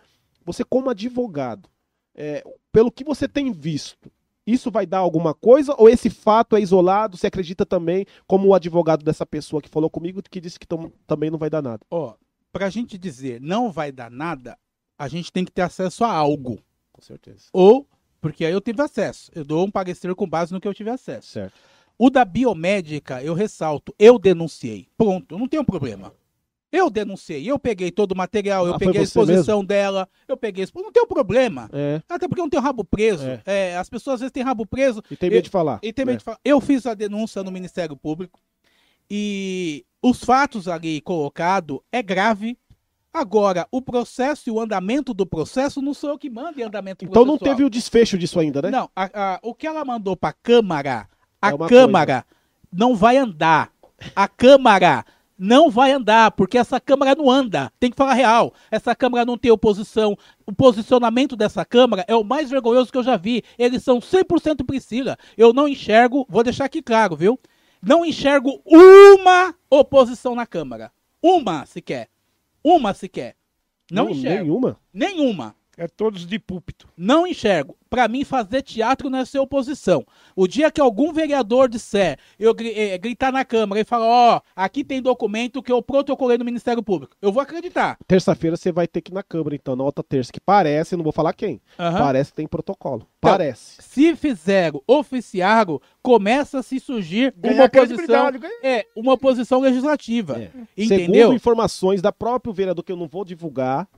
Você, 0.45 0.63
como 0.63 0.91
advogado, 0.91 1.71
é, 2.15 2.45
pelo 2.73 2.91
que 2.91 3.05
você 3.05 3.27
tem 3.29 3.53
visto, 3.53 4.11
isso 4.47 4.71
vai 4.71 4.85
dar 4.87 4.99
alguma 4.99 5.33
coisa 5.35 5.75
ou 5.79 5.89
esse 5.89 6.11
fato 6.11 6.57
é 6.57 6.61
isolado? 6.61 7.17
Você 7.17 7.27
acredita 7.27 7.65
também, 7.65 8.05
como 8.27 8.49
o 8.49 8.55
advogado 8.55 9.05
dessa 9.05 9.25
pessoa 9.25 9.63
que 9.63 9.69
falou 9.69 9.89
comigo, 9.89 10.23
que 10.23 10.41
disse 10.41 10.59
que 10.59 10.67
tam- 10.67 10.93
também 11.07 11.31
não 11.31 11.39
vai 11.39 11.49
dar 11.49 11.63
nada? 11.63 11.81
Ó, 11.91 12.15
pra 12.53 12.69
gente 12.71 12.99
dizer 12.99 13.41
não 13.41 13.71
vai 13.73 13.91
dar 13.91 14.11
nada, 14.11 14.59
a 14.99 15.09
gente 15.09 15.33
tem 15.33 15.45
que 15.45 15.53
ter 15.53 15.63
acesso 15.63 16.05
a 16.05 16.13
algo. 16.13 16.61
Com 16.93 17.01
certeza. 17.03 17.47
Ou, 17.53 17.89
porque 18.21 18.45
aí 18.45 18.53
eu 18.53 18.61
tive 18.61 18.81
acesso. 18.83 19.31
Eu 19.35 19.45
dou 19.45 19.65
um 19.67 19.71
parecer 19.71 20.15
com 20.15 20.29
base 20.29 20.53
no 20.53 20.61
que 20.61 20.69
eu 20.69 20.75
tive 20.75 20.91
acesso. 20.91 21.29
Certo. 21.29 21.55
O 21.99 22.11
da 22.11 22.25
biomédica, 22.25 23.23
eu 23.23 23.35
ressalto, 23.35 23.95
eu 23.99 24.19
denunciei. 24.19 24.89
Pronto, 24.97 25.39
não 25.39 25.49
tem 25.49 25.59
um 25.61 25.65
problema. 25.65 26.13
Eu 26.77 26.91
denunciei, 26.91 27.49
eu 27.49 27.57
peguei 27.59 27.91
todo 27.93 28.13
o 28.13 28.17
material, 28.17 28.67
eu 28.67 28.75
Ah, 28.75 28.79
peguei 28.79 29.01
a 29.01 29.05
exposição 29.05 29.65
dela, 29.65 30.09
eu 30.27 30.37
peguei 30.37 30.67
Não 30.75 30.91
tem 30.91 31.03
um 31.05 31.07
problema. 31.07 31.71
É. 31.73 32.03
Até 32.09 32.27
porque 32.27 32.41
eu 32.41 32.45
não 32.45 32.51
tenho 32.51 32.63
rabo 32.63 32.85
preso. 32.85 33.25
É. 33.25 33.41
É, 33.47 33.77
as 33.77 33.89
pessoas 33.89 34.15
às 34.15 34.21
vezes 34.21 34.33
têm 34.33 34.43
rabo 34.43 34.67
preso 34.67 35.01
E 35.11 35.17
tem 35.17 35.31
medo 35.31 35.39
Eu- 35.39 35.43
de 35.43 35.51
falar. 35.51 35.79
e 35.83 35.93
tem 35.93 36.05
medo 36.05 36.19
de 36.19 36.25
falar. 36.25 36.39
Eu 36.45 36.61
fiz 36.61 36.85
a 36.85 36.95
denúncia 36.95 37.45
no 37.45 37.53
Ministério 37.53 37.97
Público 37.97 38.41
e 39.11 39.85
os 40.03 40.19
fatos 40.25 40.67
ali 40.69 41.01
colocados 41.01 41.79
é 41.93 42.03
grave. 42.03 42.59
Agora, 43.13 43.69
o 43.71 43.81
processo 43.81 44.49
e 44.49 44.51
o 44.51 44.59
andamento 44.61 45.15
do 45.15 45.25
processo 45.25 45.81
não 45.81 45.95
sou 45.95 46.11
eu 46.11 46.19
que 46.19 46.29
mando 46.29 46.59
em 46.61 46.65
andamento 46.65 47.05
Então 47.05 47.25
não 47.25 47.39
teve 47.39 47.63
o 47.63 47.71
desfecho 47.71 48.19
disso 48.19 48.41
ainda, 48.41 48.61
né? 48.61 48.71
Não, 48.71 48.91
a- 48.97 49.11
a- 49.35 49.41
o 49.43 49.55
que 49.55 49.69
ela 49.69 49.85
mandou 49.85 50.17
para 50.17 50.31
a 50.31 50.33
Câmara, 50.33 51.09
a 51.41 51.51
É 51.51 51.59
Câmara 51.69 52.27
não 52.73 52.97
vai 52.97 53.17
andar. 53.17 53.71
A 54.17 54.27
Câmara 54.27 55.05
Não 55.37 55.69
vai 55.69 55.91
andar, 55.93 56.31
porque 56.31 56.57
essa 56.57 56.79
Câmara 56.81 57.15
não 57.15 57.29
anda. 57.31 57.73
Tem 57.81 57.91
que 57.91 57.97
falar 57.97 58.15
real. 58.15 58.55
Essa 58.71 58.95
Câmara 58.95 59.25
não 59.25 59.37
tem 59.37 59.51
oposição. 59.51 60.17
O 60.47 60.53
posicionamento 60.53 61.35
dessa 61.35 61.65
Câmara 61.65 62.05
é 62.07 62.15
o 62.15 62.23
mais 62.23 62.51
vergonhoso 62.51 62.93
que 62.93 62.99
eu 62.99 63.03
já 63.03 63.17
vi. 63.17 63.43
Eles 63.59 63.83
são 63.83 63.99
100% 63.99 64.65
Priscila. 64.65 65.19
Eu 65.37 65.53
não 65.53 65.67
enxergo, 65.67 66.25
vou 66.29 66.45
deixar 66.45 66.67
aqui 66.67 66.81
claro, 66.81 67.17
viu? 67.17 67.39
Não 67.83 68.05
enxergo 68.05 68.63
uma 68.65 69.55
oposição 69.69 70.35
na 70.35 70.47
Câmara. 70.47 70.93
Uma 71.21 71.67
sequer. 71.67 72.09
Uma 72.63 72.95
sequer. 72.95 73.37
Não 73.91 74.05
Não, 74.05 74.11
enxergo. 74.13 74.45
Nenhuma. 74.45 74.79
Nenhuma. 74.93 75.57
É 75.77 75.89
todos 75.89 76.27
de 76.27 76.39
púlpito. 76.39 76.89
Não 76.97 77.27
enxergo. 77.27 77.77
Pra 77.91 78.09
mim, 78.09 78.25
fazer 78.25 78.63
teatro 78.63 79.09
não 79.09 79.21
é 79.21 79.25
ser 79.25 79.39
oposição. 79.39 80.05
O 80.35 80.49
dia 80.49 80.71
que 80.71 80.81
algum 80.81 81.13
vereador 81.13 81.69
disser, 81.69 82.19
eu 82.39 82.55
eh, 82.59 82.99
gritar 82.99 83.33
na 83.33 83.45
Câmara 83.45 83.81
e 83.81 83.85
falar, 83.85 84.07
ó, 84.07 84.41
aqui 84.57 84.83
tem 84.83 85.01
documento 85.01 85.63
que 85.63 85.71
eu 85.71 85.81
protocolei 85.81 86.37
no 86.37 86.45
Ministério 86.45 86.83
Público, 86.83 87.17
eu 87.23 87.31
vou 87.31 87.41
acreditar. 87.41 87.97
Terça-feira 88.07 88.57
você 88.57 88.73
vai 88.73 88.89
ter 88.89 89.01
que 89.01 89.13
ir 89.13 89.15
na 89.15 89.23
Câmara, 89.23 89.55
então, 89.55 89.77
na 89.77 89.85
outra 89.85 90.03
terça, 90.03 90.33
que 90.33 90.41
parece, 90.41 90.97
não 90.97 91.05
vou 91.05 91.13
falar 91.13 91.33
quem, 91.35 91.61
Aham. 91.79 91.99
parece 91.99 92.31
que 92.31 92.37
tem 92.37 92.49
protocolo. 92.49 93.07
Então, 93.19 93.31
Parece. 93.31 93.81
Se 93.81 94.17
fizeram, 94.17 94.83
oficiaram, 94.87 95.81
começa 96.03 96.59
a 96.59 96.63
se 96.63 96.79
surgir 96.81 97.33
uma 97.43 97.65
oposição, 97.65 98.31
é, 98.63 98.87
uma 98.95 99.13
oposição 99.13 99.61
legislativa. 99.61 100.37
É. 100.39 100.51
Entendeu? 100.77 101.07
Segundo 101.07 101.35
informações 101.35 102.03
da 102.03 102.13
próprio 102.13 102.53
vereador, 102.53 102.85
que 102.85 102.93
eu 102.93 102.97
não 102.97 103.07
vou 103.07 103.25
divulgar, 103.25 103.89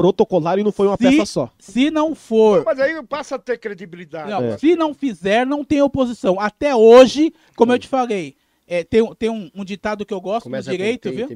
protocolaram 0.00 0.60
e 0.60 0.64
não 0.64 0.72
foi 0.72 0.86
uma 0.86 0.96
Se- 0.96 1.02
peça 1.04 1.26
só. 1.26 1.50
Se 1.58 1.90
não 1.90 2.14
for 2.14 2.64
Mas 2.64 2.78
aí 2.80 3.02
passa 3.04 3.34
a 3.34 3.38
ter 3.38 3.58
credibilidade. 3.58 4.30
Não, 4.30 4.42
É. 4.42 4.58
Se 4.58 4.74
não 4.76 4.94
fizer, 4.94 5.46
não 5.46 5.64
tem 5.64 5.82
oposição. 5.82 6.38
Até 6.40 6.74
hoje, 6.74 7.32
como 7.56 7.72
eu 7.72 7.78
te 7.78 7.88
falei, 7.88 8.36
é, 8.66 8.84
tem, 8.84 9.02
um- 9.02 9.14
tem 9.14 9.28
um, 9.30 9.50
um 9.54 9.64
ditado 9.64 10.04
que 10.06 10.14
eu 10.14 10.20
gosto 10.20 10.44
Começa 10.44 10.70
no 10.70 10.76
direito, 10.76 11.10
viu? 11.10 11.26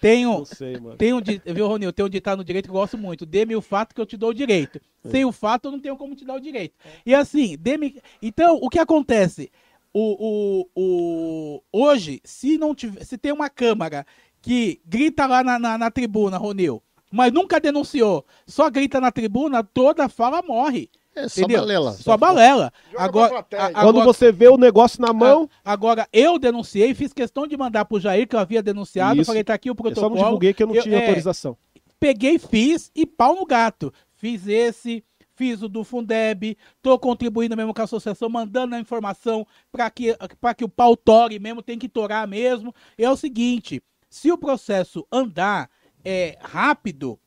Tem 0.00 0.26
um, 0.26 0.38
Não 0.38 0.44
sei, 0.46 0.78
mano. 0.78 0.96
tem 0.96 1.12
um, 1.12 1.20
viu, 1.44 1.66
Ronil? 1.68 1.92
Tem 1.92 2.04
um 2.06 2.08
ditado 2.08 2.38
no 2.38 2.44
direito 2.44 2.64
que 2.64 2.70
eu 2.70 2.74
gosto 2.80 2.96
muito. 2.96 3.26
Dê-me 3.26 3.54
o 3.54 3.60
fato 3.60 3.94
que 3.94 4.00
eu 4.00 4.06
te 4.06 4.16
dou 4.16 4.30
o 4.30 4.34
direito. 4.34 4.80
Sem 5.04 5.26
o 5.26 5.32
fato, 5.32 5.66
eu 5.66 5.72
não 5.72 5.78
tenho 5.78 5.94
como 5.96 6.14
te 6.16 6.24
dar 6.24 6.36
o 6.36 6.40
direito. 6.40 6.74
E 7.04 7.14
assim, 7.14 7.54
dê-me. 7.60 8.00
Então, 8.22 8.58
o 8.62 8.70
que 8.70 8.78
acontece? 8.78 9.50
O, 9.92 10.64
o, 10.74 10.80
o, 10.80 11.62
hoje, 11.70 12.20
se 12.24 12.56
não 12.56 12.74
tiver, 12.74 13.04
se 13.04 13.18
tem 13.18 13.30
uma 13.32 13.50
câmara 13.50 14.06
que 14.40 14.80
grita 14.86 15.26
lá 15.26 15.44
na, 15.44 15.58
na, 15.58 15.76
na 15.76 15.90
tribuna, 15.90 16.38
Ronil, 16.38 16.82
mas 17.10 17.32
nunca 17.32 17.58
denunciou, 17.60 18.24
só 18.46 18.70
grita 18.70 19.00
na 19.00 19.10
tribuna, 19.10 19.62
toda 19.64 20.08
fala 20.08 20.42
morre. 20.42 20.88
É 21.14 21.28
só 21.28 21.40
Entendeu? 21.40 21.60
balela. 21.60 21.92
Só 21.92 22.16
balela. 22.16 22.72
Agora, 22.96 23.30
plateia. 23.30 23.62
a- 23.64 23.72
Quando 23.72 23.88
agora, 24.00 24.04
você 24.04 24.30
vê 24.30 24.46
o 24.48 24.56
negócio 24.56 25.02
na 25.02 25.12
mão, 25.12 25.50
agora, 25.64 26.08
eu 26.12 26.38
denunciei, 26.38 26.94
fiz 26.94 27.12
questão 27.12 27.48
de 27.48 27.56
mandar 27.56 27.84
pro 27.84 27.98
Jair, 27.98 28.28
que 28.28 28.36
eu 28.36 28.40
havia 28.40 28.62
denunciado, 28.62 29.16
Isso. 29.20 29.26
falei, 29.26 29.42
tá 29.42 29.54
aqui 29.54 29.68
o 29.68 29.72
eu 29.72 29.76
só 29.76 29.82
protocolo. 29.82 30.14
não 30.14 30.22
divulguei 30.24 30.54
que 30.54 30.62
eu 30.62 30.68
não 30.68 30.74
Eu- 30.76 30.82
tinha 30.84 30.98
é, 30.98 31.00
autorização. 31.06 31.56
peguei, 31.98 32.38
fiz 32.38 32.92
e 32.94 33.04
pau 33.04 33.34
no 33.34 33.44
gato. 33.44 33.92
Fiz 34.14 34.46
esse, 34.46 35.02
fiz 35.34 35.60
o 35.62 35.68
do 35.68 35.82
Fundeb, 35.82 36.56
tô 36.80 36.96
contribuindo 36.96 37.56
mesmo 37.56 37.74
com 37.74 37.80
a 37.80 37.84
associação, 37.84 38.28
mandando 38.28 38.76
a 38.76 38.78
informação 38.80 39.44
para 39.72 39.90
que, 39.90 40.16
pra 40.40 40.54
que 40.54 40.64
o 40.64 40.68
pau 40.68 40.96
tore 40.96 41.40
mesmo, 41.40 41.60
tem 41.60 41.76
que 41.76 41.88
torar 41.88 42.26
mesmo. 42.28 42.72
É 42.96 43.10
o 43.10 43.16
seguinte, 43.16 43.82
se 44.08 44.30
o 44.30 44.38
processo 44.38 45.04
andar 45.10 45.68
é, 46.04 46.38
rápido, 46.40 47.18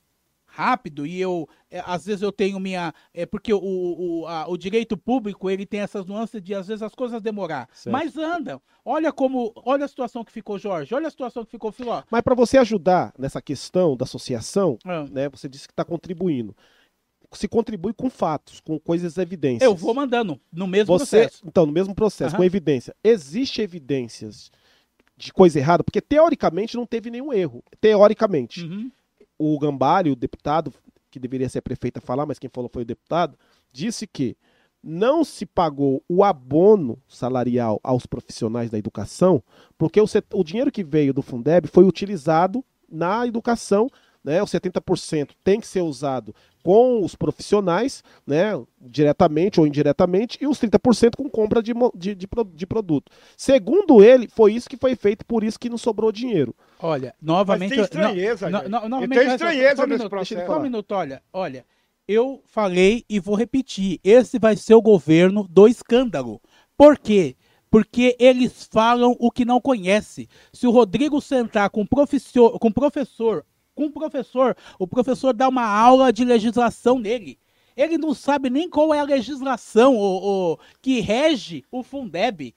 rápido, 0.46 1.06
e 1.08 1.20
eu, 1.20 1.50
é, 1.72 1.82
às 1.86 2.06
vezes 2.06 2.22
eu 2.22 2.32
tenho 2.32 2.60
minha, 2.60 2.94
é, 3.14 3.26
porque 3.26 3.52
o, 3.54 3.60
o, 3.60 4.28
a- 4.28 4.48
o 4.48 4.56
direito 4.56 4.96
público, 4.96 5.50
ele 5.50 5.66
tem 5.66 5.80
essas 5.80 6.06
nuances 6.06 6.42
de, 6.42 6.54
às 6.54 6.68
vezes, 6.68 6.84
as 6.84 6.94
coisas 6.94 7.22
demorar. 7.24 7.68
Certo. 7.74 7.92
Mas 7.92 8.16
andam. 8.18 8.62
Olha 8.86 9.12
como, 9.12 9.52
olha 9.66 9.86
a 9.86 9.88
situação 9.88 10.24
que 10.24 10.32
ficou 10.32 10.60
Jorge, 10.60 10.94
olha 10.94 11.08
a 11.08 11.12
situação 11.12 11.44
que 11.44 11.50
ficou 11.52 11.72
Filó. 11.72 12.04
Mas 12.12 12.22
para 12.22 12.36
você 12.36 12.58
ajudar 12.60 13.14
nessa 13.18 13.42
questão 13.42 13.98
da 13.98 14.04
associação, 14.04 14.78
Ah. 14.86 15.06
né, 15.10 15.28
você 15.30 15.50
disse 15.50 15.68
que 15.68 15.74
está 15.74 15.84
contribuindo. 15.86 16.56
Se 17.32 17.48
contribui 17.48 17.94
com 17.94 18.12
fatos, 18.12 18.60
com 18.60 18.78
coisas 18.80 19.18
evidências. 19.18 19.64
Eu 19.64 19.74
vou 19.74 19.96
mandando, 19.96 20.40
no 20.52 20.68
mesmo 20.68 21.00
Você, 21.00 21.22
processo. 21.22 21.44
então, 21.48 21.66
no 21.66 21.72
mesmo 21.72 21.96
processo, 21.96 22.36
Aham. 22.36 22.38
com 22.38 22.44
evidência. 22.44 22.96
Existe 23.04 23.60
evidências 23.60 24.52
de 25.16 25.32
coisa 25.32 25.60
errada, 25.60 25.84
porque 25.84 26.02
teoricamente 26.02 26.76
não 26.76 26.86
teve 26.86 27.10
nenhum 27.10 27.32
erro. 27.32 27.64
Teoricamente. 27.80 28.64
Uhum. 28.64 28.92
O 29.38 29.60
Gambari, 29.60 30.12
o 30.12 30.16
deputado, 30.16 30.74
que 31.10 31.20
deveria 31.20 31.50
ser 31.50 31.60
a 31.60 31.62
prefeita 31.62 32.02
falar, 32.02 32.26
mas 32.26 32.40
quem 32.40 32.50
falou 32.52 32.70
foi 32.72 32.84
o 32.84 32.86
deputado, 32.86 33.38
disse 33.72 34.08
que 34.08 34.36
não 34.84 35.24
se 35.24 35.46
pagou 35.46 36.04
o 36.10 36.24
abono 36.24 37.02
salarial 37.08 37.80
aos 37.84 38.06
profissionais 38.06 38.70
da 38.70 38.78
educação, 38.78 39.42
porque 39.78 40.02
o, 40.02 40.06
o 40.34 40.44
dinheiro 40.44 40.72
que 40.72 40.84
veio 40.84 41.14
do 41.14 41.22
Fundeb 41.22 41.68
foi 41.68 41.86
utilizado 41.86 42.64
na 42.90 43.26
educação, 43.26 43.90
né? 44.24 44.44
Os 44.44 44.52
70% 44.52 45.32
tem 45.44 45.60
que 45.60 45.68
ser 45.68 45.82
usado 45.82 46.36
com 46.64 47.04
os 47.04 47.14
profissionais, 47.16 48.04
né? 48.26 48.52
Diretamente 48.82 49.60
ou 49.60 49.68
indiretamente, 49.68 50.38
e 50.42 50.48
os 50.48 50.60
30% 50.60 51.16
com 51.18 51.30
compra 51.30 51.62
de, 51.62 51.74
de, 51.96 52.16
de, 52.16 52.28
de 52.56 52.66
produto. 52.66 53.12
Segundo 53.38 54.02
ele, 54.04 54.28
foi 54.28 54.54
isso 54.54 54.70
que 54.70 54.78
foi 54.78 54.96
feito, 54.96 55.26
por 55.26 55.44
isso 55.44 55.60
que 55.60 55.70
não 55.70 55.78
sobrou 55.78 56.12
dinheiro. 56.12 56.56
Olha, 56.80 57.14
Mas 57.22 57.28
novamente. 57.28 57.70
tem 57.70 57.78
eu- 57.80 57.84
estranheza, 57.84 58.50
no- 58.50 58.64
no- 58.64 58.90
novamente, 58.90 59.20
tem 59.20 59.28
estranheza 59.34 59.76
só 59.76 59.84
um 59.84 59.86
nesse 59.88 59.98
minuto, 60.00 60.10
processo. 60.10 60.46
Só 60.48 60.58
um 60.58 60.62
minuto, 60.62 60.92
olha, 60.94 61.22
olha. 61.32 61.66
Eu 62.08 62.42
falei 62.46 63.06
e 63.10 63.20
vou 63.20 63.36
repetir. 63.36 64.00
Esse 64.04 64.38
vai 64.38 64.56
ser 64.58 64.74
o 64.74 64.82
governo 64.82 65.48
do 65.50 65.68
escândalo. 65.68 66.42
Por 66.76 66.98
quê? 66.98 67.36
Porque 67.72 68.16
eles 68.20 68.68
falam 68.72 69.16
o 69.20 69.32
que 69.32 69.46
não 69.46 69.60
conhece. 69.62 70.28
Se 70.52 70.68
o 70.68 70.72
Rodrigo 70.72 71.22
sentar 71.22 71.70
com 71.70 71.86
professor, 71.86 72.60
com 72.60 72.72
professor, 72.72 73.46
com 73.76 73.86
o 73.86 73.92
professor, 73.92 74.56
o 74.80 74.88
professor 74.88 75.34
dá 75.34 75.48
uma 75.50 75.66
aula 75.66 76.12
de 76.14 76.24
legislação 76.24 77.00
nele. 77.00 77.40
Ele 77.76 77.98
não 77.98 78.14
sabe 78.14 78.50
nem 78.50 78.70
qual 78.70 78.94
é 78.94 79.00
a 79.00 79.04
legislação 79.04 79.96
o, 79.98 80.54
o- 80.54 80.60
que 80.82 81.00
rege 81.00 81.64
o 81.72 81.82
Fundeb. 81.84 82.54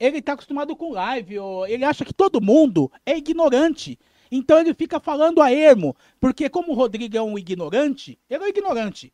Ele 0.00 0.18
está 0.18 0.32
acostumado 0.32 0.74
com 0.74 0.92
live, 0.92 1.38
ó, 1.38 1.66
ele 1.66 1.84
acha 1.84 2.04
que 2.04 2.12
todo 2.14 2.40
mundo 2.40 2.90
é 3.06 3.16
ignorante. 3.16 3.98
Então 4.30 4.58
ele 4.58 4.74
fica 4.74 4.98
falando 4.98 5.40
a 5.40 5.52
ermo, 5.52 5.94
porque 6.18 6.48
como 6.48 6.72
o 6.72 6.74
Rodrigo 6.74 7.16
é 7.16 7.22
um 7.22 7.38
ignorante, 7.38 8.18
ele 8.28 8.42
é 8.42 8.46
um 8.46 8.48
ignorante. 8.48 9.12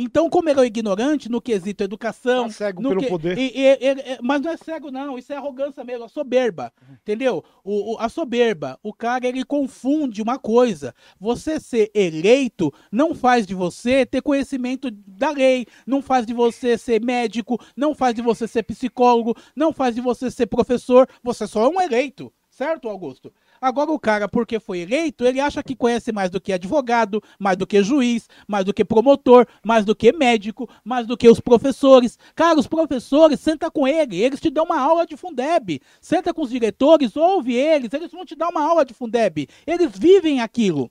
Então, 0.00 0.30
como 0.30 0.48
ele 0.48 0.60
é 0.60 0.64
ignorante 0.66 1.28
no 1.28 1.40
quesito 1.42 1.82
educação. 1.82 2.44
Tá 2.44 2.50
cego 2.52 2.80
pelo 2.82 3.00
que- 3.00 3.08
poder. 3.08 3.36
e- 3.36 3.52
e- 3.52 3.66
é- 3.66 4.18
mas 4.22 4.40
não 4.40 4.50
é 4.52 4.56
cego, 4.56 4.92
não. 4.92 5.18
Isso 5.18 5.32
é 5.32 5.36
arrogância 5.36 5.82
mesmo, 5.82 6.04
a 6.04 6.08
soberba. 6.08 6.72
Entendeu? 7.02 7.42
O, 7.64 7.94
o- 7.94 7.98
a 7.98 8.08
soberba, 8.08 8.78
o 8.80 8.92
cara, 8.92 9.26
ele 9.26 9.44
confunde 9.44 10.22
uma 10.22 10.38
coisa. 10.38 10.94
Você 11.18 11.58
ser 11.58 11.90
eleito 11.94 12.72
não 12.92 13.12
faz 13.14 13.44
de 13.44 13.54
você 13.54 14.06
ter 14.06 14.22
conhecimento 14.22 14.88
da 14.90 15.30
lei, 15.30 15.66
não 15.84 16.00
faz 16.00 16.24
de 16.24 16.32
você 16.32 16.78
ser 16.78 17.02
médico, 17.04 17.58
não 17.76 17.92
faz 17.94 18.14
de 18.14 18.22
você 18.22 18.46
ser 18.46 18.62
psicólogo, 18.62 19.34
não 19.56 19.72
faz 19.72 19.96
de 19.96 20.00
você 20.00 20.30
ser 20.30 20.46
professor. 20.46 21.08
Você 21.24 21.44
só 21.46 21.64
é 21.64 21.68
um 21.68 21.80
eleito. 21.80 22.32
Certo, 22.50 22.88
Augusto? 22.88 23.32
Agora 23.60 23.90
o 23.90 23.98
cara, 23.98 24.28
porque 24.28 24.60
foi 24.60 24.80
eleito, 24.80 25.24
ele 25.24 25.40
acha 25.40 25.62
que 25.62 25.74
conhece 25.74 26.12
mais 26.12 26.30
do 26.30 26.40
que 26.40 26.52
advogado, 26.52 27.22
mais 27.38 27.56
do 27.56 27.66
que 27.66 27.82
juiz, 27.82 28.28
mais 28.46 28.64
do 28.64 28.72
que 28.72 28.84
promotor, 28.84 29.46
mais 29.64 29.84
do 29.84 29.94
que 29.94 30.12
médico, 30.12 30.68
mais 30.84 31.06
do 31.06 31.16
que 31.16 31.28
os 31.28 31.40
professores. 31.40 32.18
Cara, 32.34 32.58
os 32.58 32.66
professores, 32.66 33.40
senta 33.40 33.70
com 33.70 33.86
ele, 33.86 34.20
eles 34.20 34.40
te 34.40 34.50
dão 34.50 34.64
uma 34.64 34.80
aula 34.80 35.06
de 35.06 35.16
Fundeb. 35.16 35.80
Senta 36.00 36.32
com 36.32 36.42
os 36.42 36.50
diretores, 36.50 37.16
ouve 37.16 37.54
eles, 37.54 37.92
eles 37.92 38.10
vão 38.10 38.24
te 38.24 38.34
dar 38.34 38.48
uma 38.48 38.62
aula 38.62 38.84
de 38.84 38.94
Fundeb. 38.94 39.48
Eles 39.66 39.90
vivem 39.98 40.40
aquilo. 40.40 40.90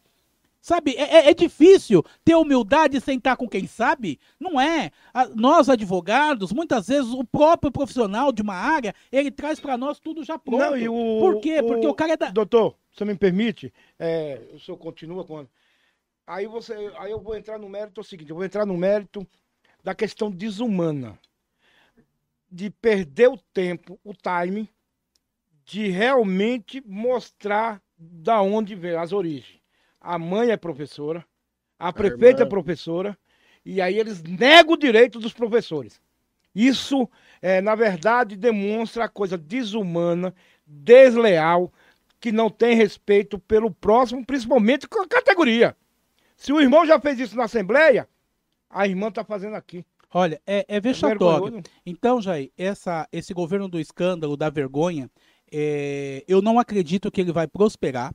Sabe, 0.67 0.95
é, 0.97 1.19
é- 1.19 1.29
é 1.29 1.33
difícil 1.33 2.03
ter 2.25 2.35
humildade 2.35 2.97
e 2.97 2.99
sentar 2.99 3.37
com 3.37 3.47
quem 3.47 3.65
sabe? 3.65 4.19
Não 4.37 4.59
é. 4.59 4.91
Nós, 5.33 5.69
advogados, 5.69 6.51
muitas 6.51 6.87
vezes 6.89 7.09
o 7.13 7.23
próprio 7.23 7.71
profissional 7.71 8.33
de 8.33 8.41
uma 8.41 8.53
área, 8.55 8.93
ele 9.09 9.31
traz 9.31 9.61
para 9.61 9.77
nós 9.77 9.97
tudo 9.97 10.25
já 10.25 10.37
pronto. 10.37 10.59
Não, 10.59 10.75
e 10.77 10.89
o- 10.89 11.19
Por 11.21 11.39
quê? 11.39 11.63
Porque 11.63 11.87
o 11.87 11.93
cara 11.93 12.11
é 12.11 12.17
da... 12.17 12.31
Doutor, 12.31 12.75
você 12.91 13.05
me 13.05 13.15
permite? 13.15 13.73
É, 13.97 14.41
o 14.53 14.59
senhor 14.59 14.75
continua 14.77 15.23
com. 15.23 15.47
Aí 16.27 16.45
você. 16.47 16.73
Aí 16.97 17.11
eu 17.11 17.21
vou 17.21 17.37
entrar 17.37 17.57
no 17.57 17.69
mérito 17.69 18.01
é 18.01 18.03
o 18.03 18.03
seguinte, 18.03 18.29
eu 18.31 18.35
vou 18.35 18.43
entrar 18.43 18.65
no 18.65 18.75
mérito 18.75 19.25
da 19.81 19.95
questão 19.95 20.29
desumana. 20.29 21.17
De 22.51 22.69
perder 22.69 23.29
o 23.29 23.37
tempo, 23.53 23.97
o 24.03 24.13
time, 24.13 24.69
de 25.65 25.87
realmente 25.87 26.83
mostrar 26.85 27.81
da 27.97 28.41
onde 28.41 28.75
veio 28.75 28.99
as 28.99 29.13
origens. 29.13 29.56
A 30.07 30.17
mãe 30.17 30.51
é 30.51 30.57
professora, 30.57 31.25
a 31.77 31.91
prefeita 31.91 32.41
é 32.41 32.45
irmã. 32.45 32.49
professora, 32.49 33.17
e 33.65 33.81
aí 33.81 33.99
eles 33.99 34.23
negam 34.23 34.73
o 34.75 34.77
direito 34.77 35.19
dos 35.19 35.33
professores. 35.33 35.99
Isso, 36.55 37.09
é, 37.41 37.59
na 37.59 37.75
verdade, 37.75 38.37
demonstra 38.37 39.03
a 39.03 39.09
coisa 39.09 39.37
desumana, 39.37 40.33
desleal, 40.65 41.73
que 42.21 42.31
não 42.31 42.49
tem 42.49 42.73
respeito 42.73 43.37
pelo 43.37 43.69
próximo, 43.69 44.25
principalmente 44.25 44.87
com 44.87 45.01
a 45.01 45.07
categoria. 45.07 45.75
Se 46.37 46.53
o 46.53 46.61
irmão 46.61 46.85
já 46.85 46.97
fez 47.01 47.19
isso 47.19 47.35
na 47.35 47.43
Assembleia, 47.43 48.07
a 48.69 48.87
irmã 48.87 49.09
está 49.09 49.25
fazendo 49.25 49.55
aqui. 49.55 49.85
Olha, 50.13 50.41
é, 50.47 50.65
é 50.69 50.79
vexatório. 50.79 51.19
Vergonhoso. 51.19 51.63
Então, 51.85 52.21
Jair, 52.21 52.49
essa, 52.57 53.07
esse 53.11 53.33
governo 53.33 53.67
do 53.67 53.77
escândalo, 53.77 54.37
da 54.37 54.49
vergonha, 54.49 55.09
É, 55.51 56.23
eu 56.27 56.41
não 56.41 56.59
acredito 56.59 57.11
que 57.11 57.21
ele 57.21 57.31
vai 57.31 57.47
prosperar. 57.47 58.13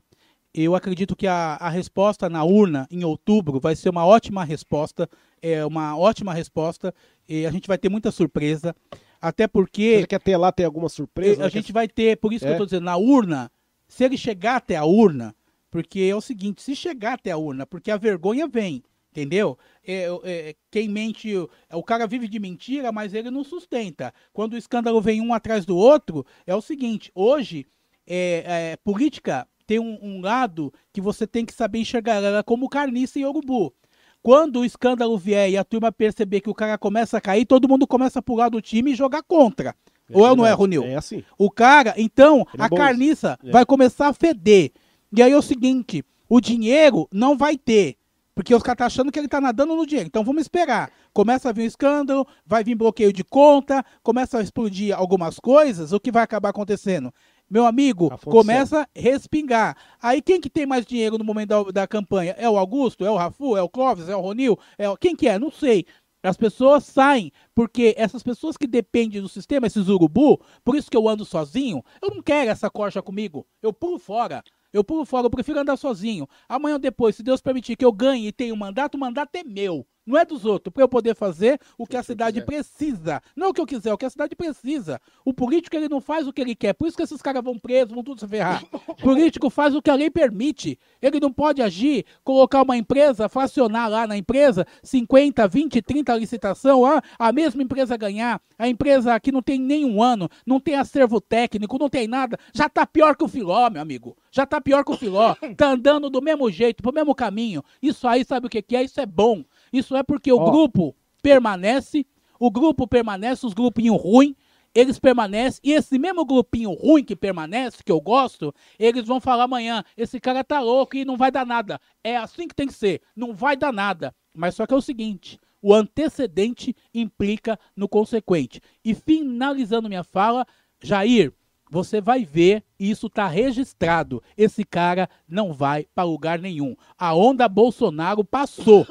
Eu 0.53 0.75
acredito 0.75 1.15
que 1.15 1.25
a, 1.25 1.55
a 1.59 1.69
resposta 1.69 2.29
na 2.29 2.43
urna 2.43 2.87
em 2.91 3.03
outubro 3.03 3.59
vai 3.59 3.75
ser 3.75 3.89
uma 3.89 4.05
ótima 4.05 4.43
resposta, 4.43 5.09
é 5.41 5.65
uma 5.65 5.97
ótima 5.97 6.33
resposta. 6.33 6.93
E 7.27 7.45
a 7.45 7.51
gente 7.51 7.67
vai 7.67 7.77
ter 7.77 7.89
muita 7.89 8.11
surpresa, 8.11 8.75
até 9.19 9.47
porque 9.47 9.99
Você 10.01 10.07
quer 10.07 10.19
ter 10.21 10.37
lá, 10.37 10.51
ter 10.51 10.65
alguma 10.65 10.89
surpresa? 10.89 11.41
a 11.41 11.45
Né? 11.45 11.49
gente 11.49 11.71
vai 11.71 11.87
ter, 11.87 12.17
por 12.17 12.31
isso 12.31 12.45
que 12.45 12.51
É? 12.51 12.53
eu 12.53 12.57
tô 12.57 12.65
dizendo, 12.65 12.83
na 12.83 12.97
urna, 12.97 13.51
se 13.87 14.03
ele 14.03 14.17
chegar 14.17 14.57
até 14.57 14.75
a 14.75 14.85
urna, 14.85 15.35
porque 15.71 16.01
é 16.01 16.15
o 16.15 16.21
seguinte, 16.21 16.61
se 16.61 16.75
chegar 16.75 17.13
até 17.13 17.31
a 17.31 17.37
urna, 17.37 17.65
porque 17.65 17.89
a 17.89 17.97
vergonha 17.97 18.47
vem, 18.47 18.83
entendeu? 19.11 19.57
É, 19.83 20.05
é, 20.23 20.55
quem 20.69 20.87
mente, 20.87 21.33
o 21.71 21.83
cara 21.83 22.05
vive 22.05 22.27
de 22.27 22.37
mentira, 22.37 22.91
mas 22.91 23.13
ele 23.15 23.31
não 23.31 23.43
sustenta. 23.43 24.13
Quando 24.31 24.53
o 24.53 24.57
escândalo 24.57 25.01
vem 25.01 25.19
um 25.19 25.33
atrás 25.33 25.65
do 25.65 25.75
outro, 25.75 26.23
é 26.45 26.53
o 26.53 26.61
seguinte, 26.61 27.11
hoje, 27.15 27.65
é, 28.05 28.43
é, 28.73 28.77
política 28.83 29.47
tem 29.73 29.79
um, 29.79 29.97
um 30.01 30.21
lado 30.21 30.71
que 30.91 31.01
você 31.01 31.25
tem 31.25 31.43
que 31.43 31.53
saber 31.53 31.79
enxergar 31.79 32.15
ela 32.15 32.39
é 32.39 32.43
como 32.43 32.69
carniça 32.69 33.17
e 33.17 33.25
urubu. 33.25 33.73
Quando 34.21 34.59
o 34.59 34.65
escândalo 34.65 35.17
vier 35.17 35.49
e 35.49 35.57
a 35.57 35.63
turma 35.63 35.91
perceber 35.91 36.41
que 36.41 36.49
o 36.49 36.53
cara 36.53 36.77
começa 36.77 37.17
a 37.17 37.21
cair, 37.21 37.45
todo 37.45 37.67
mundo 37.67 37.87
começa 37.87 38.19
a 38.19 38.21
pular 38.21 38.49
do 38.49 38.61
time 38.61 38.91
e 38.91 38.95
jogar 38.95 39.23
contra. 39.23 39.75
Ou 40.11 40.27
eu 40.27 40.35
não 40.35 40.45
é, 40.45 40.49
verdade. 40.49 40.59
Ronil? 40.59 40.83
É 40.83 40.95
assim. 40.95 41.23
O 41.37 41.49
cara, 41.49 41.95
então, 41.97 42.45
Ele 42.53 42.61
é 42.61 42.65
a 42.65 42.69
bom. 42.69 42.75
carniça 42.77 43.37
É. 43.43 43.51
vai 43.51 43.65
começar 43.65 44.07
a 44.09 44.13
feder. 44.13 44.71
E 45.11 45.21
aí 45.23 45.31
é 45.31 45.37
o 45.37 45.41
seguinte, 45.41 46.05
o 46.29 46.39
dinheiro 46.39 47.07
não 47.11 47.35
vai 47.35 47.57
ter. 47.57 47.97
Porque 48.35 48.53
os 48.53 48.63
caras 48.63 48.75
estão 48.75 48.87
achando 48.87 49.11
que 49.11 49.19
ele 49.19 49.27
tá 49.27 49.41
nadando 49.41 49.75
no 49.75 49.85
dinheiro. 49.85 50.07
Então 50.07 50.23
vamos 50.23 50.41
esperar. 50.43 50.91
Começa 51.11 51.49
a 51.49 51.51
vir 51.51 51.63
um 51.63 51.67
escândalo, 51.67 52.25
vai 52.45 52.63
vir 52.63 52.75
bloqueio 52.75 53.11
de 53.13 53.23
conta, 53.23 53.83
começa 54.01 54.37
a 54.37 54.41
explodir 54.41 54.95
algumas 54.95 55.39
coisas, 55.39 55.91
o 55.91 55.99
que 55.99 56.11
vai 56.11 56.23
acabar 56.23 56.49
acontecendo? 56.49 57.13
Meu 57.53 57.67
amigo, 57.67 58.09
começa 58.31 58.81
a 58.81 58.87
respingar. 58.99 59.77
Aí 60.01 60.23
quem 60.23 60.41
que 60.41 60.49
tem 60.49 60.65
mais 60.65 60.83
dinheiro 60.83 61.19
no 61.19 61.23
momento 61.23 61.49
da, 61.65 61.81
da 61.81 61.87
campanha? 61.87 62.33
É 62.35 62.49
o 62.49 62.57
Augusto? 62.57 63.05
É 63.05 63.11
o 63.11 63.15
Rafu? 63.15 63.55
É 63.55 63.61
o 63.61 63.69
Clóvis? 63.69 64.09
É 64.09 64.15
o 64.15 64.21
Ronil? 64.21 64.57
É 64.75 64.89
o... 64.89 64.97
Quem 64.97 65.15
que 65.15 65.27
é? 65.27 65.37
Não 65.37 65.51
sei. 65.51 65.85
As 66.23 66.35
pessoas 66.35 66.83
saem, 66.83 67.31
porque 67.53 67.93
essas 67.95 68.23
pessoas 68.23 68.57
que 68.57 68.65
dependem 68.65 69.21
do 69.21 69.29
sistema, 69.29 69.67
esses 69.67 69.87
urubu, 69.87 70.41
por 70.63 70.75
isso 70.75 70.89
que 70.89 70.97
eu 70.97 71.07
ando 71.07 71.23
sozinho, 71.23 71.83
eu 72.01 72.09
não 72.09 72.23
quero 72.23 72.49
essa 72.49 72.71
corja 72.71 73.03
comigo. 73.03 73.45
Eu 73.61 73.71
pulo 73.71 73.99
fora. 73.99 74.43
Eu 74.73 74.83
pulo 74.83 75.05
fora, 75.05 75.27
eu 75.27 75.29
prefiro 75.29 75.59
andar 75.59 75.77
sozinho. 75.77 76.27
Amanhã 76.49 76.73
ou 76.73 76.79
depois, 76.79 77.15
se 77.15 77.21
Deus 77.21 77.39
permitir 77.39 77.75
que 77.75 77.85
eu 77.85 77.91
ganhe 77.91 78.29
e 78.29 78.31
tenha 78.31 78.51
um 78.51 78.57
mandato, 78.57 78.95
o 78.95 78.99
mandato 78.99 79.35
é 79.35 79.43
meu. 79.43 79.85
Não 80.05 80.17
é 80.17 80.25
dos 80.25 80.45
outros, 80.45 80.73
para 80.73 80.83
eu 80.83 80.89
poder 80.89 81.15
fazer 81.15 81.59
o 81.77 81.87
que 81.87 81.95
a 81.95 82.03
cidade 82.03 82.41
precisa. 82.41 83.21
Não 83.35 83.49
o 83.49 83.53
que 83.53 83.61
eu 83.61 83.65
quiser, 83.65 83.93
o 83.93 83.97
que 83.97 84.05
a 84.05 84.09
cidade 84.09 84.35
precisa. 84.35 84.99
O 85.23 85.33
político, 85.33 85.75
ele 85.75 85.87
não 85.87 86.01
faz 86.01 86.27
o 86.27 86.33
que 86.33 86.41
ele 86.41 86.55
quer. 86.55 86.73
Por 86.73 86.87
isso 86.87 86.97
que 86.97 87.03
esses 87.03 87.21
caras 87.21 87.43
vão 87.43 87.57
presos, 87.57 87.93
vão 87.93 88.03
tudo 88.03 88.19
se 88.19 88.27
ferrar. 88.27 88.63
O 88.87 88.95
político 89.01 89.49
faz 89.49 89.73
o 89.73 89.81
que 89.81 89.89
a 89.89 89.95
lei 89.95 90.09
permite. 90.09 90.77
Ele 91.01 91.19
não 91.19 91.31
pode 91.31 91.61
agir, 91.61 92.05
colocar 92.23 92.61
uma 92.63 92.75
empresa, 92.75 93.29
fracionar 93.29 93.89
lá 93.89 94.05
na 94.05 94.17
empresa 94.17 94.65
50, 94.83 95.47
20, 95.47 95.81
30 95.81 96.15
licitação, 96.17 96.83
a 97.17 97.31
mesma 97.31 97.63
empresa 97.63 97.95
ganhar. 97.95 98.41
A 98.57 98.67
empresa 98.67 99.19
que 99.19 99.31
não 99.31 99.41
tem 99.41 99.59
nenhum 99.59 100.01
ano, 100.01 100.29
não 100.45 100.59
tem 100.59 100.75
acervo 100.75 101.19
técnico, 101.19 101.77
não 101.77 101.89
tem 101.89 102.07
nada. 102.07 102.37
Já 102.53 102.69
tá 102.69 102.85
pior 102.85 103.15
que 103.15 103.23
o 103.23 103.27
Filó, 103.27 103.69
meu 103.69 103.81
amigo. 103.81 104.15
Já 104.31 104.45
tá 104.45 104.59
pior 104.61 104.83
que 104.83 104.91
o 104.91 104.97
Filó. 104.97 105.35
Tá 105.55 105.67
andando 105.67 106.09
do 106.09 106.21
mesmo 106.21 106.49
jeito, 106.49 106.81
pro 106.81 106.91
mesmo 106.91 107.13
caminho. 107.13 107.63
Isso 107.81 108.07
aí, 108.07 108.25
sabe 108.25 108.47
o 108.47 108.49
que, 108.49 108.61
que 108.61 108.75
é? 108.75 108.83
Isso 108.83 108.99
é 108.99 109.05
bom. 109.05 109.43
Isso 109.73 109.95
é 109.95 110.03
porque 110.03 110.31
o 110.31 110.37
Ó. 110.37 110.51
grupo 110.51 110.95
permanece, 111.21 112.05
o 112.39 112.51
grupo 112.51 112.87
permanece, 112.87 113.45
os 113.45 113.53
grupinhos 113.53 113.99
ruins, 113.99 114.35
eles 114.75 114.99
permanecem, 114.99 115.59
e 115.63 115.73
esse 115.73 115.99
mesmo 115.99 116.25
grupinho 116.25 116.71
ruim 116.71 117.03
que 117.03 117.15
permanece, 117.15 117.83
que 117.83 117.91
eu 117.91 118.01
gosto, 118.01 118.53
eles 118.77 119.05
vão 119.05 119.19
falar 119.19 119.43
amanhã, 119.43 119.83
esse 119.95 120.19
cara 120.19 120.43
tá 120.43 120.59
louco 120.59 120.95
e 120.95 121.05
não 121.05 121.17
vai 121.17 121.31
dar 121.31 121.45
nada. 121.45 121.79
É 122.03 122.17
assim 122.17 122.47
que 122.47 122.55
tem 122.55 122.67
que 122.67 122.73
ser, 122.73 123.01
não 123.15 123.33
vai 123.33 123.55
dar 123.55 123.73
nada. 123.73 124.15
Mas 124.33 124.55
só 124.55 124.65
que 124.65 124.73
é 124.73 124.77
o 124.77 124.81
seguinte, 124.81 125.39
o 125.61 125.73
antecedente 125.73 126.75
implica 126.93 127.59
no 127.75 127.87
consequente. 127.87 128.59
E 128.83 128.93
finalizando 128.93 129.87
minha 129.87 130.03
fala, 130.03 130.45
Jair, 130.81 131.31
você 131.73 131.99
vai 131.99 132.23
ver, 132.23 132.63
isso 132.79 133.07
está 133.07 133.27
registrado. 133.27 134.21
Esse 134.37 134.63
cara 134.63 135.09
não 135.27 135.51
vai 135.51 135.87
para 135.95 136.03
lugar 136.03 136.37
nenhum. 136.37 136.75
A 136.97 137.15
onda 137.15 137.49
Bolsonaro 137.49 138.23
passou. 138.23 138.85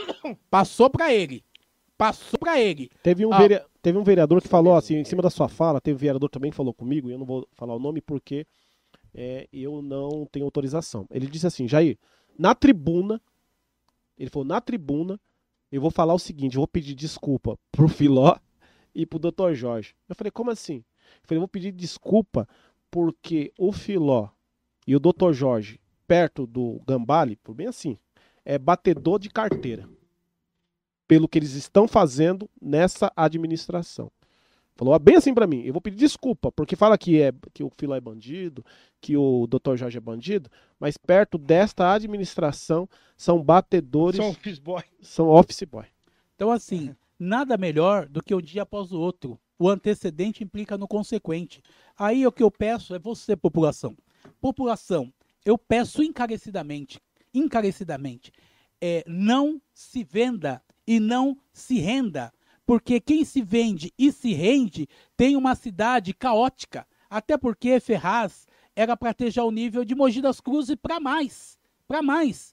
Passou 0.50 0.90
para 0.90 1.14
ele. 1.14 1.44
Passou 1.96 2.36
para 2.40 2.60
ele. 2.60 2.90
Teve 3.02 3.24
um, 3.24 3.32
Ah. 3.32 3.38
verea- 3.38 3.64
teve 3.80 3.96
um 3.96 4.02
vereador 4.02 4.42
que 4.42 4.48
falou 4.48 4.74
assim, 4.74 4.96
em 4.96 5.04
cima 5.04 5.22
da 5.22 5.30
sua 5.30 5.48
fala, 5.48 5.80
teve 5.80 5.94
um 5.94 5.98
vereador 6.00 6.28
também 6.28 6.50
que 6.50 6.56
falou 6.56 6.74
comigo, 6.74 7.08
e 7.08 7.12
eu 7.12 7.18
não 7.18 7.24
vou 7.26 7.46
falar 7.52 7.76
o 7.76 7.78
nome 7.78 8.00
porque 8.00 8.44
é, 9.14 9.46
eu 9.52 9.80
não 9.80 10.26
tenho 10.32 10.44
autorização. 10.44 11.06
Ele 11.10 11.28
disse 11.28 11.46
assim, 11.46 11.68
Jair, 11.68 11.96
na 12.36 12.52
tribuna, 12.54 13.20
ele 14.18 14.28
falou, 14.30 14.44
na 14.46 14.60
tribuna, 14.60 15.20
eu 15.70 15.80
vou 15.80 15.90
falar 15.90 16.14
o 16.14 16.18
seguinte, 16.18 16.56
eu 16.56 16.60
vou 16.60 16.66
pedir 16.68 16.94
desculpa 16.94 17.56
pro 17.70 17.86
Filó 17.88 18.34
e 18.94 19.06
pro 19.06 19.18
Dr. 19.20 19.52
Jorge. 19.52 19.94
Eu 20.08 20.16
falei, 20.16 20.30
como 20.32 20.50
assim? 20.50 20.76
Eu 20.76 21.28
falei, 21.28 21.36
eu 21.36 21.40
vou 21.42 21.48
pedir 21.48 21.72
desculpa 21.72 22.48
porque 22.92 23.50
o 23.58 23.72
Filó 23.72 24.28
e 24.86 24.94
o 24.94 25.00
Dr. 25.00 25.32
Jorge, 25.32 25.80
perto 26.06 26.46
do 26.46 26.78
Gambale, 26.86 27.36
por 27.36 27.54
bem 27.54 27.66
assim, 27.66 27.98
é 28.44 28.58
batedor 28.58 29.18
de 29.18 29.30
carteira 29.30 29.88
pelo 31.08 31.26
que 31.26 31.38
eles 31.38 31.54
estão 31.54 31.88
fazendo 31.88 32.48
nessa 32.60 33.10
administração. 33.16 34.12
Falou 34.74 34.98
bem 34.98 35.16
assim 35.16 35.32
pra 35.32 35.46
mim. 35.46 35.62
Eu 35.62 35.72
vou 35.72 35.80
pedir 35.80 35.96
desculpa, 35.96 36.52
porque 36.52 36.76
fala 36.76 36.98
que, 36.98 37.20
é, 37.20 37.32
que 37.54 37.62
o 37.62 37.70
Filó 37.70 37.94
é 37.94 38.00
bandido, 38.00 38.64
que 39.00 39.16
o 39.16 39.46
Dr. 39.46 39.76
Jorge 39.76 39.96
é 39.98 40.00
bandido, 40.00 40.50
mas 40.78 40.96
perto 40.96 41.38
desta 41.38 41.92
administração 41.92 42.88
são 43.16 43.42
batedores, 43.42 44.16
São 44.16 44.26
são, 44.26 44.32
office 44.32 44.58
boy. 44.58 44.82
office 45.18 45.62
boy. 45.64 45.84
Então, 46.34 46.50
assim, 46.50 46.94
nada 47.18 47.56
melhor 47.56 48.06
do 48.06 48.22
que 48.22 48.34
um 48.34 48.40
dia 48.40 48.62
após 48.62 48.92
o 48.92 48.98
outro. 49.00 49.38
O 49.62 49.68
antecedente 49.68 50.42
implica 50.42 50.76
no 50.76 50.88
consequente. 50.88 51.62
Aí 51.96 52.26
o 52.26 52.32
que 52.32 52.42
eu 52.42 52.50
peço 52.50 52.96
é 52.96 52.98
você, 52.98 53.36
população. 53.36 53.96
População, 54.40 55.14
eu 55.44 55.56
peço 55.56 56.02
encarecidamente, 56.02 57.00
encarecidamente, 57.32 58.32
é, 58.80 59.04
não 59.06 59.62
se 59.72 60.02
venda 60.02 60.60
e 60.84 60.98
não 60.98 61.38
se 61.52 61.78
renda. 61.78 62.32
Porque 62.66 62.98
quem 63.00 63.24
se 63.24 63.40
vende 63.40 63.94
e 63.96 64.10
se 64.10 64.32
rende 64.32 64.88
tem 65.16 65.36
uma 65.36 65.54
cidade 65.54 66.12
caótica. 66.12 66.84
Até 67.08 67.38
porque 67.38 67.78
Ferraz 67.78 68.48
era 68.74 68.96
para 68.96 69.14
ter 69.14 69.30
já 69.30 69.44
o 69.44 69.52
nível 69.52 69.84
de 69.84 69.94
Mogi 69.94 70.20
das 70.20 70.40
Cruzes 70.40 70.74
para 70.74 70.98
mais. 70.98 71.56
Para 71.86 72.02
mais. 72.02 72.51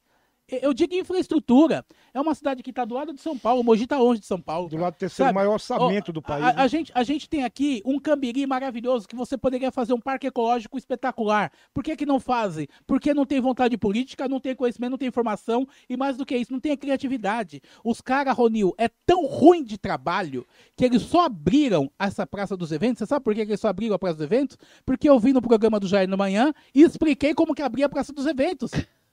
Eu 0.62 0.74
digo 0.74 0.96
infraestrutura. 0.96 1.86
É 2.14 2.20
uma 2.20 2.34
cidade 2.34 2.64
que 2.64 2.70
está 2.72 2.86
do 2.86 2.96
lado 2.96 3.14
de 3.14 3.22
São 3.22 3.38
Paulo. 3.38 3.64
Mogi 3.64 3.84
está 3.84 3.98
longe 3.98 4.20
de 4.20 4.26
São 4.26 4.42
Paulo. 4.42 4.70
Do 4.70 4.78
lado 4.78 4.96
do 4.96 4.98
terceiro 4.98 5.28
Sabe, 5.28 5.36
maior 5.36 5.54
orçamento 5.54 6.10
Ó, 6.10 6.12
do 6.12 6.22
país. 6.22 6.44
A, 6.44 6.54
né? 6.54 6.54
a 6.58 6.68
gente, 6.68 6.92
a 6.96 7.04
gente 7.04 7.30
tem 7.30 7.44
aqui 7.44 7.82
um 7.86 8.00
Cambiri 8.00 8.46
maravilhoso 8.46 9.08
que 9.08 9.16
você 9.16 9.38
poderia 9.38 9.72
fazer 9.72 9.94
um 9.94 10.00
parque 10.00 10.28
ecológico 10.28 10.78
espetacular. 10.78 11.52
Por 11.74 11.84
que, 11.84 11.96
que 11.96 12.06
não 12.06 12.20
fazem? 12.20 12.68
Porque 12.88 13.14
não 13.14 13.26
tem 13.26 13.40
vontade 13.40 13.78
política, 13.78 14.28
não 14.28 14.40
tem 14.40 14.56
conhecimento, 14.56 14.92
não 14.92 14.98
tem 14.98 15.08
informação 15.08 15.68
e 15.90 15.96
mais 15.96 16.18
do 16.18 16.26
que 16.26 16.36
isso, 16.36 16.52
não 16.52 16.60
tem 16.60 16.76
criatividade. 16.76 17.62
Os 17.84 18.02
caras, 18.02 18.36
Ronil, 18.36 18.74
é 18.78 18.90
tão 19.06 19.26
ruim 19.26 19.64
de 19.64 19.78
trabalho 19.78 20.46
que 20.76 20.86
eles 20.86 21.04
só 21.04 21.26
abriram 21.26 21.92
essa 22.00 22.26
Praça 22.26 22.58
dos 22.58 22.72
Eventos. 22.72 23.00
Você 23.00 23.06
sabe 23.06 23.24
por 23.24 23.36
que 23.36 23.42
eles 23.42 23.60
só 23.60 23.68
abriram 23.68 23.96
a 23.96 24.00
Praça 24.00 24.16
dos 24.16 24.26
Eventos? 24.26 24.58
Porque 24.86 25.10
eu 25.10 25.20
vim 25.20 25.34
no 25.34 25.42
programa 25.42 25.80
do 25.80 25.88
Jair 25.88 26.08
no 26.08 26.18
manhã 26.18 26.54
e 26.74 26.82
expliquei 26.82 27.34
como 27.34 27.54
que 27.54 27.62
abria 27.62 27.86
a 27.86 27.90
Praça 27.90 28.12
dos 28.12 28.26
Eventos. 28.26 28.72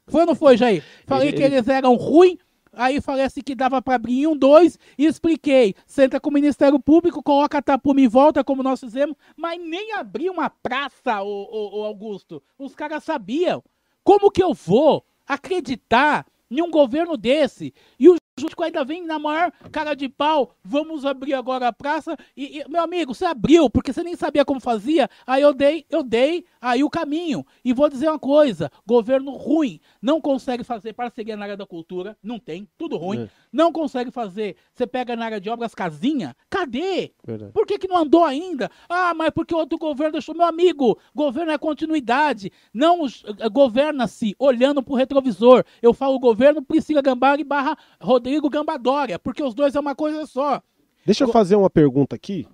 Foi 0.09 0.21
ou 0.23 0.27
não 0.27 0.35
foi, 0.35 0.57
Jair? 0.57 0.85
Falei 1.07 1.29
Ele- 1.29 1.37
que 1.37 1.43
ele- 1.43 1.57
eles 1.57 1.69
eram 1.69 1.95
ruins 1.95 2.39
Aí 2.79 3.01
falei 3.01 3.25
assim 3.25 3.41
que 3.41 3.55
dava 3.55 3.81
pra 3.81 3.95
abrir 3.95 4.21
em 4.21 4.27
um, 4.27 4.37
dois, 4.37 4.79
e 4.99 5.07
expliquei. 5.07 5.75
Senta 5.87 6.21
com 6.21 6.29
o 6.29 6.33
Ministério 6.33 6.79
Público, 6.79 7.23
coloca 7.23 7.57
a 7.57 7.63
tapume 7.63 8.03
em 8.05 8.09
volta, 8.09 8.45
como 8.45 8.63
nós 8.63 8.81
fizemos, 8.81 9.17
mas 9.35 9.59
nem 9.59 9.95
abrir 9.95 10.29
uma 10.29 10.51
praça, 10.51 11.23
ô, 11.23 11.49
ô, 11.51 11.81
ô 11.81 11.85
Augusto. 11.85 12.43
Os 12.59 12.75
caras 12.75 13.03
sabiam. 13.03 13.65
Como 14.05 14.31
que 14.31 14.43
eu 14.43 14.53
vou 14.53 15.03
acreditar 15.27 16.27
em 16.51 16.61
um 16.61 16.71
governo 16.71 17.17
desse? 17.17 17.73
E 17.99 18.11
o 18.11 18.17
Justico 18.39 18.63
ainda 18.63 18.85
vem 18.85 19.03
na 19.03 19.19
maior 19.19 19.51
cara 19.73 19.95
de 19.95 20.11
pau, 20.11 20.55
vamos 20.63 21.07
abrir 21.07 21.33
agora 21.33 21.69
a 21.69 21.73
praça. 21.73 22.15
E, 22.37 22.59
e, 22.59 22.69
meu 22.69 22.83
amigo, 22.83 23.15
você 23.15 23.25
abriu, 23.25 23.71
porque 23.71 23.95
você 23.95 24.03
nem 24.03 24.15
sabia 24.15 24.45
como 24.45 24.61
fazia. 24.61 25.09
Aí 25.27 25.41
eu 25.41 25.55
dei, 25.55 25.87
eu 25.89 26.03
dei 26.03 26.45
aí 26.61 26.85
o 26.85 26.91
caminho. 26.91 27.47
E 27.65 27.73
vou 27.73 27.89
dizer 27.89 28.11
uma 28.11 28.19
coisa: 28.19 28.71
governo 28.87 29.31
ruim, 29.31 29.81
não 30.03 30.21
consegue 30.21 30.63
fazer 30.63 30.93
parceria 30.93 31.35
na 31.35 31.45
área 31.45 31.57
da 31.57 31.65
cultura, 31.65 32.15
não 32.23 32.39
tem, 32.39 32.69
tudo 32.77 32.99
ruim. 32.99 33.23
É. 33.23 33.29
Não 33.51 33.73
consegue 33.73 34.11
fazer. 34.11 34.57
Você 34.75 34.87
pega 34.87 35.17
na 35.17 35.25
área 35.25 35.41
de 35.41 35.49
obras 35.49 35.75
casinha, 35.75 36.37
cadê? 36.51 37.15
Verdade. 37.25 37.53
Por 37.53 37.67
que, 37.67 37.79
que 37.79 37.89
não 37.89 37.97
andou 37.97 38.23
ainda? 38.23 38.71
Ah, 38.87 39.15
mas 39.15 39.31
porque 39.31 39.55
outro 39.55 39.79
governo 39.79 40.13
deixou. 40.13 40.35
Meu 40.35 40.45
amigo, 40.45 40.99
governo 41.15 41.53
é 41.53 41.57
continuidade. 41.57 42.53
Não 42.75 43.07
eh, 43.07 43.49
governa-se 43.49 44.37
olhando 44.39 44.83
pro 44.83 44.95
retrovisor. 44.95 45.65
Eu 45.81 45.95
falo 45.95 46.19
governo 46.19 46.61
Priscila 46.61 47.01
Gambari 47.01 47.43
barra 47.43 47.79
Rodrigo 47.99 48.26
Gambadória, 48.51 49.19
porque 49.19 49.43
os 49.43 49.55
dois 49.55 49.75
é 49.75 49.81
uma 49.81 49.95
coisa 49.95 50.27
só. 50.27 50.63
Deixa 51.05 51.25
eu 51.25 51.29
fazer 51.29 51.57
uma 51.57 51.71
pergunta 51.71 52.17
aqui. 52.17 52.47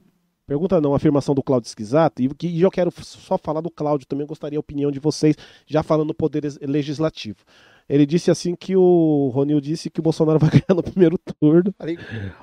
Pergunta 0.47 0.81
não, 0.81 0.95
afirmação 0.95 1.35
do 1.35 1.43
Cláudio 1.43 1.69
Esquisato, 1.69 2.21
e 2.21 2.29
que 2.29 2.47
e 2.47 2.61
eu 2.61 2.71
quero 2.71 2.93
só 3.03 3.39
falar 3.39 3.61
do 3.61 3.71
Cláudio 3.71 4.07
também, 4.07 4.27
gostaria 4.27 4.59
a 4.59 4.61
opinião 4.61 4.91
de 4.91 4.99
vocês, 4.99 5.37
já 5.67 5.83
falando 5.83 6.09
no 6.09 6.15
poder 6.15 6.43
legislativo. 6.61 7.39
Ele 7.89 8.05
disse 8.05 8.31
assim 8.31 8.55
que 8.55 8.77
o 8.77 9.31
Ronil 9.35 9.61
disse 9.61 9.91
que 9.91 10.01
o 10.01 10.03
Bolsonaro 10.03 10.39
vai 10.41 10.51
ganhar 10.51 10.75
no 10.75 10.83
primeiro 10.83 11.17
turno. 11.19 11.75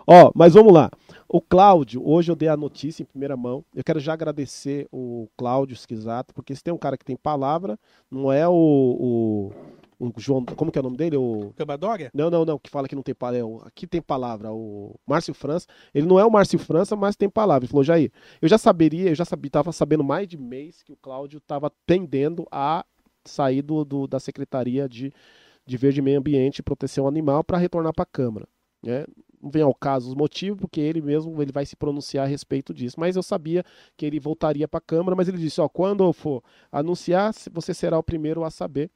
Ó, 0.08 0.32
mas 0.34 0.54
vamos 0.54 0.74
lá. 0.74 0.90
O 1.28 1.40
Cláudio, 1.40 2.02
hoje 2.08 2.32
eu 2.32 2.36
dei 2.36 2.50
a 2.50 2.58
notícia 2.58 3.04
em 3.04 3.06
primeira 3.06 3.38
mão. 3.38 3.64
Eu 3.76 3.84
quero 3.84 4.00
já 4.00 4.14
agradecer 4.14 4.88
o 4.92 5.28
Cláudio 5.38 5.74
Esquisato, 5.74 6.34
porque 6.34 6.56
se 6.56 6.64
tem 6.64 6.74
um 6.74 6.78
cara 6.78 6.98
que 6.98 7.06
tem 7.06 7.16
palavra, 7.16 7.78
não 8.10 8.32
é 8.32 8.48
o, 8.48 8.54
o, 8.54 9.52
o 10.00 10.12
João. 10.18 10.46
Como 10.46 10.72
que 10.72 10.78
é 10.80 10.82
o 10.82 10.84
nome 10.84 10.98
dele? 10.98 11.18
O. 11.18 11.54
Cambadória? 11.56 12.10
Não, 12.14 12.30
não, 12.30 12.46
não, 12.46 12.58
que 12.58 12.70
fala 12.70 12.88
que 12.88 12.96
não 12.96 13.04
tem 13.04 13.14
palavra. 13.14 13.40
é 13.40 13.44
o- 13.44 13.62
Aqui 13.66 13.86
tem 13.86 14.02
palavra, 14.02 14.52
o 14.54 14.96
Márcio 15.06 15.34
França. 15.34 15.68
Ele 15.94 16.08
não 16.08 16.20
é 16.20 16.26
o 16.26 16.32
Márcio 16.32 16.58
França, 16.58 16.96
mas 16.96 17.16
tem 17.16 17.30
palavra. 17.30 17.66
Ele 17.66 17.72
falou, 17.72 17.84
Jair, 17.84 18.12
eu 18.42 18.48
já 18.48 18.58
saberia, 18.58 19.10
eu 19.10 19.16
já 19.16 19.26
sabia, 19.26 19.52
tava 19.52 19.72
sabendo 19.72 20.04
mais 20.04 20.28
de 20.28 20.38
mês 20.38 20.82
que 20.82 20.94
o 20.94 20.98
Cláudio 20.98 21.38
estava 21.38 21.72
tendendo 21.86 22.48
a 22.52 22.86
sair 23.26 23.62
do, 23.62 23.84
do- 23.84 24.08
da 24.08 24.20
Secretaria 24.20 24.88
de, 24.88 25.12
de 25.66 25.78
Verde 25.78 26.00
e 26.00 26.02
Meio 26.02 26.20
Ambiente 26.20 26.60
e 26.60 26.64
Proteção 26.64 27.08
Animal 27.08 27.44
para 27.44 27.58
retornar 27.58 27.94
para 27.94 28.04
a 28.04 28.08
Câmara. 28.08 28.48
Né? 28.82 29.06
Não 29.42 29.52
vem 29.52 29.62
ao 29.62 29.74
caso 29.74 30.08
os 30.10 30.16
motivos, 30.16 30.60
porque 30.60 30.80
ele 30.82 31.02
mesmo 31.02 31.42
ele 31.42 31.52
vai 31.52 31.66
se 31.66 31.76
pronunciar 31.76 32.26
a 32.26 32.28
respeito 32.30 32.74
disso. 32.74 33.00
Mas 33.00 33.16
eu 33.16 33.24
sabia 33.24 33.64
que 33.96 34.06
ele 34.06 34.20
voltaria 34.20 34.68
para 34.68 34.78
a 34.80 34.82
Câmara, 34.82 35.16
mas 35.16 35.28
ele 35.28 35.38
disse, 35.38 35.60
ó, 35.62 35.68
quando 35.70 36.04
eu 36.04 36.12
for 36.14 36.42
anunciar, 36.72 37.34
você 37.52 37.74
será 37.74 37.98
o 38.00 38.04
primeiro 38.04 38.44
a 38.44 38.50
saber. 38.50 38.90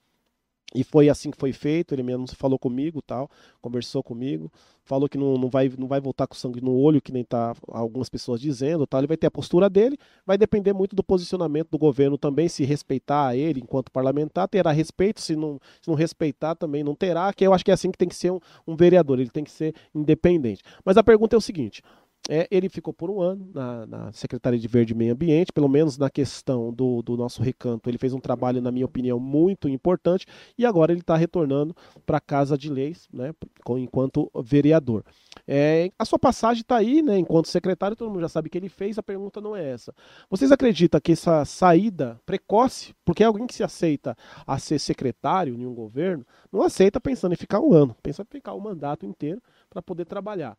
E 0.76 0.84
foi 0.84 1.07
assim 1.07 1.30
que 1.30 1.38
foi 1.38 1.53
feito, 1.53 1.94
ele 1.94 2.02
mesmo 2.02 2.27
falou 2.35 2.57
comigo, 2.57 3.02
tal, 3.02 3.30
conversou 3.61 4.02
comigo, 4.02 4.52
falou 4.84 5.07
que 5.07 5.18
não, 5.18 5.38
não, 5.38 5.48
vai, 5.48 5.72
não 5.77 5.88
vai 5.88 6.02
voltar 6.02 6.26
com 6.26 6.34
sangue 6.34 6.61
no 6.61 6.76
olho, 6.76 6.99
que 6.99 7.11
nem 7.11 7.23
tá 7.23 7.56
algumas 7.68 8.10
pessoas 8.10 8.41
dizendo, 8.41 8.88
tal. 8.88 8.99
Ele 8.99 9.07
vai 9.07 9.18
ter 9.18 9.27
a 9.27 9.31
postura 9.31 9.69
dele, 9.69 9.98
vai 10.26 10.35
depender 10.35 10.73
muito 10.73 10.95
do 10.95 11.03
posicionamento 11.03 11.69
do 11.69 11.77
governo 11.77 12.18
também, 12.18 12.49
se 12.49 12.64
respeitar 12.64 13.35
ele 13.35 13.60
enquanto 13.60 13.91
parlamentar, 13.91 14.48
terá 14.48 14.72
respeito, 14.72 15.22
se 15.22 15.35
não, 15.35 15.60
se 15.80 15.88
não 15.88 15.95
respeitar 15.95 16.56
também 16.56 16.84
não 16.84 16.95
terá, 16.95 17.31
que 17.34 17.45
eu 17.45 17.53
acho 17.53 17.64
que 17.64 17.72
é 17.72 17.73
assim 17.73 17.91
que 17.91 17.98
tem 17.98 18.10
que 18.10 18.15
ser 18.15 18.31
um, 18.31 18.40
um 18.68 18.76
vereador, 18.76 19.19
ele 19.19 19.30
tem 19.30 19.44
que 19.44 19.52
ser 19.52 19.76
independente. 19.94 20.64
Mas 20.84 20.98
a 20.98 21.03
pergunta 21.03 21.35
é 21.35 21.38
o 21.38 21.41
seguinte, 21.41 21.84
é, 22.29 22.47
ele 22.49 22.69
ficou 22.69 22.93
por 22.93 23.09
um 23.09 23.21
ano 23.21 23.49
na, 23.53 23.85
na 23.85 24.11
Secretaria 24.13 24.57
de 24.57 24.67
Verde 24.67 24.93
e 24.93 24.95
Meio 24.95 25.13
Ambiente, 25.13 25.51
pelo 25.51 25.67
menos 25.67 25.97
na 25.97 26.09
questão 26.09 26.71
do, 26.71 27.01
do 27.01 27.17
nosso 27.17 27.43
recanto. 27.43 27.89
Ele 27.89 27.97
fez 27.97 28.13
um 28.13 28.19
trabalho, 28.19 28.61
na 28.61 28.71
minha 28.71 28.85
opinião, 28.85 29.19
muito 29.19 29.67
importante 29.67 30.25
e 30.57 30.65
agora 30.65 30.93
ele 30.93 31.01
está 31.01 31.17
retornando 31.17 31.75
para 32.05 32.17
a 32.17 32.21
Casa 32.21 32.57
de 32.57 32.69
Leis, 32.69 33.09
né, 33.11 33.33
com- 33.63 33.77
enquanto 33.77 34.31
vereador. 34.41 35.03
É, 35.45 35.91
a 35.99 36.05
sua 36.05 36.17
passagem 36.17 36.61
está 36.61 36.77
aí, 36.77 37.01
né, 37.01 37.17
enquanto 37.17 37.49
secretário, 37.49 37.97
todo 37.97 38.09
mundo 38.09 38.21
já 38.21 38.29
sabe 38.29 38.49
que 38.49 38.57
ele 38.57 38.69
fez, 38.69 38.97
a 38.97 39.03
pergunta 39.03 39.41
não 39.41 39.55
é 39.55 39.71
essa. 39.71 39.93
Vocês 40.29 40.51
acreditam 40.51 41.01
que 41.01 41.11
essa 41.11 41.43
saída 41.43 42.19
precoce, 42.25 42.95
porque 43.03 43.23
alguém 43.23 43.45
que 43.45 43.53
se 43.53 43.63
aceita 43.63 44.15
a 44.47 44.57
ser 44.57 44.79
secretário 44.79 45.55
em 45.55 45.65
um 45.65 45.73
governo, 45.73 46.25
não 46.51 46.61
aceita 46.61 47.01
pensando 47.01 47.33
em 47.33 47.37
ficar 47.37 47.59
um 47.59 47.73
ano, 47.73 47.95
pensa 48.01 48.21
em 48.21 48.25
ficar 48.25 48.53
o 48.53 48.61
mandato 48.61 49.05
inteiro 49.05 49.41
para 49.69 49.81
poder 49.81 50.05
trabalhar. 50.05 50.57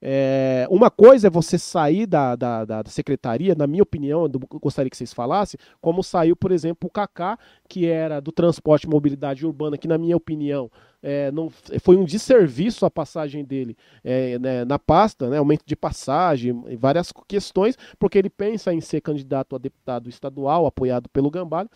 É, 0.00 0.66
uma 0.70 0.90
coisa 0.90 1.28
é 1.28 1.30
você 1.30 1.58
sair 1.58 2.06
da, 2.06 2.36
da, 2.36 2.64
da 2.64 2.84
secretaria, 2.86 3.54
na 3.54 3.66
minha 3.66 3.82
opinião, 3.82 4.24
eu 4.24 4.58
gostaria 4.60 4.90
que 4.90 4.96
vocês 4.96 5.12
falassem, 5.12 5.58
como 5.80 6.02
saiu, 6.02 6.36
por 6.36 6.52
exemplo, 6.52 6.88
o 6.88 6.92
Kaká, 6.92 7.38
que 7.68 7.86
era 7.86 8.20
do 8.20 8.30
transporte 8.30 8.84
e 8.84 8.90
mobilidade 8.90 9.46
urbana, 9.46 9.78
que 9.78 9.88
na 9.88 9.96
minha 9.96 10.16
opinião 10.16 10.70
é, 11.02 11.30
não, 11.30 11.50
foi 11.80 11.96
um 11.96 12.04
desserviço 12.04 12.86
a 12.86 12.90
passagem 12.90 13.44
dele 13.44 13.76
é, 14.02 14.38
né, 14.38 14.64
na 14.64 14.78
pasta, 14.78 15.28
né, 15.28 15.38
aumento 15.38 15.64
de 15.66 15.76
passagem 15.76 16.64
várias 16.78 17.12
questões, 17.28 17.76
porque 17.98 18.18
ele 18.18 18.30
pensa 18.30 18.72
em 18.72 18.80
ser 18.80 19.00
candidato 19.00 19.54
a 19.54 19.58
deputado 19.58 20.08
estadual, 20.08 20.66
apoiado 20.66 21.08
pelo 21.10 21.30
Gambale, 21.30 21.68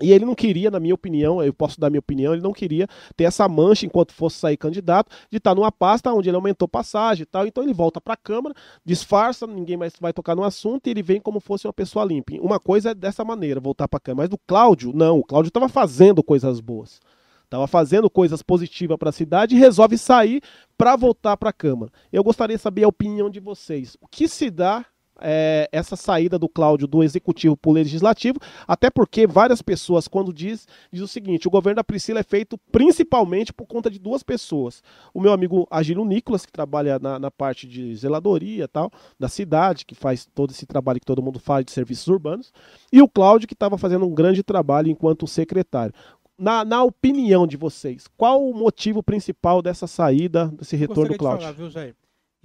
e 0.00 0.12
ele 0.12 0.24
não 0.24 0.34
queria, 0.34 0.70
na 0.70 0.78
minha 0.78 0.94
opinião, 0.94 1.42
eu 1.42 1.52
posso 1.52 1.80
dar 1.80 1.90
minha 1.90 1.98
opinião, 1.98 2.32
ele 2.32 2.42
não 2.42 2.52
queria 2.52 2.86
ter 3.16 3.24
essa 3.24 3.48
mancha 3.48 3.84
enquanto 3.84 4.12
fosse 4.12 4.36
sair 4.36 4.56
candidato, 4.56 5.10
de 5.28 5.38
estar 5.38 5.54
numa 5.54 5.72
pasta 5.72 6.12
onde 6.12 6.28
ele 6.28 6.36
aumentou 6.36 6.68
passagem 6.68 7.22
e 7.22 7.26
tal. 7.26 7.46
Então 7.46 7.64
ele 7.64 7.74
volta 7.74 8.00
para 8.00 8.14
a 8.14 8.16
Câmara, 8.16 8.54
disfarça, 8.84 9.46
ninguém 9.46 9.76
mais 9.76 9.94
vai 10.00 10.12
tocar 10.12 10.36
no 10.36 10.44
assunto 10.44 10.86
e 10.86 10.90
ele 10.90 11.02
vem 11.02 11.20
como 11.20 11.40
fosse 11.40 11.66
uma 11.66 11.72
pessoa 11.72 12.04
limpa. 12.04 12.34
Uma 12.40 12.60
coisa 12.60 12.90
é 12.90 12.94
dessa 12.94 13.24
maneira, 13.24 13.58
voltar 13.58 13.88
para 13.88 13.98
a 13.98 14.00
Câmara. 14.00 14.22
Mas 14.22 14.28
do 14.28 14.38
Cláudio, 14.38 14.92
não. 14.94 15.18
O 15.18 15.24
Cláudio 15.24 15.48
estava 15.48 15.68
fazendo 15.68 16.22
coisas 16.22 16.60
boas. 16.60 17.00
Estava 17.44 17.66
fazendo 17.66 18.10
coisas 18.10 18.42
positivas 18.42 18.96
para 18.98 19.08
a 19.08 19.12
cidade 19.12 19.56
e 19.56 19.58
resolve 19.58 19.96
sair 19.96 20.42
para 20.76 20.94
voltar 20.96 21.36
para 21.36 21.50
a 21.50 21.52
Câmara. 21.52 21.90
Eu 22.12 22.22
gostaria 22.22 22.56
de 22.56 22.62
saber 22.62 22.84
a 22.84 22.88
opinião 22.88 23.30
de 23.30 23.40
vocês. 23.40 23.96
O 24.00 24.06
que 24.06 24.28
se 24.28 24.50
dá 24.50 24.84
é, 25.20 25.68
essa 25.72 25.96
saída 25.96 26.38
do 26.38 26.48
Cláudio 26.48 26.86
do 26.86 27.02
executivo 27.02 27.56
para 27.56 27.70
o 27.70 27.74
legislativo, 27.74 28.38
até 28.66 28.90
porque 28.90 29.26
várias 29.26 29.62
pessoas, 29.62 30.08
quando 30.08 30.32
diz, 30.32 30.66
diz 30.92 31.02
o 31.02 31.08
seguinte: 31.08 31.48
o 31.48 31.50
governo 31.50 31.76
da 31.76 31.84
Priscila 31.84 32.20
é 32.20 32.22
feito 32.22 32.58
principalmente 32.70 33.52
por 33.52 33.66
conta 33.66 33.90
de 33.90 33.98
duas 33.98 34.22
pessoas. 34.22 34.82
O 35.12 35.20
meu 35.20 35.32
amigo 35.32 35.66
Agilo 35.70 36.04
Nicolas, 36.04 36.46
que 36.46 36.52
trabalha 36.52 36.98
na, 36.98 37.18
na 37.18 37.30
parte 37.30 37.66
de 37.66 37.94
zeladoria 37.96 38.64
e 38.64 38.68
tal, 38.68 38.90
da 39.18 39.28
cidade, 39.28 39.84
que 39.84 39.94
faz 39.94 40.26
todo 40.34 40.50
esse 40.50 40.66
trabalho 40.66 41.00
que 41.00 41.06
todo 41.06 41.22
mundo 41.22 41.38
faz 41.38 41.64
de 41.64 41.72
serviços 41.72 42.06
urbanos, 42.08 42.52
e 42.92 43.02
o 43.02 43.08
Cláudio, 43.08 43.48
que 43.48 43.54
estava 43.54 43.76
fazendo 43.76 44.06
um 44.06 44.14
grande 44.14 44.42
trabalho 44.42 44.88
enquanto 44.88 45.26
secretário. 45.26 45.92
Na, 46.38 46.64
na 46.64 46.84
opinião 46.84 47.48
de 47.48 47.56
vocês, 47.56 48.06
qual 48.16 48.48
o 48.48 48.54
motivo 48.54 49.02
principal 49.02 49.60
dessa 49.60 49.88
saída, 49.88 50.46
desse 50.46 50.76
retorno 50.76 51.12
do 51.12 51.18
Cláudio? 51.18 51.40
de 51.40 51.52
falar, 51.52 51.56
viu, 51.56 51.68
Jair? 51.68 51.96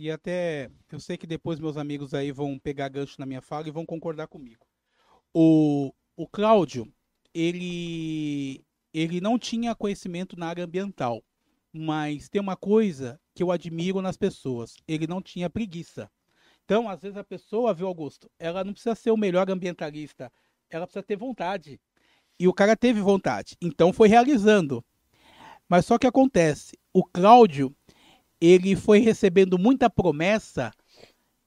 E 0.03 0.11
até, 0.11 0.69
eu 0.91 0.99
sei 0.99 1.15
que 1.15 1.25
depois 1.25 1.61
meus 1.61 1.77
amigos 1.77 2.13
aí 2.13 2.29
vão 2.29 2.59
pegar 2.59 2.89
gancho 2.89 3.15
na 3.19 3.25
minha 3.25 3.41
fala 3.41 3.69
e 3.69 3.71
vão 3.71 3.85
concordar 3.85 4.27
comigo. 4.27 4.67
O, 5.33 5.93
o 6.17 6.27
Cláudio, 6.27 6.93
ele, 7.33 8.65
ele 8.93 9.21
não 9.21 9.39
tinha 9.39 9.73
conhecimento 9.73 10.37
na 10.37 10.47
área 10.47 10.65
ambiental, 10.65 11.23
mas 11.71 12.27
tem 12.27 12.41
uma 12.41 12.57
coisa 12.57 13.17
que 13.33 13.41
eu 13.41 13.49
admiro 13.49 14.01
nas 14.01 14.17
pessoas, 14.17 14.75
ele 14.85 15.07
não 15.07 15.21
tinha 15.21 15.49
preguiça. 15.49 16.11
Então, 16.65 16.89
às 16.89 17.01
vezes 17.01 17.15
a 17.15 17.23
pessoa, 17.23 17.73
viu, 17.73 17.87
Augusto, 17.87 18.29
ela 18.37 18.61
não 18.61 18.73
precisa 18.73 18.95
ser 18.95 19.11
o 19.11 19.15
melhor 19.15 19.49
ambientalista, 19.49 20.29
ela 20.69 20.85
precisa 20.85 21.01
ter 21.01 21.15
vontade. 21.15 21.79
E 22.37 22.45
o 22.45 22.53
cara 22.53 22.75
teve 22.75 22.99
vontade, 22.99 23.55
então 23.61 23.93
foi 23.93 24.09
realizando. 24.09 24.83
Mas 25.69 25.85
só 25.85 25.97
que 25.97 26.05
acontece, 26.05 26.77
o 26.91 27.05
Cláudio, 27.05 27.73
ele 28.45 28.75
foi 28.75 28.99
recebendo 28.99 29.57
muita 29.57 29.89
promessa 29.89 30.73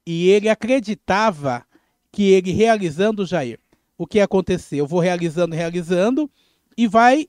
e 0.06 0.30
ele 0.30 0.48
acreditava 0.48 1.62
que 2.10 2.30
ele 2.30 2.52
realizando, 2.52 3.26
Jair, 3.26 3.60
o 3.98 4.06
que 4.06 4.16
ia 4.16 4.24
acontecer? 4.24 4.76
Eu 4.76 4.86
vou 4.86 5.00
realizando, 5.00 5.54
realizando 5.54 6.30
e 6.76 6.86
vai, 6.86 7.28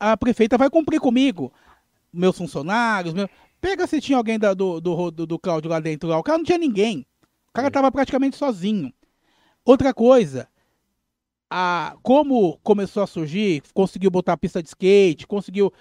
a 0.00 0.16
prefeita 0.16 0.58
vai 0.58 0.68
cumprir 0.68 0.98
comigo. 0.98 1.52
Meus 2.12 2.36
funcionários, 2.36 3.14
meu... 3.14 3.28
pega 3.60 3.86
se 3.86 4.00
tinha 4.00 4.18
alguém 4.18 4.38
da- 4.38 4.54
do, 4.54 4.80
do, 4.80 5.10
do, 5.12 5.26
do 5.26 5.38
Cláudio 5.38 5.70
lá 5.70 5.78
dentro, 5.78 6.08
lá. 6.08 6.18
o 6.18 6.22
cara 6.22 6.38
não 6.38 6.44
tinha 6.44 6.58
ninguém. 6.58 7.06
O 7.48 7.52
cara 7.52 7.68
estava 7.68 7.92
praticamente 7.92 8.36
sozinho. 8.36 8.92
Outra 9.64 9.94
coisa, 9.94 10.48
a, 11.48 11.96
como 12.02 12.58
começou 12.64 13.02
a 13.02 13.06
surgir, 13.06 13.62
conseguiu 13.72 14.10
botar 14.10 14.32
a 14.32 14.36
pista 14.36 14.60
de 14.60 14.68
skate, 14.68 15.26
conseguiu 15.26 15.72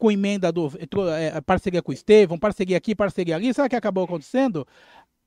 com 0.00 0.10
emenda 0.10 0.50
do 0.50 0.72
é, 1.14 1.40
parceria 1.42 1.82
com 1.82 1.92
o 1.92 1.94
Estevão, 1.94 2.38
parceria 2.38 2.76
aqui, 2.76 2.94
parceria 2.94 3.36
ali, 3.36 3.52
sabe 3.52 3.66
o 3.66 3.70
que 3.70 3.76
acabou 3.76 4.04
acontecendo? 4.04 4.66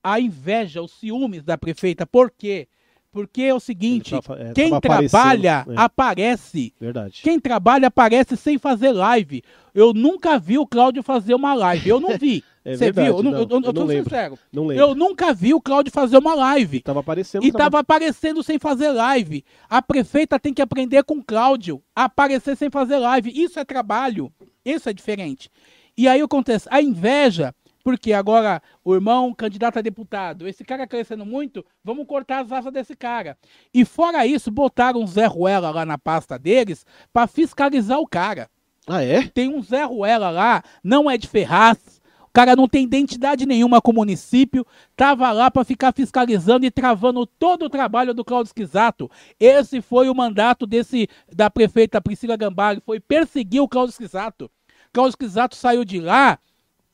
A 0.04 0.20
inveja, 0.20 0.82
os 0.82 0.92
ciúmes 1.00 1.44
da 1.44 1.58
prefeita. 1.58 2.06
Por 2.06 2.32
quê? 2.32 2.68
Porque 3.14 3.44
é 3.44 3.54
o 3.54 3.60
seguinte, 3.60 4.16
é, 4.16 4.54
quem 4.54 4.80
trabalha, 4.80 5.66
é. 5.70 5.74
aparece. 5.76 6.74
Verdade. 6.82 7.22
Quem 7.22 7.40
trabalha 7.40 7.88
aparece 7.88 8.36
sem 8.36 8.58
fazer 8.58 8.92
live. 8.92 9.44
Eu 9.74 9.94
nunca 9.94 10.40
vi 10.40 10.58
o 10.58 10.66
Cláudio 10.66 11.04
fazer 11.04 11.36
uma 11.36 11.54
live. 11.54 11.88
Eu 11.88 12.02
não 12.02 12.18
vi. 12.18 12.44
É 12.66 12.78
Você 12.78 12.86
verdade, 12.86 13.10
viu? 13.10 13.18
Eu, 13.18 13.24
não- 13.24 13.32
eu, 13.34 13.40
eu, 13.50 13.62
eu 13.62 13.74
tô 13.74 13.84
lembro. 13.84 14.06
sincero. 14.06 14.40
Não 14.50 14.66
lembro. 14.66 14.82
Eu 14.86 14.96
nunca 14.96 15.34
vi 15.34 15.54
o 15.54 15.60
Cláudio 15.60 15.92
fazer 15.92 16.18
uma 16.18 16.34
live. 16.34 16.80
Tava 16.80 17.02
aparecendo. 17.02 17.44
E 17.44 17.52
tava- 17.52 17.64
tava 17.66 17.80
aparecendo 17.80 18.42
sem 18.42 18.58
fazer 18.58 18.90
live. 18.94 19.44
A 19.70 19.82
prefeita 19.82 20.40
tem 20.40 20.54
que 20.54 20.62
aprender 20.62 21.04
com 21.04 21.16
o 21.18 21.24
Cláudio 21.24 21.84
a 21.94 22.06
aparecer 22.06 22.56
sem 22.56 22.70
fazer 22.70 23.00
live. 23.00 23.30
Isso 23.36 23.60
é 23.60 23.66
trabalho. 23.66 24.32
Isso 24.64 24.88
é 24.88 24.94
diferente. 24.94 25.50
E 25.98 26.08
aí 26.08 26.22
acontece 26.22 26.66
a 26.72 26.82
inveja, 26.82 27.54
porque 27.84 28.14
agora 28.14 28.62
o 28.84 28.94
irmão 28.94 29.34
candidato 29.34 29.78
a 29.78 29.82
deputado, 29.82 30.48
esse 30.48 30.64
cara 30.64 30.88
crescendo 30.88 31.26
muito, 31.26 31.66
vamos 31.84 32.08
cortar 32.08 32.44
as 32.44 32.52
asas 32.52 32.72
desse 32.72 32.96
cara. 32.96 33.38
E 33.74 33.84
fora 33.84 34.26
isso, 34.26 34.50
botaram 34.50 35.02
um 35.02 35.08
Zé 35.08 35.26
Ruela 35.26 35.70
lá 35.70 35.86
na 35.86 35.98
pasta 35.98 36.40
deles 36.40 36.86
para 37.12 37.28
fiscalizar 37.28 38.00
o 38.00 38.08
cara. 38.08 38.50
Ah, 38.88 39.04
é? 39.04 39.28
Tem 39.28 39.50
um 39.50 39.62
Zé 39.62 39.84
Ruela 39.84 40.30
lá, 40.30 40.64
não 40.84 41.10
é 41.10 41.18
de 41.18 41.28
Ferraz. 41.28 42.02
O 42.24 42.34
cara 42.34 42.56
não 42.56 42.68
tem 42.68 42.84
identidade 42.84 43.46
nenhuma 43.46 43.80
com 43.80 43.92
o 43.92 43.94
município, 43.94 44.66
tava 44.96 45.32
lá 45.32 45.52
para 45.52 45.64
ficar 45.64 45.94
fiscalizando 45.94 46.66
e 46.66 46.72
travando 46.72 47.28
todo 47.28 47.66
o 47.66 47.70
trabalho 47.70 48.12
do 48.12 48.26
Claudio 48.26 48.50
Esquisato. 48.50 49.12
Esse 49.40 49.82
foi 49.82 50.10
o 50.10 50.16
mandato 50.16 50.66
desse 50.66 51.08
da 51.32 51.48
prefeita 51.48 52.02
Priscila 52.02 52.36
Gambari, 52.36 52.82
foi 52.84 53.00
perseguir 53.00 53.62
o 53.62 53.68
Claudio 53.68 53.92
Esquisato. 53.92 54.50
Claudio 54.92 55.12
Esquisato 55.12 55.56
saiu 55.56 55.86
de 55.86 56.00
lá 56.00 56.40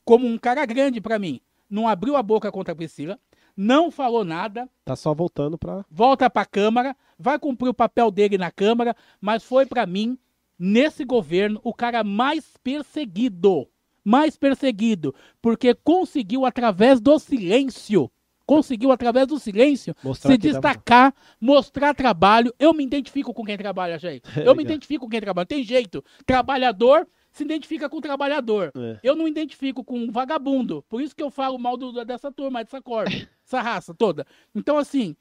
como 0.04 0.26
um 0.26 0.38
cara 0.38 0.64
grande 0.66 1.00
para 1.00 1.18
mim. 1.18 1.40
Não 1.68 1.86
abriu 1.86 2.16
a 2.16 2.22
boca 2.22 2.50
contra 2.50 2.72
a 2.72 2.76
Priscila, 2.76 3.18
não 3.56 3.90
falou 3.90 4.24
nada, 4.24 4.68
Tá 4.84 4.96
só 4.96 5.14
voltando 5.14 5.56
pra. 5.58 5.84
volta 5.90 6.28
para 6.28 6.42
a 6.42 6.46
Câmara, 6.46 6.96
vai 7.18 7.38
cumprir 7.38 7.68
o 7.68 7.74
papel 7.74 8.10
dele 8.10 8.36
na 8.38 8.50
Câmara, 8.50 8.96
mas 9.20 9.44
foi 9.44 9.66
para 9.66 9.86
mim, 9.86 10.18
nesse 10.58 11.04
governo, 11.04 11.60
o 11.62 11.72
cara 11.74 12.02
mais 12.02 12.56
perseguido. 12.62 13.68
Mais 14.02 14.36
perseguido, 14.36 15.14
porque 15.42 15.74
conseguiu, 15.74 16.46
através 16.46 17.00
do 17.00 17.18
silêncio, 17.18 18.10
conseguiu, 18.46 18.90
através 18.90 19.26
do 19.26 19.38
silêncio, 19.38 19.94
Mostrar 20.02 20.32
se 20.32 20.38
destacar, 20.38 21.14
mostrar 21.40 21.94
trabalho. 21.94 22.52
Eu 22.58 22.72
me 22.72 22.82
identifico 22.82 23.34
com 23.34 23.44
quem 23.44 23.58
trabalha, 23.58 23.98
gente. 23.98 24.22
Eu 24.44 24.56
me 24.56 24.62
identifico 24.64 25.04
com 25.04 25.10
quem 25.10 25.20
trabalha. 25.20 25.46
Tem 25.46 25.62
jeito. 25.62 26.02
Trabalhador 26.24 27.06
se 27.30 27.44
identifica 27.44 27.88
com 27.88 27.98
o 27.98 28.00
trabalhador. 28.00 28.72
É. 28.76 28.98
Eu 29.02 29.14
não 29.16 29.28
identifico 29.28 29.84
com 29.84 29.98
um 29.98 30.10
vagabundo. 30.10 30.84
Por 30.88 31.00
isso 31.00 31.14
que 31.14 31.22
eu 31.22 31.30
falo 31.30 31.58
mal 31.58 31.76
do- 31.76 32.04
dessa 32.04 32.30
turma, 32.32 32.62
dessa 32.64 32.80
corda, 32.82 33.10
essa 33.46 33.60
raça 33.60 33.94
toda. 33.94 34.26
Então, 34.54 34.76
assim, 34.78 35.14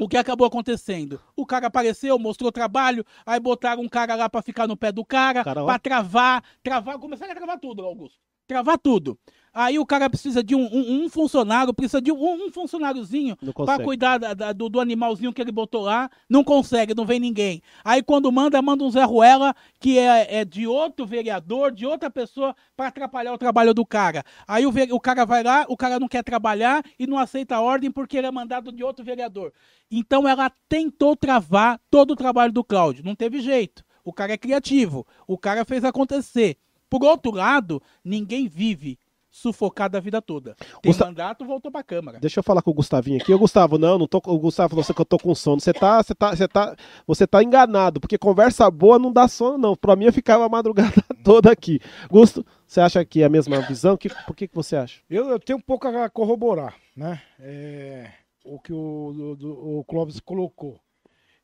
o 0.00 0.08
que 0.08 0.16
acabou 0.16 0.46
acontecendo? 0.46 1.20
O 1.36 1.44
cara 1.46 1.66
apareceu, 1.66 2.18
mostrou 2.18 2.50
trabalho, 2.50 3.04
aí 3.24 3.38
botaram 3.38 3.82
um 3.82 3.88
cara 3.88 4.14
lá 4.14 4.28
pra 4.28 4.42
ficar 4.42 4.66
no 4.66 4.76
pé 4.76 4.90
do 4.90 5.04
cara, 5.04 5.44
Cara, 5.44 5.64
pra 5.64 5.78
travar, 5.78 6.42
travar, 6.62 6.98
começaram 6.98 7.32
a 7.32 7.36
travar 7.36 7.58
tudo, 7.60 7.82
Augusto. 7.84 8.18
Travar 8.50 8.76
tudo. 8.78 9.16
Aí 9.54 9.78
o 9.78 9.86
cara 9.86 10.08
precisa 10.10 10.42
de 10.42 10.54
um, 10.56 10.62
um- 10.72 11.04
um 11.04 11.08
funcionário, 11.08 11.72
precisa 11.72 12.00
de 12.02 12.10
um, 12.10 12.46
um 12.46 12.50
funcionáriozinho 12.52 13.36
consegue. 13.52 13.84
cuidar 13.84 14.18
da- 14.18 14.34
da- 14.34 14.52
do, 14.52 14.68
do 14.68 14.80
animalzinho 14.80 15.32
que 15.32 15.40
ele 15.40 15.52
botou 15.52 15.82
lá, 15.82 16.10
não 16.28 16.42
consegue, 16.42 16.94
não 16.94 17.04
vem 17.04 17.18
ninguém. 17.20 17.62
Aí 17.84 18.02
quando 18.02 18.30
manda, 18.32 18.60
manda 18.60 18.82
um 18.82 18.90
Zé 18.90 19.04
Ruela, 19.04 19.54
que 19.80 19.98
é, 19.98 20.40
é 20.40 20.44
de 20.44 20.66
outro 20.66 21.06
vereador, 21.06 21.70
de 21.72 21.86
outra 21.86 22.10
pessoa, 22.10 22.54
pra 22.76 22.88
atrapalhar 22.88 23.32
o 23.32 23.38
trabalho 23.38 23.72
do 23.72 23.84
cara. 23.86 24.24
Aí 24.48 24.66
o, 24.66 24.72
o 24.92 25.00
cara 25.00 25.24
vai 25.24 25.42
lá, 25.44 25.64
o 25.68 25.76
cara 25.76 25.98
não 26.00 26.08
quer 26.08 26.22
trabalhar 26.24 26.82
e 26.98 27.06
não 27.06 27.18
aceita 27.18 27.54
a 27.56 27.60
ordem 27.60 27.90
porque 27.90 28.18
ele 28.18 28.26
é 28.26 28.30
mandado 28.32 28.72
de 28.72 28.82
outro 28.82 29.04
vereador. 29.04 29.52
Então 29.90 30.26
ela 30.28 30.50
tentou 30.68 31.14
travar 31.16 31.80
todo 31.88 32.12
o 32.12 32.16
trabalho 32.16 32.52
do 32.52 32.64
Cláudio. 32.64 33.04
Não 33.04 33.14
teve 33.14 33.40
jeito. 33.40 33.84
O 34.04 34.12
cara 34.12 34.32
é 34.32 34.38
criativo. 34.38 35.06
O 35.26 35.36
cara 35.36 35.64
fez 35.64 35.84
acontecer. 35.84 36.56
Por 36.90 37.02
outro 37.04 37.30
lado, 37.32 37.80
ninguém 38.04 38.46
vive 38.48 38.98
sufocado 39.32 39.96
a 39.96 40.00
vida 40.00 40.20
toda. 40.20 40.56
Tem 40.82 40.90
Gusta- 40.90 41.06
mandato, 41.06 41.44
voltou 41.44 41.70
pra 41.70 41.84
Câmara. 41.84 42.18
Deixa 42.18 42.40
eu 42.40 42.42
falar 42.42 42.62
com 42.62 42.72
o 42.72 42.74
Gustavinho 42.74 43.20
aqui. 43.22 43.32
Ô, 43.32 43.38
Gustavo, 43.38 43.78
não, 43.78 43.96
não 43.96 44.08
tô. 44.08 44.20
com- 44.20 44.32
O 44.32 44.38
Gustavo 44.40 44.70
falou 44.70 44.80
assim 44.82 44.92
que 44.92 45.00
eu 45.00 45.04
tô 45.04 45.18
com 45.18 45.32
sono. 45.36 45.60
Você 45.60 45.72
tá, 45.72 46.02
você 46.02 46.12
tá, 46.16 46.34
você 46.34 46.48
tá, 46.48 46.76
você 47.06 47.26
tá 47.28 47.40
enganado, 47.40 48.00
porque 48.00 48.18
conversa 48.18 48.68
boa 48.68 48.98
não 48.98 49.12
dá 49.12 49.28
sono, 49.28 49.56
não. 49.56 49.76
Pra 49.76 49.94
mim 49.94 50.06
eu 50.06 50.12
ficava 50.12 50.44
a 50.44 50.48
madrugada 50.48 50.92
toda 51.24 51.48
aqui. 51.52 51.78
Gusto, 52.10 52.44
você 52.66 52.80
acha 52.80 53.04
que 53.04 53.22
é 53.22 53.26
a 53.26 53.28
mesma 53.28 53.60
visão? 53.60 53.96
Que, 53.96 54.08
por 54.26 54.34
que, 54.34 54.48
que 54.48 54.54
você 54.54 54.74
acha? 54.74 55.00
Eu, 55.08 55.28
eu 55.28 55.38
tenho 55.38 55.58
um 55.60 55.62
pouco 55.62 55.86
a 55.86 56.10
corroborar, 56.10 56.74
né? 56.96 57.22
É, 57.38 58.10
o 58.44 58.58
que 58.58 58.72
o, 58.72 59.12
do- 59.14 59.36
do- 59.36 59.78
o 59.78 59.84
Clóvis 59.84 60.18
colocou. 60.18 60.80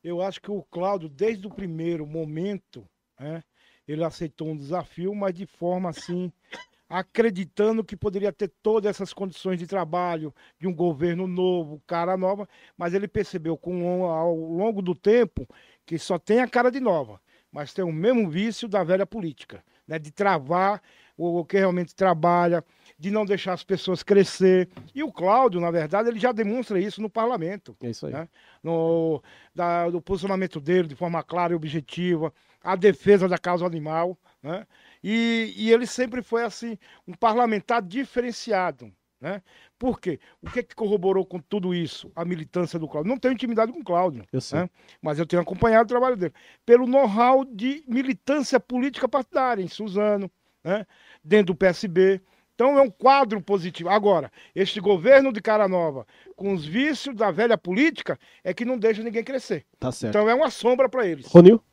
Eu 0.03 0.21
acho 0.21 0.41
que 0.41 0.51
o 0.51 0.61
Cláudio, 0.63 1.07
desde 1.07 1.47
o 1.47 1.49
primeiro 1.49 2.05
momento, 2.05 2.85
né, 3.17 3.41
ele 3.87 4.03
aceitou 4.03 4.49
um 4.49 4.57
desafio, 4.57 5.13
mas 5.15 5.33
de 5.33 5.45
forma 5.45 5.89
assim, 5.89 6.31
acreditando 6.89 7.83
que 7.83 7.95
poderia 7.95 8.31
ter 8.31 8.51
todas 8.61 8.89
essas 8.89 9.13
condições 9.13 9.59
de 9.59 9.67
trabalho, 9.67 10.33
de 10.59 10.67
um 10.67 10.73
governo 10.73 11.27
novo, 11.27 11.81
cara 11.85 12.15
nova, 12.17 12.47
mas 12.77 12.93
ele 12.93 13.07
percebeu 13.07 13.57
com, 13.57 14.05
ao 14.05 14.35
longo 14.35 14.81
do 14.81 14.95
tempo 14.95 15.47
que 15.85 15.97
só 15.97 16.17
tem 16.17 16.39
a 16.39 16.47
cara 16.47 16.69
de 16.71 16.79
nova, 16.79 17.19
mas 17.51 17.73
tem 17.73 17.83
o 17.83 17.91
mesmo 17.91 18.29
vício 18.29 18.67
da 18.67 18.83
velha 18.83 19.05
política, 19.05 19.63
né, 19.87 19.99
de 19.99 20.11
travar 20.11 20.81
o, 21.17 21.43
que 21.43 21.57
realmente 21.57 21.95
trabalha, 21.95 22.63
de 22.99 23.09
não 23.09 23.25
deixar 23.25 23.53
as 23.53 23.63
pessoas 23.63 24.03
crescer. 24.03 24.69
E 24.93 25.01
o 25.03 25.11
Cláudio, 25.11 25.59
na 25.59 25.71
verdade, 25.71 26.09
ele 26.09 26.19
já 26.19 26.31
demonstra 26.31 26.79
isso 26.79 27.01
no 27.01 27.09
parlamento 27.09 27.75
É 27.81 27.89
isso 27.89 28.05
aí. 28.05 28.13
né? 28.13 28.29
no, 28.61 29.21
da- 29.53 29.89
do 29.89 29.99
posicionamento 30.01 30.59
dele 30.59 30.87
de 30.87 30.95
forma 30.95 31.23
clara 31.23 31.53
e 31.53 31.55
objetiva, 31.55 32.31
a 32.67 32.75
defesa 32.75 33.29
da 33.29 33.37
causa 33.37 33.65
animal, 33.65 34.17
né? 34.43 34.67
E, 35.01 35.53
e 35.55 35.71
ele 35.71 35.87
sempre 35.87 36.21
foi 36.21 36.43
assim 36.43 36.77
um 37.07 37.13
parlamentar 37.13 37.81
diferenciado, 37.81 38.91
né? 39.21 39.41
Por 39.79 40.01
quê? 40.01 40.19
O 40.41 40.51
que, 40.51 40.61
que 40.61 40.75
corroborou 40.75 41.25
com 41.25 41.39
tudo 41.39 41.73
isso? 41.73 42.11
A 42.13 42.25
militância 42.25 42.77
do 42.77 42.85
Cláudio. 42.85 43.09
Não 43.09 43.17
tenho 43.17 43.33
intimidade 43.33 43.71
com 43.71 43.79
o 43.79 43.83
Cláudio, 43.85 44.25
né? 44.57 44.69
mas 45.01 45.17
eu 45.17 45.25
tenho 45.25 45.41
acompanhado 45.41 45.85
o 45.85 45.87
trabalho 45.87 46.17
dele. 46.17 46.33
Pelo 46.65 46.85
know-how 46.85 47.45
de 47.45 47.85
militância 47.87 48.59
política 48.59 49.07
partidária 49.07 49.63
em 49.63 49.67
Suzano, 49.69 50.29
né? 50.61 50.85
dentro 51.23 51.53
do 51.53 51.55
PSB. 51.55 52.21
Então 52.53 52.77
é 52.77 52.81
um 52.81 52.89
quadro 52.89 53.39
positivo. 53.39 53.87
Agora, 53.87 54.29
este 54.53 54.81
governo 54.81 55.31
de 55.31 55.41
cara 55.41 55.69
nova, 55.69 56.05
com 56.35 56.53
os 56.53 56.65
vícios 56.65 57.15
da 57.15 57.31
velha 57.31 57.57
política, 57.57 58.19
é 58.43 58.53
que 58.53 58.65
não 58.65 58.77
deixa 58.77 59.01
ninguém 59.01 59.23
crescer. 59.23 59.65
Tá 59.79 59.89
certo. 59.89 60.17
Então 60.17 60.29
é 60.29 60.33
uma 60.33 60.49
sombra 60.49 60.89
para 60.89 61.07
eles. 61.07 61.27
Ronil? 61.27 61.63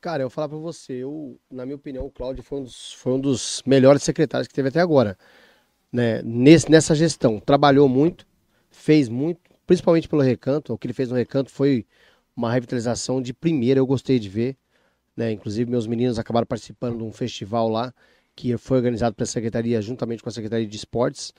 Cara, 0.00 0.22
eu 0.22 0.28
vou 0.28 0.30
falar 0.30 0.48
pra 0.48 0.56
você, 0.56 0.94
eu, 0.94 1.38
na 1.50 1.66
minha 1.66 1.76
opinião, 1.76 2.06
o 2.06 2.10
Cláudio 2.10 2.42
foi 2.42 2.60
um 2.60 2.62
dos, 2.62 2.94
foi 2.94 3.12
um 3.12 3.20
dos 3.20 3.62
melhores 3.66 4.02
secretários 4.02 4.48
que 4.48 4.54
teve 4.54 4.68
até 4.68 4.80
agora. 4.80 5.18
Né? 5.92 6.22
Nesse, 6.22 6.70
nessa 6.70 6.94
gestão. 6.94 7.38
Trabalhou 7.38 7.86
muito, 7.86 8.26
fez 8.70 9.10
muito, 9.10 9.40
principalmente 9.66 10.08
pelo 10.08 10.22
recanto. 10.22 10.72
O 10.72 10.78
que 10.78 10.86
ele 10.86 10.94
fez 10.94 11.10
no 11.10 11.16
recanto 11.16 11.50
foi 11.50 11.84
uma 12.34 12.50
revitalização 12.50 13.20
de 13.20 13.34
primeira, 13.34 13.78
eu 13.78 13.86
gostei 13.86 14.18
de 14.18 14.30
ver. 14.30 14.56
Né? 15.14 15.32
Inclusive, 15.32 15.70
meus 15.70 15.86
meninos 15.86 16.18
acabaram 16.18 16.46
participando 16.46 16.96
de 16.96 17.04
um 17.04 17.12
festival 17.12 17.68
lá, 17.68 17.92
que 18.34 18.56
foi 18.56 18.78
organizado 18.78 19.14
pela 19.14 19.26
Secretaria, 19.26 19.82
juntamente 19.82 20.22
com 20.22 20.30
a 20.30 20.32
Secretaria 20.32 20.66
de 20.66 20.76
Esportes. 20.76 21.34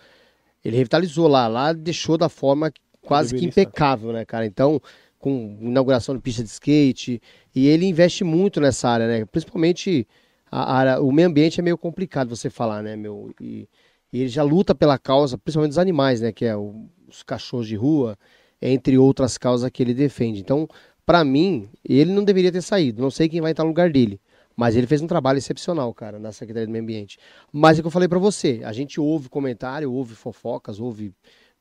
Ele 0.64 0.77
revitalizou 0.77 1.27
lá, 1.27 1.48
lá 1.48 1.73
deixou 1.73 2.15
da 2.15 2.30
forma 2.30 2.72
quase 3.01 3.35
que 3.35 3.43
impecável, 3.43 4.14
né, 4.14 4.23
cara? 4.23 4.45
Então, 4.45 4.80
com 5.22 5.58
inauguração 5.61 6.16
de 6.16 6.22
pista 6.22 6.43
de 6.43 6.50
skate, 6.50 7.22
e 7.56 7.67
ele 7.67 7.85
investe 7.85 8.24
muito 8.24 8.59
nessa 8.59 8.90
área, 8.90 9.08
né? 9.08 9.25
Principalmente 9.25 10.08
a 10.51 10.74
área, 10.74 11.01
o 11.01 11.11
meio 11.11 11.27
ambiente 11.30 11.59
é 11.59 11.64
meio 11.64 11.77
complicado 11.77 12.35
você 12.35 12.50
falar, 12.50 12.82
né, 12.83 12.95
meu? 12.95 13.33
E, 13.40 13.67
e 14.11 14.19
ele 14.22 14.27
já 14.30 14.43
luta 14.43 14.75
pela 14.75 14.98
causa, 14.98 15.38
principalmente 15.38 15.69
dos 15.72 15.77
animais, 15.77 16.19
né? 16.22 16.32
Que 16.32 16.45
é 16.45 16.56
o- 16.58 16.90
os 17.08 17.24
cachorros 17.24 17.67
de 17.67 17.75
rua, 17.75 18.17
entre 18.61 18.98
outras 18.98 19.38
causas 19.38 19.69
que 19.72 19.82
ele 19.83 19.93
defende. 19.93 20.41
Então, 20.41 20.67
pra 21.06 21.24
mim, 21.24 21.69
ele 21.88 22.11
não 22.11 22.24
deveria 22.24 22.51
ter 22.51 22.61
saído. 22.61 23.01
Não 23.01 23.11
sei 23.11 23.30
quem 23.30 23.41
vai 23.41 23.51
estar 23.51 23.64
no 23.64 23.69
lugar 23.69 23.91
dele. 23.91 24.19
Mas 24.56 24.75
ele 24.75 24.85
fez 24.88 25.01
um 25.01 25.08
trabalho 25.08 25.38
excepcional, 25.38 25.93
cara, 25.93 26.19
na 26.19 26.32
Secretaria 26.32 26.67
do 26.67 26.72
Meio 26.72 26.83
Ambiente. 26.83 27.17
Mas 27.51 27.77
é 27.77 27.80
o 27.80 27.83
que 27.83 27.88
eu 27.88 27.91
falei 27.91 28.08
pra 28.09 28.19
você, 28.19 28.61
a 28.64 28.74
gente 28.74 29.00
ouve 29.00 29.30
comentário, 29.30 29.91
ouve 29.91 30.14
fofocas, 30.14 30.80
ouve 30.80 31.14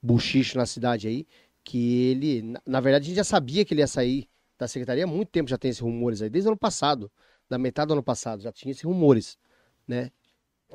buchicho 0.03 0.57
na 0.59 0.67
cidade 0.67 1.07
aí, 1.09 1.27
que 1.65 2.11
ele, 2.11 2.43
na, 2.43 2.61
na 2.67 2.81
verdade, 2.81 3.05
a 3.05 3.09
gente 3.09 3.17
já 3.17 3.25
sabia 3.25 3.65
que 3.65 3.75
ele 3.75 3.81
ia 3.83 3.87
sair 3.87 4.29
da 4.59 4.69
secretaria 4.69 5.05
há 5.05 5.07
muito 5.07 5.29
tempo, 5.31 5.49
já 5.49 5.57
tem 5.59 5.71
esses 5.71 5.81
rumores 5.81 6.21
aí, 6.23 6.29
desde 6.31 6.49
o 6.49 6.51
ano 6.53 6.59
passado, 6.59 7.11
da 7.49 7.59
metade 7.59 7.89
do 7.89 7.93
ano 7.95 8.03
passado, 8.03 8.43
já 8.43 8.53
tinha 8.53 8.71
esses 8.73 8.83
rumores, 8.85 9.39
né? 9.87 10.11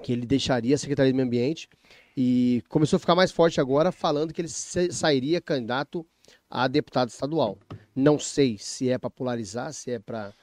Que 0.03 0.11
ele 0.11 0.25
deixaria 0.25 0.75
a 0.75 0.77
Secretaria 0.77 1.13
do 1.13 1.15
Meio 1.15 1.27
Ambiente 1.27 1.69
e 2.17 2.61
começou 2.67 2.97
a 2.97 2.99
ficar 2.99 3.15
mais 3.15 3.31
forte 3.31 3.61
agora, 3.61 3.91
falando 3.91 4.33
que 4.33 4.41
ele 4.41 4.49
sairia 4.49 5.39
candidato 5.39 6.05
a 6.49 6.67
deputado 6.67 7.09
estadual. 7.09 7.57
Não 7.95 8.19
sei 8.19 8.57
se 8.57 8.89
é 8.89 8.97
para 8.97 9.09
polarizar, 9.09 9.71
se 9.73 9.91
é 9.91 9.99
para. 9.99 10.33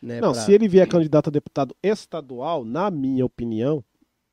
Né, 0.00 0.20
Não, 0.20 0.32
pra- 0.32 0.42
se 0.42 0.52
ele 0.52 0.68
vier 0.68 0.86
candidato 0.86 1.28
a 1.28 1.30
deputado 1.30 1.74
estadual, 1.82 2.64
na 2.64 2.88
minha 2.90 3.24
opinião, 3.26 3.84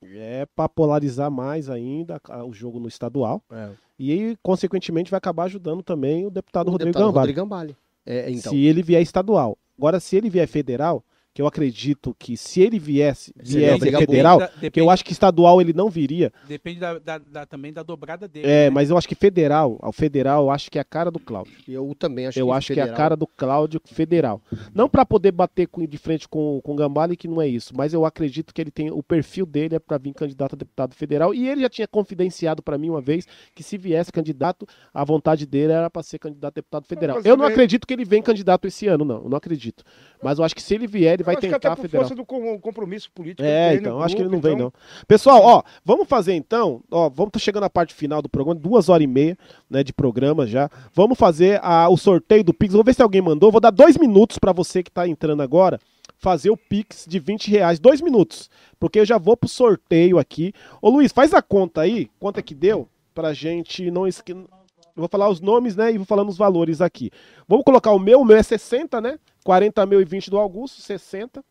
é 0.04 0.46
pra 0.56 0.70
polarizar 0.70 1.32
mais 1.32 1.70
ainda 1.70 2.22
o 2.46 2.54
jogo 2.54 2.80
no 2.80 2.88
estadual. 2.88 3.42
É. 3.52 3.70
E 4.00 4.38
consequentemente, 4.44 5.10
vai 5.10 5.18
acabar 5.18 5.46
ajudando 5.46 5.82
também 5.82 6.26
o 6.26 6.30
deputado 6.30 6.68
o 6.68 6.72
Rodrigo 6.72 6.92
deputado 6.92 7.08
Gambale. 7.08 7.28
Rodrigo 7.28 7.42
Gambale. 7.42 7.78
É, 8.06 8.32
então, 8.32 8.52
Se 8.52 8.66
ele 8.66 8.82
vier 8.82 9.02
estadual. 9.02 9.58
Agora, 9.78 10.00
se 10.00 10.16
ele 10.16 10.30
vier 10.30 10.48
federal, 10.48 11.04
que 11.38 11.42
eu 11.44 11.46
acredito 11.46 12.16
que 12.18 12.36
se 12.36 12.62
ele 12.62 12.80
viesse, 12.80 13.32
viesse 13.38 13.92
federal, 13.92 14.40
da- 14.40 14.48
que 14.72 14.82
eu 14.82 14.90
acho 14.90 15.06
que 15.06 15.12
estadual 15.12 15.62
ele 15.62 15.72
não 15.72 15.88
viria. 15.88 16.34
Depende 16.48 16.80
da, 16.80 16.98
da- 16.98 17.20
da- 17.20 17.46
também 17.46 17.72
da 17.72 17.84
dobrada 17.84 18.28
dele. 18.28 18.48
É, 18.48 18.64
né? 18.64 18.70
mas 18.72 18.90
eu 18.90 18.98
acho 18.98 19.08
que 19.08 19.14
federal, 19.14 19.78
ao 19.80 19.92
federal, 19.94 20.46
eu 20.46 20.50
acho 20.50 20.72
que 20.72 20.80
é 20.80 20.82
a 20.82 20.84
cara 20.84 21.12
do 21.12 21.20
Cláudio. 21.20 21.54
eu 21.68 21.94
também 22.00 22.26
acho 22.26 22.40
eu 22.40 22.48
que 22.48 22.52
acho 22.54 22.74
que 22.74 22.80
é 22.80 22.82
a 22.82 22.86
federal- 22.88 22.98
cara 22.98 23.16
do 23.16 23.28
Cláudio 23.28 23.80
federal. 23.86 24.42
Não 24.74 24.90
pra 24.90 25.06
poder 25.06 25.32
bater 25.32 25.68
com- 25.68 25.86
de 25.86 25.98
frente 26.00 26.28
com, 26.28 26.60
com 26.64 26.72
o 26.72 26.76
Gambale, 26.76 27.16
que 27.16 27.28
não 27.28 27.40
é 27.40 27.48
isso, 27.48 27.72
mas 27.78 27.94
eu 27.94 28.04
acredito 28.04 28.52
que 28.52 28.60
ele 28.60 28.72
tem 28.72 28.90
o 28.90 29.04
perfil 29.04 29.46
dele 29.46 29.76
é 29.76 29.80
pra 29.80 30.00
vir 30.00 30.16
candidato 30.16 30.56
a 30.56 30.58
deputado 30.58 30.96
federal 30.96 31.36
e 31.36 31.48
ele 31.48 31.62
já 31.62 31.70
tinha 31.70 31.88
confidenciado 31.88 32.64
pra 32.64 32.80
mim 32.80 32.90
uma 32.90 33.00
vez 33.00 33.28
que 33.54 33.62
se 33.62 33.78
viesse 33.78 34.12
candidato, 34.12 34.66
a 34.92 35.04
vontade 35.06 35.46
dele 35.46 35.72
era 35.74 35.88
pra 35.88 36.02
ser 36.02 36.18
candidato 36.18 36.54
a 36.54 36.56
deputado 36.56 36.88
federal. 36.88 37.22
Eu 37.24 37.38
não 37.38 37.46
acredito 37.46 37.86
que 37.86 37.94
ele 37.94 38.04
venha 38.06 38.24
candidato 38.24 38.66
esse 38.68 38.88
ano, 38.88 39.06
não. 39.06 39.22
Eu 39.22 39.30
não 39.30 39.38
acredito. 39.38 39.84
Mas 40.24 40.40
eu 40.40 40.44
acho 40.46 40.56
que 40.56 40.62
se 40.64 40.74
ele 40.74 40.88
vier, 40.88 41.14
ele 41.14 41.27
vai 41.28 41.36
acho 41.36 41.42
que 41.42 41.48
tentar 41.54 41.58
até 41.58 41.76
por 41.76 41.82
federal. 41.84 42.04
força 42.04 42.16
do 42.16 42.26
com- 42.26 42.60
compromisso 42.60 43.12
político. 43.12 43.44
É, 43.48 43.70
que 43.70 43.76
no 43.76 43.82
então, 43.82 44.02
acho 44.02 44.16
que 44.16 44.22
ele 44.22 44.30
não 44.30 44.40
grupo, 44.40 44.48
vem, 44.48 44.56
então- 44.56 44.74
não. 44.76 45.06
Pessoal, 45.08 45.42
ó, 45.44 45.64
vamos 45.86 46.08
fazer 46.08 46.34
então, 46.34 46.82
ó, 46.90 47.10
vamos 47.10 47.32
tá 47.32 47.40
chegando 47.40 47.62
na 47.64 47.70
parte 47.70 47.94
final 47.94 48.22
do 48.22 48.28
programa, 48.30 48.60
duas 48.60 48.90
horas 48.90 49.04
e 49.04 49.08
meia, 49.08 49.38
né, 49.70 49.84
de 49.84 49.94
programa 49.94 50.48
já. 50.48 50.70
Vamos 50.94 51.18
fazer 51.18 51.60
a- 51.64 51.88
o 51.90 51.98
sorteio 51.98 52.44
do 52.44 52.54
Pix. 52.54 52.74
Vou 52.74 52.84
ver 52.84 52.94
se 52.96 53.02
alguém 53.02 53.22
mandou. 53.22 53.52
Vou 53.52 53.62
dar 53.62 53.72
dois 53.72 53.98
minutos 53.98 54.38
pra 54.40 54.52
você 54.52 54.82
que 54.82 54.90
tá 54.92 55.08
entrando 55.08 55.42
agora 55.42 55.80
fazer 56.18 56.50
o 56.50 56.58
Pix 56.58 57.06
de 57.08 57.20
20 57.20 57.52
reais. 57.52 57.80
Dois 57.80 58.02
minutos, 58.02 58.50
porque 58.80 59.00
eu 59.00 59.06
já 59.06 59.18
vou 59.20 59.38
pro 59.38 59.48
sorteio 59.48 60.18
aqui. 60.18 60.52
Ô 60.82 60.90
Luiz, 60.90 61.12
faz 61.12 61.34
a 61.34 61.42
conta 61.44 61.82
aí, 61.82 62.10
quanto 62.20 62.40
é 62.40 62.42
que 62.42 62.56
deu, 62.56 62.88
pra 63.14 63.34
gente 63.34 63.92
não 63.92 64.08
esque... 64.08 64.32
Eu 64.32 65.02
vou 65.02 65.08
falar 65.08 65.30
os 65.30 65.40
nomes, 65.40 65.76
né? 65.76 65.92
E 65.94 65.98
vou 65.98 66.08
falando 66.08 66.30
os 66.30 66.38
valores 66.40 66.82
aqui. 66.82 67.12
Vamos 67.48 67.64
colocar 67.64 67.92
o 67.92 68.00
meu, 68.00 68.20
o 68.22 68.26
meu 68.26 68.36
é 68.36 68.42
60, 68.42 69.00
né? 69.00 69.20
40 69.48 69.86
mil 69.86 70.02
e 70.02 70.04
20 70.04 70.30
do 70.30 70.38
Augusto, 70.38 70.82
60, 70.82 71.42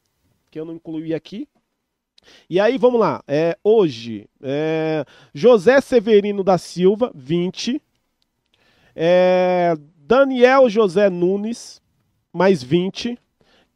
que 0.50 0.60
eu 0.60 0.66
não 0.66 0.74
incluí 0.74 1.14
aqui. 1.14 1.48
E 2.50 2.60
aí, 2.60 2.76
vamos 2.76 3.00
lá. 3.00 3.24
É, 3.26 3.56
hoje, 3.64 4.28
é, 4.42 5.02
José 5.32 5.80
Severino 5.80 6.44
da 6.44 6.58
Silva, 6.58 7.10
20. 7.14 7.80
É, 8.94 9.74
Daniel 9.96 10.68
José 10.68 11.08
Nunes, 11.08 11.80
mais 12.30 12.62
20. 12.62 13.18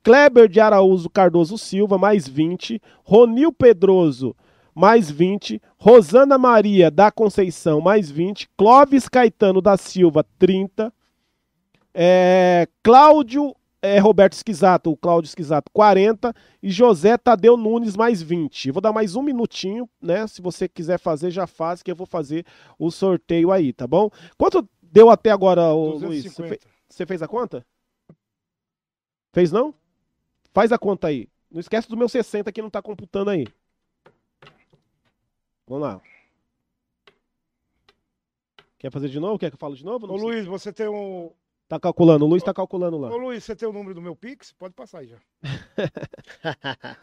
Kleber 0.03 0.51
de 0.51 0.61
Araújo 0.61 1.09
Cardoso 1.09 1.57
Silva, 1.57 1.97
mais 1.97 2.29
20. 2.29 2.79
Ronil 3.03 3.51
Pedroso, 3.51 4.37
mais 4.75 5.11
20. 5.11 5.63
Rosana 5.79 6.37
Maria 6.37 6.91
da 6.91 7.11
Conceição, 7.11 7.81
mais 7.81 8.11
20. 8.11 8.51
Clóvis 8.55 9.09
Caetano 9.09 9.63
da 9.63 9.79
Silva, 9.79 10.27
30. 10.39 10.93
É, 11.95 12.69
Cláudio 12.83 13.57
é, 13.83 13.99
Roberto 13.99 14.35
Esquisato, 14.35 14.91
o 14.91 14.97
Cláudio 14.97 15.29
Esquisato, 15.29 15.71
40. 15.73 16.35
E 16.63 16.71
José 16.71 17.17
Tadeu 17.17 17.57
Nunes, 17.57 17.97
mais 17.97 18.21
20. 18.21 18.69
Eu 18.69 18.75
vou 18.75 18.81
dar 18.81 18.93
mais 18.93 19.17
um 19.17 19.23
minutinho, 19.23 19.89
né? 20.01 20.27
Se 20.27 20.43
você 20.43 20.69
quiser 20.69 20.99
fazer, 20.99 21.31
já 21.31 21.47
faz, 21.47 21.83
que 21.83 21.91
eu 21.91 21.97
vou 21.97 22.07
fazer 22.07 22.45
o 22.79 22.91
sorteio 22.91 23.51
aí, 23.51 23.73
tá 23.73 23.87
bom? 23.87 24.11
Quanto 24.37 24.69
deu 24.83 25.09
até 25.11 25.31
agora, 25.31 25.73
ô, 25.73 25.93
Luiz? 25.93 26.25
Você 26.25 26.43
250. 26.43 26.49
fe- 26.55 26.61
você 26.89 27.07
fez 27.07 27.23
a 27.23 27.29
conta? 27.29 27.67
Fez 29.33 29.51
não? 29.53 29.73
Faz 30.53 30.73
a 30.73 30.79
conta 30.79 31.07
aí. 31.09 31.29
Não 31.51 31.61
esquece 31.61 31.89
do 31.89 31.97
meu 31.97 32.09
60 32.09 32.51
que 32.53 32.61
não 32.63 32.69
tá 32.71 32.83
computando 32.83 33.31
aí. 33.31 33.47
Vamos 35.67 35.83
lá. 35.83 36.01
Quer 38.79 38.91
fazer 38.91 39.09
de 39.09 39.21
novo? 39.21 39.39
Quer 39.39 39.51
que 39.51 39.55
eu 39.55 39.59
fale 39.59 39.77
de 39.77 39.85
novo? 39.85 40.07
Não 40.07 40.15
Ô. 40.15 40.19
Luiz, 40.19 40.47
você 40.47 40.73
tem 40.73 40.89
um. 40.89 41.31
Tá 41.71 41.79
calculando. 41.79 42.25
O 42.25 42.29
Luiz 42.29 42.43
tá 42.43 42.53
calculando 42.53 42.99
lá. 42.99 43.11
Ô 43.11 43.17
Luiz, 43.17 43.45
você 43.45 43.55
tem 43.55 43.69
o 43.69 43.73
número 43.73 43.95
do 43.95 44.03
meu 44.03 44.17
Pix? 44.17 44.51
Pode 44.51 44.75
passar 44.75 44.99
aí 44.99 45.07
já. 45.07 45.19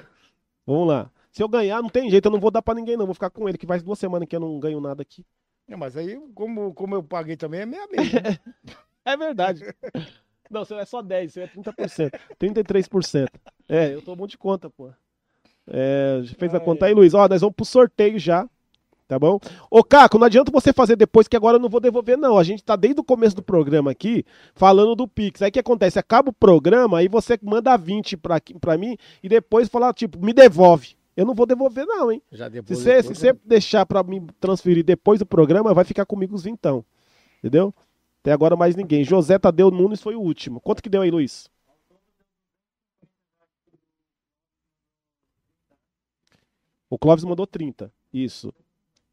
Vamos 0.67 0.89
lá. 0.89 1.09
Se 1.31 1.41
eu 1.41 1.47
ganhar, 1.47 1.81
não 1.81 1.87
tem 1.89 2.09
jeito. 2.09 2.25
Eu 2.25 2.31
não 2.33 2.39
vou 2.39 2.51
dar 2.51 2.61
pra 2.61 2.73
ninguém, 2.73 2.97
não. 2.97 3.05
Vou 3.05 3.13
ficar 3.13 3.29
com 3.29 3.47
ele, 3.47 3.57
que 3.57 3.65
faz 3.65 3.81
duas 3.81 3.97
semanas 3.97 4.27
que 4.27 4.35
eu 4.35 4.41
não 4.41 4.59
ganho 4.59 4.81
nada 4.81 5.01
aqui. 5.01 5.25
Não, 5.65 5.77
mas 5.77 5.95
aí, 5.95 6.19
como, 6.35 6.73
como 6.73 6.95
eu 6.95 7.01
paguei 7.01 7.37
também, 7.37 7.61
é 7.61 7.65
meia 7.65 7.87
meia. 7.87 8.21
né? 8.21 8.39
É 9.05 9.15
verdade. 9.15 9.63
Não, 10.51 10.65
seu 10.65 10.77
é 10.77 10.83
só 10.83 11.01
10, 11.01 11.31
seu 11.31 11.43
é 11.43 11.47
30%. 11.47 12.11
33%. 12.37 13.29
É, 13.69 13.93
eu 13.93 14.01
tô 14.01 14.11
um 14.11 14.15
monte 14.17 14.31
de 14.31 14.37
conta, 14.37 14.69
pô. 14.69 14.89
É, 15.65 16.21
fez 16.37 16.53
a 16.53 16.57
Ah, 16.57 16.59
conta 16.59 16.85
é. 16.85 16.89
aí, 16.89 16.93
Luiz. 16.93 17.13
Ó, 17.13 17.25
nós 17.25 17.39
vamos 17.39 17.55
pro 17.55 17.63
sorteio 17.63 18.19
já. 18.19 18.45
Tá 19.07 19.17
bom? 19.17 19.39
Ô, 19.71 19.83
Caco, 19.85 20.17
não 20.17 20.25
adianta 20.25 20.51
você 20.51 20.73
fazer 20.73 20.97
depois, 20.97 21.29
que 21.29 21.37
agora 21.37 21.55
eu 21.55 21.61
não 21.61 21.69
vou 21.69 21.79
devolver, 21.79 22.17
não. 22.17 22.37
A 22.37 22.43
gente 22.43 22.61
tá 22.61 22.75
desde 22.75 22.99
o 22.99 23.03
começo 23.03 23.35
do 23.35 23.41
programa 23.41 23.89
aqui 23.89 24.25
falando 24.53 24.95
do 24.95 25.07
Pix. 25.07 25.41
Aí 25.41 25.47
o 25.49 25.51
que 25.51 25.59
acontece? 25.59 25.97
Acaba 25.97 26.29
o 26.29 26.33
programa, 26.33 26.97
aí 26.97 27.07
você 27.07 27.39
manda 27.41 27.77
20 27.77 28.17
pra, 28.17 28.35
aqui- 28.35 28.53
pra 28.59 28.77
mim 28.77 28.97
e 29.23 29.29
depois 29.29 29.69
fala, 29.69 29.93
tipo, 29.93 30.19
me 30.23 30.33
devolve. 30.33 30.97
Eu 31.15 31.25
não 31.25 31.33
vou 31.33 31.45
devolver, 31.45 31.85
não, 31.85 32.11
hein? 32.11 32.21
Já 32.31 32.45
Se 32.45 32.51
depois. 32.51 32.79
você, 32.79 33.01
se 33.01 33.09
você 33.15 33.33
deixar 33.45 33.85
pra 33.85 34.03
me 34.03 34.27
transferir 34.41 34.83
depois 34.83 35.19
do 35.19 35.25
programa, 35.25 35.73
vai 35.73 35.85
ficar 35.85 36.05
comigo 36.05 36.35
os 36.35 36.43
vintão. 36.43 36.83
Entendeu? 37.39 37.73
Até 38.21 38.33
agora 38.33 38.57
mais 38.57 38.75
ninguém. 38.75 39.05
José 39.05 39.39
Tadeu 39.39 39.71
Nunes 39.71 40.01
foi 40.01 40.15
o 40.15 40.21
último. 40.21 40.59
Quanto 40.59 40.83
que 40.83 40.89
deu 40.89 41.01
aí, 41.01 41.09
Luiz? 41.09 41.49
O 46.89 46.97
Clóvis 46.97 47.23
mandou 47.25 47.45
30. 47.47 47.91
Isso. 48.13 48.53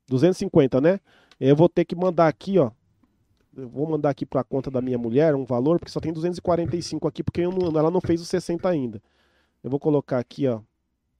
250, 0.09 0.81
né? 0.81 1.01
Eu 1.41 1.57
vou 1.57 1.69
ter 1.69 1.85
que 1.85 1.95
mandar 1.97 2.29
aqui, 2.29 2.59
ó. 2.59 2.71
Eu 3.57 3.69
vou 3.69 3.89
mandar 3.89 4.11
aqui 4.11 4.27
pra 4.27 4.43
conta 4.43 4.71
da 4.71 4.81
minha 4.81 4.99
mulher 4.99 5.35
um 5.35 5.45
valor, 5.45 5.79
porque 5.79 5.93
só 5.93 6.01
tem 6.01 6.13
245 6.13 7.07
aqui, 7.07 7.23
porque 7.23 7.47
não- 7.47 7.79
ela 7.79 7.91
não 7.91 8.01
fez 8.01 8.21
os 8.21 8.29
60 8.29 8.69
ainda. 8.69 9.01
Eu 9.63 9.71
vou 9.71 9.79
colocar 9.79 10.19
aqui, 10.19 10.47
ó, 10.49 10.61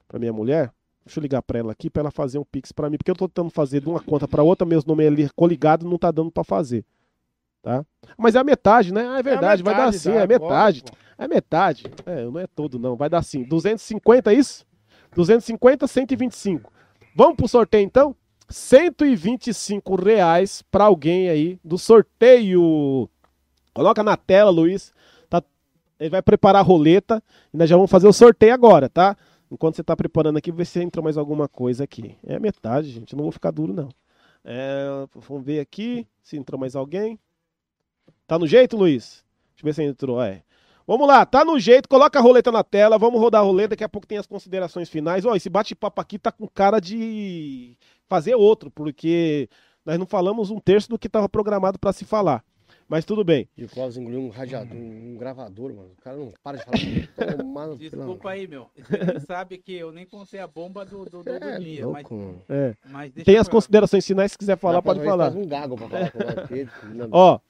pra 0.09 0.19
minha 0.19 0.33
mulher. 0.33 0.73
Deixa 1.05 1.21
eu 1.21 1.23
ligar 1.23 1.43
pra 1.43 1.59
ela 1.59 1.73
aqui 1.73 1.91
pra 1.91 2.01
ela 2.01 2.11
fazer 2.11 2.39
um 2.39 2.45
pix 2.45 2.73
pra 2.73 2.89
mim, 2.89 2.97
porque 2.97 3.11
eu 3.11 3.15
tô 3.15 3.29
tentando 3.29 3.51
fazer 3.51 3.81
de 3.81 3.89
uma 3.89 4.01
conta 4.01 4.27
pra 4.27 4.43
outra, 4.43 4.67
meus 4.67 4.85
nomes 4.85 5.07
ali 5.07 5.31
coligado 5.37 5.87
não 5.89 5.99
tá 5.99 6.11
dando 6.11 6.31
pra 6.31 6.43
fazer. 6.43 6.85
Tá? 7.63 7.85
Mas 8.19 8.35
é 8.35 8.39
a 8.39 8.45
metade, 8.45 8.93
né? 8.93 9.07
Ah, 9.07 9.19
é 9.19 9.23
verdade, 9.23 9.63
vai 9.63 9.75
dar 9.75 9.81
metade, 9.87 9.99
sim, 9.99 10.11
dá, 10.13 10.21
é 10.21 10.27
metade. 10.27 10.85
É 11.17 11.29
metade. 11.29 11.85
É, 12.05 12.25
não 12.25 12.39
é 12.41 12.47
todo 12.47 12.79
não, 12.79 12.97
vai 12.97 13.09
dar 13.09 13.23
sim. 13.23 13.43
250 13.45 14.33
é 14.33 14.35
isso? 14.35 14.67
250, 15.15 15.87
125. 15.87 16.73
Vamos 17.15 17.37
pro 17.37 17.47
sorteio 17.49 17.85
então? 17.85 18.15
125 18.49 19.97
reais 19.97 20.63
pra 20.71 20.85
alguém 20.85 21.29
aí 21.29 21.59
do 21.65 21.79
sorteio. 21.79 23.09
Coloca 23.73 24.03
na 24.03 24.17
tela, 24.17 24.51
Luiz. 24.51 24.93
Tá? 25.29 25.43
Ele 25.99 26.11
vai 26.11 26.23
preparar 26.23 26.61
a 26.61 26.65
roleta 26.65 27.23
e 27.53 27.57
nós 27.57 27.69
já 27.69 27.77
vamos 27.77 27.91
fazer 27.91 28.07
o 28.07 28.13
sorteio 28.13 28.55
agora, 28.55 28.89
tá? 28.89 29.17
Enquanto 29.51 29.77
você 29.77 29.85
tá 29.85 29.97
preparando 29.97 30.37
aqui, 30.37 30.51
ver 30.51 30.65
se 30.65 30.81
entra 30.81 31.03
mais 31.03 31.17
alguma 31.17 31.49
coisa 31.49 31.85
aqui. 31.85 32.17
É 32.27 32.39
metade, 32.39 32.91
gente. 32.91 33.13
Eu 33.13 33.17
não 33.17 33.25
vou 33.25 33.33
ficar 33.33 33.51
duro, 33.51 33.73
não. 33.73 33.89
É, 34.45 34.85
vamos 35.15 35.45
ver 35.45 35.61
aqui 35.61 36.07
se 36.23 36.37
entrou 36.37 36.61
mais 36.61 36.77
alguém. 36.77 37.19
Tá 38.27 38.39
no 38.39 38.47
jeito, 38.47 38.77
Luiz? 38.77 39.25
Deixa 39.55 39.63
eu 39.63 39.65
ver 39.65 39.75
se 39.75 39.83
entrou. 39.83 40.23
É. 40.23 40.43
Vamos 40.87 41.09
lá, 41.09 41.25
tá 41.25 41.47
no 41.47 41.59
jeito, 41.59 41.89
coloca 41.89 42.19
a 42.19 42.23
roleta 42.23 42.53
na 42.53 42.63
tela, 42.63 42.99
vamos 42.99 43.19
rodar 43.19 43.41
a 43.41 43.45
roleta, 43.45 43.69
daqui 43.69 43.85
a 43.85 43.89
pouco 43.89 44.07
tem 44.07 44.19
as 44.19 44.27
considerações 44.27 44.91
finais. 44.91 45.25
Ó, 45.25 45.35
esse 45.35 45.49
bate-papo 45.49 45.99
aqui 45.99 46.19
tá 46.19 46.31
com 46.31 46.47
cara 46.47 46.79
de 46.79 47.75
fazer 48.09 48.35
outro, 48.35 48.71
porque 48.71 49.49
nós 49.85 49.99
não 49.99 50.07
falamos 50.07 50.51
um 50.51 50.59
terço 50.61 50.89
do 50.89 50.99
que 50.99 51.07
estava 51.07 51.29
programado 51.29 51.79
para 51.79 51.93
se 51.93 52.05
falar. 52.05 52.45
Mas 52.87 53.05
tudo 53.07 53.25
bem. 53.25 53.49
E 53.57 53.65
o 53.65 53.69
Clóvis 53.69 53.97
engoliu 53.97 54.21
um 54.21 54.29
radiador, 54.29 54.77
um 54.77 55.17
gravador, 55.17 55.73
mano. 55.75 55.91
O 55.99 56.03
cara 56.03 56.17
não 56.19 56.33
para 56.43 56.59
de 56.59 56.65
falar. 56.65 57.77
Desculpa 57.79 58.31
aí, 58.31 58.47
meu. 58.47 58.67
Você 58.77 59.21
sabe 59.21 59.57
que 59.59 59.75
eu 59.75 59.91
nem 59.91 60.05
contei 60.05 60.39
a 60.39 60.47
bomba 60.47 60.85
do, 60.85 61.05
do, 61.07 61.23
do, 61.23 61.25
do 61.25 61.31
É 61.45 61.59
dia. 61.59 61.87
Mas. 61.89 62.07
É. 62.49 62.75
mas 62.91 63.13
deixa 63.13 63.25
Tem 63.25 63.39
as 63.39 63.49
considerações 63.49 64.07
finais, 64.07 64.33
se 64.33 64.39
quiser 64.39 64.59
falar, 64.59 64.75
Na 64.75 64.83
pode 64.83 65.03
falar. 65.03 65.33
Um 65.33 65.47
gago 65.47 65.77
pra 65.77 65.89
falar 65.89 66.11
com 66.11 66.89
não- 66.95 67.09
Ó, 67.11 67.41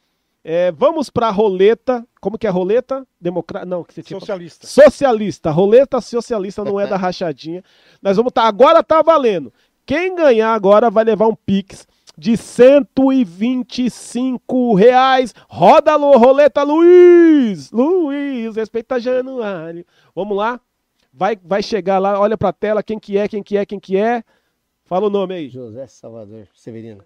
é, 0.45 0.71
vamos 0.71 1.11
pra 1.11 1.31
roleta. 1.31 2.07
Como 2.21 2.39
que 2.39 2.47
é 2.47 2.51
a 2.51 2.53
roleta? 2.53 3.05
Democrata? 3.21 3.67
Não, 3.67 3.83
que 3.83 3.93
você 3.93 4.03
tinha 4.03 4.21
Socialista. 4.21 4.67
Socialista. 4.67 5.51
Roleta 5.51 6.01
socialista 6.01 6.65
não 6.65 6.79
é 6.79 6.87
da 6.87 6.97
rachadinha. 6.99 7.63
Nós 8.01 8.17
vamos 8.17 8.31
estar. 8.31 8.45
agora 8.45 8.85
tá 8.85 9.03
valendo. 9.03 9.53
Quem 9.87 10.15
ganhar 10.15 10.55
agora 10.55 10.91
vai 10.91 11.05
levar 11.05 11.29
um 11.29 11.35
Pix 11.35 11.87
de 12.17 12.37
125 12.37 14.75
reais. 14.75 15.35
Roda 15.49 15.95
a 15.95 15.97
roleta, 15.97 16.63
Luiz! 16.63 17.71
Luiz, 17.71 18.57
respeita 18.57 19.01
Januário. 19.01 19.87
Vamos 20.15 20.37
lá. 20.37 20.61
Vai, 21.13 21.39
vai 21.43 21.63
chegar 21.63 21.99
lá, 21.99 22.19
olha 22.19 22.37
pra 22.37 22.53
tela 22.53 22.83
quem 22.83 22.99
que 22.99 23.17
é, 23.17 23.29
quem 23.29 23.43
que 23.43 23.57
é, 23.57 23.65
quem 23.65 23.79
que 23.79 23.97
é. 23.97 24.25
Fala 24.85 25.07
o 25.07 25.11
nome 25.11 25.35
aí. 25.35 25.49
José 25.49 25.87
Salvador 25.87 26.49
Severino. 26.55 27.05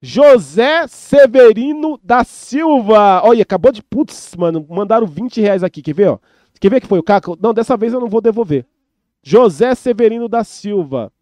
José 0.00 0.86
Severino 0.86 1.98
da 2.02 2.24
Silva. 2.24 3.22
Olha, 3.24 3.42
acabou 3.42 3.72
de. 3.72 3.82
Putz, 3.82 4.34
mano, 4.36 4.64
mandaram 4.68 5.06
20 5.06 5.40
reais 5.40 5.62
aqui. 5.62 5.82
Quer 5.82 5.94
ver, 5.94 6.08
ó? 6.08 6.18
Quer 6.60 6.70
ver 6.70 6.80
que 6.80 6.86
foi 6.86 6.98
o 6.98 7.02
Caco? 7.02 7.36
Não, 7.40 7.52
dessa 7.52 7.76
vez 7.76 7.92
eu 7.92 8.00
não 8.00 8.08
vou 8.08 8.20
devolver. 8.20 8.66
José 9.22 9.74
Severino 9.74 10.28
da 10.28 10.44
Silva. 10.44 11.12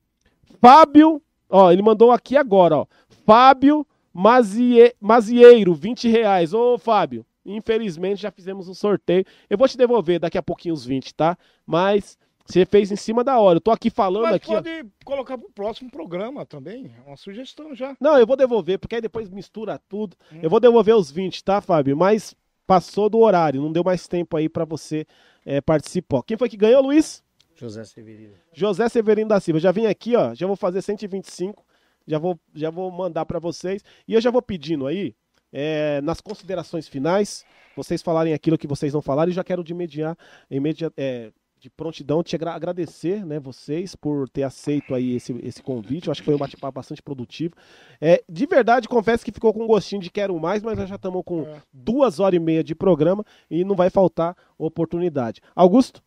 Fábio. 0.65 1.21
Ó, 1.51 1.71
ele 1.71 1.83
mandou 1.83 2.11
aqui 2.11 2.39
agora, 2.39 2.79
ó. 2.79 2.87
Fábio 3.27 3.87
Mazie... 4.13 4.95
Mazieiro, 4.99 5.75
20 5.75 6.09
reais. 6.09 6.55
Ô, 6.55 6.79
Fábio, 6.79 7.27
infelizmente 7.45 8.23
já 8.23 8.31
fizemos 8.31 8.67
um 8.67 8.73
sorteio. 8.73 9.27
Eu 9.51 9.59
vou 9.59 9.69
te 9.69 9.77
devolver 9.77 10.19
daqui 10.19 10.39
a 10.39 10.43
pouquinho 10.43 10.73
os 10.73 10.87
20, 10.87 11.15
tá? 11.15 11.37
Mas 11.67 12.17
você 12.47 12.65
fez 12.65 12.91
em 12.91 12.97
cima 12.97 13.23
da 13.23 13.39
hora. 13.39 13.59
Eu 13.59 13.61
tô 13.61 13.71
aqui 13.71 13.91
falando 13.91 14.23
Mas 14.23 14.37
aqui, 14.37 14.53
ó. 14.53 14.55
pode 14.55 14.87
colocar 15.05 15.37
pro 15.37 15.51
próximo 15.51 15.91
programa 15.91 16.47
também. 16.47 16.91
É 17.05 17.09
uma 17.09 17.17
sugestão 17.17 17.75
já. 17.75 17.95
Não, 18.01 18.19
eu 18.19 18.27
vou 18.27 18.37
devolver, 18.37 18.79
porque 18.79 18.95
aí 18.95 19.01
depois 19.03 19.29
mistura 19.29 19.79
tudo. 19.89 20.17
Hum. 20.33 20.41
Eu 20.43 20.49
vou 20.49 20.61
devolver 20.61 20.95
os 20.97 21.11
20, 21.11 21.43
tá, 21.45 21.61
Fábio? 21.61 21.97
Mas 21.97 22.35
passou 22.67 23.11
do 23.11 23.19
horário, 23.19 23.61
não 23.61 23.73
deu 23.73 23.85
mais 23.85 24.09
tempo 24.09 24.37
aí 24.37 24.49
pra 24.49 24.65
você 24.65 25.07
é, 25.45 25.61
participar. 25.61 26.23
Quem 26.23 26.37
foi 26.37 26.49
que 26.49 26.57
ganhou, 26.57 26.83
Luiz? 26.83 27.24
José 27.57 27.85
Severino. 27.85 28.35
José 28.53 28.89
Severino 28.89 29.29
da 29.29 29.41
Silva. 29.41 29.61
Já 29.61 29.71
vim 29.73 29.87
aqui, 29.87 30.17
ó, 30.17 30.35
já 30.35 30.47
vou 30.47 30.57
fazer 30.57 30.83
125, 30.83 31.65
já 32.07 32.19
vou, 32.19 32.39
já 32.55 32.71
vou 32.71 32.91
mandar 32.91 33.25
pra 33.27 33.39
vocês. 33.39 33.83
E 34.09 34.15
eu 34.15 34.21
já 34.21 34.31
vou 34.31 34.43
pedindo 34.43 34.87
aí, 34.87 35.15
é, 35.53 36.01
nas 36.01 36.21
considerações 36.21 36.89
finais, 36.89 37.45
vocês 37.77 38.03
falarem 38.03 38.33
aquilo 38.35 38.59
que 38.59 38.67
vocês 38.67 38.93
não 38.93 39.01
falaram 39.03 39.31
e 39.31 39.35
já 39.35 39.45
quero 39.45 39.63
de 39.63 39.73
imediato, 39.73 40.23
imedia, 40.51 40.93
é, 40.97 41.31
de 41.61 41.71
prontidão 41.71 42.23
te 42.23 42.35
agra- 42.37 42.53
agradecer, 42.53 43.25
né, 43.25 43.41
vocês 43.41 43.95
por 43.97 44.29
ter 44.29 44.43
aceito 44.43 44.95
aí 44.95 45.15
esse, 45.17 45.33
esse 45.43 45.63
convite. 45.63 46.09
Eu 46.09 46.13
acho 46.13 46.21
que 46.21 46.27
foi 46.27 46.35
um 46.35 46.39
bate-papo 46.39 46.75
bastante 46.75 47.01
produtivo. 47.01 47.55
É, 48.01 48.23
de 48.29 48.45
verdade, 48.47 48.87
confesso 48.87 49.25
que 49.25 49.33
ficou 49.33 49.51
com 49.55 49.63
um 49.63 49.67
gostinho 49.67 50.03
de 50.03 50.11
quero 50.11 50.39
mais, 50.39 50.63
mas 50.63 50.77
nós 50.77 50.89
já 50.89 50.97
estamos 50.97 51.23
com 51.25 51.43
É. 51.45 51.63
duas 51.73 52.21
horas 52.21 52.37
e 52.37 52.41
meia 52.41 52.63
de 52.63 52.75
programa 52.75 53.25
e 53.51 53.65
não 53.65 53.75
vai 53.75 53.89
faltar 53.89 54.37
oportunidade. 54.59 55.41
Augusto? 55.57 56.03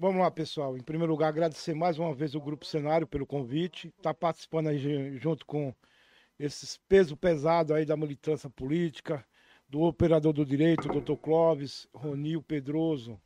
Vamos 0.00 0.22
lá, 0.22 0.30
pessoal. 0.30 0.78
Em 0.78 0.82
primeiro 0.82 1.12
lugar, 1.12 1.28
agradecer 1.28 1.74
mais 1.74 1.98
uma 1.98 2.14
vez 2.14 2.34
o 2.34 2.40
Grupo 2.40 2.64
Cenário 2.64 3.06
pelo 3.06 3.26
convite. 3.26 3.92
Está 3.98 4.14
participando 4.14 4.68
aí 4.68 4.78
ju- 4.78 5.18
junto 5.18 5.44
com 5.44 5.74
esses 6.38 6.78
peso 6.88 7.14
pesado 7.18 7.74
aí 7.74 7.84
da 7.84 7.98
militância 7.98 8.48
política, 8.48 9.22
do 9.68 9.82
operador 9.82 10.32
do 10.32 10.42
direito, 10.42 10.88
doutor 10.88 11.18
Clóvis, 11.18 11.86
Ronil 11.92 12.42
Pedroso, 12.42 13.20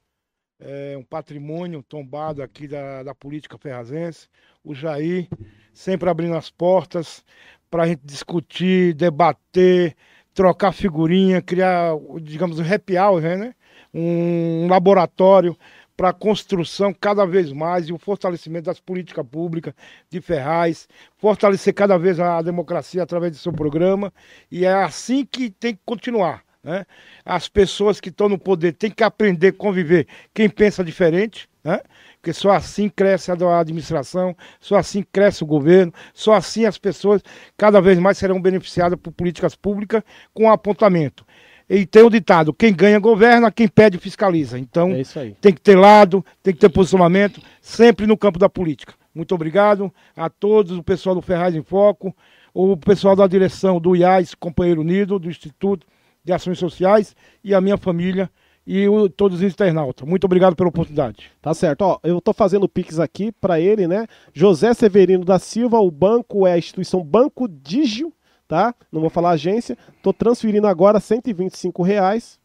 é, 0.58 0.96
um 0.98 1.04
patrimônio 1.04 1.80
tombado 1.80 2.42
aqui 2.42 2.66
da, 2.66 3.04
da 3.04 3.14
política 3.14 3.56
ferrazense, 3.56 4.28
o 4.64 4.74
Jair, 4.74 5.28
sempre 5.72 6.10
abrindo 6.10 6.36
as 6.36 6.50
portas 6.50 7.24
para 7.70 7.84
a 7.84 7.86
gente 7.86 8.02
discutir, 8.04 8.94
debater, 8.94 9.94
trocar 10.34 10.72
figurinha, 10.72 11.40
criar, 11.40 11.92
digamos, 12.20 12.58
um 12.58 12.64
happy 12.64 12.98
hour, 12.98 13.22
né? 13.22 13.54
um 13.94 14.66
laboratório 14.68 15.56
para 15.96 16.10
a 16.10 16.12
construção 16.12 16.92
cada 16.92 17.24
vez 17.24 17.52
mais 17.52 17.88
e 17.88 17.92
o 17.92 17.98
fortalecimento 17.98 18.66
das 18.66 18.80
políticas 18.80 19.26
públicas 19.26 19.74
de 20.10 20.20
Ferraz, 20.20 20.88
fortalecer 21.16 21.72
cada 21.74 21.96
vez 21.96 22.18
a 22.18 22.42
democracia 22.42 23.02
através 23.02 23.32
do 23.32 23.38
seu 23.38 23.52
programa, 23.52 24.12
e 24.50 24.64
é 24.64 24.72
assim 24.72 25.24
que 25.24 25.50
tem 25.50 25.74
que 25.74 25.80
continuar. 25.84 26.42
Né? 26.62 26.86
As 27.24 27.46
pessoas 27.48 28.00
que 28.00 28.08
estão 28.08 28.28
no 28.28 28.38
poder 28.38 28.72
têm 28.72 28.90
que 28.90 29.04
aprender 29.04 29.48
a 29.48 29.52
conviver 29.52 30.08
quem 30.32 30.48
pensa 30.48 30.82
diferente, 30.82 31.48
né? 31.62 31.80
porque 32.16 32.32
só 32.32 32.52
assim 32.52 32.88
cresce 32.88 33.30
a 33.30 33.60
administração, 33.60 34.34
só 34.58 34.76
assim 34.76 35.04
cresce 35.12 35.44
o 35.44 35.46
governo, 35.46 35.92
só 36.14 36.32
assim 36.32 36.64
as 36.64 36.78
pessoas 36.78 37.22
cada 37.54 37.82
vez 37.82 37.98
mais 37.98 38.16
serão 38.16 38.40
beneficiadas 38.40 38.98
por 38.98 39.12
políticas 39.12 39.54
públicas 39.54 40.02
com 40.32 40.50
apontamento. 40.50 41.24
E 41.68 41.86
tem 41.86 42.02
o 42.02 42.10
ditado: 42.10 42.52
quem 42.52 42.72
ganha 42.72 42.98
governa, 42.98 43.50
quem 43.50 43.68
pede 43.68 43.98
fiscaliza. 43.98 44.58
Então, 44.58 44.92
é 44.92 45.02
tem 45.40 45.52
que 45.52 45.60
ter 45.60 45.76
lado, 45.76 46.24
tem 46.42 46.52
que 46.52 46.60
ter 46.60 46.68
posicionamento, 46.68 47.40
sempre 47.60 48.06
no 48.06 48.16
campo 48.16 48.38
da 48.38 48.48
política. 48.48 48.94
Muito 49.14 49.34
obrigado 49.34 49.92
a 50.16 50.28
todos, 50.28 50.76
o 50.76 50.82
pessoal 50.82 51.14
do 51.14 51.22
Ferraz 51.22 51.54
em 51.54 51.62
Foco, 51.62 52.14
o 52.52 52.76
pessoal 52.76 53.14
da 53.14 53.26
direção 53.26 53.80
do 53.80 53.94
IAS, 53.94 54.34
Companheiro 54.34 54.80
Unido, 54.80 55.18
do 55.18 55.30
Instituto 55.30 55.86
de 56.24 56.32
Ações 56.32 56.58
Sociais 56.58 57.14
e 57.42 57.54
a 57.54 57.60
minha 57.60 57.76
família 57.76 58.28
e 58.66 58.88
o, 58.88 59.08
todos 59.08 59.38
os 59.38 59.42
internautas. 59.42 60.08
Muito 60.08 60.24
obrigado 60.24 60.56
pela 60.56 60.68
oportunidade. 60.68 61.30
Tá 61.40 61.52
certo. 61.54 61.82
Ó, 61.82 61.98
eu 62.02 62.18
estou 62.18 62.34
fazendo 62.34 62.68
Pix 62.68 62.98
aqui 62.98 63.30
para 63.30 63.60
ele, 63.60 63.86
né? 63.86 64.06
José 64.32 64.72
Severino 64.74 65.24
da 65.24 65.38
Silva, 65.38 65.78
o 65.78 65.90
banco 65.90 66.46
é 66.46 66.54
a 66.54 66.58
instituição 66.58 67.02
Banco 67.04 67.46
Digio 67.46 68.12
tá? 68.46 68.74
Não 68.90 69.00
vou 69.00 69.10
falar 69.10 69.30
agência. 69.30 69.76
Tô 70.02 70.12
transferindo 70.12 70.66
agora 70.66 71.00
125 71.00 71.82
reais. 71.82 72.40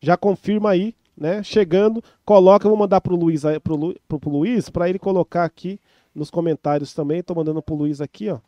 Já 0.00 0.16
confirma 0.16 0.70
aí, 0.70 0.94
né? 1.16 1.42
Chegando, 1.42 2.02
coloca, 2.24 2.66
eu 2.66 2.70
vou 2.70 2.78
mandar 2.78 3.00
pro 3.00 3.16
Luiz, 3.16 3.42
pro, 3.62 3.76
Lu, 3.76 3.94
pro, 4.06 4.20
pro 4.20 4.30
Luiz, 4.30 4.68
para 4.68 4.88
ele 4.88 4.98
colocar 4.98 5.44
aqui 5.44 5.80
nos 6.14 6.30
comentários 6.30 6.92
também. 6.92 7.22
Tô 7.22 7.34
mandando 7.34 7.62
pro 7.62 7.74
Luiz 7.74 8.00
aqui, 8.00 8.30
ó. 8.30 8.40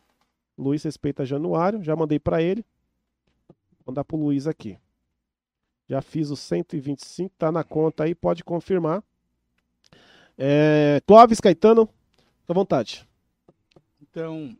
Luiz 0.57 0.83
respeita 0.83 1.25
Januário, 1.25 1.83
já 1.83 1.95
mandei 1.95 2.19
para 2.19 2.41
ele. 2.41 2.65
Vou 3.47 3.87
mandar 3.87 4.03
pro 4.03 4.17
Luiz 4.17 4.47
aqui. 4.47 4.77
Já 5.87 6.01
fiz 6.01 6.29
os 6.29 6.39
125, 6.41 7.33
tá 7.37 7.51
na 7.51 7.63
conta 7.63 8.03
aí, 8.03 8.13
pode 8.13 8.43
confirmar. 8.43 9.01
É, 10.37 11.01
Clóvis 11.07 11.39
Caetano, 11.39 11.87
à 12.47 12.53
vontade. 12.53 13.07
Então, 14.01 14.55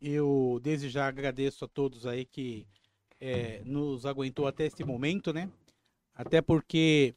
eu 0.00 0.60
desde 0.62 0.88
já 0.88 1.06
agradeço 1.06 1.64
a 1.64 1.68
todos 1.68 2.06
aí 2.06 2.24
que 2.24 2.66
é, 3.20 3.60
nos 3.64 4.06
aguentou 4.06 4.46
até 4.46 4.66
esse 4.66 4.84
momento, 4.84 5.32
né? 5.32 5.50
Até 6.14 6.40
porque 6.40 7.14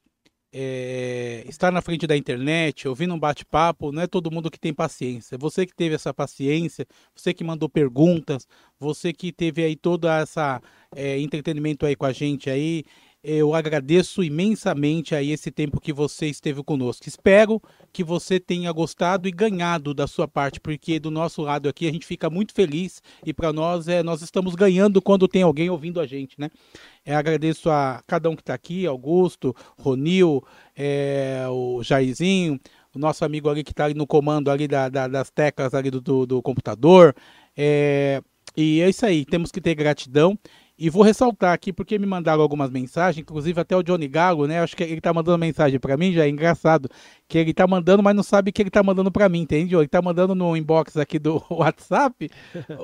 é, 0.53 1.43
estar 1.47 1.71
na 1.71 1.81
frente 1.81 2.05
da 2.05 2.17
internet, 2.17 2.87
ouvindo 2.87 3.13
um 3.13 3.19
bate-papo, 3.19 3.91
não 3.91 4.01
é 4.01 4.07
todo 4.07 4.31
mundo 4.31 4.51
que 4.51 4.59
tem 4.59 4.73
paciência. 4.73 5.37
Você 5.37 5.65
que 5.65 5.73
teve 5.73 5.95
essa 5.95 6.13
paciência, 6.13 6.85
você 7.15 7.33
que 7.33 7.43
mandou 7.43 7.69
perguntas, 7.69 8.47
você 8.77 9.13
que 9.13 9.31
teve 9.31 9.63
aí 9.63 9.75
toda 9.75 10.19
essa 10.19 10.61
é, 10.93 11.19
entretenimento 11.19 11.85
aí 11.85 11.95
com 11.95 12.05
a 12.05 12.11
gente 12.11 12.49
aí, 12.49 12.83
eu 13.23 13.53
agradeço 13.53 14.23
imensamente 14.23 15.13
aí 15.13 15.31
esse 15.31 15.51
tempo 15.51 15.79
que 15.79 15.93
você 15.93 16.27
esteve 16.27 16.63
conosco. 16.63 17.07
Espero 17.07 17.61
que 17.93 18.03
você 18.03 18.39
tenha 18.39 18.71
gostado 18.71 19.27
e 19.27 19.31
ganhado 19.31 19.93
da 19.93 20.07
sua 20.07 20.27
parte, 20.27 20.59
porque 20.59 20.99
do 20.99 21.11
nosso 21.11 21.43
lado 21.43 21.69
aqui 21.69 21.87
a 21.87 21.91
gente 21.91 22.05
fica 22.05 22.29
muito 22.29 22.53
feliz 22.53 23.01
e 23.23 23.31
para 23.31 23.53
nós 23.53 23.87
é 23.87 24.01
nós 24.01 24.21
estamos 24.21 24.55
ganhando 24.55 25.01
quando 25.01 25.27
tem 25.27 25.43
alguém 25.43 25.69
ouvindo 25.69 25.99
a 25.99 26.07
gente, 26.07 26.39
né? 26.39 26.49
É, 27.05 27.15
agradeço 27.15 27.69
a 27.69 28.01
cada 28.07 28.29
um 28.29 28.35
que 28.35 28.41
está 28.41 28.55
aqui, 28.55 28.87
Augusto, 28.87 29.55
Ronil, 29.77 30.43
é, 30.75 31.45
o 31.47 31.83
Jairzinho, 31.83 32.59
o 32.93 32.97
nosso 32.97 33.23
amigo 33.23 33.49
ali 33.49 33.63
que 33.63 33.71
está 33.71 33.87
no 33.89 34.07
comando 34.07 34.49
ali 34.49 34.67
da, 34.67 34.89
da, 34.89 35.07
das 35.07 35.29
teclas 35.29 35.75
ali 35.75 35.91
do, 35.91 36.01
do, 36.01 36.25
do 36.25 36.41
computador. 36.41 37.15
É, 37.55 38.21
e 38.57 38.81
é 38.81 38.89
isso 38.89 39.05
aí, 39.05 39.25
temos 39.25 39.51
que 39.51 39.61
ter 39.61 39.75
gratidão 39.75 40.37
e 40.83 40.89
vou 40.89 41.03
ressaltar 41.03 41.53
aqui, 41.53 41.71
porque 41.71 41.99
me 41.99 42.07
mandaram 42.07 42.41
algumas 42.41 42.71
mensagens, 42.71 43.21
inclusive 43.21 43.61
até 43.61 43.77
o 43.77 43.83
Johnny 43.83 44.07
Galo, 44.07 44.47
né? 44.47 44.61
Acho 44.61 44.75
que 44.75 44.81
ele 44.81 44.99
tá 44.99 45.13
mandando 45.13 45.37
mensagem 45.37 45.79
para 45.79 45.95
mim, 45.95 46.11
já 46.11 46.25
é 46.25 46.29
engraçado, 46.29 46.89
que 47.27 47.37
ele 47.37 47.53
tá 47.53 47.67
mandando, 47.67 48.01
mas 48.01 48.15
não 48.15 48.23
sabe 48.23 48.51
que 48.51 48.63
ele 48.63 48.71
tá 48.71 48.81
mandando 48.81 49.11
para 49.11 49.29
mim, 49.29 49.41
entende? 49.41 49.75
Ele 49.75 49.87
tá 49.87 50.01
mandando 50.01 50.33
no 50.33 50.57
inbox 50.57 50.97
aqui 50.97 51.19
do 51.19 51.39
WhatsApp, 51.51 52.31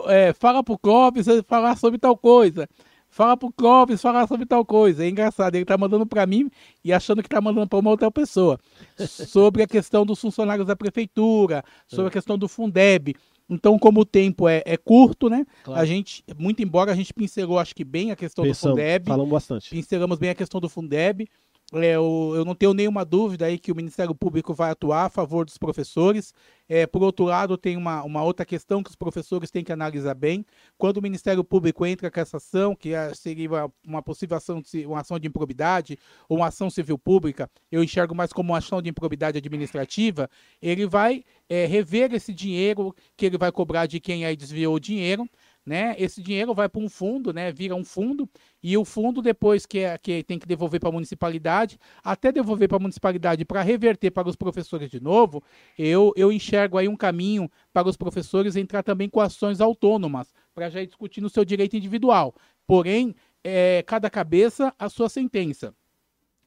é, 0.06 0.32
fala 0.32 0.64
pro 0.64 0.78
Clóvis 0.78 1.26
falar 1.48 1.76
sobre 1.76 1.98
tal 1.98 2.16
coisa. 2.16 2.70
Fala 3.10 3.36
pro 3.36 3.52
Clóvis 3.52 4.00
falar 4.00 4.28
sobre 4.28 4.46
tal 4.46 4.64
coisa. 4.64 5.04
É 5.04 5.10
engraçado, 5.10 5.56
ele 5.56 5.66
tá 5.66 5.76
mandando 5.76 6.06
para 6.06 6.28
mim 6.28 6.52
e 6.84 6.94
achando 6.94 7.24
que 7.24 7.30
tá 7.30 7.42
mandando 7.42 7.68
para 7.68 7.80
uma 7.80 7.90
outra 7.90 8.12
pessoa. 8.12 8.60
sobre 9.08 9.64
a 9.64 9.68
questão 9.68 10.06
dos 10.06 10.22
funcionários 10.22 10.68
da 10.68 10.76
prefeitura, 10.76 11.64
sobre 11.88 12.10
a 12.10 12.12
questão 12.12 12.38
do 12.38 12.48
Fundeb. 12.48 13.16
Então, 13.50 13.80
como 13.80 14.02
o 14.02 14.06
tempo 14.06 14.48
é, 14.48 14.62
é 14.66 14.76
curto, 14.76 15.30
né? 15.30 15.46
Claro. 15.64 15.82
A 15.82 15.86
gente, 15.86 16.24
muito 16.38 16.62
embora 16.62 16.92
a 16.92 16.96
gente 16.96 17.14
pincelou, 17.14 17.58
acho 17.58 17.74
que 17.74 17.84
bem 17.84 18.12
a 18.12 18.16
questão 18.16 18.44
Pensamos, 18.44 18.76
do 18.76 18.82
Fundeb. 18.82 19.08
Falamos 19.08 19.32
bastante. 19.32 19.70
Pincelamos 19.70 20.18
bem 20.18 20.30
a 20.30 20.36
questão 20.36 20.60
do 20.60 20.68
Fundeb. 20.68 21.28
É, 21.74 21.96
eu, 21.96 22.32
eu, 22.34 22.46
não 22.46 22.56
tenho 22.56 22.74
nenhuma 22.74 23.04
dúvida 23.04 23.46
aí 23.46 23.60
que 23.60 23.74
o 23.74 23.76
Ministério 23.76 24.16
Público 24.16 24.54
vai 24.54 24.72
atuar 24.72 25.06
a 25.06 25.10
favor 25.10 25.44
dos 25.44 25.58
professores. 25.58 26.34
É, 26.70 26.88
por 26.88 27.04
outro 27.04 27.26
lado, 27.26 27.58
tem 27.58 27.76
uma, 27.76 28.04
uma 28.04 28.24
outra 28.24 28.46
questão 28.46 28.82
que 28.82 28.90
os 28.90 28.96
professores 28.96 29.52
têm 29.52 29.66
que 29.66 29.72
analisar 29.74 30.14
bem. 30.14 30.46
Quando 30.78 30.98
o 30.98 31.02
Ministério 31.02 31.44
Público 31.44 31.86
entra 31.86 32.10
com 32.10 32.20
essa 32.22 32.38
ação, 32.38 32.74
que 32.74 32.94
é, 32.94 33.14
seria 33.14 33.50
uma 33.86 34.02
possível 34.02 34.38
ação 34.38 34.62
de, 34.62 34.86
uma 34.86 35.02
ação 35.02 35.20
de 35.20 35.28
improbidade 35.28 36.00
ou 36.30 36.38
uma 36.38 36.48
ação 36.48 36.70
civil 36.70 36.98
pública, 36.98 37.50
eu 37.70 37.84
enxergo 37.84 38.16
mais 38.16 38.32
como 38.32 38.54
uma 38.54 38.60
ação 38.60 38.82
de 38.82 38.90
improbidade 38.90 39.38
administrativa, 39.38 40.30
ele 40.62 40.86
vai 40.86 41.26
é, 41.50 41.66
rever 41.66 42.14
esse 42.14 42.34
dinheiro 42.34 42.96
que 43.18 43.26
ele 43.26 43.38
vai 43.38 43.52
cobrar 43.52 43.88
de 43.88 44.00
quem 44.00 44.26
aí 44.26 44.38
desviou 44.38 44.76
o 44.76 44.80
dinheiro 44.80 45.28
né? 45.68 45.96
Esse 46.00 46.24
dinheiro 46.24 46.54
vai 46.54 46.70
para 46.70 46.82
um 46.82 46.88
fundo, 46.88 47.34
né? 47.34 47.52
Vira 47.52 47.76
um 47.76 47.84
fundo 47.84 48.28
e 48.64 48.78
o 48.78 48.86
fundo 48.86 49.22
depois 49.22 49.66
que, 49.66 49.80
é, 49.80 49.98
que 49.98 50.24
tem 50.24 50.40
que 50.40 50.48
devolver 50.48 50.80
para 50.80 50.88
a 50.88 50.94
municipalidade, 50.94 51.78
até 52.02 52.32
devolver 52.32 52.70
para 52.70 52.78
a 52.78 52.80
municipalidade 52.80 53.44
para 53.44 53.62
reverter 53.62 54.10
para 54.10 54.30
os 54.30 54.38
professores 54.38 54.90
de 54.90 55.02
novo, 55.02 55.44
eu, 55.78 56.14
eu 56.16 56.32
enxergo 56.32 56.78
aí 56.78 56.88
um 56.88 56.96
caminho 56.96 57.52
para 57.74 57.90
os 57.90 57.98
professores 57.98 58.56
entrar 58.56 58.82
também 58.82 59.10
com 59.10 59.20
ações 59.20 59.60
autônomas 59.60 60.34
para 60.56 60.70
já 60.70 60.82
ir 60.82 60.88
discutindo 60.88 61.26
o 61.26 61.30
seu 61.30 61.44
direito 61.44 61.76
individual. 61.76 62.34
Porém, 62.66 63.14
é, 63.44 63.84
cada 63.86 64.10
cabeça 64.10 64.74
a 64.80 64.88
sua 64.88 65.10
sentença. 65.10 65.76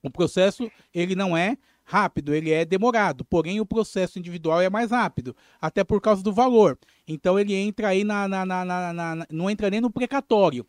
O 0.03 0.09
processo 0.09 0.71
ele 0.95 1.15
não 1.15 1.37
é 1.37 1.59
rápido, 1.91 2.33
ele 2.33 2.53
é 2.53 2.65
demorado, 2.65 3.25
porém 3.25 3.61
o 3.61 3.67
processo 3.67 4.17
individual 4.17 4.61
é 4.61 4.71
mais 4.71 4.93
rápido, 4.93 5.35
até 5.61 5.83
por 5.83 6.01
causa 6.01 6.23
do 6.23 6.33
valor. 6.33 6.79
Então 7.07 7.39
ele 7.39 7.53
entra 7.53 7.89
aí 7.89 8.05
na. 8.05 8.29
na, 8.29 8.47
na, 8.47 8.65
na, 8.93 9.27
não 9.29 9.51
entra 9.51 9.69
nem 9.69 9.81
no 9.81 9.91
precatório, 9.91 10.65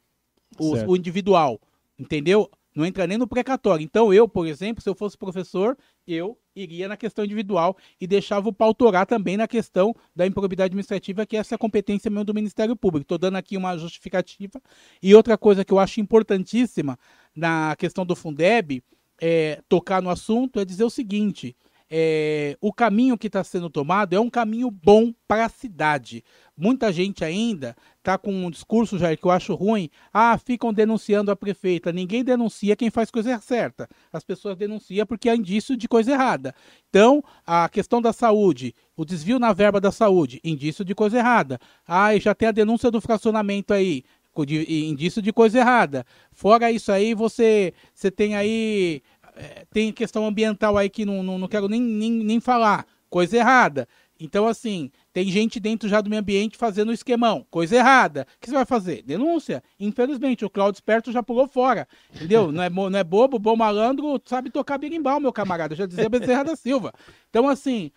o, 0.58 0.92
o, 0.92 0.98
individual, 0.98 1.62
entendeu? 1.98 2.50
Não 2.76 2.86
entra 2.86 3.06
nem 3.06 3.20
no 3.20 3.28
precatório. 3.28 3.84
Então 3.84 4.12
eu, 4.12 4.28
por 4.28 4.48
exemplo, 4.48 4.82
se 4.82 4.90
eu 4.90 4.96
fosse 4.96 5.16
professor, 5.16 5.78
eu 6.08 6.36
iria 6.56 6.88
na 6.88 6.98
questão 6.98 7.24
individual 7.24 7.78
e 8.00 8.08
deixava 8.08 8.50
o 8.50 8.54
pautorar 8.54 9.06
também 9.06 9.38
na 9.38 9.48
questão 9.48 9.96
da 10.16 10.26
improbidade 10.26 10.68
administrativa, 10.68 11.26
que 11.26 11.38
essa 11.38 11.54
é 11.54 11.56
a 11.56 11.60
competência 11.60 12.10
mesmo 12.10 12.26
do 12.26 12.34
Ministério 12.34 12.76
Público. 12.76 13.04
Estou 13.04 13.20
dando 13.20 13.38
aqui 13.38 13.56
uma 13.56 13.78
justificativa. 13.78 14.60
E 15.04 15.14
outra 15.14 15.38
coisa 15.38 15.64
que 15.64 15.72
eu 15.72 15.80
acho 15.80 16.02
importantíssima 16.02 16.98
na 17.36 17.76
questão 17.76 18.06
do 18.06 18.16
Fundeb 18.16 18.82
é, 19.22 19.62
tocar 19.70 20.02
no 20.02 20.10
assunto 20.10 20.60
é 20.60 20.66
dizer 20.66 20.84
o 20.84 20.90
seguinte: 20.90 21.56
é, 21.94 22.58
o 22.62 22.72
caminho 22.72 23.18
que 23.18 23.28
está 23.28 23.44
sendo 23.44 23.70
tomado 23.70 24.14
é 24.14 24.20
um 24.20 24.30
caminho 24.30 24.72
bom 24.72 25.14
para 25.28 25.46
a 25.46 25.50
cidade. 25.50 26.24
Muita 26.58 26.92
gente 26.92 27.24
ainda 27.24 27.76
está 27.98 28.18
com 28.18 28.32
um 28.32 28.50
discurso, 28.50 28.98
Jair, 28.98 29.18
que 29.18 29.26
eu 29.26 29.32
acho 29.32 29.54
ruim. 29.56 29.90
Ah, 30.14 30.38
ficam 30.38 30.72
denunciando 30.72 31.32
a 31.32 31.36
prefeita. 31.36 31.92
Ninguém 31.92 32.24
denuncia 32.24 32.76
quem 32.76 32.90
faz 32.90 33.12
coisa 33.12 33.40
certa. 33.40 33.90
As 34.14 34.24
pessoas 34.24 34.56
denunciam 34.56 35.06
porque 35.06 35.28
há 35.28 35.36
indício 35.36 35.76
de 35.76 35.88
coisa 35.88 36.12
errada. 36.12 36.56
Então, 36.90 37.24
a 37.46 37.68
questão 37.68 38.02
da 38.02 38.14
saúde, 38.14 38.74
o 38.96 39.04
desvio 39.04 39.38
na 39.38 39.52
verba 39.52 39.82
da 39.82 39.92
saúde, 39.92 40.40
indício 40.44 40.86
de 40.86 40.96
coisa 40.96 41.18
errada. 41.18 41.60
Ah, 41.86 42.16
e 42.16 42.20
já 42.20 42.34
tem 42.34 42.48
a 42.48 42.54
denúncia 42.54 42.90
do 42.90 43.02
fracionamento 43.02 43.74
aí 43.74 44.04
indício 44.40 45.22
de 45.22 45.34
coisa 45.34 45.60
errada. 45.60 46.06
Fora 46.32 46.72
isso 46.72 46.92
aí, 46.92 47.14
você, 47.14 47.74
você 47.94 48.10
tem 48.10 48.36
aí. 48.36 49.02
É, 49.42 49.66
tem 49.74 49.92
questão 49.92 50.26
ambiental 50.26 50.78
aí 50.78 50.88
que 50.88 51.04
não, 51.04 51.24
não, 51.24 51.40
não 51.40 51.48
quero 51.48 51.68
nem, 51.68 51.82
nem, 51.82 52.12
nem 52.12 52.40
falar. 52.40 52.86
Coisa 53.10 53.38
errada. 53.38 53.88
Então, 54.20 54.48
assim, 54.48 54.92
tem 55.12 55.26
gente 55.32 55.60
dentro 55.60 55.90
já 55.90 56.00
do 56.00 56.10
meio 56.10 56.22
ambiente 56.22 56.56
fazendo 56.56 56.94
esquemão. 56.94 57.46
Coisa 57.50 57.76
errada. 57.76 58.28
O 58.36 58.40
que 58.40 58.48
você 58.48 58.54
vai 58.54 58.66
fazer? 58.66 59.02
Denúncia. 59.02 59.64
Infelizmente, 59.80 60.46
o 60.46 60.50
Claudio 60.50 60.78
Esperto 60.78 61.12
já 61.12 61.24
pulou 61.24 61.48
fora. 61.48 61.88
Entendeu? 62.14 62.52
Não 62.52 62.62
é, 62.62 62.70
não 62.70 63.00
é 63.00 63.04
bobo, 63.04 63.40
bom 63.40 63.56
malandro, 63.56 64.22
sabe 64.26 64.52
tocar 64.52 64.78
berimbau, 64.78 65.20
meu 65.20 65.34
camarada. 65.34 65.74
Eu 65.74 65.78
já 65.80 65.86
dizia 65.88 66.08
Bezerra 66.08 66.44
da 66.44 66.56
Silva. 66.56 66.94
Então, 67.32 67.50
assim, 67.50 67.92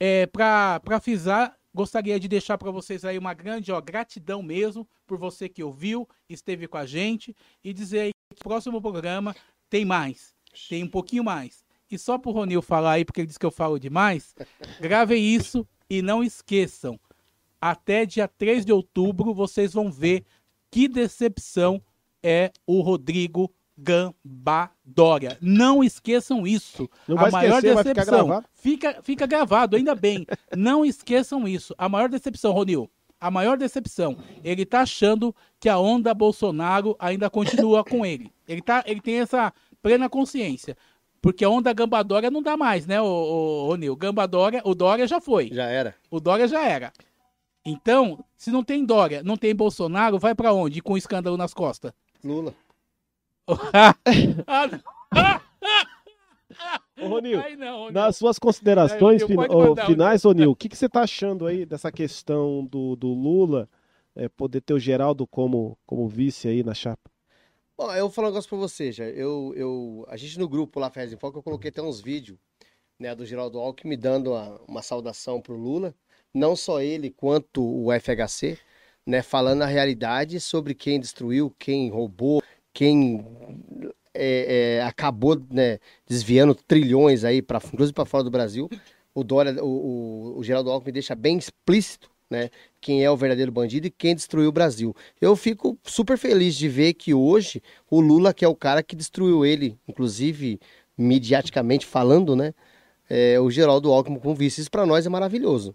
é, 0.00 0.26
para 0.26 1.00
frisar, 1.00 1.56
gostaria 1.72 2.18
de 2.18 2.26
deixar 2.26 2.58
para 2.58 2.72
vocês 2.72 3.04
aí 3.04 3.16
uma 3.16 3.32
grande 3.32 3.70
ó, 3.70 3.80
gratidão 3.80 4.42
mesmo 4.42 4.88
por 5.06 5.18
você 5.18 5.48
que 5.48 5.62
ouviu, 5.62 6.08
esteve 6.28 6.66
com 6.66 6.78
a 6.78 6.84
gente 6.84 7.34
e 7.62 7.72
dizer 7.72 8.00
aí 8.00 8.10
que 8.34 8.40
o 8.40 8.48
próximo 8.48 8.82
programa 8.82 9.36
tem 9.70 9.84
mais. 9.84 10.34
Tem 10.68 10.84
um 10.84 10.88
pouquinho 10.88 11.24
mais. 11.24 11.64
E 11.90 11.98
só 11.98 12.18
pro 12.18 12.30
Ronil 12.30 12.62
falar 12.62 12.92
aí, 12.92 13.04
porque 13.04 13.20
ele 13.20 13.26
disse 13.26 13.38
que 13.38 13.46
eu 13.46 13.50
falo 13.50 13.78
demais, 13.78 14.34
gravem 14.80 15.34
isso 15.34 15.66
e 15.88 16.00
não 16.02 16.22
esqueçam. 16.22 16.98
Até 17.60 18.06
dia 18.06 18.28
3 18.28 18.64
de 18.64 18.72
outubro 18.72 19.34
vocês 19.34 19.72
vão 19.72 19.90
ver 19.90 20.24
que 20.70 20.88
decepção 20.88 21.82
é 22.22 22.52
o 22.66 22.80
Rodrigo 22.80 23.52
Gambadória. 23.76 25.36
Não 25.40 25.82
esqueçam 25.82 26.46
isso. 26.46 26.88
Não 27.08 27.18
a 27.18 27.30
maior 27.30 27.56
esquecer, 27.56 27.74
vai 27.74 27.84
ficar 27.84 27.94
decepção 27.94 28.26
gravado. 28.26 28.46
fica, 28.52 29.02
fica 29.02 29.26
gravado, 29.26 29.76
ainda 29.76 29.94
bem. 29.94 30.26
Não 30.56 30.84
esqueçam 30.84 31.48
isso. 31.48 31.74
A 31.76 31.88
maior 31.88 32.08
decepção, 32.08 32.52
Ronil, 32.52 32.90
a 33.18 33.30
maior 33.30 33.56
decepção. 33.56 34.16
Ele 34.44 34.64
tá 34.64 34.82
achando 34.82 35.34
que 35.58 35.68
a 35.68 35.78
onda 35.78 36.14
Bolsonaro 36.14 36.94
ainda 36.98 37.28
continua 37.28 37.82
com 37.82 38.04
ele. 38.04 38.32
Ele, 38.46 38.62
tá, 38.62 38.82
ele 38.86 39.00
tem 39.00 39.20
essa 39.20 39.52
plena 39.82 40.08
consciência. 40.08 40.76
Porque 41.22 41.44
a 41.44 41.50
onda 41.50 41.72
Gambadória 41.72 42.30
não 42.30 42.42
dá 42.42 42.56
mais, 42.56 42.86
né, 42.86 43.00
ô, 43.00 43.04
ô, 43.06 43.66
Ronil? 43.68 43.94
Gambadória, 43.94 44.62
o 44.64 44.74
Dória 44.74 45.06
já 45.06 45.20
foi. 45.20 45.50
Já 45.52 45.64
era. 45.64 45.94
O 46.10 46.18
Dória 46.18 46.48
já 46.48 46.64
era. 46.66 46.92
Então, 47.64 48.24
se 48.36 48.50
não 48.50 48.64
tem 48.64 48.84
Dória, 48.86 49.22
não 49.22 49.36
tem 49.36 49.54
Bolsonaro, 49.54 50.18
vai 50.18 50.34
pra 50.34 50.52
onde 50.54 50.80
com 50.80 50.94
o 50.94 50.98
escândalo 50.98 51.36
nas 51.36 51.52
costas? 51.52 51.92
Lula. 52.24 52.54
ah, 54.46 54.66
não. 54.66 54.80
Ô, 57.02 57.08
Ronil, 57.08 57.40
Ai, 57.40 57.56
não, 57.56 57.78
Ronil. 57.78 57.92
nas 57.92 58.16
suas 58.16 58.38
considerações 58.38 59.22
É, 59.22 59.26
fin- 59.26 59.36
finais, 59.86 60.22
Ronil, 60.24 60.50
o 60.50 60.56
que, 60.56 60.68
que 60.68 60.76
você 60.76 60.88
tá 60.88 61.02
achando 61.02 61.46
aí 61.46 61.64
dessa 61.64 61.90
questão 61.90 62.64
do, 62.64 62.94
do 62.96 63.08
Lula 63.08 63.68
é, 64.14 64.28
poder 64.28 64.60
ter 64.60 64.74
o 64.74 64.78
Geraldo 64.78 65.26
como, 65.26 65.78
como 65.86 66.06
vice 66.08 66.48
aí 66.48 66.62
na 66.62 66.74
chapa? 66.74 67.10
Bom, 67.80 67.90
eu 67.94 68.02
vou 68.02 68.10
falar 68.10 68.28
um 68.28 68.30
negócio 68.32 68.46
pra 68.50 68.58
você, 68.58 68.92
já. 68.92 69.04
Eu, 69.06 69.54
eu, 69.56 70.04
a 70.06 70.14
gente 70.14 70.38
no 70.38 70.46
grupo 70.46 70.78
lá, 70.78 70.90
Ferraz 70.90 71.14
em 71.14 71.16
Foco, 71.16 71.38
eu 71.38 71.42
coloquei 71.42 71.70
até 71.70 71.80
uns 71.80 71.98
vídeos, 71.98 72.36
né, 72.98 73.14
do 73.14 73.24
Geraldo 73.24 73.58
Alckmin 73.58 73.96
dando 73.96 74.34
a- 74.34 74.60
uma 74.68 74.82
saudação 74.82 75.40
pro 75.40 75.56
Lula. 75.56 75.94
Não 76.34 76.54
só 76.54 76.82
ele, 76.82 77.08
quanto 77.08 77.62
o 77.64 77.90
FHC, 77.90 78.58
né, 79.06 79.22
falando 79.22 79.62
a 79.62 79.66
realidade 79.66 80.38
sobre 80.40 80.74
quem 80.74 81.00
destruiu, 81.00 81.54
quem 81.58 81.88
roubou, 81.88 82.42
quem 82.74 83.24
é, 84.12 84.76
é, 84.80 84.82
acabou, 84.82 85.40
né, 85.50 85.78
desviando 86.06 86.54
trilhões 86.54 87.24
aí, 87.24 87.40
pra, 87.40 87.62
inclusive 87.64 87.94
para 87.94 88.04
fora 88.04 88.22
do 88.22 88.30
Brasil. 88.30 88.68
O, 89.14 89.24
Dória, 89.24 89.64
o, 89.64 90.34
o, 90.34 90.38
o 90.38 90.44
Geraldo 90.44 90.70
Alckmin 90.70 90.92
deixa 90.92 91.14
bem 91.14 91.38
explícito, 91.38 92.10
né, 92.30 92.48
quem 92.80 93.04
é 93.04 93.10
o 93.10 93.16
verdadeiro 93.16 93.50
bandido 93.50 93.86
e 93.86 93.90
quem 93.90 94.14
destruiu 94.14 94.48
o 94.48 94.52
Brasil. 94.52 94.94
Eu 95.20 95.34
fico 95.34 95.78
super 95.84 96.16
feliz 96.16 96.54
de 96.54 96.68
ver 96.68 96.94
que 96.94 97.12
hoje 97.12 97.60
o 97.90 98.00
Lula, 98.00 98.32
que 98.32 98.44
é 98.44 98.48
o 98.48 98.54
cara 98.54 98.82
que 98.82 98.94
destruiu 98.94 99.44
ele, 99.44 99.76
inclusive 99.88 100.60
mediaticamente 100.96 101.84
falando, 101.84 102.36
né? 102.36 102.54
é, 103.10 103.40
o 103.40 103.50
Geraldo 103.50 103.92
Alckmin 103.92 104.20
com 104.20 104.34
vice. 104.34 104.60
Isso 104.60 104.70
para 104.70 104.86
nós 104.86 105.04
é 105.04 105.08
maravilhoso. 105.08 105.74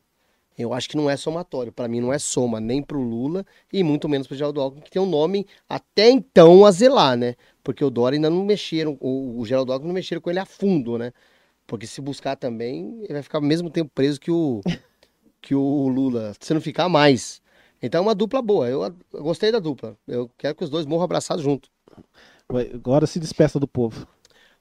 Eu 0.58 0.74
acho 0.74 0.88
que 0.88 0.96
não 0.96 1.10
é 1.10 1.18
somatório. 1.18 1.74
Para 1.74 1.90
mim 1.90 2.00
não 2.00 2.14
é 2.14 2.18
soma 2.18 2.62
nem 2.62 2.82
pro 2.82 3.02
Lula 3.02 3.46
e 3.74 3.84
muito 3.84 4.08
menos 4.08 4.26
pro 4.26 4.38
Geraldo 4.38 4.62
Alckmin, 4.62 4.82
que 4.82 4.90
tem 4.90 5.02
um 5.02 5.06
nome 5.06 5.46
até 5.68 6.10
então 6.10 6.66
a 6.66 6.72
zelar, 6.72 7.18
né? 7.18 7.36
Porque 7.62 7.84
o 7.84 7.90
Dória 7.90 8.16
ainda 8.16 8.30
não 8.30 8.46
mexeram, 8.46 8.98
o, 9.02 9.42
o 9.42 9.46
Geraldo 9.46 9.74
Alckmin 9.74 9.90
não 9.90 9.96
mexeram 9.96 10.22
com 10.22 10.30
ele 10.30 10.40
a 10.40 10.46
fundo, 10.46 10.98
né? 10.98 11.12
Porque 11.68 11.86
se 11.86 12.00
buscar 12.00 12.38
também, 12.38 13.00
ele 13.02 13.14
vai 13.14 13.24
ficar 13.24 13.40
ao 13.40 13.42
mesmo 13.42 13.70
tempo 13.70 13.92
preso 13.94 14.20
que 14.20 14.32
o, 14.32 14.62
que 15.46 15.54
o 15.56 15.88
Lula, 15.88 16.34
se 16.40 16.54
não 16.54 16.60
ficar 16.60 16.90
mais. 16.90 17.42
Então 17.82 18.00
é 18.00 18.02
uma 18.02 18.16
dupla 18.16 18.42
boa. 18.42 18.68
Eu, 18.68 18.82
eu 19.14 19.24
gostei 19.24 19.52
da 19.52 19.60
dupla. 19.60 19.96
Eu 20.08 20.30
quero 20.38 20.56
que 20.56 20.64
os 20.64 20.70
dois 20.70 20.86
morram 20.88 21.04
abraçados 21.04 21.44
junto. 21.44 21.70
Agora 22.74 23.06
se 23.06 23.20
despeça 23.20 23.60
do 23.60 23.68
povo. 23.68 24.08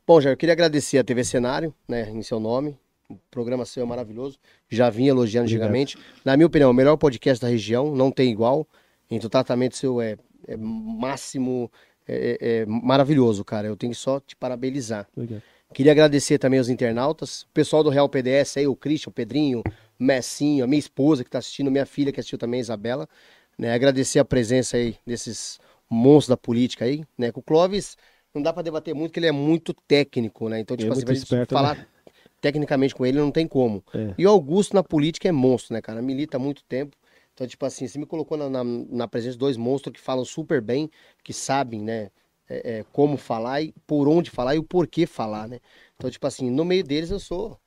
Bom, 0.07 0.21
Jair, 0.21 0.35
eu 0.35 0.37
queria 0.37 0.53
agradecer 0.53 0.99
a 0.99 1.05
TV 1.05 1.25
Cenário, 1.25 1.75
né, 1.89 2.11
em 2.11 2.23
seu 2.23 2.39
nome. 2.39 2.77
O 3.09 3.17
programa 3.31 3.65
seu 3.65 3.83
é 3.83 3.87
maravilhoso. 3.87 4.39
Já 4.69 4.91
vim 4.91 5.07
elogiando 5.07 5.47
Obrigado. 5.47 5.69
antigamente. 5.69 5.99
Na 6.25 6.37
minha 6.37 6.47
opinião, 6.47 6.71
o 6.71 6.75
melhor 6.75 6.97
podcast 6.97 7.41
da 7.41 7.49
região, 7.49 7.95
não 7.95 8.11
tem 8.11 8.31
igual. 8.31 8.67
Então, 9.11 9.27
o 9.27 9.31
tratamento 9.31 9.77
seu 9.77 10.01
é, 10.01 10.17
é 10.47 10.57
máximo, 10.57 11.71
é, 12.07 12.39
é- 12.41 12.59
é 12.63 12.67
maravilhoso, 12.67 13.45
cara. 13.45 13.67
Eu 13.69 13.77
tenho 13.77 13.93
que 13.93 13.99
só 13.99 14.21
te 14.21 14.37
parabenizar. 14.37 15.07
Obrigado. 15.17 15.43
Queria 15.73 15.93
agradecer 15.93 16.39
também 16.39 16.59
aos 16.59 16.69
internautas, 16.69 17.43
o 17.43 17.49
pessoal 17.53 17.83
do 17.83 17.91
Real 17.91 18.09
PDS 18.09 18.59
aí, 18.59 18.67
o 18.67 18.77
Christian, 18.77 19.11
o 19.11 19.13
Pedrinho, 19.13 19.63
Messinho, 19.99 20.65
a 20.65 20.67
minha 20.67 20.79
esposa 20.79 21.23
que 21.23 21.29
está 21.29 21.39
assistindo, 21.39 21.71
minha 21.71 21.87
filha 21.87 22.13
que 22.13 22.21
assistiu 22.21 22.39
também, 22.39 22.59
a 22.59 22.63
Isabela. 22.63 23.09
Né, 23.57 23.73
agradecer 23.73 24.19
a 24.19 24.25
presença 24.25 24.77
aí 24.77 24.97
desses 25.07 25.61
monstros 25.89 26.29
da 26.29 26.37
política 26.37 26.85
aí, 26.85 27.05
né? 27.17 27.31
Com 27.31 27.41
o 27.41 27.43
Clóvis 27.43 27.97
não 28.35 28.43
dá 28.43 28.53
para 28.53 28.65
debater 28.65 28.93
muito, 28.95 29.11
porque 29.11 29.21
ele 29.21 29.29
é 29.29 29.33
muito 29.33 29.73
técnico, 29.73 30.49
né? 30.49 30.59
Então, 30.59 30.77
tipo 30.77 30.93
é 30.93 30.97
assim, 30.97 31.13
esperto, 31.13 31.55
falar 31.55 31.87
tecnicamente 32.41 32.95
com 32.95 33.07
ele 33.07 33.19
não 33.19 33.31
tem 33.31 33.47
como. 33.47 33.83
É. 33.95 34.13
E 34.19 34.27
o 34.27 34.31
Augusto 34.31 34.75
na 34.75 34.83
política 34.83 35.29
é 35.29 35.33
monstro, 35.33 35.73
né, 35.73 35.81
cara? 35.81 36.03
Milita 36.03 36.37
há 36.37 36.41
muito 36.41 36.65
tempo. 36.65 36.97
Então, 37.33 37.47
tipo 37.47 37.65
assim, 37.65 37.87
você 37.87 37.99
me 37.99 38.07
colocou 38.07 38.37
na, 38.37 38.51
na, 38.51 38.65
na 38.65 39.09
presença 39.09 39.35
de 39.35 39.39
dois 39.39 39.57
monstros 39.57 39.95
que 39.95 40.01
falam 40.01 40.25
super 40.25 40.61
bem, 40.61 40.91
que 41.23 41.33
sabem, 41.33 41.81
né? 41.81 42.11
é, 42.49 42.79
é, 42.79 42.85
como 42.93 43.17
falar 43.17 43.63
e 43.63 43.75
por 43.87 44.09
onde 44.09 44.31
falar 44.31 44.55
e 44.55 44.59
o 44.59 44.63
porquê 44.63 45.07
falar, 45.07 45.49
né? 45.49 45.61
Então, 45.97 46.11
tipo 46.11 46.27
assim, 46.27 46.51
no 46.51 46.65
meio 46.65 46.85
deles 46.85 47.11
eu 47.11 47.19
sou, 47.19 47.59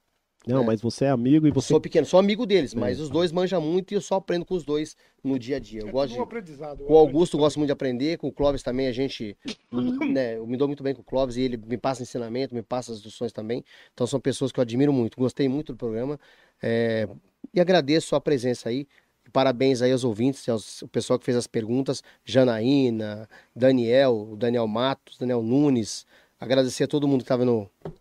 Não, 0.48 0.64
É. 0.64 0.66
mas 0.66 0.82
você 0.82 1.06
é 1.06 1.10
amigo 1.10 1.48
e 1.48 1.52
você. 1.52 1.68
sou 1.70 1.82
pequeno, 1.82 2.06
sou 2.06 2.20
amigo 2.20 2.46
deles, 2.46 2.74
É. 2.74 2.78
mas 2.80 3.00
os 3.00 3.10
dois 3.10 3.32
manjam 3.32 3.62
muito 3.62 3.92
e 3.92 3.96
eu 3.96 4.02
só 4.02 4.16
aprendo 4.16 4.46
com 4.46 4.56
os 4.56 4.64
dois 4.64 4.96
no 5.24 5.38
dia 5.38 5.58
a 5.58 5.60
dia. 5.60 5.82
Eu 5.82 5.90
É 5.90 5.92
gosto 5.92 6.14
de... 6.14 6.20
aprendizado. 6.20 6.84
Com 6.86 6.94
o 6.94 6.98
Augusto 6.98 7.36
eu 7.38 7.40
gosto 7.42 7.58
muito 7.58 7.68
de 7.68 7.74
aprender, 7.74 8.18
com 8.18 8.28
o 8.28 8.32
Clóvis 8.32 8.64
também 8.64 8.88
a 8.88 8.92
gente, 8.92 9.36
né, 10.18 10.38
eu 10.38 10.48
me 10.48 10.58
dou 10.58 10.68
muito 10.68 10.84
bem 10.84 10.94
com 10.96 11.02
o 11.02 11.06
Clóvis 11.06 11.38
e 11.38 11.42
ele 11.42 11.58
me 11.58 11.78
passa 11.78 12.04
ensinamento, 12.04 12.56
me 12.56 12.62
passa 12.64 12.92
as 12.92 12.98
instruções 12.98 13.32
também. 13.32 13.64
Então 13.94 14.08
são 14.08 14.20
pessoas 14.20 14.52
que 14.52 14.60
eu 14.60 14.62
admiro 14.62 14.94
muito, 14.94 15.18
gostei 15.18 15.48
muito 15.50 15.74
do 15.74 15.78
programa 15.78 16.20
é, 16.62 17.08
e 17.54 17.60
agradeço 17.60 18.16
a 18.16 18.22
presença 18.22 18.70
aí. 18.70 18.88
Parabéns 19.34 19.82
aí 19.82 19.92
aos 19.92 20.06
ouvintes, 20.06 20.48
aos, 20.48 20.82
o 20.84 20.88
pessoal 20.88 21.20
que 21.20 21.26
fez 21.26 21.36
as 21.36 21.48
perguntas, 21.48 22.02
Janaína, 22.24 23.28
Daniel, 23.56 24.30
o 24.32 24.36
Daniel 24.38 24.68
Matos, 24.68 25.18
Daniel 25.18 25.42
Nunes. 25.42 26.06
Agradecer 26.40 26.84
a 26.84 26.88
todo 26.88 27.08
mundo 27.08 27.20
que 27.20 27.32
estava 27.32 27.44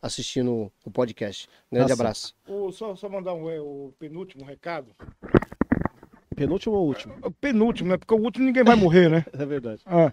assistindo 0.03 0.71
o 0.85 0.91
podcast. 0.91 1.49
Um 1.73 1.77
grande 1.77 1.91
Nossa. 1.91 2.03
abraço. 2.03 2.35
O- 2.47 2.71
só, 2.71 2.95
só 2.95 3.09
mandar 3.09 3.33
um, 3.35 3.49
é, 3.51 3.59
o 3.61 3.93
penúltimo 3.99 4.45
recado. 4.45 4.93
Penúltimo 6.35 6.75
ou 6.75 6.87
último? 6.87 7.15
O 7.23 7.31
penúltimo, 7.31 7.89
né? 7.91 7.97
Porque 7.97 8.13
o 8.15 8.19
último 8.19 8.45
ninguém 8.45 8.63
vai 8.63 8.77
morrer, 8.77 9.09
né? 9.09 9.25
É 9.33 9.47
verdade. 9.47 9.81
Ah, 9.87 10.13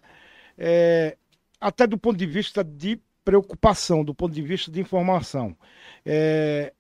é, 0.58 1.18
até 1.60 1.86
do 1.86 1.98
ponto 1.98 2.16
de 2.18 2.26
vista 2.26 2.64
de 2.64 2.98
preocupação, 3.26 4.06
do 4.06 4.16
ponto 4.16 4.34
de 4.34 4.42
vista 4.42 4.72
de 4.72 4.80
informação. 4.80 5.56
É, 6.06 6.72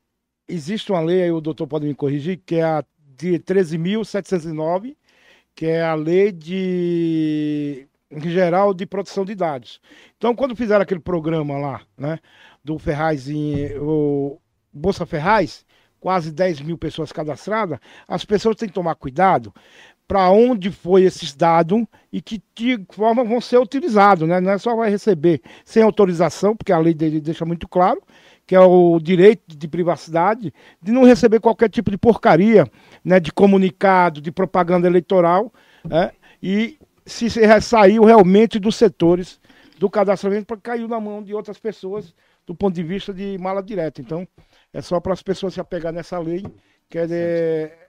existe 0.47 0.93
uma 0.93 1.01
lei, 1.01 1.23
aí 1.23 1.31
o 1.31 1.41
doutor 1.41 1.67
pode 1.67 1.85
me 1.85 1.93
corrigir, 1.93 2.39
que 2.45 2.55
é 2.55 2.63
a 2.63 2.85
de 3.17 3.37
13.709, 3.39 4.95
que 5.53 5.65
é 5.65 5.81
a 5.83 5.93
lei 5.93 6.31
de 6.31 7.85
em 8.15 8.29
geral 8.29 8.73
de 8.73 8.85
proteção 8.85 9.25
de 9.25 9.35
dados. 9.35 9.79
Então, 10.17 10.35
quando 10.35 10.55
fizeram 10.55 10.81
aquele 10.81 10.99
programa 10.99 11.57
lá, 11.57 11.81
né, 11.97 12.19
do 12.63 12.77
Ferraz 12.77 13.29
em 13.29 13.75
o 13.79 14.39
Bolsa 14.71 15.05
Ferraz, 15.05 15.65
quase 15.99 16.31
10 16.31 16.61
mil 16.61 16.77
pessoas 16.77 17.11
cadastradas, 17.11 17.79
as 18.07 18.25
pessoas 18.25 18.55
têm 18.55 18.67
que 18.67 18.73
tomar 18.73 18.95
cuidado 18.95 19.53
para 20.07 20.29
onde 20.29 20.69
foi 20.69 21.03
esses 21.03 21.33
dados 21.33 21.81
e 22.11 22.21
que 22.21 22.41
forma 22.91 23.23
vão 23.23 23.39
ser 23.39 23.57
utilizados, 23.57 24.27
né? 24.27 24.39
Não 24.39 24.51
é 24.51 24.57
só 24.57 24.75
vai 24.75 24.89
receber 24.89 25.41
sem 25.63 25.81
autorização, 25.81 26.55
porque 26.55 26.73
a 26.73 26.77
lei 26.77 26.93
dele 26.93 27.21
deixa 27.21 27.45
muito 27.45 27.67
claro 27.67 28.01
que 28.45 28.53
é 28.55 28.59
o 28.59 28.99
direito 28.99 29.55
de 29.57 29.67
privacidade 29.69 30.53
de 30.81 30.91
não 30.91 31.05
receber 31.05 31.39
qualquer 31.39 31.69
tipo 31.69 31.89
de 31.89 31.97
porcaria, 31.97 32.67
né? 33.03 33.19
De 33.19 33.31
comunicado, 33.31 34.21
de 34.21 34.31
propaganda 34.31 34.87
eleitoral, 34.87 35.53
né? 35.85 36.11
E 36.41 36.77
se 37.05 37.27
saiu 37.61 38.03
realmente 38.03 38.59
dos 38.59 38.75
setores 38.75 39.39
do 39.77 39.89
cadastramento 39.89 40.45
para 40.45 40.57
caiu 40.57 40.87
na 40.87 40.99
mão 40.99 41.21
de 41.23 41.33
outras 41.33 41.59
pessoas 41.59 42.13
do 42.45 42.53
ponto 42.55 42.73
de 42.75 42.83
vista 42.83 43.13
de 43.13 43.37
mala 43.37 43.61
direta. 43.61 44.01
Então, 44.01 44.27
é 44.71 44.81
só 44.81 44.99
para 44.99 45.13
as 45.13 45.21
pessoas 45.23 45.53
se 45.53 45.59
apegar 45.59 45.91
nessa 45.93 46.17
lei, 46.19 46.43
que 46.89 46.97
é, 46.97 47.07
de- 47.07 47.13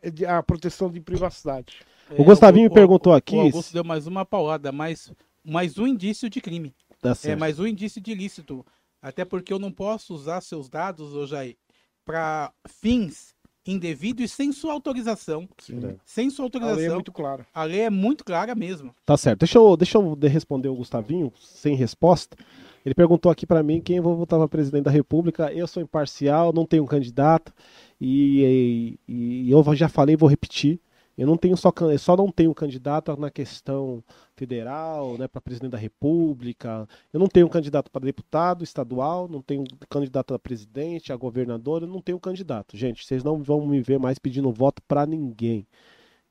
é 0.03 0.11
de- 0.13 0.27
a 0.27 0.43
proteção 0.43 0.91
de 0.91 1.01
privacidade. 1.01 1.81
O 2.17 2.25
Gustavinho 2.25 2.69
me 2.69 2.75
perguntou 2.75 3.13
o- 3.13 3.17
aqui 3.17 3.37
O 3.37 3.41
Augusto 3.41 3.73
deu 3.73 3.85
mais 3.85 4.07
uma 4.07 4.25
paulada, 4.25 4.71
mais, 4.73 5.13
mais 5.45 5.79
um 5.79 5.87
indício 5.87 6.29
de 6.31 6.41
crime. 6.41 6.75
Tá 7.01 7.15
É 7.25 7.37
mais 7.37 7.59
um 7.59 7.67
indício 7.67 8.01
de 8.01 8.13
ilícito. 8.13 8.65
Até 9.03 9.25
porque 9.25 9.53
eu 9.53 9.59
não 9.59 9.71
posso 9.71 10.15
usar 10.15 10.41
seus 10.41 10.69
dados, 10.69 11.15
ô 11.15 11.27
Jair, 11.27 11.57
para 12.05 12.53
fins 12.67 13.34
indevido 13.67 14.23
e 14.23 14.29
sem 14.29 14.53
sua 14.53 14.73
autorização. 14.73 15.49
Sim. 15.59 15.81
Sem 16.05 16.31
sua 16.31 16.47
A 16.47 16.49
lei 16.49 16.59
é 16.59 16.65
autorização. 16.69 16.95
muito 16.97 17.13
clara. 17.13 17.47
A 17.55 17.65
lei 17.65 17.81
é 17.81 17.91
muito 17.91 18.25
clara 18.25 18.55
mesmo. 18.55 18.95
Tá 19.07 19.17
certo. 19.17 19.41
Deixa 19.41 19.59
eu, 19.59 19.77
deixa 19.77 19.99
eu 19.99 20.15
de- 20.17 20.29
responder 20.29 20.69
o 20.69 20.75
Gustavinho, 20.75 21.33
sem 21.41 21.75
resposta. 21.75 22.37
Ele 22.85 22.95
perguntou 22.95 23.33
aqui 23.33 23.47
pra 23.47 23.63
mim 23.63 23.81
quem 23.81 23.97
eu 23.97 24.03
vou 24.03 24.15
votar 24.17 24.39
para 24.39 24.47
presidente 24.49 24.85
da 24.85 24.91
República. 24.91 25.51
Eu 25.53 25.67
sou 25.67 25.83
imparcial, 25.83 26.53
não 26.53 26.67
tenho 26.67 26.85
candidato. 26.85 27.53
E, 28.01 28.99
e- 29.09 29.47
e 29.47 29.51
eu 29.51 29.65
já 29.75 29.89
falei, 29.89 30.17
vou 30.17 30.29
repetir. 30.29 30.79
Eu 31.17 31.27
não 31.27 31.37
tenho 31.37 31.57
só, 31.57 31.73
só 31.99 32.17
não 32.17 32.31
tenho 32.31 32.53
candidato 32.55 33.17
na 33.17 33.31
questão 33.31 34.03
federal, 34.35 35.17
né, 35.17 35.29
para 35.29 35.41
presidente 35.41 35.71
da 35.71 35.79
República. 35.79 36.89
Eu 37.13 37.21
não 37.21 37.29
tenho 37.29 37.49
candidato 37.49 37.91
para 37.91 38.05
deputado 38.05 38.65
estadual, 38.65 39.29
não 39.29 39.41
tenho 39.41 39.65
candidato 39.89 40.35
a 40.35 40.39
presidente, 40.39 41.13
a 41.13 41.17
governador, 41.17 41.83
eu 41.83 41.89
não 41.89 42.01
tenho 42.01 42.19
candidato. 42.19 42.77
Gente, 42.77 43.07
vocês 43.07 43.23
não 43.23 43.43
vão 43.43 43.65
me 43.67 43.81
ver 43.81 43.99
mais 43.99 44.19
pedindo 44.19 44.51
voto 44.51 44.83
para 44.89 45.07
ninguém. 45.07 45.67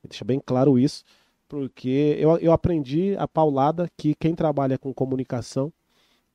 Deixa 0.02 0.24
bem 0.24 0.38
claro 0.44 0.78
isso 0.78 1.02
porque 1.48 2.16
eu, 2.18 2.36
eu 2.38 2.52
aprendi 2.52 3.14
a 3.16 3.28
paulada 3.28 3.88
que 3.96 4.14
quem 4.14 4.34
trabalha 4.34 4.76
com 4.78 4.92
comunicação, 4.92 5.72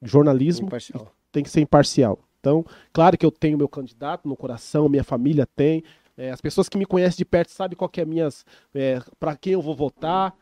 jornalismo, 0.01 0.67
Imparcial. 0.67 1.11
tem 1.31 1.43
que 1.43 1.49
ser 1.49 1.61
imparcial. 1.61 2.19
Então, 2.39 2.65
claro 2.93 3.17
que 3.17 3.25
eu 3.25 3.31
tenho 3.31 3.57
meu 3.57 3.67
candidato 3.67 4.27
no 4.27 4.35
coração, 4.35 4.87
minha 4.87 5.03
família 5.03 5.45
tem, 5.45 5.83
é, 6.19 6.31
as 6.31 6.41
pessoas 6.41 6.67
que 6.67 6.77
me 6.77 6.85
conhecem 6.85 7.17
de 7.17 7.25
perto 7.25 7.49
sabem 7.51 7.77
qual 7.77 7.89
que 7.89 8.01
é 8.01 8.06
minhas, 8.06 8.45
é, 8.75 8.99
para 9.19 9.35
quem 9.35 9.53
eu 9.53 9.61
vou 9.61 9.73
votar. 9.75 10.35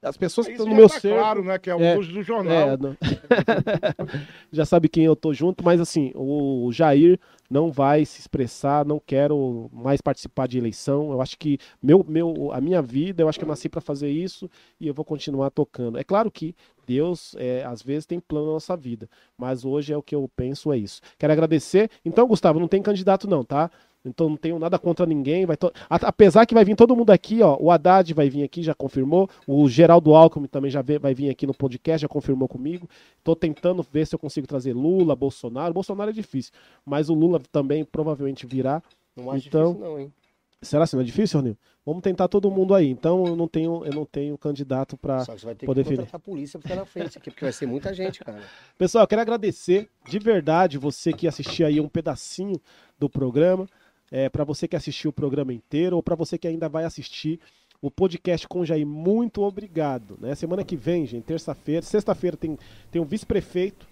As 0.00 0.16
pessoas 0.16 0.46
que 0.46 0.52
Isso 0.52 0.62
estão 0.62 0.72
no 0.72 0.80
já 0.80 0.86
meu 0.86 0.88
tá 0.88 1.00
ser, 1.00 1.12
claro, 1.12 1.42
né? 1.42 1.58
Que 1.58 1.70
é 1.70 1.74
o 1.74 1.80
É, 1.80 1.96
do, 1.96 2.06
do 2.06 2.22
jornal. 2.22 2.68
é, 2.68 2.76
não- 2.76 2.96
já 4.52 4.64
sabe 4.64 4.88
quem 4.88 5.04
eu 5.04 5.16
tô 5.16 5.32
junto, 5.34 5.64
mas 5.64 5.80
assim, 5.80 6.12
o 6.14 6.70
Jair 6.72 7.18
não 7.50 7.72
vai 7.72 8.04
se 8.04 8.20
expressar, 8.20 8.84
não 8.84 9.00
quero 9.04 9.68
mais 9.72 10.00
participar 10.00 10.46
de 10.46 10.56
eleição. 10.56 11.10
Eu 11.10 11.20
acho 11.20 11.36
que 11.36 11.58
meu, 11.82 12.04
meu, 12.06 12.52
a 12.52 12.60
minha 12.60 12.80
vida, 12.80 13.22
eu 13.22 13.28
acho 13.28 13.38
que 13.40 13.44
eu 13.44 13.48
nasci 13.48 13.68
para 13.68 13.80
fazer 13.80 14.08
isso 14.08 14.48
e 14.80 14.86
eu 14.86 14.94
vou 14.94 15.04
continuar 15.04 15.50
tocando. 15.50 15.98
É 15.98 16.04
claro 16.04 16.30
que 16.30 16.54
Deus, 16.86 17.34
é, 17.38 17.64
às 17.64 17.82
vezes, 17.82 18.06
tem 18.06 18.18
plano 18.20 18.46
na 18.46 18.52
nossa 18.52 18.76
vida, 18.76 19.08
mas 19.36 19.64
hoje 19.64 19.92
é 19.92 19.96
o 19.96 20.02
que 20.02 20.14
eu 20.14 20.30
penso, 20.34 20.72
é 20.72 20.78
isso. 20.78 21.00
Quero 21.18 21.32
agradecer. 21.32 21.90
Então, 22.04 22.26
Gustavo, 22.26 22.58
não 22.60 22.68
tem 22.68 22.80
candidato 22.80 23.28
não, 23.28 23.44
tá? 23.44 23.70
Então 24.04 24.28
não 24.28 24.36
tenho 24.36 24.58
nada 24.58 24.78
contra 24.78 25.04
ninguém. 25.04 25.44
Vai 25.44 25.56
to- 25.56 25.72
Apesar 25.90 26.46
que 26.46 26.54
vai 26.54 26.64
vir 26.64 26.76
todo 26.76 26.94
mundo 26.96 27.10
aqui, 27.10 27.42
ó. 27.42 27.56
O 27.60 27.70
Haddad 27.70 28.14
vai 28.14 28.30
vir 28.30 28.42
aqui, 28.44 28.62
já 28.62 28.74
confirmou. 28.74 29.28
O 29.46 29.68
Geraldo 29.68 30.14
Alckmin 30.14 30.46
também 30.46 30.70
já 30.70 30.82
vai 31.00 31.12
vir 31.14 31.28
aqui 31.30 31.46
no 31.46 31.52
podcast, 31.54 32.02
já 32.02 32.08
confirmou 32.08 32.48
comigo. 32.48 32.88
Tô 33.24 33.34
tentando 33.36 33.82
ver 33.82 34.06
se 34.06 34.14
eu 34.14 34.18
consigo 34.18 34.46
trazer 34.46 34.72
Lula, 34.72 35.14
Bolsonaro. 35.16 35.74
Bolsonaro 35.74 36.10
é 36.10 36.12
difícil, 36.14 36.52
mas 36.86 37.08
o 37.10 37.14
Lula 37.14 37.40
também 37.52 37.84
provavelmente 37.84 38.46
virá. 38.46 38.82
Não 39.16 39.30
acho 39.30 39.48
Então- 39.48 39.72
difícil, 39.72 39.90
não, 39.90 39.98
hein? 40.00 40.12
Será 40.60 40.82
assim, 40.84 40.96
não 40.96 41.02
é 41.02 41.06
difícil, 41.06 41.40
Nil? 41.40 41.56
Vamos 41.86 42.02
tentar 42.02 42.26
todo 42.26 42.50
mundo 42.50 42.74
aí. 42.74 42.88
Então 42.90 43.24
eu 43.26 43.36
não 43.36 43.46
tenho, 43.46 43.84
eu 43.84 43.92
não 43.92 44.04
tenho 44.04 44.36
candidato 44.36 44.96
para 44.96 45.24
Só 45.24 45.32
que 45.34 45.40
você 45.40 45.46
vai 45.46 45.54
ter 45.54 45.66
poder 45.66 45.84
que 45.84 45.90
contratar 45.90 46.16
a 46.16 46.18
polícia 46.18 46.58
ficar 46.60 46.74
na 46.74 46.84
frente 46.84 47.16
aqui, 47.16 47.30
porque 47.30 47.44
vai 47.44 47.52
ser 47.52 47.66
muita 47.66 47.94
gente, 47.94 48.18
cara. 48.24 48.40
Pessoal, 48.76 49.04
eu 49.04 49.08
quero 49.08 49.22
agradecer 49.22 49.88
de 50.08 50.18
verdade 50.18 50.76
você 50.78 51.12
que 51.12 51.28
assistiu 51.28 51.64
aí 51.66 51.80
um 51.80 51.88
pedacinho 51.88 52.60
do 52.98 53.08
programa, 53.08 53.68
é, 54.10 54.28
para 54.28 54.44
você 54.44 54.66
que 54.66 54.76
assistiu 54.76 55.10
o 55.10 55.12
programa 55.12 55.52
inteiro 55.52 55.96
ou 55.96 56.02
para 56.02 56.14
você 56.14 56.38
que 56.38 56.48
ainda 56.48 56.68
vai 56.68 56.84
assistir 56.84 57.40
o 57.80 57.90
podcast 57.90 58.46
com 58.48 58.60
o 58.60 58.66
Jair. 58.66 58.86
Muito 58.86 59.42
obrigado. 59.42 60.18
Né? 60.20 60.34
Semana 60.34 60.64
que 60.64 60.76
vem, 60.76 61.06
gente, 61.06 61.24
terça-feira, 61.24 61.82
sexta-feira 61.82 62.36
tem, 62.36 62.58
tem 62.90 63.00
um 63.00 63.04
vice-prefeito 63.04 63.86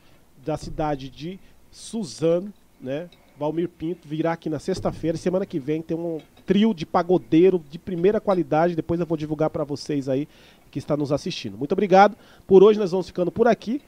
da 0.45 0.57
cidade 0.57 1.09
de 1.09 1.39
Suzano, 1.71 2.53
né? 2.81 3.09
Valmir 3.39 3.69
Pinto 3.69 4.09
virá 4.09 4.33
aqui 4.33 4.49
na 4.49 4.59
sexta-feira. 4.59 5.19
Semana 5.19 5.45
que 5.45 5.59
vem 5.59 5.83
tem 5.83 5.97
um 5.97 6.19
trio 6.47 6.73
de 6.73 6.87
pagodeiro 6.87 7.63
de 7.71 7.79
primeira 7.79 8.21
qualidade. 8.21 8.75
Depois 8.75 8.99
eu 8.99 9.07
vou 9.07 9.17
divulgar 9.17 9.51
para 9.51 9.65
vocês 9.65 10.09
aí 10.09 10.27
que 10.71 10.79
está 10.79 10.97
nos 10.97 11.13
assistindo. 11.13 11.59
Muito 11.59 11.73
obrigado. 11.73 12.17
Por 12.47 12.63
hoje 12.63 12.79
nós 12.79 12.93
vamos 12.93 13.07
ficando 13.07 13.31
por 13.31 13.47
aqui. 13.47 13.83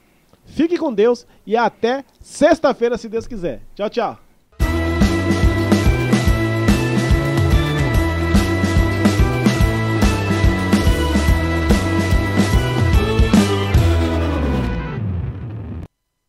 Fique 0.45 0.77
com 0.77 0.93
Deus 0.93 1.25
e 1.45 1.55
até 1.55 2.03
sexta-feira, 2.19 2.97
se 2.97 3.09
Deus 3.09 3.27
quiser. 3.27 3.61
Tchau, 3.75 3.89
tchau. 3.89 4.28